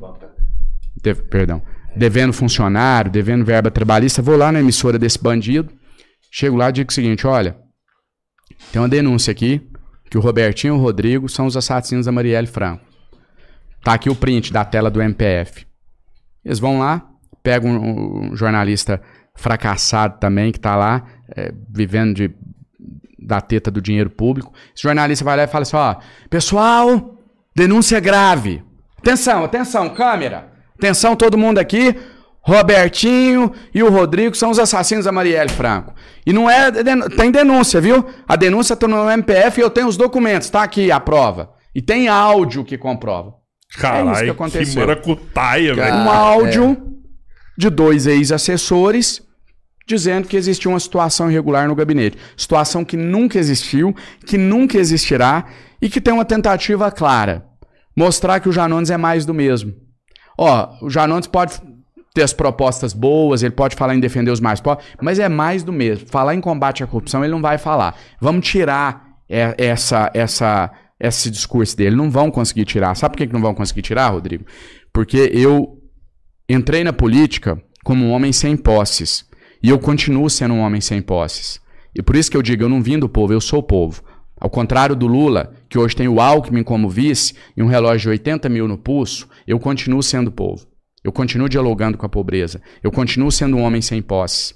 de- 0.99 1.13
perdão. 1.13 1.61
Devendo 1.95 2.33
funcionário, 2.33 3.11
devendo 3.11 3.45
verba 3.45 3.69
trabalhista. 3.69 4.19
Vou 4.19 4.35
lá 4.35 4.51
na 4.51 4.59
emissora 4.61 4.97
desse 4.97 5.21
bandido. 5.21 5.69
Chego 6.31 6.57
lá 6.57 6.69
e 6.69 6.71
digo 6.71 6.89
o 6.89 6.93
seguinte: 6.93 7.27
olha, 7.27 7.55
tem 8.71 8.81
uma 8.81 8.89
denúncia 8.89 9.31
aqui 9.31 9.61
que 10.09 10.17
o 10.17 10.21
Robertinho 10.21 10.75
e 10.75 10.77
o 10.77 10.81
Rodrigo 10.81 11.27
são 11.27 11.45
os 11.45 11.57
assassinos 11.57 12.05
da 12.05 12.11
Marielle 12.11 12.47
Franco. 12.47 12.85
Tá 13.83 13.93
aqui 13.93 14.09
o 14.09 14.15
print 14.15 14.53
da 14.53 14.63
tela 14.63 14.89
do 14.89 15.01
MPF. 15.01 15.65
Eles 16.45 16.59
vão 16.59 16.79
lá, 16.79 17.05
pegam 17.41 17.71
um, 17.71 18.35
jornalista 18.35 19.01
fracassado 19.35 20.19
também, 20.19 20.51
que 20.51 20.59
tá 20.59 20.75
lá, 20.75 21.05
é, 21.35 21.51
vivendo 21.69 22.13
de, 22.13 22.31
da 23.19 23.41
teta 23.41 23.71
do 23.71 23.81
dinheiro 23.81 24.09
público. 24.09 24.53
Esse 24.75 24.83
jornalista 24.83 25.25
vai 25.25 25.35
lá 25.35 25.43
e 25.43 25.47
fala 25.47 25.63
assim: 25.63 25.75
ó, 25.75 25.95
pessoal, 26.29 27.17
denúncia 27.55 27.99
grave. 27.99 28.63
Atenção, 28.99 29.43
atenção, 29.43 29.89
câmera. 29.89 30.53
Atenção, 30.77 31.15
todo 31.15 31.37
mundo 31.37 31.57
aqui. 31.57 31.95
Robertinho 32.43 33.53
e 33.73 33.81
o 33.81 33.89
Rodrigo 33.89 34.35
são 34.35 34.51
os 34.51 34.59
assassinos 34.59 35.05
da 35.05 35.11
Marielle 35.13 35.49
Franco. 35.49 35.93
E 36.25 36.33
não 36.33 36.49
é. 36.49 36.69
Tem 37.15 37.31
denúncia, 37.31 37.79
viu? 37.79 38.05
A 38.27 38.35
denúncia 38.35 38.75
tá 38.75 38.85
no 38.85 39.09
MPF 39.09 39.59
e 39.59 39.63
eu 39.63 39.69
tenho 39.69 39.87
os 39.87 39.95
documentos, 39.95 40.49
tá 40.49 40.61
aqui 40.61 40.91
a 40.91 40.99
prova. 40.99 41.51
E 41.73 41.81
tem 41.81 42.09
áudio 42.09 42.65
que 42.65 42.77
comprova. 42.77 43.29
É 43.29 43.31
isso 43.31 43.75
que 43.75 43.81
Caralho, 43.81 44.25
que, 44.25 44.29
aconteceu. 44.29 44.81
maracutaia, 44.81 45.73
velho. 45.73 45.95
um 45.95 46.09
áudio 46.09 46.77
de 47.57 47.69
dois 47.69 48.05
ex-assessores 48.05 49.21
dizendo 49.87 50.27
que 50.27 50.37
existia 50.37 50.69
uma 50.69 50.79
situação 50.79 51.31
irregular 51.31 51.67
no 51.67 51.75
gabinete. 51.75 52.17
Situação 52.35 52.83
que 52.83 52.97
nunca 52.97 53.39
existiu, 53.39 53.95
que 54.25 54.37
nunca 54.37 54.77
existirá 54.77 55.45
e 55.81 55.89
que 55.89 56.01
tem 56.01 56.13
uma 56.13 56.25
tentativa 56.25 56.91
clara. 56.91 57.45
Mostrar 57.95 58.39
que 58.39 58.49
o 58.49 58.51
Janones 58.51 58.89
é 58.89 58.97
mais 58.97 59.25
do 59.25 59.33
mesmo. 59.33 59.73
Ó, 60.37 60.69
o 60.81 60.89
Janones 60.89 61.27
pode 61.27 61.59
ter 62.13 62.21
as 62.21 62.31
propostas 62.31 62.93
boas, 62.93 63.41
ele 63.41 63.53
pode 63.53 63.75
falar 63.75 63.95
em 63.95 63.99
defender 63.99 64.29
os 64.29 64.39
mais 64.39 64.61
pobres, 64.61 64.85
mas 65.01 65.17
é 65.17 65.27
mais 65.27 65.63
do 65.63 65.73
mesmo. 65.73 66.07
Falar 66.07 66.35
em 66.35 66.41
combate 66.41 66.83
à 66.83 66.87
corrupção, 66.87 67.23
ele 67.23 67.31
não 67.31 67.41
vai 67.41 67.57
falar. 67.57 67.97
Vamos 68.21 68.47
tirar 68.47 69.17
é, 69.27 69.55
essa, 69.57 70.11
essa, 70.13 70.71
esse 70.99 71.31
discurso 71.31 71.75
dele. 71.75 71.95
Não 71.95 72.11
vão 72.11 72.29
conseguir 72.29 72.65
tirar. 72.65 72.93
Sabe 72.95 73.17
por 73.17 73.25
que 73.25 73.33
não 73.33 73.41
vão 73.41 73.55
conseguir 73.55 73.81
tirar, 73.81 74.09
Rodrigo? 74.09 74.45
Porque 74.93 75.31
eu 75.33 75.79
entrei 76.47 76.83
na 76.83 76.93
política 76.93 77.59
como 77.83 78.05
um 78.05 78.11
homem 78.11 78.31
sem 78.31 78.55
posses. 78.55 79.25
E 79.61 79.69
eu 79.69 79.79
continuo 79.79 80.29
sendo 80.29 80.53
um 80.53 80.59
homem 80.59 80.81
sem 80.81 81.01
posses. 81.01 81.59
E 81.95 82.03
por 82.03 82.15
isso 82.15 82.29
que 82.29 82.37
eu 82.37 82.43
digo, 82.43 82.63
eu 82.63 82.69
não 82.69 82.81
vim 82.81 82.99
do 82.99 83.09
povo, 83.09 83.33
eu 83.33 83.41
sou 83.41 83.59
o 83.59 83.63
povo. 83.63 84.03
Ao 84.39 84.49
contrário 84.49 84.95
do 84.95 85.07
Lula, 85.07 85.53
que 85.67 85.79
hoje 85.79 85.95
tem 85.95 86.07
o 86.07 86.19
Alckmin 86.19 86.63
como 86.63 86.89
vice 86.89 87.33
e 87.55 87.63
um 87.63 87.67
relógio 87.67 88.01
de 88.01 88.09
80 88.09 88.49
mil 88.49 88.67
no 88.67 88.77
pulso, 88.77 89.27
eu 89.47 89.57
continuo 89.57 90.03
sendo 90.03 90.31
povo. 90.31 90.72
Eu 91.03 91.11
continuo 91.11 91.49
dialogando 91.49 91.97
com 91.97 92.05
a 92.05 92.09
pobreza. 92.09 92.61
Eu 92.81 92.91
continuo 92.91 93.31
sendo 93.31 93.57
um 93.57 93.61
homem 93.61 93.81
sem 93.81 94.01
posses. 94.01 94.55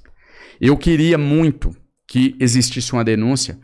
Eu 0.60 0.78
queria 0.78 1.18
muito 1.18 1.76
que 2.08 2.36
existisse 2.40 2.94
uma 2.94 3.04
denúncia 3.04 3.60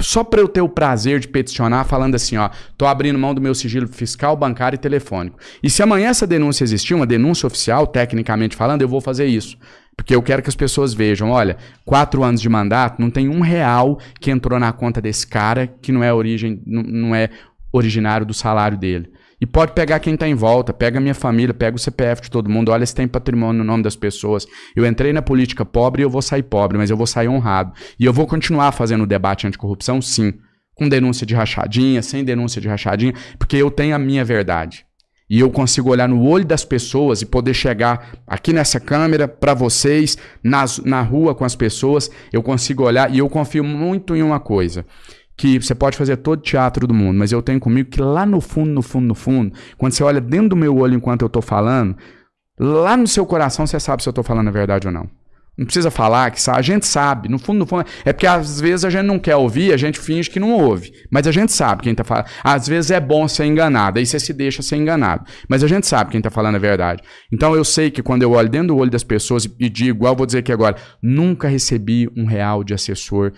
só 0.00 0.24
para 0.24 0.40
eu 0.40 0.48
ter 0.48 0.60
o 0.60 0.68
prazer 0.68 1.20
de 1.20 1.28
peticionar 1.28 1.84
falando 1.84 2.14
assim, 2.14 2.36
ó, 2.36 2.50
tô 2.76 2.86
abrindo 2.86 3.18
mão 3.18 3.34
do 3.34 3.40
meu 3.40 3.54
sigilo 3.54 3.86
fiscal, 3.86 4.36
bancário 4.36 4.76
e 4.76 4.78
telefônico. 4.78 5.38
E 5.62 5.70
se 5.70 5.82
amanhã 5.82 6.08
essa 6.08 6.26
denúncia 6.26 6.64
existir, 6.64 6.94
uma 6.94 7.06
denúncia 7.06 7.46
oficial, 7.46 7.86
tecnicamente 7.86 8.56
falando, 8.56 8.82
eu 8.82 8.88
vou 8.88 9.00
fazer 9.00 9.26
isso. 9.26 9.56
Porque 9.96 10.14
eu 10.14 10.22
quero 10.22 10.42
que 10.42 10.48
as 10.48 10.56
pessoas 10.56 10.92
vejam, 10.92 11.30
olha, 11.30 11.56
quatro 11.84 12.24
anos 12.24 12.40
de 12.40 12.48
mandato, 12.48 13.00
não 13.00 13.10
tem 13.10 13.28
um 13.28 13.40
real 13.40 13.98
que 14.20 14.30
entrou 14.30 14.58
na 14.58 14.72
conta 14.72 15.00
desse 15.00 15.26
cara 15.26 15.68
que 15.80 15.92
não 15.92 16.02
é 16.02 16.12
origem, 16.12 16.60
não, 16.66 16.82
não 16.82 17.14
é 17.14 17.30
originário 17.72 18.26
do 18.26 18.34
salário 18.34 18.76
dele. 18.76 19.10
E 19.44 19.46
pode 19.46 19.72
pegar 19.72 20.00
quem 20.00 20.14
está 20.14 20.26
em 20.26 20.34
volta, 20.34 20.72
pega 20.72 20.98
minha 20.98 21.12
família, 21.12 21.52
pega 21.52 21.76
o 21.76 21.78
CPF 21.78 22.22
de 22.22 22.30
todo 22.30 22.48
mundo, 22.48 22.72
olha 22.72 22.86
se 22.86 22.94
tem 22.94 23.06
patrimônio 23.06 23.58
no 23.58 23.64
nome 23.64 23.82
das 23.82 23.94
pessoas. 23.94 24.46
Eu 24.74 24.86
entrei 24.86 25.12
na 25.12 25.20
política 25.20 25.66
pobre 25.66 26.00
e 26.00 26.02
eu 26.02 26.08
vou 26.08 26.22
sair 26.22 26.44
pobre, 26.44 26.78
mas 26.78 26.88
eu 26.88 26.96
vou 26.96 27.06
sair 27.06 27.28
honrado. 27.28 27.70
E 28.00 28.06
eu 28.06 28.12
vou 28.14 28.26
continuar 28.26 28.72
fazendo 28.72 29.04
o 29.04 29.06
debate 29.06 29.46
anticorrupção, 29.46 30.00
sim. 30.00 30.32
Com 30.74 30.88
denúncia 30.88 31.26
de 31.26 31.34
rachadinha, 31.34 32.00
sem 32.00 32.24
denúncia 32.24 32.58
de 32.58 32.68
rachadinha, 32.68 33.12
porque 33.38 33.58
eu 33.58 33.70
tenho 33.70 33.94
a 33.94 33.98
minha 33.98 34.24
verdade. 34.24 34.86
E 35.28 35.40
eu 35.40 35.50
consigo 35.50 35.90
olhar 35.90 36.08
no 36.08 36.26
olho 36.26 36.46
das 36.46 36.64
pessoas 36.64 37.20
e 37.20 37.26
poder 37.26 37.52
chegar 37.52 38.14
aqui 38.26 38.50
nessa 38.50 38.80
câmera 38.80 39.28
para 39.28 39.52
vocês, 39.52 40.16
nas, 40.42 40.78
na 40.78 41.02
rua 41.02 41.34
com 41.34 41.44
as 41.44 41.54
pessoas. 41.54 42.10
Eu 42.32 42.42
consigo 42.42 42.82
olhar 42.82 43.14
e 43.14 43.18
eu 43.18 43.28
confio 43.28 43.62
muito 43.62 44.16
em 44.16 44.22
uma 44.22 44.40
coisa: 44.40 44.86
que 45.36 45.58
você 45.58 45.74
pode 45.74 45.96
fazer 45.96 46.16
todo 46.18 46.40
teatro 46.40 46.86
do 46.86 46.94
mundo, 46.94 47.18
mas 47.18 47.32
eu 47.32 47.42
tenho 47.42 47.58
comigo 47.58 47.90
que 47.90 48.00
lá 48.00 48.24
no 48.24 48.40
fundo, 48.40 48.70
no 48.70 48.82
fundo, 48.82 49.06
no 49.06 49.14
fundo, 49.14 49.52
quando 49.76 49.92
você 49.92 50.04
olha 50.04 50.20
dentro 50.20 50.50
do 50.50 50.56
meu 50.56 50.76
olho 50.76 50.94
enquanto 50.94 51.22
eu 51.22 51.28
tô 51.28 51.42
falando, 51.42 51.96
lá 52.58 52.96
no 52.96 53.06
seu 53.06 53.26
coração 53.26 53.66
você 53.66 53.80
sabe 53.80 54.02
se 54.02 54.08
eu 54.08 54.12
tô 54.12 54.22
falando 54.22 54.48
a 54.48 54.52
verdade 54.52 54.86
ou 54.86 54.92
não. 54.92 55.08
Não 55.56 55.64
precisa 55.64 55.88
falar 55.88 56.32
que 56.32 56.50
a 56.50 56.60
gente 56.60 56.84
sabe, 56.84 57.28
no 57.28 57.38
fundo, 57.38 57.60
no 57.60 57.66
fundo. 57.66 57.84
É 58.04 58.12
porque 58.12 58.26
às 58.26 58.60
vezes 58.60 58.84
a 58.84 58.90
gente 58.90 59.04
não 59.04 59.20
quer 59.20 59.36
ouvir, 59.36 59.72
a 59.72 59.76
gente 59.76 60.00
finge 60.00 60.28
que 60.28 60.40
não 60.40 60.50
ouve. 60.50 60.92
Mas 61.10 61.28
a 61.28 61.32
gente 61.32 61.52
sabe 61.52 61.82
quem 61.82 61.94
tá 61.94 62.02
falando. 62.02 62.26
Às 62.42 62.66
vezes 62.66 62.90
é 62.90 62.98
bom 62.98 63.28
ser 63.28 63.44
enganado, 63.44 64.00
aí 64.00 64.06
você 64.06 64.18
se 64.18 64.32
deixa 64.32 64.62
ser 64.62 64.76
enganado. 64.76 65.24
Mas 65.48 65.62
a 65.62 65.68
gente 65.68 65.86
sabe 65.86 66.10
quem 66.10 66.20
tá 66.20 66.28
falando 66.28 66.56
a 66.56 66.58
verdade. 66.58 67.02
Então 67.32 67.54
eu 67.54 67.64
sei 67.64 67.88
que 67.88 68.02
quando 68.02 68.22
eu 68.22 68.32
olho 68.32 68.48
dentro 68.48 68.68
do 68.68 68.76
olho 68.76 68.90
das 68.90 69.04
pessoas 69.04 69.44
e 69.44 69.68
digo, 69.68 69.98
igual 69.98 70.16
vou 70.16 70.26
dizer 70.26 70.38
aqui 70.38 70.52
agora, 70.52 70.76
nunca 71.00 71.46
recebi 71.46 72.10
um 72.16 72.24
real 72.24 72.64
de 72.64 72.74
assessor 72.74 73.32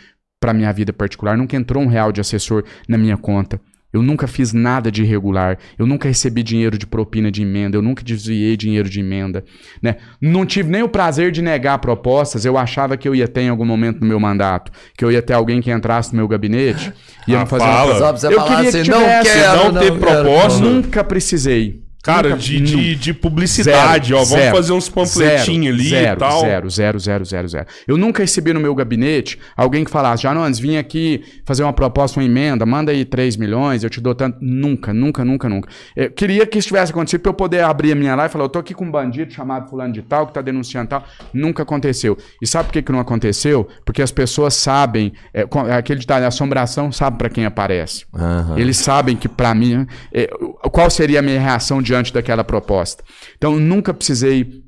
para 0.46 0.54
minha 0.54 0.72
vida 0.72 0.92
particular, 0.92 1.36
nunca 1.36 1.56
entrou 1.56 1.82
um 1.82 1.88
real 1.88 2.12
de 2.12 2.20
assessor 2.20 2.62
na 2.88 2.96
minha 2.96 3.16
conta. 3.16 3.60
Eu 3.92 4.00
nunca 4.00 4.26
fiz 4.28 4.52
nada 4.52 4.92
de 4.92 5.02
irregular. 5.02 5.58
Eu 5.76 5.86
nunca 5.86 6.06
recebi 6.06 6.42
dinheiro 6.42 6.76
de 6.78 6.86
propina 6.86 7.30
de 7.32 7.42
emenda. 7.42 7.76
Eu 7.76 7.82
nunca 7.82 8.04
desviei 8.04 8.56
dinheiro 8.56 8.88
de 8.88 9.00
emenda. 9.00 9.42
Né? 9.82 9.96
Não 10.20 10.44
tive 10.46 10.70
nem 10.70 10.82
o 10.82 10.88
prazer 10.88 11.32
de 11.32 11.40
negar 11.42 11.78
propostas. 11.78 12.44
Eu 12.44 12.56
achava 12.58 12.96
que 12.96 13.08
eu 13.08 13.14
ia 13.14 13.26
ter 13.26 13.40
em 13.42 13.48
algum 13.48 13.64
momento 13.64 14.00
no 14.00 14.06
meu 14.06 14.20
mandato. 14.20 14.70
Que 14.96 15.04
eu 15.04 15.10
ia 15.10 15.22
ter 15.22 15.32
alguém 15.32 15.60
que 15.62 15.70
entrasse 15.72 16.12
no 16.12 16.18
meu 16.18 16.28
gabinete. 16.28 16.92
Ia 17.26 17.38
Ah, 17.38 17.40
me 17.40 17.46
fazer 17.46 17.64
fala. 17.64 17.98
uma 18.12 18.32
Eu 18.32 18.44
queria 18.44 18.68
assim, 18.68 18.82
que 18.82 18.90
não 18.90 18.98
tivesse. 19.00 19.32
quero, 19.32 19.64
Não 19.64 19.72
ter 19.72 19.80
quero. 19.80 19.96
proposta. 19.98 20.60
Nunca 20.64 21.02
precisei. 21.02 21.85
Cara, 22.06 22.28
Nunca- 22.30 22.40
de, 22.40 22.60
nu- 22.60 22.66
de, 22.66 22.94
de 22.94 23.12
publicidade, 23.14 24.14
ó. 24.14 24.18
Vamos 24.18 24.30
Zero. 24.30 24.56
fazer 24.56 24.72
uns 24.72 24.88
panfletinhos 24.88 25.74
ali 25.74 25.88
zero, 25.88 26.16
e 26.16 26.18
tal. 26.20 26.40
Zero, 26.40 26.70
zero, 26.70 26.98
zero, 26.98 27.24
zero, 27.24 27.48
zero. 27.48 27.66
Eu 27.86 27.96
nunca 27.96 28.22
recebi 28.22 28.52
no 28.52 28.60
meu 28.60 28.74
gabinete 28.74 29.38
alguém 29.56 29.84
que 29.84 29.90
falasse, 29.90 30.22
Janones, 30.22 30.58
vim 30.58 30.76
aqui 30.76 31.22
fazer 31.44 31.62
uma 31.64 31.72
proposta, 31.72 32.18
uma 32.20 32.24
emenda, 32.26 32.64
manda 32.64 32.92
aí 32.92 33.04
3 33.04 33.36
milhões, 33.36 33.82
eu 33.84 33.90
te 33.90 34.00
dou 34.00 34.14
tanto. 34.14 34.38
Nunca, 34.40 34.92
nunca, 34.94 35.24
nunca, 35.24 35.48
nunca. 35.48 35.68
Eu 35.96 36.10
queria 36.10 36.46
que 36.46 36.58
isso 36.58 36.68
tivesse 36.68 36.92
acontecido 36.92 37.20
pra 37.20 37.30
eu 37.30 37.34
poder 37.34 37.62
abrir 37.64 37.92
a 37.92 37.94
minha 37.96 38.14
live 38.14 38.30
e 38.30 38.32
falar, 38.32 38.44
eu 38.44 38.48
tô 38.48 38.58
aqui 38.58 38.72
com 38.72 38.84
um 38.84 38.90
bandido 38.90 39.32
chamado 39.32 39.68
fulano 39.68 39.92
de 39.92 40.02
tal, 40.02 40.26
que 40.28 40.32
tá 40.34 40.40
denunciando 40.40 40.88
tal. 40.88 41.04
Nunca 41.34 41.62
aconteceu. 41.62 42.16
E 42.40 42.46
sabe 42.46 42.66
por 42.68 42.72
que, 42.72 42.82
que 42.82 42.92
não 42.92 43.00
aconteceu? 43.00 43.66
Porque 43.84 44.00
as 44.00 44.10
pessoas 44.12 44.54
sabem, 44.54 45.12
é, 45.34 45.40
é 45.68 45.74
aquele 45.74 45.98
ditado, 46.00 46.22
a 46.22 46.28
assombração 46.28 46.92
sabe 46.92 47.18
pra 47.18 47.28
quem 47.28 47.44
aparece. 47.44 48.04
Aham. 48.14 48.54
Eles 48.58 48.76
sabem 48.76 49.16
que, 49.16 49.28
pra 49.28 49.54
mim, 49.54 49.86
é, 50.12 50.28
qual 50.70 50.88
seria 50.90 51.18
a 51.18 51.22
minha 51.22 51.40
reação 51.40 51.82
diante 51.82 51.95
daquela 52.12 52.44
proposta. 52.44 53.02
Então, 53.36 53.58
nunca 53.58 53.92
precisei 53.94 54.64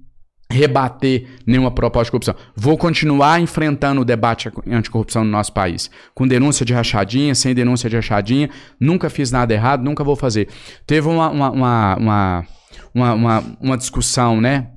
rebater 0.51 1.27
nenhuma 1.47 1.71
proposta 1.71 2.07
de 2.07 2.11
corrupção. 2.13 2.35
Vou 2.57 2.79
continuar 2.79 3.39
enfrentando 3.41 4.01
o 4.01 4.05
debate 4.05 4.51
anticorrupção 4.67 5.23
no 5.23 5.31
nosso 5.31 5.53
país. 5.53 5.91
Com 6.15 6.27
denúncia 6.27 6.65
de 6.65 6.73
rachadinha, 6.73 7.35
sem 7.35 7.55
denúncia 7.55 7.91
de 7.91 7.97
rachadinha. 7.97 8.49
Nunca 8.81 9.11
fiz 9.11 9.31
nada 9.31 9.53
errado, 9.53 9.85
nunca 9.85 10.03
vou 10.03 10.17
fazer. 10.17 10.49
Teve 10.87 11.07
uma, 11.07 11.29
uma, 11.29 11.97
uma, 11.97 12.47
uma- 12.95 13.45
uma 13.61 13.77
discussão, 13.77 14.41
né? 14.41 14.71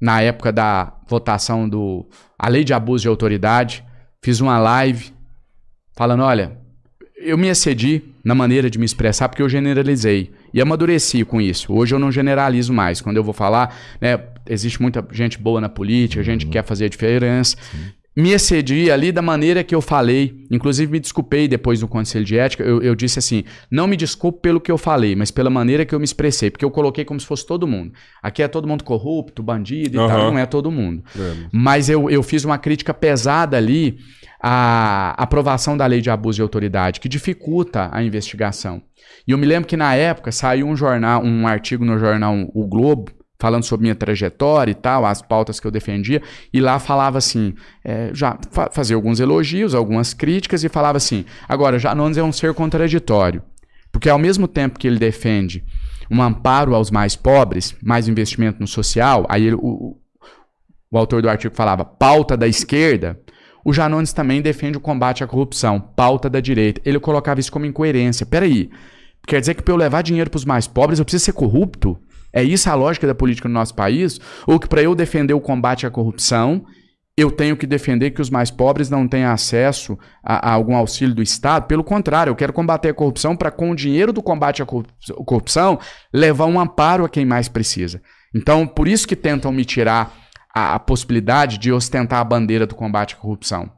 Na 0.00 0.20
época 0.20 0.52
da 0.52 0.92
votação 1.08 1.68
do... 1.68 2.06
A 2.38 2.48
lei 2.48 2.62
de 2.62 2.72
abuso 2.72 3.02
de 3.02 3.08
autoridade. 3.08 3.82
Fiz 4.22 4.40
uma 4.40 4.58
live 4.58 5.12
falando, 5.96 6.22
olha, 6.22 6.58
eu 7.16 7.36
me 7.36 7.48
excedi 7.48 8.02
na 8.24 8.34
maneira 8.34 8.68
de 8.70 8.78
me 8.78 8.84
expressar 8.84 9.28
porque 9.28 9.42
eu 9.42 9.48
generalizei 9.48 10.32
e 10.56 10.60
amadureci 10.62 11.22
com 11.22 11.38
isso. 11.38 11.70
Hoje 11.70 11.94
eu 11.94 11.98
não 11.98 12.10
generalizo 12.10 12.72
mais. 12.72 13.02
Quando 13.02 13.18
eu 13.18 13.22
vou 13.22 13.34
falar, 13.34 13.76
né, 14.00 14.18
existe 14.48 14.80
muita 14.80 15.06
gente 15.12 15.38
boa 15.38 15.60
na 15.60 15.68
política, 15.68 16.22
gente 16.22 16.46
que 16.46 16.52
quer 16.52 16.64
fazer 16.64 16.86
a 16.86 16.88
diferença. 16.88 17.58
Me 18.16 18.30
excedi 18.30 18.90
ali 18.90 19.12
da 19.12 19.20
maneira 19.20 19.62
que 19.62 19.74
eu 19.74 19.82
falei. 19.82 20.42
Inclusive, 20.50 20.90
me 20.90 20.98
desculpei 20.98 21.46
depois 21.46 21.80
do 21.80 21.88
Conselho 21.88 22.24
de 22.24 22.38
Ética. 22.38 22.64
Eu, 22.64 22.80
eu 22.80 22.94
disse 22.94 23.18
assim: 23.18 23.44
não 23.70 23.86
me 23.86 23.94
desculpe 23.94 24.40
pelo 24.40 24.58
que 24.58 24.72
eu 24.72 24.78
falei, 24.78 25.14
mas 25.14 25.30
pela 25.30 25.50
maneira 25.50 25.84
que 25.84 25.94
eu 25.94 25.98
me 25.98 26.04
expressei. 26.04 26.50
Porque 26.50 26.64
eu 26.64 26.70
coloquei 26.70 27.04
como 27.04 27.20
se 27.20 27.26
fosse 27.26 27.46
todo 27.46 27.66
mundo. 27.66 27.92
Aqui 28.22 28.42
é 28.42 28.48
todo 28.48 28.66
mundo 28.66 28.84
corrupto, 28.84 29.42
bandido 29.42 29.96
e 29.96 29.98
tal. 29.98 30.08
Aham. 30.08 30.30
Não 30.30 30.38
é 30.38 30.46
todo 30.46 30.70
mundo. 30.70 31.04
É. 31.14 31.48
Mas 31.52 31.90
eu, 31.90 32.08
eu 32.08 32.22
fiz 32.22 32.42
uma 32.42 32.56
crítica 32.56 32.94
pesada 32.94 33.58
ali 33.58 33.98
à 34.40 35.10
aprovação 35.22 35.76
da 35.76 35.84
lei 35.84 36.00
de 36.00 36.08
abuso 36.08 36.36
de 36.36 36.42
autoridade, 36.42 37.00
que 37.00 37.08
dificulta 37.10 37.90
a 37.92 38.02
investigação. 38.02 38.80
E 39.28 39.32
eu 39.32 39.38
me 39.38 39.46
lembro 39.46 39.68
que 39.68 39.76
na 39.76 39.94
época 39.94 40.32
saiu 40.32 40.66
um 40.66 40.76
jornal, 40.76 41.22
um 41.22 41.46
artigo 41.46 41.84
no 41.84 41.98
jornal 41.98 42.34
O 42.54 42.66
Globo, 42.66 43.12
falando 43.46 43.62
sobre 43.62 43.82
minha 43.84 43.94
trajetória 43.94 44.72
e 44.72 44.74
tal, 44.74 45.06
as 45.06 45.22
pautas 45.22 45.60
que 45.60 45.66
eu 45.68 45.70
defendia, 45.70 46.20
e 46.52 46.60
lá 46.60 46.80
falava 46.80 47.16
assim, 47.18 47.54
é, 47.84 48.10
já 48.12 48.36
fa- 48.50 48.68
fazia 48.72 48.96
alguns 48.96 49.20
elogios, 49.20 49.72
algumas 49.72 50.12
críticas, 50.12 50.64
e 50.64 50.68
falava 50.68 50.96
assim, 50.96 51.24
agora, 51.48 51.78
Janones 51.78 52.16
é 52.18 52.22
um 52.24 52.32
ser 52.32 52.52
contraditório, 52.54 53.40
porque 53.92 54.08
ao 54.08 54.18
mesmo 54.18 54.48
tempo 54.48 54.80
que 54.80 54.88
ele 54.88 54.98
defende 54.98 55.62
um 56.10 56.20
amparo 56.20 56.74
aos 56.74 56.90
mais 56.90 57.14
pobres, 57.14 57.72
mais 57.80 58.08
investimento 58.08 58.58
no 58.58 58.66
social, 58.66 59.24
aí 59.28 59.46
ele- 59.46 59.54
o, 59.56 59.96
o- 60.90 60.98
autor 60.98 61.22
do 61.22 61.28
artigo 61.28 61.54
falava 61.54 61.84
pauta 61.84 62.36
da 62.36 62.48
esquerda, 62.48 63.20
o 63.64 63.72
Janones 63.72 64.12
também 64.12 64.42
defende 64.42 64.76
o 64.76 64.80
combate 64.80 65.22
à 65.22 65.26
corrupção, 65.26 65.78
pauta 65.80 66.28
da 66.28 66.40
direita. 66.40 66.80
Ele 66.84 66.98
colocava 66.98 67.38
isso 67.38 67.52
como 67.52 67.66
incoerência. 67.66 68.24
Peraí, 68.26 68.70
quer 69.26 69.38
dizer 69.40 69.54
que 69.54 69.62
para 69.62 69.72
eu 69.74 69.76
levar 69.76 70.02
dinheiro 70.02 70.30
para 70.30 70.38
os 70.38 70.44
mais 70.44 70.66
pobres 70.66 70.98
eu 70.98 71.04
preciso 71.04 71.24
ser 71.26 71.32
corrupto? 71.32 71.96
É 72.32 72.42
isso 72.42 72.68
a 72.68 72.74
lógica 72.74 73.06
da 73.06 73.14
política 73.14 73.48
no 73.48 73.54
nosso 73.54 73.74
país? 73.74 74.20
Ou 74.46 74.58
que 74.60 74.68
para 74.68 74.82
eu 74.82 74.94
defender 74.94 75.34
o 75.34 75.40
combate 75.40 75.86
à 75.86 75.90
corrupção, 75.90 76.64
eu 77.16 77.30
tenho 77.30 77.56
que 77.56 77.66
defender 77.66 78.10
que 78.10 78.20
os 78.20 78.28
mais 78.28 78.50
pobres 78.50 78.90
não 78.90 79.08
tenham 79.08 79.32
acesso 79.32 79.98
a, 80.22 80.50
a 80.50 80.52
algum 80.52 80.76
auxílio 80.76 81.14
do 81.14 81.22
Estado? 81.22 81.66
Pelo 81.66 81.82
contrário, 81.82 82.30
eu 82.30 82.36
quero 82.36 82.52
combater 82.52 82.90
a 82.90 82.94
corrupção 82.94 83.34
para, 83.34 83.50
com 83.50 83.70
o 83.70 83.74
dinheiro 83.74 84.12
do 84.12 84.22
combate 84.22 84.62
à 84.62 84.66
corrup- 84.66 84.90
corrupção, 85.24 85.78
levar 86.12 86.44
um 86.44 86.60
amparo 86.60 87.04
a 87.04 87.08
quem 87.08 87.24
mais 87.24 87.48
precisa. 87.48 88.02
Então, 88.34 88.66
por 88.66 88.86
isso 88.86 89.08
que 89.08 89.16
tentam 89.16 89.50
me 89.50 89.64
tirar 89.64 90.14
a, 90.54 90.74
a 90.74 90.78
possibilidade 90.78 91.56
de 91.56 91.72
ostentar 91.72 92.20
a 92.20 92.24
bandeira 92.24 92.66
do 92.66 92.74
combate 92.74 93.14
à 93.14 93.16
corrupção. 93.16 93.70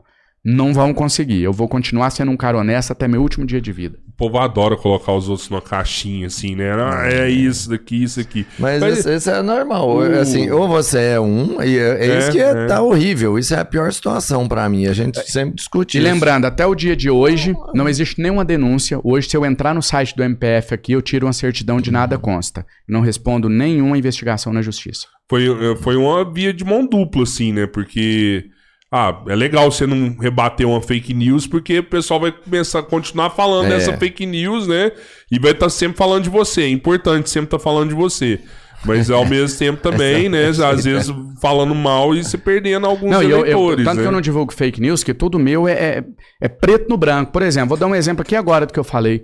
Não 0.57 0.73
vão 0.73 0.95
conseguir. 0.95 1.43
Eu 1.43 1.53
vou 1.53 1.69
continuar 1.69 2.09
sendo 2.11 2.31
um 2.31 2.37
cara 2.37 2.57
honesto 2.59 2.91
até 2.93 3.07
meu 3.07 3.21
último 3.21 3.45
dia 3.45 3.61
de 3.61 3.71
vida. 3.71 3.99
O 4.09 4.17
povo 4.19 4.39
adora 4.39 4.77
colocar 4.77 5.13
os 5.13 5.29
outros 5.29 5.49
numa 5.51 5.61
caixinha, 5.61 6.27
assim, 6.27 6.57
né? 6.57 6.73
Ah, 6.73 7.07
é 7.09 7.29
isso 7.31 7.69
daqui, 7.71 8.03
isso 8.03 8.19
aqui. 8.19 8.47
Mas, 8.59 8.81
Mas- 8.81 8.99
isso, 9.01 9.11
isso 9.11 9.31
é 9.31 9.43
normal. 9.43 9.89
O- 9.97 10.01
Assim, 10.19 10.51
ou 10.51 10.67
você 10.67 10.99
é 10.99 11.21
um, 11.21 11.63
e 11.63 11.79
é, 11.79 12.05
é 12.05 12.09
É, 12.09 12.19
isso 12.19 12.33
que 12.33 12.41
é, 12.41 12.51
é. 12.65 12.67
tá 12.67 12.83
horrível. 12.83 13.39
Isso 13.39 13.55
é 13.55 13.59
a 13.61 13.65
pior 13.65 13.93
situação 13.93 14.49
pra 14.49 14.69
mim. 14.69 14.87
A 14.87 14.93
gente 14.93 15.21
sempre 15.31 15.55
discute 15.55 15.97
E 15.97 16.01
isso. 16.01 16.11
lembrando, 16.11 16.47
até 16.47 16.65
o 16.67 16.75
dia 16.75 16.97
de 16.97 17.11
hoje, 17.11 17.55
não 17.75 17.89
existe 17.89 18.21
nenhuma 18.21 18.45
denúncia. 18.45 18.99
Hoje, 19.05 19.29
se 19.29 19.37
eu 19.37 19.45
entrar 19.45 19.75
no 19.75 19.83
site 19.83 20.17
do 20.17 20.23
MPF 20.25 20.75
aqui, 20.75 20.93
eu 20.93 21.03
tiro 21.03 21.27
uma 21.27 21.33
certidão 21.33 21.81
de 21.81 21.91
nada 21.93 22.19
consta. 22.19 22.65
Não 22.89 23.01
respondo 23.03 23.49
nenhuma 23.49 23.99
investigação 23.99 24.53
na 24.53 24.63
justiça. 24.63 25.07
Foi, 25.31 25.47
eh, 25.47 25.77
foi 25.77 25.95
uma 25.97 26.25
via 26.33 26.53
de 26.55 26.65
mão 26.65 26.87
dupla, 26.87 27.23
assim, 27.25 27.53
né? 27.53 27.67
Porque. 27.67 28.47
Ah, 28.91 29.23
é 29.29 29.35
legal 29.35 29.71
você 29.71 29.87
não 29.87 30.17
rebater 30.19 30.67
uma 30.67 30.81
fake 30.81 31.13
news, 31.13 31.47
porque 31.47 31.81
o 31.81 31.85
pessoal 31.85 32.19
vai 32.21 32.33
começar 32.33 32.79
a 32.79 32.83
continuar 32.83 33.31
falando 33.31 33.67
É. 33.67 33.71
dessa 33.71 33.97
fake 33.99 34.25
news, 34.25 34.67
né? 34.67 34.93
E 35.31 35.39
vai 35.39 35.51
estar 35.53 35.69
sempre 35.69 35.99
falando 35.99 36.23
de 36.25 36.31
você. 36.31 36.63
É 36.63 36.69
importante 36.71 37.29
sempre 37.29 37.49
estar 37.49 37.59
falando 37.59 37.91
de 37.91 37.95
você. 37.95 38.41
Mas 38.87 39.11
ao 39.11 39.25
mesmo 39.29 39.59
tempo 39.59 39.83
também, 39.83 40.29
né? 40.31 40.47
Às 40.49 40.85
vezes 40.85 41.13
falando 41.43 41.75
mal 41.75 42.15
e 42.15 42.25
se 42.25 42.39
perdendo 42.39 42.87
alguns 42.87 43.11
Não, 43.11 43.23
e 43.23 43.27
eu, 43.27 43.39
eu- 43.41 43.45
eleitores. 43.45 43.85
tanto 43.85 43.97
né? 43.97 44.03
que 44.03 44.09
eu 44.09 44.13
não 44.13 44.21
divulgo 44.23 44.55
fake 44.55 44.81
news, 44.81 45.05
que 45.05 45.13
tudo 45.13 45.39
meu 45.39 45.69
é, 45.69 45.73
é, 45.73 46.05
é 46.41 46.49
preto 46.49 46.89
no 46.89 46.97
branco. 46.97 47.31
Por 47.31 47.43
exemplo, 47.43 47.69
vou 47.71 47.77
dar 47.77 47.87
um 47.89 47.95
exemplo 47.95 48.23
aqui 48.23 48.35
agora 48.35 48.65
do 48.65 48.73
que 48.73 48.79
eu 48.79 48.85
falei. 48.85 49.23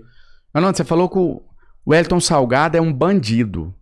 Fernando, 0.52 0.76
você 0.76 0.84
falou 0.84 1.08
que 1.08 1.18
o 1.18 1.40
o 1.86 1.94
Elton 1.94 2.18
Salgado 2.18 2.76
é 2.78 2.80
um 2.80 2.90
bandido. 2.92 3.74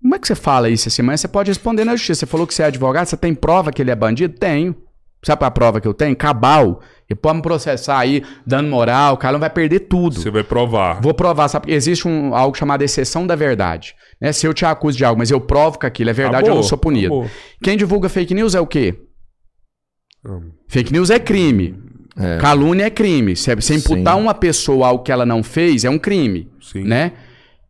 Como 0.00 0.14
é 0.14 0.18
que 0.20 0.28
você 0.28 0.36
fala 0.36 0.68
isso 0.70 0.86
assim? 0.88 1.02
Mas 1.02 1.20
você 1.20 1.26
pode 1.26 1.50
responder 1.50 1.84
na 1.84 1.96
justiça. 1.96 2.20
Você 2.20 2.26
falou 2.26 2.46
que 2.46 2.54
você 2.54 2.62
é 2.62 2.66
advogado, 2.66 3.06
você 3.06 3.16
tem 3.16 3.34
prova 3.34 3.72
que 3.72 3.82
ele 3.82 3.90
é 3.90 3.96
bandido? 3.96 4.34
Tenho. 4.38 4.76
Sabe 5.24 5.44
a 5.44 5.50
prova 5.50 5.80
que 5.80 5.88
eu 5.88 5.94
tenho? 5.94 6.14
Cabal. 6.16 6.80
Ele 7.10 7.18
pode 7.18 7.36
me 7.36 7.42
processar 7.42 7.98
aí, 7.98 8.22
dando 8.46 8.68
moral, 8.68 9.14
o 9.14 9.16
cara 9.16 9.32
não 9.32 9.40
vai 9.40 9.48
perder 9.48 9.80
tudo. 9.80 10.16
Você 10.20 10.30
vai 10.30 10.44
provar. 10.44 11.00
Vou 11.00 11.14
provar, 11.14 11.48
sabe? 11.48 11.62
Porque 11.62 11.74
existe 11.74 12.06
um, 12.06 12.34
algo 12.34 12.54
chamado 12.56 12.82
exceção 12.82 13.26
da 13.26 13.34
verdade. 13.34 13.94
Né? 14.20 14.30
Se 14.30 14.46
eu 14.46 14.52
te 14.52 14.66
acuso 14.66 14.96
de 14.98 15.04
algo, 15.06 15.18
mas 15.18 15.30
eu 15.30 15.40
provo 15.40 15.78
que 15.78 15.86
aquilo 15.86 16.10
é 16.10 16.12
verdade, 16.12 16.42
eu 16.44 16.48
Acabou, 16.48 16.56
não 16.56 16.68
sou 16.68 16.76
punido. 16.76 17.06
acabou. 17.06 17.30
Quem 17.62 17.78
divulga 17.78 18.10
fake 18.10 18.34
news 18.34 18.54
é 18.54 18.60
o 18.60 18.66
quê? 18.66 18.94
Hum. 20.26 20.50
Fake 20.68 20.92
news 20.92 21.08
é 21.10 21.18
crime. 21.18 21.76
É. 22.16 22.36
Calúnia 22.38 22.84
é 22.84 22.90
crime. 22.90 23.34
Se 23.36 23.54
você 23.54 23.74
imputar 23.74 24.16
Sim. 24.16 24.20
uma 24.22 24.34
pessoa 24.34 24.88
algo 24.88 25.02
que 25.02 25.12
ela 25.12 25.24
não 25.24 25.42
fez, 25.42 25.84
é 25.84 25.90
um 25.90 25.98
crime. 25.98 26.50
Sim. 26.60 26.84
Né? 26.84 27.12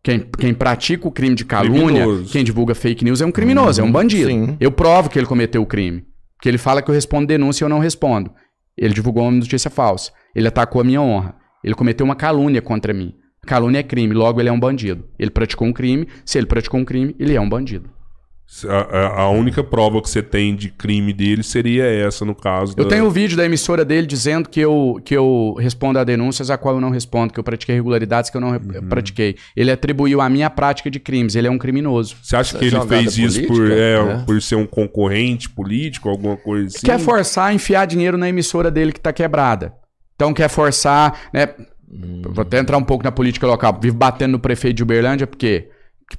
Quem, 0.02 0.20
quem 0.38 0.54
pratica 0.54 1.06
o 1.06 1.12
crime 1.12 1.34
de 1.34 1.44
calúnia, 1.44 2.02
Criminoso. 2.02 2.32
quem 2.32 2.42
divulga 2.42 2.74
fake 2.74 3.04
news 3.04 3.20
é 3.20 3.26
um 3.26 3.32
criminoso, 3.32 3.80
é 3.80 3.84
um 3.84 3.92
bandido. 3.92 4.30
sim. 4.30 4.56
Eu 4.58 4.72
provo 4.72 5.10
que 5.10 5.18
ele 5.18 5.26
cometeu 5.26 5.60
o 5.62 5.66
crime. 5.66 6.04
Porque 6.38 6.48
ele 6.48 6.56
fala 6.56 6.80
que 6.80 6.88
eu 6.88 6.94
respondo 6.94 7.26
denúncia 7.26 7.64
e 7.64 7.66
eu 7.66 7.68
não 7.68 7.80
respondo. 7.80 8.32
Ele 8.76 8.94
divulgou 8.94 9.24
uma 9.24 9.32
notícia 9.32 9.68
falsa. 9.68 10.12
Ele 10.34 10.46
atacou 10.46 10.80
a 10.80 10.84
minha 10.84 11.02
honra. 11.02 11.34
Ele 11.64 11.74
cometeu 11.74 12.06
uma 12.06 12.14
calúnia 12.14 12.62
contra 12.62 12.94
mim. 12.94 13.12
Calúnia 13.44 13.80
é 13.80 13.82
crime, 13.82 14.14
logo 14.14 14.40
ele 14.40 14.48
é 14.48 14.52
um 14.52 14.60
bandido. 14.60 15.04
Ele 15.18 15.30
praticou 15.30 15.66
um 15.66 15.72
crime. 15.72 16.06
Se 16.24 16.38
ele 16.38 16.46
praticou 16.46 16.78
um 16.78 16.84
crime, 16.84 17.16
ele 17.18 17.34
é 17.34 17.40
um 17.40 17.48
bandido. 17.48 17.90
A, 18.66 19.20
a- 19.22 19.30
única 19.30 19.62
prova 19.62 20.00
que 20.00 20.08
você 20.08 20.22
tem 20.22 20.56
de 20.56 20.70
crime 20.70 21.12
dele 21.12 21.42
seria 21.42 21.84
essa, 21.84 22.24
no 22.24 22.34
caso. 22.34 22.72
Eu 22.78 22.84
da- 22.84 22.90
tenho 22.90 23.04
o 23.04 23.10
vídeo 23.10 23.36
da 23.36 23.44
emissora 23.44 23.84
dele 23.84 24.06
dizendo 24.06 24.48
que 24.48 24.58
eu, 24.58 24.98
que 25.04 25.14
eu 25.14 25.54
respondo 25.60 25.98
a 25.98 26.02
denúncias 26.04 26.48
a 26.50 26.56
qual 26.56 26.76
eu 26.76 26.80
não 26.80 26.88
respondo, 26.88 27.32
que 27.32 27.38
eu 27.38 27.44
pratiquei 27.44 27.74
irregularidades 27.74 28.30
que 28.30 28.36
eu 28.36 28.40
não 28.40 28.52
Uhum. 28.52 28.88
pratiquei. 28.88 29.36
Ele 29.54 29.70
atribuiu 29.70 30.20
a 30.22 30.30
minha 30.30 30.48
prática 30.48 30.90
de 30.90 30.98
crimes, 30.98 31.36
ele 31.36 31.46
é 31.46 31.50
um 31.50 31.58
criminoso. 31.58 32.16
Você 32.22 32.36
acha 32.36 32.56
Essa 32.56 32.58
que 32.58 32.64
ele 32.64 32.80
fez 32.86 33.18
isso 33.18 33.46
por, 33.46 33.70
é, 33.70 34.02
né? 34.04 34.22
por 34.26 34.40
ser 34.40 34.54
um 34.56 34.66
concorrente 34.66 35.50
político, 35.50 36.08
alguma 36.08 36.36
coisa 36.38 36.68
assim? 36.68 36.86
Quer 36.86 36.98
forçar 36.98 37.48
a 37.50 37.54
enfiar 37.54 37.84
dinheiro 37.86 38.16
na 38.16 38.30
emissora 38.30 38.70
dele 38.70 38.92
que 38.92 39.00
tá 39.00 39.12
quebrada. 39.12 39.74
Então 40.14 40.32
quer 40.32 40.48
forçar, 40.48 41.28
né? 41.34 41.50
Vou 42.22 42.42
até 42.42 42.58
entrar 42.58 42.78
um 42.78 42.82
pouco 42.84 43.04
na 43.04 43.12
política 43.12 43.46
local. 43.46 43.78
Vive 43.80 43.94
batendo 43.96 44.32
no 44.32 44.38
prefeito 44.38 44.76
de 44.78 44.82
Uberlândia, 44.82 45.26
por 45.26 45.36
quê? 45.36 45.68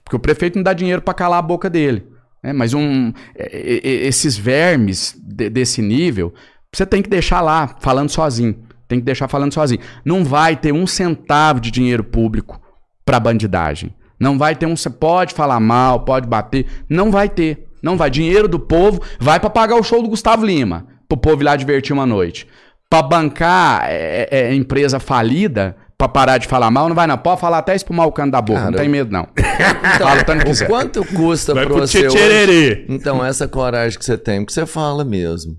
Porque 0.03 0.15
o 0.15 0.19
prefeito 0.19 0.55
não 0.55 0.63
dá 0.63 0.73
dinheiro 0.73 1.01
pra 1.01 1.13
calar 1.15 1.39
a 1.39 1.41
boca 1.41 1.67
dele. 1.69 2.03
Né? 2.43 2.53
Mas 2.53 2.73
um, 2.73 3.11
é, 3.35 3.79
é, 3.83 3.87
esses 4.07 4.37
vermes 4.37 5.15
de- 5.21 5.49
desse 5.49 5.81
nível, 5.81 6.33
você 6.73 6.85
tem 6.85 7.01
que 7.01 7.09
deixar 7.09 7.41
lá, 7.41 7.75
falando 7.79 8.09
sozinho. 8.09 8.55
Tem 8.87 8.99
que 8.99 9.05
deixar 9.05 9.27
falando 9.27 9.53
sozinho. 9.53 9.81
Não 10.03 10.23
vai 10.25 10.55
ter 10.55 10.71
um 10.73 10.87
centavo 10.87 11.59
de 11.59 11.69
dinheiro 11.69 12.03
público 12.03 12.59
pra 13.05 13.19
bandidagem. 13.19 13.93
Não 14.19 14.37
vai 14.37 14.55
ter 14.55 14.65
um. 14.65 14.75
Você 14.75 14.89
pode 14.89 15.33
falar 15.33 15.59
mal, 15.59 16.01
pode 16.01 16.27
bater. 16.27 16.65
Não 16.89 17.11
vai 17.11 17.29
ter. 17.29 17.67
Não 17.83 17.95
vai. 17.95 18.09
Dinheiro 18.09 18.47
do 18.47 18.59
povo 18.59 18.99
vai 19.19 19.39
pra 19.39 19.49
pagar 19.49 19.75
o 19.75 19.83
show 19.83 20.01
do 20.01 20.09
Gustavo 20.09 20.45
Lima. 20.45 20.87
Pro 21.07 21.17
povo 21.17 21.41
ir 21.41 21.45
lá 21.45 21.55
divertir 21.55 21.93
uma 21.93 22.05
noite. 22.05 22.47
Pra 22.89 23.01
bancar 23.03 23.83
é, 23.87 24.27
é, 24.31 24.55
empresa 24.55 24.99
falida, 24.99 25.77
pra 25.99 26.07
parar 26.07 26.37
de 26.37 26.47
falar 26.47 26.71
mal, 26.71 26.87
não 26.87 26.95
vai 26.95 27.05
não. 27.05 27.17
Pode 27.17 27.41
falar 27.41 27.57
até 27.57 27.75
espumar 27.75 28.07
o 28.07 28.11
canto 28.11 28.31
da 28.31 28.41
boca. 28.41 28.59
Cara, 28.59 28.71
não 28.71 28.77
tem 28.77 28.87
medo, 28.87 29.11
não. 29.11 29.27
Fala 29.99 30.21
o 30.21 30.23
tanto 30.23 30.45
quiser. 30.45 30.65
quanto 30.65 31.03
custa 31.13 31.53
Vai 31.53 31.65
pra 31.65 31.75
pro 31.75 31.85
você 31.85 32.07
hoje? 32.07 32.85
Então, 32.87 33.23
essa 33.23 33.49
coragem 33.49 33.99
que 33.99 34.05
você 34.05 34.17
tem, 34.17 34.39
porque 34.39 34.53
você 34.53 34.65
fala 34.65 35.03
mesmo. 35.03 35.57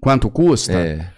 Quanto 0.00 0.30
custa? 0.30 0.72
É. 0.72 1.10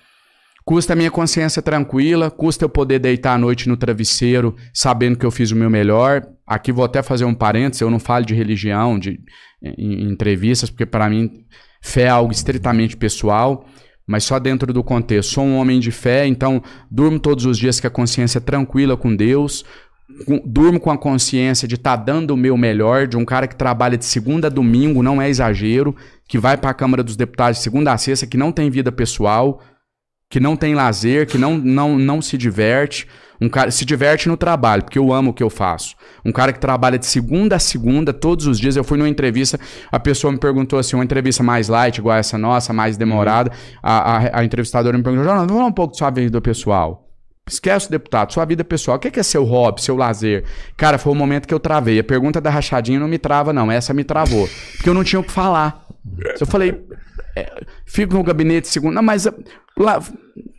Custa 0.64 0.92
a 0.92 0.96
minha 0.96 1.10
consciência 1.10 1.62
tranquila, 1.62 2.30
custa 2.32 2.64
eu 2.64 2.68
poder 2.68 2.98
deitar 2.98 3.34
à 3.34 3.38
noite 3.38 3.68
no 3.68 3.76
travesseiro 3.76 4.56
sabendo 4.72 5.16
que 5.16 5.24
eu 5.24 5.30
fiz 5.30 5.52
o 5.52 5.56
meu 5.56 5.70
melhor. 5.70 6.26
Aqui 6.44 6.72
vou 6.72 6.84
até 6.84 7.00
fazer 7.00 7.24
um 7.24 7.34
parênteses, 7.34 7.80
eu 7.80 7.90
não 7.90 8.00
falo 8.00 8.24
de 8.24 8.34
religião, 8.34 8.98
de 8.98 9.20
em, 9.62 10.02
em 10.02 10.10
entrevistas, 10.10 10.68
porque 10.68 10.84
para 10.84 11.08
mim 11.08 11.44
fé 11.80 12.02
é 12.02 12.08
algo 12.08 12.32
estritamente 12.32 12.96
pessoal, 12.96 13.66
mas 14.06 14.24
só 14.24 14.38
dentro 14.38 14.72
do 14.72 14.82
contexto. 14.82 15.32
Sou 15.32 15.44
um 15.44 15.56
homem 15.56 15.80
de 15.80 15.90
fé, 15.90 16.26
então 16.26 16.62
durmo 16.90 17.18
todos 17.18 17.44
os 17.44 17.58
dias 17.58 17.80
com 17.80 17.86
a 17.86 17.90
consciência 17.90 18.40
tranquila 18.40 18.96
com 18.96 19.14
Deus, 19.14 19.64
durmo 20.44 20.78
com 20.78 20.90
a 20.90 20.98
consciência 20.98 21.66
de 21.66 21.74
estar 21.76 21.96
dando 21.96 22.32
o 22.32 22.36
meu 22.36 22.56
melhor, 22.56 23.06
de 23.06 23.16
um 23.16 23.24
cara 23.24 23.46
que 23.46 23.56
trabalha 23.56 23.96
de 23.96 24.04
segunda 24.04 24.48
a 24.48 24.50
domingo, 24.50 25.02
não 25.02 25.20
é 25.20 25.28
exagero, 25.28 25.96
que 26.28 26.38
vai 26.38 26.56
para 26.56 26.70
a 26.70 26.74
Câmara 26.74 27.02
dos 27.02 27.16
Deputados 27.16 27.58
de 27.58 27.64
segunda 27.64 27.92
a 27.92 27.98
sexta, 27.98 28.26
que 28.26 28.36
não 28.36 28.52
tem 28.52 28.70
vida 28.70 28.92
pessoal, 28.92 29.60
que 30.34 30.40
não 30.40 30.56
tem 30.56 30.74
lazer, 30.74 31.28
que 31.28 31.38
não, 31.38 31.56
não, 31.56 31.96
não 31.96 32.20
se 32.20 32.36
diverte. 32.36 33.06
Um 33.40 33.48
cara 33.48 33.70
se 33.70 33.84
diverte 33.84 34.28
no 34.28 34.36
trabalho, 34.36 34.82
porque 34.82 34.98
eu 34.98 35.12
amo 35.12 35.30
o 35.30 35.32
que 35.32 35.44
eu 35.44 35.48
faço. 35.48 35.94
Um 36.24 36.32
cara 36.32 36.52
que 36.52 36.58
trabalha 36.58 36.98
de 36.98 37.06
segunda 37.06 37.54
a 37.54 37.58
segunda, 37.60 38.12
todos 38.12 38.48
os 38.48 38.58
dias. 38.58 38.74
Eu 38.74 38.82
fui 38.82 38.98
numa 38.98 39.08
entrevista, 39.08 39.60
a 39.92 40.00
pessoa 40.00 40.32
me 40.32 40.38
perguntou 40.40 40.76
assim, 40.76 40.96
uma 40.96 41.04
entrevista 41.04 41.40
mais 41.44 41.68
light, 41.68 41.98
igual 41.98 42.18
essa 42.18 42.36
nossa, 42.36 42.72
mais 42.72 42.96
demorada. 42.96 43.52
A, 43.80 44.16
a, 44.16 44.40
a 44.40 44.44
entrevistadora 44.44 44.98
me 44.98 45.04
perguntou, 45.04 45.24
Jonathan, 45.24 45.46
vamos 45.46 45.56
falar 45.56 45.68
um 45.68 45.72
pouco 45.72 45.92
de 45.92 45.98
sua 45.98 46.10
vida 46.10 46.40
pessoal. 46.40 47.08
Esquece 47.48 47.86
o 47.86 47.90
deputado, 47.92 48.32
sua 48.32 48.44
vida 48.44 48.64
pessoal. 48.64 48.96
O 48.96 49.00
que 49.00 49.06
é, 49.06 49.10
que 49.12 49.20
é 49.20 49.22
seu 49.22 49.44
hobby, 49.44 49.82
seu 49.82 49.94
lazer? 49.94 50.42
Cara, 50.76 50.98
foi 50.98 51.12
o 51.12 51.14
momento 51.14 51.46
que 51.46 51.54
eu 51.54 51.60
travei. 51.60 52.00
A 52.00 52.04
pergunta 52.04 52.40
da 52.40 52.50
rachadinha 52.50 52.98
não 52.98 53.06
me 53.06 53.18
trava, 53.18 53.52
não. 53.52 53.70
Essa 53.70 53.94
me 53.94 54.02
travou. 54.02 54.48
Porque 54.74 54.88
eu 54.88 54.94
não 54.94 55.04
tinha 55.04 55.20
o 55.20 55.22
que 55.22 55.30
falar. 55.30 55.86
Eu 56.40 56.44
falei, 56.44 56.76
é, 57.36 57.52
fico 57.84 58.14
no 58.14 58.22
gabinete 58.22 58.68
segundo. 58.68 58.94
Não, 58.94 59.02
mas 59.02 59.26
lá. 59.78 60.00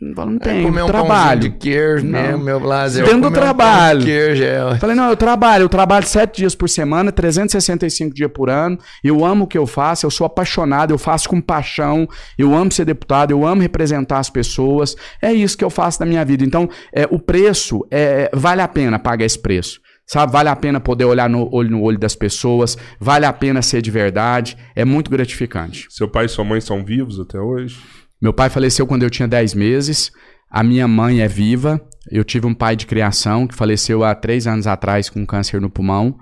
Não 0.00 0.38
tem, 0.38 0.62
Comer 0.62 0.82
um 0.84 0.86
trabalho. 0.86 1.40
de 1.40 1.50
queijo 1.50 2.06
Não. 2.06 2.12
mesmo, 2.20 2.44
meu 2.44 2.58
lazer. 2.58 3.04
Dentro 3.04 3.22
do 3.22 3.28
um 3.28 3.32
trabalho. 3.32 3.98
pão 3.98 4.06
de 4.06 4.12
queijo, 4.12 4.42
é. 4.42 4.78
Falei, 4.78 4.96
não, 4.96 5.10
eu 5.10 5.16
trabalho, 5.16 5.64
eu 5.64 5.68
trabalho 5.68 6.06
sete 6.06 6.38
dias 6.38 6.54
por 6.54 6.68
semana, 6.68 7.12
365 7.12 8.14
dias 8.14 8.30
por 8.32 8.48
ano, 8.48 8.78
eu 9.04 9.24
amo 9.24 9.44
o 9.44 9.46
que 9.46 9.58
eu 9.58 9.66
faço, 9.66 10.06
eu 10.06 10.10
sou 10.10 10.26
apaixonado, 10.26 10.92
eu 10.92 10.98
faço 10.98 11.28
com 11.28 11.40
paixão, 11.40 12.08
eu 12.38 12.54
amo 12.54 12.72
ser 12.72 12.84
deputado, 12.86 13.32
eu 13.32 13.46
amo 13.46 13.60
representar 13.60 14.18
as 14.18 14.30
pessoas, 14.30 14.96
é 15.20 15.32
isso 15.32 15.58
que 15.58 15.64
eu 15.64 15.70
faço 15.70 16.00
na 16.00 16.06
minha 16.06 16.24
vida. 16.24 16.44
Então, 16.44 16.68
é, 16.92 17.06
o 17.10 17.18
preço, 17.18 17.86
é, 17.90 18.30
vale 18.32 18.62
a 18.62 18.68
pena 18.68 18.98
pagar 18.98 19.26
esse 19.26 19.38
preço. 19.38 19.80
Sabe, 20.06 20.32
vale 20.32 20.48
a 20.48 20.54
pena 20.54 20.78
poder 20.78 21.04
olhar 21.04 21.28
no 21.28 21.52
olho 21.52 21.70
no 21.70 21.82
olho 21.82 21.98
das 21.98 22.14
pessoas, 22.14 22.78
vale 23.00 23.26
a 23.26 23.32
pena 23.32 23.60
ser 23.60 23.82
de 23.82 23.90
verdade, 23.90 24.56
é 24.74 24.84
muito 24.84 25.10
gratificante. 25.10 25.86
Seu 25.90 26.08
pai 26.08 26.26
e 26.26 26.28
sua 26.28 26.44
mãe 26.44 26.60
são 26.60 26.84
vivos 26.84 27.18
até 27.18 27.40
hoje? 27.40 27.76
Meu 28.22 28.32
pai 28.32 28.48
faleceu 28.48 28.86
quando 28.86 29.02
eu 29.02 29.10
tinha 29.10 29.26
10 29.26 29.54
meses. 29.54 30.12
A 30.50 30.62
minha 30.62 30.86
mãe 30.86 31.20
é 31.20 31.28
viva. 31.28 31.80
Eu 32.10 32.24
tive 32.24 32.46
um 32.46 32.54
pai 32.54 32.76
de 32.76 32.86
criação 32.86 33.46
que 33.46 33.54
faleceu 33.54 34.04
há 34.04 34.14
três 34.14 34.46
anos 34.46 34.66
atrás 34.66 35.10
com 35.10 35.26
câncer 35.26 35.60
no 35.60 35.68
pulmão. 35.68 36.16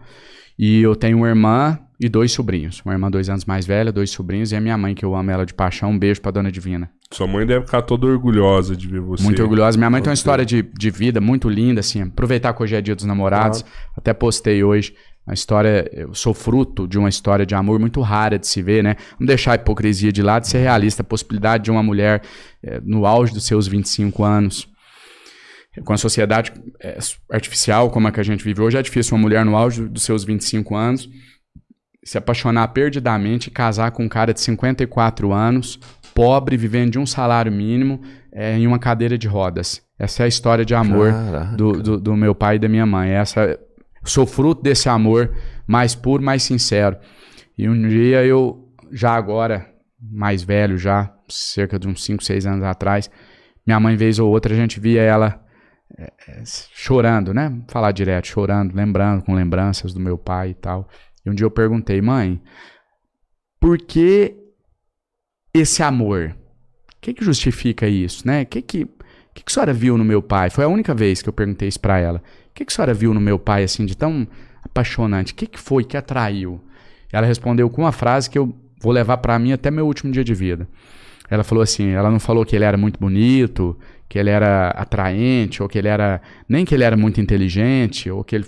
E 0.58 0.80
eu 0.80 0.96
tenho 0.96 1.18
uma 1.18 1.28
irmã 1.28 1.78
e 1.98 2.08
dois 2.08 2.32
sobrinhos. 2.32 2.82
Uma 2.84 2.94
irmã 2.94 3.10
dois 3.10 3.28
anos 3.28 3.44
mais 3.44 3.66
velha, 3.66 3.92
dois 3.92 4.10
sobrinhos. 4.10 4.52
E 4.52 4.56
a 4.56 4.60
minha 4.60 4.76
mãe, 4.76 4.94
que 4.94 5.04
eu 5.04 5.14
amo 5.14 5.30
ela 5.30 5.46
de 5.46 5.54
paixão. 5.54 5.90
Um 5.90 5.98
beijo 5.98 6.20
pra 6.20 6.30
dona 6.30 6.50
Divina. 6.50 6.90
Sua 7.10 7.26
mãe 7.26 7.46
deve 7.46 7.64
ficar 7.64 7.82
toda 7.82 8.06
orgulhosa 8.06 8.76
de 8.76 8.88
ver 8.88 9.00
você. 9.00 9.22
Muito 9.22 9.40
orgulhosa. 9.40 9.78
Minha 9.78 9.90
mãe 9.90 10.02
tem 10.02 10.10
uma 10.10 10.14
história 10.14 10.44
de, 10.44 10.62
de 10.62 10.90
vida 10.90 11.20
muito 11.20 11.48
linda, 11.48 11.80
assim. 11.80 12.02
Aproveitar 12.02 12.52
que 12.52 12.62
hoje 12.62 12.74
é 12.74 12.80
dia 12.80 12.94
dos 12.94 13.04
namorados. 13.04 13.64
Até 13.96 14.12
postei 14.12 14.64
hoje. 14.64 14.94
Uma 15.26 15.32
história, 15.32 15.88
eu 15.92 16.12
sou 16.12 16.34
fruto 16.34 16.86
de 16.86 16.98
uma 16.98 17.08
história 17.08 17.46
de 17.46 17.54
amor 17.54 17.78
muito 17.78 18.02
rara 18.02 18.38
de 18.38 18.46
se 18.46 18.60
ver, 18.60 18.84
né? 18.84 18.96
Vamos 19.12 19.26
deixar 19.26 19.52
a 19.52 19.54
hipocrisia 19.54 20.12
de 20.12 20.22
lado 20.22 20.44
e 20.44 20.48
ser 20.48 20.58
realista. 20.58 21.00
A 21.00 21.04
possibilidade 21.04 21.64
de 21.64 21.70
uma 21.70 21.82
mulher 21.82 22.20
eh, 22.62 22.78
no 22.84 23.06
auge 23.06 23.32
dos 23.32 23.44
seus 23.44 23.66
25 23.66 24.22
anos, 24.22 24.68
com 25.82 25.94
a 25.94 25.96
sociedade 25.96 26.52
eh, 26.78 26.98
artificial 27.30 27.90
como 27.90 28.06
a 28.06 28.12
que 28.12 28.20
a 28.20 28.22
gente 28.22 28.44
vive 28.44 28.60
hoje, 28.60 28.76
é 28.76 28.82
difícil 28.82 29.16
uma 29.16 29.22
mulher 29.22 29.46
no 29.46 29.56
auge 29.56 29.84
dos 29.88 30.02
seus 30.02 30.24
25 30.24 30.76
anos 30.76 31.08
se 32.04 32.18
apaixonar 32.18 32.68
perdidamente 32.68 33.48
e 33.48 33.50
casar 33.50 33.90
com 33.90 34.04
um 34.04 34.08
cara 34.08 34.32
de 34.34 34.40
54 34.40 35.32
anos, 35.32 35.78
pobre, 36.14 36.56
vivendo 36.56 36.92
de 36.92 36.98
um 36.98 37.06
salário 37.06 37.50
mínimo, 37.50 38.00
eh, 38.32 38.58
em 38.58 38.66
uma 38.66 38.78
cadeira 38.78 39.16
de 39.16 39.26
rodas. 39.26 39.82
Essa 39.98 40.22
é 40.22 40.24
a 40.24 40.28
história 40.28 40.64
de 40.64 40.74
amor 40.74 41.12
do, 41.56 41.72
do, 41.72 42.00
do 42.00 42.16
meu 42.16 42.34
pai 42.34 42.56
e 42.56 42.58
da 42.58 42.68
minha 42.68 42.84
mãe. 42.84 43.10
Essa, 43.10 43.58
sou 44.04 44.26
fruto 44.26 44.62
desse 44.62 44.88
amor 44.88 45.34
mais 45.66 45.94
puro, 45.94 46.22
mais 46.22 46.42
sincero. 46.42 46.96
E 47.56 47.68
um 47.68 47.88
dia 47.88 48.24
eu, 48.24 48.68
já 48.92 49.12
agora, 49.12 49.66
mais 50.00 50.42
velho, 50.42 50.76
já, 50.76 51.12
cerca 51.28 51.78
de 51.78 51.88
uns 51.88 52.04
5, 52.04 52.22
6 52.22 52.46
anos 52.46 52.64
atrás, 52.64 53.10
minha 53.66 53.80
mãe, 53.80 53.96
vez 53.96 54.18
ou 54.18 54.30
outra, 54.30 54.52
a 54.52 54.56
gente 54.56 54.78
via 54.78 55.00
ela 55.00 55.40
é, 55.96 56.12
é, 56.28 56.42
chorando, 56.74 57.32
né? 57.32 57.62
Falar 57.68 57.92
direto, 57.92 58.26
chorando, 58.26 58.74
lembrando, 58.74 59.22
com 59.22 59.34
lembranças 59.34 59.94
do 59.94 60.00
meu 60.00 60.18
pai 60.18 60.50
e 60.50 60.54
tal. 60.54 60.88
E 61.24 61.30
um 61.30 61.34
dia 61.34 61.46
eu 61.46 61.50
perguntei, 61.50 62.00
mãe, 62.00 62.40
por 63.58 63.78
que 63.78 64.34
esse 65.52 65.82
amor? 65.82 66.36
O 66.96 67.00
que, 67.00 67.14
que 67.14 67.24
justifica 67.24 67.88
isso, 67.88 68.26
né? 68.26 68.42
O 68.42 68.46
que 68.46 68.62
que, 68.62 68.84
que 69.34 69.44
que 69.44 69.50
a 69.50 69.52
senhora 69.52 69.72
viu 69.72 69.96
no 69.96 70.04
meu 70.04 70.22
pai? 70.22 70.50
Foi 70.50 70.64
a 70.64 70.68
única 70.68 70.94
vez 70.94 71.22
que 71.22 71.28
eu 71.28 71.32
perguntei 71.32 71.68
isso 71.68 71.80
pra 71.80 71.98
ela. 71.98 72.22
O 72.50 72.54
que 72.54 72.64
que 72.64 72.72
a 72.72 72.74
senhora 72.74 72.94
viu 72.94 73.14
no 73.14 73.20
meu 73.20 73.38
pai, 73.38 73.64
assim, 73.64 73.86
de 73.86 73.96
tão 73.96 74.26
apaixonante? 74.62 75.32
O 75.32 75.36
que 75.36 75.46
que 75.46 75.58
foi 75.58 75.84
que 75.84 75.96
atraiu? 75.96 76.60
Ela 77.12 77.26
respondeu 77.26 77.70
com 77.70 77.82
uma 77.82 77.92
frase 77.92 78.28
que 78.28 78.38
eu 78.38 78.54
vou 78.80 78.92
levar 78.92 79.18
pra 79.18 79.38
mim 79.38 79.52
até 79.52 79.70
meu 79.70 79.86
último 79.86 80.12
dia 80.12 80.24
de 80.24 80.34
vida. 80.34 80.68
Ela 81.30 81.42
falou 81.42 81.62
assim, 81.62 81.90
ela 81.90 82.10
não 82.10 82.20
falou 82.20 82.44
que 82.44 82.54
ele 82.54 82.64
era 82.64 82.76
muito 82.76 83.00
bonito, 83.00 83.78
que 84.08 84.18
ele 84.18 84.30
era 84.30 84.68
atraente, 84.70 85.62
ou 85.62 85.68
que 85.68 85.78
ele 85.78 85.88
era, 85.88 86.20
nem 86.48 86.64
que 86.64 86.74
ele 86.74 86.84
era 86.84 86.96
muito 86.96 87.20
inteligente, 87.20 88.10
ou 88.10 88.22
que 88.22 88.36
ele 88.36 88.46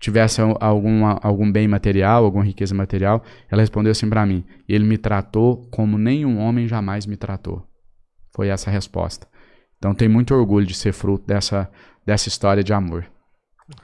tivesse 0.00 0.40
al- 0.40 0.56
alguma, 0.60 1.18
algum 1.22 1.50
bem 1.50 1.66
material, 1.68 2.24
alguma 2.24 2.44
riqueza 2.44 2.74
material. 2.74 3.22
Ela 3.50 3.62
respondeu 3.62 3.92
assim 3.92 4.08
pra 4.08 4.24
mim, 4.26 4.44
ele 4.68 4.84
me 4.84 4.98
tratou 4.98 5.66
como 5.70 5.98
nenhum 5.98 6.38
homem 6.38 6.66
jamais 6.68 7.06
me 7.06 7.16
tratou. 7.16 7.62
Foi 8.34 8.48
essa 8.48 8.70
a 8.70 8.72
resposta. 8.72 9.26
Então 9.78 9.94
tenho 9.94 10.10
muito 10.10 10.34
orgulho 10.34 10.66
de 10.66 10.74
ser 10.74 10.92
fruto 10.92 11.26
dessa, 11.26 11.70
dessa 12.04 12.28
história 12.28 12.62
de 12.64 12.72
amor. 12.72 13.06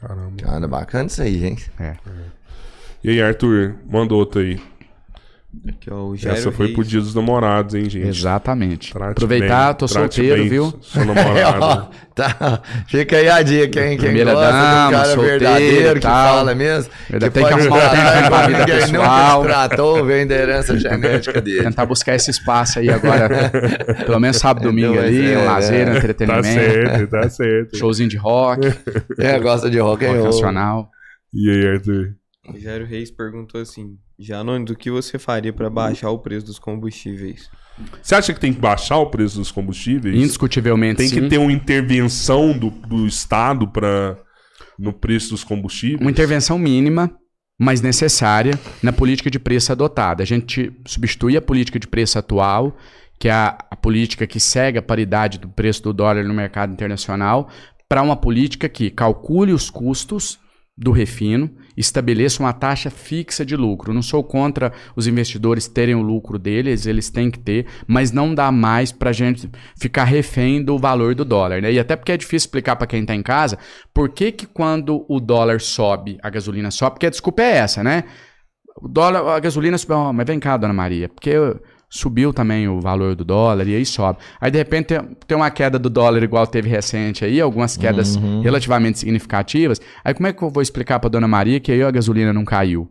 Caramba. 0.00 0.36
Cara, 0.42 0.68
bacana 0.68 1.06
isso 1.06 1.22
aí, 1.22 1.44
hein? 1.44 1.56
E 3.02 3.10
aí, 3.10 3.20
Arthur, 3.22 3.76
manda 3.86 4.14
outra 4.14 4.40
aí. 4.40 4.60
Aqui, 5.68 5.90
ó, 5.90 6.06
o 6.08 6.16
Jairo 6.16 6.38
Essa 6.38 6.52
foi 6.52 6.66
Reis. 6.66 6.76
pro 6.76 6.84
dia 6.84 7.00
dos 7.00 7.14
namorados, 7.14 7.74
hein, 7.74 7.88
gente? 7.88 8.06
Exatamente. 8.08 8.92
Trate 8.92 9.12
Aproveitar, 9.12 9.68
bem, 9.68 9.74
tô 9.76 9.86
trate 9.86 10.14
solteiro, 10.14 10.40
bem 10.42 10.48
viu? 10.48 10.78
Sua 10.80 11.04
namorada. 11.04 11.88
tá. 12.14 12.62
Fica 12.86 13.16
aí 13.16 13.28
a 13.28 13.42
dica, 13.42 13.80
hein? 13.80 13.96
Quem 13.96 14.06
Primeira 14.06 14.32
gosta 14.34 14.52
dama, 14.52 14.86
do 14.86 14.90
cara 14.92 15.04
solteiro 15.06 15.38
verdadeiro 15.38 15.94
que 16.00 16.06
fala 16.06 16.54
mesmo. 16.54 16.92
Ainda 17.12 17.26
que 17.30 17.34
tem 17.34 17.46
que 17.46 17.52
arrumar 17.52 17.76
um 17.76 17.90
tempo 17.90 18.28
pra 18.28 18.46
vida 18.46 18.58
ninguém 18.58 18.80
pessoal. 18.80 19.42
Nunca 19.42 19.48
tratou, 19.54 20.04
vem 20.04 20.26
da 20.26 20.34
herança 20.34 20.76
genética 20.80 21.40
dele. 21.40 21.62
Tentar 21.64 21.86
buscar 21.86 22.14
esse 22.14 22.30
espaço 22.30 22.78
aí 22.78 22.90
agora. 22.90 23.50
pelo 24.06 24.20
menos 24.20 24.36
sábado, 24.36 24.64
domingo 24.68 24.92
Então, 24.94 25.04
ali, 25.04 25.32
é, 25.32 25.38
um 25.38 25.44
lazer, 25.46 25.88
um 25.88 25.92
tá 25.92 25.98
entretenimento. 25.98 26.44
certo, 26.46 27.10
tá 27.10 27.28
certo. 27.30 27.76
Showzinho 27.78 28.08
de 28.08 28.16
rock, 28.16 28.66
É, 29.18 29.38
gosta 29.38 29.70
de 29.70 29.78
rock 29.78 30.04
rock 30.04 30.16
roll. 30.18 30.26
nacional. 30.26 30.90
E 31.32 31.50
aí, 31.50 31.66
Arthur? 31.68 32.14
O 32.52 32.58
Jairo 32.58 32.84
Reis 32.84 33.10
perguntou 33.10 33.60
assim: 33.60 33.96
Janone, 34.18 34.70
o 34.70 34.76
que 34.76 34.90
você 34.90 35.18
faria 35.18 35.52
para 35.52 35.68
baixar 35.68 36.10
o 36.10 36.18
preço 36.18 36.46
dos 36.46 36.58
combustíveis? 36.58 37.50
Você 38.00 38.14
acha 38.14 38.32
que 38.32 38.40
tem 38.40 38.52
que 38.52 38.60
baixar 38.60 38.98
o 38.98 39.06
preço 39.06 39.38
dos 39.38 39.50
combustíveis? 39.50 40.16
Indiscutivelmente 40.16 40.98
Tem 40.98 41.08
sim. 41.08 41.22
que 41.22 41.28
ter 41.28 41.38
uma 41.38 41.52
intervenção 41.52 42.56
do, 42.56 42.70
do 42.70 43.06
Estado 43.06 43.66
para 43.66 44.16
no 44.78 44.92
preço 44.92 45.30
dos 45.30 45.42
combustíveis? 45.42 46.00
Uma 46.00 46.10
intervenção 46.10 46.58
mínima, 46.58 47.10
mas 47.58 47.80
necessária, 47.80 48.58
na 48.82 48.92
política 48.92 49.30
de 49.30 49.38
preço 49.38 49.72
adotada. 49.72 50.22
A 50.22 50.26
gente 50.26 50.72
substitui 50.86 51.36
a 51.36 51.42
política 51.42 51.78
de 51.78 51.86
preço 51.86 52.18
atual, 52.18 52.76
que 53.18 53.28
é 53.28 53.32
a, 53.32 53.58
a 53.70 53.76
política 53.76 54.26
que 54.26 54.38
segue 54.38 54.78
a 54.78 54.82
paridade 54.82 55.38
do 55.38 55.48
preço 55.48 55.82
do 55.82 55.92
dólar 55.92 56.24
no 56.24 56.34
mercado 56.34 56.72
internacional, 56.72 57.48
para 57.88 58.02
uma 58.02 58.16
política 58.16 58.68
que 58.68 58.90
calcule 58.90 59.52
os 59.52 59.70
custos 59.70 60.38
do 60.76 60.90
refino, 60.90 61.50
estabeleça 61.76 62.42
uma 62.42 62.52
taxa 62.52 62.90
fixa 62.90 63.44
de 63.44 63.56
lucro. 63.56 63.92
Não 63.92 64.02
sou 64.02 64.22
contra 64.22 64.72
os 64.94 65.06
investidores 65.06 65.66
terem 65.66 65.94
o 65.94 66.02
lucro 66.02 66.38
deles, 66.38 66.86
eles 66.86 67.10
têm 67.10 67.30
que 67.30 67.38
ter, 67.38 67.66
mas 67.86 68.12
não 68.12 68.34
dá 68.34 68.50
mais 68.52 68.92
para 68.92 69.10
a 69.10 69.12
gente 69.12 69.50
ficar 69.76 70.04
refém 70.04 70.62
do 70.62 70.78
valor 70.78 71.14
do 71.14 71.24
dólar. 71.24 71.62
Né? 71.62 71.72
E 71.72 71.78
até 71.78 71.96
porque 71.96 72.12
é 72.12 72.16
difícil 72.16 72.46
explicar 72.46 72.76
para 72.76 72.86
quem 72.86 73.02
está 73.02 73.14
em 73.14 73.22
casa 73.22 73.58
por 73.92 74.08
que, 74.08 74.32
que 74.32 74.46
quando 74.46 75.04
o 75.08 75.20
dólar 75.20 75.60
sobe, 75.60 76.18
a 76.22 76.30
gasolina 76.30 76.70
sobe, 76.70 76.92
porque 76.92 77.06
a 77.06 77.10
desculpa 77.10 77.42
é 77.42 77.56
essa, 77.56 77.82
né? 77.82 78.04
O 78.76 78.88
dólar, 78.88 79.36
a 79.36 79.38
gasolina 79.38 79.78
subiu, 79.78 79.96
oh, 79.96 80.12
mas 80.12 80.26
vem 80.26 80.40
cá, 80.40 80.56
dona 80.56 80.74
Maria, 80.74 81.08
porque 81.08 81.30
subiu 81.94 82.32
também 82.32 82.66
o 82.68 82.80
valor 82.80 83.14
do 83.14 83.24
dólar 83.24 83.68
e 83.68 83.76
aí 83.76 83.86
sobe. 83.86 84.18
Aí 84.40 84.50
de 84.50 84.58
repente 84.58 84.94
tem, 85.28 85.36
uma 85.36 85.48
queda 85.48 85.78
do 85.78 85.88
dólar 85.88 86.24
igual 86.24 86.44
teve 86.44 86.68
recente 86.68 87.24
aí, 87.24 87.40
algumas 87.40 87.76
quedas 87.76 88.16
relativamente 88.42 88.98
significativas. 88.98 89.80
Aí 90.04 90.12
como 90.12 90.26
é 90.26 90.32
que 90.32 90.42
eu 90.42 90.50
vou 90.50 90.60
explicar 90.60 90.98
para 90.98 91.08
dona 91.08 91.28
Maria 91.28 91.60
que 91.60 91.70
aí 91.70 91.82
a 91.84 91.90
gasolina 91.92 92.32
não 92.32 92.44
caiu? 92.44 92.90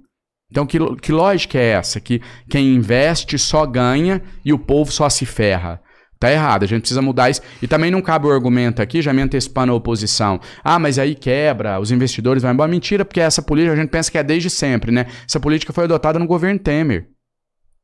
Então 0.50 0.66
que, 0.66 0.80
que 1.02 1.12
lógica 1.12 1.58
é 1.58 1.72
essa? 1.72 2.00
Que 2.00 2.22
quem 2.50 2.74
investe 2.74 3.38
só 3.38 3.66
ganha 3.66 4.22
e 4.46 4.54
o 4.54 4.60
povo 4.60 4.90
só 4.90 5.10
se 5.10 5.26
ferra. 5.26 5.82
Tá 6.18 6.32
errado, 6.32 6.64
a 6.64 6.68
gente 6.68 6.82
precisa 6.84 7.02
mudar 7.02 7.30
isso. 7.30 7.42
E 7.62 7.68
também 7.68 7.92
não 7.92 8.02
cabe 8.02 8.28
o 8.28 8.32
argumento 8.32 8.82
aqui, 8.82 9.02
já 9.02 9.12
me 9.12 9.22
antecipando 9.22 9.74
a 9.74 9.76
oposição. 9.76 10.40
Ah, 10.64 10.80
mas 10.80 10.98
aí 10.98 11.14
quebra, 11.16 11.78
os 11.82 11.92
investidores 11.92 12.42
vão 12.42 12.54
embora. 12.54 12.72
Mentira, 12.72 13.04
porque 13.04 13.20
essa 13.20 13.42
política 13.42 13.74
a 13.74 13.76
gente 13.76 13.90
pensa 13.90 14.10
que 14.10 14.18
é 14.18 14.24
desde 14.24 14.50
sempre, 14.50 14.90
né? 14.90 15.08
Essa 15.28 15.42
política 15.42 15.74
foi 15.74 15.84
adotada 15.84 16.18
no 16.18 16.26
governo 16.26 16.58
Temer. 16.58 17.10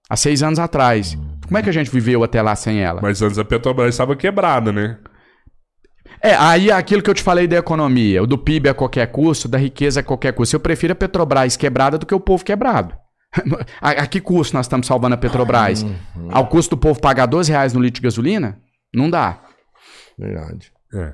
Há 0.10 0.16
seis 0.16 0.42
anos 0.42 0.58
atrás. 0.58 1.18
Como 1.46 1.58
é 1.58 1.62
que 1.62 1.70
a 1.70 1.74
gente 1.74 1.92
viveu 1.92 2.24
até 2.24 2.42
lá 2.42 2.56
sem 2.56 2.82
ela? 2.82 3.00
Mas 3.02 3.22
antes 3.22 3.38
a 3.38 3.46
Petrobras 3.46 3.94
estava 3.94 4.16
quebrada, 4.16 4.72
né? 4.72 4.98
É, 6.22 6.36
aí 6.36 6.72
aquilo 6.72 7.02
que 7.02 7.10
eu 7.10 7.14
te 7.14 7.24
falei 7.24 7.48
da 7.48 7.58
economia, 7.58 8.22
o 8.22 8.28
do 8.28 8.38
PIB 8.38 8.70
a 8.70 8.74
qualquer 8.74 9.08
custo, 9.08 9.48
da 9.48 9.58
riqueza 9.58 10.02
a 10.02 10.04
qualquer 10.04 10.34
custo. 10.34 10.56
Eu 10.56 10.60
prefiro 10.60 10.94
a 10.94 10.96
Petrobras 10.96 11.56
quebrada 11.56 11.98
do 11.98 12.06
que 12.06 12.14
o 12.14 12.20
povo 12.20 12.44
quebrado. 12.44 12.94
a, 13.80 13.92
a 13.92 14.08
que 14.08 14.20
custo 14.20 14.56
nós 14.56 14.66
estamos 14.66 14.88
salvando 14.88 15.16
a 15.16 15.18
Petrobras? 15.18 15.86
Ao 16.30 16.48
custo 16.48 16.76
do 16.76 16.80
povo 16.80 17.00
pagar 17.00 17.26
12 17.26 17.52
reais 17.52 17.74
no 17.74 17.80
litro 17.80 18.02
de 18.02 18.08
gasolina? 18.08 18.60
Não 18.94 19.10
dá. 19.10 19.42
Verdade. 20.18 20.72
É. 20.94 21.14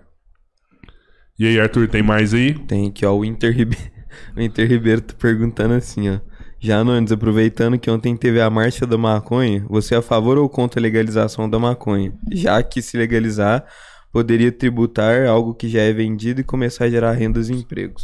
E 1.38 1.46
aí, 1.48 1.60
Arthur, 1.60 1.88
tem 1.90 2.02
mais 2.02 2.34
aí? 2.34 2.54
Tem 2.54 2.88
aqui, 2.88 3.06
ó, 3.06 3.14
o 3.14 3.26
Inter, 3.26 3.54
Ribe... 3.54 3.78
o 4.36 4.42
Inter 4.42 4.68
Ribeiro 4.68 5.02
tá 5.02 5.14
perguntando 5.20 5.74
assim, 5.74 6.10
ó. 6.10 6.20
Janones, 6.60 7.12
aproveitando 7.12 7.78
que 7.78 7.90
ontem 7.92 8.16
teve 8.16 8.42
a 8.42 8.50
marcha 8.50 8.88
da 8.88 8.98
maconha, 8.98 9.66
você 9.70 9.96
é 9.96 9.98
a 9.98 10.02
favor 10.02 10.38
ou 10.38 10.50
contra 10.50 10.80
a 10.80 10.84
legalização 10.84 11.50
da 11.50 11.60
maconha? 11.60 12.14
Já 12.32 12.62
que 12.64 12.82
se 12.82 12.98
legalizar, 12.98 13.66
poderia 14.12 14.52
tributar 14.52 15.28
algo 15.28 15.54
que 15.54 15.68
já 15.68 15.82
é 15.82 15.92
vendido 15.92 16.42
e 16.42 16.44
começar 16.44 16.86
a 16.86 16.90
gerar 16.90 17.12
rendas 17.12 17.50
e 17.50 17.54
empregos. 17.54 18.04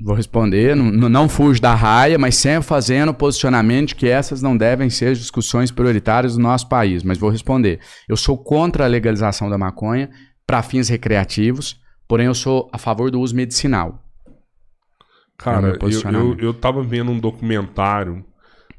Vou 0.00 0.14
responder, 0.14 0.74
não, 0.74 1.08
não 1.08 1.28
fujo 1.28 1.60
da 1.60 1.74
raia, 1.74 2.18
mas 2.18 2.36
sempre 2.36 2.66
fazendo 2.66 3.14
posicionamento 3.14 3.88
de 3.88 3.94
que 3.94 4.08
essas 4.08 4.42
não 4.42 4.56
devem 4.56 4.90
ser 4.90 5.14
discussões 5.14 5.70
prioritárias 5.70 6.34
do 6.34 6.42
nosso 6.42 6.68
país. 6.68 7.02
Mas 7.02 7.18
vou 7.18 7.30
responder. 7.30 7.78
Eu 8.08 8.16
sou 8.16 8.36
contra 8.36 8.84
a 8.84 8.88
legalização 8.88 9.48
da 9.48 9.56
maconha 9.56 10.10
para 10.46 10.62
fins 10.62 10.88
recreativos, 10.88 11.80
porém 12.08 12.26
eu 12.26 12.34
sou 12.34 12.68
a 12.72 12.78
favor 12.78 13.10
do 13.10 13.20
uso 13.20 13.34
medicinal. 13.34 14.01
É 15.48 15.54
Cara, 15.54 15.78
eu, 15.84 16.04
eu, 16.08 16.36
eu 16.38 16.54
tava 16.54 16.82
vendo 16.82 17.10
um 17.10 17.18
documentário. 17.18 18.24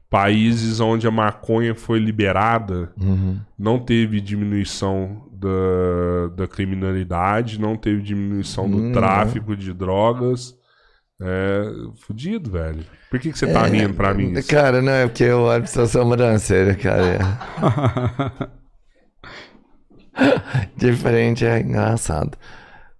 Países 0.09 0.79
onde 0.79 1.07
a 1.07 1.11
maconha 1.11 1.75
foi 1.75 1.99
liberada, 1.99 2.93
Uhum. 2.97 3.39
não 3.57 3.79
teve 3.79 4.21
diminuição 4.21 5.29
da, 5.33 6.29
da 6.35 6.47
criminalidade, 6.47 7.59
não 7.59 7.77
teve 7.77 8.01
diminuição 8.01 8.69
do 8.69 8.77
Hum, 8.77 8.91
tráfico 8.91 9.55
de 9.55 9.73
drogas. 9.73 10.55
É 11.21 11.63
fudido, 12.01 12.51
velho. 12.51 12.85
Por 13.09 13.19
que, 13.19 13.31
que 13.31 13.37
você 13.39 13.47
É, 13.47 13.53
tá 13.53 13.65
rindo 13.67 13.93
pra 13.93 14.13
mim? 14.13 14.31
isso? 14.33 14.49
Cara, 14.49 14.81
não 14.81 14.91
é 14.91 15.07
porque 15.07 15.23
eu 15.23 15.41
olho 15.41 15.63
pra 15.63 15.71
sua 15.71 15.87
sobrancelha, 15.87 16.75
cara. 16.75 17.03
é. 17.03 18.53
Diferente 20.77 21.45
é 21.45 21.59
engraçado. 21.59 22.37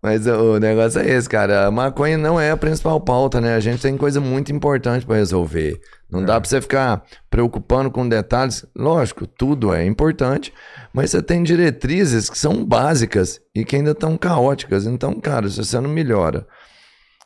Mas 0.04 0.28
o 0.28 0.60
negócio 0.60 1.00
é 1.00 1.10
esse, 1.10 1.30
cara. 1.30 1.66
A 1.66 1.72
maconha 1.72 2.18
não 2.18 2.38
é 2.38 2.52
a 2.52 2.58
principal 2.58 3.00
pauta, 3.00 3.40
né? 3.40 3.56
A 3.56 3.60
gente 3.62 3.82
tem 3.82 3.96
coisa 3.96 4.20
muito 4.20 4.52
importante 4.52 5.06
pra 5.06 5.16
resolver. 5.16 5.80
Não 6.12 6.26
dá 6.26 6.42
pra 6.42 6.50
você 6.50 6.60
ficar 6.62 7.04
preocupando 7.32 7.90
com 7.90 8.08
detalhes. 8.08 8.66
Lógico, 8.76 9.26
tudo 9.26 9.74
é 9.74 9.86
importante, 9.86 10.54
mas 10.94 11.10
você 11.10 11.22
tem 11.24 11.42
diretrizes 11.42 12.30
que 12.30 12.38
são 12.38 12.66
básicas 12.66 13.40
e 13.56 13.64
que 13.64 13.78
ainda 13.78 13.92
estão 13.92 14.18
caóticas. 14.18 14.86
Então, 14.86 15.14
cara, 15.22 15.50
se 15.50 15.56
você 15.64 15.80
não 15.80 15.90
melhora 15.90 16.46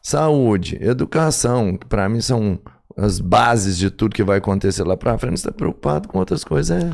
saúde, 0.04 0.78
educação, 0.80 1.76
que 1.76 1.86
pra 1.88 2.08
mim 2.08 2.22
são 2.22 2.60
as 2.95 3.20
bases 3.20 3.76
de 3.78 3.90
tudo 3.90 4.16
que 4.16 4.24
vai 4.24 4.38
acontecer 4.38 4.84
lá 4.84 4.95
pra 4.95 5.18
frente, 5.18 5.40
você 5.40 5.48
tá 5.48 5.52
preocupado 5.52 6.08
com 6.08 6.20
outras 6.20 6.44
coisas. 6.44 6.84
É... 6.84 6.91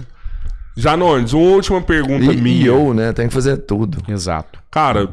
Janones, 0.76 1.34
uma 1.34 1.44
última 1.52 1.82
pergunta 1.82 2.26
E, 2.26 2.38
e 2.38 2.42
minha. 2.42 2.68
eu, 2.68 2.94
né? 2.94 3.14
Tem 3.14 3.28
que 3.28 3.34
fazer 3.34 3.58
tudo. 3.58 4.00
Exato. 4.08 4.60
Cara, 4.72 5.10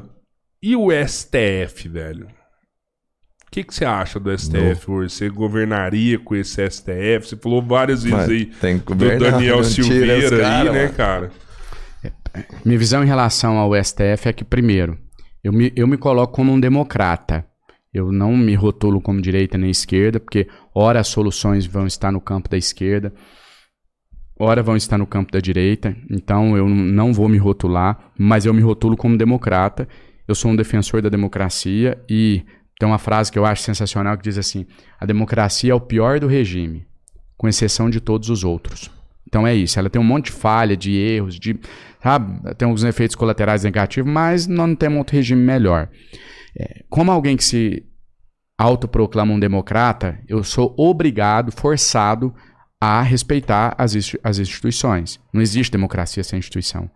e 0.62 0.76
o 0.76 0.88
STF, 0.90 1.88
velho? 1.88 2.26
O 2.26 3.50
que, 3.50 3.64
que 3.64 3.74
você 3.74 3.84
acha 3.84 4.20
do 4.20 4.36
STF 4.36 4.88
hoje? 4.88 5.12
Você 5.12 5.28
governaria 5.28 6.18
com 6.20 6.36
esse 6.36 6.64
STF? 6.70 7.26
Você 7.26 7.36
falou 7.36 7.60
várias 7.60 8.04
vezes 8.04 8.16
Mas 8.16 8.30
aí 8.30 8.46
tem 8.46 8.78
que 8.78 8.94
do 8.94 9.18
Daniel 9.18 9.58
os 9.58 9.74
Silveira 9.74 10.36
aí, 10.36 10.40
cara, 10.40 10.72
né, 10.72 10.82
mano. 10.82 10.94
cara? 10.94 11.32
Minha 12.64 12.78
visão 12.78 13.02
em 13.02 13.06
relação 13.06 13.58
ao 13.58 13.74
STF 13.74 14.28
é 14.28 14.32
que, 14.32 14.44
primeiro, 14.44 14.96
eu 15.42 15.52
me, 15.52 15.72
eu 15.74 15.88
me 15.88 15.96
coloco 15.96 16.32
como 16.32 16.52
um 16.52 16.60
democrata. 16.60 17.44
Eu 17.92 18.12
não 18.12 18.36
me 18.36 18.54
rotulo 18.54 19.00
como 19.00 19.20
direita 19.20 19.58
nem 19.58 19.70
esquerda, 19.70 20.20
porque 20.20 20.46
ora 20.72 21.00
as 21.00 21.08
soluções 21.08 21.66
vão 21.66 21.86
estar 21.88 22.12
no 22.12 22.20
campo 22.20 22.48
da 22.48 22.56
esquerda, 22.56 23.12
ora 24.38 24.62
vão 24.62 24.76
estar 24.76 24.96
no 24.96 25.06
campo 25.08 25.32
da 25.32 25.40
direita. 25.40 25.96
Então 26.08 26.56
eu 26.56 26.68
não 26.68 27.12
vou 27.12 27.28
me 27.28 27.38
rotular, 27.38 28.12
mas 28.16 28.46
eu 28.46 28.54
me 28.54 28.62
rotulo 28.62 28.96
como 28.96 29.18
democrata. 29.18 29.88
Eu 30.30 30.34
sou 30.36 30.52
um 30.52 30.54
defensor 30.54 31.02
da 31.02 31.08
democracia 31.08 32.00
e 32.08 32.44
tem 32.78 32.88
uma 32.88 32.98
frase 32.98 33.32
que 33.32 33.36
eu 33.36 33.44
acho 33.44 33.62
sensacional 33.62 34.16
que 34.16 34.22
diz 34.22 34.38
assim: 34.38 34.64
a 35.00 35.04
democracia 35.04 35.72
é 35.72 35.74
o 35.74 35.80
pior 35.80 36.20
do 36.20 36.28
regime, 36.28 36.86
com 37.36 37.48
exceção 37.48 37.90
de 37.90 38.00
todos 38.00 38.30
os 38.30 38.44
outros. 38.44 38.88
Então 39.26 39.44
é 39.44 39.52
isso, 39.56 39.76
ela 39.76 39.90
tem 39.90 40.00
um 40.00 40.04
monte 40.04 40.26
de 40.26 40.30
falha, 40.30 40.76
de 40.76 40.96
erros, 40.96 41.34
de, 41.34 41.58
sabe, 42.00 42.54
tem 42.54 42.66
alguns 42.66 42.84
efeitos 42.84 43.16
colaterais 43.16 43.64
negativos, 43.64 44.08
mas 44.08 44.46
nós 44.46 44.68
não 44.68 44.76
temos 44.76 44.98
outro 44.98 45.16
regime 45.16 45.42
melhor. 45.42 45.88
É, 46.56 46.84
como 46.88 47.10
alguém 47.10 47.36
que 47.36 47.42
se 47.42 47.84
autoproclama 48.56 49.34
um 49.34 49.40
democrata, 49.40 50.20
eu 50.28 50.44
sou 50.44 50.72
obrigado, 50.78 51.50
forçado 51.50 52.32
a 52.80 53.02
respeitar 53.02 53.74
as, 53.76 53.96
as 54.22 54.38
instituições. 54.38 55.18
Não 55.32 55.42
existe 55.42 55.72
democracia 55.72 56.22
sem 56.22 56.38
instituição. 56.38 56.88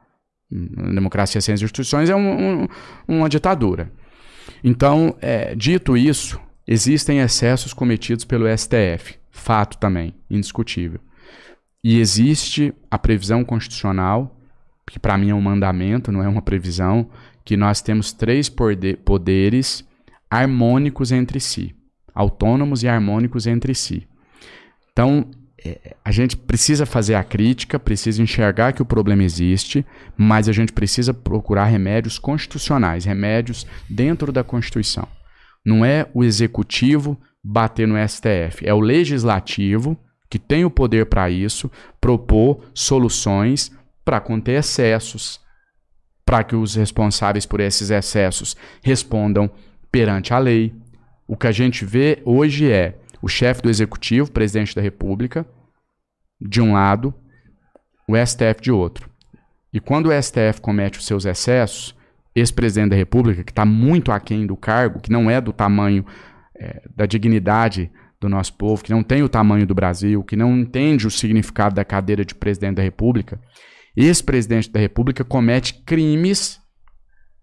Hum, 0.53 0.95
Democracia 0.95 1.41
sem 1.41 1.55
instituições 1.55 2.11
é 2.11 2.17
um- 2.17 2.63
um- 2.63 2.69
uma 3.09 3.29
ditadura. 3.29 3.91
Então, 4.63 5.17
é, 5.21 5.55
dito 5.55 5.97
isso, 5.97 6.41
existem 6.67 7.21
excessos 7.21 7.73
cometidos 7.73 8.25
pelo 8.25 8.47
STF. 8.47 9.17
Fato 9.31 9.79
também, 9.79 10.15
indiscutível. 10.31 11.01
E 11.83 11.99
existe 11.99 12.73
a 12.91 12.99
previsão 12.99 13.45
constitucional, 13.45 14.41
que 14.87 14.99
para 14.99 15.19
mim 15.19 15.31
é 15.31 15.35
um 15.35 15.41
mandamento, 15.41 16.13
não 16.13 16.23
é 16.23 16.29
uma 16.29 16.43
previsão, 16.43 17.11
que 17.45 17.57
nós 17.57 17.83
temos 17.83 18.13
três 18.13 18.49
poderes 19.05 19.85
harmônicos 20.31 21.13
entre 21.13 21.41
si, 21.41 21.75
autônomos 22.15 22.83
e 22.83 22.89
harmônicos 22.89 23.47
entre 23.47 23.75
si. 23.75 24.07
Então, 24.93 25.31
a 26.05 26.11
gente 26.11 26.37
precisa 26.37 26.85
fazer 26.85 27.15
a 27.15 27.25
crítica, 27.25 27.79
precisa 27.79 28.23
enxergar 28.23 28.73
que 28.73 28.83
o 28.83 28.87
problema 28.87 29.23
existe, 29.23 29.85
mas 30.17 30.49
a 30.49 30.53
gente 30.53 30.73
precisa 30.73 31.15
procurar 31.15 31.65
remédios 31.65 32.19
constitucionais, 32.19 33.05
remédios 33.05 33.67
dentro 33.89 34.31
da 34.31 34.45
Constituição. 34.45 35.09
Não 35.65 35.85
é 35.85 36.07
o 36.13 36.23
executivo 36.23 37.19
bater 37.43 37.89
no 37.89 37.97
STF, 37.97 38.67
é 38.67 38.75
o 38.75 38.81
legislativo 38.81 39.99
que 40.29 40.39
tem 40.39 40.65
o 40.65 40.71
poder 40.71 41.07
para 41.07 41.31
isso, 41.31 41.71
propor 42.01 42.65
soluções 42.75 43.71
para 44.05 44.21
conter 44.21 44.59
excessos, 44.59 45.41
para 46.27 46.43
que 46.43 46.57
os 46.57 46.75
responsáveis 46.75 47.47
por 47.47 47.61
esses 47.61 47.91
excessos 47.91 48.57
respondam 48.83 49.51
perante 49.91 50.35
a 50.35 50.39
lei. 50.39 50.75
O 51.27 51.37
que 51.37 51.47
a 51.47 51.53
gente 51.53 51.85
vê 51.85 52.21
hoje 52.25 52.71
é 52.71 52.99
o 53.25 53.29
chefe 53.29 53.63
do 53.63 53.71
executivo, 53.71 54.31
presidente 54.31 54.77
da 54.77 54.83
República, 54.83 55.47
de 56.39 56.61
um 56.61 56.75
lado, 56.75 57.15
o 58.07 58.15
STF 58.15 58.61
de 58.61 58.71
outro. 58.71 59.09
E 59.73 59.81
quando 59.81 60.11
o 60.11 60.23
STF 60.23 60.61
comete 60.61 60.99
os 60.99 61.07
seus 61.07 61.25
excessos, 61.25 61.97
esse 62.35 62.53
presidente 62.53 62.91
da 62.91 62.97
República, 62.97 63.43
que 63.43 63.51
está 63.51 63.65
muito 63.65 64.13
aquém 64.13 64.47
do 64.47 64.55
cargo, 64.59 65.01
que 65.01 65.11
não 65.11 65.31
é 65.31 65.41
do 65.41 65.55
tamanho 65.55 66.05
é, 66.55 66.83
da 66.95 67.07
dignidade 67.07 67.91
do 68.21 68.29
nosso 68.29 68.53
povo, 68.59 68.85
que 68.85 68.93
não 68.93 69.03
tem 69.03 69.23
o 69.23 69.29
tamanho 69.29 69.67
do 69.67 69.75
Brasil, 69.75 70.23
que 70.23 70.37
não 70.37 70.55
entende 70.59 71.07
o 71.07 71.11
significado 71.11 71.75
da 71.75 71.85
cadeira 71.85 72.27
de 72.27 72.35
presidente 72.35 72.75
da 72.75 72.83
República, 72.83 73.41
esse 73.97 74.23
presidente 74.23 74.71
da 74.71 74.81
República 74.81 75.25
comete 75.25 75.83
crimes 75.87 76.61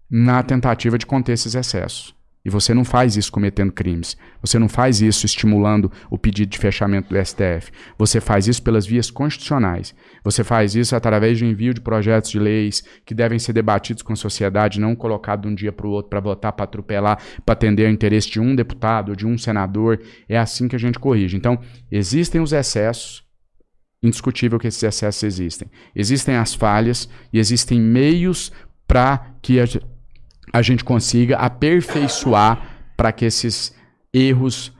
na 0.08 0.44
tentativa 0.44 0.96
de 0.96 1.06
conter 1.06 1.32
esses 1.32 1.56
excessos. 1.56 2.14
E 2.44 2.50
você 2.50 2.74
não 2.74 2.84
faz 2.84 3.16
isso 3.16 3.30
cometendo 3.30 3.70
crimes. 3.70 4.16
Você 4.40 4.58
não 4.58 4.68
faz 4.68 5.00
isso 5.00 5.24
estimulando 5.24 5.90
o 6.10 6.18
pedido 6.18 6.50
de 6.50 6.58
fechamento 6.58 7.08
do 7.08 7.24
STF. 7.24 7.70
Você 7.96 8.20
faz 8.20 8.48
isso 8.48 8.62
pelas 8.62 8.84
vias 8.84 9.10
constitucionais. 9.10 9.94
Você 10.24 10.42
faz 10.42 10.74
isso 10.74 10.96
através 10.96 11.38
do 11.38 11.44
envio 11.44 11.72
de 11.72 11.80
projetos 11.80 12.30
de 12.30 12.40
leis 12.40 12.82
que 13.06 13.14
devem 13.14 13.38
ser 13.38 13.52
debatidos 13.52 14.02
com 14.02 14.12
a 14.12 14.16
sociedade, 14.16 14.80
não 14.80 14.96
colocado 14.96 15.42
de 15.42 15.48
um 15.48 15.54
dia 15.54 15.72
para 15.72 15.86
o 15.86 15.90
outro 15.90 16.10
para 16.10 16.20
votar, 16.20 16.52
para 16.52 16.64
atropelar, 16.64 17.22
para 17.46 17.52
atender 17.52 17.86
ao 17.86 17.92
interesse 17.92 18.28
de 18.28 18.40
um 18.40 18.56
deputado 18.56 19.14
de 19.14 19.26
um 19.26 19.38
senador. 19.38 20.00
É 20.28 20.36
assim 20.36 20.66
que 20.66 20.74
a 20.74 20.80
gente 20.80 20.98
corrige. 20.98 21.36
Então, 21.36 21.60
existem 21.90 22.40
os 22.40 22.52
excessos, 22.52 23.22
indiscutível 24.02 24.58
que 24.58 24.66
esses 24.66 24.82
excessos 24.82 25.22
existem. 25.22 25.70
Existem 25.94 26.34
as 26.34 26.54
falhas 26.54 27.08
e 27.32 27.38
existem 27.38 27.80
meios 27.80 28.50
para 28.86 29.36
que 29.40 29.60
a, 29.60 29.64
a 30.52 30.62
gente 30.62 30.84
consiga 30.84 31.36
aperfeiçoar 31.36 32.94
para 32.96 33.12
que 33.12 33.24
esses 33.24 33.74
erros 34.12 34.72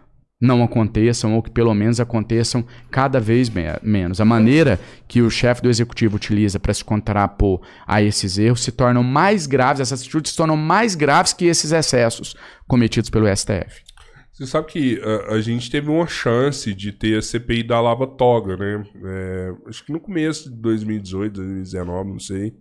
não 0.43 0.65
aconteçam 0.65 1.35
ou 1.35 1.43
que 1.43 1.53
pelo 1.53 1.73
menos 1.73 2.01
aconteçam 2.01 2.67
cada 2.91 3.21
vez 3.21 3.49
me 3.49 3.63
menos. 3.81 4.21
A 4.21 4.25
maneira 4.25 4.81
que 5.07 5.23
o 5.23 5.31
chefe 5.31 5.63
do 5.63 5.71
executivo 5.71 6.17
utiliza 6.17 6.59
para 6.59 6.75
se 6.75 6.85
contrapor 6.85 7.61
a 7.87 8.03
esses 8.03 8.39
erros 8.39 8.65
se 8.65 8.73
tornam 8.73 9.05
mais 9.05 9.47
graves, 9.47 9.81
essas 9.81 10.01
atitudes 10.01 10.33
se 10.33 10.37
tornam 10.37 10.57
mais 10.57 10.97
graves 10.97 11.33
que 11.33 11.45
esses 11.45 11.71
excessos 11.71 12.35
cometidos 12.67 13.09
pelo 13.09 13.29
STF. 13.35 13.85
Você 14.33 14.47
sabe 14.47 14.67
que 14.67 15.01
a, 15.01 15.35
a, 15.35 15.41
gente 15.41 15.71
teve 15.71 15.89
uma 15.89 16.07
chance 16.07 16.75
de 16.75 16.91
ter 16.91 17.19
a 17.19 17.23
CPI 17.23 17.63
da 17.63 17.81
Lava 17.81 18.07
Toga, 18.07 18.57
né? 18.57 18.83
É, 19.05 19.53
acho 19.69 19.85
que 19.85 19.93
no 19.93 20.01
começo 20.01 20.51
de 20.51 20.57
2018, 20.57 21.35
2019, 21.35 22.11
não 22.11 22.19
sei. 22.19 22.55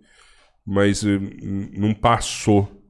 Mas 0.64 1.02
eh, 1.02 1.18
não 1.72 1.92
passou. 1.92 2.81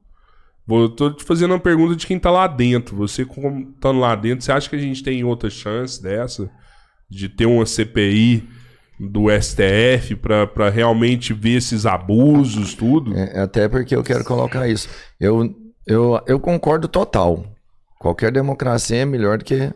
Vou, 0.65 0.89
tô 0.89 1.11
te 1.11 1.23
fazendo 1.23 1.51
uma 1.51 1.59
pergunta 1.59 1.95
de 1.95 2.07
quem 2.07 2.17
tá 2.17 2.31
lá 2.31 2.47
dentro. 2.47 2.95
Você, 2.95 3.25
como 3.25 3.71
estando 3.71 3.99
lá 3.99 4.15
dentro, 4.15 4.45
você 4.45 4.51
acha 4.51 4.69
que 4.69 4.75
a 4.75 4.79
gente 4.79 5.03
tem 5.03 5.23
outra 5.23 5.49
chance 5.49 6.01
dessa? 6.01 6.49
De 7.09 7.27
ter 7.27 7.45
uma 7.45 7.65
CPI 7.65 8.47
do 8.99 9.25
STF 9.29 10.15
para 10.15 10.69
realmente 10.69 11.33
ver 11.33 11.57
esses 11.57 11.85
abusos, 11.85 12.73
tudo? 12.73 13.17
É, 13.17 13.41
até 13.41 13.67
porque 13.67 13.95
eu 13.95 14.03
quero 14.03 14.23
colocar 14.23 14.67
isso. 14.67 14.87
Eu, 15.19 15.53
eu, 15.85 16.19
eu 16.25 16.39
concordo 16.39 16.87
total. 16.87 17.45
Qualquer 17.99 18.31
democracia 18.31 18.97
é 18.97 19.05
melhor 19.05 19.37
do 19.37 19.45
que. 19.45 19.73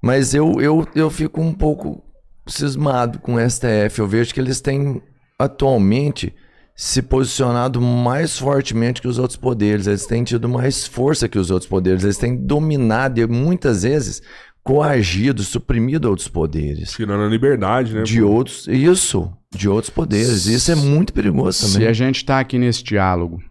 Mas 0.00 0.34
eu, 0.34 0.60
eu, 0.60 0.86
eu 0.94 1.10
fico 1.10 1.40
um 1.40 1.52
pouco 1.52 2.02
cismado 2.46 3.18
com 3.18 3.34
o 3.34 3.50
STF. 3.50 3.98
Eu 3.98 4.06
vejo 4.06 4.32
que 4.32 4.40
eles 4.40 4.60
têm 4.60 5.02
atualmente 5.38 6.34
se 6.80 7.02
posicionado 7.02 7.80
mais 7.80 8.38
fortemente 8.38 9.02
que 9.02 9.08
os 9.08 9.18
outros 9.18 9.36
poderes, 9.36 9.88
eles 9.88 10.06
têm 10.06 10.22
tido 10.22 10.48
mais 10.48 10.86
força 10.86 11.28
que 11.28 11.36
os 11.36 11.50
outros 11.50 11.68
poderes, 11.68 12.04
eles 12.04 12.16
têm 12.16 12.36
dominado 12.36 13.18
e 13.18 13.26
muitas 13.26 13.82
vezes 13.82 14.22
coagido, 14.62 15.42
suprimido 15.42 16.04
outros 16.08 16.28
poderes. 16.28 16.92
Tirando 16.92 17.24
a 17.24 17.28
liberdade, 17.28 17.92
né? 17.92 18.04
De 18.04 18.20
pô? 18.20 18.28
outros, 18.28 18.68
isso, 18.68 19.28
de 19.52 19.68
outros 19.68 19.90
poderes. 19.90 20.46
Isso 20.46 20.70
é 20.70 20.76
muito 20.76 21.12
perigoso 21.12 21.66
também. 21.66 21.82
Se 21.82 21.86
a 21.88 21.92
gente 21.92 22.18
está 22.18 22.38
aqui 22.38 22.56
nesse 22.56 22.84
diálogo, 22.84 23.42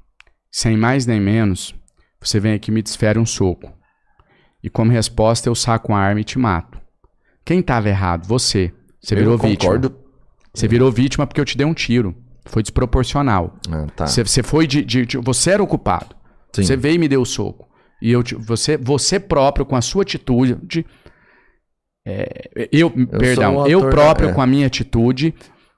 sem 0.49 0.77
mais 0.77 1.05
nem 1.05 1.19
menos, 1.19 1.75
você 2.21 2.39
vem 2.39 2.53
aqui 2.53 2.71
e 2.71 2.73
me 2.73 2.81
desfere 2.81 3.19
um 3.19 3.25
soco. 3.25 3.73
E 4.63 4.69
como 4.69 4.89
resposta 4.89 5.49
eu 5.49 5.55
saco 5.55 5.91
uma 5.91 5.99
arma 5.99 6.21
e 6.21 6.23
te 6.23 6.39
mato. 6.39 6.79
Quem 7.43 7.59
estava 7.59 7.89
errado? 7.89 8.25
Você. 8.25 8.71
Você 9.01 9.15
eu 9.15 9.19
virou 9.19 9.37
concordo. 9.37 9.89
vítima. 9.89 10.07
Você 10.53 10.67
virou 10.69 10.89
vítima 10.89 11.27
porque 11.27 11.41
eu 11.41 11.45
te 11.45 11.57
dei 11.57 11.67
um 11.67 11.73
tiro. 11.73 12.15
Foi 12.47 12.61
desproporcional. 12.61 13.55
Ah, 13.69 13.87
tá. 13.95 14.07
Você 14.07 14.43
foi 14.43 14.67
de, 14.67 14.83
de, 14.83 15.05
de, 15.05 15.17
Você 15.17 15.51
era 15.51 15.63
o 15.63 15.67
culpado. 15.67 16.15
Sim. 16.53 16.63
Você 16.63 16.75
veio 16.75 16.95
e 16.95 16.97
me 16.97 17.07
deu 17.07 17.21
o 17.21 17.25
soco. 17.25 17.67
E 18.01 18.11
eu, 18.11 18.23
você, 18.39 18.77
você 18.77 19.19
próprio, 19.19 19.65
com 19.65 19.75
a 19.75 19.81
sua 19.81 20.03
atitude. 20.03 20.57
De, 20.63 20.85
é, 22.05 22.49
eu, 22.71 22.91
eu, 22.95 23.07
perdão, 23.07 23.57
um 23.59 23.67
eu 23.67 23.89
próprio, 23.89 24.29
é. 24.29 24.33
com 24.33 24.41
a 24.41 24.47
minha 24.47 24.67
atitude, 24.67 25.33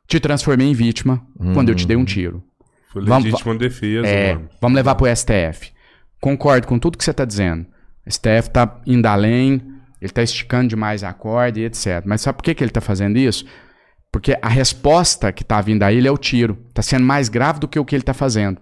te 0.07 0.19
transformei 0.19 0.67
em 0.67 0.73
vítima 0.73 1.25
hum. 1.39 1.53
quando 1.53 1.69
eu 1.69 1.75
te 1.75 1.87
dei 1.87 1.97
um 1.97 2.05
tiro. 2.05 2.43
Foi 2.91 3.01
legítima 3.01 3.39
vamos, 3.45 3.59
defesa. 3.59 4.07
É, 4.07 4.33
mano. 4.33 4.49
vamos 4.61 4.75
levar 4.75 4.95
pro 4.95 5.15
STF. 5.15 5.71
Concordo 6.19 6.67
com 6.67 6.77
tudo 6.79 6.97
que 6.97 7.03
você 7.03 7.11
está 7.11 7.23
dizendo. 7.23 7.65
O 8.05 8.11
STF 8.11 8.47
está 8.47 8.81
indo 8.85 9.05
além, 9.05 9.53
ele 10.01 10.09
está 10.09 10.23
esticando 10.23 10.69
demais 10.69 11.03
a 11.03 11.13
corda 11.13 11.59
e 11.59 11.65
etc. 11.65 12.03
Mas 12.05 12.21
sabe 12.21 12.37
por 12.37 12.43
que, 12.43 12.55
que 12.55 12.63
ele 12.63 12.71
está 12.71 12.81
fazendo 12.81 13.17
isso? 13.17 13.45
Porque 14.11 14.37
a 14.41 14.49
resposta 14.49 15.31
que 15.31 15.43
está 15.43 15.61
vindo 15.61 15.83
a 15.83 15.93
ele 15.93 16.07
é 16.07 16.11
o 16.11 16.17
tiro. 16.17 16.57
Está 16.69 16.81
sendo 16.81 17.05
mais 17.05 17.29
grave 17.29 17.59
do 17.59 17.67
que 17.67 17.79
o 17.79 17.85
que 17.85 17.95
ele 17.95 18.01
está 18.01 18.13
fazendo. 18.13 18.59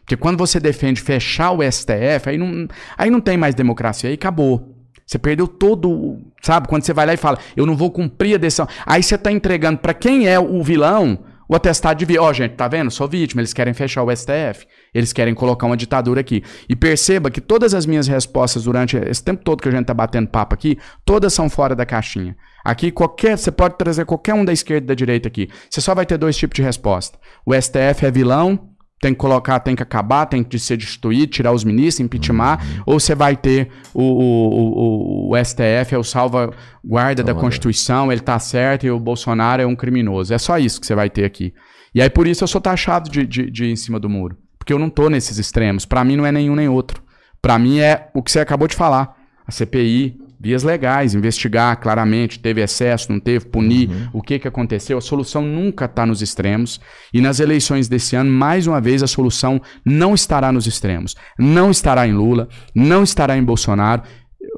Porque 0.00 0.16
quando 0.16 0.36
você 0.36 0.58
defende 0.60 1.00
fechar 1.00 1.52
o 1.52 1.62
STF, 1.62 2.28
aí 2.28 2.36
não, 2.36 2.68
aí 2.98 3.10
não 3.10 3.20
tem 3.20 3.36
mais 3.36 3.54
democracia, 3.54 4.08
aí 4.10 4.14
acabou. 4.14 4.76
Você 5.06 5.18
perdeu 5.18 5.46
todo, 5.46 6.18
sabe? 6.42 6.68
Quando 6.68 6.84
você 6.84 6.92
vai 6.92 7.06
lá 7.06 7.14
e 7.14 7.16
fala, 7.16 7.38
eu 7.56 7.66
não 7.66 7.76
vou 7.76 7.90
cumprir 7.90 8.34
a 8.34 8.38
decisão. 8.38 8.66
Aí 8.84 9.02
você 9.02 9.14
está 9.14 9.30
entregando 9.30 9.78
para 9.78 9.94
quem 9.94 10.26
é 10.26 10.38
o 10.38 10.62
vilão 10.62 11.18
o 11.48 11.54
atestado 11.54 11.98
de 11.98 12.04
vítima. 12.04 12.26
Ó, 12.26 12.30
oh, 12.30 12.32
gente, 12.32 12.52
tá 12.54 12.68
vendo? 12.68 12.90
Sou 12.90 13.08
vítima, 13.08 13.40
eles 13.40 13.52
querem 13.52 13.74
fechar 13.74 14.02
o 14.02 14.14
STF. 14.14 14.66
Eles 14.94 15.12
querem 15.12 15.34
colocar 15.34 15.66
uma 15.66 15.76
ditadura 15.76 16.20
aqui. 16.20 16.42
E 16.68 16.76
perceba 16.76 17.30
que 17.30 17.40
todas 17.40 17.74
as 17.74 17.86
minhas 17.86 18.06
respostas 18.06 18.64
durante 18.64 18.96
esse 18.96 19.22
tempo 19.22 19.42
todo 19.42 19.62
que 19.62 19.68
a 19.68 19.72
gente 19.72 19.86
tá 19.86 19.94
batendo 19.94 20.28
papo 20.28 20.54
aqui, 20.54 20.78
todas 21.04 21.32
são 21.32 21.48
fora 21.48 21.74
da 21.74 21.86
caixinha. 21.86 22.36
Aqui 22.64 22.90
qualquer, 22.90 23.36
você 23.36 23.50
pode 23.50 23.76
trazer 23.76 24.04
qualquer 24.04 24.34
um 24.34 24.44
da 24.44 24.52
esquerda 24.52 24.84
e 24.84 24.88
da 24.88 24.94
direita 24.94 25.28
aqui. 25.28 25.48
Você 25.68 25.80
só 25.80 25.94
vai 25.94 26.06
ter 26.06 26.16
dois 26.16 26.36
tipos 26.36 26.54
de 26.54 26.62
resposta. 26.62 27.18
O 27.44 27.52
STF 27.54 28.06
é 28.06 28.10
vilão, 28.10 28.71
tem 29.02 29.12
que 29.12 29.18
colocar, 29.18 29.58
tem 29.58 29.74
que 29.74 29.82
acabar, 29.82 30.26
tem 30.26 30.44
que 30.44 30.56
ser 30.60 30.76
destituído, 30.76 31.26
tirar 31.26 31.50
os 31.50 31.64
ministros, 31.64 31.98
impeachment, 31.98 32.58
uhum. 32.62 32.82
ou 32.86 33.00
você 33.00 33.16
vai 33.16 33.36
ter 33.36 33.68
o, 33.92 34.00
o, 34.00 35.30
o, 35.30 35.34
o 35.34 35.44
STF, 35.44 35.92
é 35.92 35.98
o 35.98 36.04
salva-guarda 36.04 37.24
da 37.24 37.34
Constituição, 37.34 38.12
ele 38.12 38.20
tá 38.20 38.38
certo 38.38 38.86
e 38.86 38.90
o 38.92 39.00
Bolsonaro 39.00 39.60
é 39.60 39.66
um 39.66 39.74
criminoso. 39.74 40.32
É 40.32 40.38
só 40.38 40.56
isso 40.56 40.80
que 40.80 40.86
você 40.86 40.94
vai 40.94 41.10
ter 41.10 41.24
aqui. 41.24 41.52
E 41.92 42.00
aí 42.00 42.08
por 42.08 42.28
isso 42.28 42.44
eu 42.44 42.48
sou 42.48 42.60
taxado 42.60 43.10
de, 43.10 43.26
de, 43.26 43.50
de 43.50 43.66
em 43.66 43.74
cima 43.74 43.98
do 43.98 44.08
muro. 44.08 44.38
Porque 44.56 44.72
eu 44.72 44.78
não 44.78 44.88
tô 44.88 45.10
nesses 45.10 45.36
extremos. 45.36 45.84
Para 45.84 46.04
mim 46.04 46.14
não 46.14 46.24
é 46.24 46.30
nenhum 46.30 46.54
nem 46.54 46.68
outro. 46.68 47.02
Para 47.42 47.58
mim 47.58 47.80
é 47.80 48.08
o 48.14 48.22
que 48.22 48.30
você 48.30 48.38
acabou 48.38 48.68
de 48.68 48.76
falar. 48.76 49.16
A 49.44 49.50
CPI, 49.50 50.16
vias 50.42 50.64
legais, 50.64 51.14
investigar 51.14 51.78
claramente, 51.80 52.40
teve 52.40 52.60
excesso, 52.60 53.12
não 53.12 53.20
teve, 53.20 53.46
punir, 53.46 53.88
uhum. 53.88 54.08
o 54.14 54.20
que, 54.20 54.40
que 54.40 54.48
aconteceu. 54.48 54.98
A 54.98 55.00
solução 55.00 55.42
nunca 55.42 55.84
está 55.84 56.04
nos 56.04 56.20
extremos. 56.20 56.80
E 57.14 57.20
nas 57.20 57.38
eleições 57.38 57.88
desse 57.88 58.16
ano, 58.16 58.30
mais 58.30 58.66
uma 58.66 58.80
vez, 58.80 59.04
a 59.04 59.06
solução 59.06 59.62
não 59.84 60.14
estará 60.14 60.50
nos 60.50 60.66
extremos. 60.66 61.14
Não 61.38 61.70
estará 61.70 62.08
em 62.08 62.12
Lula, 62.12 62.48
não 62.74 63.04
estará 63.04 63.38
em 63.38 63.44
Bolsonaro. 63.44 64.02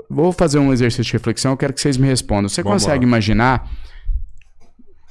vou 0.08 0.32
fazer 0.32 0.58
um 0.58 0.72
exercício 0.72 1.04
de 1.04 1.12
reflexão, 1.12 1.52
eu 1.52 1.56
quero 1.56 1.74
que 1.74 1.80
vocês 1.82 1.98
me 1.98 2.06
respondam. 2.06 2.48
Você 2.48 2.62
Vamos 2.62 2.82
consegue 2.82 3.04
lá. 3.04 3.08
imaginar, 3.08 3.70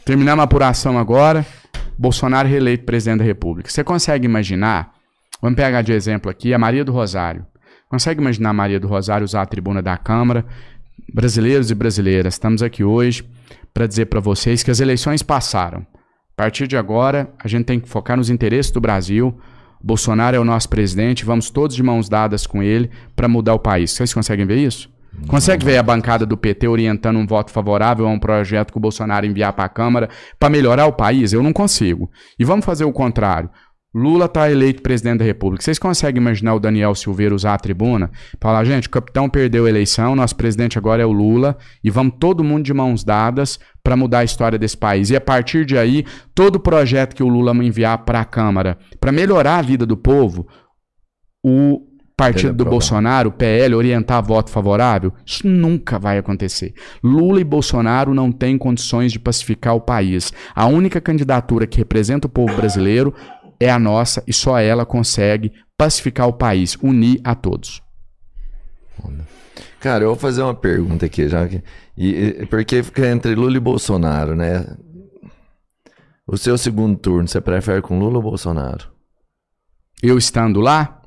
terminar 0.04 0.34
uma 0.34 0.44
apuração 0.44 0.98
agora, 0.98 1.46
Bolsonaro 2.00 2.50
reeleito 2.50 2.84
presidente 2.84 3.20
da 3.20 3.26
República. 3.26 3.70
Você 3.70 3.84
consegue 3.84 4.26
imaginar, 4.26 4.92
vamos 5.40 5.56
pegar 5.56 5.84
de 5.84 5.94
exemplo 5.94 6.32
aqui, 6.32 6.52
a 6.52 6.58
Maria 6.58 6.84
do 6.84 6.92
Rosário. 6.92 7.46
Consegue 7.94 8.20
imaginar 8.20 8.54
Maria 8.54 8.80
do 8.80 8.88
Rosário 8.88 9.24
usar 9.24 9.44
a 9.44 9.46
tribuna 9.46 9.80
da 9.80 9.96
Câmara? 9.96 10.44
Brasileiros 11.14 11.70
e 11.70 11.76
brasileiras, 11.76 12.34
estamos 12.34 12.64
aqui 12.64 12.84
hoje 12.84 13.24
para 13.72 13.86
dizer 13.86 14.08
para 14.08 14.20
vocês 14.20 14.64
que 14.64 14.72
as 14.72 14.80
eleições 14.80 15.22
passaram. 15.22 15.82
A 15.82 16.36
partir 16.36 16.66
de 16.66 16.76
agora, 16.76 17.30
a 17.38 17.48
gente 17.48 17.66
tem 17.66 17.80
que 17.80 17.88
focar 17.88 18.18
nos 18.18 18.32
interesses 18.32 18.72
do 18.72 18.82
Brasil. 18.82 19.38
Bolsonaro 19.80 20.36
é 20.36 20.40
o 20.40 20.44
nosso 20.44 20.70
presidente, 20.70 21.24
vamos 21.24 21.52
todos 21.52 21.76
de 21.76 21.84
mãos 21.84 22.10
dadas 22.10 22.48
com 22.48 22.64
ele 22.64 22.90
para 23.16 23.28
mudar 23.28 23.54
o 23.54 23.60
país. 23.60 23.92
Vocês 23.92 24.12
conseguem 24.12 24.48
ver 24.48 24.58
isso? 24.58 24.90
Consegue 25.28 25.64
ver 25.64 25.78
a 25.78 25.84
bancada 25.84 26.26
do 26.26 26.36
PT 26.36 26.68
orientando 26.68 27.18
um 27.18 27.28
voto 27.28 27.52
favorável 27.52 28.08
a 28.08 28.10
um 28.10 28.18
projeto 28.18 28.72
que 28.72 28.78
o 28.78 28.82
Bolsonaro 28.82 29.28
enviar 29.28 29.54
para 29.54 29.66
a 29.66 29.70
Câmara 29.70 30.10
para 30.40 30.50
melhorar 30.50 30.88
o 30.88 30.94
país? 30.94 31.32
Eu 31.32 31.44
não 31.44 31.54
consigo. 31.54 32.10
E 32.40 32.44
vamos 32.44 32.66
fazer 32.66 32.86
o 32.86 32.92
contrário. 32.92 33.52
Lula 33.94 34.26
está 34.26 34.50
eleito 34.50 34.82
presidente 34.82 35.20
da 35.20 35.26
República. 35.26 35.64
Vocês 35.64 35.78
conseguem 35.78 36.20
imaginar 36.20 36.56
o 36.56 36.60
Daniel 36.60 36.96
Silveira 36.96 37.36
usar 37.36 37.54
a 37.54 37.60
tribuna? 37.60 38.10
Falar, 38.42 38.64
gente, 38.64 38.88
o 38.88 38.90
capitão 38.90 39.30
perdeu 39.30 39.66
a 39.66 39.70
eleição, 39.70 40.16
nosso 40.16 40.36
presidente 40.36 40.80
agora 40.80 41.04
é 41.04 41.06
o 41.06 41.12
Lula, 41.12 41.56
e 41.84 41.92
vamos 41.92 42.16
todo 42.20 42.44
mundo 42.44 42.64
de 42.64 42.74
mãos 42.74 43.04
dadas 43.04 43.60
para 43.84 43.96
mudar 43.96 44.20
a 44.20 44.24
história 44.24 44.58
desse 44.58 44.78
país. 44.78 45.12
E 45.12 45.16
a 45.16 45.22
partir 45.22 45.64
de 45.64 45.78
aí, 45.78 46.06
todo 46.34 46.60
projeto 46.60 47.16
que 47.16 47.22
o 47.22 47.28
Lula 47.28 47.54
enviar 47.64 48.00
para 48.00 48.22
a 48.22 48.26
Câmara 48.26 48.80
para 49.00 49.12
melhorar 49.12 49.60
a 49.60 49.62
vida 49.62 49.86
do 49.86 49.96
povo, 49.96 50.48
o 51.46 51.82
partido 52.16 52.54
do. 52.54 52.66
Bolsonaro, 52.66 53.30
o 53.30 53.32
PL, 53.32 53.76
orientar 53.76 54.24
voto 54.24 54.50
favorável? 54.50 55.14
Isso 55.26 55.48
nunca 55.48 56.00
vai 56.00 56.18
acontecer. 56.18 56.74
Lula 57.04 57.42
e 57.42 57.44
Bolsonaro 57.44 58.14
não 58.14 58.32
têm 58.32 58.58
condições 58.58 59.12
de 59.12 59.20
pacificar 59.20 59.76
o 59.76 59.82
país. 59.82 60.32
A 60.56 60.66
única 60.66 61.02
candidatura 61.02 61.68
que 61.68 61.78
representa 61.78 62.28
o 62.28 62.30
povo 62.30 62.56
brasileiro 62.56 63.14
é 63.60 63.70
a 63.70 63.80
nossa 63.80 64.24
e 64.28 64.34
só 64.34 64.60
ela 64.60 64.86
consegue 64.86 65.52
pacificar 65.78 66.28
o 66.28 66.34
país, 66.34 66.76
unir 66.82 67.20
a 67.24 67.36
todos. 67.36 67.82
Cara, 69.80 70.04
eu 70.04 70.10
vou 70.10 70.16
fazer 70.16 70.42
uma 70.42 70.54
pergunta 70.54 71.06
aqui, 71.06 71.28
já 71.28 71.48
que. 71.48 71.62
E, 71.98 72.46
porque 72.50 72.82
fica 72.82 73.08
entre 73.08 73.36
Lula 73.36 73.58
e 73.58 73.60
Bolsonaro, 73.60 74.36
né? 74.36 74.66
O 76.26 76.38
seu 76.38 76.58
segundo 76.58 76.98
turno, 76.98 77.28
você 77.28 77.42
prefere 77.42 77.82
com 77.82 78.00
Lula 78.00 78.18
ou 78.18 78.24
Bolsonaro? 78.24 78.88
Eu 80.02 80.18
estando 80.18 80.62
lá, 80.62 81.02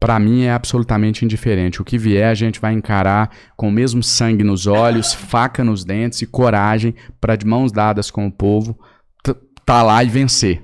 pra 0.00 0.18
mim 0.18 0.42
é 0.42 0.52
absolutamente 0.52 1.24
indiferente. 1.24 1.80
O 1.80 1.84
que 1.84 1.96
vier, 1.96 2.28
a 2.28 2.34
gente 2.34 2.60
vai 2.60 2.72
encarar 2.72 3.30
com 3.56 3.68
o 3.68 3.72
mesmo 3.72 4.02
sangue 4.02 4.42
nos 4.42 4.66
olhos, 4.66 5.14
faca 5.14 5.62
nos 5.62 5.84
dentes 5.84 6.22
e 6.22 6.26
coragem 6.26 6.94
para 7.20 7.36
de 7.36 7.46
mãos 7.46 7.70
dadas 7.70 8.10
com 8.10 8.26
o 8.26 8.32
povo 8.32 8.76
tá 9.70 9.84
lá 9.84 10.02
e 10.02 10.08
vencer. 10.08 10.60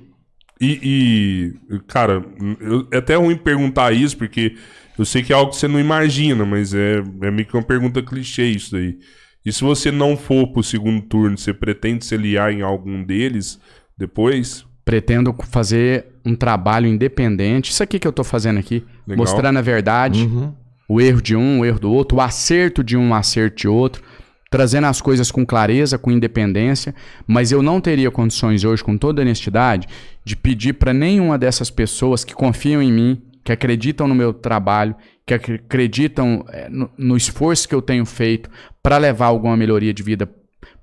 E, 0.59 1.53
e, 1.71 1.79
cara, 1.87 2.23
eu- 2.59 2.87
é 2.91 2.97
até 2.97 3.15
ruim 3.15 3.37
perguntar 3.37 3.91
isso, 3.93 4.17
porque 4.17 4.55
eu 4.97 5.05
sei 5.05 5.21
que 5.21 5.31
é 5.31 5.35
algo 5.35 5.51
que 5.51 5.57
você 5.57 5.67
não 5.67 5.79
imagina, 5.79 6.45
mas 6.45 6.73
é, 6.73 6.97
é 7.21 7.31
meio 7.31 7.45
que 7.45 7.55
uma 7.55 7.63
pergunta 7.63 8.01
clichê 8.01 8.45
isso 8.45 8.71
daí. 8.71 8.97
E 9.45 9.51
se 9.53 9.63
você 9.63 9.91
não 9.91 10.17
for 10.17 10.47
pro 10.47 10.63
segundo 10.63 11.01
turno, 11.03 11.37
você 11.37 11.53
pretende 11.53 12.03
se 12.05 12.15
aliar 12.15 12.51
em 12.51 12.61
algum 12.61 13.03
deles 13.03 13.59
depois? 13.97 14.65
Pretendo 14.83 15.33
fazer 15.49 16.05
um 16.25 16.35
trabalho 16.35 16.87
independente. 16.87 17.71
Isso 17.71 17.83
aqui 17.83 17.99
que 17.99 18.07
eu 18.07 18.11
tô 18.11 18.23
fazendo 18.23 18.59
aqui, 18.59 18.83
Legal. 19.05 19.25
mostrando 19.25 19.57
a 19.57 19.61
verdade, 19.61 20.27
o 20.89 20.99
erro 20.99 21.21
de 21.21 21.35
um, 21.35 21.59
o 21.59 21.65
erro 21.65 21.79
do 21.79 21.91
outro, 21.91 22.17
o 22.17 22.21
acerto 22.21 22.83
de 22.83 22.97
um, 22.97 23.11
o 23.11 23.13
acerto 23.13 23.55
de 23.57 23.67
outro, 23.67 24.01
trazendo 24.49 24.87
as 24.87 25.01
coisas 25.01 25.31
com 25.31 25.45
clareza, 25.45 25.97
com 25.97 26.11
independência, 26.11 26.93
mas 27.25 27.51
eu 27.51 27.61
não 27.61 27.81
teria 27.81 28.09
condições 28.11 28.63
hoje, 28.63 28.83
com 28.83 28.97
toda 28.97 29.21
honestidade, 29.21 29.87
de 30.23 30.35
pedir 30.35 30.73
para 30.73 30.93
nenhuma 30.93 31.37
dessas 31.37 31.69
pessoas 31.69 32.23
que 32.23 32.33
confiam 32.33 32.81
em 32.81 32.91
mim, 32.91 33.21
que 33.43 33.51
acreditam 33.51 34.07
no 34.07 34.15
meu 34.15 34.33
trabalho, 34.33 34.95
que 35.25 35.33
ac- 35.33 35.53
acreditam 35.53 36.45
eh, 36.49 36.69
no, 36.97 37.17
esforço 37.17 37.67
que 37.67 37.75
eu 37.75 37.81
tenho 37.81 38.05
feito 38.05 38.49
para 38.81 38.97
levar 38.97 39.27
alguma 39.27 39.55
melhoria 39.57 39.93
de 39.93 40.03
vida 40.03 40.29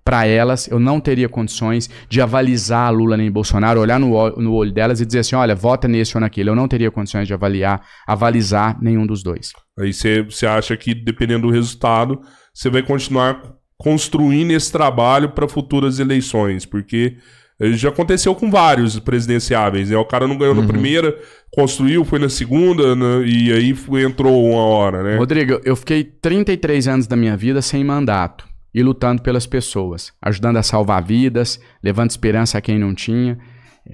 para 0.05 0.27
elas, 0.27 0.69
eu 0.69 0.79
não 0.79 1.01
teria 1.01 1.31
condições 1.31 1.89
de 2.11 2.21
avalizar 2.21 2.93
Lula 2.93 3.17
nem 3.17 3.31
Bolsonaro, 3.31 3.81
olhar 3.81 3.99
no, 3.99 4.31
no 4.37 4.53
olho 4.53 4.71
delas 4.71 5.01
e 5.01 5.07
dizer 5.07 5.21
assim, 5.21 5.35
olha, 5.35 5.55
vota 5.55 5.89
nesse 5.89 6.15
ou 6.15 6.21
naquele. 6.21 6.51
Eu 6.51 6.55
não 6.55 6.69
teria 6.69 6.91
condições 6.91 7.27
de 7.27 7.33
avaliar, 7.33 7.83
avalizar 8.07 8.79
nenhum 8.83 9.07
dos 9.07 9.23
dois. 9.23 9.53
Aí 9.79 9.93
você 9.95 10.47
acha 10.47 10.77
que, 10.77 10.95
dependendo 10.95 11.47
do 11.47 11.53
resultado, 11.53 12.21
você 12.55 12.71
vai 12.71 12.83
continuar 12.83 13.43
construindo 13.77 14.53
esse 14.53 14.71
trabalho 14.71 15.31
para 15.31 15.49
futuras 15.49 15.99
eleições, 15.99 16.65
porque 16.65 17.17
eh, 17.61 17.73
já 17.73 17.89
aconteceu 17.89 18.35
com 18.35 18.51
vários 18.51 18.99
presidenciáveis, 19.01 19.91
né? 19.91 19.97
O 19.97 20.05
cara 20.05 20.27
não 20.29 20.39
ganhou 20.39 20.55
na 20.55 20.67
primeira, 20.67 21.15
construiu, 21.53 22.05
foi 22.05 22.19
na 22.19 22.29
segunda, 22.29 22.95
né? 22.95 23.27
e 23.27 23.53
aí 23.53 23.75
foi- 23.75 24.05
entrou 24.05 24.45
uma 24.49 24.63
hora, 24.63 25.03
né? 25.03 25.17
Rodrigo, 25.19 25.61
eu 25.65 25.75
fiquei 25.77 26.05
33 26.05 26.89
anos 26.89 27.07
da 27.07 27.17
minha 27.17 27.37
vida 27.37 27.61
sem 27.61 27.83
mandato 27.85 28.47
e 28.73 28.83
lutando 28.83 29.23
pelas 29.23 29.47
pessoas, 29.47 30.13
ajudando 30.23 30.57
a 30.57 30.63
salvar 30.63 31.03
vidas, 31.03 31.61
levando 31.83 32.11
esperança 32.11 32.59
a 32.59 32.61
quem 32.61 32.79
não 32.79 32.95
tinha. 32.95 33.39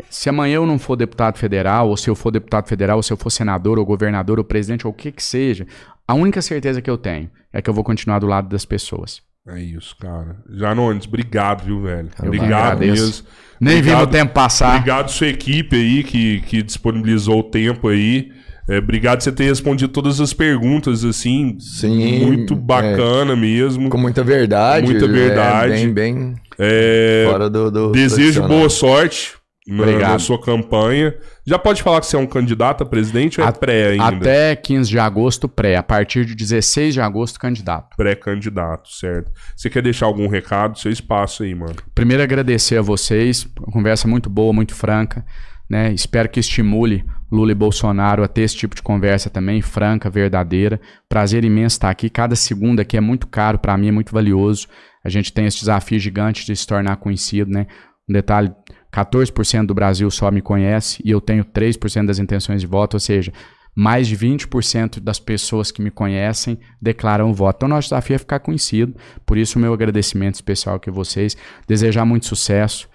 Se 0.09 0.29
amanhã 0.29 0.57
eu 0.57 0.67
não 0.67 0.79
for 0.79 0.97
deputado 0.97 1.37
federal, 1.39 1.89
ou 1.89 1.97
se 1.97 2.09
eu 2.09 2.15
for 2.15 2.31
deputado 2.31 2.69
federal, 2.69 2.97
ou 2.99 3.03
se 3.03 3.13
eu 3.13 3.17
for 3.17 3.31
senador, 3.31 3.79
ou 3.79 3.85
governador, 3.85 4.39
ou 4.39 4.45
presidente, 4.45 4.87
ou 4.87 4.93
o 4.93 4.97
que 4.97 5.11
que 5.11 5.23
seja, 5.23 5.67
a 6.07 6.15
única 6.15 6.41
certeza 6.41 6.81
que 6.81 6.91
eu 6.91 6.97
tenho 6.99 7.31
é 7.53 7.61
que 7.61 7.69
eu 7.69 7.75
vou 7.75 7.83
continuar 7.85 8.19
do 8.21 8.27
lado 8.27 8.49
das 8.49 8.65
pessoas. 8.65 9.21
É 9.49 9.59
isso, 9.61 9.97
cara. 9.99 10.37
Janones, 10.53 11.07
obrigado, 11.07 11.65
viu, 11.65 11.83
velho? 11.83 12.09
Eu 12.23 12.27
obrigado 12.27 12.81
mesmo. 12.81 13.25
Nem 13.61 13.77
vi 13.77 13.91
Obrigado- 13.91 14.03
o 14.03 14.07
tempo 14.07 14.33
passar. 14.33 14.77
Obrigado 14.77 15.11
sua 15.11 15.27
equipe 15.29 15.75
aí 15.77 16.05
que, 16.05 16.41
que 16.43 16.63
disponibilizou 16.63 17.41
o 17.41 17.43
tempo 17.43 17.89
aí. 17.89 18.31
É, 18.69 18.79
obrigado 18.79 19.19
por 19.19 19.25
você 19.25 19.33
ter 19.33 19.45
respondido 19.45 19.93
todas 19.93 20.21
as 20.21 20.33
perguntas, 20.33 21.05
assim. 21.05 21.57
Sim, 21.59 22.25
Muito 22.25 22.55
bacana 22.55 23.35
mesmo. 23.35 23.91
Com 23.91 23.99
muita 23.99 24.23
verdade. 24.23 24.87
Muita 24.87 25.07
é, 25.07 25.09
verdade. 25.09 25.73
bem, 25.89 25.93
bem 25.93 26.35
É, 26.59 27.27
fora 27.29 27.51
do. 27.51 27.71
do 27.71 27.93
desejo 27.93 28.47
boa 28.47 28.69
sorte 28.69 29.40
na, 29.67 29.83
Obrigado. 29.83 30.11
na 30.13 30.19
sua 30.19 30.41
campanha. 30.41 31.15
Já 31.47 31.59
pode 31.59 31.83
falar 31.83 32.01
que 32.01 32.07
você 32.07 32.17
é 32.17 32.19
um 32.19 32.27
candidato 32.27 32.83
a 32.83 32.87
presidente 32.87 33.41
ou 33.41 33.47
é 33.47 33.51
A- 33.51 33.53
pré 33.53 33.91
ainda? 33.91 34.05
Até 34.17 34.57
15 34.57 34.89
de 34.91 34.99
agosto, 34.99 35.49
pré. 35.49 35.77
A 35.77 35.83
partir 35.83 36.25
de 36.25 36.35
16 36.35 36.95
de 36.95 37.01
agosto, 37.01 37.39
candidato. 37.39 37.97
Pré-candidato, 37.97 38.89
certo. 38.89 39.31
Você 39.57 39.69
quer 39.69 39.83
deixar 39.83 40.07
algum 40.07 40.29
recado? 40.29 40.79
Seu 40.79 40.91
espaço 40.91 41.43
aí, 41.43 41.55
mano. 41.55 41.77
Primeiro, 41.95 42.23
agradecer 42.23 42.79
a 42.79 42.83
vocês. 42.83 43.47
Uma 43.59 43.73
conversa 43.73 44.09
muito 44.09 44.31
boa, 44.31 44.53
muito 44.53 44.75
franca. 44.75 45.25
Né? 45.69 45.93
Espero 45.93 46.29
que 46.29 46.41
estimule 46.41 47.05
Lula 47.31 47.53
e 47.53 47.55
Bolsonaro 47.55 48.25
a 48.25 48.29
ter 48.29 48.43
esse 48.43 48.57
tipo 48.57 48.75
de 48.75 48.83
conversa 48.83 49.31
também, 49.31 49.63
franca, 49.63 50.11
verdadeira. 50.11 50.81
Prazer 51.09 51.45
imenso 51.45 51.75
estar 51.77 51.91
aqui. 51.91 52.11
Cada 52.11 52.35
segundo 52.35 52.81
aqui 52.81 52.97
é 52.97 53.01
muito 53.01 53.29
caro 53.29 53.57
para 53.59 53.77
mim, 53.79 53.87
é 53.89 53.93
muito 53.93 54.13
valioso. 54.13 54.67
A 55.05 55.09
gente 55.09 55.33
tem 55.33 55.47
esse 55.47 55.61
desafio 55.61 55.99
gigante 56.01 56.45
de 56.45 56.57
se 56.57 56.67
tornar 56.67 56.97
conhecido. 56.97 57.51
Né? 57.53 57.67
Um 58.09 58.13
detalhe: 58.13 58.51
14% 58.93 59.67
do 59.67 59.75
Brasil 59.75 60.11
só 60.11 60.31
me 60.31 60.41
conhece 60.41 61.01
e 61.05 61.11
eu 61.11 61.21
tenho 61.21 61.45
3% 61.45 62.07
das 62.07 62.19
intenções 62.19 62.61
de 62.61 62.67
voto, 62.67 62.95
ou 62.95 63.01
seja, 63.01 63.33
mais 63.75 64.09
de 64.09 64.17
20% 64.17 65.01
das 65.01 65.19
pessoas 65.19 65.71
que 65.71 65.81
me 65.81 65.91
conhecem 65.91 66.59
declaram 66.81 67.33
voto. 67.33 67.59
Então, 67.59 67.69
nosso 67.69 67.87
desafio 67.89 68.17
é 68.17 68.19
ficar 68.19 68.41
conhecido. 68.41 68.95
Por 69.25 69.39
isso, 69.39 69.59
o 69.59 69.63
meu 69.63 69.73
agradecimento 69.73 70.35
especial 70.35 70.77
aqui 70.77 70.91
a 70.91 70.93
vocês. 70.93 71.37
Desejar 71.69 72.05
muito 72.05 72.27
sucesso. 72.27 72.89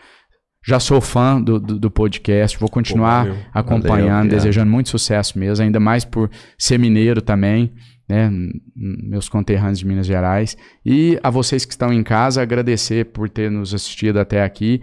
Já 0.68 0.80
sou 0.80 1.00
fã 1.00 1.40
do, 1.40 1.60
do, 1.60 1.80
do 1.80 1.92
podcast, 1.92 2.58
vou 2.58 2.68
continuar 2.68 3.26
Pô, 3.26 3.32
valeu. 3.32 3.46
acompanhando, 3.54 4.26
Valeu, 4.26 4.32
desejando 4.32 4.72
muito 4.72 4.90
sucesso 4.90 5.38
mesmo, 5.38 5.64
ainda 5.64 5.80
mais 5.80 6.04
por 6.04 6.30
ser 6.58 6.80
mineiro 6.80 7.22
também, 7.22 7.72
né? 8.10 8.32
Meus 8.76 9.30
conterrâneos 9.30 9.78
de 9.78 9.86
Minas 9.86 10.08
Gerais. 10.08 10.58
E 10.84 11.20
a 11.22 11.30
vocês 11.30 11.66
que 11.66 11.74
estão 11.74 11.94
em 11.94 12.02
casa, 12.02 12.42
agradecer 12.42 13.06
por 13.06 13.30
ter 13.30 13.52
nos 13.52 13.76
assistido 13.76 14.20
até 14.20 14.44
aqui 14.44 14.82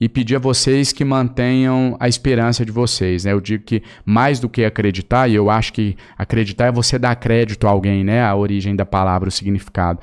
e 0.00 0.08
pedir 0.08 0.36
a 0.36 0.38
vocês 0.38 0.92
que 0.92 1.04
mantenham 1.04 1.96
a 1.98 2.08
esperança 2.08 2.64
de 2.64 2.72
vocês, 2.72 3.24
né? 3.24 3.32
Eu 3.32 3.40
digo 3.40 3.64
que 3.64 3.82
mais 4.04 4.38
do 4.38 4.48
que 4.48 4.64
acreditar, 4.64 5.28
e 5.28 5.34
eu 5.34 5.50
acho 5.50 5.72
que 5.72 5.96
acreditar 6.18 6.66
é 6.66 6.72
você 6.72 6.98
dar 6.98 7.16
crédito 7.16 7.66
a 7.66 7.70
alguém, 7.70 8.04
né? 8.04 8.22
A 8.22 8.34
origem 8.34 8.76
da 8.76 8.84
palavra, 8.84 9.28
o 9.28 9.32
significado. 9.32 10.00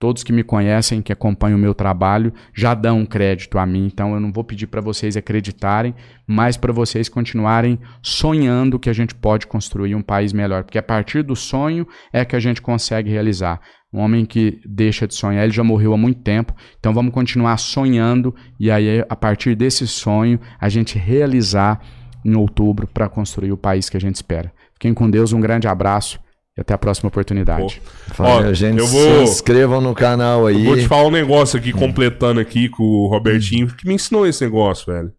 Todos 0.00 0.24
que 0.24 0.32
me 0.32 0.42
conhecem, 0.42 1.00
que 1.00 1.12
acompanham 1.12 1.56
o 1.56 1.60
meu 1.60 1.74
trabalho, 1.74 2.32
já 2.52 2.74
dão 2.74 3.06
crédito 3.06 3.56
a 3.56 3.64
mim. 3.64 3.86
Então 3.86 4.14
eu 4.14 4.18
não 4.18 4.32
vou 4.32 4.42
pedir 4.42 4.66
para 4.66 4.80
vocês 4.80 5.16
acreditarem, 5.16 5.94
mas 6.26 6.56
para 6.56 6.72
vocês 6.72 7.08
continuarem 7.08 7.78
sonhando 8.02 8.80
que 8.80 8.90
a 8.90 8.92
gente 8.92 9.14
pode 9.14 9.46
construir 9.46 9.94
um 9.94 10.02
país 10.02 10.32
melhor, 10.32 10.64
porque 10.64 10.78
a 10.78 10.82
partir 10.82 11.22
do 11.22 11.36
sonho 11.36 11.86
é 12.12 12.24
que 12.24 12.34
a 12.34 12.40
gente 12.40 12.60
consegue 12.60 13.10
realizar. 13.10 13.60
Um 13.92 14.00
homem 14.00 14.24
que 14.24 14.60
deixa 14.64 15.06
de 15.06 15.14
sonhar, 15.14 15.44
ele 15.44 15.52
já 15.52 15.62
morreu 15.62 15.92
há 15.92 15.96
muito 15.98 16.20
tempo, 16.22 16.54
então 16.78 16.94
vamos 16.94 17.12
continuar 17.12 17.58
sonhando 17.58 18.34
e 18.58 18.70
aí 18.70 19.04
a 19.08 19.14
partir 19.16 19.54
desse 19.54 19.86
sonho 19.86 20.40
a 20.58 20.68
gente 20.70 20.98
realizar 20.98 21.80
em 22.24 22.34
outubro 22.34 22.86
para 22.86 23.08
construir 23.08 23.52
o 23.52 23.56
país 23.56 23.90
que 23.90 23.96
a 23.96 24.00
gente 24.00 24.14
espera. 24.14 24.50
Fiquem 24.74 24.94
com 24.94 25.10
Deus, 25.10 25.32
um 25.32 25.40
grande 25.40 25.68
abraço 25.68 26.18
e 26.56 26.60
até 26.60 26.72
a 26.72 26.78
próxima 26.78 27.08
oportunidade. 27.08 27.82
Fala, 28.08 28.48
Ó, 28.48 28.52
gente, 28.54 28.78
eu 28.78 28.86
vou- 28.86 29.26
se 29.26 29.32
inscrevam 29.32 29.80
no 29.80 29.94
canal 29.94 30.46
aí. 30.46 30.64
Vou 30.64 30.76
te 30.76 30.86
falar 30.88 31.06
um 31.06 31.10
negócio 31.10 31.58
aqui, 31.58 31.72
completando 31.72 32.40
aqui 32.40 32.68
com 32.70 32.82
o 32.82 33.08
Robertinho, 33.08 33.66
que 33.68 33.86
me 33.86 33.94
ensinou 33.94 34.26
esse 34.26 34.42
negócio, 34.44 34.92
velho. 34.92 35.12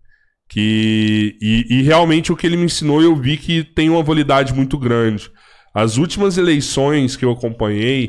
Que. 0.50 1.36
E, 1.42 1.80
e 1.80 1.82
realmente 1.84 2.32
o 2.32 2.36
que 2.36 2.46
ele 2.46 2.58
me 2.58 2.66
ensinou, 2.66 3.02
eu 3.02 3.16
vi 3.16 3.38
que 3.38 3.64
tem 3.64 3.90
uma 3.90 4.04
validade 4.04 4.54
muito 4.54 4.78
grande. 4.78 5.30
As 5.74 5.98
últimas 5.98 6.38
eleições 6.38 7.16
que 7.16 7.26
eu 7.26 7.32
acompanhei, 7.32 8.08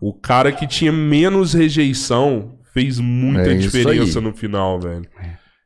o 0.00 0.12
cara 0.12 0.52
que 0.52 0.66
tinha 0.66 0.92
menos 0.92 1.52
rejeição 1.54 2.58
fez 2.72 2.98
muita 2.98 3.52
É 3.52 3.54
diferença 3.54 4.20
no 4.20 4.32
final, 4.34 4.78
velho. 4.80 5.06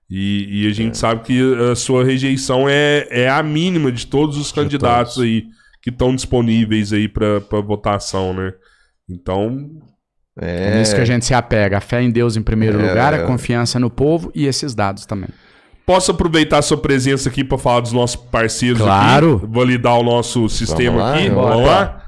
E, 0.09 0.65
e 0.65 0.69
a 0.69 0.73
gente 0.73 0.99
sabe 0.99 1.23
que 1.23 1.41
a 1.71 1.75
sua 1.77 2.05
rejeição 2.05 2.69
é, 2.69 3.07
é 3.11 3.29
a 3.29 3.43
mínima 3.43 3.93
de 3.93 4.07
todos 4.07 4.37
os 4.37 4.51
candidatos 4.51 5.15
todos. 5.15 5.29
aí 5.29 5.45
que 5.83 5.91
estão 5.91 6.15
disponíveis 6.15 6.93
aí 6.93 7.09
pra 7.09 7.41
pra 7.41 7.61
votação, 7.61 8.33
né? 8.35 8.53
Então, 9.09 9.69
É 10.41 10.73
É, 10.75 10.79
nisso 10.79 10.95
que 10.95 11.01
a 11.01 11.05
gente 11.05 11.25
se 11.25 11.35
apega. 11.35 11.79
A 11.79 11.81
fé 11.81 12.01
em 12.03 12.11
Deus 12.11 12.37
em 12.37 12.43
primeiro 12.43 12.81
É. 12.81 12.89
lugar, 12.89 13.13
a 13.15 13.25
confiança 13.25 13.79
no 13.79 13.91
povo 13.91 14.31
e 14.35 14.47
esses 14.47 14.75
dados 14.75 15.05
também. 15.07 15.29
Posso 15.87 16.13
aproveitar 16.13 16.59
a 16.59 16.63
sua 16.63 16.77
presença 16.79 17.29
aqui 17.29 17.43
para 17.43 17.59
falar 17.59 17.81
dos 17.81 17.93
nossos 17.93 18.17
parceiros 18.17 18.81
Claro. 18.81 19.37
aqui? 19.43 19.47
Validar 19.55 19.99
o 19.99 20.03
nosso 20.05 20.49
sistema 20.49 20.97
lá, 20.99 21.15
aqui? 21.17 21.31
bora. 21.31 21.51
Vamos 21.55 21.67
lá? 21.67 22.00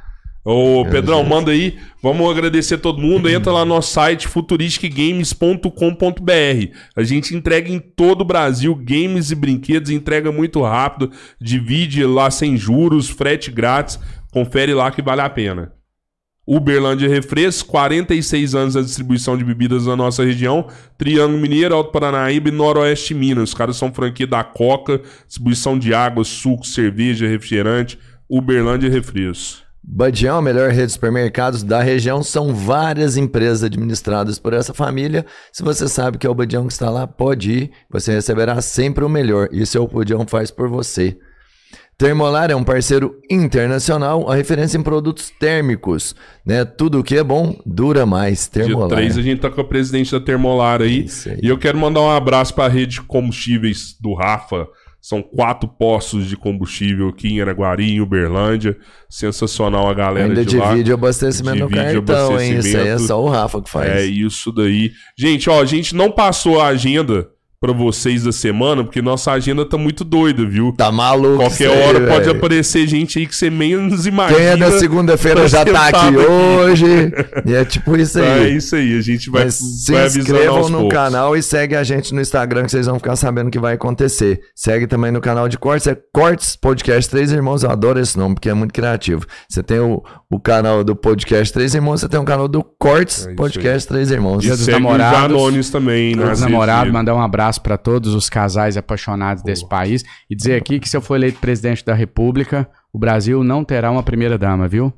Ô, 0.45 0.85
Pedrão, 0.91 1.23
manda 1.23 1.53
aí. 1.53 1.79
Vamos 2.03 2.29
agradecer 2.29 2.79
todo 2.79 3.01
mundo. 3.01 3.31
Entra 3.31 3.53
lá 3.53 3.65
no 3.65 3.75
nosso 3.75 3.93
site 3.93 4.27
futuristicgames.com.br. 4.27 6.77
A 6.97 7.03
gente 7.05 7.37
entrega 7.37 7.71
em 7.71 7.79
todo 7.79 8.23
o 8.23 8.25
Brasil 8.25 8.75
games 8.75 9.31
e 9.31 9.37
brinquedos, 9.37 9.91
entrega 9.91 10.33
muito 10.33 10.61
rápido, 10.61 11.13
divide 11.41 12.05
lá 12.05 12.29
sem 12.29 12.57
juros, 12.57 13.09
frete 13.09 13.53
grátis. 13.53 14.01
Confere 14.33 14.75
lá 14.75 14.91
que 14.91 15.01
vale 15.01 15.21
a 15.21 15.31
pena. 15.31 15.73
Uberlândia 16.45 17.09
Refrescos, 17.09 17.63
46 17.63 18.57
anos 18.57 18.75
da 18.75 18.81
distribuição 18.81 19.39
de 19.39 19.45
bebidas 19.45 19.87
na 19.87 19.95
nossa 19.95 20.25
região. 20.25 20.67
Triângulo 20.99 21.39
Mineiro, 21.39 21.73
Alto 21.73 21.93
Paranaíba 21.93 22.49
e 22.49 22.53
Noroeste 22.53 23.15
Minas. 23.15 23.51
Os 23.51 23.55
caras 23.55 23.77
são 23.77 23.95
franquia 23.95 24.27
da 24.27 24.43
Coca, 24.43 25.01
distribuição 25.25 25.79
de 25.79 25.95
água, 25.95 26.25
suco, 26.25 26.67
cerveja, 26.67 27.29
refrigerante. 27.29 27.97
Uberlândia 28.29 28.91
Refrescos. 28.91 29.62
Badião, 29.85 30.39
a 30.39 30.43
melhor 30.43 30.71
rede 30.71 30.87
de 30.87 30.93
supermercados 30.93 31.65
da 31.65 31.83
região, 31.83 32.23
são 32.23 32.55
várias 32.55 33.17
empresas 33.17 33.65
administradas 33.65 34.39
por 34.39 34.53
essa 34.53 34.73
família. 34.73 35.27
Se 35.53 35.63
você 35.63 35.89
sabe 35.89 36.19
que 36.19 36.27
é 36.27 36.31
o 36.31 36.35
Badião 36.35 36.67
que 36.67 36.73
está 36.73 36.89
lá, 36.89 37.07
pode 37.07 37.51
ir, 37.51 37.71
você 37.91 38.13
receberá 38.13 38.61
sempre 38.61 39.05
o 39.05 39.09
melhor. 39.09 39.49
Isso 39.51 39.77
é 39.77 39.81
o 39.81 39.89
Badião 39.89 40.25
faz 40.27 40.51
por 40.53 40.69
você. 40.69 41.19
Termolar 41.99 42.51
é 42.51 42.57
um 42.57 42.65
parceiro 42.65 43.17
internacional, 43.31 44.29
a 44.31 44.35
referência 44.35 44.77
em 44.79 44.83
produtos 44.83 45.31
térmicos, 45.31 46.17
né? 46.45 46.65
Tudo 46.65 47.03
que 47.03 47.17
é 47.17 47.23
bom 47.23 47.57
dura 47.67 48.05
mais. 48.07 48.49
Termolar. 48.49 48.89
Dia 48.89 48.97
3 48.97 49.19
a 49.19 49.23
gente 49.23 49.41
tá 49.41 49.51
com 49.51 49.61
a 49.61 49.65
presidente 49.65 50.11
da 50.11 50.21
Termolar 50.21 50.81
aí, 50.81 51.07
aí. 51.27 51.39
E 51.43 51.49
eu 51.49 51.59
quero 51.59 51.79
mandar 51.79 52.01
um 52.01 52.11
abraço 52.11 52.55
para 52.55 52.65
a 52.65 52.69
rede 52.69 52.95
de 52.95 53.03
combustíveis 53.03 53.97
do 54.01 54.15
Rafa. 54.15 54.67
São 55.03 55.21
quatro 55.21 55.69
postos 55.69 56.29
de 56.29 56.37
combustível 56.37 57.09
aqui 57.09 57.27
em 57.27 57.41
Araguari, 57.41 57.91
em 57.91 58.01
Uberlândia. 58.01 58.77
Sensacional 59.11 59.89
a 59.91 59.95
galera 59.95 60.29
Ainda 60.29 60.45
de 60.45 60.57
lá. 60.57 60.71
divide 60.71 60.93
o 60.93 60.95
abastecimento 60.95 61.67
Divide 61.67 61.95
no 61.95 62.03
cartão, 62.05 62.41
hein? 62.41 62.59
Isso 62.59 62.69
aí 62.69 62.75
é 62.75 62.77
abastecimento. 62.77 63.07
só 63.09 63.21
o 63.21 63.29
Rafa 63.29 63.61
que 63.61 63.69
faz. 63.69 63.91
É 63.91 64.05
isso 64.05 64.53
daí. 64.53 64.93
Gente, 65.19 65.51
ó, 65.51 65.61
a 65.61 65.65
gente 65.65 65.93
não 65.97 66.09
passou 66.09 66.61
a 66.61 66.69
agenda 66.69 67.29
pra 67.63 67.73
vocês 67.73 68.25
da 68.25 68.33
semana, 68.33 68.83
porque 68.83 69.01
nossa 69.01 69.31
agenda 69.31 69.65
tá 69.65 69.79
muito 69.79 70.03
doida, 70.03 70.45
viu? 70.45 70.75
Tá 70.77 70.91
maluco 70.91 71.37
Qualquer 71.37 71.71
isso 71.71 71.73
aí, 71.73 71.83
hora 71.87 72.01
pode 72.09 72.25
velho. 72.25 72.37
aparecer 72.37 72.89
gente 72.89 73.21
aí 73.21 73.27
que 73.27 73.37
você 73.37 73.49
menos 73.49 74.05
imagina. 74.05 74.37
Quem 74.39 74.47
é 74.49 74.57
da 74.57 74.73
segunda-feira 74.73 75.47
já 75.47 75.65
tá 75.65 75.87
aqui 75.87 75.97
aqui. 76.09 76.17
hoje. 76.17 77.13
E 77.47 77.55
é 77.55 77.65
tipo 77.65 77.97
isso 77.97 78.19
É 78.19 78.33
aí. 78.35 78.57
isso 78.57 78.75
aí, 78.75 78.99
a 78.99 79.01
gente 79.01 79.31
vai, 79.31 79.45
Mas 79.45 79.55
se 79.55 79.93
vai 79.93 80.07
inscrevam 80.07 80.69
no 80.69 80.79
poucos. 80.81 80.93
canal 80.93 81.37
e 81.37 81.43
segue 81.43 81.77
a 81.77 81.85
gente 81.85 82.13
no 82.13 82.21
Instagram 82.21 82.65
que 82.65 82.73
vocês 82.73 82.87
vão 82.87 82.97
ficar 82.97 83.15
sabendo 83.15 83.47
o 83.47 83.51
que 83.51 83.61
vai 83.61 83.75
acontecer. 83.75 84.41
Segue 84.57 84.89
também 84.89 85.13
no 85.13 85.21
canal 85.21 85.49
de 85.49 85.57
Cortes, 85.57 85.87
é 85.87 85.97
Cortes 86.13 86.57
Podcast 86.57 87.09
Três 87.09 87.31
Irmãos. 87.31 87.63
Eu 87.63 87.71
adoro 87.71 88.01
esse 88.01 88.19
nome 88.19 88.35
porque 88.35 88.49
é 88.49 88.55
muito 88.55 88.75
criativo. 88.75 89.25
Você 89.49 89.63
tem 89.63 89.79
o, 89.79 90.03
o 90.29 90.41
canal 90.41 90.83
do 90.83 90.97
Podcast 90.97 91.53
Três 91.55 91.75
Irmãos, 91.77 92.01
você 92.01 92.09
tem 92.09 92.19
o 92.19 92.25
canal 92.25 92.49
do 92.49 92.65
Cortes 92.65 93.25
É 93.29 93.35
Podcast 93.35 93.87
Três 93.87 94.11
Irmãos. 94.11 94.39
E 94.39 94.47
Dia 94.49 94.57
dos 94.57 94.65
segue 94.65 94.81
namorados. 94.81 95.37
os 95.37 95.43
Janones 95.43 95.71
também, 95.71 96.17
redes 96.17 96.41
namorados, 96.41 96.93
mandar 96.93 97.15
um 97.15 97.23
abraço 97.23 97.52
para 97.59 97.77
todos 97.77 98.15
os 98.15 98.29
casais 98.29 98.77
apaixonados 98.77 99.43
desse 99.43 99.69
país 99.69 100.05
e 100.29 100.37
dizer 100.37 100.57
aqui 100.57 100.79
que 100.81 100.89
se 100.89 100.97
eu 100.97 101.01
for 101.01 101.17
eleito 101.17 101.39
presidente 101.39 101.85
da 101.85 101.95
República, 101.95 102.69
o 102.93 102.99
Brasil 102.99 103.43
não 103.45 103.65
terá 103.65 103.91
uma 103.91 104.03
primeira 104.03 104.37
dama, 104.39 104.69
viu? 104.69 104.93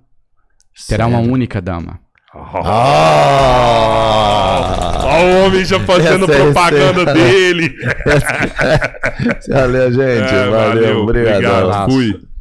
Terá 0.88 1.06
uma 1.06 1.18
única 1.20 1.60
dama. 1.60 2.00
Ah! 2.34 4.04
Ó 5.04 5.22
o 5.22 5.46
homem 5.46 5.64
já 5.64 5.78
fazendo 5.80 6.24
Essa 6.30 6.42
propaganda 6.42 7.02
essa. 7.02 7.12
dele. 7.12 7.72
Valeu, 9.48 9.92
gente. 9.92 10.34
É, 10.34 10.50
valeu. 10.50 10.98
Obrigado. 11.02 11.36
Obrigado. 11.36 11.90
Fui. 11.90 12.33